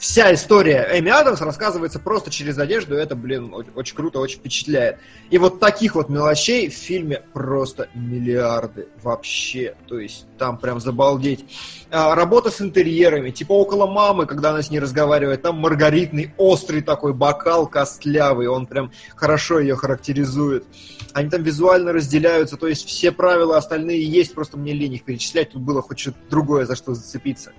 вся 0.04 0.34
история 0.34 0.86
Эми 0.92 1.10
Адамс 1.10 1.40
рассказывается 1.40 1.98
просто 1.98 2.30
через 2.30 2.58
одежду, 2.58 2.94
это, 2.94 3.16
блин, 3.16 3.54
очень 3.74 3.96
круто, 3.96 4.20
очень 4.20 4.40
впечатляет. 4.40 4.98
И 5.30 5.38
вот 5.38 5.62
таких 5.62 5.96
вот 5.96 6.10
мелочей 6.10 6.70
в 6.70 6.74
фильме 6.74 7.22
просто 7.32 7.88
миллиарды 7.94 8.90
вообще. 9.02 9.76
То 9.88 9.98
есть 10.00 10.26
там 10.38 10.58
прям 10.58 10.82
забалдеть. 10.82 11.46
А, 11.90 12.16
работа 12.16 12.52
с 12.52 12.60
интерьерами, 12.60 13.30
типа 13.32 13.54
около 13.54 13.88
мамы, 13.88 14.26
когда 14.26 14.50
она 14.50 14.62
с 14.62 14.70
ней 14.70 14.80
разговаривает, 14.80 15.42
там 15.42 15.56
маргаритный 15.60 16.34
острый 16.36 16.82
такой 16.82 17.14
бокал 17.14 17.66
костлявый, 17.66 18.48
он 18.48 18.66
прям 18.66 18.92
хорошо 19.16 19.62
ее 19.62 19.78
характеризует. 19.78 20.66
Они 21.14 21.30
там 21.30 21.44
визуально 21.44 21.94
разделяются, 21.94 22.58
то 22.58 22.68
есть 22.68 22.86
все 22.86 23.14
правила 23.14 23.56
остальные 23.56 24.04
есть, 24.06 24.36
просто 24.36 24.58
мне 24.58 24.74
лень 24.74 24.96
их 24.96 25.06
перечислять, 25.06 25.52
тут 25.52 25.62
было 25.62 25.82
хоть 25.82 26.00
что-то 26.00 26.18
другое, 26.30 26.66
за 26.66 26.76
что 26.76 26.94
зацепиться. 26.94 27.54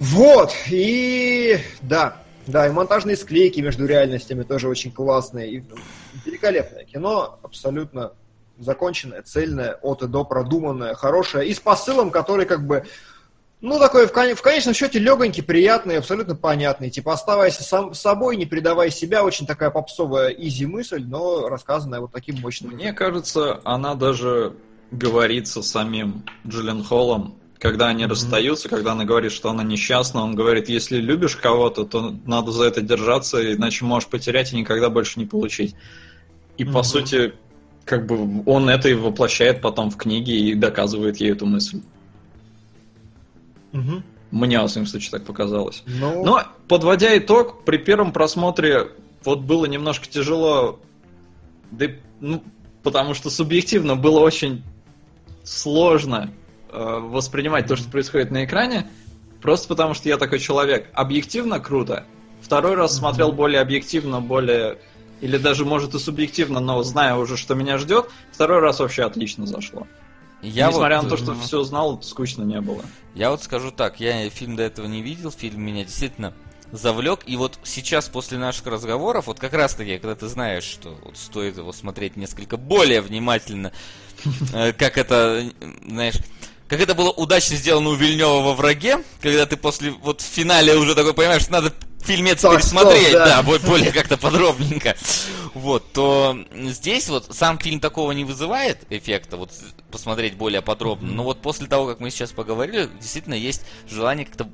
Вот, 0.00 0.52
и 0.70 1.58
да, 1.82 2.16
да, 2.46 2.66
и 2.66 2.70
монтажные 2.70 3.16
склейки 3.16 3.60
между 3.60 3.86
реальностями 3.86 4.42
тоже 4.42 4.68
очень 4.68 4.92
классные. 4.92 5.52
И 5.52 5.62
великолепное 6.24 6.84
кино, 6.84 7.38
абсолютно 7.42 8.12
законченное, 8.58 9.22
цельное, 9.22 9.74
от 9.82 10.02
и 10.02 10.06
до 10.06 10.24
продуманное, 10.24 10.94
хорошее. 10.94 11.48
И 11.48 11.54
с 11.54 11.60
посылом, 11.60 12.10
который 12.10 12.46
как 12.46 12.66
бы, 12.66 12.84
ну, 13.60 13.78
такой 13.78 14.06
в, 14.06 14.12
кон- 14.12 14.34
в 14.34 14.42
конечном 14.42 14.74
счете 14.74 14.98
легонький, 14.98 15.42
приятный, 15.42 15.98
абсолютно 15.98 16.36
понятный. 16.36 16.90
Типа, 16.90 17.14
оставайся 17.14 17.64
сам 17.64 17.94
собой, 17.94 18.36
не 18.36 18.46
предавай 18.46 18.90
себя. 18.90 19.24
Очень 19.24 19.46
такая 19.46 19.70
попсовая 19.70 20.28
изи 20.28 20.66
мысль, 20.66 21.02
но 21.04 21.48
рассказанная 21.48 22.00
вот 22.00 22.12
таким 22.12 22.40
мощным. 22.40 22.72
Мне 22.72 22.92
кажется, 22.92 23.60
она 23.64 23.94
даже 23.94 24.54
говорится 24.90 25.62
самим 25.62 26.24
Джиллен 26.46 26.84
Холлом 26.84 27.36
когда 27.64 27.88
они 27.88 28.04
расстаются, 28.04 28.68
когда 28.68 28.92
она 28.92 29.06
говорит, 29.06 29.32
что 29.32 29.48
она 29.48 29.62
несчастна, 29.62 30.22
он 30.22 30.34
говорит, 30.34 30.68
если 30.68 30.98
любишь 30.98 31.34
кого-то, 31.34 31.86
то 31.86 32.14
надо 32.26 32.52
за 32.52 32.64
это 32.64 32.82
держаться, 32.82 33.54
иначе 33.54 33.86
можешь 33.86 34.10
потерять 34.10 34.52
и 34.52 34.56
никогда 34.56 34.90
больше 34.90 35.18
не 35.18 35.24
получить. 35.24 35.74
И 36.58 36.64
mm-hmm. 36.64 36.72
по 36.74 36.82
сути, 36.82 37.32
как 37.86 38.04
бы 38.04 38.42
он 38.44 38.68
это 38.68 38.90
и 38.90 38.92
воплощает 38.92 39.62
потом 39.62 39.88
в 39.88 39.96
книге 39.96 40.36
и 40.36 40.54
доказывает 40.54 41.16
ей 41.16 41.32
эту 41.32 41.46
мысль. 41.46 41.80
Mm-hmm. 43.72 44.02
Мне, 44.30 44.60
во 44.60 44.66
всяком 44.66 44.86
случае, 44.86 45.12
так 45.12 45.24
показалось. 45.24 45.84
No. 45.86 46.16
Ну. 46.16 46.24
Но, 46.26 46.42
подводя 46.68 47.16
итог, 47.16 47.64
при 47.64 47.78
первом 47.78 48.12
просмотре 48.12 48.88
вот 49.24 49.40
было 49.40 49.64
немножко 49.64 50.06
тяжело, 50.06 50.80
да, 51.70 51.86
ну, 52.20 52.42
потому 52.82 53.14
что 53.14 53.30
субъективно 53.30 53.96
было 53.96 54.20
очень 54.20 54.62
сложно 55.44 56.30
воспринимать 56.78 57.66
то, 57.66 57.76
что 57.76 57.88
происходит 57.90 58.30
на 58.30 58.44
экране, 58.44 58.86
просто 59.40 59.68
потому 59.68 59.94
что 59.94 60.08
я 60.08 60.16
такой 60.16 60.38
человек. 60.38 60.88
Объективно 60.92 61.60
круто. 61.60 62.04
Второй 62.40 62.74
раз 62.74 62.96
смотрел 62.96 63.32
более 63.32 63.60
объективно, 63.60 64.20
более... 64.20 64.78
Или 65.20 65.38
даже, 65.38 65.64
может, 65.64 65.94
и 65.94 65.98
субъективно, 65.98 66.60
но 66.60 66.82
зная 66.82 67.14
уже, 67.14 67.36
что 67.36 67.54
меня 67.54 67.78
ждет, 67.78 68.10
второй 68.32 68.60
раз 68.60 68.80
вообще 68.80 69.04
отлично 69.04 69.46
зашло. 69.46 69.86
Я 70.42 70.68
Несмотря 70.68 70.96
вот, 70.96 71.04
на 71.04 71.10
то, 71.10 71.16
что 71.16 71.32
ну... 71.32 71.40
все 71.40 71.62
знал, 71.62 72.02
скучно 72.02 72.42
не 72.42 72.60
было. 72.60 72.82
Я 73.14 73.30
вот 73.30 73.42
скажу 73.42 73.70
так, 73.70 74.00
я 74.00 74.28
фильм 74.28 74.56
до 74.56 74.64
этого 74.64 74.86
не 74.86 75.00
видел, 75.00 75.30
фильм 75.30 75.62
меня 75.62 75.84
действительно 75.84 76.34
завлек. 76.70 77.20
И 77.26 77.36
вот 77.36 77.58
сейчас, 77.62 78.08
после 78.08 78.38
наших 78.38 78.66
разговоров, 78.66 79.26
вот 79.26 79.40
как 79.40 79.54
раз 79.54 79.74
таки, 79.74 79.98
когда 79.98 80.14
ты 80.14 80.26
знаешь, 80.28 80.64
что 80.64 80.98
вот 81.02 81.16
стоит 81.16 81.56
его 81.56 81.72
смотреть 81.72 82.16
несколько 82.16 82.56
более 82.56 83.00
внимательно, 83.00 83.72
э, 84.52 84.72
как 84.72 84.98
это, 84.98 85.44
знаешь, 85.86 86.16
как 86.74 86.82
это 86.82 86.94
было 86.96 87.10
удачно 87.10 87.54
сделано 87.54 87.90
у 87.90 87.94
Вильнева 87.94 88.40
во 88.40 88.54
враге, 88.54 89.04
когда 89.20 89.46
ты 89.46 89.56
после 89.56 89.92
вот 89.92 90.20
в 90.20 90.24
финале 90.24 90.74
уже 90.74 90.96
такой 90.96 91.14
понимаешь, 91.14 91.42
что 91.42 91.52
надо 91.52 91.72
фильмец 92.02 92.40
так, 92.40 92.56
пересмотреть, 92.56 93.08
стоп, 93.08 93.12
да. 93.12 93.42
да, 93.42 93.58
более 93.60 93.92
как-то 93.92 94.16
подробненько. 94.16 94.96
Вот, 95.54 95.92
то 95.92 96.36
здесь 96.52 97.08
вот 97.08 97.28
сам 97.30 97.60
фильм 97.60 97.78
такого 97.78 98.10
не 98.10 98.24
вызывает 98.24 98.78
эффекта, 98.90 99.36
вот 99.36 99.52
посмотреть 99.92 100.34
более 100.34 100.62
подробно. 100.62 101.12
Но 101.12 101.22
вот 101.22 101.42
после 101.42 101.68
того, 101.68 101.86
как 101.86 102.00
мы 102.00 102.10
сейчас 102.10 102.32
поговорили, 102.32 102.90
действительно 103.00 103.34
есть 103.34 103.62
желание 103.88 104.26
как-то 104.26 104.48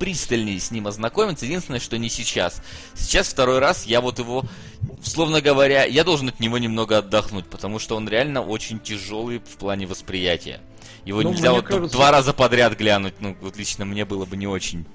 пристальнее 0.00 0.58
с 0.58 0.70
ним 0.72 0.88
ознакомиться. 0.88 1.44
Единственное, 1.44 1.78
что 1.78 1.98
не 1.98 2.08
сейчас. 2.08 2.62
Сейчас 2.94 3.28
второй 3.28 3.58
раз 3.58 3.84
я 3.84 4.00
вот 4.00 4.18
его, 4.18 4.44
словно 5.04 5.42
говоря, 5.42 5.84
я 5.84 6.02
должен 6.02 6.28
от 6.28 6.40
него 6.40 6.58
немного 6.58 6.98
отдохнуть, 6.98 7.44
потому 7.44 7.78
что 7.78 7.96
он 7.96 8.08
реально 8.08 8.40
очень 8.40 8.80
тяжелый 8.80 9.38
в 9.38 9.58
плане 9.58 9.86
восприятия. 9.86 10.60
Его 11.04 11.20
ну, 11.20 11.30
нельзя 11.30 11.52
вот 11.52 11.66
кажется... 11.66 11.96
два 11.96 12.10
раза 12.10 12.32
подряд 12.32 12.76
глянуть, 12.78 13.14
ну, 13.20 13.36
вот 13.42 13.56
лично 13.56 13.84
мне 13.84 14.04
было 14.04 14.24
бы 14.24 14.36
не 14.36 14.46
очень 14.46 14.86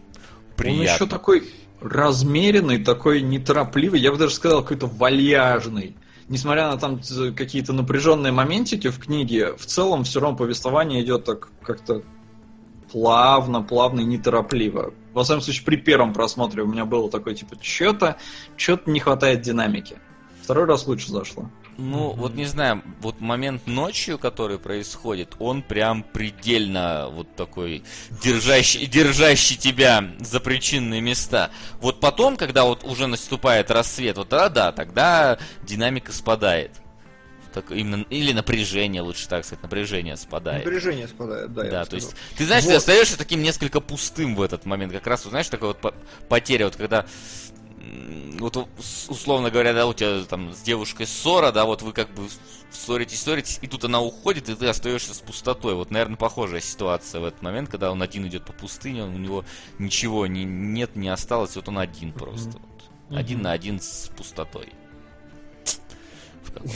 приятно. 0.56 0.82
Он 0.82 0.88
еще 0.95 1.06
такой 1.06 1.53
размеренный, 1.82 2.84
такой 2.84 3.22
неторопливый, 3.22 4.00
я 4.00 4.11
бы 4.11 4.17
даже 4.17 4.34
сказал, 4.34 4.64
какой-то 4.64 4.88
вальяжный. 4.88 5.95
Несмотря 6.27 6.69
на 6.69 6.77
там 6.77 7.00
какие-то 7.35 7.74
напряженные 7.74 8.32
моментики 8.32 8.90
в 8.90 8.98
книге, 8.98 9.56
в 9.56 9.67
целом 9.67 10.03
все 10.03 10.19
равно 10.19 10.35
повествование 10.35 11.03
идет 11.03 11.25
так 11.25 11.50
как-то 11.61 12.01
плавно, 12.91 13.61
плавно 13.61 14.01
и 14.01 14.05
неторопливо. 14.05 14.93
Во 15.14 15.23
всяком 15.23 15.41
случае, 15.41 15.65
при 15.65 15.77
первом 15.77 16.14
просмотре 16.14 16.64
у 16.64 16.67
меня 16.67 16.85
было 16.85 17.09
такое, 17.09 17.35
типа, 17.35 17.55
что-то, 17.61 18.17
что-то 18.57 18.89
не 18.89 18.99
хватает 18.99 19.41
динамики. 19.41 19.97
Второй 20.41 20.65
раз 20.65 20.85
лучше 20.88 21.11
зашло. 21.11 21.49
Ну, 21.77 22.11
mm-hmm. 22.11 22.15
вот 22.15 22.35
не 22.35 22.45
знаю, 22.45 22.81
вот 23.01 23.19
момент 23.19 23.67
ночью, 23.67 24.17
который 24.17 24.59
происходит, 24.59 25.35
он 25.39 25.61
прям 25.61 26.03
предельно 26.03 27.09
вот 27.11 27.35
такой 27.35 27.83
держащий, 28.23 28.85
держащий 28.85 29.57
тебя 29.57 30.11
за 30.19 30.39
причинные 30.39 31.01
места. 31.01 31.49
Вот 31.81 31.99
потом, 31.99 32.38
когда 32.38 32.64
вот 32.64 32.83
уже 32.83 33.07
наступает 33.07 33.72
рассвет, 33.72 34.17
вот 34.17 34.30
тогда 34.30 34.49
да, 34.49 34.72
тогда 34.72 35.38
динамика 35.64 36.14
спадает 36.14 36.72
так, 37.56 37.72
именно, 37.72 38.06
или 38.09 38.34
напряжение, 38.34 39.01
лучше 39.01 39.27
так 39.27 39.45
сказать, 39.45 39.64
напряжение 39.64 40.17
спадает. 40.17 40.66
Напряжение 40.66 41.08
спадает, 41.08 41.53
да. 41.53 41.64
Да, 41.64 41.85
то 41.85 41.95
есть, 41.95 42.16
ты 42.38 42.45
знаешь, 42.45 42.66
вот. 42.66 42.72
ты 42.72 42.75
остаешься 42.75 43.17
таким 43.17 43.42
несколько 43.42 43.80
пустым 43.80 44.35
в 44.35 44.42
этот 44.42 44.66
момент. 44.66 44.92
Как 44.92 45.08
раз, 45.08 45.24
знаешь, 45.24 45.48
такая 45.48 45.69
вот 45.69 45.95
потеря, 46.27 46.66
вот 46.66 46.75
когда 46.75 47.06
вот 48.40 48.67
условно 49.08 49.51
говоря, 49.51 49.74
да, 49.74 49.88
у 49.88 49.93
тебя 49.93 50.24
там 50.25 50.53
с 50.53 50.61
девушкой 50.61 51.08
ссора, 51.08 51.51
да, 51.51 51.66
вот 51.66 51.82
вы 51.82 51.93
как 51.93 52.09
бы 52.14 52.27
ссоритесь, 52.72 53.22
ссоритесь, 53.22 53.59
и 53.61 53.67
тут 53.67 53.85
она 53.85 54.01
уходит, 54.01 54.50
и 54.50 54.56
ты 54.56 54.67
остаешься 54.67 55.14
с 55.14 55.19
пустотой. 55.19 55.75
Вот, 55.75 55.92
наверное, 55.92 56.17
похожая 56.17 56.61
ситуация 56.61 57.22
в 57.22 57.25
этот 57.25 57.42
момент, 57.42 57.69
когда 57.69 57.92
он 57.92 58.01
один 58.01 58.27
идет 58.27 58.43
по 58.43 58.53
пустыне, 58.53 59.03
у 59.03 59.11
него 59.11 59.45
ничего 59.80 60.27
не, 60.27 60.43
нет, 60.43 60.95
не 60.95 61.09
осталось, 61.09 61.56
вот 61.56 61.69
он 61.69 61.80
один 61.80 62.11
просто. 62.11 62.58
Mm-hmm. 62.58 62.61
Вот. 63.09 63.17
Один 63.17 63.40
mm-hmm. 63.40 63.43
на 63.43 63.51
один 63.53 63.80
с 63.80 64.11
пустотой. 64.17 64.74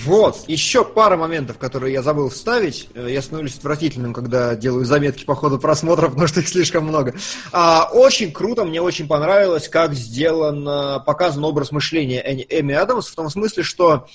Вот, 0.05 0.43
еще 0.47 0.85
пара 0.85 1.17
моментов, 1.17 1.57
которые 1.57 1.93
я 1.93 2.03
забыл 2.03 2.29
вставить. 2.29 2.89
Э, 2.93 3.07
я 3.09 3.21
становлюсь 3.21 3.57
отвратительным, 3.57 4.13
когда 4.13 4.55
делаю 4.55 4.85
заметки 4.85 5.25
по 5.25 5.35
ходу 5.35 5.59
просмотра, 5.59 6.07
потому 6.09 6.27
что 6.27 6.41
их 6.41 6.47
слишком 6.47 6.85
много. 6.85 7.15
А, 7.51 7.89
очень 7.91 8.31
круто, 8.31 8.65
мне 8.65 8.81
очень 8.81 9.07
понравилось, 9.07 9.67
как 9.67 9.93
сделан, 9.93 11.03
показан 11.03 11.43
образ 11.43 11.71
мышления 11.71 12.21
Эми 12.21 12.75
Адамс, 12.75 13.07
в 13.07 13.15
том 13.15 13.29
смысле, 13.29 13.63
что 13.63 14.07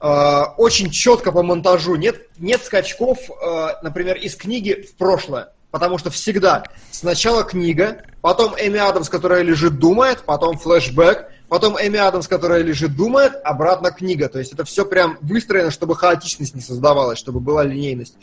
а, 0.00 0.54
очень 0.56 0.90
четко 0.90 1.32
по 1.32 1.42
монтажу, 1.42 1.96
нет, 1.96 2.28
нет 2.38 2.62
скачков, 2.62 3.18
а, 3.42 3.78
например, 3.82 4.16
из 4.16 4.36
книги 4.36 4.86
в 4.88 4.96
прошлое. 4.96 5.52
Потому 5.70 5.98
что 5.98 6.10
всегда 6.10 6.64
сначала 6.90 7.42
книга, 7.42 8.02
потом 8.22 8.54
Эми 8.58 8.78
Адамс, 8.78 9.08
которая 9.08 9.42
лежит, 9.42 9.78
думает, 9.78 10.22
потом 10.24 10.56
флешбэк, 10.56 11.30
потом 11.48 11.76
Эми 11.76 11.98
Адамс, 11.98 12.28
которая 12.28 12.62
лежит, 12.62 12.96
думает, 12.96 13.32
обратно 13.44 13.90
книга. 13.90 14.28
То 14.28 14.38
есть 14.38 14.52
это 14.52 14.64
все 14.64 14.84
прям 14.84 15.18
выстроено, 15.20 15.70
чтобы 15.70 15.96
хаотичность 15.96 16.54
не 16.54 16.60
создавалась, 16.60 17.18
чтобы 17.18 17.40
была 17.40 17.64
линейность. 17.64 18.16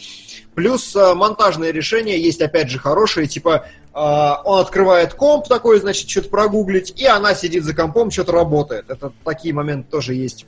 Плюс 0.54 0.96
э, 0.96 1.14
монтажные 1.14 1.72
решения 1.72 2.20
есть, 2.20 2.42
опять 2.42 2.70
же, 2.70 2.80
хорошие, 2.80 3.28
типа 3.28 3.66
э, 3.94 3.98
он 3.98 4.60
открывает 4.60 5.14
комп 5.14 5.48
такой, 5.48 5.80
значит, 5.80 6.10
что-то 6.10 6.30
прогуглить, 6.30 6.94
и 7.00 7.06
она 7.06 7.36
сидит 7.36 7.64
за 7.64 7.74
компом, 7.74 8.12
что-то 8.12 8.32
работает. 8.32 8.90
Это 8.90 9.12
такие 9.24 9.54
моменты 9.54 9.90
тоже 9.90 10.14
есть 10.14 10.46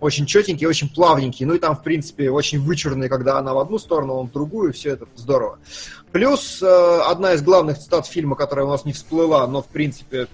очень 0.00 0.26
четенький, 0.26 0.66
очень 0.66 0.92
плавненький. 0.92 1.46
Ну 1.46 1.54
и 1.54 1.58
там, 1.58 1.76
в 1.76 1.82
принципе, 1.82 2.30
очень 2.30 2.60
вычурный, 2.60 3.08
когда 3.08 3.38
она 3.38 3.54
в 3.54 3.58
одну 3.58 3.78
сторону, 3.78 4.14
он 4.14 4.28
в 4.28 4.32
другую, 4.32 4.72
все 4.72 4.90
это 4.90 5.06
здорово. 5.16 5.58
Плюс 6.12 6.62
э, 6.62 7.00
одна 7.06 7.32
из 7.32 7.42
главных 7.42 7.78
цитат 7.78 8.06
фильма, 8.06 8.36
которая 8.36 8.66
у 8.66 8.70
нас 8.70 8.84
не 8.84 8.92
всплыла, 8.92 9.46
но, 9.46 9.62
в 9.62 9.66
принципе, 9.66 10.28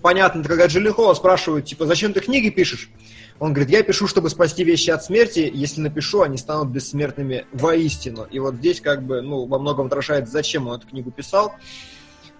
понятно, 0.00 0.42
когда 0.42 0.66
Джилленхола 0.66 1.14
спрашивают, 1.14 1.66
типа, 1.66 1.86
зачем 1.86 2.12
ты 2.12 2.20
книги 2.20 2.50
пишешь? 2.50 2.90
Он 3.38 3.52
говорит, 3.52 3.70
я 3.70 3.82
пишу, 3.82 4.06
чтобы 4.06 4.30
спасти 4.30 4.64
вещи 4.64 4.90
от 4.90 5.02
смерти, 5.04 5.50
если 5.52 5.80
напишу, 5.80 6.22
они 6.22 6.38
станут 6.38 6.68
бессмертными 6.68 7.46
воистину. 7.52 8.26
И 8.30 8.38
вот 8.38 8.56
здесь 8.56 8.80
как 8.80 9.02
бы, 9.02 9.22
ну, 9.22 9.46
во 9.46 9.58
многом 9.58 9.86
отражает, 9.86 10.28
зачем 10.28 10.68
он 10.68 10.78
эту 10.78 10.86
книгу 10.86 11.10
писал. 11.10 11.54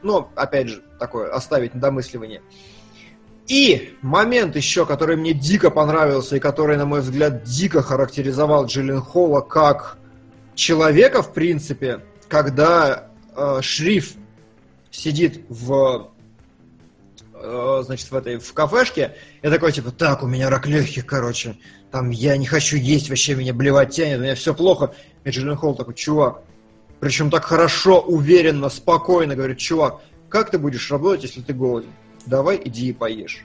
Но, 0.03 0.31
опять 0.37 0.69
же, 0.69 0.83
такое, 0.99 1.33
оставить 1.33 1.75
на 1.75 1.81
домысливание. 1.81 2.43
И 3.47 3.95
момент 4.01 4.57
еще, 4.57 4.87
который 4.87 5.17
мне 5.17 5.35
дико 5.35 5.71
понравился 5.71 6.37
и 6.37 6.41
который, 6.41 6.77
на 6.77 6.87
мой 6.87 7.01
взгляд, 7.01 7.43
дико 7.43 7.83
характеризовал 7.83 8.67
Джилленхола 8.67 9.41
как 9.41 9.99
человека, 10.55 11.23
в 11.23 11.33
принципе, 11.35 12.01
когда 12.29 13.11
э, 13.37 13.59
Шриф 13.61 14.15
сидит 14.91 15.45
в 15.49 16.11
Э, 17.47 17.83
значит, 17.85 18.11
в 18.11 18.17
этой, 18.17 18.39
в 18.39 18.53
кафешке, 18.55 19.17
я 19.43 19.51
такой, 19.51 19.71
типа, 19.71 19.91
так, 19.91 20.23
у 20.23 20.27
меня 20.27 20.49
рак 20.49 20.67
легких, 20.67 21.05
короче, 21.05 21.57
там, 21.91 22.09
я 22.09 22.39
не 22.39 22.47
хочу 22.47 22.77
есть, 22.77 23.11
вообще 23.11 23.35
меня 23.35 23.53
блевать 23.53 23.91
тянет, 23.91 24.19
у 24.19 24.23
меня 24.23 24.35
все 24.35 24.55
плохо. 24.55 24.95
И 25.25 25.31
Джиллен 25.31 25.57
Холл 25.57 25.75
такой, 25.75 25.95
чувак, 25.95 26.43
причем 27.01 27.31
так 27.31 27.45
хорошо, 27.45 28.01
уверенно, 28.01 28.71
спокойно, 28.71 29.37
говорит, 29.37 29.59
чувак, 29.59 30.01
как 30.31 30.51
ты 30.51 30.59
будешь 30.59 30.91
работать, 30.91 31.25
если 31.25 31.43
ты 31.43 31.53
голоден? 31.53 31.91
Давай, 32.25 32.61
иди 32.65 32.89
и 32.89 32.93
поешь. 32.95 33.45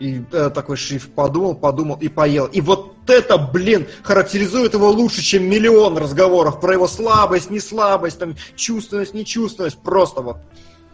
И 0.00 0.24
э, 0.32 0.50
такой 0.52 0.76
шрифт 0.76 1.12
подумал, 1.12 1.54
подумал 1.54 1.98
и 2.00 2.08
поел. 2.08 2.46
И 2.46 2.60
вот 2.60 2.96
это, 3.06 3.38
блин, 3.38 3.86
характеризует 4.02 4.74
его 4.74 4.90
лучше, 4.90 5.22
чем 5.22 5.44
миллион 5.44 5.98
разговоров 5.98 6.58
про 6.58 6.72
его 6.72 6.88
слабость, 6.88 7.50
не 7.50 7.60
слабость, 7.60 8.18
там, 8.18 8.34
чувственность, 8.56 9.14
нечувственность. 9.14 9.78
Просто 9.78 10.22
вот 10.22 10.38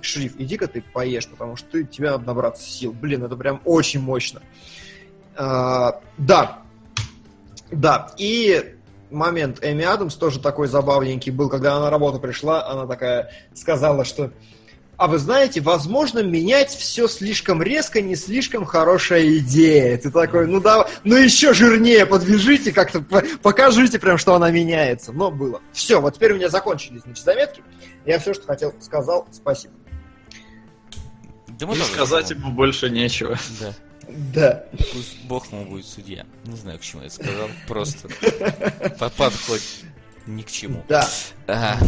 шрифт, 0.06 0.36
иди-ка 0.38 0.66
ты 0.66 0.82
поешь, 0.82 1.28
потому 1.28 1.56
что 1.56 1.68
ты, 1.70 1.84
тебе 1.84 2.10
надо 2.10 2.24
набраться 2.26 2.62
сил. 2.62 2.92
Блин, 2.92 3.24
это 3.24 3.36
прям 3.36 3.60
очень 3.64 4.00
мощно. 4.00 4.42
А, 5.36 6.00
да, 6.16 6.62
да, 7.70 8.14
и 8.16 8.74
момент 9.10 9.58
Эми 9.62 9.84
Адамс 9.84 10.14
тоже 10.14 10.40
такой 10.40 10.68
забавненький 10.68 11.32
был, 11.32 11.48
когда 11.48 11.74
она 11.74 11.86
на 11.86 11.90
работу 11.90 12.18
пришла, 12.18 12.66
она 12.68 12.86
такая 12.86 13.30
сказала, 13.54 14.04
что 14.04 14.32
а 14.96 15.08
вы 15.08 15.18
знаете, 15.18 15.60
возможно, 15.60 16.20
менять 16.20 16.70
все 16.70 17.06
слишком 17.06 17.62
резко 17.62 18.00
не 18.00 18.16
слишком 18.16 18.64
хорошая 18.64 19.36
идея. 19.38 19.98
Ты 19.98 20.10
такой, 20.10 20.46
ну 20.46 20.60
да, 20.60 20.88
ну 21.04 21.16
еще 21.16 21.52
жирнее 21.52 22.06
подвяжите, 22.06 22.72
как-то 22.72 23.02
покажите 23.42 23.98
прям, 23.98 24.16
что 24.16 24.34
она 24.34 24.50
меняется. 24.50 25.12
Но 25.12 25.30
было. 25.30 25.60
Все, 25.72 26.00
вот 26.00 26.14
теперь 26.14 26.32
у 26.32 26.36
меня 26.36 26.48
закончились, 26.48 27.02
значит, 27.02 27.24
заметки. 27.24 27.62
Я 28.06 28.18
все, 28.18 28.32
что 28.32 28.46
хотел, 28.46 28.74
сказал. 28.80 29.28
Спасибо. 29.30 29.74
Да 31.58 31.72
И 31.72 31.76
сказать 31.76 32.30
ему 32.30 32.50
больше 32.52 32.90
нечего. 32.90 33.38
Да. 33.60 33.74
Да. 34.08 34.64
Пусть 34.92 35.24
Бог 35.24 35.50
ему 35.50 35.64
будет 35.64 35.86
судья. 35.86 36.26
Не 36.44 36.56
знаю, 36.56 36.78
к 36.78 36.82
чему 36.82 37.02
я 37.02 37.10
сказал. 37.10 37.48
Просто 37.66 38.08
подход 38.98 39.60
ни 40.26 40.42
к 40.42 40.50
чему. 40.50 40.84
Да. 40.88 41.08
Ага. 41.46 41.78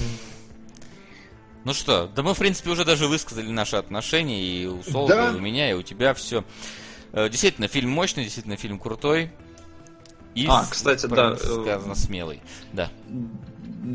Ну 1.64 1.74
что, 1.74 2.06
да 2.06 2.22
мы, 2.22 2.34
в 2.34 2.38
принципе, 2.38 2.70
уже 2.70 2.84
даже 2.84 3.08
высказали 3.08 3.50
наши 3.50 3.76
отношения, 3.76 4.40
и 4.40 4.66
у 4.66 4.82
Солда, 4.82 5.14
да. 5.14 5.30
и 5.32 5.34
у 5.34 5.40
меня, 5.40 5.70
и 5.70 5.74
у 5.74 5.82
тебя 5.82 6.14
все. 6.14 6.44
Э, 7.12 7.28
действительно, 7.28 7.68
фильм 7.68 7.90
мощный, 7.90 8.24
действительно, 8.24 8.56
фильм 8.56 8.78
крутой. 8.78 9.30
И 10.34 10.46
а, 10.48 10.64
кстати, 10.70 11.06
да. 11.06 11.32
Э, 11.32 11.36
сказано 11.36 11.94
смелый. 11.94 12.40
Да 12.72 12.90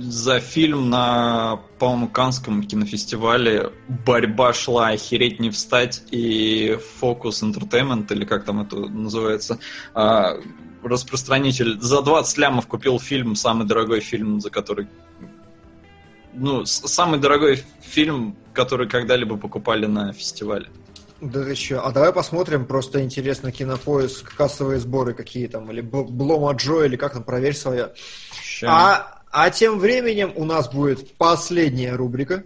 за 0.01 0.39
фильм 0.39 0.89
на, 0.89 1.59
по-моему, 1.79 2.09
Канском 2.09 2.63
кинофестивале 2.63 3.71
борьба 4.05 4.53
шла 4.53 4.89
охереть 4.89 5.39
не 5.39 5.49
встать 5.49 6.03
и 6.11 6.77
Focus 7.01 7.43
Entertainment, 7.43 8.11
или 8.11 8.25
как 8.25 8.45
там 8.45 8.61
это 8.61 8.77
называется, 8.77 9.59
а, 9.93 10.37
распространитель, 10.83 11.79
за 11.79 12.01
20 12.01 12.37
лямов 12.37 12.67
купил 12.67 12.99
фильм, 12.99 13.35
самый 13.35 13.67
дорогой 13.67 13.99
фильм, 13.99 14.39
за 14.41 14.49
который... 14.49 14.87
Ну, 16.33 16.65
самый 16.65 17.19
дорогой 17.19 17.63
фильм, 17.81 18.35
который 18.53 18.89
когда-либо 18.89 19.37
покупали 19.37 19.85
на 19.85 20.13
фестивале. 20.13 20.67
Да 21.21 21.43
ты 21.43 21.55
что? 21.55 21.81
А 21.85 21.91
давай 21.91 22.11
посмотрим, 22.11 22.65
просто 22.65 23.01
интересно, 23.01 23.51
кинопоиск, 23.51 24.35
кассовые 24.35 24.79
сборы 24.79 25.13
какие 25.13 25.47
там, 25.47 25.71
или 25.71 25.79
Блома 25.79 26.51
Джо, 26.53 26.83
или 26.83 26.97
как 26.97 27.13
там, 27.13 27.23
проверь 27.23 27.55
свое. 27.55 27.93
А 28.65 29.12
а 29.33 29.49
тем 29.49 29.79
временем 29.79 30.31
у 30.35 30.45
нас 30.45 30.71
будет 30.71 31.17
последняя 31.17 31.95
рубрика. 31.95 32.43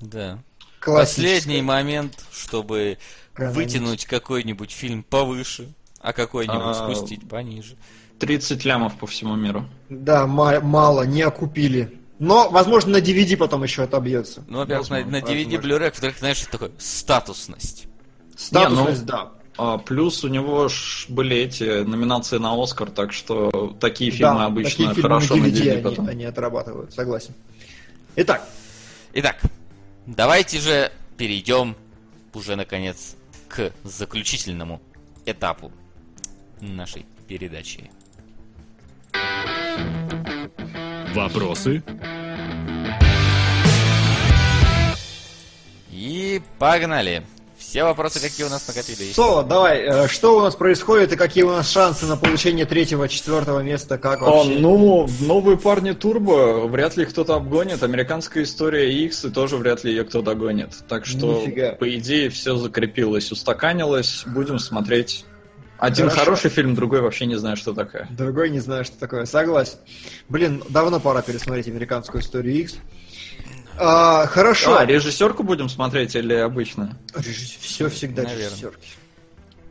Да. 0.00 0.38
Последний 0.80 1.60
момент, 1.60 2.24
чтобы 2.30 2.98
вытянуть 3.36 4.06
какой-нибудь 4.06 4.70
фильм 4.70 5.02
повыше, 5.02 5.72
а 6.00 6.12
какой-нибудь 6.12 6.62
а... 6.62 6.74
спустить 6.74 7.28
пониже. 7.28 7.76
30 8.20 8.64
лямов 8.64 8.96
по 8.96 9.08
всему 9.08 9.34
миру. 9.34 9.68
Да, 9.88 10.26
мало, 10.28 11.02
не 11.02 11.22
окупили. 11.22 11.98
Но, 12.20 12.48
возможно, 12.48 12.92
на 12.92 12.96
DVD 12.98 13.36
потом 13.36 13.64
еще 13.64 13.82
отобьется. 13.82 14.44
Ну, 14.46 14.58
во-первых, 14.58 14.88
на, 14.90 15.04
на 15.04 15.18
DVD 15.18 15.60
Blu-ray, 15.60 15.90
во-вторых, 15.90 16.18
знаешь, 16.20 16.36
что 16.36 16.50
такое 16.52 16.70
статусность. 16.78 17.88
Статусность, 18.36 19.00
Не, 19.00 19.00
ну, 19.00 19.06
да. 19.06 19.32
А, 19.56 19.78
плюс 19.78 20.24
у 20.24 20.28
него 20.28 20.68
ж 20.68 21.06
были 21.08 21.36
эти 21.36 21.84
номинации 21.84 22.38
на 22.38 22.60
Оскар, 22.60 22.90
так 22.90 23.12
что 23.12 23.76
такие 23.80 24.10
фильмы 24.10 24.38
да, 24.38 24.46
обычно 24.46 24.88
такие 24.88 25.02
хорошо 25.02 25.34
фильмы 25.34 25.48
на 25.48 25.52
DVD, 25.52 25.58
на 25.58 25.78
DVD 25.78 25.82
потом. 25.82 26.04
Они, 26.06 26.14
они 26.14 26.24
отрабатывают, 26.24 26.92
согласен. 26.92 27.34
Итак. 28.16 28.48
Итак, 29.12 29.40
давайте 30.06 30.58
же 30.58 30.90
перейдем 31.16 31.76
уже 32.32 32.56
наконец 32.56 33.16
к 33.48 33.72
заключительному 33.84 34.80
этапу 35.24 35.70
нашей 36.60 37.06
передачи. 37.28 37.90
Вопросы? 41.14 41.82
И 45.92 46.42
погнали! 46.58 47.24
Все 47.74 47.82
вопросы, 47.82 48.20
какие 48.20 48.46
у 48.46 48.50
нас 48.50 48.68
накопились. 48.68 49.16
Соло, 49.16 49.42
давай, 49.42 49.80
э, 49.80 50.06
что 50.06 50.38
у 50.38 50.40
нас 50.40 50.54
происходит 50.54 51.12
и 51.12 51.16
какие 51.16 51.42
у 51.42 51.50
нас 51.50 51.68
шансы 51.68 52.06
на 52.06 52.16
получение 52.16 52.66
третьего, 52.66 53.08
четвертого 53.08 53.64
места, 53.64 53.98
как 53.98 54.22
а, 54.22 54.26
вообще? 54.26 54.54
А, 54.54 54.60
ну, 54.60 55.08
новые 55.22 55.58
парни 55.58 55.90
Турбо, 55.90 56.68
вряд 56.68 56.96
ли 56.96 57.04
кто-то 57.04 57.34
обгонит. 57.34 57.82
Американская 57.82 58.44
история 58.44 58.94
X, 59.06 59.24
и 59.24 59.30
тоже 59.30 59.56
вряд 59.56 59.82
ли 59.82 59.90
ее 59.90 60.04
кто 60.04 60.22
догонит. 60.22 60.84
Так 60.88 61.04
что, 61.04 61.42
Нифига. 61.42 61.72
по 61.72 61.92
идее, 61.96 62.30
все 62.30 62.54
закрепилось, 62.54 63.32
устаканилось. 63.32 64.22
Будем 64.24 64.60
смотреть. 64.60 65.24
Один 65.76 66.10
Хорошо. 66.10 66.24
хороший 66.26 66.50
фильм, 66.50 66.76
другой 66.76 67.00
вообще 67.00 67.26
не 67.26 67.34
знаю, 67.34 67.56
что 67.56 67.74
такое. 67.74 68.06
Другой 68.08 68.50
не 68.50 68.60
знаю, 68.60 68.84
что 68.84 68.96
такое. 69.00 69.24
Согласен. 69.24 69.78
Блин, 70.28 70.62
давно 70.68 71.00
пора 71.00 71.22
пересмотреть 71.22 71.66
американскую 71.66 72.22
историю 72.22 72.54
X. 72.54 72.76
А, 73.78 74.26
хорошо. 74.26 74.78
А, 74.78 74.86
режиссерку 74.86 75.42
будем 75.42 75.68
смотреть 75.68 76.14
или 76.14 76.34
обычно? 76.34 76.98
Режиссер... 77.14 77.60
Все 77.60 77.88
всегда 77.88 78.22
Наверное. 78.22 78.46
режиссерки. 78.46 78.88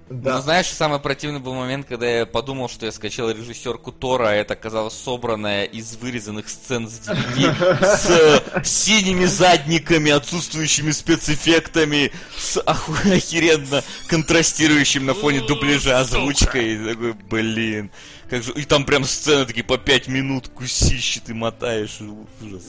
Да. 0.09 0.35
Ну, 0.35 0.41
знаешь, 0.41 0.67
самый 0.67 0.99
противный 0.99 1.39
был 1.39 1.53
момент, 1.53 1.87
когда 1.87 2.07
я 2.07 2.25
подумал, 2.25 2.69
что 2.69 2.85
я 2.85 2.91
скачал 2.91 3.31
режиссерку 3.31 3.91
Тора, 3.91 4.29
а 4.29 4.33
это 4.33 4.53
оказалось 4.53 4.93
собранная 4.93 5.63
из 5.63 5.95
вырезанных 5.95 6.49
сцен 6.49 6.87
с 6.89 6.99
DVD, 6.99 7.83
с 7.83 8.09
э, 8.09 8.63
синими 8.63 9.25
задниками, 9.25 10.11
отсутствующими 10.11 10.91
спецэффектами, 10.91 12.11
с 12.37 12.59
охуенно 12.59 13.81
контрастирующим 14.07 15.05
на 15.05 15.13
фоне 15.13 15.41
дубляжа 15.41 15.99
озвучкой. 15.99 16.77
Такой, 16.85 17.13
блин. 17.13 17.89
Как 18.33 18.41
же... 18.41 18.51
И 18.53 18.63
там 18.63 18.83
прям 18.83 19.03
сцены 19.03 19.45
такие 19.45 19.63
по 19.63 19.77
пять 19.77 20.07
минут 20.07 20.47
кусищи 20.47 21.19
ты 21.19 21.35
мотаешь. 21.35 21.99
Ужас. 22.41 22.63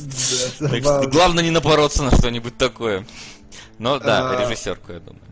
Да, 0.61 0.69
так 0.69 0.83
что, 0.83 1.09
главное 1.09 1.43
не 1.43 1.51
напороться 1.51 2.03
на 2.03 2.11
что-нибудь 2.11 2.59
такое. 2.59 3.07
Но 3.79 3.99
да, 3.99 4.31
а... 4.31 4.45
режиссерку, 4.45 4.93
я 4.93 5.01
думаю. 5.01 5.23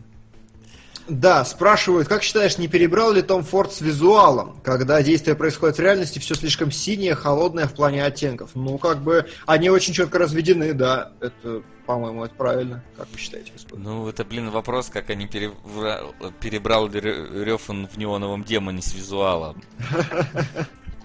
Да, 1.07 1.43
спрашивают, 1.43 2.07
как 2.07 2.23
считаешь, 2.23 2.57
не 2.57 2.69
перебрал 2.69 3.11
ли 3.11 3.21
Том 3.21 3.43
Форд 3.43 3.73
с 3.73 3.81
визуалом, 3.81 4.61
когда 4.63 5.01
действие 5.03 5.35
происходит 5.35 5.77
в 5.77 5.81
реальности, 5.81 6.19
все 6.19 6.33
слишком 6.33 6.71
синее, 6.71 7.13
холодное 7.13 7.67
в 7.67 7.73
плане 7.73 8.05
оттенков? 8.05 8.51
Ну, 8.53 8.77
как 8.77 9.01
бы, 9.01 9.27
они 9.45 9.69
очень 9.69 9.93
четко 9.93 10.17
разведены, 10.17 10.73
да, 10.73 11.11
это, 11.19 11.61
по-моему, 11.85 12.23
это 12.23 12.33
правильно. 12.35 12.83
Как 12.95 13.09
вы 13.11 13.17
считаете, 13.17 13.51
господин? 13.51 13.83
Ну, 13.83 14.07
это, 14.07 14.23
блин, 14.23 14.49
вопрос, 14.49 14.89
как 14.89 15.09
они 15.09 15.27
перебрал, 15.27 16.13
перебрал 16.39 16.87
Рёфан 16.89 17.87
в 17.87 17.97
неоновом 17.97 18.45
демоне 18.45 18.81
с 18.81 18.93
визуалом. 18.93 19.61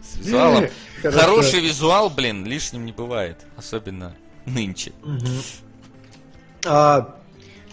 С 0.00 0.16
визуалом. 0.18 0.68
Хороший 1.02 1.60
визуал, 1.60 2.08
блин, 2.08 2.46
лишним 2.46 2.86
не 2.86 2.92
бывает, 2.92 3.38
особенно 3.56 4.14
нынче. 4.46 4.92
А, 6.64 7.17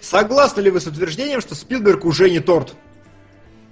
Согласны 0.05 0.61
ли 0.61 0.69
вы 0.69 0.79
с 0.79 0.85
утверждением, 0.85 1.41
что 1.41 1.55
Спилберг 1.55 2.05
уже 2.05 2.29
не 2.29 2.39
торт? 2.39 2.75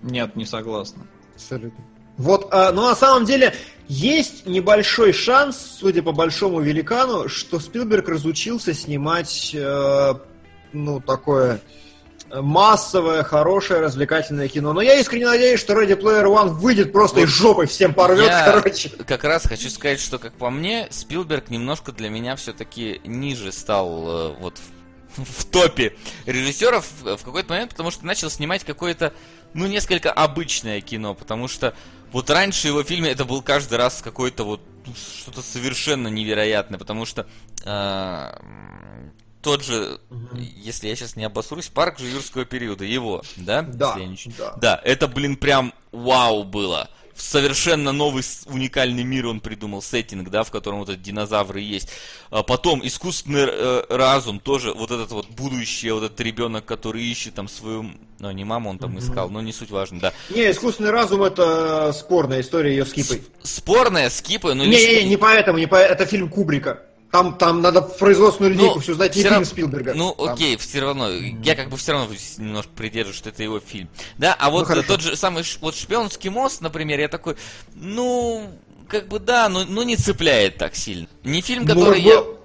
Нет, 0.02 0.36
не 0.36 0.45
согласна. 0.45 1.06
Абсолютно. 1.36 1.84
Вот, 2.18 2.48
а, 2.52 2.72
но 2.72 2.90
на 2.90 2.95
самом 2.95 3.26
деле 3.26 3.53
есть 3.88 4.48
небольшой 4.48 5.14
шанс, 5.14 5.58
судя 5.58 6.02
по 6.02 6.12
большому 6.12 6.60
великану, 6.60 7.30
что 7.30 7.60
Спилберг 7.60 8.10
разучился 8.10 8.74
снимать, 8.74 9.52
э, 9.53 10.14
ну, 10.74 11.00
такое 11.02 11.62
массовое, 12.34 13.22
хорошее, 13.22 13.82
развлекательное 13.82 14.48
кино. 14.48 14.74
Но 14.74 14.82
я 14.82 15.00
искренне 15.00 15.28
надеюсь, 15.28 15.60
что 15.60 15.74
Ready 15.74 16.00
Player 16.00 16.26
One 16.26 16.50
выйдет 16.50 16.92
просто 16.92 17.20
Вот 17.20 17.26
из 17.26 17.30
жопы 17.30 17.68
всем 17.68 17.94
порвет, 17.94 18.26
Я 18.26 18.45
короче. 18.45 18.90
как 18.90 19.24
раз 19.24 19.44
хочу 19.45 19.70
сказать, 19.70 20.00
что, 20.00 20.18
как 20.18 20.34
по 20.34 20.50
мне, 20.50 20.88
Спилберг 20.90 21.52
немножко 21.52 21.92
для 21.92 22.10
меня 22.10 22.36
все-таки 22.36 23.02
ниже 23.06 23.52
стал 23.52 24.08
э, 24.08 24.36
вот 24.40 24.58
в, 24.58 24.83
в 25.17 25.45
топе 25.45 25.95
режиссеров 26.25 26.85
в 27.01 27.24
какой-то 27.24 27.53
момент, 27.53 27.72
потому 27.72 27.92
что 27.92 28.06
начал 28.06 28.30
снимать 28.30 28.64
какое-то, 28.64 29.14
ну, 29.53 29.67
несколько 29.67 30.11
обычное 30.11 30.82
кино, 30.82 31.14
потому 31.14 31.48
что 31.48 31.74
вот 32.11 32.30
раньше 32.30 32.67
его 32.67 32.83
фильме 32.83 33.09
это 33.09 33.25
был 33.25 33.42
каждый 33.42 33.77
раз 33.77 34.01
какой-то 34.01 34.43
вот 34.43 34.61
ну, 34.85 34.93
что-то 34.95 35.42
совершенно 35.42 36.08
невероятное, 36.08 36.77
потому 36.77 37.06
что 37.06 37.27
э, 37.66 38.40
тот 39.42 39.64
же, 39.64 40.00
если 40.40 40.88
я 40.88 40.95
сейчас 40.95 41.16
не 41.16 41.25
обосрусь, 41.25 41.67
парк 41.67 42.00
же 42.00 42.08
юрского 42.08 42.45
периода, 42.45 42.85
его, 42.85 43.24
да? 43.35 43.61
Да, 43.61 43.98
да. 44.38 44.53
да, 44.56 44.82
это, 44.83 45.08
блин, 45.08 45.38
прям 45.38 45.74
вау 45.92 46.43
было. 46.43 46.90
Совершенно 47.16 47.92
новый 47.92 48.24
уникальный 48.48 49.03
мир 49.03 49.27
он 49.27 49.40
придумал, 49.40 49.82
сеттинг, 49.82 50.30
да, 50.30 50.43
в 50.43 50.51
котором 50.51 50.80
вот 50.80 50.90
эти 50.90 51.00
динозавры 51.00 51.61
есть. 51.61 51.90
А 52.32 52.42
потом 52.43 52.85
искусственный 52.85 53.45
э, 53.48 53.83
разум, 53.90 54.40
тоже 54.40 54.74
вот 54.74 54.92
этот 54.92 55.11
вот 55.11 55.30
будущее, 55.30 55.93
вот 55.93 56.03
этот 56.03 56.19
ребенок, 56.22 56.66
который 56.66 57.03
ищет 57.03 57.35
там 57.35 57.48
свою, 57.48 57.92
ну 58.19 58.32
не 58.32 58.43
маму 58.43 58.72
он 58.72 58.80
там 58.80 58.98
искал, 58.98 59.30
но 59.30 59.42
не 59.42 59.53
суть 59.53 59.69
важно, 59.69 60.00
да. 60.00 60.14
Не, 60.30 60.50
искусственный 60.50 60.92
разум 60.92 61.22
это 61.24 61.93
спорная 61.93 62.42
история 62.42 62.72
ее 62.72 62.85
скипой. 62.85 63.24
Спорная, 63.43 64.09
скипы, 64.09 64.53
но 64.53 64.64
Не, 64.64 64.72
не, 64.72 65.03
не, 65.03 65.09
не 65.09 65.17
поэтому, 65.17 65.59
не 65.59 65.67
по... 65.67 65.75
это 65.75 66.06
фильм 66.06 66.30
Кубрика. 66.30 66.82
Там, 67.14 67.38
там 67.38 67.61
надо 67.61 67.82
в 67.82 67.95
производственную 68.00 68.56
линейку 68.56 68.80
все 68.80 68.95
знать, 68.95 69.16
не 69.16 69.22
фильм 69.22 69.35
рав- 69.35 69.45
Спилберга. 69.45 69.93
Ну, 69.93 70.16
Там. 70.17 70.30
окей, 70.33 70.58
все 70.58 70.80
равно. 70.80 71.11
Я 71.11 71.56
как 71.56 71.69
бы 71.69 71.77
все 71.77 71.92
равно 71.92 72.08
немножко 72.40 72.72
придерживаюсь, 72.75 73.17
что 73.19 73.30
это 73.30 73.43
его 73.43 73.59
фильм. 73.59 73.88
Да, 74.17 74.33
а 74.40 74.50
вот 74.50 74.66
хорошо. 74.66 74.82
э, 74.83 74.88
тот 74.88 75.01
же 75.01 75.16
самый 75.16 75.43
вот 75.61 75.75
шпионский 75.75 76.32
мост, 76.32 76.61
например, 76.61 77.00
я 77.00 77.08
такой, 77.09 77.35
ну, 77.75 78.50
как 78.88 79.09
бы 79.09 79.19
да, 79.19 79.48
но, 79.48 79.64
но 79.64 79.83
не 79.83 79.95
цепляет 79.95 80.58
так 80.58 80.75
сильно. 80.75 81.08
Не 81.24 81.42
фильм, 81.42 81.66
Ну, 81.66 81.75
который 81.75 82.01
как 82.01 82.03
я. 82.03 82.19
бы 82.22 82.38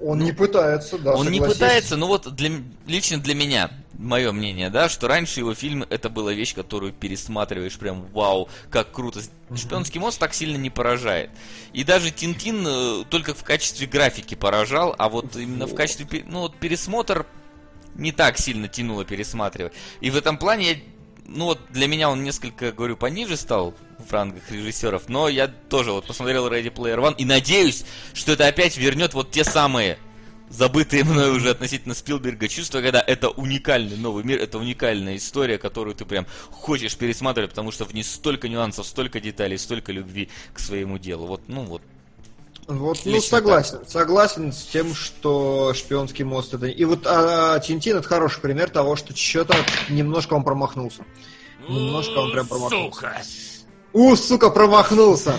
Он 0.00 0.18
не 0.18 0.32
пытается, 0.32 0.98
да, 0.98 1.14
Он 1.14 1.26
не 1.30 1.38
согласись. 1.38 1.54
пытается, 1.54 1.96
но 1.96 2.06
вот 2.06 2.34
для, 2.34 2.50
лично 2.86 3.18
для 3.18 3.34
меня, 3.34 3.70
мое 3.94 4.30
мнение, 4.32 4.68
да, 4.68 4.88
что 4.90 5.08
раньше 5.08 5.40
его 5.40 5.54
фильмы 5.54 5.86
это 5.88 6.10
была 6.10 6.32
вещь, 6.32 6.54
которую 6.54 6.92
пересматриваешь 6.92 7.78
прям 7.78 8.06
вау, 8.12 8.48
как 8.70 8.92
круто. 8.92 9.20
Шпионский 9.54 9.98
мост 10.00 10.18
так 10.18 10.34
сильно 10.34 10.56
не 10.58 10.68
поражает. 10.70 11.30
И 11.72 11.82
даже 11.84 12.10
Тинтин 12.10 12.64
э, 12.66 13.04
только 13.08 13.32
в 13.32 13.42
качестве 13.42 13.86
графики 13.86 14.34
поражал, 14.34 14.94
а 14.98 15.08
вот 15.08 15.34
именно 15.36 15.66
в 15.66 15.74
качестве, 15.74 16.24
ну 16.26 16.40
вот 16.40 16.56
пересмотр 16.56 17.24
не 17.94 18.12
так 18.12 18.36
сильно 18.38 18.68
тянуло 18.68 19.04
пересматривать. 19.06 19.72
И 20.00 20.10
в 20.10 20.16
этом 20.16 20.36
плане, 20.36 20.72
я- 20.72 20.78
ну 21.26 21.46
вот 21.46 21.60
для 21.70 21.86
меня 21.86 22.10
он 22.10 22.22
несколько, 22.22 22.72
говорю, 22.72 22.96
пониже 22.98 23.36
стал 23.38 23.74
в 24.06 24.12
рангах 24.12 24.50
режиссеров, 24.50 25.08
но 25.08 25.28
я 25.28 25.48
тоже 25.48 25.92
вот 25.92 26.06
посмотрел 26.06 26.48
Ready 26.48 26.72
Player 26.72 26.98
One 26.98 27.14
и 27.18 27.24
надеюсь, 27.24 27.84
что 28.14 28.32
это 28.32 28.46
опять 28.46 28.76
вернет 28.76 29.14
вот 29.14 29.30
те 29.30 29.44
самые 29.44 29.98
забытые 30.48 31.04
мной 31.04 31.30
уже 31.30 31.50
относительно 31.50 31.94
Спилберга 31.94 32.48
чувства, 32.48 32.80
когда 32.80 33.02
это 33.04 33.28
уникальный 33.28 33.96
новый 33.96 34.24
мир, 34.24 34.40
это 34.40 34.58
уникальная 34.58 35.16
история, 35.16 35.58
которую 35.58 35.94
ты 35.94 36.04
прям 36.04 36.26
хочешь 36.50 36.96
пересматривать, 36.96 37.50
потому 37.50 37.72
что 37.72 37.84
в 37.84 37.92
ней 37.94 38.04
столько 38.04 38.48
нюансов, 38.48 38.86
столько 38.86 39.20
деталей, 39.20 39.58
столько 39.58 39.92
любви 39.92 40.28
к 40.52 40.58
своему 40.58 40.98
делу. 40.98 41.26
Вот, 41.26 41.42
ну 41.48 41.62
вот. 41.62 41.82
Вот, 42.68 42.98
ну, 43.04 43.20
согласен. 43.20 43.78
Согласен 43.86 44.52
с 44.52 44.64
тем, 44.64 44.92
что 44.92 45.72
шпионский 45.72 46.24
мост 46.24 46.52
это... 46.52 46.66
И 46.66 46.84
вот 46.84 47.06
а, 47.06 47.60
Тинтин 47.60 47.98
это 47.98 48.08
хороший 48.08 48.40
пример 48.40 48.70
того, 48.70 48.96
что 48.96 49.16
что-то 49.16 49.54
немножко 49.88 50.34
он 50.34 50.42
промахнулся. 50.42 51.04
Немножко 51.68 52.18
он 52.18 52.32
прям 52.32 52.48
промахнулся. 52.48 53.22
У, 53.96 54.14
сука, 54.14 54.50
промахнулся. 54.50 55.36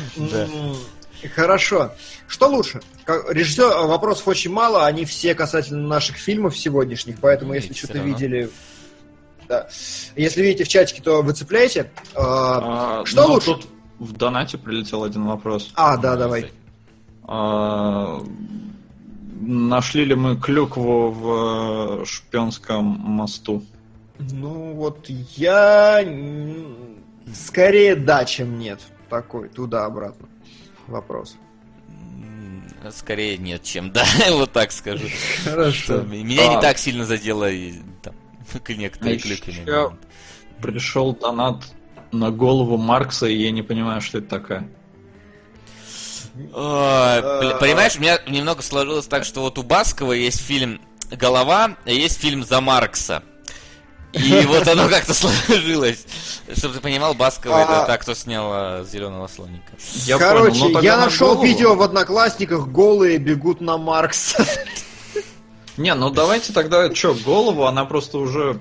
Хорошо. 1.35 1.91
Что 2.27 2.47
лучше? 2.47 2.81
Режиссер, 3.05 3.85
вопросов 3.85 4.27
очень 4.27 4.51
мало, 4.51 4.87
они 4.87 5.05
все 5.05 5.35
касательно 5.35 5.87
наших 5.87 6.17
фильмов 6.17 6.57
сегодняшних, 6.57 7.19
поэтому 7.19 7.53
если 7.53 7.73
что-то 7.73 7.99
видели... 7.99 8.49
Да. 9.47 9.67
Если 10.15 10.41
видите 10.41 10.63
в 10.63 10.69
чатике, 10.69 11.03
то 11.03 11.21
выцепляйте. 11.21 11.91
А, 12.15 13.01
А, 13.01 13.05
Что 13.05 13.27
ну, 13.27 13.33
лучше? 13.35 13.45
Тут 13.45 13.67
в 13.99 14.13
донате 14.13 14.57
прилетел 14.57 15.03
один 15.03 15.25
вопрос. 15.27 15.71
а, 15.75 15.95
да, 15.95 16.15
давай. 16.15 16.51
А, 17.25 18.23
Нашли 19.39 20.03
ли 20.03 20.15
мы 20.15 20.35
клюкву 20.35 21.11
в 21.11 22.01
э, 22.01 22.05
шпионском 22.05 22.83
мосту? 22.85 23.63
Ну 24.17 24.73
вот 24.73 25.05
я 25.35 26.03
скорее 27.33 27.95
да, 27.95 28.25
чем 28.25 28.57
нет. 28.59 28.81
Такой 29.09 29.49
туда-обратно 29.49 30.27
вопрос. 30.87 31.37
Скорее 32.91 33.37
нет, 33.37 33.63
чем 33.63 33.91
да, 33.91 34.05
вот 34.31 34.51
так 34.53 34.71
скажу. 34.71 35.07
Что 35.07 35.49
Хорошо. 35.49 36.01
Меня 36.01 36.47
не 36.47 36.55
А. 36.55 36.61
так 36.61 36.77
сильно 36.77 37.05
задело 37.05 37.49
и, 37.49 37.73
там, 38.01 38.15
некоторые 38.69 39.17
А 39.17 39.51
моменты. 39.51 39.97
Пришел 40.61 41.13
донат 41.13 41.63
на 42.11 42.31
голову 42.31 42.77
Маркса, 42.77 43.27
и 43.27 43.35
я 43.35 43.51
не 43.51 43.61
понимаю, 43.61 44.01
что 44.01 44.19
это 44.19 44.29
бля, 47.41 47.57
Понимаешь, 47.57 47.95
у 47.97 47.99
меня 47.99 48.19
немного 48.27 48.61
сложилось 48.61 49.07
так, 49.07 49.25
что 49.25 49.41
вот 49.41 49.57
у 49.57 49.63
Баскова 49.63 50.13
есть 50.13 50.41
фильм 50.41 50.79
«Голова», 51.11 51.75
а 51.85 51.89
есть 51.89 52.19
фильм 52.19 52.43
«За 52.43 52.61
Маркса». 52.61 53.23
И 54.17 54.45
вот 54.45 54.67
оно 54.67 54.89
как-то 54.89 55.13
сложилось. 55.13 56.05
Чтобы 56.55 56.75
ты 56.75 56.79
понимал, 56.81 57.13
Баскова 57.13 57.57
А. 57.57 57.61
это 57.61 57.87
та, 57.87 57.97
кто 57.97 58.13
снял 58.13 58.83
зеленого 58.85 59.27
слоника. 59.27 59.73
Короче, 60.17 60.61
тогда 60.73 60.79
я 60.81 60.97
на 60.97 61.05
нашел 61.05 61.41
видео 61.41 61.75
в 61.75 61.81
Одноклассниках, 61.81 62.67
голые 62.67 63.17
бегут 63.17 63.61
на 63.61 63.77
Маркса. 63.77 64.45
Не, 65.77 65.93
ну 65.93 66.09
давайте 66.09 66.53
тогда, 66.53 66.93
что, 66.93 67.13
голову, 67.13 67.65
она 67.65 67.85
просто 67.85 68.17
уже... 68.17 68.59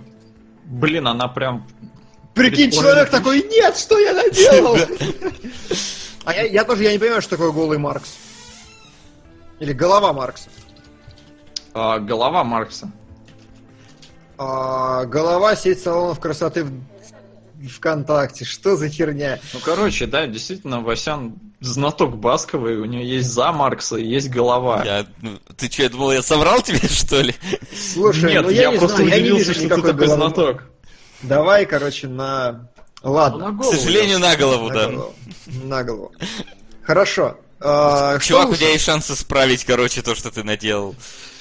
Блин, 0.65 1.07
она 1.09 1.29
прям... 1.29 1.67
Прикинь, 2.35 2.71
человек 2.71 3.09
такой, 3.09 3.43
нет, 3.43 3.79
что 3.79 3.99
я 3.99 4.13
наделал? 4.13 4.77
А 6.27 6.35
я, 6.35 6.43
я 6.43 6.65
тоже 6.65 6.83
я 6.83 6.91
не 6.91 6.99
понимаю, 6.99 7.23
что 7.23 7.31
такое 7.37 7.53
голый 7.53 7.79
Маркс. 7.79 8.17
Или 9.61 9.73
голова 9.73 10.13
Маркса. 10.13 10.49
а, 11.73 12.01
голова 12.01 12.43
Маркса. 12.43 12.91
А, 14.39 15.05
голова 15.07 15.57
сеть 15.57 15.83
салонов 15.83 16.21
красоты 16.21 16.65
в 16.65 17.69
ВКонтакте. 17.69 18.45
Что 18.45 18.77
за 18.77 18.89
херня? 18.89 19.39
Ну, 19.55 19.61
короче, 19.61 20.07
да, 20.07 20.27
действительно, 20.27 20.81
Васян 20.81 21.35
знаток 21.61 22.17
Басковой, 22.19 22.77
у 22.77 22.85
нее 22.85 23.09
есть 23.09 23.29
за 23.31 23.51
Маркса 23.53 23.97
и 23.97 24.07
есть 24.07 24.29
голова. 24.29 24.83
Я, 24.85 25.07
ну, 25.23 25.39
ты 25.57 25.71
что, 25.71 25.83
я 25.83 25.89
думал, 25.89 26.13
я 26.13 26.23
соврал 26.23 26.61
тебе, 26.61 26.79
что 26.89 27.21
ли? 27.23 27.35
Слушай, 27.95 28.33
Нет, 28.35 28.45
ну 28.45 28.51
я, 28.51 28.63
я, 28.65 28.73
не 28.73 28.79
просто 28.79 28.97
знаю, 28.99 29.11
я 29.11 29.17
не 29.21 29.31
удивился, 29.33 29.53
вижу 29.53 29.67
что 29.67 29.77
ты 29.77 29.83
такой 29.83 30.07
головы. 30.07 30.17
знаток. 30.17 30.63
Давай, 31.23 31.67
короче, 31.67 32.09
на... 32.09 32.69
Ладно. 33.03 33.53
Ну, 33.53 33.61
К 33.63 33.65
сожалению, 33.65 34.19
на 34.19 34.37
голову, 34.37 34.69
На 34.69 34.75
да. 34.75 34.87
голову. 34.91 35.15
На 35.65 35.85
голову. 35.85 36.13
Хорошо. 36.83 37.39
А, 37.61 38.19
Чувак, 38.19 38.51
у 38.51 38.55
тебя 38.55 38.71
есть 38.71 38.85
шанс 38.85 39.11
исправить, 39.11 39.65
короче, 39.65 40.03
то, 40.03 40.15
что 40.15 40.31
ты 40.31 40.45
наделал. 40.45 40.95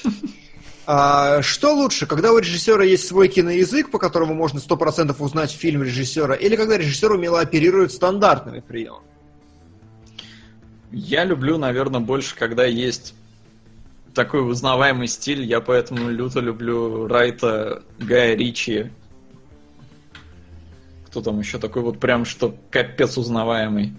А, 0.88 1.42
что 1.42 1.74
лучше, 1.74 2.06
когда 2.06 2.32
у 2.32 2.38
режиссера 2.38 2.84
есть 2.84 3.08
свой 3.08 3.28
киноязык, 3.28 3.90
по 3.90 3.98
которому 3.98 4.34
можно 4.34 4.60
100% 4.60 5.16
узнать 5.20 5.52
фильм 5.52 5.84
режиссера, 5.84 6.36
или 6.36 6.56
когда 6.56 6.78
режиссер 6.78 7.12
умело 7.12 7.40
оперирует 7.40 7.92
стандартными 7.92 8.60
приемами? 8.60 9.06
Я 10.92 11.24
люблю, 11.26 11.58
наверное, 11.58 12.00
больше, 12.00 12.36
когда 12.36 12.66
есть 12.66 13.16
такой 14.14 14.50
узнаваемый 14.50 15.08
стиль. 15.08 15.44
Я 15.44 15.60
поэтому 15.60 16.10
люто 16.10 16.40
люблю 16.40 17.08
Райта, 17.08 17.84
Гая 18.00 18.36
Ричи. 18.36 18.92
Кто 21.08 21.22
там 21.22 21.40
еще 21.40 21.60
такой 21.60 21.82
вот 21.82 22.00
прям, 22.00 22.26
что 22.26 22.56
капец 22.70 23.18
узнаваемый. 23.18 23.94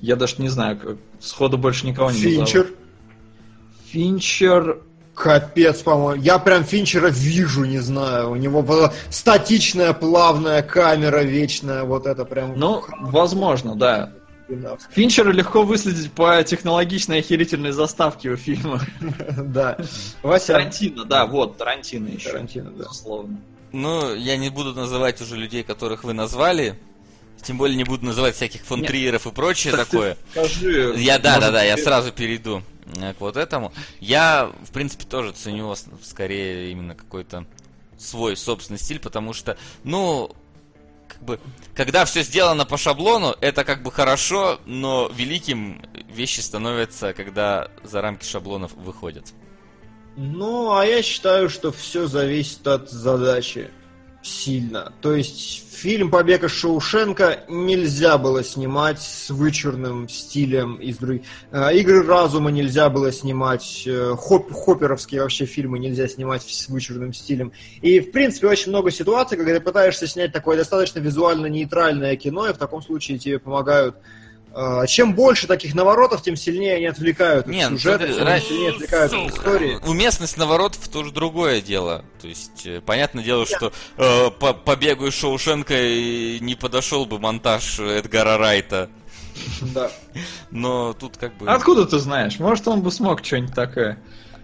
Я 0.00 0.16
даже 0.16 0.36
не 0.38 0.48
знаю, 0.48 0.98
сходу 1.20 1.56
больше 1.56 1.86
никого 1.86 2.10
не 2.10 2.38
назову. 2.38 2.66
Финчер. 3.94 4.80
Капец, 5.14 5.82
по-моему. 5.82 6.20
Я 6.20 6.40
прям 6.40 6.64
Финчера 6.64 7.08
вижу, 7.08 7.64
не 7.64 7.78
знаю. 7.78 8.32
У 8.32 8.36
него 8.36 8.62
была 8.62 8.92
статичная, 9.08 9.92
плавная 9.92 10.62
камера 10.62 11.22
вечная. 11.22 11.84
Вот 11.84 12.06
это 12.06 12.24
прям... 12.24 12.58
Ну, 12.58 12.82
возможно, 13.00 13.76
да. 13.76 14.12
Финчера 14.90 15.30
легко 15.30 15.62
выследить 15.62 16.10
по 16.10 16.42
технологичной 16.42 17.20
охерительной 17.20 17.70
заставке 17.70 18.30
у 18.30 18.36
фильма. 18.36 18.80
Да. 19.38 19.78
Вася. 20.22 20.54
Тарантино, 20.54 21.04
да, 21.04 21.26
вот, 21.26 21.56
Тарантино 21.56 22.08
еще. 22.08 22.30
Тарантино, 22.30 22.70
да. 22.72 22.84
Безусловно. 22.84 23.40
Ну, 23.70 24.14
я 24.16 24.36
не 24.36 24.50
буду 24.50 24.74
называть 24.74 25.20
уже 25.20 25.36
людей, 25.36 25.62
которых 25.62 26.02
вы 26.02 26.12
назвали. 26.12 26.76
Тем 27.42 27.58
более 27.58 27.76
не 27.76 27.84
буду 27.84 28.06
называть 28.06 28.34
всяких 28.34 28.62
фон 28.62 28.82
и 28.82 29.18
прочее 29.34 29.72
Так 29.72 29.86
такое. 29.86 30.16
ты 30.32 30.46
Скажи, 30.46 30.94
Я, 30.96 31.18
да, 31.18 31.38
да, 31.38 31.50
да, 31.50 31.62
я 31.62 31.76
сразу 31.76 32.10
перейду 32.10 32.62
к 32.94 33.20
вот 33.20 33.36
этому. 33.36 33.72
Я, 34.00 34.50
в 34.62 34.72
принципе, 34.72 35.04
тоже 35.04 35.32
ценю 35.32 35.74
скорее 36.02 36.70
именно 36.70 36.94
какой-то 36.94 37.46
свой 37.98 38.36
собственный 38.36 38.78
стиль, 38.78 39.00
потому 39.00 39.32
что, 39.32 39.56
ну, 39.82 40.34
как 41.08 41.22
бы, 41.22 41.40
когда 41.74 42.04
все 42.04 42.22
сделано 42.22 42.64
по 42.64 42.76
шаблону, 42.76 43.34
это 43.40 43.64
как 43.64 43.82
бы 43.82 43.90
хорошо, 43.92 44.60
но 44.66 45.10
великим 45.14 45.82
вещи 46.08 46.40
становятся, 46.40 47.12
когда 47.12 47.68
за 47.82 48.00
рамки 48.00 48.24
шаблонов 48.24 48.72
выходят. 48.74 49.32
Ну, 50.16 50.72
а 50.72 50.84
я 50.86 51.02
считаю, 51.02 51.50
что 51.50 51.72
все 51.72 52.06
зависит 52.06 52.66
от 52.66 52.90
задачи 52.90 53.70
сильно. 54.24 54.92
То 55.00 55.14
есть 55.14 55.68
фильм 55.70 56.10
«Побег 56.10 56.44
из 56.44 56.50
Шоушенка» 56.50 57.44
нельзя 57.48 58.16
было 58.16 58.42
снимать 58.42 59.00
с 59.00 59.28
вычурным 59.30 60.08
стилем 60.08 60.76
из 60.76 60.96
других. 60.96 61.22
Э, 61.52 61.76
«Игры 61.76 62.02
разума» 62.02 62.50
нельзя 62.50 62.88
было 62.88 63.12
снимать, 63.12 63.84
э, 63.86 64.14
хоп- 64.16 64.52
хопперовские 64.52 65.22
вообще 65.22 65.44
фильмы 65.44 65.78
нельзя 65.78 66.08
снимать 66.08 66.42
с 66.42 66.68
вычурным 66.68 67.12
стилем. 67.12 67.52
И, 67.82 68.00
в 68.00 68.12
принципе, 68.12 68.48
очень 68.48 68.70
много 68.70 68.90
ситуаций, 68.90 69.36
когда 69.36 69.52
ты 69.52 69.60
пытаешься 69.60 70.06
снять 70.06 70.32
такое 70.32 70.56
достаточно 70.56 71.00
визуально 71.00 71.46
нейтральное 71.46 72.16
кино, 72.16 72.48
и 72.48 72.54
в 72.54 72.58
таком 72.58 72.82
случае 72.82 73.18
тебе 73.18 73.38
помогают 73.38 73.96
чем 74.86 75.14
больше 75.14 75.46
таких 75.46 75.74
наворотов, 75.74 76.22
тем 76.22 76.36
сильнее 76.36 76.76
они 76.76 76.86
отвлекают 76.86 77.46
от 77.46 77.52
Не, 77.52 77.68
ну, 77.68 77.76
сюжета, 77.76 78.06
смотри, 78.06 78.14
тем 78.14 78.26
ра- 78.26 78.40
сильнее 78.40 78.70
отвлекают 78.70 79.12
от 79.12 79.30
истории. 79.30 79.78
Уместность 79.86 80.36
наворотов 80.36 80.88
тоже 80.88 81.10
другое 81.10 81.60
дело. 81.60 82.04
То 82.20 82.28
есть, 82.28 82.64
э, 82.64 82.80
понятное 82.80 83.24
дело, 83.24 83.46
что 83.46 83.72
э, 83.96 84.30
по 84.30 84.52
побегу 84.52 85.06
из 85.06 85.14
Шоушенка 85.14 85.74
и 85.76 86.38
не 86.40 86.54
подошел 86.54 87.04
бы 87.06 87.18
монтаж 87.18 87.80
Эдгара 87.80 88.38
Райта. 88.38 88.90
Да. 89.60 89.90
Но 90.50 90.92
тут 90.92 91.16
как 91.16 91.36
бы... 91.36 91.46
Откуда 91.48 91.84
ты 91.86 91.98
знаешь? 91.98 92.38
Может, 92.38 92.68
он 92.68 92.82
бы 92.82 92.92
смог 92.92 93.24
что-нибудь 93.24 93.54
такое. 93.54 93.98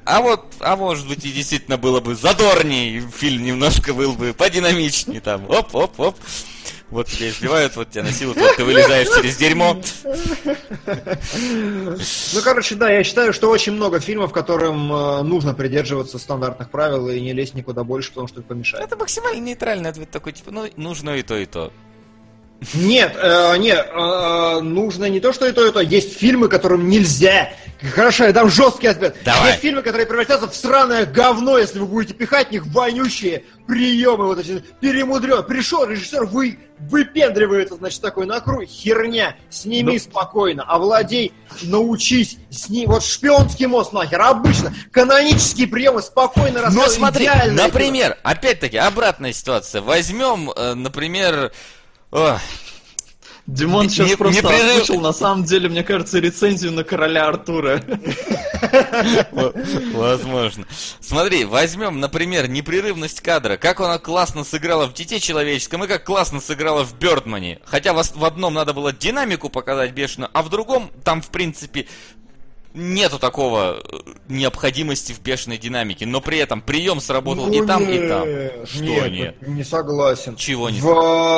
А 0.05 0.21
вот, 0.21 0.55
а 0.61 0.77
может 0.77 1.07
быть 1.07 1.25
и 1.25 1.31
действительно 1.31 1.77
было 1.77 2.01
бы 2.01 2.17
задорней, 2.17 3.01
фильм 3.01 3.45
немножко 3.45 3.95
был 3.95 4.15
бы 4.15 4.33
подинамичнее 4.33 5.21
там. 5.21 5.49
Оп-оп-оп. 5.49 6.17
Вот 6.91 7.07
тебя 7.07 7.29
избивают, 7.29 7.77
вот 7.77 7.91
тебя 7.91 8.03
насилуют, 8.03 8.39
вот 8.39 8.57
ты 8.57 8.65
вылезаешь 8.65 9.09
через 9.15 9.37
дерьмо. 9.37 9.81
Ну, 12.33 12.41
короче, 12.43 12.75
да, 12.75 12.91
я 12.91 13.05
считаю, 13.05 13.33
что 13.33 13.49
очень 13.49 13.73
много 13.73 14.01
фильмов, 14.01 14.33
которым 14.33 14.93
э, 14.93 15.23
нужно 15.23 15.55
придерживаться 15.55 16.19
стандартных 16.19 16.71
правил 16.71 17.09
и 17.09 17.21
не 17.21 17.33
лезть 17.33 17.55
никуда 17.55 17.85
больше, 17.85 18.11
потому 18.11 18.27
что 18.27 18.41
это 18.41 18.49
помешает. 18.49 18.85
Это 18.85 18.97
максимально 18.97 19.41
нейтральный 19.41 19.91
ответ 19.91 20.11
такой, 20.11 20.33
типа, 20.33 20.51
ну, 20.51 20.69
нужно 20.77 21.11
и 21.17 21.23
то, 21.23 21.37
и 21.37 21.47
то. 21.47 21.73
Нет, 22.75 23.17
э, 23.17 23.57
нет, 23.57 23.89
э, 23.91 24.61
нужно 24.61 25.07
не 25.07 25.21
то, 25.21 25.33
что 25.33 25.47
и 25.47 25.53
то, 25.53 25.67
и 25.67 25.73
то. 25.73 25.81
Есть 25.81 26.19
фильмы, 26.19 26.49
которым 26.49 26.89
нельзя. 26.89 27.51
Хорошо, 27.95 28.25
я 28.25 28.33
дам 28.33 28.51
жесткий 28.51 28.89
ответ. 28.89 29.17
Давай. 29.25 29.53
Есть 29.53 29.63
фильмы, 29.63 29.81
которые 29.81 30.07
превратятся 30.07 30.47
в 30.47 30.55
сраное 30.55 31.07
говно, 31.07 31.57
если 31.57 31.79
вы 31.79 31.87
будете 31.87 32.13
пихать 32.13 32.49
в 32.49 32.51
них 32.51 32.67
вонючие 32.67 33.45
приемы, 33.67 34.27
вот 34.27 34.39
эти 34.39 34.63
перемудрен. 34.81 35.43
Пришел 35.45 35.87
режиссер, 35.87 36.27
вы 36.27 36.59
выпендривается, 36.79 37.77
значит, 37.77 38.03
такой 38.03 38.27
накруй, 38.27 38.67
херня, 38.67 39.37
сними 39.49 39.95
Ну. 39.95 39.99
спокойно, 39.99 40.63
овладей, 40.65 41.33
научись, 41.63 42.37
сни, 42.51 42.87
вот 42.87 43.03
шпионский 43.05 43.67
мост 43.67 43.93
нахер, 43.93 44.21
обычно, 44.21 44.75
канонические 44.93 45.67
приемы, 45.67 46.03
спокойно 46.03 46.59
Но 46.59 46.65
рассказывай, 46.65 46.97
смотри, 46.97 47.29
например, 47.53 48.19
опять-таки, 48.23 48.77
обратная 48.77 49.33
ситуация. 49.33 49.81
Возьмем, 49.81 50.51
э, 50.51 50.75
например... 50.75 51.53
ох, 52.11 52.41
Димон 53.47 53.85
Не- 53.87 53.91
сейчас 53.91 54.09
не- 54.11 54.17
просто 54.17 54.43
непрерыв- 54.43 54.75
озвучил, 54.83 55.01
на 55.01 55.13
самом 55.13 55.45
деле, 55.45 55.69
мне 55.69 55.83
кажется, 55.83 56.21
рецензию 56.21 56.73
на 56.73 56.85
короля 56.85 57.27
Артура. 57.27 57.83
Во- 59.33 59.53
Возможно. 59.95 60.67
Смотри, 61.01 61.45
возьмем, 61.45 61.99
например, 61.99 62.49
непрерывность 62.49 63.21
кадра. 63.21 63.57
Как 63.57 63.81
она 63.81 63.99
классно 63.99 64.45
сыграла 64.45 64.87
в 64.87 64.95
«Дите 64.95 65.19
человеческом» 65.19 65.83
и 65.85 65.89
как 65.89 66.05
классно 66.05 66.41
сыграла 66.41 66.85
в 66.85 66.95
«Бёрдмане». 66.97 67.59
Хотя 67.65 67.93
в 67.93 68.25
одном 68.25 68.55
надо 68.55 68.73
было 68.73 68.93
динамику 68.93 69.49
показать 69.49 69.93
бешеную, 69.93 70.31
а 70.33 70.43
в 70.43 70.49
другом 70.49 70.91
там, 71.03 71.21
в 71.21 71.31
принципе, 71.31 71.89
нету 72.73 73.19
такого 73.19 73.81
э, 73.83 73.97
необходимости 74.29 75.13
в 75.13 75.21
бешеной 75.21 75.59
динамике. 75.59 76.07
Но 76.07 76.21
при 76.21 76.39
этом 76.39 76.61
прием 76.63 77.01
сработал 77.01 77.47
Ну 77.47 77.53
и 77.53 77.67
там, 77.67 77.83
и 77.89 78.09
там. 78.09 78.29
нет, 78.29 78.69
Что 78.69 78.83
нет? 78.85 79.11
нет? 79.13 79.49
Не 79.49 79.65
согласен. 79.65 80.37
Чего 80.37 80.71
не 80.71 80.81
в, 80.81 80.85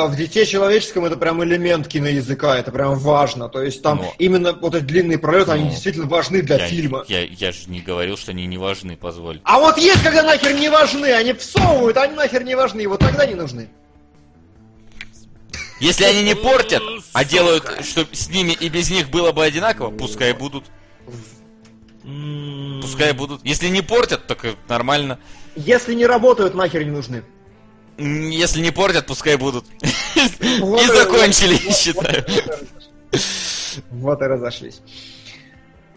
в 0.09 0.15
«Дите 0.15 0.45
человеческом» 0.45 1.05
это 1.05 1.17
прям 1.17 1.43
элемент 1.43 1.87
киноязыка, 1.87 2.57
это 2.57 2.71
прям 2.71 2.97
важно. 2.99 3.49
То 3.49 3.63
есть 3.63 3.81
там 3.81 3.97
Но- 3.99 4.13
именно 4.19 4.53
вот 4.53 4.75
эти 4.75 4.83
длинные 4.83 5.17
пролеты, 5.17 5.51
они 5.51 5.63
Ну, 5.65 5.69
действительно 5.71 6.05
важны 6.07 6.41
для 6.43 6.57
Я, 6.57 6.67
фильма. 6.67 7.03
я, 7.07 7.23
я 7.23 7.51
же 7.51 7.61
не 7.67 7.81
говорил, 7.81 8.15
что 8.17 8.31
они 8.31 8.45
не 8.45 8.57
важны, 8.57 8.95
позволь. 8.95 9.41
А 9.43 9.59
вот 9.59 9.77
есть, 9.77 10.03
когда 10.03 10.21
нахер 10.23 10.53
не 10.53 10.69
важны, 10.69 11.07
они 11.13 11.33
всовывают, 11.33 11.97
они 11.97 12.15
нахер 12.15 12.43
не 12.43 12.55
важны, 12.55 12.81
и 12.81 12.87
вот 12.87 12.99
тогда 12.99 13.25
не 13.25 13.35
нужны. 13.35 13.69
Если 15.79 16.05
они 16.05 16.21
не 16.23 16.35
портят, 16.35 16.81
а 17.11 17.25
делают, 17.25 17.65
чтобы 17.83 18.15
с 18.15 18.29
ними 18.29 18.51
и 18.57 18.69
без 18.69 18.89
них 18.89 19.09
было 19.09 19.31
бы 19.31 19.43
одинаково, 19.43 19.89
пускай 19.89 20.31
будут. 20.33 20.65
Пускай 22.81 23.13
будут. 23.13 23.41
Если 23.43 23.69
не 23.69 23.81
портят, 23.81 24.27
так 24.27 24.45
нормально. 24.67 25.19
Если 25.55 25.93
не 25.93 26.05
работают, 26.05 26.53
нахер 26.53 26.83
не 26.83 26.91
нужны. 26.91 27.23
Если 27.97 28.61
не 28.61 28.71
портят, 28.71 29.05
пускай 29.05 29.37
будут. 29.37 29.65
Вот 30.59 30.81
И 30.81 30.87
закончили, 30.87 31.55
считаю. 31.71 32.25
Вот 33.91 34.21
и 34.21 34.25
разошлись. 34.25 34.81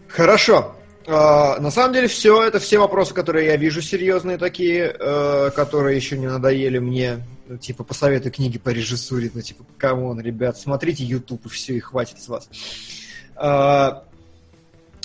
Хорошо. 0.07 0.75
А, 1.07 1.59
на 1.59 1.71
самом 1.71 1.93
деле 1.93 2.07
все, 2.07 2.43
это 2.43 2.59
все 2.59 2.79
вопросы, 2.79 3.13
которые 3.13 3.47
я 3.47 3.55
вижу 3.55 3.81
серьезные 3.81 4.37
такие, 4.37 4.95
э, 4.99 5.51
которые 5.55 5.95
еще 5.95 6.17
не 6.17 6.27
надоели 6.27 6.79
мне. 6.79 7.25
Типа, 7.61 7.83
посоветуй 7.85 8.31
книги 8.31 8.57
по 8.57 8.69
режиссуре, 8.69 9.31
ну, 9.33 9.41
типа, 9.41 9.63
come 9.77 10.01
on, 10.01 10.19
ребят, 10.19 10.57
смотрите 10.57 11.05
YouTube 11.05 11.45
и 11.45 11.49
все, 11.49 11.75
и 11.75 11.79
хватит 11.79 12.21
с 12.21 12.27
вас. 12.27 12.49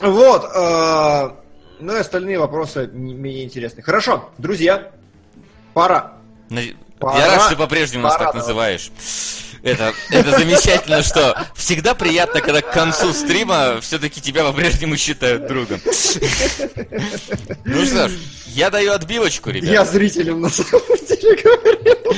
Вот, 0.01 0.45
а, 0.55 1.37
ну 1.81 1.95
и 1.97 1.99
остальные 2.01 2.39
вопросы 2.39 2.89
не- 2.93 3.15
менее 3.15 3.45
интересны. 3.45 3.83
Хорошо, 3.83 4.31
друзья, 4.39 4.91
пора. 5.75 6.15
Я 6.51 6.73
рад, 7.01 7.41
что 7.43 7.51
ты 7.51 7.57
по-прежнему 7.57 8.05
нас 8.05 8.17
так 8.17 8.35
называешь. 8.35 8.91
Это, 9.63 9.93
это 10.11 10.31
замечательно, 10.37 11.03
что 11.05 11.37
всегда 11.55 11.95
приятно, 11.95 12.41
когда 12.41 12.63
к 12.63 12.73
концу 12.73 13.13
стрима 13.13 13.81
все-таки 13.81 14.21
тебя 14.21 14.43
по-прежнему 14.45 14.97
считают 14.97 15.47
другом. 15.47 15.81
Ну 17.65 17.87
что 17.87 18.09
ж, 18.09 18.13
я 18.49 18.71
даю 18.71 18.93
отбивочку, 18.93 19.51
Я 19.51 19.61
ребят. 19.61 19.89
зрителям 19.89 20.41
на 20.41 20.49
самом 20.49 20.83
деле 21.09 21.37
говорил. 21.43 22.17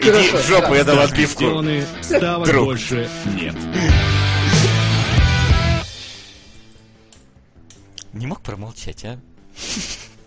Иди 0.00 0.30
в 0.36 0.46
жопу, 0.48 0.74
я 0.74 0.84
дал 0.84 1.00
отбивку. 1.00 1.62
Друг. 2.46 2.64
больше 2.64 3.08
нет. 3.38 3.54
Не 8.12 8.26
мог 8.26 8.40
промолчать, 8.40 9.04
а? 9.04 9.18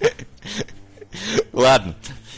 Ладно. 1.53 1.95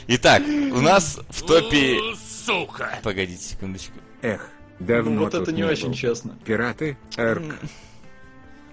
Итак, 0.08 0.44
у 0.46 0.82
нас 0.82 1.20
в 1.30 1.42
топе... 1.46 1.98
Сука! 2.46 3.00
Погодите 3.04 3.44
секундочку. 3.44 3.94
Эх, 4.22 4.50
давно 4.80 5.12
Ну, 5.12 5.24
вот 5.24 5.34
это 5.34 5.52
не 5.52 5.64
очень 5.64 5.88
был. 5.88 5.94
честно. 5.96 6.38
Пираты, 6.46 6.98
Эрк. 7.18 7.56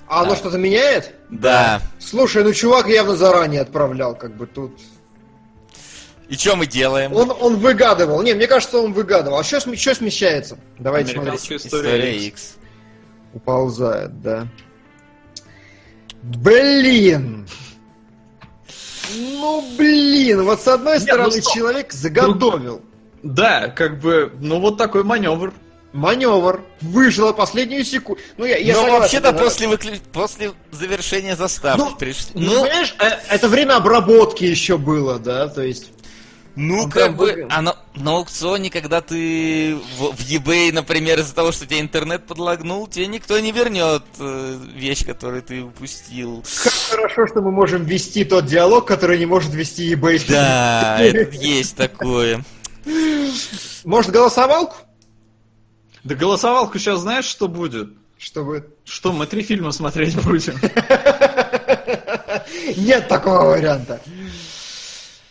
А 0.06 0.22
оно 0.22 0.34
что-то 0.36 0.58
меняет? 0.58 1.14
Да. 1.30 1.80
Слушай, 1.98 2.44
ну 2.44 2.52
чувак 2.52 2.86
явно 2.88 3.16
заранее 3.16 3.62
отправлял, 3.62 4.14
как 4.14 4.36
бы 4.36 4.46
тут. 4.46 4.78
И 6.28 6.34
что 6.36 6.56
мы 6.56 6.66
делаем? 6.66 7.14
Он, 7.14 7.30
он 7.30 7.56
выгадывал. 7.56 8.20
Не, 8.22 8.34
мне 8.34 8.46
кажется, 8.46 8.78
он 8.78 8.92
выгадывал. 8.92 9.38
А 9.38 9.44
что 9.44 9.60
смещается? 9.60 10.58
Давайте 10.78 11.14
смотреть. 11.14 11.40
История. 11.40 11.56
История 11.56 12.16
X. 12.16 12.26
X. 12.26 12.54
Уползает, 13.34 14.20
да. 14.20 14.48
Блин! 16.22 17.46
Ну, 19.14 19.64
блин, 19.76 20.44
вот 20.44 20.62
с 20.62 20.68
одной 20.68 20.94
Нет, 20.94 21.02
стороны 21.02 21.36
ну 21.36 21.52
человек 21.54 21.92
заготовил 21.92 22.80
Да, 23.22 23.68
как 23.68 24.00
бы, 24.00 24.32
ну 24.40 24.58
вот 24.60 24.78
такой 24.78 25.04
маневр. 25.04 25.52
маневр, 25.92 26.62
выжил 26.80 27.34
последнюю 27.34 27.84
секунду. 27.84 28.20
Ну, 28.38 28.46
я, 28.46 28.56
я 28.56 28.74
Но 28.74 28.98
вообще-то 28.98 29.32
да. 29.32 29.38
после, 29.38 29.66
выклю- 29.66 30.00
после 30.12 30.52
завершения 30.70 31.36
заставки 31.36 31.78
Ну, 31.80 31.94
пришли. 31.96 32.30
Ну, 32.34 32.62
понимаешь, 32.62 32.94
э, 33.00 33.10
это 33.28 33.48
время 33.48 33.76
обработки 33.76 34.44
еще 34.44 34.78
было, 34.78 35.18
да, 35.18 35.48
то 35.48 35.62
есть... 35.62 35.90
Ну, 36.54 36.88
как 36.90 37.16
бы, 37.16 37.46
а 37.48 37.62
на, 37.62 37.76
на 37.94 38.16
аукционе, 38.16 38.70
когда 38.70 39.00
ты 39.00 39.74
в, 39.96 40.12
в 40.14 40.20
eBay, 40.20 40.70
например, 40.72 41.20
из-за 41.20 41.34
того, 41.34 41.50
что 41.50 41.66
тебя 41.66 41.80
интернет 41.80 42.26
подлагнул, 42.26 42.86
тебе 42.86 43.06
никто 43.06 43.38
не 43.38 43.52
вернет 43.52 44.02
э, 44.18 44.58
вещь, 44.74 45.06
которую 45.06 45.42
ты 45.42 45.62
упустил. 45.62 46.44
Как 46.62 46.72
хорошо, 46.90 47.26
что 47.26 47.40
мы 47.40 47.50
можем 47.50 47.84
вести 47.84 48.24
тот 48.24 48.44
диалог, 48.44 48.86
который 48.86 49.18
не 49.18 49.24
может 49.26 49.54
вести 49.54 49.94
eBay. 49.94 50.22
Да, 50.28 50.98
это 51.00 51.34
есть 51.36 51.74
такое. 51.76 52.44
Может, 53.84 54.10
голосовалку? 54.10 54.76
Да 56.04 56.14
голосовалку 56.14 56.78
сейчас 56.78 57.00
знаешь, 57.00 57.24
что 57.24 57.48
будет? 57.48 57.88
Чтобы... 58.18 58.74
Что, 58.84 59.12
мы 59.12 59.26
три 59.26 59.42
фильма 59.42 59.72
смотреть 59.72 60.16
будем? 60.22 60.54
Нет 62.76 63.08
такого 63.08 63.50
варианта. 63.50 64.00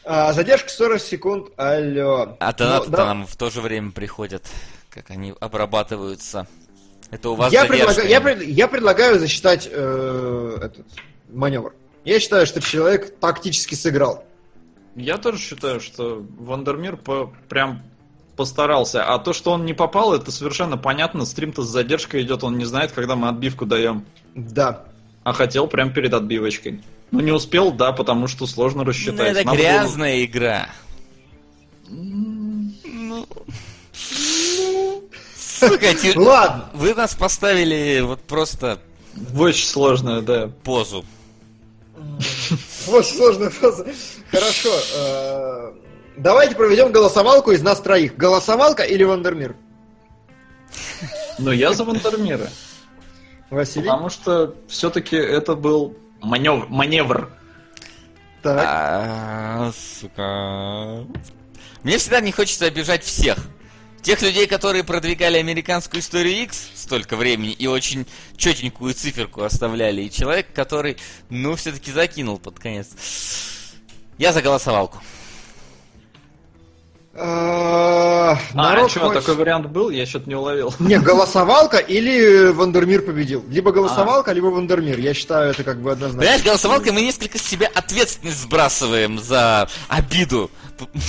А, 0.03 0.33
задержка 0.33 0.69
40 0.69 0.99
секунд, 1.01 1.47
алло. 1.57 2.35
А 2.39 2.47
Ну, 2.51 2.57
донаты-то 2.57 2.91
да. 2.97 3.05
нам 3.05 3.27
в 3.27 3.35
то 3.35 3.49
же 3.49 3.61
время 3.61 3.91
приходят, 3.91 4.43
как 4.89 5.09
они 5.11 5.33
обрабатываются. 5.39 6.47
Это 7.11 7.29
у 7.29 7.35
вас 7.35 7.51
я, 7.53 7.61
задержка. 7.67 7.87
предлагаю, 7.87 8.09
я, 8.09 8.21
пред- 8.21 8.47
я 8.47 8.67
предлагаю 8.67 9.19
засчитать 9.19 9.67
э, 9.71 10.57
этот 10.61 10.85
маневр. 11.31 11.73
Я 12.03 12.19
считаю, 12.19 12.45
что 12.47 12.61
человек 12.61 13.19
тактически 13.19 13.75
сыграл. 13.75 14.23
Я 14.95 15.17
тоже 15.17 15.37
считаю, 15.37 15.79
что 15.81 16.25
Вандермир 16.39 16.97
по- 16.97 17.31
прям 17.47 17.83
постарался. 18.35 19.03
А 19.05 19.19
то, 19.19 19.33
что 19.33 19.51
он 19.51 19.65
не 19.65 19.73
попал, 19.73 20.13
это 20.15 20.31
совершенно 20.31 20.77
понятно. 20.77 21.25
Стрим-то 21.25 21.61
с 21.63 21.67
задержкой 21.67 22.23
идет, 22.23 22.43
он 22.43 22.57
не 22.57 22.65
знает, 22.65 22.91
когда 22.91 23.15
мы 23.15 23.27
отбивку 23.27 23.65
даем. 23.65 24.05
Да. 24.33 24.85
А 25.23 25.33
хотел 25.33 25.67
прям 25.67 25.93
перед 25.93 26.13
отбивочкой. 26.13 26.81
Ну 27.11 27.19
не 27.19 27.31
успел, 27.31 27.71
да, 27.71 27.91
потому 27.91 28.27
что 28.27 28.47
сложно 28.47 28.79
Ну, 28.83 28.89
рассчитать. 28.89 29.19
это 29.19 29.43
Надо 29.43 29.49
было- 29.49 29.55
грязная 29.57 30.23
игра. 30.23 30.69
Ну. 31.89 33.27
Сука, 35.37 35.93
те- 35.93 36.17
Ладно. 36.17 36.69
вы 36.73 36.93
нас 36.95 37.13
поставили 37.13 37.99
вот 38.01 38.21
просто 38.21 38.79
Очень 39.37 39.65
сложно, 39.67 40.21
да. 40.21 40.49
позу. 40.63 41.05
Вот 42.87 43.05
сложная 43.05 43.49
фраза. 43.49 43.85
Хорошо. 44.31 44.69
э, 44.95 45.71
Давайте 46.17 46.55
проведем 46.55 46.91
голосовалку 46.91 47.51
из 47.51 47.61
нас 47.61 47.79
троих. 47.79 48.15
Голосовалка 48.17 48.83
или 48.83 49.03
Вандермир? 49.03 49.55
Но 51.39 51.51
я 51.51 51.73
за 51.73 51.83
Вандермира. 51.83 52.49
Василий? 53.49 53.87
Потому 53.87 54.09
что 54.09 54.55
все-таки 54.67 55.15
это 55.17 55.55
был 55.55 55.95
маневр. 56.21 56.67
маневр. 56.69 57.31
Так. 58.41 58.63
А, 58.65 59.71
сука. 59.99 61.05
Мне 61.83 61.97
всегда 61.97 62.21
не 62.21 62.31
хочется 62.31 62.65
обижать 62.65 63.03
всех. 63.03 63.37
Тех 64.01 64.21
людей, 64.23 64.47
которые 64.47 64.83
продвигали 64.83 65.37
американскую 65.37 66.01
историю 66.01 66.43
X 66.43 66.71
столько 66.73 67.15
времени 67.15 67.51
и 67.51 67.67
очень 67.67 68.07
четенькую 68.35 68.95
циферку 68.95 69.43
оставляли, 69.43 70.01
и 70.01 70.11
человек, 70.11 70.47
который, 70.53 70.97
ну, 71.29 71.55
все-таки 71.55 71.91
закинул 71.91 72.39
под 72.39 72.57
конец. 72.59 72.89
Я 74.17 74.33
за 74.33 74.41
голосовалку. 74.41 75.01
Э, 77.13 77.19
А, 77.23 78.37
Народ 78.53 78.89
что, 78.89 79.01
хочет- 79.01 79.25
такой 79.25 79.35
вариант 79.35 79.67
был? 79.67 79.89
Я 79.89 80.05
что-то 80.05 80.29
не 80.29 80.35
уловил. 80.35 80.73
Не, 80.79 80.97
голосовалка 80.99 81.77
или 81.77 82.51
Вандермир 82.51 83.01
победил. 83.01 83.43
Либо 83.49 83.71
голосовалка, 83.73 84.31
либо 84.31 84.45
Вандермир. 84.47 84.97
Я 84.97 85.13
считаю, 85.13 85.51
это 85.51 85.63
как 85.65 85.81
бы 85.81 85.91
однозначно. 85.91 86.21
Понимаешь, 86.21 86.43
голосовалкой 86.43 86.91
мы 86.93 87.01
несколько 87.01 87.37
с 87.37 87.41
себя 87.41 87.69
ответственность 87.73 88.39
сбрасываем 88.41 89.19
за 89.19 89.67
обиду. 89.89 90.49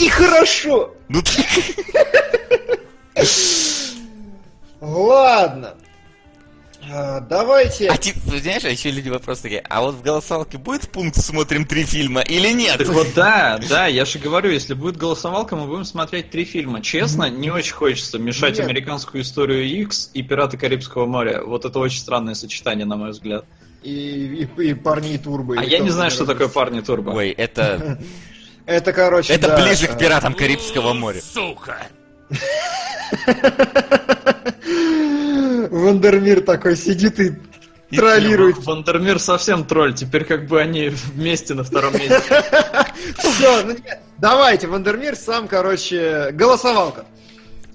И 0.00 0.08
хорошо. 0.08 0.92
Ну, 1.08 1.22
ты- 1.22 1.46
Ладно. 4.80 5.74
А, 6.94 7.20
Давайте. 7.20 7.88
А 7.88 7.96
ты, 7.96 8.12
знаешь, 8.40 8.64
а 8.64 8.68
еще 8.68 8.90
люди 8.90 9.08
вопрос 9.08 9.40
такие, 9.40 9.64
а 9.68 9.80
вот 9.80 9.94
в 9.94 10.02
голосовалке 10.02 10.58
будет 10.58 10.90
пункт 10.90 11.16
«Смотрим 11.16 11.64
три 11.64 11.84
фильма» 11.84 12.20
или 12.20 12.52
нет? 12.52 12.78
Так 12.78 12.88
вот 12.88 13.08
да, 13.14 13.58
да, 13.68 13.86
я 13.86 14.04
же 14.04 14.18
говорю, 14.18 14.50
если 14.50 14.74
будет 14.74 14.96
голосовалка, 14.96 15.56
мы 15.56 15.66
будем 15.66 15.84
смотреть 15.84 16.30
три 16.30 16.44
фильма. 16.44 16.82
Честно, 16.82 17.30
не 17.30 17.50
очень 17.50 17.74
хочется 17.74 18.18
мешать 18.18 18.58
Нет. 18.58 18.66
американскую 18.66 19.22
историю 19.22 19.64
X 19.64 20.10
и 20.12 20.22
Пираты 20.22 20.58
Карибского 20.58 21.06
моря. 21.06 21.42
Вот 21.42 21.64
это 21.64 21.78
очень 21.78 22.00
странное 22.00 22.34
сочетание, 22.34 22.84
на 22.84 22.96
мой 22.96 23.10
взгляд. 23.10 23.44
И, 23.82 24.46
и, 24.58 24.62
и 24.62 24.74
парни 24.74 25.14
и 25.14 25.18
турбо. 25.18 25.58
А 25.58 25.64
я 25.64 25.78
не 25.78 25.90
знаю, 25.90 26.10
что 26.10 26.26
такое 26.26 26.48
парни 26.48 26.80
Турбо. 26.80 27.10
Ой, 27.10 27.30
это, 27.30 27.98
Это, 28.66 28.92
короче, 28.92 29.32
это 29.32 29.56
ближе 29.56 29.86
э, 29.86 29.88
к 29.88 29.98
«Пиратам 29.98 30.34
Карибского 30.34 30.92
моря». 30.92 31.20
Сука. 31.20 31.78
Вандермир 35.82 36.40
такой 36.40 36.76
сидит 36.76 37.18
и 37.20 37.32
троллирует. 37.90 38.64
Вандермир 38.64 39.18
совсем 39.18 39.64
тролль, 39.64 39.94
теперь 39.94 40.24
как 40.24 40.46
бы 40.46 40.60
они 40.60 40.88
вместе 40.88 41.54
на 41.54 41.64
втором 41.64 41.92
месте. 41.94 42.22
Все, 43.18 43.62
ну 43.64 43.72
нет. 43.72 44.00
Давайте, 44.18 44.68
Вандермир 44.68 45.16
сам, 45.16 45.48
короче, 45.48 46.30
голосовалка. 46.32 47.04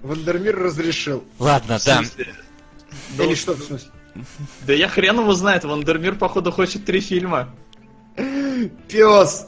Вандермир 0.01 0.57
разрешил. 0.57 1.23
Ладно, 1.39 1.77
да. 1.85 2.01
Да 3.17 3.23
Или 3.23 3.35
что, 3.35 3.53
в 3.53 3.61
смысле? 3.61 3.89
Да 4.65 4.73
я 4.73 4.87
хрен 4.87 5.19
его 5.19 5.33
знает, 5.33 5.63
Вандермир, 5.63 6.15
походу, 6.15 6.51
хочет 6.51 6.85
три 6.85 7.01
фильма. 7.01 7.53
Пес. 8.87 9.47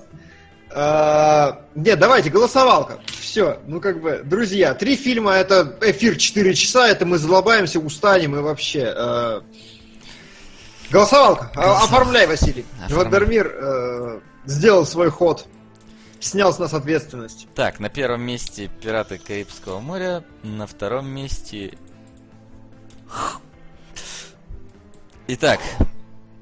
А, 0.72 1.62
Нет, 1.76 1.98
давайте, 2.00 2.30
голосовалка. 2.30 3.00
Все, 3.20 3.60
ну 3.68 3.80
как 3.82 4.02
бы, 4.02 4.22
друзья, 4.24 4.74
три 4.74 4.96
фильма, 4.96 5.34
это 5.34 5.78
эфир 5.82 6.16
4 6.18 6.54
часа, 6.54 6.88
это 6.88 7.06
мы 7.06 7.18
залобаемся, 7.18 7.80
устанем 7.80 8.36
и 8.36 8.40
вообще. 8.40 9.42
Голосовалка, 10.92 11.52
А- 11.56 11.84
оформляй, 11.84 12.26
Василий. 12.28 12.66
Вандермир 12.90 14.22
сделал 14.46 14.86
свой 14.86 15.10
ход, 15.12 15.46
снял 16.20 16.52
с 16.54 16.58
нас 16.60 16.74
ответственность. 16.74 17.48
Так, 17.56 17.80
на 17.80 17.90
первом 17.90 18.22
месте 18.22 18.70
«Пираты 18.82 19.18
Карибского 19.20 19.80
моря», 19.80 20.24
на 20.44 20.66
втором 20.68 21.08
месте... 21.08 21.78
Итак, 25.28 25.60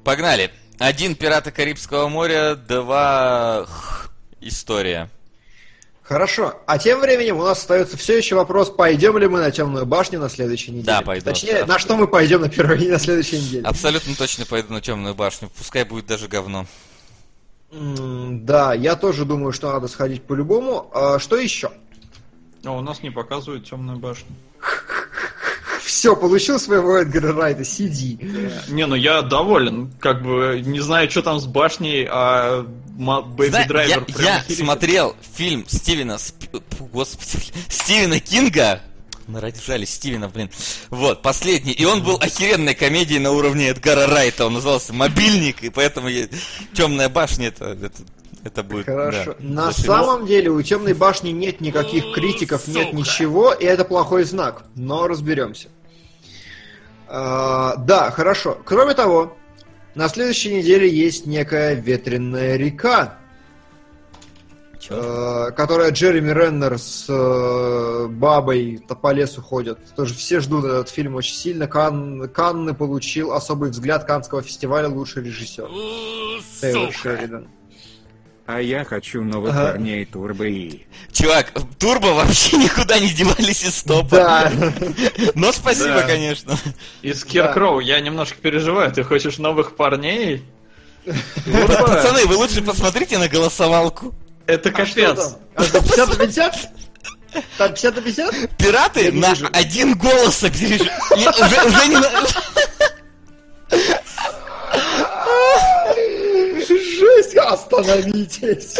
погнали. 0.04 0.50
Один 0.78 1.14
«Пираты 1.14 1.50
Карибского 1.50 2.08
моря», 2.08 2.54
два... 2.54 3.66
История. 4.40 5.10
Хорошо. 6.02 6.58
А 6.66 6.78
тем 6.78 7.00
временем 7.00 7.36
у 7.36 7.42
нас 7.44 7.58
остается 7.58 7.98
все 7.98 8.16
еще 8.16 8.34
вопрос, 8.34 8.70
пойдем 8.70 9.18
ли 9.18 9.28
мы 9.28 9.40
на 9.40 9.50
темную 9.50 9.84
башню 9.84 10.18
на 10.18 10.30
следующей 10.30 10.70
неделе. 10.70 10.86
Да, 10.86 11.02
пойду. 11.02 11.24
Точнее, 11.26 11.66
на 11.66 11.78
что 11.78 11.96
мы 11.96 12.06
пойдем 12.08 12.40
на 12.40 12.48
первой 12.48 12.82
и 12.82 12.88
на 12.90 12.98
следующей 12.98 13.38
неделе. 13.38 13.64
Абсолютно 13.66 14.14
точно 14.14 14.46
пойду 14.46 14.72
на 14.72 14.80
темную 14.80 15.14
башню. 15.14 15.50
Пускай 15.56 15.84
будет 15.84 16.06
даже 16.06 16.26
говно. 16.28 16.64
М, 17.72 18.46
Да, 18.46 18.72
я 18.72 18.96
тоже 18.96 19.26
думаю, 19.26 19.52
что 19.52 19.70
надо 19.70 19.86
сходить 19.88 20.22
по-любому. 20.22 20.90
А 20.94 21.18
что 21.18 21.36
еще? 21.36 21.70
А 22.64 22.72
у 22.72 22.80
нас 22.80 23.02
не 23.02 23.10
показывают 23.10 23.68
темную 23.68 23.98
башню. 23.98 24.28
Все, 25.88 26.14
получил 26.14 26.60
своего 26.60 26.98
Эдгара 26.98 27.32
Райта, 27.32 27.64
сиди. 27.64 28.18
Не, 28.68 28.84
ну 28.86 28.94
я 28.94 29.22
доволен. 29.22 29.90
Как 30.00 30.22
бы 30.22 30.62
не 30.62 30.80
знаю, 30.80 31.10
что 31.10 31.22
там 31.22 31.40
с 31.40 31.46
башней, 31.46 32.06
а 32.10 32.66
Зна- 32.98 33.64
Драйвер 33.66 34.04
я, 34.18 34.44
смотрел 34.54 35.16
фильм 35.34 35.64
Стивена 35.66 36.16
Сп- 36.18 36.62
Господи, 36.92 37.42
Стивена 37.70 38.20
Кинга. 38.20 38.82
Нарожали 39.28 39.86
Стивена, 39.86 40.28
блин. 40.28 40.50
Вот, 40.90 41.22
последний. 41.22 41.72
И 41.72 41.86
он 41.86 42.02
был 42.02 42.16
охеренной 42.20 42.74
комедией 42.74 43.18
на 43.20 43.30
уровне 43.30 43.68
Эдгара 43.70 44.06
Райта. 44.06 44.44
Он 44.44 44.52
назывался 44.52 44.92
«Мобильник», 44.92 45.62
и 45.62 45.70
поэтому 45.70 46.08
я... 46.08 46.28
«Темная 46.74 47.08
башня» 47.08 47.48
это, 47.48 47.64
это, 47.82 47.92
это 48.44 48.62
будет... 48.62 48.84
Хорошо. 48.84 49.36
да, 49.38 49.44
На 49.46 49.64
зашибись. 49.66 49.86
самом 49.86 50.26
деле 50.26 50.50
у 50.50 50.60
темной 50.60 50.92
башни 50.92 51.30
нет 51.30 51.62
никаких 51.62 52.12
критиков, 52.14 52.66
нет 52.68 52.86
сука. 52.88 52.96
ничего, 52.96 53.52
и 53.54 53.64
это 53.64 53.84
плохой 53.86 54.24
знак. 54.24 54.64
Но 54.74 55.08
разберемся. 55.08 55.68
А, 57.08 57.76
да, 57.76 58.10
хорошо. 58.10 58.58
Кроме 58.64 58.94
того, 58.94 59.36
на 59.94 60.08
следующей 60.08 60.54
неделе 60.54 60.88
есть 60.88 61.26
некая 61.26 61.74
ветреная 61.74 62.56
река, 62.56 63.18
э, 64.90 65.50
которая 65.56 65.90
Джереми 65.90 66.30
Реннер 66.30 66.78
с 66.78 67.06
э, 67.08 68.06
бабой 68.08 68.84
то 68.86 68.94
по 68.94 69.12
лесу 69.12 69.40
ходят. 69.40 69.78
Тоже 69.96 70.14
все 70.14 70.40
ждут 70.40 70.66
этот 70.66 70.90
фильм 70.90 71.14
очень 71.14 71.34
сильно. 71.34 71.66
Кан, 71.66 72.28
Канны 72.28 72.74
получил 72.74 73.32
особый 73.32 73.70
взгляд 73.70 74.04
Канского 74.04 74.42
фестиваля 74.42 74.88
лучший 74.88 75.24
режиссер. 75.24 75.68
Сука. 76.60 76.92
Шеридан. 76.92 77.48
А 78.50 78.62
я 78.62 78.82
хочу 78.82 79.22
новых 79.22 79.50
Ага. 79.54 79.72
парней 79.72 80.06
Турбо 80.06 80.46
и... 80.46 80.86
Чувак, 81.12 81.52
Турбо 81.78 82.06
вообще 82.14 82.56
никуда 82.64 82.98
не 82.98 83.10
девались 83.10 83.62
из 83.62 83.82
топа. 83.82 84.08
Да. 84.16 84.52
Но 85.34 85.52
спасибо, 85.52 85.96
Да. 85.96 86.02
конечно. 86.04 86.56
И 87.02 87.12
Скиркроу, 87.12 87.80
я 87.80 88.00
немножко 88.00 88.36
переживаю. 88.40 88.90
Ты 88.90 89.04
хочешь 89.04 89.36
новых 89.36 89.76
парней? 89.76 90.42
Пацаны, 91.04 92.24
вы 92.24 92.36
лучше 92.36 92.62
посмотрите 92.62 93.18
на 93.18 93.28
голосовалку. 93.28 94.14
Это 94.46 94.70
А 94.70 94.86
что 94.86 94.94
капец. 94.94 95.16
там? 95.24 95.36
А 95.54 95.62
что, 95.64 95.82
50 95.82 96.08
на 96.08 96.16
50? 96.16 96.70
Там 97.58 97.68
50 97.68 97.96
на 97.96 98.00
50? 98.00 98.56
Пираты 98.56 99.12
на 99.12 99.32
один 99.52 99.94
голос 99.98 100.42
Уже, 100.42 100.54
уже 100.56 101.86
не 101.88 101.96
Жесть, 106.68 107.36
остановитесь. 107.36 108.76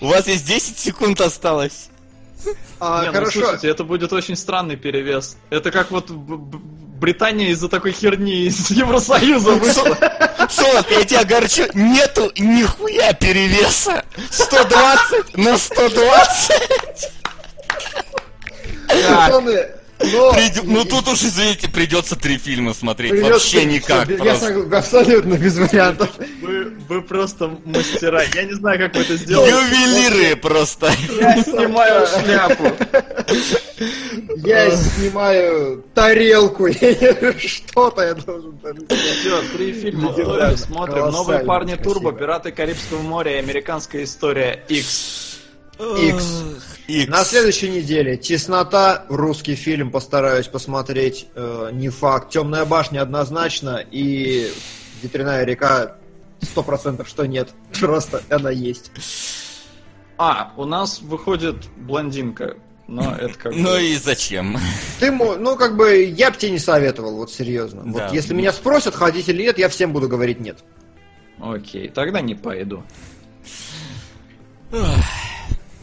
У 0.00 0.08
вас 0.08 0.26
есть 0.28 0.46
10 0.46 0.78
секунд 0.78 1.20
осталось. 1.20 1.88
А, 2.80 3.02
Не, 3.02 3.06
ну, 3.08 3.12
хорошо. 3.12 3.40
слушайте, 3.40 3.68
это 3.68 3.84
будет 3.84 4.12
очень 4.12 4.36
странный 4.36 4.76
перевес. 4.76 5.36
Это 5.50 5.70
как 5.70 5.90
вот 5.90 6.10
Британия 6.10 7.48
из-за 7.50 7.68
такой 7.68 7.92
херни 7.92 8.46
из 8.46 8.70
Евросоюза 8.70 9.52
вышла. 9.52 9.96
Солод, 10.50 10.90
я 10.90 11.04
тебя 11.04 11.20
огорчу, 11.20 11.64
нету 11.74 12.30
нихуя 12.36 13.12
перевеса. 13.12 14.04
120 14.30 15.36
на 15.36 15.56
120. 15.56 16.52
Пацаны, 18.88 19.66
но... 20.12 20.32
Придё- 20.32 20.62
Ну 20.64 20.84
тут 20.84 21.08
уж, 21.08 21.22
извините, 21.22 21.68
придется 21.68 22.16
три 22.16 22.38
фильма 22.38 22.74
смотреть. 22.74 23.12
Придётся- 23.12 23.32
Вообще 23.32 23.64
никак. 23.64 24.08
Я 24.08 24.16
просто. 24.16 24.46
согла- 24.52 24.76
абсолютно 24.78 25.34
без 25.34 25.56
вариантов. 25.58 26.10
Вы, 26.40 26.72
вы 26.88 27.02
просто 27.02 27.50
мастера. 27.64 28.22
Я 28.34 28.44
не 28.44 28.54
знаю, 28.54 28.78
как 28.78 28.94
вы 28.94 29.02
это 29.02 29.16
сделали. 29.16 29.50
Ювелиры 29.50 30.36
просто. 30.36 30.90
Я 31.20 31.42
снимаю 31.42 32.06
шляпу. 32.06 32.64
Я 34.44 34.70
снимаю 34.70 35.84
тарелку, 35.94 36.68
что-то 37.38 38.02
я 38.02 38.14
должен 38.14 38.58
там 38.58 38.76
сделать. 38.78 39.18
Все, 39.20 39.42
три 39.56 39.72
фильма 39.72 40.10
в 40.12 40.56
смотрим. 40.56 41.10
Новые 41.10 41.40
парни. 41.40 41.74
Турбо, 41.76 42.12
Пираты 42.12 42.52
Карибского 42.52 43.00
моря 43.02 43.36
и 43.36 43.38
Американская 43.38 44.04
история 44.04 44.62
X. 44.68 45.31
Икс. 45.78 46.44
Икс. 46.86 47.08
На 47.08 47.24
следующей 47.24 47.70
неделе 47.70 48.16
«Теснота», 48.16 49.04
русский 49.08 49.54
фильм, 49.54 49.90
постараюсь 49.90 50.46
посмотреть, 50.46 51.26
э, 51.34 51.70
не 51.72 51.88
факт. 51.88 52.30
«Темная 52.30 52.64
башня» 52.64 53.02
однозначно, 53.02 53.84
и 53.90 54.52
«Ветряная 55.02 55.44
река» 55.44 55.96
сто 56.42 56.62
процентов, 56.62 57.08
что 57.08 57.26
нет. 57.26 57.50
Просто 57.80 58.22
она 58.30 58.50
есть. 58.50 58.90
А, 60.18 60.52
у 60.56 60.64
нас 60.64 61.00
выходит 61.00 61.56
блондинка. 61.76 62.56
Но 62.88 63.14
это 63.14 63.38
как 63.38 63.54
Ну 63.54 63.78
и 63.78 63.96
зачем? 63.96 64.58
Ты, 65.00 65.10
ну, 65.12 65.56
как 65.56 65.76
бы, 65.76 66.04
я 66.04 66.30
бы 66.30 66.36
тебе 66.36 66.52
не 66.52 66.58
советовал, 66.58 67.16
вот 67.16 67.32
серьезно. 67.32 67.82
Да. 67.84 67.90
Вот 67.90 68.12
если 68.12 68.34
меня 68.34 68.52
спросят, 68.52 68.94
ходить 68.94 69.28
или 69.28 69.42
нет, 69.42 69.56
я 69.58 69.68
всем 69.68 69.92
буду 69.92 70.08
говорить 70.08 70.40
нет. 70.40 70.58
Окей, 71.38 71.88
тогда 71.88 72.20
не 72.20 72.34
пойду. 72.34 72.82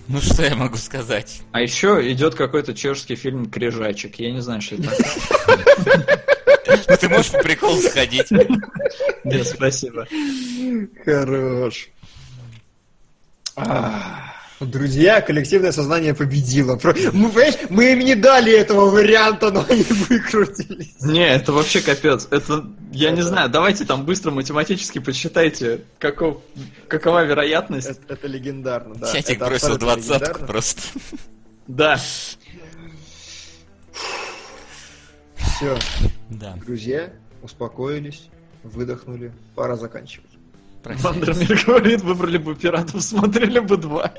Ну 0.10 0.20
что 0.22 0.44
я 0.44 0.56
могу 0.56 0.76
сказать? 0.76 1.44
А 1.52 1.62
еще 1.62 2.02
идет 2.12 2.34
какой-то 2.34 2.74
чешский 2.74 3.16
фильм 3.16 3.48
Крижачек. 3.48 4.16
Я 4.16 4.32
не 4.32 4.42
знаю, 4.42 4.60
что 4.60 4.76
это. 4.76 4.90
Ну 6.88 6.98
ты 6.98 7.10
можешь 7.10 7.32
по 7.32 7.38
приколу 7.44 7.78
сходить. 7.78 8.32
Нет, 9.24 9.48
спасибо. 9.48 10.08
Хорош. 11.06 11.90
Друзья, 14.60 15.22
коллективное 15.22 15.72
сознание 15.72 16.14
победило. 16.14 16.74
Мы, 16.74 17.30
понимаешь, 17.30 17.56
мы 17.70 17.94
им 17.94 18.00
не 18.00 18.16
дали 18.16 18.52
этого 18.52 18.90
варианта, 18.90 19.52
но 19.52 19.66
они 19.70 19.84
выкрутились. 19.84 21.00
Не, 21.02 21.28
это 21.30 21.54
вообще 21.54 21.80
капец. 21.82 22.28
Это, 22.30 22.66
я 22.92 23.12
не 23.12 23.22
знаю, 23.22 23.50
давайте 23.50 23.86
там 23.86 24.06
быстро 24.06 24.32
математически 24.32 25.00
посчитайте, 25.00 25.86
каков, 25.98 26.42
какова 26.90 27.24
вероятность. 27.24 27.88
Это, 27.90 28.14
это 28.16 28.28
легендарно, 28.28 28.96
да. 28.96 29.12
Чатик 29.14 29.38
это 29.38 29.46
бросил 29.46 29.78
двадцатку 29.78 30.46
просто. 30.46 30.82
Да. 31.68 31.98
Все, 35.36 35.78
Да. 36.30 36.56
друзья, 36.66 37.14
успокоились, 37.42 38.30
выдохнули, 38.64 39.32
пора 39.56 39.78
заканчивать. 39.78 40.29
Вандермир 40.84 41.66
говорит, 41.66 42.02
выбрали 42.02 42.38
бы 42.38 42.56
пиратов, 42.56 43.02
смотрели 43.02 43.60
бы 43.60 43.78
два. 43.78 44.12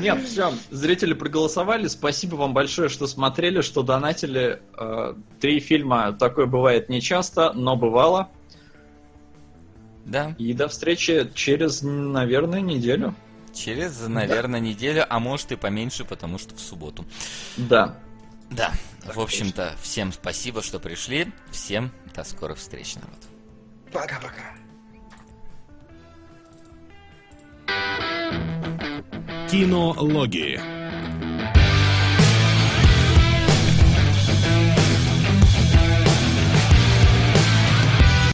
Нет, 0.00 0.24
все, 0.24 0.52
зрители 0.70 1.14
проголосовали. 1.14 1.86
Спасибо 1.88 2.36
вам 2.36 2.54
большое, 2.54 2.88
что 2.88 3.06
смотрели, 3.06 3.60
что 3.60 3.82
донатили. 3.82 4.60
Э, 4.78 5.14
Три 5.40 5.60
фильма 5.60 6.12
такое 6.12 6.46
бывает 6.46 6.88
нечасто, 6.88 7.52
но 7.52 7.76
бывало. 7.76 8.30
Да. 10.04 10.34
И 10.38 10.52
до 10.52 10.68
встречи 10.68 11.30
через, 11.34 11.82
наверное, 11.82 12.60
неделю. 12.60 13.14
Через, 13.52 14.06
наверное, 14.06 14.60
неделю, 14.60 15.04
а 15.08 15.18
может 15.18 15.50
и 15.52 15.56
поменьше, 15.56 16.04
потому 16.04 16.38
что 16.38 16.54
в 16.54 16.60
субботу. 16.60 17.04
Да. 17.56 17.98
Да. 18.50 18.72
В 19.04 19.20
общем-то, 19.20 19.74
всем 19.82 20.12
спасибо, 20.12 20.62
что 20.62 20.78
пришли. 20.78 21.32
Всем 21.50 21.90
до 22.14 22.22
скорых 22.22 22.58
встреч, 22.58 22.94
народ. 22.96 23.18
Пока-пока. 23.92 24.65
Кинологии. 29.50 30.60